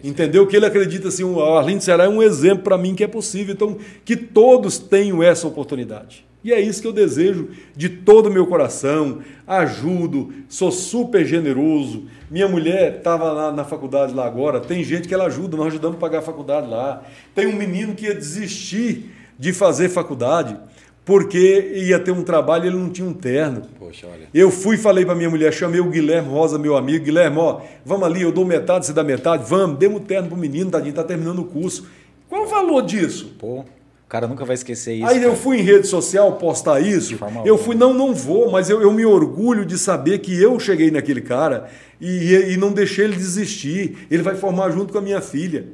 Entendeu? 0.03 0.47
Que 0.47 0.57
ele 0.57 0.67
acredita 0.67 1.09
assim, 1.09 1.25
o 1.25 1.41
Arlindo 1.41 1.83
Ceará 1.83 2.05
é 2.05 2.09
um 2.09 2.23
exemplo 2.23 2.65
para 2.65 2.79
mim 2.79 2.95
que 2.95 3.05
é 3.05 3.09
possível. 3.09 3.55
Então, 3.55 3.77
que 4.05 4.17
todos 4.17 4.79
tenham 4.79 5.23
essa 5.23 5.47
oportunidade. 5.47 6.26
E 6.47 6.53
é 6.53 6.61
isso 6.61 6.81
que 6.81 6.87
eu 6.87 6.93
desejo 6.93 7.49
de 7.75 7.89
todo 7.89 8.29
o 8.29 8.33
meu 8.33 8.47
coração. 8.47 9.19
Ajudo, 9.45 10.33
sou 10.49 10.71
super 10.71 11.27
generoso. 11.27 12.05
Minha 12.31 12.47
mulher 12.47 12.99
estava 12.99 13.51
na 13.51 13.65
faculdade 13.65 14.15
lá 14.15 14.25
agora. 14.25 14.61
Tem 14.61 14.85
gente 14.85 15.09
que 15.09 15.15
ela 15.15 15.25
ajuda, 15.25 15.57
nós 15.57 15.67
ajudamos 15.67 15.97
a 15.97 16.01
pagar 16.01 16.21
a 16.21 16.23
faculdade 16.23 16.69
lá. 16.69 17.03
Tem 17.35 17.49
um 17.49 17.57
menino 17.57 17.97
que 17.97 18.07
ia 18.07 18.15
desistir 18.15 19.11
de 19.37 19.53
fazer 19.53 19.89
faculdade 19.89 20.57
porque 21.05 21.73
ia 21.75 21.99
ter 21.99 22.13
um 22.13 22.23
trabalho 22.23 22.67
e 22.67 22.69
ele 22.69 22.77
não 22.77 22.91
tinha 22.91 23.09
um 23.09 23.13
terno. 23.13 23.63
Poxa, 23.77 24.07
olha. 24.07 24.29
Eu 24.33 24.49
fui 24.49 24.77
e 24.77 24.79
falei 24.79 25.05
para 25.05 25.17
minha 25.17 25.29
mulher, 25.29 25.53
chamei 25.53 25.81
o 25.81 25.91
Guilherme 25.91 26.29
Rosa, 26.29 26.61
meu 26.61 26.77
amigo, 26.77 27.05
Guilherme, 27.05 27.39
ó, 27.39 27.61
vamos 27.85 28.07
ali, 28.07 28.23
eu 28.23 28.31
dou 28.31 28.45
metade, 28.45 28.87
você 28.87 28.93
dá 28.93 29.03
metade, 29.03 29.45
vamos, 29.49 29.79
demos 29.79 30.01
um 30.01 30.05
terno 30.05 30.29
pro 30.29 30.37
menino, 30.37 30.71
tadinho, 30.71 30.95
tá 30.95 31.03
terminando 31.03 31.41
o 31.41 31.45
curso. 31.45 31.89
Qual 32.29 32.45
o 32.45 32.47
valor 32.47 32.83
disso? 32.83 33.35
Pô, 33.39 33.65
o 34.07 34.09
cara 34.09 34.29
nunca 34.29 34.45
vai 34.45 34.55
esquecer 34.55 34.95
isso. 34.95 35.07
Aí 35.07 35.15
cara. 35.15 35.27
eu 35.27 35.35
fui 35.35 35.59
em 35.59 35.63
rede 35.63 35.89
social 35.89 36.33
postar 36.35 36.79
isso, 36.81 37.19
eu 37.45 37.59
fui, 37.59 37.75
não, 37.75 37.93
não 37.93 38.15
vou, 38.15 38.49
mas 38.53 38.71
eu, 38.71 38.81
eu 38.81 38.93
me 38.93 39.05
orgulho 39.05 39.67
de 39.67 39.77
saber 39.77 40.21
que 40.21 40.41
eu 40.41 40.61
cheguei 40.61 40.93
naquele 40.93 41.21
cara 41.21 41.69
e, 42.01 42.53
e 42.53 42.57
não 42.57 42.73
deixei 42.73 43.05
ele 43.05 43.17
desistir, 43.17 44.07
ele 44.09 44.23
vai 44.23 44.37
formar 44.37 44.71
junto 44.71 44.93
com 44.93 44.99
a 44.99 45.03
minha 45.03 45.21
filha. 45.21 45.67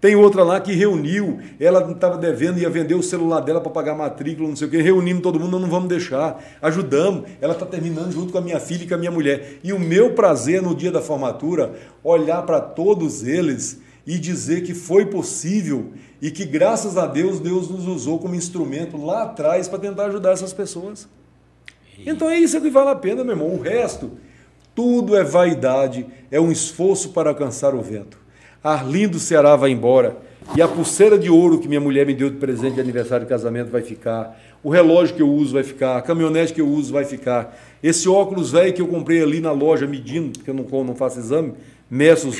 Tem 0.00 0.14
outra 0.14 0.44
lá 0.44 0.60
que 0.60 0.72
reuniu, 0.74 1.40
ela 1.58 1.90
estava 1.90 2.18
devendo, 2.18 2.60
ia 2.60 2.70
vender 2.70 2.94
o 2.94 3.02
celular 3.02 3.40
dela 3.40 3.60
para 3.60 3.72
pagar 3.72 3.92
a 3.92 3.96
matrícula, 3.96 4.48
não 4.48 4.54
sei 4.54 4.68
o 4.68 4.70
quê. 4.70 4.80
Reunimos 4.80 5.22
todo 5.22 5.40
mundo, 5.40 5.58
não 5.58 5.68
vamos 5.68 5.88
deixar. 5.88 6.40
Ajudamos. 6.62 7.24
Ela 7.40 7.54
está 7.54 7.66
terminando 7.66 8.12
junto 8.12 8.30
com 8.30 8.38
a 8.38 8.40
minha 8.40 8.60
filha 8.60 8.84
e 8.84 8.86
com 8.86 8.94
a 8.94 8.98
minha 8.98 9.10
mulher. 9.10 9.58
E 9.64 9.72
o 9.72 9.78
meu 9.78 10.12
prazer 10.12 10.62
no 10.62 10.72
dia 10.72 10.92
da 10.92 11.00
formatura, 11.00 11.74
olhar 12.04 12.42
para 12.42 12.60
todos 12.60 13.26
eles 13.26 13.80
e 14.08 14.18
dizer 14.18 14.62
que 14.62 14.72
foi 14.72 15.04
possível 15.04 15.92
e 16.20 16.30
que, 16.30 16.46
graças 16.46 16.96
a 16.96 17.06
Deus, 17.06 17.40
Deus 17.40 17.68
nos 17.68 17.86
usou 17.86 18.18
como 18.18 18.34
instrumento 18.34 18.96
lá 18.96 19.24
atrás 19.24 19.68
para 19.68 19.78
tentar 19.78 20.06
ajudar 20.06 20.32
essas 20.32 20.54
pessoas. 20.54 21.06
Então 22.06 22.30
é 22.30 22.38
isso 22.38 22.58
que 22.58 22.70
vale 22.70 22.88
a 22.88 22.94
pena, 22.94 23.22
meu 23.22 23.34
irmão. 23.34 23.54
O 23.54 23.60
resto, 23.60 24.12
tudo 24.74 25.14
é 25.14 25.22
vaidade, 25.22 26.06
é 26.30 26.40
um 26.40 26.50
esforço 26.50 27.10
para 27.10 27.28
alcançar 27.28 27.74
o 27.74 27.82
vento. 27.82 28.18
Arlindo 28.64 29.18
Ceará 29.18 29.54
vai 29.56 29.72
embora. 29.72 30.16
E 30.56 30.62
a 30.62 30.68
pulseira 30.68 31.18
de 31.18 31.28
ouro 31.28 31.58
que 31.58 31.68
minha 31.68 31.80
mulher 31.80 32.06
me 32.06 32.14
deu 32.14 32.30
de 32.30 32.38
presente 32.38 32.76
de 32.76 32.80
aniversário 32.80 33.26
de 33.26 33.28
casamento 33.28 33.70
vai 33.70 33.82
ficar. 33.82 34.40
O 34.64 34.70
relógio 34.70 35.14
que 35.16 35.22
eu 35.22 35.30
uso 35.30 35.52
vai 35.52 35.62
ficar. 35.62 35.98
A 35.98 36.02
caminhonete 36.02 36.54
que 36.54 36.62
eu 36.62 36.68
uso 36.68 36.94
vai 36.94 37.04
ficar. 37.04 37.54
Esse 37.82 38.08
óculos 38.08 38.52
velho 38.52 38.72
que 38.72 38.80
eu 38.80 38.88
comprei 38.88 39.22
ali 39.22 39.38
na 39.38 39.52
loja 39.52 39.86
medindo, 39.86 40.38
porque 40.38 40.48
eu 40.48 40.54
não, 40.54 40.84
não 40.84 40.94
faço 40.94 41.18
exame, 41.18 41.52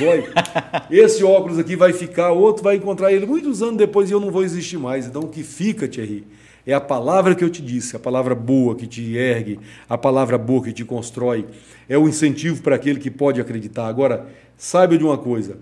olhos. 0.01 0.29
Esse 0.91 1.25
óculos 1.25 1.59
aqui 1.59 1.77
vai 1.77 1.93
ficar, 1.93 2.33
outro 2.33 2.63
vai 2.63 2.77
encontrar 2.77 3.13
ele 3.13 3.27
muitos 3.27 3.63
anos 3.63 3.77
depois 3.77 4.11
e 4.11 4.13
eu 4.13 4.21
não 4.21 4.31
vou 4.31 4.45
existir 4.45 4.79
mais. 4.79 5.07
Então 5.07 5.23
o 5.23 5.29
que 5.29 5.43
fica, 5.43 5.89
Thierry, 5.89 6.27
é 6.67 6.75
a 6.75 6.81
palavra 6.81 7.35
que 7.35 7.43
eu 7.43 7.51
te 7.51 7.63
disse, 7.63 7.97
a 7.97 7.99
palavra 7.99 8.35
boa 8.35 8.75
que 8.75 8.87
te 8.87 9.17
ergue, 9.17 9.59
a 9.89 9.97
palavra 9.97 10.37
boa 10.37 10.63
que 10.63 10.73
te 10.73 10.85
constrói. 10.85 11.47
É 11.89 11.97
o 11.97 12.09
incentivo 12.09 12.63
para 12.63 12.77
aquele 12.77 13.01
que 13.01 13.11
pode 13.11 13.41
acreditar. 13.41 13.87
Agora, 13.87 14.27
saiba 14.57 14.99
de 14.99 15.05
uma 15.05 15.17
coisa 15.17 15.57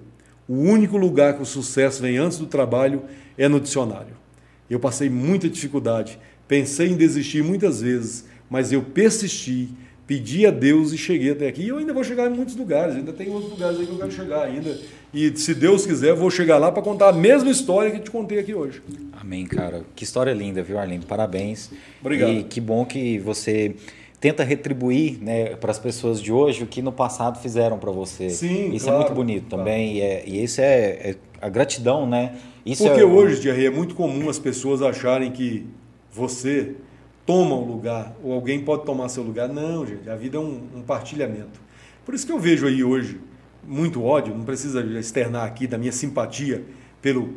o 0.49 0.55
único 0.55 0.97
lugar 0.97 1.35
que 1.35 1.43
o 1.43 1.47
sucesso 1.47 2.03
vem 2.03 2.19
antes 2.19 2.39
do 2.39 2.47
trabalho 2.47 3.03
é 3.37 3.49
no 3.49 3.61
dicionário. 3.61 4.17
Eu 4.71 4.79
passei 4.79 5.11
muita 5.11 5.49
dificuldade, 5.49 6.19
pensei 6.47 6.89
em 6.89 6.97
desistir 6.97 7.43
muitas 7.43 7.81
vezes, 7.81 8.25
mas 8.49 8.73
eu 8.73 8.83
persisti, 8.83 9.71
pedi 10.07 10.47
a 10.47 10.51
Deus 10.51 10.93
e 10.93 10.99
cheguei 10.99 11.33
até 11.33 11.49
aqui. 11.49 11.63
E 11.63 11.69
eu 11.69 11.79
ainda 11.79 11.93
vou 11.93 12.05
chegar 12.05 12.31
em 12.31 12.35
muitos 12.35 12.55
lugares, 12.55 12.95
ainda 12.95 13.13
tem 13.13 13.29
outros 13.29 13.51
lugares 13.51 13.79
aí 13.81 13.87
que 13.87 13.93
eu 13.93 13.99
quero 13.99 14.13
chegar 14.13 14.43
ainda. 14.45 14.79
E 15.13 15.37
se 15.37 15.55
Deus 15.55 15.85
quiser, 15.85 16.15
vou 16.15 16.31
chegar 16.31 16.59
lá 16.59 16.71
para 16.71 16.83
contar 16.83 17.09
a 17.09 17.13
mesma 17.13 17.51
história 17.51 17.91
que 17.91 17.99
te 17.99 18.11
contei 18.11 18.39
aqui 18.39 18.55
hoje. 18.55 18.83
Amém, 19.19 19.45
cara. 19.47 19.85
Que 19.95 20.05
história 20.05 20.33
linda, 20.33 20.63
viu, 20.63 20.79
Arlindo? 20.79 21.07
Parabéns. 21.07 21.71
Obrigado. 22.01 22.33
E 22.33 22.45
que 22.45 22.61
bom 22.61 22.85
que 22.85 23.19
você 23.19 23.75
tenta 24.21 24.45
retribuir 24.45 25.19
né, 25.21 25.57
para 25.57 25.71
as 25.71 25.79
pessoas 25.79 26.21
de 26.23 26.33
hoje 26.33 26.63
o 26.63 26.67
que 26.67 26.81
no 26.81 26.93
passado 26.93 27.41
fizeram 27.41 27.79
para 27.79 27.91
você. 27.91 28.31
Sim, 28.31 28.73
isso 28.75 28.87
claro, 28.87 29.01
é 29.01 29.05
muito 29.05 29.15
bonito 29.15 29.47
claro. 29.49 29.65
também. 29.65 29.97
E, 29.97 30.01
é, 30.01 30.25
e 30.27 30.45
isso 30.45 30.61
é, 30.61 30.65
é, 30.65 31.15
a 31.41 31.49
gratidão, 31.49 32.09
né? 32.09 32.37
Isso 32.65 32.85
Porque 32.85 33.01
é, 33.01 33.05
hoje, 33.05 33.41
Thierry, 33.41 33.67
é 33.67 33.71
muito 33.71 33.95
comum 33.95 34.29
as 34.29 34.39
pessoas 34.39 34.83
acharem 34.83 35.31
que 35.31 35.67
você 36.13 36.75
toma 37.27 37.57
o 37.57 37.65
lugar, 37.65 38.17
ou 38.23 38.33
alguém 38.33 38.65
pode 38.65 38.85
tomar 38.85 39.09
seu 39.09 39.23
lugar. 39.23 39.49
Não, 39.49 39.85
gente, 39.85 40.09
a 40.09 40.15
vida 40.15 40.39
é 40.39 40.41
um, 40.41 40.63
um 40.77 40.83
partilhamento. 40.83 41.61
Por 42.05 42.15
isso 42.15 42.25
que 42.25 42.33
eu 42.33 42.39
vejo 42.39 42.67
aí 42.67 42.85
hoje 42.85 43.21
muito 43.67 44.03
ódio, 44.05 44.33
não 44.33 44.45
precisa 44.45 44.81
externar 44.99 45.45
aqui 45.45 45.67
da 45.67 45.77
minha 45.77 45.91
simpatia 45.91 46.65
pelo 47.03 47.35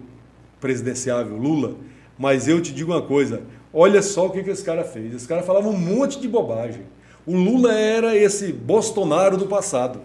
presidenciável 0.61 1.35
Lula, 1.35 1.75
mas 2.17 2.47
eu 2.47 2.61
te 2.61 2.71
digo 2.71 2.91
uma 2.91 3.01
coisa, 3.01 3.41
olha 3.73 4.01
só 4.01 4.27
o 4.27 4.29
que, 4.29 4.43
que 4.43 4.49
esse 4.49 4.63
cara 4.63 4.83
fez. 4.83 5.13
Esse 5.13 5.27
cara 5.27 5.41
falava 5.41 5.67
um 5.67 5.77
monte 5.77 6.19
de 6.19 6.27
bobagem. 6.27 6.83
O 7.25 7.35
Lula 7.35 7.73
era 7.73 8.15
esse 8.15 8.51
Bolsonaro 8.51 9.37
do 9.37 9.47
passado. 9.47 10.01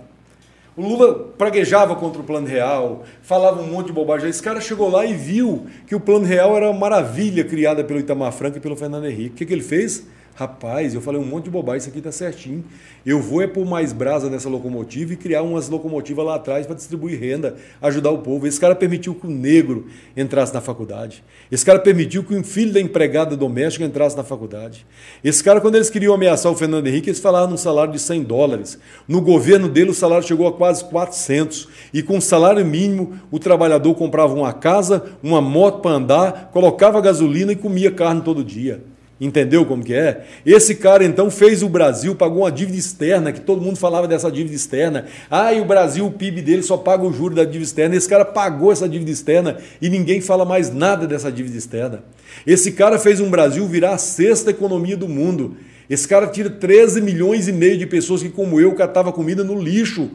O 0.77 0.83
Lula 0.83 1.29
praguejava 1.39 1.95
contra 1.95 2.21
o 2.21 2.25
Plano 2.25 2.49
Real, 2.49 3.05
falava 3.23 3.63
um 3.63 3.67
monte 3.67 3.87
de 3.87 3.93
bobagem. 3.93 4.29
Esse 4.29 4.43
cara 4.43 4.61
chegou 4.61 4.91
lá 4.91 5.07
e 5.07 5.15
viu 5.15 5.67
que 5.87 5.95
o 5.95 6.01
Plano 6.01 6.25
Real 6.25 6.57
era 6.57 6.69
uma 6.69 6.79
maravilha 6.79 7.45
criada 7.45 7.85
pelo 7.85 8.01
Itamar 8.01 8.33
Franco 8.33 8.59
e 8.59 8.61
pelo 8.61 8.75
Fernando 8.75 9.07
Henrique. 9.07 9.31
O 9.31 9.35
que, 9.35 9.47
que 9.47 9.53
ele 9.53 9.63
fez? 9.63 10.05
Rapaz, 10.37 10.93
eu 10.93 11.01
falei 11.01 11.21
um 11.21 11.25
monte 11.25 11.45
de 11.45 11.51
bobagem, 11.51 11.79
isso 11.79 11.89
aqui 11.91 12.01
tá 12.01 12.11
certinho. 12.11 12.65
Eu 13.07 13.23
vou 13.23 13.41
é 13.41 13.47
pôr 13.47 13.65
mais 13.65 13.93
brasa 13.93 14.29
nessa 14.29 14.49
locomotiva 14.49 15.13
e 15.13 15.17
criar 15.17 15.43
umas 15.43 15.69
locomotivas 15.69 16.27
lá 16.27 16.35
atrás 16.35 16.67
para 16.67 16.75
distribuir 16.75 17.21
renda, 17.21 17.55
ajudar 17.81 18.11
o 18.11 18.19
povo. 18.19 18.45
Esse 18.45 18.59
cara 18.59 18.75
permitiu 18.75 19.15
que 19.15 19.29
o 19.29 19.31
negro 19.31 19.87
entrasse 20.17 20.53
na 20.53 20.61
faculdade. 20.61 21.23
Esse 21.53 21.65
cara 21.65 21.79
permitiu 21.79 22.25
que 22.25 22.35
o 22.35 22.43
filho 22.43 22.73
da 22.73 22.81
empregada 22.81 23.37
doméstica 23.37 23.85
entrasse 23.85 24.17
na 24.17 24.25
faculdade. 24.25 24.85
Esse 25.23 25.45
cara, 25.45 25.61
quando 25.61 25.77
eles 25.77 25.89
queriam 25.89 26.13
ameaçar 26.13 26.51
o 26.51 26.57
Fernando 26.57 26.89
Henrique, 26.89 27.11
eles 27.11 27.21
falaram 27.21 27.51
num 27.51 27.57
salário 27.57 27.93
de 27.93 28.01
100 28.01 28.25
dólares. 28.25 28.77
No 29.07 29.21
governo 29.21 29.69
dele, 29.69 29.91
o 29.91 29.95
salário 29.95 30.27
chegou 30.27 30.49
a 30.49 30.53
quase 30.53 30.85
400. 30.87 31.69
E 31.93 32.03
com 32.03 32.21
salário 32.21 32.67
mínimo, 32.67 33.21
o 33.31 33.39
trabalhador 33.39 33.95
comprava 33.95 34.35
uma 34.35 34.53
casa, 34.53 35.05
uma 35.23 35.41
moto 35.41 35.81
para 35.81 35.93
andar, 35.93 36.51
colocava 36.53 37.01
gasolina 37.01 37.53
e 37.53 37.57
comia 37.57 37.93
carne 37.93 38.21
todo 38.21 38.43
dia. 38.43 38.94
Entendeu 39.21 39.65
como 39.65 39.85
que 39.85 39.95
é? 39.95 40.25
Esse 40.45 40.75
cara 40.75 41.05
então 41.05 41.31
fez 41.31 41.63
o 41.63 41.69
Brasil, 41.69 42.17
pagou 42.17 42.43
uma 42.43 42.51
dívida 42.51 42.77
externa, 42.77 43.33
que 43.33 43.41
todo 43.41 43.63
mundo 43.63 43.77
falava 43.77 44.09
dessa 44.09 44.31
dívida 44.31 44.57
externa. 44.57 45.07
Ah, 45.31 45.53
e 45.53 45.61
o 45.61 45.65
Brasil, 45.65 46.05
o 46.05 46.11
PIB 46.11 46.43
dele 46.43 46.63
só 46.63 46.77
paga 46.77 47.05
o 47.05 47.13
juro 47.13 47.35
da 47.35 47.45
dívida 47.45 47.65
externa. 47.65 47.95
Esse 47.95 48.09
cara 48.09 48.25
pagou 48.25 48.73
essa 48.73 48.89
dívida 48.89 49.11
externa 49.11 49.59
e 49.81 49.89
ninguém 49.89 50.21
fala 50.21 50.45
mais 50.45 50.73
nada 50.75 51.07
dessa 51.07 51.31
dívida 51.31 51.57
externa. 51.57 52.03
Esse 52.45 52.73
cara 52.73 52.99
fez 52.99 53.21
um 53.21 53.31
Brasil 53.31 53.65
virar 53.69 53.95
a 53.95 53.99
sexta 53.99 54.51
economia 54.51 54.97
do 54.97 55.09
mundo. 55.09 55.57
Esse 55.89 56.09
cara 56.09 56.27
tira 56.27 56.51
13 56.51 57.01
milhões 57.01 57.47
e 57.47 57.53
meio 57.53 57.79
de 57.79 57.87
pessoas 57.87 58.21
que, 58.21 58.31
como 58.31 58.61
eu, 58.61 58.75
catava 58.75 59.13
comida 59.13 59.45
no 59.45 59.61
lixo. 59.61 60.11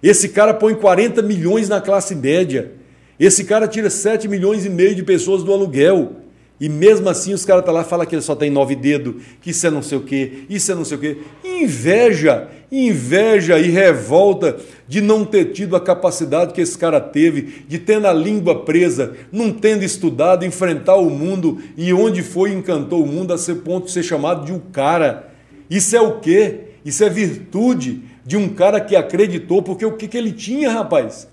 Esse 0.00 0.28
cara 0.28 0.54
põe 0.54 0.74
40 0.74 1.20
milhões 1.22 1.68
na 1.68 1.80
classe 1.80 2.14
média. 2.14 2.72
Esse 3.18 3.44
cara 3.44 3.66
tira 3.66 3.90
7 3.90 4.28
milhões 4.28 4.64
e 4.64 4.70
meio 4.70 4.94
de 4.94 5.02
pessoas 5.02 5.42
do 5.42 5.52
aluguel. 5.52 6.25
E 6.58 6.68
mesmo 6.70 7.08
assim 7.08 7.34
os 7.34 7.44
caras 7.44 7.60
estão 7.60 7.74
tá 7.74 7.80
lá 7.80 7.84
falam 7.84 8.06
que 8.06 8.14
ele 8.14 8.22
só 8.22 8.34
tem 8.34 8.50
nove 8.50 8.74
dedos, 8.74 9.16
que 9.42 9.50
isso 9.50 9.66
é 9.66 9.70
não 9.70 9.82
sei 9.82 9.98
o 9.98 10.02
quê, 10.02 10.44
isso 10.48 10.72
é 10.72 10.74
não 10.74 10.86
sei 10.86 10.96
o 10.96 11.00
quê. 11.00 11.18
Inveja, 11.44 12.48
inveja 12.72 13.58
e 13.58 13.68
revolta 13.68 14.56
de 14.88 15.02
não 15.02 15.24
ter 15.24 15.52
tido 15.52 15.76
a 15.76 15.80
capacidade 15.80 16.54
que 16.54 16.60
esse 16.62 16.76
cara 16.78 16.98
teve, 16.98 17.64
de 17.68 17.78
ter 17.78 18.00
na 18.00 18.12
língua 18.12 18.64
presa, 18.64 19.14
não 19.30 19.52
tendo 19.52 19.84
estudado, 19.84 20.46
enfrentar 20.46 20.96
o 20.96 21.10
mundo 21.10 21.58
e 21.76 21.92
onde 21.92 22.22
foi 22.22 22.52
encantou 22.52 23.02
o 23.02 23.06
mundo 23.06 23.34
a 23.34 23.38
ser 23.38 23.56
ponto 23.56 23.86
de 23.86 23.92
ser 23.92 24.02
chamado 24.02 24.46
de 24.46 24.52
um 24.52 24.58
cara. 24.58 25.28
Isso 25.68 25.94
é 25.94 26.00
o 26.00 26.20
quê? 26.20 26.60
Isso 26.84 27.04
é 27.04 27.10
virtude 27.10 28.02
de 28.24 28.36
um 28.36 28.48
cara 28.48 28.80
que 28.80 28.96
acreditou, 28.96 29.62
porque 29.62 29.84
o 29.84 29.92
que, 29.92 30.08
que 30.08 30.16
ele 30.16 30.32
tinha, 30.32 30.70
rapaz? 30.70 31.28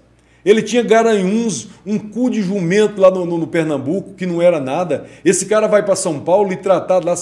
Ele 0.45 0.61
tinha 0.61 0.83
garanhuns, 0.83 1.69
um 1.85 1.97
cu 1.97 2.29
de 2.29 2.41
jumento 2.41 2.99
lá 2.99 3.09
no, 3.09 3.25
no, 3.25 3.37
no 3.37 3.47
Pernambuco, 3.47 4.13
que 4.13 4.25
não 4.25 4.41
era 4.41 4.59
nada. 4.59 5.05
Esse 5.23 5.45
cara 5.45 5.67
vai 5.67 5.83
para 5.83 5.95
São 5.95 6.19
Paulo 6.19 6.51
e 6.51 6.57
tratado 6.57 7.05
lá, 7.05 7.15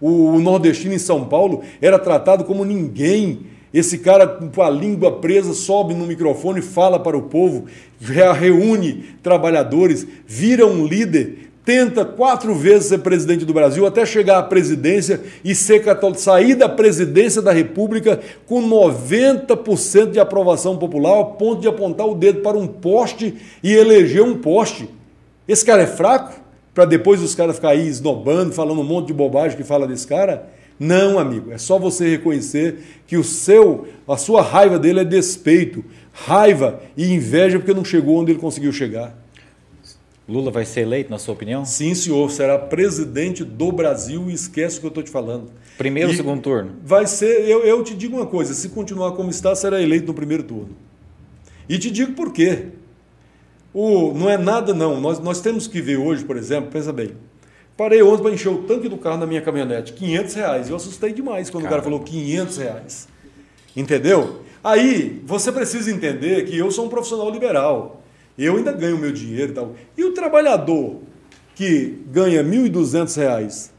o, 0.00 0.34
o 0.34 0.40
nordestino 0.40 0.94
em 0.94 0.98
São 0.98 1.24
Paulo 1.24 1.62
era 1.80 1.98
tratado 1.98 2.44
como 2.44 2.64
ninguém. 2.64 3.46
Esse 3.72 3.98
cara 3.98 4.26
com 4.26 4.62
a 4.62 4.68
língua 4.68 5.20
presa 5.20 5.54
sobe 5.54 5.94
no 5.94 6.06
microfone, 6.06 6.60
fala 6.60 6.98
para 6.98 7.16
o 7.16 7.22
povo, 7.22 7.66
reúne 8.00 9.04
trabalhadores, 9.22 10.06
vira 10.26 10.66
um 10.66 10.84
líder, 10.84 11.49
tenta 11.64 12.04
quatro 12.04 12.54
vezes 12.54 12.88
ser 12.88 12.98
presidente 12.98 13.44
do 13.44 13.52
Brasil 13.52 13.86
até 13.86 14.04
chegar 14.06 14.38
à 14.38 14.42
presidência 14.42 15.20
e 15.44 15.54
ser 15.54 15.84
católico, 15.84 16.20
sair 16.20 16.54
da 16.54 16.68
presidência 16.68 17.42
da 17.42 17.52
República 17.52 18.20
com 18.46 18.62
90% 18.68 20.10
de 20.10 20.20
aprovação 20.20 20.76
popular, 20.76 21.10
ao 21.10 21.32
ponto 21.32 21.60
de 21.60 21.68
apontar 21.68 22.06
o 22.06 22.14
dedo 22.14 22.40
para 22.40 22.56
um 22.56 22.66
poste 22.66 23.36
e 23.62 23.72
eleger 23.72 24.22
um 24.22 24.36
poste. 24.36 24.88
Esse 25.46 25.64
cara 25.64 25.82
é 25.82 25.86
fraco? 25.86 26.40
Para 26.72 26.84
depois 26.84 27.20
os 27.20 27.34
caras 27.34 27.56
ficarem 27.56 27.80
aí 27.80 27.88
esnobando, 27.88 28.52
falando 28.52 28.80
um 28.80 28.84
monte 28.84 29.08
de 29.08 29.12
bobagem 29.12 29.56
que 29.56 29.64
fala 29.64 29.86
desse 29.86 30.06
cara? 30.06 30.48
Não, 30.78 31.18
amigo, 31.18 31.52
é 31.52 31.58
só 31.58 31.78
você 31.78 32.08
reconhecer 32.08 32.78
que 33.06 33.18
o 33.18 33.24
seu, 33.24 33.86
a 34.08 34.16
sua 34.16 34.40
raiva 34.40 34.78
dele 34.78 35.00
é 35.00 35.04
despeito, 35.04 35.84
raiva 36.10 36.80
e 36.96 37.12
inveja 37.12 37.58
porque 37.58 37.74
não 37.74 37.84
chegou 37.84 38.16
onde 38.16 38.32
ele 38.32 38.38
conseguiu 38.38 38.72
chegar. 38.72 39.14
Lula 40.30 40.50
vai 40.50 40.64
ser 40.64 40.82
eleito, 40.82 41.10
na 41.10 41.18
sua 41.18 41.34
opinião? 41.34 41.64
Sim, 41.64 41.92
senhor. 41.92 42.30
Será 42.30 42.56
presidente 42.56 43.42
do 43.42 43.72
Brasil 43.72 44.30
e 44.30 44.32
esquece 44.32 44.76
o 44.76 44.80
que 44.80 44.86
eu 44.86 44.90
estou 44.90 45.02
te 45.02 45.10
falando. 45.10 45.50
Primeiro 45.76 46.10
ou 46.10 46.14
segundo 46.14 46.40
turno? 46.40 46.76
Vai 46.84 47.06
ser, 47.08 47.48
eu, 47.48 47.64
eu 47.64 47.82
te 47.82 47.94
digo 47.94 48.16
uma 48.16 48.26
coisa: 48.26 48.54
se 48.54 48.68
continuar 48.68 49.12
como 49.12 49.28
está, 49.28 49.54
será 49.56 49.82
eleito 49.82 50.06
no 50.06 50.14
primeiro 50.14 50.44
turno. 50.44 50.70
E 51.68 51.78
te 51.78 51.90
digo 51.90 52.12
por 52.12 52.32
quê. 52.32 52.66
O, 53.74 54.12
não 54.14 54.30
é 54.30 54.38
nada, 54.38 54.72
não. 54.72 55.00
Nós, 55.00 55.18
nós 55.18 55.40
temos 55.40 55.66
que 55.66 55.80
ver 55.80 55.96
hoje, 55.96 56.24
por 56.24 56.36
exemplo, 56.36 56.70
pensa 56.70 56.92
bem. 56.92 57.12
Parei 57.76 58.02
ontem 58.02 58.22
para 58.22 58.32
encher 58.32 58.50
o 58.50 58.62
tanque 58.62 58.88
do 58.88 58.98
carro 58.98 59.18
na 59.18 59.26
minha 59.26 59.40
caminhonete, 59.40 59.94
500 59.94 60.34
reais. 60.34 60.70
Eu 60.70 60.76
assustei 60.76 61.12
demais 61.12 61.50
quando 61.50 61.64
o 61.64 61.68
cara 61.68 61.82
falou 61.82 62.00
500 62.00 62.56
reais. 62.56 63.08
Entendeu? 63.74 64.42
Aí, 64.62 65.22
você 65.24 65.50
precisa 65.50 65.90
entender 65.90 66.44
que 66.44 66.56
eu 66.56 66.70
sou 66.70 66.86
um 66.86 66.88
profissional 66.88 67.30
liberal. 67.30 68.02
Eu 68.38 68.56
ainda 68.56 68.72
ganho 68.72 68.98
meu 68.98 69.12
dinheiro 69.12 69.52
e 69.52 69.54
tal. 69.54 69.74
E 69.96 70.04
o 70.04 70.12
trabalhador 70.12 71.00
que 71.54 72.02
ganha 72.10 72.42
R$ 72.42 72.48
1.200, 72.48 73.70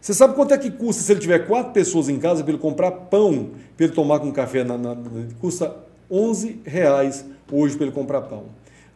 você 0.00 0.14
sabe 0.14 0.34
quanto 0.34 0.54
é 0.54 0.58
que 0.58 0.70
custa 0.70 1.02
se 1.02 1.12
ele 1.12 1.20
tiver 1.20 1.46
quatro 1.46 1.72
pessoas 1.72 2.08
em 2.08 2.18
casa 2.18 2.42
para 2.42 2.52
ele 2.52 2.60
comprar 2.60 2.90
pão, 2.90 3.50
para 3.76 3.86
ele 3.86 3.94
tomar 3.94 4.20
com 4.20 4.32
café? 4.32 4.64
Na, 4.64 4.76
na, 4.76 4.96
custa 5.40 5.74
11 6.10 6.60
reais 6.64 7.24
hoje 7.50 7.76
para 7.76 7.86
ele 7.86 7.94
comprar 7.94 8.22
pão. 8.22 8.44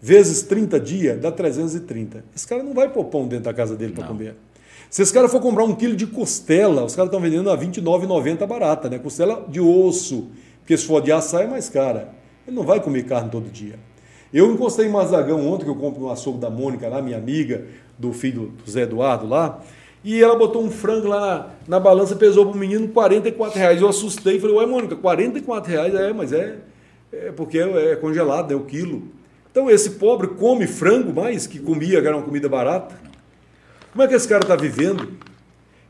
Vezes 0.01 0.43
30 0.43 0.81
dias, 0.81 1.21
dá 1.21 1.33
330. 1.33 2.25
Esse 2.35 2.47
cara 2.47 2.63
não 2.63 2.75
vai 2.75 2.91
pôr 2.91 3.05
pão 3.05 3.27
dentro 3.27 3.47
da 3.47 3.55
casa 3.55 3.75
dele 3.75 3.93
para 3.93 4.07
comer. 4.07 4.35
Se 4.91 5.03
esse 5.03 5.13
cara 5.13 5.29
for 5.29 5.41
comprar 5.41 5.65
um 5.65 5.75
quilo 5.75 5.97
de 5.97 6.07
costela, 6.07 6.85
os 6.85 6.95
caras 6.95 7.09
estão 7.09 7.21
vendendo 7.21 7.51
a 7.51 7.57
R$ 7.57 7.67
29,90 7.67 8.47
barata, 8.47 8.89
né? 8.89 8.99
Costela 8.99 9.45
de 9.49 9.61
osso, 9.61 10.29
porque 10.61 10.77
se 10.77 10.87
for 10.87 11.01
de 11.01 11.11
açaí 11.11 11.45
é 11.45 11.49
mais 11.49 11.69
cara. 11.69 12.11
Ele 12.47 12.55
não 12.55 12.65
vai 12.65 12.81
comer 12.81 13.05
carne 13.05 13.31
todo 13.31 13.51
dia. 13.51 13.79
Eu 14.35 14.53
encostei 14.53 14.87
em 14.87 14.91
Mazagão 14.91 15.47
ontem, 15.47 15.63
que 15.63 15.71
eu 15.71 15.77
compro 15.77 16.01
no 16.03 16.11
açougue 16.11 16.41
da 16.41 16.51
Mônica 16.51 16.89
lá, 16.89 17.01
minha 17.01 17.17
amiga, 17.17 17.67
do 17.97 18.13
filho 18.13 18.53
do 18.65 18.69
Zé 18.69 18.83
Eduardo 18.83 19.29
lá, 19.29 19.63
e 20.03 20.21
ela 20.21 20.35
botou 20.35 20.61
um 20.61 20.73
frango 20.73 21.07
lá 21.07 21.21
na, 21.69 21.77
na 21.77 21.81
balança, 21.81 22.17
pesou 22.17 22.45
para 22.47 22.57
o 22.57 22.59
menino 22.59 22.89
44 22.89 23.57
reais. 23.57 23.81
Eu 23.81 23.89
assustei 23.89 24.37
e 24.37 24.41
falei, 24.41 24.57
ué, 24.57 24.67
Mônica, 24.67 24.97
44 24.97 25.71
reais? 25.71 25.95
É, 25.95 26.13
mas 26.13 26.33
é, 26.33 26.57
é 27.13 27.31
porque 27.31 27.61
é, 27.61 27.93
é 27.93 27.97
congelado, 27.97 28.51
é 28.51 28.57
o 28.57 28.65
quilo. 28.65 29.05
Então 29.53 29.71
esse 29.71 29.91
pobre 29.91 30.27
come 30.27 30.67
frango 30.67 31.13
mais 31.13 31.47
que 31.47 31.61
comia, 31.61 32.01
que 32.01 32.07
era 32.09 32.17
uma 32.17 32.25
comida 32.25 32.49
barata. 32.49 32.97
Como 33.93 34.03
é 34.03 34.09
que 34.09 34.15
esse 34.15 34.27
cara 34.27 34.43
está 34.43 34.57
vivendo? 34.57 35.13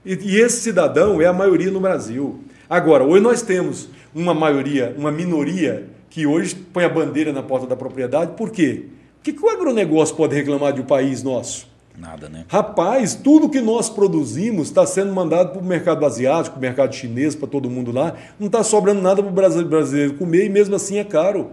E, 0.04 0.12
e 0.16 0.36
esse 0.38 0.60
cidadão 0.60 1.18
é 1.18 1.24
a 1.24 1.32
maioria 1.32 1.70
no 1.70 1.80
Brasil. 1.80 2.44
Agora, 2.68 3.04
hoje 3.04 3.22
nós 3.22 3.40
temos 3.40 3.88
uma 4.14 4.34
maioria, 4.34 4.94
uma 4.98 5.10
minoria 5.10 5.93
que 6.14 6.28
hoje 6.28 6.54
põe 6.54 6.84
a 6.84 6.88
bandeira 6.88 7.32
na 7.32 7.42
porta 7.42 7.66
da 7.66 7.74
propriedade. 7.74 8.36
Por 8.36 8.52
quê? 8.52 8.84
O 9.18 9.22
que, 9.24 9.32
que 9.32 9.44
o 9.44 9.48
agronegócio 9.48 10.14
pode 10.14 10.32
reclamar 10.32 10.72
de 10.72 10.80
um 10.80 10.84
país 10.84 11.24
nosso? 11.24 11.66
Nada, 11.98 12.28
né? 12.28 12.44
Rapaz, 12.46 13.16
tudo 13.16 13.48
que 13.48 13.60
nós 13.60 13.90
produzimos 13.90 14.68
está 14.68 14.86
sendo 14.86 15.12
mandado 15.12 15.50
para 15.50 15.60
o 15.60 15.64
mercado 15.64 16.06
asiático, 16.06 16.52
para 16.52 16.58
o 16.58 16.60
mercado 16.60 16.94
chinês, 16.94 17.34
para 17.34 17.48
todo 17.48 17.68
mundo 17.68 17.90
lá. 17.90 18.14
Não 18.38 18.46
está 18.46 18.62
sobrando 18.62 19.02
nada 19.02 19.24
para 19.24 19.32
o 19.32 19.64
brasileiro 19.64 20.14
comer 20.14 20.46
e 20.46 20.48
mesmo 20.48 20.76
assim 20.76 20.98
é 20.98 21.04
caro. 21.04 21.50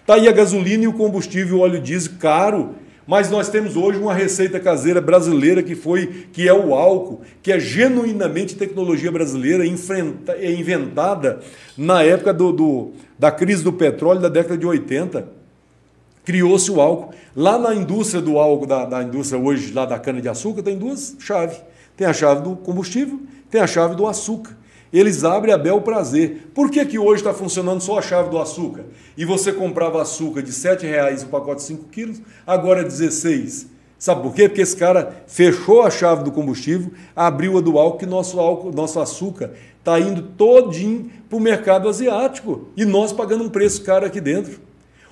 Está 0.00 0.14
aí 0.14 0.26
a 0.26 0.32
gasolina 0.32 0.82
e 0.82 0.88
o 0.88 0.92
combustível, 0.92 1.58
o 1.58 1.60
óleo 1.60 1.80
diesel 1.80 2.14
caro. 2.18 2.70
Mas 3.10 3.28
nós 3.28 3.48
temos 3.48 3.74
hoje 3.74 3.98
uma 3.98 4.14
receita 4.14 4.60
caseira 4.60 5.00
brasileira 5.00 5.64
que 5.64 5.74
foi 5.74 6.28
que 6.32 6.46
é 6.46 6.54
o 6.54 6.72
álcool, 6.72 7.22
que 7.42 7.50
é 7.50 7.58
genuinamente 7.58 8.54
tecnologia 8.54 9.10
brasileira, 9.10 9.64
é 9.64 10.52
inventada 10.52 11.40
na 11.76 12.04
época 12.04 12.32
do, 12.32 12.52
do 12.52 12.92
da 13.18 13.32
crise 13.32 13.64
do 13.64 13.72
petróleo 13.72 14.20
da 14.20 14.28
década 14.28 14.56
de 14.56 14.64
80. 14.64 15.26
Criou-se 16.24 16.70
o 16.70 16.80
álcool. 16.80 17.12
Lá 17.34 17.58
na 17.58 17.74
indústria 17.74 18.22
do 18.22 18.38
álcool, 18.38 18.66
da, 18.66 18.84
da 18.84 19.02
indústria 19.02 19.40
hoje, 19.40 19.72
lá 19.72 19.84
da 19.84 19.98
cana-de-açúcar, 19.98 20.62
tem 20.62 20.78
duas 20.78 21.16
chaves. 21.18 21.60
Tem 21.96 22.06
a 22.06 22.12
chave 22.12 22.42
do 22.42 22.54
combustível, 22.54 23.18
tem 23.50 23.60
a 23.60 23.66
chave 23.66 23.96
do 23.96 24.06
açúcar. 24.06 24.56
Eles 24.92 25.24
abrem 25.24 25.54
a 25.54 25.58
bel 25.58 25.80
prazer. 25.80 26.50
Por 26.54 26.70
que, 26.70 26.84
que 26.84 26.98
hoje 26.98 27.20
está 27.20 27.32
funcionando 27.32 27.80
só 27.80 27.98
a 27.98 28.02
chave 28.02 28.28
do 28.28 28.38
açúcar? 28.38 28.84
E 29.16 29.24
você 29.24 29.52
comprava 29.52 30.02
açúcar 30.02 30.42
de 30.42 30.50
R$ 30.50 30.76
reais 30.88 31.22
o 31.22 31.26
pacote 31.26 31.60
de 31.60 31.66
5 31.68 31.84
quilos, 31.84 32.20
agora 32.46 32.80
é 32.80 32.84
16. 32.84 33.68
Sabe 33.98 34.22
por 34.22 34.34
quê? 34.34 34.48
Porque 34.48 34.62
esse 34.62 34.76
cara 34.76 35.24
fechou 35.26 35.82
a 35.82 35.90
chave 35.90 36.24
do 36.24 36.32
combustível, 36.32 36.90
abriu 37.14 37.58
a 37.58 37.60
do 37.60 37.78
álcool, 37.78 37.98
que 37.98 38.06
nosso 38.06 38.40
álcool, 38.40 38.72
nosso 38.72 38.98
açúcar 38.98 39.52
está 39.78 40.00
indo 40.00 40.22
todinho 40.22 41.10
para 41.28 41.36
o 41.36 41.40
mercado 41.40 41.88
asiático 41.88 42.68
e 42.76 42.84
nós 42.84 43.12
pagando 43.12 43.44
um 43.44 43.50
preço 43.50 43.82
caro 43.82 44.06
aqui 44.06 44.20
dentro. 44.20 44.58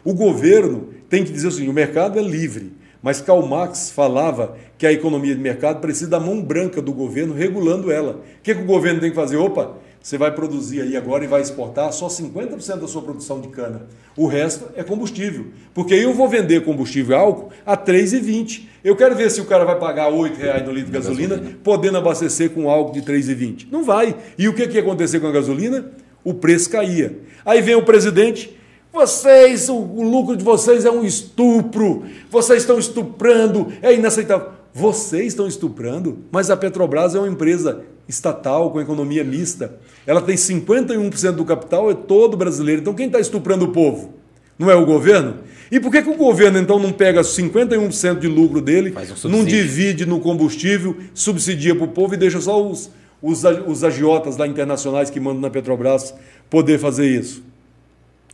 O 0.02 0.14
governo 0.14 0.88
tem 1.09 1.22
que 1.22 1.30
dizer 1.30 1.48
assim: 1.48 1.68
o 1.68 1.72
mercado 1.72 2.18
é 2.18 2.22
livre, 2.22 2.72
mas 3.02 3.20
Karl 3.20 3.46
Marx 3.46 3.90
falava 3.90 4.56
que 4.76 4.86
a 4.86 4.92
economia 4.92 5.34
de 5.34 5.40
mercado 5.40 5.80
precisa 5.80 6.10
da 6.10 6.20
mão 6.20 6.42
branca 6.42 6.82
do 6.82 6.92
governo 6.92 7.34
regulando 7.34 7.90
ela. 7.90 8.12
O 8.12 8.42
que, 8.42 8.54
que 8.54 8.62
o 8.62 8.66
governo 8.66 9.00
tem 9.00 9.10
que 9.10 9.16
fazer? 9.16 9.36
Opa, 9.36 9.76
você 10.02 10.16
vai 10.16 10.32
produzir 10.32 10.80
aí 10.80 10.96
agora 10.96 11.24
e 11.24 11.26
vai 11.26 11.42
exportar 11.42 11.92
só 11.92 12.06
50% 12.08 12.80
da 12.80 12.88
sua 12.88 13.02
produção 13.02 13.40
de 13.40 13.48
cana. 13.48 13.86
O 14.16 14.26
resto 14.26 14.70
é 14.74 14.82
combustível. 14.82 15.46
Porque 15.74 15.94
aí 15.94 16.02
eu 16.02 16.14
vou 16.14 16.28
vender 16.28 16.64
combustível 16.64 17.16
álcool 17.16 17.50
a 17.66 17.72
R$ 17.72 17.82
3,20. 17.84 18.62
Eu 18.82 18.96
quero 18.96 19.14
ver 19.14 19.30
se 19.30 19.40
o 19.40 19.44
cara 19.44 19.64
vai 19.64 19.78
pagar 19.78 20.10
R$ 20.10 20.16
8,00 20.16 20.64
no 20.64 20.72
litro 20.72 20.86
de 20.86 20.92
gasolina, 20.92 21.36
gasolina, 21.36 21.58
podendo 21.62 21.98
abastecer 21.98 22.50
com 22.50 22.70
álcool 22.70 22.92
de 22.92 23.00
R$ 23.00 23.18
3,20. 23.18 23.66
Não 23.70 23.84
vai. 23.84 24.16
E 24.38 24.48
o 24.48 24.54
que, 24.54 24.66
que 24.66 24.76
ia 24.76 24.82
acontecer 24.82 25.20
com 25.20 25.26
a 25.26 25.32
gasolina? 25.32 25.90
O 26.24 26.32
preço 26.32 26.70
caía. 26.70 27.18
Aí 27.44 27.60
vem 27.60 27.74
o 27.74 27.82
presidente, 27.82 28.56
vocês, 28.93 29.69
o, 29.69 29.74
o 29.77 30.02
lucro 30.02 30.36
de 30.36 30.44
vocês 30.44 30.85
é 30.85 30.90
um 30.90 31.05
estupro, 31.05 32.05
vocês 32.31 32.62
estão 32.62 32.78
estuprando, 32.78 33.73
é 33.82 33.94
inaceitável. 33.94 34.59
Vocês 34.73 35.28
estão 35.28 35.48
estuprando, 35.48 36.19
mas 36.31 36.51
a 36.51 36.56
Petrobras 36.56 37.15
é 37.15 37.19
uma 37.19 37.28
empresa 37.28 37.85
estatal 38.09 38.70
com 38.70 38.81
economia 38.81 39.24
mista. 39.24 39.74
Ela 40.06 40.23
tem 40.23 40.36
51% 40.36 41.32
do 41.32 41.44
capital, 41.44 41.90
é 41.90 41.94
todo 41.94 42.36
brasileiro. 42.36 42.81
Então 42.81 42.94
quem 42.94 43.06
está 43.06 43.19
estuprando 43.19 43.65
o 43.65 43.73
povo? 43.73 44.15
Não 44.59 44.70
é 44.70 44.74
o 44.74 44.86
governo? 44.86 45.39
E 45.70 45.78
por 45.78 45.90
que, 45.90 46.02
que 46.02 46.10
o 46.10 46.16
governo 46.16 46.59
então 46.59 46.78
não 46.78 46.93
pega 46.93 47.20
51% 47.20 48.19
de 48.19 48.27
lucro 48.27 48.60
dele, 48.60 48.94
um 49.24 49.28
não 49.28 49.44
divide 49.44 50.06
no 50.06 50.20
combustível, 50.20 50.97
subsidia 51.12 51.74
para 51.74 51.85
o 51.85 51.89
povo 51.89 52.15
e 52.15 52.16
deixa 52.16 52.40
só 52.40 52.65
os, 52.65 52.90
os, 53.20 53.43
os 53.66 53.85
agiotas 53.85 54.36
lá 54.36 54.47
internacionais 54.47 55.10
que 55.10 55.20
mandam 55.20 55.43
na 55.43 55.51
Petrobras 55.51 56.15
poder 56.48 56.78
fazer 56.78 57.06
isso? 57.06 57.47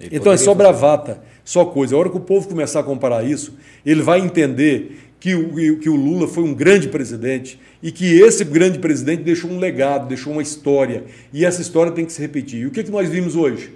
Ele 0.06 0.16
então 0.16 0.32
é 0.32 0.36
só 0.36 0.54
bravata, 0.54 1.20
só 1.44 1.64
coisa. 1.64 1.94
A 1.94 1.98
hora 1.98 2.10
que 2.10 2.16
o 2.16 2.20
povo 2.20 2.48
começar 2.48 2.80
a 2.80 2.82
comparar 2.82 3.24
isso, 3.24 3.54
ele 3.84 4.02
vai 4.02 4.20
entender 4.20 4.98
que 5.20 5.34
o, 5.34 5.78
que 5.78 5.88
o 5.88 5.96
Lula 5.96 6.28
foi 6.28 6.44
um 6.44 6.52
grande 6.52 6.88
presidente 6.88 7.58
e 7.82 7.90
que 7.90 8.20
esse 8.20 8.44
grande 8.44 8.78
presidente 8.78 9.22
deixou 9.22 9.50
um 9.50 9.58
legado, 9.58 10.06
deixou 10.06 10.32
uma 10.32 10.42
história. 10.42 11.04
E 11.32 11.44
essa 11.44 11.62
história 11.62 11.92
tem 11.92 12.04
que 12.04 12.12
se 12.12 12.20
repetir. 12.20 12.60
E 12.60 12.66
o 12.66 12.70
que, 12.70 12.84
que 12.84 12.90
nós 12.90 13.08
vimos 13.08 13.34
hoje? 13.34 13.68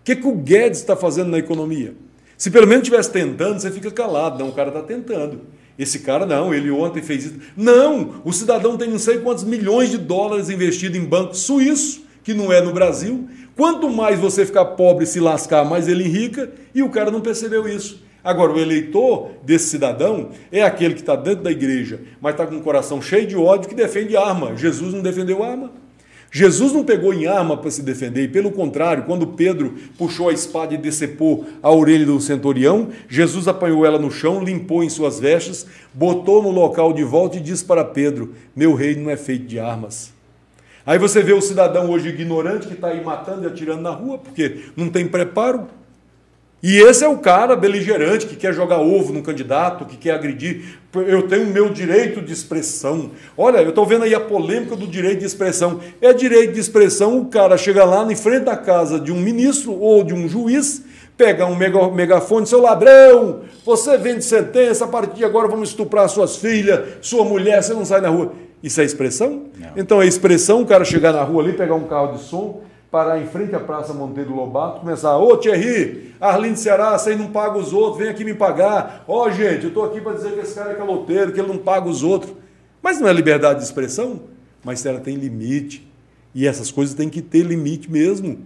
O 0.00 0.04
que, 0.04 0.16
que 0.16 0.26
o 0.26 0.34
Guedes 0.34 0.80
está 0.80 0.96
fazendo 0.96 1.30
na 1.30 1.38
economia? 1.38 1.94
Se 2.36 2.50
pelo 2.50 2.66
menos 2.66 2.82
estivesse 2.82 3.10
tentando, 3.12 3.60
você 3.60 3.70
fica 3.70 3.90
calado. 3.90 4.38
Não, 4.38 4.48
o 4.48 4.52
cara 4.52 4.68
está 4.68 4.82
tentando. 4.82 5.40
Esse 5.78 6.00
cara 6.00 6.26
não, 6.26 6.52
ele 6.52 6.70
ontem 6.70 7.00
fez 7.00 7.26
isso. 7.26 7.34
Não, 7.56 8.20
o 8.24 8.32
cidadão 8.32 8.76
tem 8.76 8.90
não 8.90 8.98
sei 8.98 9.18
quantos 9.18 9.44
milhões 9.44 9.90
de 9.90 9.98
dólares 9.98 10.50
investido 10.50 10.96
em 10.96 11.04
banco 11.04 11.36
suíço, 11.36 12.02
que 12.24 12.34
não 12.34 12.52
é 12.52 12.60
no 12.60 12.72
Brasil. 12.72 13.28
Quanto 13.58 13.90
mais 13.90 14.20
você 14.20 14.46
ficar 14.46 14.64
pobre 14.64 15.02
e 15.02 15.06
se 15.08 15.18
lascar, 15.18 15.64
mais 15.64 15.88
ele 15.88 16.04
enrica, 16.04 16.48
e 16.72 16.80
o 16.80 16.90
cara 16.90 17.10
não 17.10 17.20
percebeu 17.20 17.68
isso. 17.68 18.04
Agora, 18.22 18.52
o 18.52 18.60
eleitor 18.60 19.30
desse 19.42 19.70
cidadão 19.70 20.28
é 20.52 20.62
aquele 20.62 20.94
que 20.94 21.00
está 21.00 21.16
dentro 21.16 21.42
da 21.42 21.50
igreja, 21.50 22.02
mas 22.20 22.34
está 22.34 22.46
com 22.46 22.54
o 22.54 22.62
coração 22.62 23.02
cheio 23.02 23.26
de 23.26 23.34
ódio 23.34 23.68
que 23.68 23.74
defende 23.74 24.16
arma. 24.16 24.56
Jesus 24.56 24.94
não 24.94 25.02
defendeu 25.02 25.42
arma. 25.42 25.72
Jesus 26.30 26.72
não 26.72 26.84
pegou 26.84 27.12
em 27.12 27.26
arma 27.26 27.56
para 27.56 27.68
se 27.72 27.82
defender, 27.82 28.22
e 28.22 28.28
pelo 28.28 28.52
contrário, 28.52 29.02
quando 29.02 29.26
Pedro 29.26 29.74
puxou 29.98 30.28
a 30.28 30.32
espada 30.32 30.74
e 30.74 30.78
decepou 30.78 31.44
a 31.60 31.72
orelha 31.72 32.06
do 32.06 32.20
centurião, 32.20 32.90
Jesus 33.08 33.48
apanhou 33.48 33.84
ela 33.84 33.98
no 33.98 34.08
chão, 34.08 34.40
limpou 34.40 34.84
em 34.84 34.88
suas 34.88 35.18
vestes, 35.18 35.66
botou 35.92 36.40
no 36.40 36.52
local 36.52 36.92
de 36.92 37.02
volta 37.02 37.38
e 37.38 37.40
disse 37.40 37.64
para 37.64 37.84
Pedro: 37.84 38.34
Meu 38.54 38.74
reino 38.74 39.02
não 39.02 39.10
é 39.10 39.16
feito 39.16 39.46
de 39.46 39.58
armas. 39.58 40.16
Aí 40.88 40.98
você 40.98 41.22
vê 41.22 41.34
o 41.34 41.42
cidadão 41.42 41.90
hoje 41.90 42.08
ignorante 42.08 42.66
que 42.66 42.72
está 42.72 42.88
aí 42.88 43.04
matando 43.04 43.44
e 43.44 43.46
atirando 43.46 43.82
na 43.82 43.90
rua, 43.90 44.16
porque 44.16 44.70
não 44.74 44.88
tem 44.88 45.06
preparo, 45.06 45.68
e 46.62 46.78
esse 46.78 47.04
é 47.04 47.08
o 47.08 47.18
cara 47.18 47.54
beligerante 47.54 48.24
que 48.24 48.34
quer 48.34 48.54
jogar 48.54 48.78
ovo 48.78 49.12
no 49.12 49.22
candidato, 49.22 49.84
que 49.84 49.98
quer 49.98 50.12
agredir. 50.12 50.78
Eu 50.94 51.28
tenho 51.28 51.42
o 51.42 51.52
meu 51.52 51.68
direito 51.68 52.22
de 52.22 52.32
expressão. 52.32 53.10
Olha, 53.36 53.58
eu 53.58 53.68
estou 53.68 53.84
vendo 53.84 54.04
aí 54.04 54.14
a 54.14 54.20
polêmica 54.20 54.74
do 54.74 54.86
direito 54.86 55.18
de 55.18 55.26
expressão. 55.26 55.78
É 56.00 56.14
direito 56.14 56.54
de 56.54 56.60
expressão 56.60 57.18
o 57.18 57.26
cara 57.26 57.58
chega 57.58 57.84
lá 57.84 58.10
em 58.10 58.16
frente 58.16 58.44
da 58.44 58.56
casa 58.56 58.98
de 58.98 59.12
um 59.12 59.20
ministro 59.20 59.78
ou 59.78 60.02
de 60.02 60.14
um 60.14 60.26
juiz, 60.26 60.82
pega 61.18 61.44
um 61.44 61.54
megafone, 61.54 62.46
seu 62.46 62.62
ladrão, 62.62 63.42
você 63.62 63.98
vende 63.98 64.24
sentença, 64.24 64.86
a 64.86 64.88
partir 64.88 65.16
de 65.16 65.24
agora 65.26 65.48
vamos 65.48 65.68
estuprar 65.68 66.08
suas 66.08 66.36
filhas, 66.36 66.96
sua 67.02 67.26
mulher, 67.26 67.62
você 67.62 67.74
não 67.74 67.84
sai 67.84 68.00
na 68.00 68.08
rua. 68.08 68.47
Isso 68.62 68.80
é 68.80 68.84
expressão? 68.84 69.44
Não. 69.56 69.68
Então 69.76 70.02
é 70.02 70.06
expressão 70.06 70.62
o 70.62 70.66
cara 70.66 70.84
chegar 70.84 71.12
na 71.12 71.22
rua 71.22 71.42
ali, 71.42 71.52
pegar 71.52 71.74
um 71.74 71.84
carro 71.84 72.14
de 72.16 72.22
som, 72.22 72.62
parar 72.90 73.20
em 73.20 73.26
frente 73.26 73.54
à 73.54 73.60
Praça 73.60 73.92
Monteiro 73.92 74.34
Lobato, 74.34 74.80
começar, 74.80 75.16
ô 75.16 75.36
Thierry, 75.36 76.14
Arlindo 76.20 76.58
Ceará, 76.58 76.98
você 76.98 77.14
não 77.14 77.28
paga 77.28 77.58
os 77.58 77.72
outros, 77.72 77.98
vem 77.98 78.08
aqui 78.08 78.24
me 78.24 78.34
pagar. 78.34 79.04
Ó, 79.06 79.26
oh, 79.26 79.30
gente, 79.30 79.64
eu 79.64 79.68
estou 79.68 79.84
aqui 79.84 80.00
para 80.00 80.14
dizer 80.14 80.32
que 80.32 80.40
esse 80.40 80.54
cara 80.54 80.72
é 80.72 80.74
caloteiro, 80.74 81.32
que 81.32 81.40
ele 81.40 81.48
não 81.48 81.58
paga 81.58 81.88
os 81.88 82.02
outros. 82.02 82.32
Mas 82.82 83.00
não 83.00 83.08
é 83.08 83.12
liberdade 83.12 83.60
de 83.60 83.64
expressão? 83.64 84.20
Mas 84.64 84.84
ela 84.84 85.00
tem 85.00 85.16
limite. 85.16 85.86
E 86.34 86.46
essas 86.46 86.70
coisas 86.70 86.94
têm 86.94 87.08
que 87.08 87.22
ter 87.22 87.42
limite 87.42 87.90
mesmo. 87.90 88.38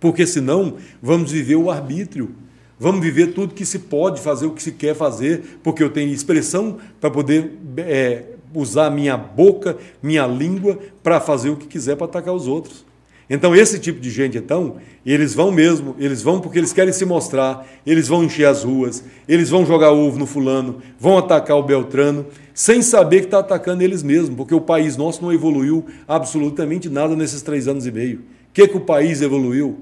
Porque 0.00 0.26
senão 0.26 0.76
vamos 1.00 1.30
viver 1.30 1.56
o 1.56 1.70
arbítrio. 1.70 2.34
Vamos 2.78 3.00
viver 3.00 3.28
tudo 3.28 3.54
que 3.54 3.64
se 3.64 3.78
pode 3.78 4.20
fazer, 4.20 4.46
o 4.46 4.50
que 4.50 4.62
se 4.62 4.72
quer 4.72 4.94
fazer, 4.94 5.60
porque 5.62 5.84
eu 5.84 5.90
tenho 5.90 6.12
expressão 6.12 6.78
para 7.00 7.10
poder 7.10 7.56
é, 7.76 8.24
usar 8.54 8.90
minha 8.90 9.16
boca, 9.16 9.76
minha 10.02 10.26
língua, 10.26 10.78
para 11.02 11.20
fazer 11.20 11.50
o 11.50 11.56
que 11.56 11.66
quiser 11.66 11.96
para 11.96 12.06
atacar 12.06 12.34
os 12.34 12.46
outros. 12.46 12.84
Então, 13.30 13.56
esse 13.56 13.78
tipo 13.78 13.98
de 13.98 14.10
gente, 14.10 14.36
então, 14.36 14.76
eles 15.06 15.34
vão 15.34 15.50
mesmo, 15.50 15.96
eles 15.98 16.20
vão 16.20 16.40
porque 16.40 16.58
eles 16.58 16.72
querem 16.72 16.92
se 16.92 17.04
mostrar, 17.04 17.66
eles 17.86 18.06
vão 18.06 18.22
encher 18.22 18.46
as 18.46 18.62
ruas, 18.62 19.02
eles 19.26 19.48
vão 19.48 19.64
jogar 19.64 19.90
ovo 19.90 20.18
no 20.18 20.26
fulano, 20.26 20.82
vão 20.98 21.16
atacar 21.16 21.56
o 21.56 21.62
Beltrano, 21.62 22.26
sem 22.52 22.82
saber 22.82 23.20
que 23.20 23.26
está 23.26 23.38
atacando 23.38 23.82
eles 23.82 24.02
mesmos, 24.02 24.36
porque 24.36 24.54
o 24.54 24.60
país 24.60 24.96
nosso 24.96 25.22
não 25.22 25.32
evoluiu 25.32 25.86
absolutamente 26.06 26.90
nada 26.90 27.16
nesses 27.16 27.40
três 27.40 27.66
anos 27.66 27.86
e 27.86 27.90
meio. 27.90 28.18
O 28.18 28.52
que, 28.52 28.68
que 28.68 28.76
o 28.76 28.80
país 28.80 29.22
evoluiu? 29.22 29.78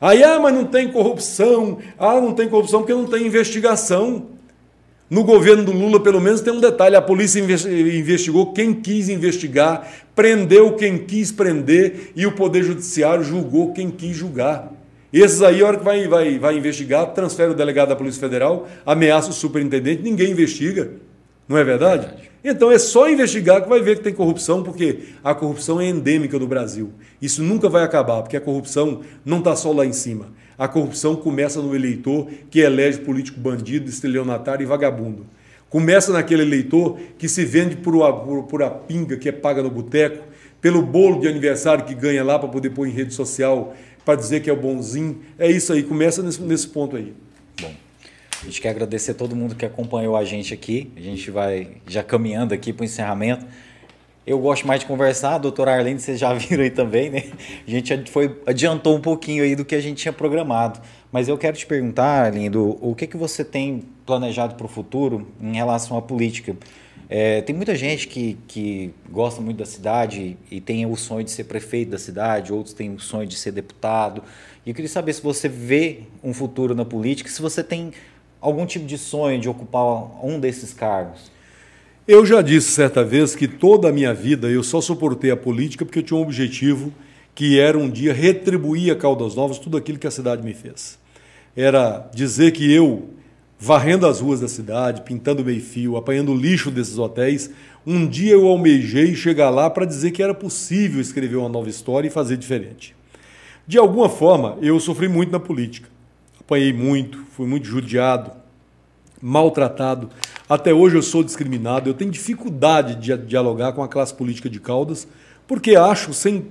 Aí, 0.00 0.22
ah, 0.22 0.38
mas 0.38 0.54
não 0.54 0.64
tem 0.64 0.86
corrupção, 0.92 1.78
ah, 1.98 2.20
não 2.20 2.32
tem 2.32 2.48
corrupção 2.48 2.80
porque 2.80 2.94
não 2.94 3.06
tem 3.06 3.26
investigação. 3.26 4.33
No 5.14 5.22
governo 5.22 5.62
do 5.62 5.70
Lula, 5.70 6.00
pelo 6.00 6.20
menos, 6.20 6.40
tem 6.40 6.52
um 6.52 6.58
detalhe: 6.58 6.96
a 6.96 7.00
polícia 7.00 7.38
investigou 7.38 8.52
quem 8.52 8.74
quis 8.74 9.08
investigar, 9.08 9.88
prendeu 10.12 10.72
quem 10.72 10.98
quis 10.98 11.30
prender 11.30 12.10
e 12.16 12.26
o 12.26 12.32
Poder 12.32 12.64
Judiciário 12.64 13.22
julgou 13.22 13.72
quem 13.72 13.92
quis 13.92 14.16
julgar. 14.16 14.72
Esses 15.12 15.40
aí, 15.40 15.62
a 15.62 15.66
hora 15.68 15.76
que 15.76 15.84
vai, 15.84 16.08
vai, 16.08 16.36
vai 16.36 16.58
investigar, 16.58 17.06
transfere 17.12 17.52
o 17.52 17.54
delegado 17.54 17.90
da 17.90 17.96
Polícia 17.96 18.20
Federal, 18.20 18.66
ameaça 18.84 19.30
o 19.30 19.32
superintendente, 19.32 20.02
ninguém 20.02 20.32
investiga. 20.32 20.90
Não 21.48 21.56
é 21.56 21.62
verdade? 21.62 22.06
verdade? 22.06 22.30
Então 22.42 22.72
é 22.72 22.78
só 22.78 23.08
investigar 23.08 23.62
que 23.62 23.68
vai 23.68 23.80
ver 23.80 23.98
que 23.98 24.02
tem 24.02 24.12
corrupção, 24.12 24.64
porque 24.64 24.98
a 25.22 25.32
corrupção 25.32 25.80
é 25.80 25.86
endêmica 25.86 26.40
do 26.40 26.48
Brasil. 26.48 26.90
Isso 27.22 27.40
nunca 27.40 27.68
vai 27.68 27.84
acabar, 27.84 28.20
porque 28.20 28.36
a 28.36 28.40
corrupção 28.40 29.02
não 29.24 29.38
está 29.38 29.54
só 29.54 29.70
lá 29.70 29.86
em 29.86 29.92
cima. 29.92 30.32
A 30.58 30.68
corrupção 30.68 31.16
começa 31.16 31.60
no 31.60 31.74
eleitor 31.74 32.28
que 32.50 32.60
elege 32.60 32.98
político 32.98 33.40
bandido, 33.40 33.88
estelionatário 33.88 34.62
e 34.62 34.66
vagabundo. 34.66 35.26
Começa 35.68 36.12
naquele 36.12 36.42
eleitor 36.42 36.98
que 37.18 37.28
se 37.28 37.44
vende 37.44 37.76
por, 37.76 38.00
a, 38.04 38.12
por, 38.12 38.44
por 38.44 38.62
a 38.62 38.70
pinga 38.70 39.16
que 39.16 39.28
é 39.28 39.32
paga 39.32 39.62
no 39.62 39.70
boteco, 39.70 40.24
pelo 40.60 40.80
bolo 40.80 41.20
de 41.20 41.26
aniversário 41.26 41.84
que 41.84 41.94
ganha 41.94 42.22
lá 42.22 42.38
para 42.38 42.48
poder 42.48 42.70
pôr 42.70 42.86
em 42.86 42.92
rede 42.92 43.12
social, 43.12 43.74
para 44.04 44.14
dizer 44.14 44.40
que 44.40 44.48
é 44.48 44.52
o 44.52 44.56
bonzinho. 44.56 45.20
É 45.38 45.50
isso 45.50 45.72
aí, 45.72 45.82
começa 45.82 46.22
nesse, 46.22 46.40
nesse 46.40 46.68
ponto 46.68 46.96
aí. 46.96 47.12
Bom, 47.60 47.72
a 48.40 48.44
gente 48.44 48.60
quer 48.60 48.68
agradecer 48.68 49.10
a 49.10 49.14
todo 49.14 49.34
mundo 49.34 49.54
que 49.54 49.66
acompanhou 49.66 50.16
a 50.16 50.24
gente 50.24 50.54
aqui. 50.54 50.92
A 50.96 51.00
gente 51.00 51.30
vai 51.30 51.68
já 51.88 52.02
caminhando 52.02 52.54
aqui 52.54 52.72
para 52.72 52.82
o 52.82 52.84
encerramento. 52.84 53.44
Eu 54.26 54.38
gosto 54.38 54.66
mais 54.66 54.80
de 54.80 54.86
conversar, 54.86 55.36
doutor 55.36 55.68
Arlene, 55.68 56.00
vocês 56.00 56.18
já 56.18 56.32
viram 56.34 56.64
aí 56.64 56.70
também, 56.70 57.10
né? 57.10 57.24
A 57.66 57.70
gente 57.70 58.10
foi, 58.10 58.40
adiantou 58.46 58.96
um 58.96 59.00
pouquinho 59.00 59.44
aí 59.44 59.54
do 59.54 59.66
que 59.66 59.74
a 59.74 59.80
gente 59.80 59.98
tinha 59.98 60.14
programado. 60.14 60.80
Mas 61.12 61.28
eu 61.28 61.36
quero 61.36 61.54
te 61.54 61.66
perguntar, 61.66 62.24
Arlindo, 62.24 62.78
o 62.80 62.94
que, 62.94 63.06
que 63.06 63.18
você 63.18 63.44
tem 63.44 63.82
planejado 64.06 64.54
para 64.54 64.64
o 64.64 64.68
futuro 64.68 65.28
em 65.38 65.54
relação 65.54 65.98
à 65.98 66.00
política? 66.00 66.56
É, 67.06 67.42
tem 67.42 67.54
muita 67.54 67.76
gente 67.76 68.08
que, 68.08 68.38
que 68.48 68.94
gosta 69.10 69.42
muito 69.42 69.58
da 69.58 69.66
cidade 69.66 70.38
e 70.50 70.58
tem 70.58 70.86
o 70.86 70.96
sonho 70.96 71.22
de 71.22 71.30
ser 71.30 71.44
prefeito 71.44 71.90
da 71.90 71.98
cidade, 71.98 72.50
outros 72.50 72.74
têm 72.74 72.94
o 72.94 72.98
sonho 72.98 73.26
de 73.26 73.36
ser 73.36 73.52
deputado. 73.52 74.22
E 74.64 74.70
eu 74.70 74.74
queria 74.74 74.88
saber 74.88 75.12
se 75.12 75.20
você 75.20 75.50
vê 75.50 76.00
um 76.22 76.32
futuro 76.32 76.74
na 76.74 76.84
política, 76.86 77.28
se 77.28 77.42
você 77.42 77.62
tem 77.62 77.92
algum 78.40 78.64
tipo 78.64 78.86
de 78.86 78.96
sonho 78.96 79.38
de 79.38 79.50
ocupar 79.50 79.84
um 80.24 80.40
desses 80.40 80.72
cargos. 80.72 81.33
Eu 82.06 82.26
já 82.26 82.42
disse 82.42 82.70
certa 82.70 83.02
vez 83.02 83.34
que 83.34 83.48
toda 83.48 83.88
a 83.88 83.92
minha 83.92 84.12
vida 84.12 84.46
eu 84.50 84.62
só 84.62 84.78
suportei 84.78 85.30
a 85.30 85.36
política 85.38 85.86
porque 85.86 86.00
eu 86.00 86.02
tinha 86.02 86.20
um 86.20 86.22
objetivo 86.22 86.92
que 87.34 87.58
era 87.58 87.78
um 87.78 87.88
dia 87.88 88.12
retribuir 88.12 88.92
a 88.92 88.94
Caldas 88.94 89.34
Novas 89.34 89.58
tudo 89.58 89.78
aquilo 89.78 89.98
que 89.98 90.06
a 90.06 90.10
cidade 90.10 90.42
me 90.42 90.52
fez. 90.52 90.98
Era 91.56 92.06
dizer 92.14 92.52
que 92.52 92.70
eu, 92.70 93.08
varrendo 93.58 94.06
as 94.06 94.20
ruas 94.20 94.40
da 94.40 94.48
cidade, 94.48 95.00
pintando 95.00 95.42
meio-fio, 95.42 95.96
apanhando 95.96 96.34
lixo 96.34 96.70
desses 96.70 96.98
hotéis, 96.98 97.50
um 97.86 98.06
dia 98.06 98.34
eu 98.34 98.46
almejei 98.48 99.14
chegar 99.14 99.48
lá 99.48 99.70
para 99.70 99.86
dizer 99.86 100.10
que 100.10 100.22
era 100.22 100.34
possível 100.34 101.00
escrever 101.00 101.36
uma 101.36 101.48
nova 101.48 101.70
história 101.70 102.08
e 102.08 102.10
fazer 102.10 102.36
diferente. 102.36 102.94
De 103.66 103.78
alguma 103.78 104.10
forma, 104.10 104.58
eu 104.60 104.78
sofri 104.78 105.08
muito 105.08 105.32
na 105.32 105.40
política. 105.40 105.88
Apanhei 106.38 106.70
muito, 106.70 107.24
fui 107.34 107.46
muito 107.46 107.66
judiado, 107.66 108.30
maltratado. 109.20 110.10
Até 110.48 110.72
hoje 110.72 110.96
eu 110.96 111.02
sou 111.02 111.24
discriminado, 111.24 111.88
eu 111.88 111.94
tenho 111.94 112.10
dificuldade 112.10 112.94
de 112.96 113.16
dialogar 113.26 113.72
com 113.72 113.82
a 113.82 113.88
classe 113.88 114.12
política 114.12 114.50
de 114.50 114.60
Caldas, 114.60 115.08
porque 115.46 115.76
acho, 115.76 116.14
sem, 116.14 116.44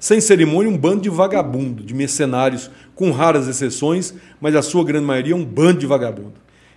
sem 0.00 0.20
cerimônia, 0.20 0.70
um 0.70 0.76
bando 0.76 1.02
de 1.02 1.08
vagabundo, 1.08 1.82
de 1.82 1.94
mercenários, 1.94 2.70
com 2.94 3.10
raras 3.10 3.46
exceções, 3.46 4.14
mas 4.40 4.54
a 4.56 4.62
sua 4.62 4.84
grande 4.84 5.06
maioria 5.06 5.32
é 5.32 5.36
um 5.36 5.44
bando 5.44 5.78
de 5.78 5.86
vagabundo. 5.86 6.34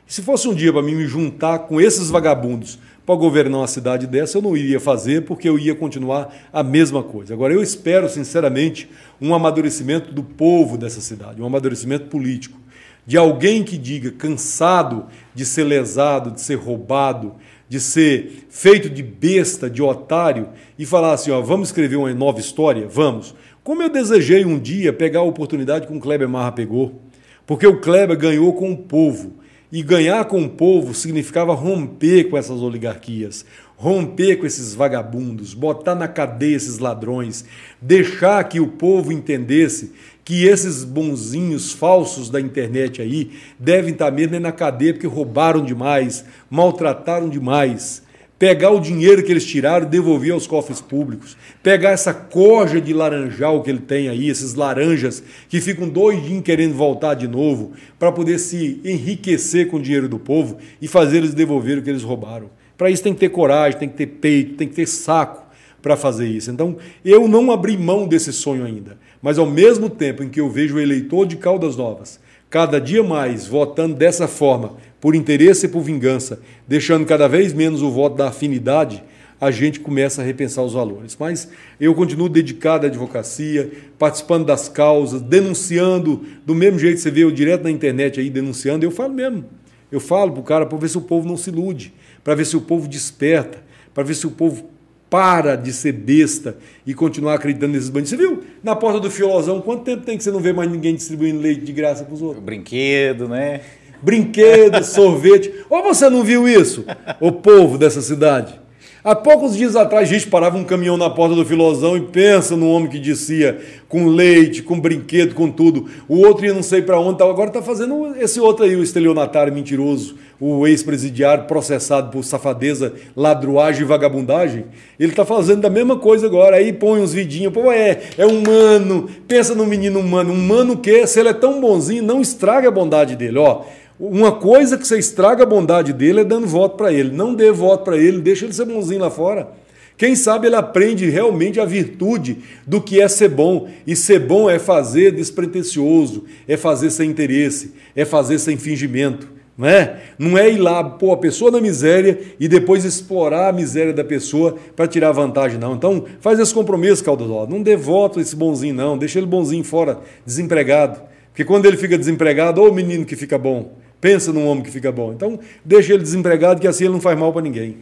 E 0.07 0.13
se 0.13 0.21
fosse 0.21 0.47
um 0.47 0.53
dia 0.53 0.71
para 0.71 0.83
mim 0.83 0.93
me 0.93 1.07
juntar 1.07 1.59
com 1.59 1.81
esses 1.81 2.11
vagabundos 2.11 2.77
para 3.03 3.15
governar 3.15 3.61
uma 3.61 3.67
cidade 3.67 4.05
dessa, 4.05 4.37
eu 4.37 4.41
não 4.41 4.55
iria 4.55 4.79
fazer, 4.79 5.25
porque 5.25 5.49
eu 5.49 5.57
ia 5.57 5.73
continuar 5.73 6.31
a 6.53 6.61
mesma 6.61 7.01
coisa. 7.01 7.33
Agora, 7.33 7.53
eu 7.53 7.61
espero, 7.61 8.07
sinceramente, 8.07 8.89
um 9.19 9.33
amadurecimento 9.33 10.11
do 10.11 10.23
povo 10.23 10.77
dessa 10.77 11.01
cidade, 11.01 11.41
um 11.41 11.45
amadurecimento 11.45 12.05
político 12.05 12.59
de 13.05 13.17
alguém 13.17 13.63
que 13.63 13.77
diga, 13.77 14.11
cansado 14.11 15.05
de 15.35 15.45
ser 15.45 15.65
lesado, 15.65 16.31
de 16.31 16.41
ser 16.41 16.55
roubado, 16.55 17.35
de 17.67 17.79
ser 17.79 18.45
feito 18.49 18.89
de 18.89 19.03
besta, 19.03 19.69
de 19.69 19.83
otário, 19.83 20.49
e 20.79 20.85
falar 20.85 21.13
assim: 21.13 21.29
ó, 21.29 21.41
vamos 21.41 21.67
escrever 21.67 21.97
uma 21.97 22.13
nova 22.13 22.39
história? 22.39 22.87
Vamos. 22.87 23.35
Como 23.63 23.81
eu 23.83 23.89
desejei 23.89 24.45
um 24.45 24.57
dia 24.57 24.93
pegar 24.93 25.19
a 25.19 25.23
oportunidade 25.23 25.87
que 25.87 25.93
o 25.93 25.99
Kleber 25.99 26.29
Marra 26.29 26.51
pegou, 26.51 27.01
porque 27.45 27.67
o 27.67 27.81
Kleber 27.81 28.17
ganhou 28.17 28.53
com 28.53 28.71
o 28.71 28.77
povo. 28.77 29.33
E 29.71 29.81
ganhar 29.81 30.23
com 30.25 30.41
o 30.41 30.49
povo 30.49 30.93
significava 30.93 31.53
romper 31.53 32.29
com 32.29 32.37
essas 32.37 32.61
oligarquias, 32.61 33.43
romper 33.75 34.37
com 34.37 34.45
esses 34.45 34.73
vagabundos, 34.73 35.53
botar 35.53 35.95
na 35.95 36.07
cadeia 36.07 36.55
esses 36.55 36.77
ladrões, 36.77 37.43
deixar 37.81 38.41
que 38.45 38.59
o 38.59 38.67
povo 38.67 39.11
entendesse 39.11 39.91
que 40.25 40.47
esses 40.47 40.83
bonzinhos 40.83 41.71
falsos 41.71 42.31
da 42.31 42.41
internet 42.41 42.99
aí 42.99 43.29
devem 43.59 43.93
estar 43.93 44.09
mesmo 44.09 44.39
na 44.39 44.51
cadeia 44.51 44.91
porque 44.91 45.05
roubaram 45.05 45.63
demais, 45.63 46.25
maltrataram 46.49 47.29
demais. 47.29 48.03
Pegar 48.37 48.71
o 48.71 48.81
dinheiro 48.81 49.23
que 49.23 49.31
eles 49.31 49.45
tiraram 49.45 49.85
e 49.85 49.89
devolver 49.89 50.33
aos 50.33 50.45
cofres 50.45 50.81
públicos. 50.81 51.37
Pegar 51.63 51.91
essa 51.91 52.13
corja 52.13 52.81
de 52.81 52.91
laranjal 52.91 53.61
que 53.63 53.69
ele 53.69 53.79
tem 53.79 54.09
aí, 54.09 54.27
esses 54.27 54.55
laranjas 54.55 55.23
que 55.47 55.61
ficam 55.61 55.87
doidinhos 55.87 56.43
querendo 56.43 56.73
voltar 56.73 57.13
de 57.13 57.27
novo, 57.27 57.71
para 57.97 58.11
poder 58.11 58.39
se 58.39 58.81
enriquecer 58.83 59.69
com 59.69 59.77
o 59.77 59.81
dinheiro 59.81 60.09
do 60.09 60.19
povo 60.19 60.57
e 60.81 60.87
fazer 60.87 61.17
eles 61.17 61.33
devolver 61.33 61.77
o 61.77 61.81
que 61.81 61.89
eles 61.89 62.03
roubaram. 62.03 62.49
Para 62.77 62.89
isso 62.89 63.03
tem 63.03 63.13
que 63.13 63.21
ter 63.21 63.29
coragem, 63.29 63.79
tem 63.79 63.87
que 63.87 63.95
ter 63.95 64.07
peito, 64.07 64.55
tem 64.55 64.67
que 64.67 64.75
ter 64.75 64.87
saco 64.87 65.45
para 65.81 65.95
fazer 65.95 66.27
isso. 66.27 66.51
Então, 66.51 66.77
eu 67.05 67.27
não 67.27 67.51
abri 67.51 67.77
mão 67.77 68.07
desse 68.07 68.33
sonho 68.33 68.65
ainda. 68.65 68.97
Mas 69.25 69.39
ao 69.39 69.47
mesmo 69.47 69.89
tempo 69.89 70.21
em 70.21 70.29
que 70.29 70.39
eu 70.39 70.47
vejo 70.47 70.75
o 70.75 70.79
eleitor 70.79 71.25
de 71.25 71.35
Caldas 71.35 71.75
Novas 71.75 72.19
cada 72.47 72.79
dia 72.79 73.01
mais 73.01 73.47
votando 73.47 73.95
dessa 73.95 74.27
forma, 74.27 74.73
por 75.01 75.15
interesse 75.15 75.65
e 75.65 75.69
por 75.69 75.81
vingança, 75.81 76.39
deixando 76.67 77.07
cada 77.07 77.27
vez 77.27 77.51
menos 77.51 77.81
o 77.81 77.89
voto 77.89 78.15
da 78.17 78.27
afinidade, 78.27 79.03
a 79.41 79.49
gente 79.49 79.79
começa 79.79 80.21
a 80.21 80.23
repensar 80.23 80.61
os 80.61 80.73
valores. 80.73 81.17
Mas 81.19 81.49
eu 81.79 81.95
continuo 81.95 82.29
dedicado 82.29 82.85
à 82.85 82.87
advocacia, 82.87 83.71
participando 83.97 84.45
das 84.45 84.69
causas, 84.69 85.23
denunciando, 85.23 86.23
do 86.45 86.53
mesmo 86.53 86.77
jeito 86.77 86.97
que 86.97 87.01
você 87.01 87.09
vê 87.09 87.23
eu 87.23 87.31
direto 87.31 87.63
na 87.63 87.71
internet 87.71 88.19
aí 88.19 88.29
denunciando, 88.29 88.85
eu 88.85 88.91
falo 88.91 89.15
mesmo. 89.15 89.43
Eu 89.91 89.99
falo 89.99 90.33
para 90.33 90.39
o 90.39 90.43
cara 90.43 90.65
para 90.67 90.77
ver 90.77 90.87
se 90.87 90.99
o 90.99 91.01
povo 91.01 91.27
não 91.27 91.35
se 91.35 91.49
ilude, 91.49 91.95
para 92.23 92.35
ver 92.35 92.45
se 92.45 92.55
o 92.55 92.61
povo 92.61 92.87
desperta, 92.87 93.57
para 93.91 94.03
ver 94.03 94.13
se 94.13 94.27
o 94.27 94.31
povo 94.31 94.74
para 95.09 95.55
de 95.55 95.71
ser 95.71 95.91
besta 95.91 96.57
e 96.85 96.93
continuar 96.93 97.35
acreditando 97.35 97.73
nesses 97.73 97.89
bandidos. 97.89 98.09
Você 98.11 98.17
viu 98.17 98.43
na 98.63 98.75
porta 98.75 98.99
do 98.99 99.09
fiolozão 99.09 99.61
quanto 99.61 99.83
tempo 99.83 100.05
tem 100.05 100.17
que 100.17 100.23
você 100.23 100.31
não 100.31 100.39
vê 100.39 100.51
mais 100.51 100.69
ninguém 100.69 100.95
distribuindo 100.95 101.39
leite 101.39 101.61
de 101.61 101.71
graça 101.71 102.03
para 102.03 102.13
os 102.13 102.21
outros? 102.21 102.41
O 102.41 102.45
brinquedo, 102.45 103.27
né? 103.27 103.61
Brinquedo, 104.01 104.83
sorvete. 104.85 105.53
Ou 105.69 105.83
você 105.83 106.09
não 106.09 106.23
viu 106.23 106.47
isso? 106.47 106.85
O 107.19 107.31
povo 107.31 107.77
dessa 107.77 108.01
cidade. 108.01 108.64
Há 109.05 109.13
poucos 109.13 109.55
dias 109.55 109.75
atrás, 109.75 110.09
a 110.09 110.11
gente 110.11 110.25
parava 110.25 110.57
um 110.57 110.63
caminhão 110.63 110.97
na 110.97 111.11
porta 111.11 111.35
do 111.35 111.45
Filosão 111.45 111.95
e 111.95 112.01
pensa 112.01 112.57
no 112.57 112.67
homem 112.71 112.89
que 112.89 112.97
dizia 112.97 113.61
com 113.87 114.07
leite, 114.07 114.63
com 114.63 114.79
brinquedo, 114.79 115.35
com 115.35 115.47
tudo. 115.51 115.85
O 116.09 116.25
outro 116.25 116.43
ia 116.43 116.55
não 116.55 116.63
sei 116.63 116.81
para 116.81 116.99
onde, 116.99 117.19
tal. 117.19 117.29
agora 117.29 117.49
está 117.49 117.61
fazendo 117.61 118.15
esse 118.19 118.39
outro 118.39 118.65
aí, 118.65 118.75
o 118.75 118.81
estelionatário 118.81 119.53
mentiroso, 119.53 120.15
o 120.39 120.65
ex-presidiário 120.65 121.43
processado 121.43 122.09
por 122.09 122.23
safadeza, 122.23 122.95
ladruagem 123.15 123.83
e 123.83 123.85
vagabundagem. 123.85 124.65
Ele 124.99 125.11
está 125.11 125.23
fazendo 125.23 125.61
da 125.61 125.69
mesma 125.69 125.97
coisa 125.99 126.25
agora. 126.25 126.55
Aí 126.55 126.73
põe 126.73 126.99
uns 126.99 127.13
vidinhos, 127.13 127.53
pô, 127.53 127.71
é, 127.71 128.01
é 128.17 128.25
humano, 128.25 129.07
pensa 129.27 129.53
no 129.53 129.67
menino 129.67 129.99
humano. 129.99 130.33
Humano 130.33 130.73
o 130.73 130.77
quê? 130.77 131.05
Se 131.05 131.19
ele 131.19 131.29
é 131.29 131.33
tão 131.33 131.61
bonzinho, 131.61 132.01
não 132.01 132.21
estraga 132.21 132.69
a 132.69 132.71
bondade 132.71 133.15
dele, 133.15 133.37
ó. 133.37 133.65
Uma 133.99 134.33
coisa 134.33 134.77
que 134.77 134.85
você 134.85 134.99
estraga 134.99 135.43
a 135.43 135.45
bondade 135.45 135.93
dele 135.93 136.21
é 136.21 136.23
dando 136.23 136.45
voto 136.45 136.75
para 136.75 136.91
ele. 136.91 137.11
Não 137.11 137.33
dê 137.33 137.51
voto 137.51 137.85
para 137.85 137.97
ele, 137.97 138.19
deixa 138.19 138.45
ele 138.45 138.53
ser 138.53 138.65
bonzinho 138.65 138.99
lá 138.99 139.09
fora. 139.09 139.49
Quem 139.97 140.15
sabe 140.15 140.47
ele 140.47 140.55
aprende 140.57 141.09
realmente 141.09 141.59
a 141.61 141.65
virtude 141.65 142.39
do 142.67 142.81
que 142.81 142.99
é 142.99 143.07
ser 143.07 143.29
bom. 143.29 143.69
E 143.87 143.95
ser 143.95 144.19
bom 144.19 144.49
é 144.49 144.59
fazer 144.59 145.11
despretensioso, 145.11 146.25
é 146.45 146.57
fazer 146.57 146.89
sem 146.89 147.09
interesse, 147.09 147.73
é 147.95 148.03
fazer 148.03 148.37
sem 148.39 148.57
fingimento. 148.57 149.29
Não 149.57 149.69
é? 149.69 150.01
Não 150.19 150.37
é 150.37 150.51
ir 150.51 150.57
lá 150.57 150.83
pôr 150.83 151.13
a 151.13 151.17
pessoa 151.17 151.49
na 151.49 151.61
miséria 151.61 152.19
e 152.37 152.49
depois 152.49 152.83
explorar 152.83 153.47
a 153.47 153.53
miséria 153.53 153.93
da 153.93 154.03
pessoa 154.03 154.57
para 154.75 154.85
tirar 154.85 155.13
vantagem, 155.13 155.57
não. 155.57 155.75
Então, 155.75 156.03
faz 156.19 156.37
esse 156.39 156.53
compromisso, 156.53 157.01
Caldodó. 157.01 157.47
Não 157.47 157.61
dê 157.61 157.77
voto 157.77 158.19
a 158.19 158.21
esse 158.21 158.35
bonzinho, 158.35 158.75
não. 158.75 158.97
Deixa 158.97 159.17
ele 159.17 159.25
bonzinho 159.25 159.63
fora, 159.63 160.01
desempregado. 160.25 160.99
Porque 161.31 161.45
quando 161.45 161.65
ele 161.65 161.77
fica 161.77 161.97
desempregado, 161.97 162.61
ô 162.61 162.73
menino 162.73 163.05
que 163.05 163.15
fica 163.15 163.37
bom. 163.37 163.84
Pensa 163.99 164.31
num 164.31 164.47
homem 164.47 164.63
que 164.63 164.71
fica 164.71 164.91
bom. 164.91 165.13
Então, 165.13 165.39
deixa 165.63 165.93
ele 165.93 166.03
desempregado, 166.03 166.59
que 166.59 166.67
assim 166.67 166.85
ele 166.85 166.93
não 166.93 167.01
faz 167.01 167.17
mal 167.17 167.31
para 167.31 167.41
ninguém. 167.41 167.77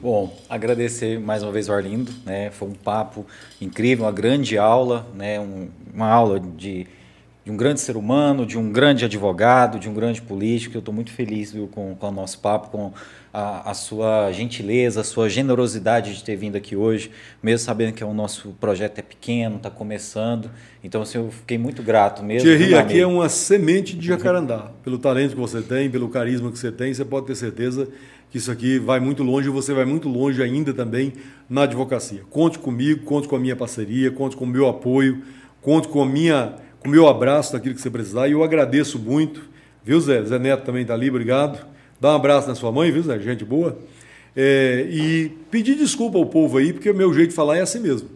Bom, 0.00 0.32
agradecer 0.48 1.18
mais 1.18 1.42
uma 1.42 1.50
vez 1.50 1.68
o 1.68 1.72
Arlindo, 1.72 2.12
né? 2.24 2.50
Foi 2.50 2.68
um 2.68 2.72
papo 2.72 3.26
incrível, 3.60 4.04
uma 4.04 4.12
grande 4.12 4.56
aula, 4.56 5.04
né? 5.12 5.40
Um, 5.40 5.68
uma 5.92 6.08
aula 6.08 6.38
de, 6.38 6.86
de, 7.44 7.50
um 7.50 7.56
grande 7.56 7.80
ser 7.80 7.96
humano, 7.96 8.46
de 8.46 8.56
um 8.56 8.70
grande 8.70 9.04
advogado, 9.04 9.76
de 9.76 9.88
um 9.88 9.94
grande 9.94 10.22
político. 10.22 10.76
Eu 10.76 10.78
estou 10.78 10.94
muito 10.94 11.10
feliz 11.10 11.50
viu, 11.50 11.66
com, 11.66 11.96
com 11.96 12.08
o 12.08 12.12
nosso 12.12 12.38
papo, 12.38 12.70
com 12.70 12.92
a, 13.32 13.70
a, 13.70 13.74
sua 13.74 14.32
gentileza, 14.32 15.00
a 15.00 15.04
sua 15.04 15.28
generosidade 15.28 16.14
de 16.14 16.24
ter 16.24 16.36
vindo 16.36 16.56
aqui 16.56 16.74
hoje, 16.74 17.10
mesmo 17.42 17.64
sabendo 17.64 17.92
que 17.92 18.02
o 18.02 18.14
nosso 18.14 18.56
projeto 18.60 18.98
é 18.98 19.02
pequeno, 19.02 19.56
está 19.56 19.70
começando. 19.70 20.50
Então, 20.82 21.02
assim, 21.02 21.18
eu 21.18 21.30
fiquei 21.30 21.58
muito 21.58 21.82
grato 21.82 22.22
mesmo. 22.22 22.48
Thierry, 22.48 22.74
aqui 22.74 23.00
é 23.00 23.06
uma 23.06 23.28
semente 23.28 23.96
de 23.96 24.06
jacarandá. 24.06 24.70
Pelo 24.82 24.98
talento 24.98 25.34
que 25.34 25.40
você 25.40 25.60
tem, 25.60 25.90
pelo 25.90 26.08
carisma 26.08 26.50
que 26.50 26.58
você 26.58 26.72
tem, 26.72 26.92
você 26.92 27.04
pode 27.04 27.26
ter 27.26 27.34
certeza 27.34 27.88
que 28.30 28.38
isso 28.38 28.50
aqui 28.50 28.78
vai 28.78 29.00
muito 29.00 29.22
longe 29.22 29.48
e 29.48 29.50
você 29.50 29.72
vai 29.72 29.84
muito 29.84 30.08
longe 30.08 30.42
ainda 30.42 30.74
também 30.74 31.12
na 31.48 31.62
advocacia. 31.62 32.22
Conte 32.30 32.58
comigo, 32.58 33.04
conte 33.04 33.26
com 33.26 33.36
a 33.36 33.38
minha 33.38 33.56
parceria, 33.56 34.10
conte 34.10 34.36
com 34.36 34.44
o 34.44 34.48
meu 34.48 34.68
apoio, 34.68 35.22
conte 35.62 35.88
com 35.88 36.02
a 36.02 36.06
minha, 36.06 36.54
com 36.78 36.88
o 36.88 36.90
meu 36.90 37.08
abraço 37.08 37.52
daquilo 37.52 37.74
que 37.74 37.80
você 37.80 37.90
precisar. 37.90 38.28
E 38.28 38.32
eu 38.32 38.44
agradeço 38.44 38.98
muito. 38.98 39.42
Viu, 39.82 39.98
Zé? 40.00 40.22
Zé 40.22 40.38
Neto 40.38 40.64
também 40.64 40.82
está 40.82 40.92
ali, 40.92 41.08
obrigado. 41.08 41.66
Dá 42.00 42.12
um 42.12 42.16
abraço 42.16 42.48
na 42.48 42.54
sua 42.54 42.70
mãe, 42.70 42.92
viu, 42.92 43.02
Zé? 43.02 43.18
Gente 43.18 43.44
boa. 43.44 43.76
É, 44.36 44.86
e 44.88 45.30
pedir 45.50 45.74
desculpa 45.74 46.16
ao 46.16 46.26
povo 46.26 46.58
aí, 46.58 46.72
porque 46.72 46.90
o 46.90 46.94
meu 46.94 47.12
jeito 47.12 47.30
de 47.30 47.34
falar 47.34 47.56
é 47.56 47.60
assim 47.60 47.80
mesmo. 47.80 48.08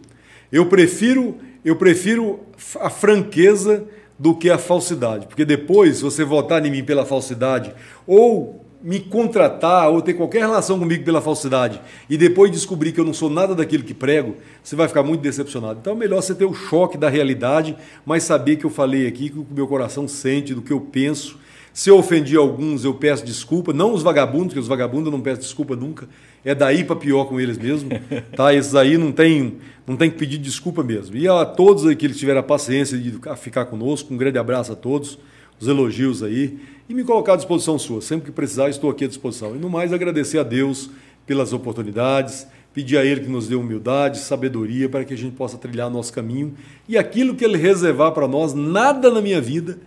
Eu 0.51 0.67
prefiro, 0.67 1.37
eu 1.65 1.75
prefiro 1.75 2.39
a 2.79 2.89
franqueza 2.89 3.83
do 4.17 4.33
que 4.33 4.49
a 4.49 4.57
falsidade, 4.57 5.27
porque 5.27 5.43
depois 5.43 5.99
você 5.99 6.23
votar 6.23 6.65
em 6.65 6.71
mim 6.71 6.83
pela 6.83 7.05
falsidade 7.05 7.73
ou 8.07 8.63
me 8.81 8.99
contratar 8.99 9.89
ou 9.89 10.01
ter 10.01 10.13
qualquer 10.13 10.39
relação 10.39 10.77
comigo 10.77 11.03
pela 11.03 11.21
falsidade 11.21 11.81
e 12.09 12.17
depois 12.17 12.51
descobrir 12.51 12.91
que 12.91 12.99
eu 12.99 13.05
não 13.05 13.13
sou 13.13 13.29
nada 13.29 13.55
daquilo 13.55 13.83
que 13.83 13.93
prego, 13.93 14.35
você 14.61 14.75
vai 14.75 14.87
ficar 14.87 15.03
muito 15.03 15.21
decepcionado. 15.21 15.79
Então 15.81 15.93
é 15.93 15.95
melhor 15.95 16.21
você 16.21 16.35
ter 16.35 16.45
o 16.45 16.53
choque 16.53 16.97
da 16.97 17.09
realidade, 17.09 17.75
mas 18.05 18.23
saber 18.23 18.57
que 18.57 18.65
eu 18.65 18.69
falei 18.69 19.07
aqui, 19.07 19.29
que 19.29 19.39
o 19.39 19.47
meu 19.49 19.67
coração 19.67 20.07
sente, 20.07 20.53
do 20.53 20.61
que 20.61 20.71
eu 20.71 20.79
penso 20.79 21.39
se 21.73 21.89
eu 21.89 21.97
ofendi 21.97 22.37
alguns, 22.37 22.85
eu 22.85 22.93
peço 22.93 23.25
desculpa. 23.25 23.73
Não 23.73 23.93
os 23.93 24.03
vagabundos, 24.03 24.49
porque 24.49 24.59
os 24.59 24.67
vagabundos 24.67 25.07
eu 25.07 25.11
não 25.11 25.21
peço 25.21 25.41
desculpa 25.41 25.75
nunca. 25.75 26.07
É 26.45 26.53
daí 26.53 26.83
para 26.83 26.95
pior 26.95 27.25
com 27.25 27.39
eles 27.39 27.57
mesmo. 27.57 27.89
Tá? 28.35 28.53
Esses 28.53 28.75
aí 28.75 28.95
não 28.95 29.11
tem, 29.11 29.57
não 29.87 29.97
tem 29.97 30.11
que 30.11 30.17
pedir 30.17 30.37
desculpa 30.37 30.83
mesmo. 30.83 31.15
E 31.17 31.27
a 31.27 31.43
todos 31.45 31.85
aí 31.85 31.95
que 31.95 32.05
eles 32.05 32.17
tiveram 32.17 32.41
a 32.41 32.43
paciência 32.43 32.97
de 32.97 33.19
ficar 33.37 33.65
conosco, 33.65 34.13
um 34.13 34.17
grande 34.17 34.37
abraço 34.37 34.71
a 34.71 34.75
todos, 34.75 35.17
os 35.59 35.67
elogios 35.67 36.21
aí. 36.21 36.59
E 36.87 36.93
me 36.93 37.03
colocar 37.03 37.33
à 37.33 37.35
disposição 37.35 37.79
sua. 37.79 38.01
Sempre 38.01 38.27
que 38.27 38.31
precisar, 38.31 38.69
estou 38.69 38.91
aqui 38.91 39.05
à 39.05 39.07
disposição. 39.07 39.55
E 39.55 39.59
no 39.59 39.69
mais, 39.69 39.91
agradecer 39.91 40.37
a 40.37 40.43
Deus 40.43 40.91
pelas 41.25 41.53
oportunidades, 41.53 42.45
pedir 42.71 42.97
a 42.97 43.05
Ele 43.05 43.21
que 43.21 43.29
nos 43.29 43.47
dê 43.47 43.55
humildade, 43.55 44.19
sabedoria, 44.19 44.87
para 44.87 45.03
que 45.03 45.13
a 45.13 45.17
gente 45.17 45.35
possa 45.35 45.57
trilhar 45.57 45.89
nosso 45.89 46.13
caminho. 46.13 46.53
E 46.87 46.97
aquilo 46.97 47.33
que 47.33 47.43
Ele 47.43 47.57
reservar 47.57 48.11
para 48.11 48.27
nós, 48.27 48.53
nada 48.53 49.09
na 49.09 49.21
minha 49.21 49.41
vida 49.41 49.79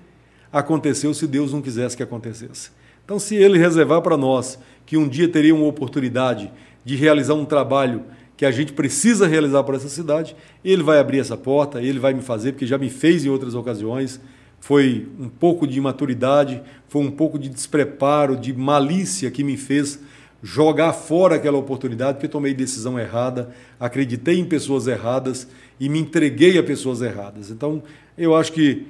aconteceu 0.58 1.12
se 1.12 1.26
Deus 1.26 1.52
não 1.52 1.60
quisesse 1.60 1.94
que 1.94 2.02
acontecesse. 2.02 2.70
Então, 3.04 3.18
se 3.18 3.36
Ele 3.36 3.58
reservar 3.58 4.00
para 4.00 4.16
nós 4.16 4.58
que 4.86 4.96
um 4.96 5.06
dia 5.06 5.28
teria 5.28 5.54
uma 5.54 5.66
oportunidade 5.66 6.50
de 6.82 6.96
realizar 6.96 7.34
um 7.34 7.44
trabalho 7.44 8.04
que 8.38 8.44
a 8.46 8.50
gente 8.50 8.72
precisa 8.72 9.26
realizar 9.26 9.62
para 9.64 9.76
essa 9.76 9.88
cidade, 9.88 10.34
Ele 10.64 10.82
vai 10.82 10.98
abrir 10.98 11.18
essa 11.18 11.36
porta, 11.36 11.82
Ele 11.82 11.98
vai 11.98 12.14
me 12.14 12.22
fazer, 12.22 12.52
porque 12.52 12.66
já 12.66 12.78
me 12.78 12.88
fez 12.88 13.24
em 13.24 13.28
outras 13.28 13.54
ocasiões. 13.54 14.18
Foi 14.58 15.06
um 15.20 15.28
pouco 15.28 15.66
de 15.66 15.76
imaturidade, 15.76 16.62
foi 16.88 17.02
um 17.02 17.10
pouco 17.10 17.38
de 17.38 17.50
despreparo, 17.50 18.34
de 18.34 18.54
malícia 18.54 19.30
que 19.30 19.44
me 19.44 19.58
fez 19.58 20.00
jogar 20.42 20.94
fora 20.94 21.36
aquela 21.36 21.58
oportunidade, 21.58 22.14
porque 22.14 22.28
tomei 22.28 22.54
decisão 22.54 22.98
errada, 22.98 23.50
acreditei 23.78 24.38
em 24.38 24.44
pessoas 24.44 24.86
erradas 24.86 25.46
e 25.78 25.88
me 25.88 25.98
entreguei 25.98 26.56
a 26.58 26.62
pessoas 26.62 27.02
erradas. 27.02 27.50
Então, 27.50 27.82
eu 28.16 28.34
acho 28.34 28.52
que 28.52 28.86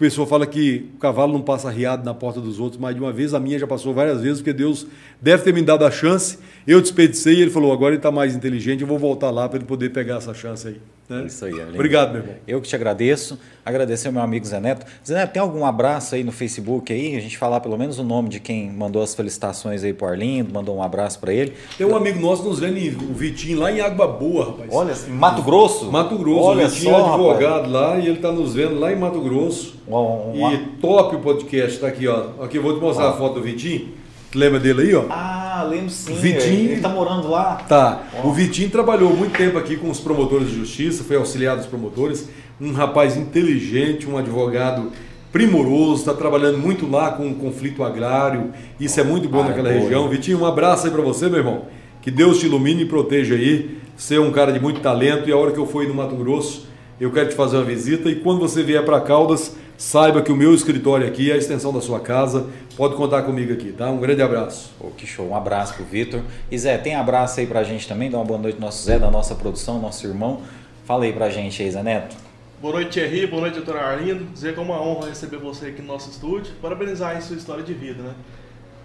pessoal 0.00 0.26
fala 0.26 0.46
que 0.46 0.90
o 0.94 0.98
cavalo 0.98 1.32
não 1.32 1.42
passa 1.42 1.70
riado 1.70 2.04
na 2.04 2.14
porta 2.14 2.40
dos 2.40 2.58
outros 2.58 2.80
mais 2.80 2.94
de 2.96 3.02
uma 3.02 3.12
vez, 3.12 3.34
a 3.34 3.38
minha 3.38 3.58
já 3.58 3.66
passou 3.66 3.92
várias 3.92 4.22
vezes, 4.22 4.38
porque 4.38 4.54
Deus 4.54 4.86
deve 5.20 5.42
ter 5.42 5.52
me 5.52 5.60
dado 5.60 5.84
a 5.84 5.90
chance. 5.90 6.38
Eu 6.66 6.80
despedicei 6.80 7.34
e 7.34 7.42
ele 7.42 7.50
falou: 7.50 7.70
agora 7.70 7.90
ele 7.90 7.98
está 7.98 8.10
mais 8.10 8.34
inteligente, 8.34 8.80
eu 8.80 8.86
vou 8.86 8.98
voltar 8.98 9.30
lá 9.30 9.46
para 9.46 9.58
ele 9.58 9.66
poder 9.66 9.90
pegar 9.90 10.16
essa 10.16 10.32
chance 10.32 10.66
aí. 10.66 10.80
Né? 11.10 11.24
Isso 11.26 11.44
aí, 11.44 11.52
Aline. 11.52 11.74
Obrigado, 11.74 12.12
meu 12.12 12.20
irmão. 12.20 12.36
Eu 12.46 12.60
que 12.60 12.68
te 12.68 12.76
agradeço. 12.76 13.36
Agradecer 13.66 14.06
ao 14.06 14.12
meu 14.14 14.22
amigo 14.22 14.46
Zé 14.46 14.60
Neto. 14.60 14.86
Zé 15.04 15.14
Neto, 15.14 15.32
tem 15.32 15.42
algum 15.42 15.64
abraço 15.66 16.14
aí 16.14 16.22
no 16.22 16.30
Facebook 16.30 16.92
aí? 16.92 17.16
A 17.16 17.20
gente 17.20 17.36
falar 17.36 17.58
pelo 17.60 17.76
menos 17.76 17.98
o 17.98 18.04
nome 18.04 18.28
de 18.28 18.38
quem 18.38 18.70
mandou 18.70 19.02
as 19.02 19.12
felicitações 19.12 19.82
aí 19.82 19.92
pro 19.92 20.06
Arlindo, 20.06 20.54
mandou 20.54 20.76
um 20.76 20.82
abraço 20.82 21.18
para 21.18 21.32
ele. 21.32 21.54
Tem 21.76 21.84
um 21.84 21.96
amigo 21.96 22.20
nosso 22.20 22.44
nos 22.44 22.60
vendo, 22.60 22.78
o 23.10 23.12
Vitinho, 23.12 23.58
lá 23.58 23.72
em 23.72 23.80
Água 23.80 24.06
Boa, 24.06 24.46
rapaz. 24.46 24.70
Olha, 24.72 24.94
Mato 25.08 25.42
Grosso? 25.42 25.90
Mato 25.90 26.16
Grosso. 26.16 26.44
Olha 26.44 26.66
o 26.66 26.68
Vitinho 26.68 26.92
só, 26.92 27.00
é 27.00 27.08
advogado 27.08 27.54
rapaz. 27.64 27.72
lá 27.72 27.98
e 27.98 28.06
ele 28.06 28.16
está 28.16 28.30
nos 28.30 28.54
vendo 28.54 28.78
lá 28.78 28.92
em 28.92 28.96
Mato 28.96 29.20
Grosso. 29.20 29.80
Um, 29.90 30.52
e 30.52 30.58
top 30.80 31.16
o 31.16 31.18
podcast, 31.20 31.78
tá 31.78 31.88
aqui, 31.88 32.06
ó. 32.06 32.42
Aqui, 32.42 32.56
eu 32.56 32.62
vou 32.62 32.74
te 32.74 32.80
mostrar 32.80 33.08
a 33.08 33.12
foto 33.12 33.34
do 33.34 33.42
Vitinho. 33.42 33.88
Lembra 34.34 34.60
dele 34.60 34.82
aí, 34.82 34.94
ó? 34.94 35.06
Ah, 35.10 35.66
lembro 35.68 35.90
sim. 35.90 36.14
Vitinho, 36.14 36.72
ele 36.72 36.80
tá 36.80 36.88
morando 36.88 37.28
lá? 37.28 37.56
Tá. 37.68 38.04
O 38.22 38.32
Vitinho 38.32 38.70
trabalhou 38.70 39.12
muito 39.14 39.36
tempo 39.36 39.58
aqui 39.58 39.76
com 39.76 39.90
os 39.90 39.98
promotores 39.98 40.48
de 40.48 40.54
justiça, 40.54 41.02
foi 41.02 41.16
auxiliar 41.16 41.56
dos 41.56 41.66
promotores, 41.66 42.28
um 42.60 42.72
rapaz 42.72 43.16
inteligente, 43.16 44.08
um 44.08 44.16
advogado 44.16 44.92
primoroso, 45.32 46.00
está 46.00 46.14
trabalhando 46.14 46.58
muito 46.58 46.88
lá 46.88 47.10
com 47.10 47.28
o 47.28 47.34
conflito 47.34 47.82
agrário. 47.82 48.52
Isso 48.78 49.00
é 49.00 49.04
muito 49.04 49.28
bom 49.28 49.40
ah, 49.40 49.48
naquela 49.48 49.70
é 49.70 49.78
região. 49.78 50.08
Vitinho, 50.08 50.40
um 50.40 50.46
abraço 50.46 50.86
aí 50.86 50.92
para 50.92 51.02
você, 51.02 51.28
meu 51.28 51.38
irmão. 51.38 51.64
Que 52.00 52.10
Deus 52.10 52.38
te 52.38 52.46
ilumine 52.46 52.82
e 52.82 52.86
proteja 52.86 53.34
aí. 53.34 53.78
Você 53.96 54.14
é 54.14 54.20
um 54.20 54.30
cara 54.30 54.52
de 54.52 54.60
muito 54.60 54.80
talento 54.80 55.28
e 55.28 55.32
a 55.32 55.36
hora 55.36 55.50
que 55.50 55.58
eu 55.58 55.66
for 55.66 55.86
no 55.86 55.94
Mato 55.94 56.14
Grosso, 56.14 56.68
eu 57.00 57.10
quero 57.10 57.28
te 57.28 57.34
fazer 57.34 57.56
uma 57.56 57.64
visita 57.64 58.08
e 58.08 58.16
quando 58.16 58.40
você 58.40 58.62
vier 58.62 58.84
para 58.84 59.00
Caldas, 59.00 59.56
Saiba 59.80 60.20
que 60.20 60.30
o 60.30 60.36
meu 60.36 60.54
escritório 60.54 61.06
aqui 61.06 61.30
é 61.30 61.34
a 61.34 61.38
extensão 61.38 61.72
da 61.72 61.80
sua 61.80 62.00
casa. 62.00 62.50
Pode 62.76 62.96
contar 62.96 63.22
comigo 63.22 63.50
aqui, 63.54 63.72
tá? 63.72 63.90
Um 63.90 63.98
grande 63.98 64.20
abraço. 64.20 64.74
Oh, 64.78 64.90
que 64.90 65.06
show. 65.06 65.30
Um 65.30 65.34
abraço 65.34 65.72
pro 65.72 65.86
Vitor. 65.86 66.20
E 66.50 66.58
Zé, 66.58 66.76
tem 66.76 66.94
abraço 66.94 67.40
aí 67.40 67.46
pra 67.46 67.62
gente 67.62 67.88
também. 67.88 68.10
Dá 68.10 68.18
uma 68.18 68.24
boa 68.26 68.38
noite 68.38 68.56
ao 68.56 68.60
nosso 68.60 68.84
Zé, 68.84 68.98
da 68.98 69.10
nossa 69.10 69.34
produção, 69.34 69.80
nosso 69.80 70.06
irmão. 70.06 70.42
Fala 70.84 71.04
aí 71.04 71.14
pra 71.14 71.30
gente 71.30 71.62
aí, 71.62 71.70
Zé 71.70 71.82
Neto. 71.82 72.14
Boa 72.60 72.74
noite, 72.74 72.90
Thierry. 72.90 73.26
Boa 73.26 73.40
noite, 73.40 73.54
doutor 73.54 73.78
Arlindo. 73.78 74.26
Dizer 74.26 74.52
que 74.52 74.60
é 74.60 74.62
uma 74.62 74.78
honra 74.82 75.08
receber 75.08 75.38
você 75.38 75.68
aqui 75.68 75.80
no 75.80 75.88
nosso 75.88 76.10
estúdio. 76.10 76.52
Parabenizar 76.60 77.16
em 77.16 77.22
sua 77.22 77.36
história 77.36 77.64
de 77.64 77.72
vida, 77.72 78.02
né? 78.02 78.14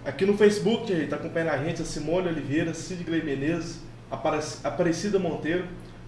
Aqui 0.02 0.24
no 0.24 0.34
Facebook, 0.38 0.86
Thierry, 0.86 1.08
tá 1.08 1.16
acompanhando 1.16 1.50
a 1.50 1.58
gente 1.58 1.82
a 1.82 1.84
Simone 1.84 2.28
Oliveira, 2.28 2.72
Cid 2.72 3.04
Gley 3.04 3.22
Menezes, 3.22 3.80
Aparecida 4.64 5.18
Monteiro, 5.18 5.66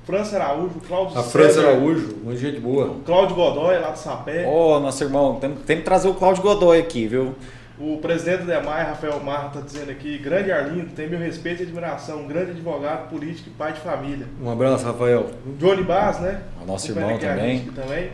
França 0.08 0.36
Araújo, 0.36 0.80
Cláudio 0.88 1.18
A 1.18 1.22
França 1.22 1.60
Araújo, 1.60 2.16
uma 2.22 2.34
gente 2.34 2.58
boa. 2.58 2.96
Cláudio 3.04 3.36
Godoy, 3.36 3.78
lá 3.78 3.90
do 3.90 3.98
Sapé. 3.98 4.46
Ô, 4.46 4.76
oh, 4.76 4.80
nosso 4.80 5.04
irmão, 5.04 5.34
tem, 5.34 5.54
tem 5.54 5.76
que 5.76 5.82
trazer 5.82 6.08
o 6.08 6.14
Cláudio 6.14 6.42
Godoy 6.42 6.78
aqui, 6.78 7.06
viu? 7.06 7.34
O 7.78 7.98
presidente 7.98 8.44
da 8.44 8.58
EMAI, 8.58 8.84
Rafael 8.84 9.20
Marra, 9.22 9.48
está 9.48 9.60
dizendo 9.60 9.90
aqui, 9.90 10.16
grande 10.16 10.50
Arlindo, 10.50 10.88
tem 10.96 11.10
meu 11.10 11.18
respeito 11.18 11.60
e 11.60 11.66
admiração, 11.66 12.22
um 12.22 12.26
grande 12.26 12.52
advogado, 12.52 13.10
político 13.10 13.50
e 13.50 13.52
pai 13.52 13.74
de 13.74 13.80
família. 13.80 14.26
Um 14.42 14.50
abraço, 14.50 14.86
Rafael. 14.86 15.26
Johnny 15.58 15.82
Bass, 15.82 16.20
né? 16.20 16.40
O 16.62 16.64
nosso 16.64 16.90
irmão 16.90 17.18
também. 17.18 17.66
também. 17.66 18.10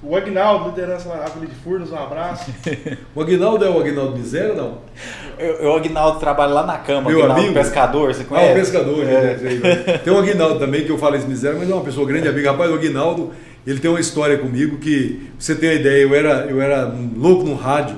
O 0.00 0.14
Agnaldo, 0.14 0.68
liderança 0.68 1.08
lá 1.08 1.24
de 1.24 1.54
Furnas, 1.56 1.90
um 1.90 1.96
abraço. 1.96 2.52
o 3.16 3.20
Agnaldo 3.20 3.64
é 3.64 3.68
o 3.68 3.80
Agnaldo 3.80 4.16
Miséria, 4.16 4.54
não? 4.54 4.78
Eu, 5.36 5.72
o 5.72 5.74
Agnaldo 5.74 6.20
trabalha 6.20 6.52
lá 6.52 6.64
na 6.64 6.78
cama, 6.78 7.10
Meu 7.10 7.18
Aguinaldo 7.18 7.42
amigo? 7.42 7.54
pescador, 7.54 8.14
você 8.14 8.22
conhece? 8.22 8.48
Ah, 8.48 8.52
o 8.52 8.54
pescador, 8.54 9.04
é. 9.04 9.98
Tem 9.98 10.12
o 10.12 10.18
Agnaldo 10.18 10.60
também, 10.60 10.84
que 10.84 10.90
eu 10.90 10.98
falo 10.98 11.16
esse 11.16 11.26
miséria, 11.26 11.58
mas 11.58 11.68
é 11.68 11.74
uma 11.74 11.82
pessoa 11.82 12.06
grande 12.06 12.28
amiga. 12.28 12.52
Rapaz, 12.52 12.70
o 12.70 12.74
Agnaldo, 12.74 13.32
ele 13.66 13.80
tem 13.80 13.90
uma 13.90 13.98
história 13.98 14.38
comigo 14.38 14.78
que, 14.78 15.14
pra 15.14 15.30
você 15.36 15.56
ter 15.56 15.66
uma 15.66 15.74
ideia, 15.74 16.02
eu 16.02 16.14
era, 16.14 16.46
eu 16.48 16.62
era 16.62 16.94
louco 17.16 17.44
no 17.44 17.56
rádio, 17.56 17.96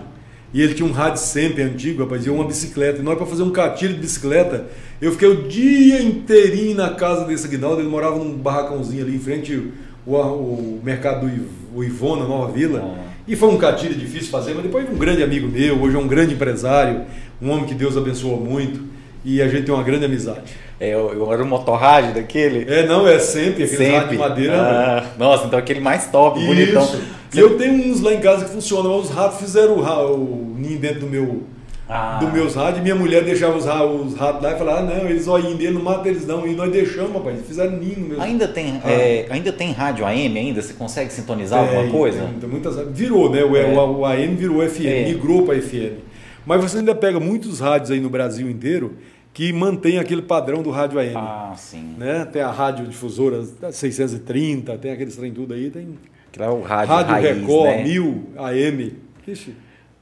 e 0.54 0.62
ele 0.62 0.72
tinha 0.72 0.88
um 0.88 0.92
rádio 0.92 1.20
sempre 1.20 1.62
antigo, 1.62 2.02
rapaz, 2.02 2.24
e 2.24 2.30
uma 2.30 2.44
bicicleta. 2.44 3.00
E 3.00 3.02
nós, 3.02 3.18
para 3.18 3.26
fazer 3.26 3.42
um 3.42 3.50
catilho 3.50 3.92
de 3.92 4.00
bicicleta, 4.00 4.66
eu 5.02 5.12
fiquei 5.12 5.28
o 5.28 5.42
dia 5.48 6.02
inteirinho 6.02 6.74
na 6.74 6.94
casa 6.94 7.26
desse 7.26 7.46
Agnaldo, 7.46 7.82
ele 7.82 7.90
morava 7.90 8.16
num 8.16 8.38
barracãozinho 8.38 9.04
ali 9.04 9.16
em 9.16 9.20
frente 9.20 9.70
o, 10.18 10.78
o 10.78 10.80
mercado 10.82 11.26
do 11.72 11.84
Ivona, 11.84 12.24
Nova 12.24 12.52
Vila. 12.52 12.82
Ah. 12.84 13.10
E 13.26 13.36
foi 13.36 13.48
um 13.48 13.56
catilho 13.56 13.94
difícil 13.94 14.30
fazer, 14.30 14.54
mas 14.54 14.64
depois 14.64 14.88
um 14.90 14.96
grande 14.96 15.22
amigo 15.22 15.46
meu, 15.46 15.80
hoje 15.80 15.96
é 15.96 15.98
um 15.98 16.08
grande 16.08 16.34
empresário, 16.34 17.02
um 17.40 17.50
homem 17.50 17.64
que 17.64 17.74
Deus 17.74 17.96
abençoou 17.96 18.40
muito. 18.40 18.90
E 19.24 19.42
a 19.42 19.48
gente 19.48 19.66
tem 19.66 19.74
uma 19.74 19.84
grande 19.84 20.06
amizade. 20.06 20.54
É, 20.80 20.94
eu, 20.94 21.12
eu 21.12 21.30
era 21.30 21.42
um 21.42 21.46
motorrádio 21.46 22.14
daquele? 22.14 22.64
É, 22.72 22.86
não, 22.86 23.06
é 23.06 23.18
sempre, 23.18 23.64
aquele 23.64 23.76
sempre. 23.76 23.96
rádio 23.96 24.10
de 24.10 24.16
madeira. 24.16 24.54
Ah, 24.56 25.04
nossa, 25.18 25.46
então 25.46 25.58
aquele 25.58 25.80
mais 25.80 26.06
top, 26.06 26.38
Isso. 26.38 26.48
bonitão. 26.48 26.88
E 27.34 27.38
eu 27.38 27.58
tenho 27.58 27.92
uns 27.92 28.00
lá 28.00 28.14
em 28.14 28.20
casa 28.20 28.46
que 28.46 28.50
funcionam, 28.50 28.98
os 28.98 29.10
ratos 29.10 29.38
fizeram 29.38 29.74
o, 29.74 30.14
o 30.14 30.56
ninho 30.58 30.78
dentro 30.78 31.00
do 31.00 31.06
meu 31.06 31.42
ah. 31.90 32.18
dos 32.20 32.32
meus 32.32 32.54
rádios. 32.54 32.82
Minha 32.82 32.94
mulher 32.94 33.24
deixava 33.24 33.56
os, 33.56 33.64
os 33.64 34.14
ratos 34.16 34.42
lá 34.42 34.52
e 34.52 34.58
falava, 34.58 34.78
ah, 34.78 34.82
não, 34.82 35.08
eles 35.08 35.26
olham 35.26 35.56
dele, 35.56 35.72
não 35.72 35.82
mata 35.82 36.08
eles 36.08 36.26
não. 36.26 36.46
E 36.46 36.54
nós 36.54 36.70
deixamos, 36.70 37.12
rapaz, 37.12 37.34
eles 37.34 37.46
fizeram 37.46 37.72
ninho 37.72 38.00
mesmo. 38.00 38.22
Ainda 38.22 38.46
tem, 38.46 38.80
ah. 38.84 38.90
é, 38.90 39.26
ainda 39.28 39.52
tem 39.52 39.72
rádio 39.72 40.06
AM 40.06 40.38
ainda? 40.38 40.62
Você 40.62 40.72
consegue 40.72 41.12
sintonizar 41.12 41.58
alguma 41.58 41.90
coisa? 41.90 42.20
Tem, 42.20 42.40
tem 42.40 42.48
muitas, 42.48 42.76
virou, 42.90 43.30
né? 43.30 43.42
O, 43.42 43.56
é. 43.56 43.66
o, 43.66 43.98
o 43.98 44.06
AM 44.06 44.36
virou 44.36 44.66
FM, 44.66 44.86
é. 44.86 45.04
migrou 45.06 45.44
para 45.44 45.60
FM. 45.60 45.98
Mas 46.46 46.62
você 46.62 46.78
ainda 46.78 46.94
pega 46.94 47.20
muitos 47.20 47.60
rádios 47.60 47.90
aí 47.90 48.00
no 48.00 48.08
Brasil 48.08 48.48
inteiro 48.48 48.96
que 49.32 49.52
mantém 49.52 49.98
aquele 49.98 50.22
padrão 50.22 50.62
do 50.62 50.70
rádio 50.70 50.98
AM. 50.98 51.14
Ah, 51.16 51.52
sim. 51.56 51.94
Né? 51.98 52.24
Tem 52.24 52.42
a 52.42 52.50
rádio 52.50 52.86
difusora 52.86 53.44
630, 53.70 54.76
tem 54.78 54.92
aqueles 54.92 55.16
trem 55.16 55.32
tudo 55.32 55.54
aí, 55.54 55.70
tem... 55.70 55.98
Que 56.32 56.40
é 56.40 56.48
o 56.48 56.62
rádio 56.62 56.94
Rádio 56.94 57.12
raiz, 57.12 57.38
Record, 57.40 57.66
né? 57.70 57.82
1000, 57.82 58.24
AM. 58.36 58.96
Ixi. 59.26 59.54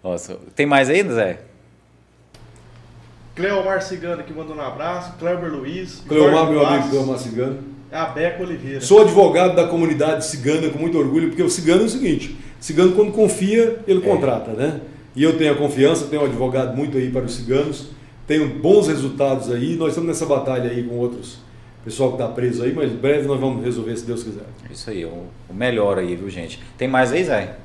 Nossa, 0.05 0.39
tem 0.55 0.67
mais 0.67 0.91
aí, 0.91 1.03
Zé? 1.03 1.39
Cleomar 3.39 3.81
Cigano 3.81 4.25
que 4.25 4.33
mandou 4.33 4.57
um 4.57 4.61
abraço, 4.61 5.13
Kleber 5.17 5.49
Luiz. 5.49 6.03
Cleomar, 6.09 6.51
meu 6.51 6.67
amigo 6.67 6.89
Cleomar 6.89 7.19
Cigano. 7.19 7.59
É 7.91 7.97
a 7.97 8.07
Beca 8.07 8.43
Oliveira. 8.43 8.81
Sou 8.81 9.01
advogado 9.01 9.55
da 9.55 9.69
comunidade 9.69 10.27
cigana 10.27 10.69
com 10.69 10.79
muito 10.79 10.99
orgulho, 10.99 11.29
porque 11.29 11.43
o 11.43 11.49
cigano 11.49 11.83
é 11.83 11.85
o 11.87 11.89
seguinte: 11.89 12.37
cigano, 12.59 12.93
quando 12.97 13.13
confia, 13.13 13.79
ele 13.87 14.01
é. 14.01 14.03
contrata, 14.03 14.51
né? 14.51 14.81
E 15.15 15.23
eu 15.23 15.39
tenho 15.39 15.53
a 15.53 15.57
confiança, 15.57 16.07
tenho 16.07 16.23
um 16.23 16.25
advogado 16.25 16.77
muito 16.77 16.99
aí 16.99 17.11
para 17.11 17.25
os 17.25 17.37
ciganos, 17.37 17.91
tenho 18.27 18.59
bons 18.59 18.89
resultados 18.89 19.53
aí. 19.53 19.77
Nós 19.77 19.91
estamos 19.91 20.09
nessa 20.09 20.27
batalha 20.27 20.69
aí 20.69 20.83
com 20.83 20.97
outros 20.97 21.39
pessoal 21.85 22.11
que 22.11 22.17
está 22.17 22.29
preso 22.29 22.65
aí, 22.65 22.73
mas 22.75 22.91
breve 22.91 23.27
nós 23.29 23.39
vamos 23.39 23.65
resolver, 23.65 23.97
se 23.97 24.05
Deus 24.05 24.25
quiser. 24.25 24.45
Isso 24.69 24.91
aí, 24.91 25.05
o 25.05 25.55
melhor 25.55 25.97
aí, 25.97 26.17
viu, 26.17 26.29
gente? 26.29 26.61
Tem 26.77 26.89
mais 26.89 27.13
aí, 27.13 27.25
Zé? 27.25 27.57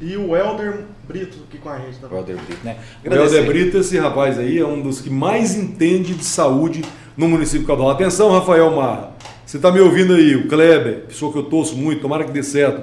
E 0.00 0.16
o 0.16 0.36
Helder 0.36 0.80
Brito 1.06 1.38
aqui 1.48 1.58
com 1.58 1.68
a 1.68 1.78
gente 1.78 1.98
também. 1.98 2.16
O 2.16 2.20
Helder 2.20 2.36
Brito, 2.36 2.64
né? 2.64 2.76
O 3.04 3.14
Helder 3.14 3.46
Brito, 3.46 3.78
esse 3.78 3.96
rapaz 3.98 4.38
aí, 4.38 4.58
é 4.58 4.66
um 4.66 4.80
dos 4.80 5.00
que 5.00 5.08
mais 5.08 5.54
entende 5.54 6.14
de 6.14 6.24
saúde 6.24 6.82
no 7.16 7.28
município 7.28 7.66
de. 7.66 7.90
Atenção, 7.90 8.30
Rafael 8.30 8.70
Marra. 8.74 9.12
Você 9.46 9.56
está 9.56 9.70
me 9.70 9.80
ouvindo 9.80 10.14
aí, 10.14 10.34
o 10.34 10.48
Kleber, 10.48 11.04
pessoa 11.06 11.30
que 11.30 11.38
eu 11.38 11.44
torço 11.44 11.76
muito, 11.76 12.02
tomara 12.02 12.24
que 12.24 12.32
dê 12.32 12.42
certo. 12.42 12.82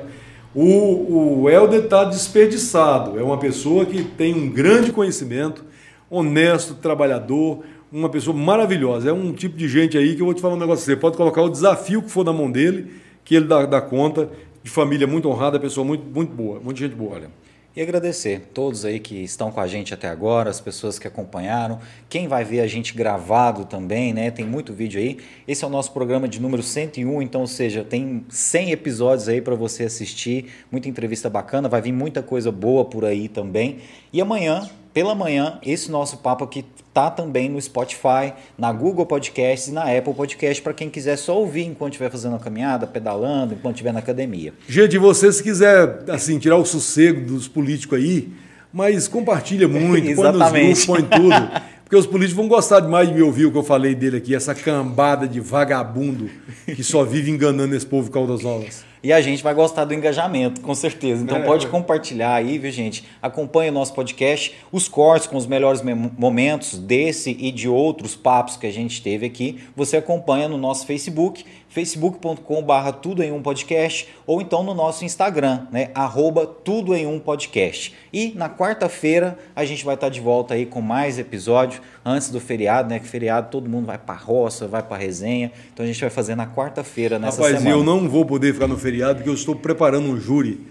O, 0.54 1.42
o 1.42 1.50
Helder 1.50 1.84
está 1.84 2.04
desperdiçado. 2.06 3.20
É 3.20 3.24
uma 3.24 3.38
pessoa 3.38 3.86
que 3.86 4.04
tem 4.04 4.34
um 4.34 4.50
grande 4.50 4.92
conhecimento, 4.92 5.66
honesto, 6.10 6.76
trabalhador, 6.76 7.64
uma 7.92 8.10
pessoa 8.10 8.36
maravilhosa. 8.36 9.10
É 9.10 9.14
um 9.14 9.34
tipo 9.34 9.58
de 9.58 9.68
gente 9.68 9.98
aí 9.98 10.16
que 10.16 10.22
eu 10.22 10.26
vou 10.26 10.34
te 10.34 10.42
falar 10.42 10.56
um 10.56 10.60
negócio. 10.60 10.86
Você 10.86 10.96
pode 10.96 11.18
colocar 11.18 11.42
o 11.42 11.50
desafio 11.50 12.02
que 12.02 12.10
for 12.10 12.24
na 12.24 12.32
mão 12.32 12.50
dele, 12.50 12.92
que 13.24 13.36
ele 13.36 13.46
dá, 13.46 13.66
dá 13.66 13.82
conta 13.82 14.30
de 14.64 14.70
família 14.70 15.08
muito 15.08 15.30
honrada, 15.30 15.60
pessoa 15.60 15.86
muito, 15.86 16.04
muito 16.06 16.34
boa, 16.34 16.60
muita 16.60 16.80
gente 16.80 16.96
boa. 16.96 17.16
Olha. 17.16 17.42
E 17.74 17.82
agradecer 17.82 18.50
todos 18.54 18.84
aí 18.84 19.00
que 19.00 19.24
estão 19.24 19.50
com 19.50 19.62
a 19.62 19.66
gente 19.66 19.94
até 19.94 20.10
agora, 20.10 20.50
as 20.50 20.60
pessoas 20.60 21.00
que 21.00 21.08
acompanharam, 21.08 21.80
quem 22.10 22.28
vai 22.28 22.44
ver 22.44 22.60
a 22.60 22.68
gente 22.68 22.94
gravado 22.94 23.64
também, 23.64 24.14
né? 24.14 24.30
Tem 24.30 24.46
muito 24.46 24.74
vídeo 24.74 25.00
aí. 25.00 25.20
Esse 25.48 25.64
é 25.64 25.68
o 25.68 25.70
nosso 25.70 25.94
programa 25.94 26.28
de 26.28 26.42
número 26.42 26.62
101, 26.62 27.22
então, 27.22 27.40
ou 27.40 27.48
seja, 27.48 27.82
tem 27.86 28.26
100 28.28 28.72
episódios 28.72 29.30
aí 29.30 29.40
para 29.40 29.56
você 29.56 29.86
assistir, 29.86 30.48
muita 30.70 30.90
entrevista 30.90 31.30
bacana, 31.30 31.70
vai 31.70 31.82
vir 31.82 31.94
muita 31.94 32.22
coisa 32.22 32.52
boa 32.52 32.84
por 32.84 33.06
aí 33.06 33.30
também. 33.30 33.78
E 34.12 34.20
amanhã, 34.20 34.70
pela 34.94 35.16
manhã, 35.16 35.58
esse 35.64 35.90
nosso 35.90 36.18
papo 36.18 36.44
aqui 36.44 36.66
tá 36.94 37.10
também 37.10 37.50
no 37.50 37.62
Spotify, 37.62 38.34
na 38.58 38.72
Google 38.72 39.06
Podcasts 39.06 39.70
e 39.70 39.72
na 39.72 39.84
Apple 39.84 40.14
Podcast 40.14 40.62
para 40.62 40.74
quem 40.74 40.90
quiser 40.90 41.18
só 41.18 41.38
ouvir 41.38 41.64
enquanto 41.64 41.94
estiver 41.94 42.10
fazendo 42.10 42.36
a 42.36 42.40
caminhada, 42.40 42.86
pedalando, 42.86 43.54
enquanto 43.54 43.76
estiver 43.76 43.94
na 43.94 44.00
academia. 44.00 44.54
Gente, 44.68 44.98
você 44.98 45.32
se 45.32 45.42
quiser 45.42 46.04
assim 46.10 46.38
tirar 46.38 46.58
o 46.58 46.66
sossego 46.66 47.26
dos 47.26 47.48
políticos 47.48 47.98
aí, 47.98 48.30
mas 48.74 49.08
compartilha 49.08 49.68
muito, 49.70 50.16
põe 50.16 50.32
nos 50.32 50.52
grupos, 50.52 50.86
põe 50.86 51.04
tudo. 51.04 51.52
Porque 51.84 51.96
os 51.96 52.08
políticos 52.08 52.38
vão 52.38 52.48
gostar 52.48 52.80
demais 52.80 53.10
de 53.10 53.14
me 53.14 53.22
ouvir 53.22 53.46
o 53.46 53.52
que 53.52 53.58
eu 53.58 53.64
falei 53.64 53.94
dele 53.94 54.18
aqui, 54.18 54.34
essa 54.34 54.56
cambada 54.56 55.28
de 55.28 55.42
vagabundo 55.42 56.30
que 56.66 56.84
só 56.84 57.04
vive 57.04 57.30
enganando 57.30 57.76
esse 57.76 57.86
povo 57.86 58.10
Caldas 58.10 58.44
Novas. 58.44 58.91
E 59.04 59.12
a 59.12 59.20
gente 59.20 59.42
vai 59.42 59.54
gostar 59.54 59.86
do 59.86 59.94
engajamento, 59.94 60.62
com 60.62 60.76
certeza. 60.76 61.24
Então 61.24 61.38
é, 61.38 61.42
pode 61.44 61.66
é. 61.66 61.70
compartilhar 61.70 62.36
aí, 62.36 62.60
viu, 62.60 62.72
gente? 62.72 63.04
Acompanhe 63.22 63.72
o 63.72 63.74
nosso 63.74 63.94
podcast, 63.94 64.56
os 64.72 64.88
cortes 64.88 65.28
com 65.28 65.38
os 65.38 65.48
melhores 65.48 65.82
momentos 66.18 66.78
desse 66.78 67.36
e 67.40 67.52
de 67.52 67.68
outros 67.68 68.16
papos 68.16 68.58
que 68.58 68.68
a 68.68 68.72
gente 68.72 69.02
teve 69.02 69.26
aqui. 69.26 69.60
Você 69.76 69.98
acompanha 69.98 70.48
no 70.48 70.58
nosso 70.58 70.86
Facebook 70.86 71.44
facebook.com/barra 71.72 72.92
tudo 72.92 73.24
em 73.24 73.32
um 73.32 73.42
podcast 73.42 74.08
ou 74.28 74.42
então 74.42 74.62
no 74.62 74.74
nosso 74.74 75.06
Instagram, 75.06 75.68
né? 75.72 75.90
Arroba 75.96 76.46
tudo 76.46 76.94
em 76.94 77.08
um 77.08 77.18
podcast. 77.18 77.96
E 78.12 78.34
na 78.36 78.50
quarta-feira 78.50 79.40
a 79.56 79.64
gente 79.64 79.86
vai 79.86 79.96
estar 79.96 80.10
de 80.10 80.20
volta 80.20 80.54
aí 80.54 80.66
com 80.66 80.82
mais 80.82 81.18
episódio 81.18 81.82
antes 82.06 82.30
do 82.30 82.40
feriado, 82.40 82.90
né? 82.90 83.00
Que 83.00 83.08
feriado 83.08 83.50
todo 83.50 83.70
mundo 83.70 83.86
vai 83.86 83.98
para 83.98 84.16
roça, 84.16 84.68
vai 84.68 84.84
para 84.84 84.98
resenha. 84.98 85.52
Então 85.74 85.84
a 85.84 85.88
gente 85.88 86.00
vai 86.02 86.10
fazer 86.10 86.36
na 86.36 86.48
quarta-feira 86.48 87.20
nessa 87.20 87.38
Rapaz, 87.38 87.58
semana. 87.58 87.76
eu 87.76 87.84
não 87.84 88.08
vou 88.08 88.26
poder 88.26 88.54
ficar 88.54 88.68
no 88.68 88.78
feriado 88.78 89.16
porque 89.16 89.30
eu 89.30 89.34
estou 89.34 89.56
preparando 89.56 90.08
um 90.08 90.20
júri. 90.20 90.66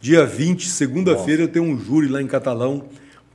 Dia 0.00 0.24
20, 0.24 0.68
segunda-feira, 0.68 1.42
eu 1.42 1.48
tenho 1.48 1.64
um 1.64 1.78
júri 1.78 2.08
lá 2.08 2.20
em 2.20 2.26
Catalão 2.26 2.84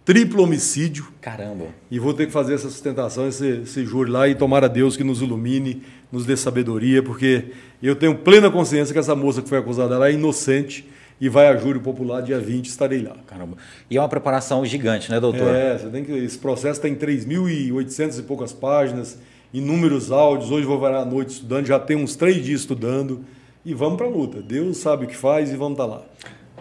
triplo 0.03 0.43
homicídio. 0.43 1.07
Caramba. 1.21 1.65
E 1.89 1.99
vou 1.99 2.13
ter 2.13 2.25
que 2.25 2.31
fazer 2.31 2.55
essa 2.55 2.69
sustentação, 2.69 3.27
esse, 3.27 3.61
esse 3.63 3.85
júri 3.85 4.09
lá, 4.09 4.27
e 4.27 4.35
tomar 4.35 4.63
a 4.63 4.67
Deus 4.67 4.97
que 4.97 5.03
nos 5.03 5.21
ilumine, 5.21 5.83
nos 6.11 6.25
dê 6.25 6.35
sabedoria, 6.35 7.03
porque 7.03 7.45
eu 7.81 7.95
tenho 7.95 8.15
plena 8.17 8.49
consciência 8.49 8.93
que 8.93 8.99
essa 8.99 9.15
moça 9.15 9.41
que 9.41 9.49
foi 9.49 9.57
acusada 9.57 9.97
lá 9.97 10.09
é 10.09 10.13
inocente 10.13 10.87
e 11.21 11.29
vai 11.29 11.47
a 11.47 11.55
júri 11.55 11.79
popular 11.79 12.21
dia 12.21 12.39
20, 12.39 12.65
estarei 12.65 13.03
lá. 13.03 13.15
Caramba. 13.27 13.55
E 13.87 13.95
é 13.95 14.01
uma 14.01 14.09
preparação 14.09 14.65
gigante, 14.65 15.11
né, 15.11 15.19
doutor? 15.19 15.53
É, 15.53 15.77
você 15.77 15.87
tem 15.87 16.03
que, 16.03 16.11
esse 16.11 16.39
processo 16.39 16.81
tem 16.81 16.95
3.800 16.95 18.17
e 18.17 18.21
poucas 18.23 18.51
páginas, 18.51 19.19
inúmeros 19.53 20.11
áudios. 20.11 20.49
Hoje 20.49 20.65
vou 20.65 20.79
varar 20.79 21.03
a 21.03 21.05
noite 21.05 21.33
estudando, 21.33 21.67
já 21.67 21.79
tem 21.79 21.95
uns 21.95 22.15
três 22.15 22.43
dias 22.43 22.61
estudando. 22.61 23.23
E 23.63 23.75
vamos 23.75 23.97
para 23.97 24.07
a 24.07 24.09
luta. 24.09 24.41
Deus 24.41 24.77
sabe 24.77 25.05
o 25.05 25.07
que 25.07 25.15
faz 25.15 25.51
e 25.51 25.55
vamos 25.55 25.73
estar 25.73 25.87
tá 25.87 25.89
lá. 25.97 26.01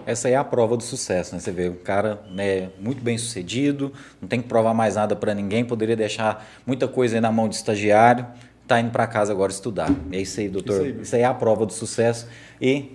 Essa 0.04 0.28
é 0.28 0.36
a 0.36 0.44
prova 0.44 0.76
do 0.76 0.82
sucesso, 0.82 1.34
né? 1.34 1.40
Você 1.40 1.50
vê 1.50 1.68
o 1.68 1.76
cara 1.76 2.20
né, 2.30 2.68
muito 2.78 3.02
bem 3.02 3.16
sucedido, 3.16 3.90
não 4.20 4.28
tem 4.28 4.42
que 4.42 4.48
provar 4.48 4.74
mais 4.74 4.96
nada 4.96 5.16
para 5.16 5.34
ninguém, 5.34 5.64
poderia 5.64 5.96
deixar 5.96 6.46
muita 6.66 6.86
coisa 6.86 7.16
aí 7.16 7.20
na 7.20 7.32
mão 7.32 7.48
de 7.48 7.54
estagiário, 7.54 8.26
tá 8.66 8.78
indo 8.78 8.90
para 8.90 9.06
casa 9.06 9.32
agora 9.32 9.50
estudar. 9.50 9.90
É 10.12 10.20
isso 10.20 10.38
aí, 10.38 10.48
doutor. 10.50 10.74
Isso 10.74 10.82
aí, 10.82 11.02
isso 11.02 11.16
aí, 11.16 11.22
é 11.22 11.24
a 11.24 11.32
prova 11.32 11.64
do 11.64 11.72
sucesso. 11.72 12.28
E 12.60 12.92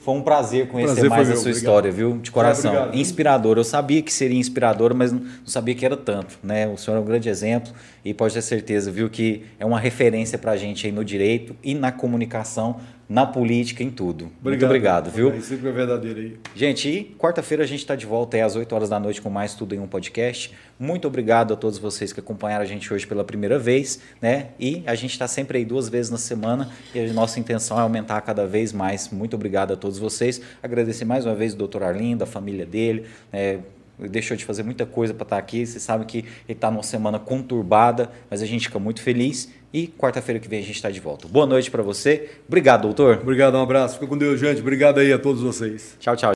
Foi 0.00 0.14
um 0.14 0.22
prazer 0.22 0.66
conhecer 0.68 0.94
Prazer 0.94 1.10
mais 1.10 1.28
a 1.28 1.32
sua 1.32 1.40
obrigado. 1.40 1.56
história, 1.58 1.92
viu? 1.92 2.16
De 2.16 2.30
coração. 2.30 2.72
Obrigado. 2.72 2.96
Inspirador. 2.98 3.58
Eu 3.58 3.64
sabia 3.64 4.00
que 4.00 4.10
seria 4.10 4.38
inspirador, 4.38 4.94
mas 4.94 5.12
não 5.12 5.22
sabia 5.44 5.74
que 5.74 5.84
era 5.84 5.96
tanto, 5.96 6.38
né? 6.42 6.66
O 6.68 6.76
senhor 6.78 6.96
é 6.96 7.00
um 7.00 7.04
grande 7.04 7.28
exemplo 7.28 7.70
e 8.02 8.14
pode 8.14 8.32
ter 8.32 8.40
certeza, 8.40 8.90
viu, 8.90 9.10
que 9.10 9.44
é 9.58 9.66
uma 9.66 9.78
referência 9.78 10.38
pra 10.38 10.56
gente 10.56 10.86
aí 10.86 10.92
no 10.92 11.04
direito 11.04 11.54
e 11.62 11.74
na 11.74 11.92
comunicação, 11.92 12.80
na 13.10 13.26
política, 13.26 13.82
em 13.82 13.90
tudo. 13.90 14.30
Muito 14.40 14.64
obrigado, 14.64 15.10
viu? 15.10 15.36
Isso 15.36 15.52
é 15.54 15.56
verdadeiro 15.56 16.20
aí. 16.20 16.36
Gente, 16.54 16.88
e 16.88 17.04
quarta-feira 17.18 17.64
a 17.64 17.66
gente 17.66 17.80
está 17.80 17.96
de 17.96 18.06
volta 18.06 18.36
aí 18.36 18.40
às 18.40 18.54
8 18.54 18.72
horas 18.72 18.88
da 18.88 19.00
noite 19.00 19.20
com 19.20 19.28
mais 19.28 19.52
Tudo 19.52 19.74
em 19.74 19.80
um 19.80 19.86
Podcast. 19.88 20.54
Muito 20.78 21.08
obrigado 21.08 21.52
a 21.52 21.56
todos 21.56 21.76
vocês 21.76 22.12
que 22.12 22.20
acompanharam 22.20 22.62
a 22.62 22.66
gente 22.68 22.94
hoje 22.94 23.04
pela 23.08 23.24
primeira 23.24 23.58
vez, 23.58 23.98
né? 24.22 24.50
E 24.60 24.84
a 24.86 24.94
gente 24.94 25.10
está 25.10 25.26
sempre 25.26 25.58
aí 25.58 25.64
duas 25.64 25.88
vezes 25.88 26.08
na 26.08 26.18
semana 26.18 26.70
e 26.94 27.00
a 27.00 27.12
nossa 27.12 27.40
intenção 27.40 27.76
é 27.76 27.80
aumentar 27.80 28.20
cada 28.20 28.46
vez 28.46 28.72
mais. 28.72 29.08
Muito 29.08 29.34
obrigado 29.34 29.72
a 29.72 29.76
todos 29.76 29.98
vocês. 29.98 30.40
Agradecer 30.62 31.04
mais 31.04 31.26
uma 31.26 31.34
vez 31.34 31.52
o 31.52 31.56
doutor 31.56 31.82
Arlindo, 31.82 32.22
a 32.22 32.28
família 32.28 32.64
dele, 32.64 33.06
né? 33.32 33.58
deixou 34.08 34.36
de 34.36 34.44
fazer 34.44 34.62
muita 34.62 34.86
coisa 34.86 35.12
para 35.12 35.24
estar 35.24 35.38
aqui. 35.38 35.66
Você 35.66 35.80
sabe 35.80 36.04
que 36.04 36.18
ele 36.18 36.26
está 36.48 36.70
numa 36.70 36.82
semana 36.82 37.18
conturbada, 37.18 38.10
mas 38.30 38.42
a 38.42 38.46
gente 38.46 38.68
fica 38.68 38.78
muito 38.78 39.02
feliz. 39.02 39.50
E 39.72 39.86
quarta-feira 39.86 40.40
que 40.40 40.48
vem 40.48 40.58
a 40.58 40.62
gente 40.62 40.76
está 40.76 40.90
de 40.90 41.00
volta. 41.00 41.28
Boa 41.28 41.46
noite 41.46 41.70
para 41.70 41.82
você. 41.82 42.30
Obrigado, 42.48 42.82
doutor. 42.82 43.18
Obrigado, 43.22 43.56
um 43.56 43.62
abraço. 43.62 43.94
Fica 43.94 44.06
com 44.06 44.18
Deus, 44.18 44.40
gente. 44.40 44.60
Obrigado 44.60 44.98
aí 44.98 45.12
a 45.12 45.18
todos 45.18 45.42
vocês. 45.42 45.96
Tchau, 46.00 46.16
tchau. 46.16 46.32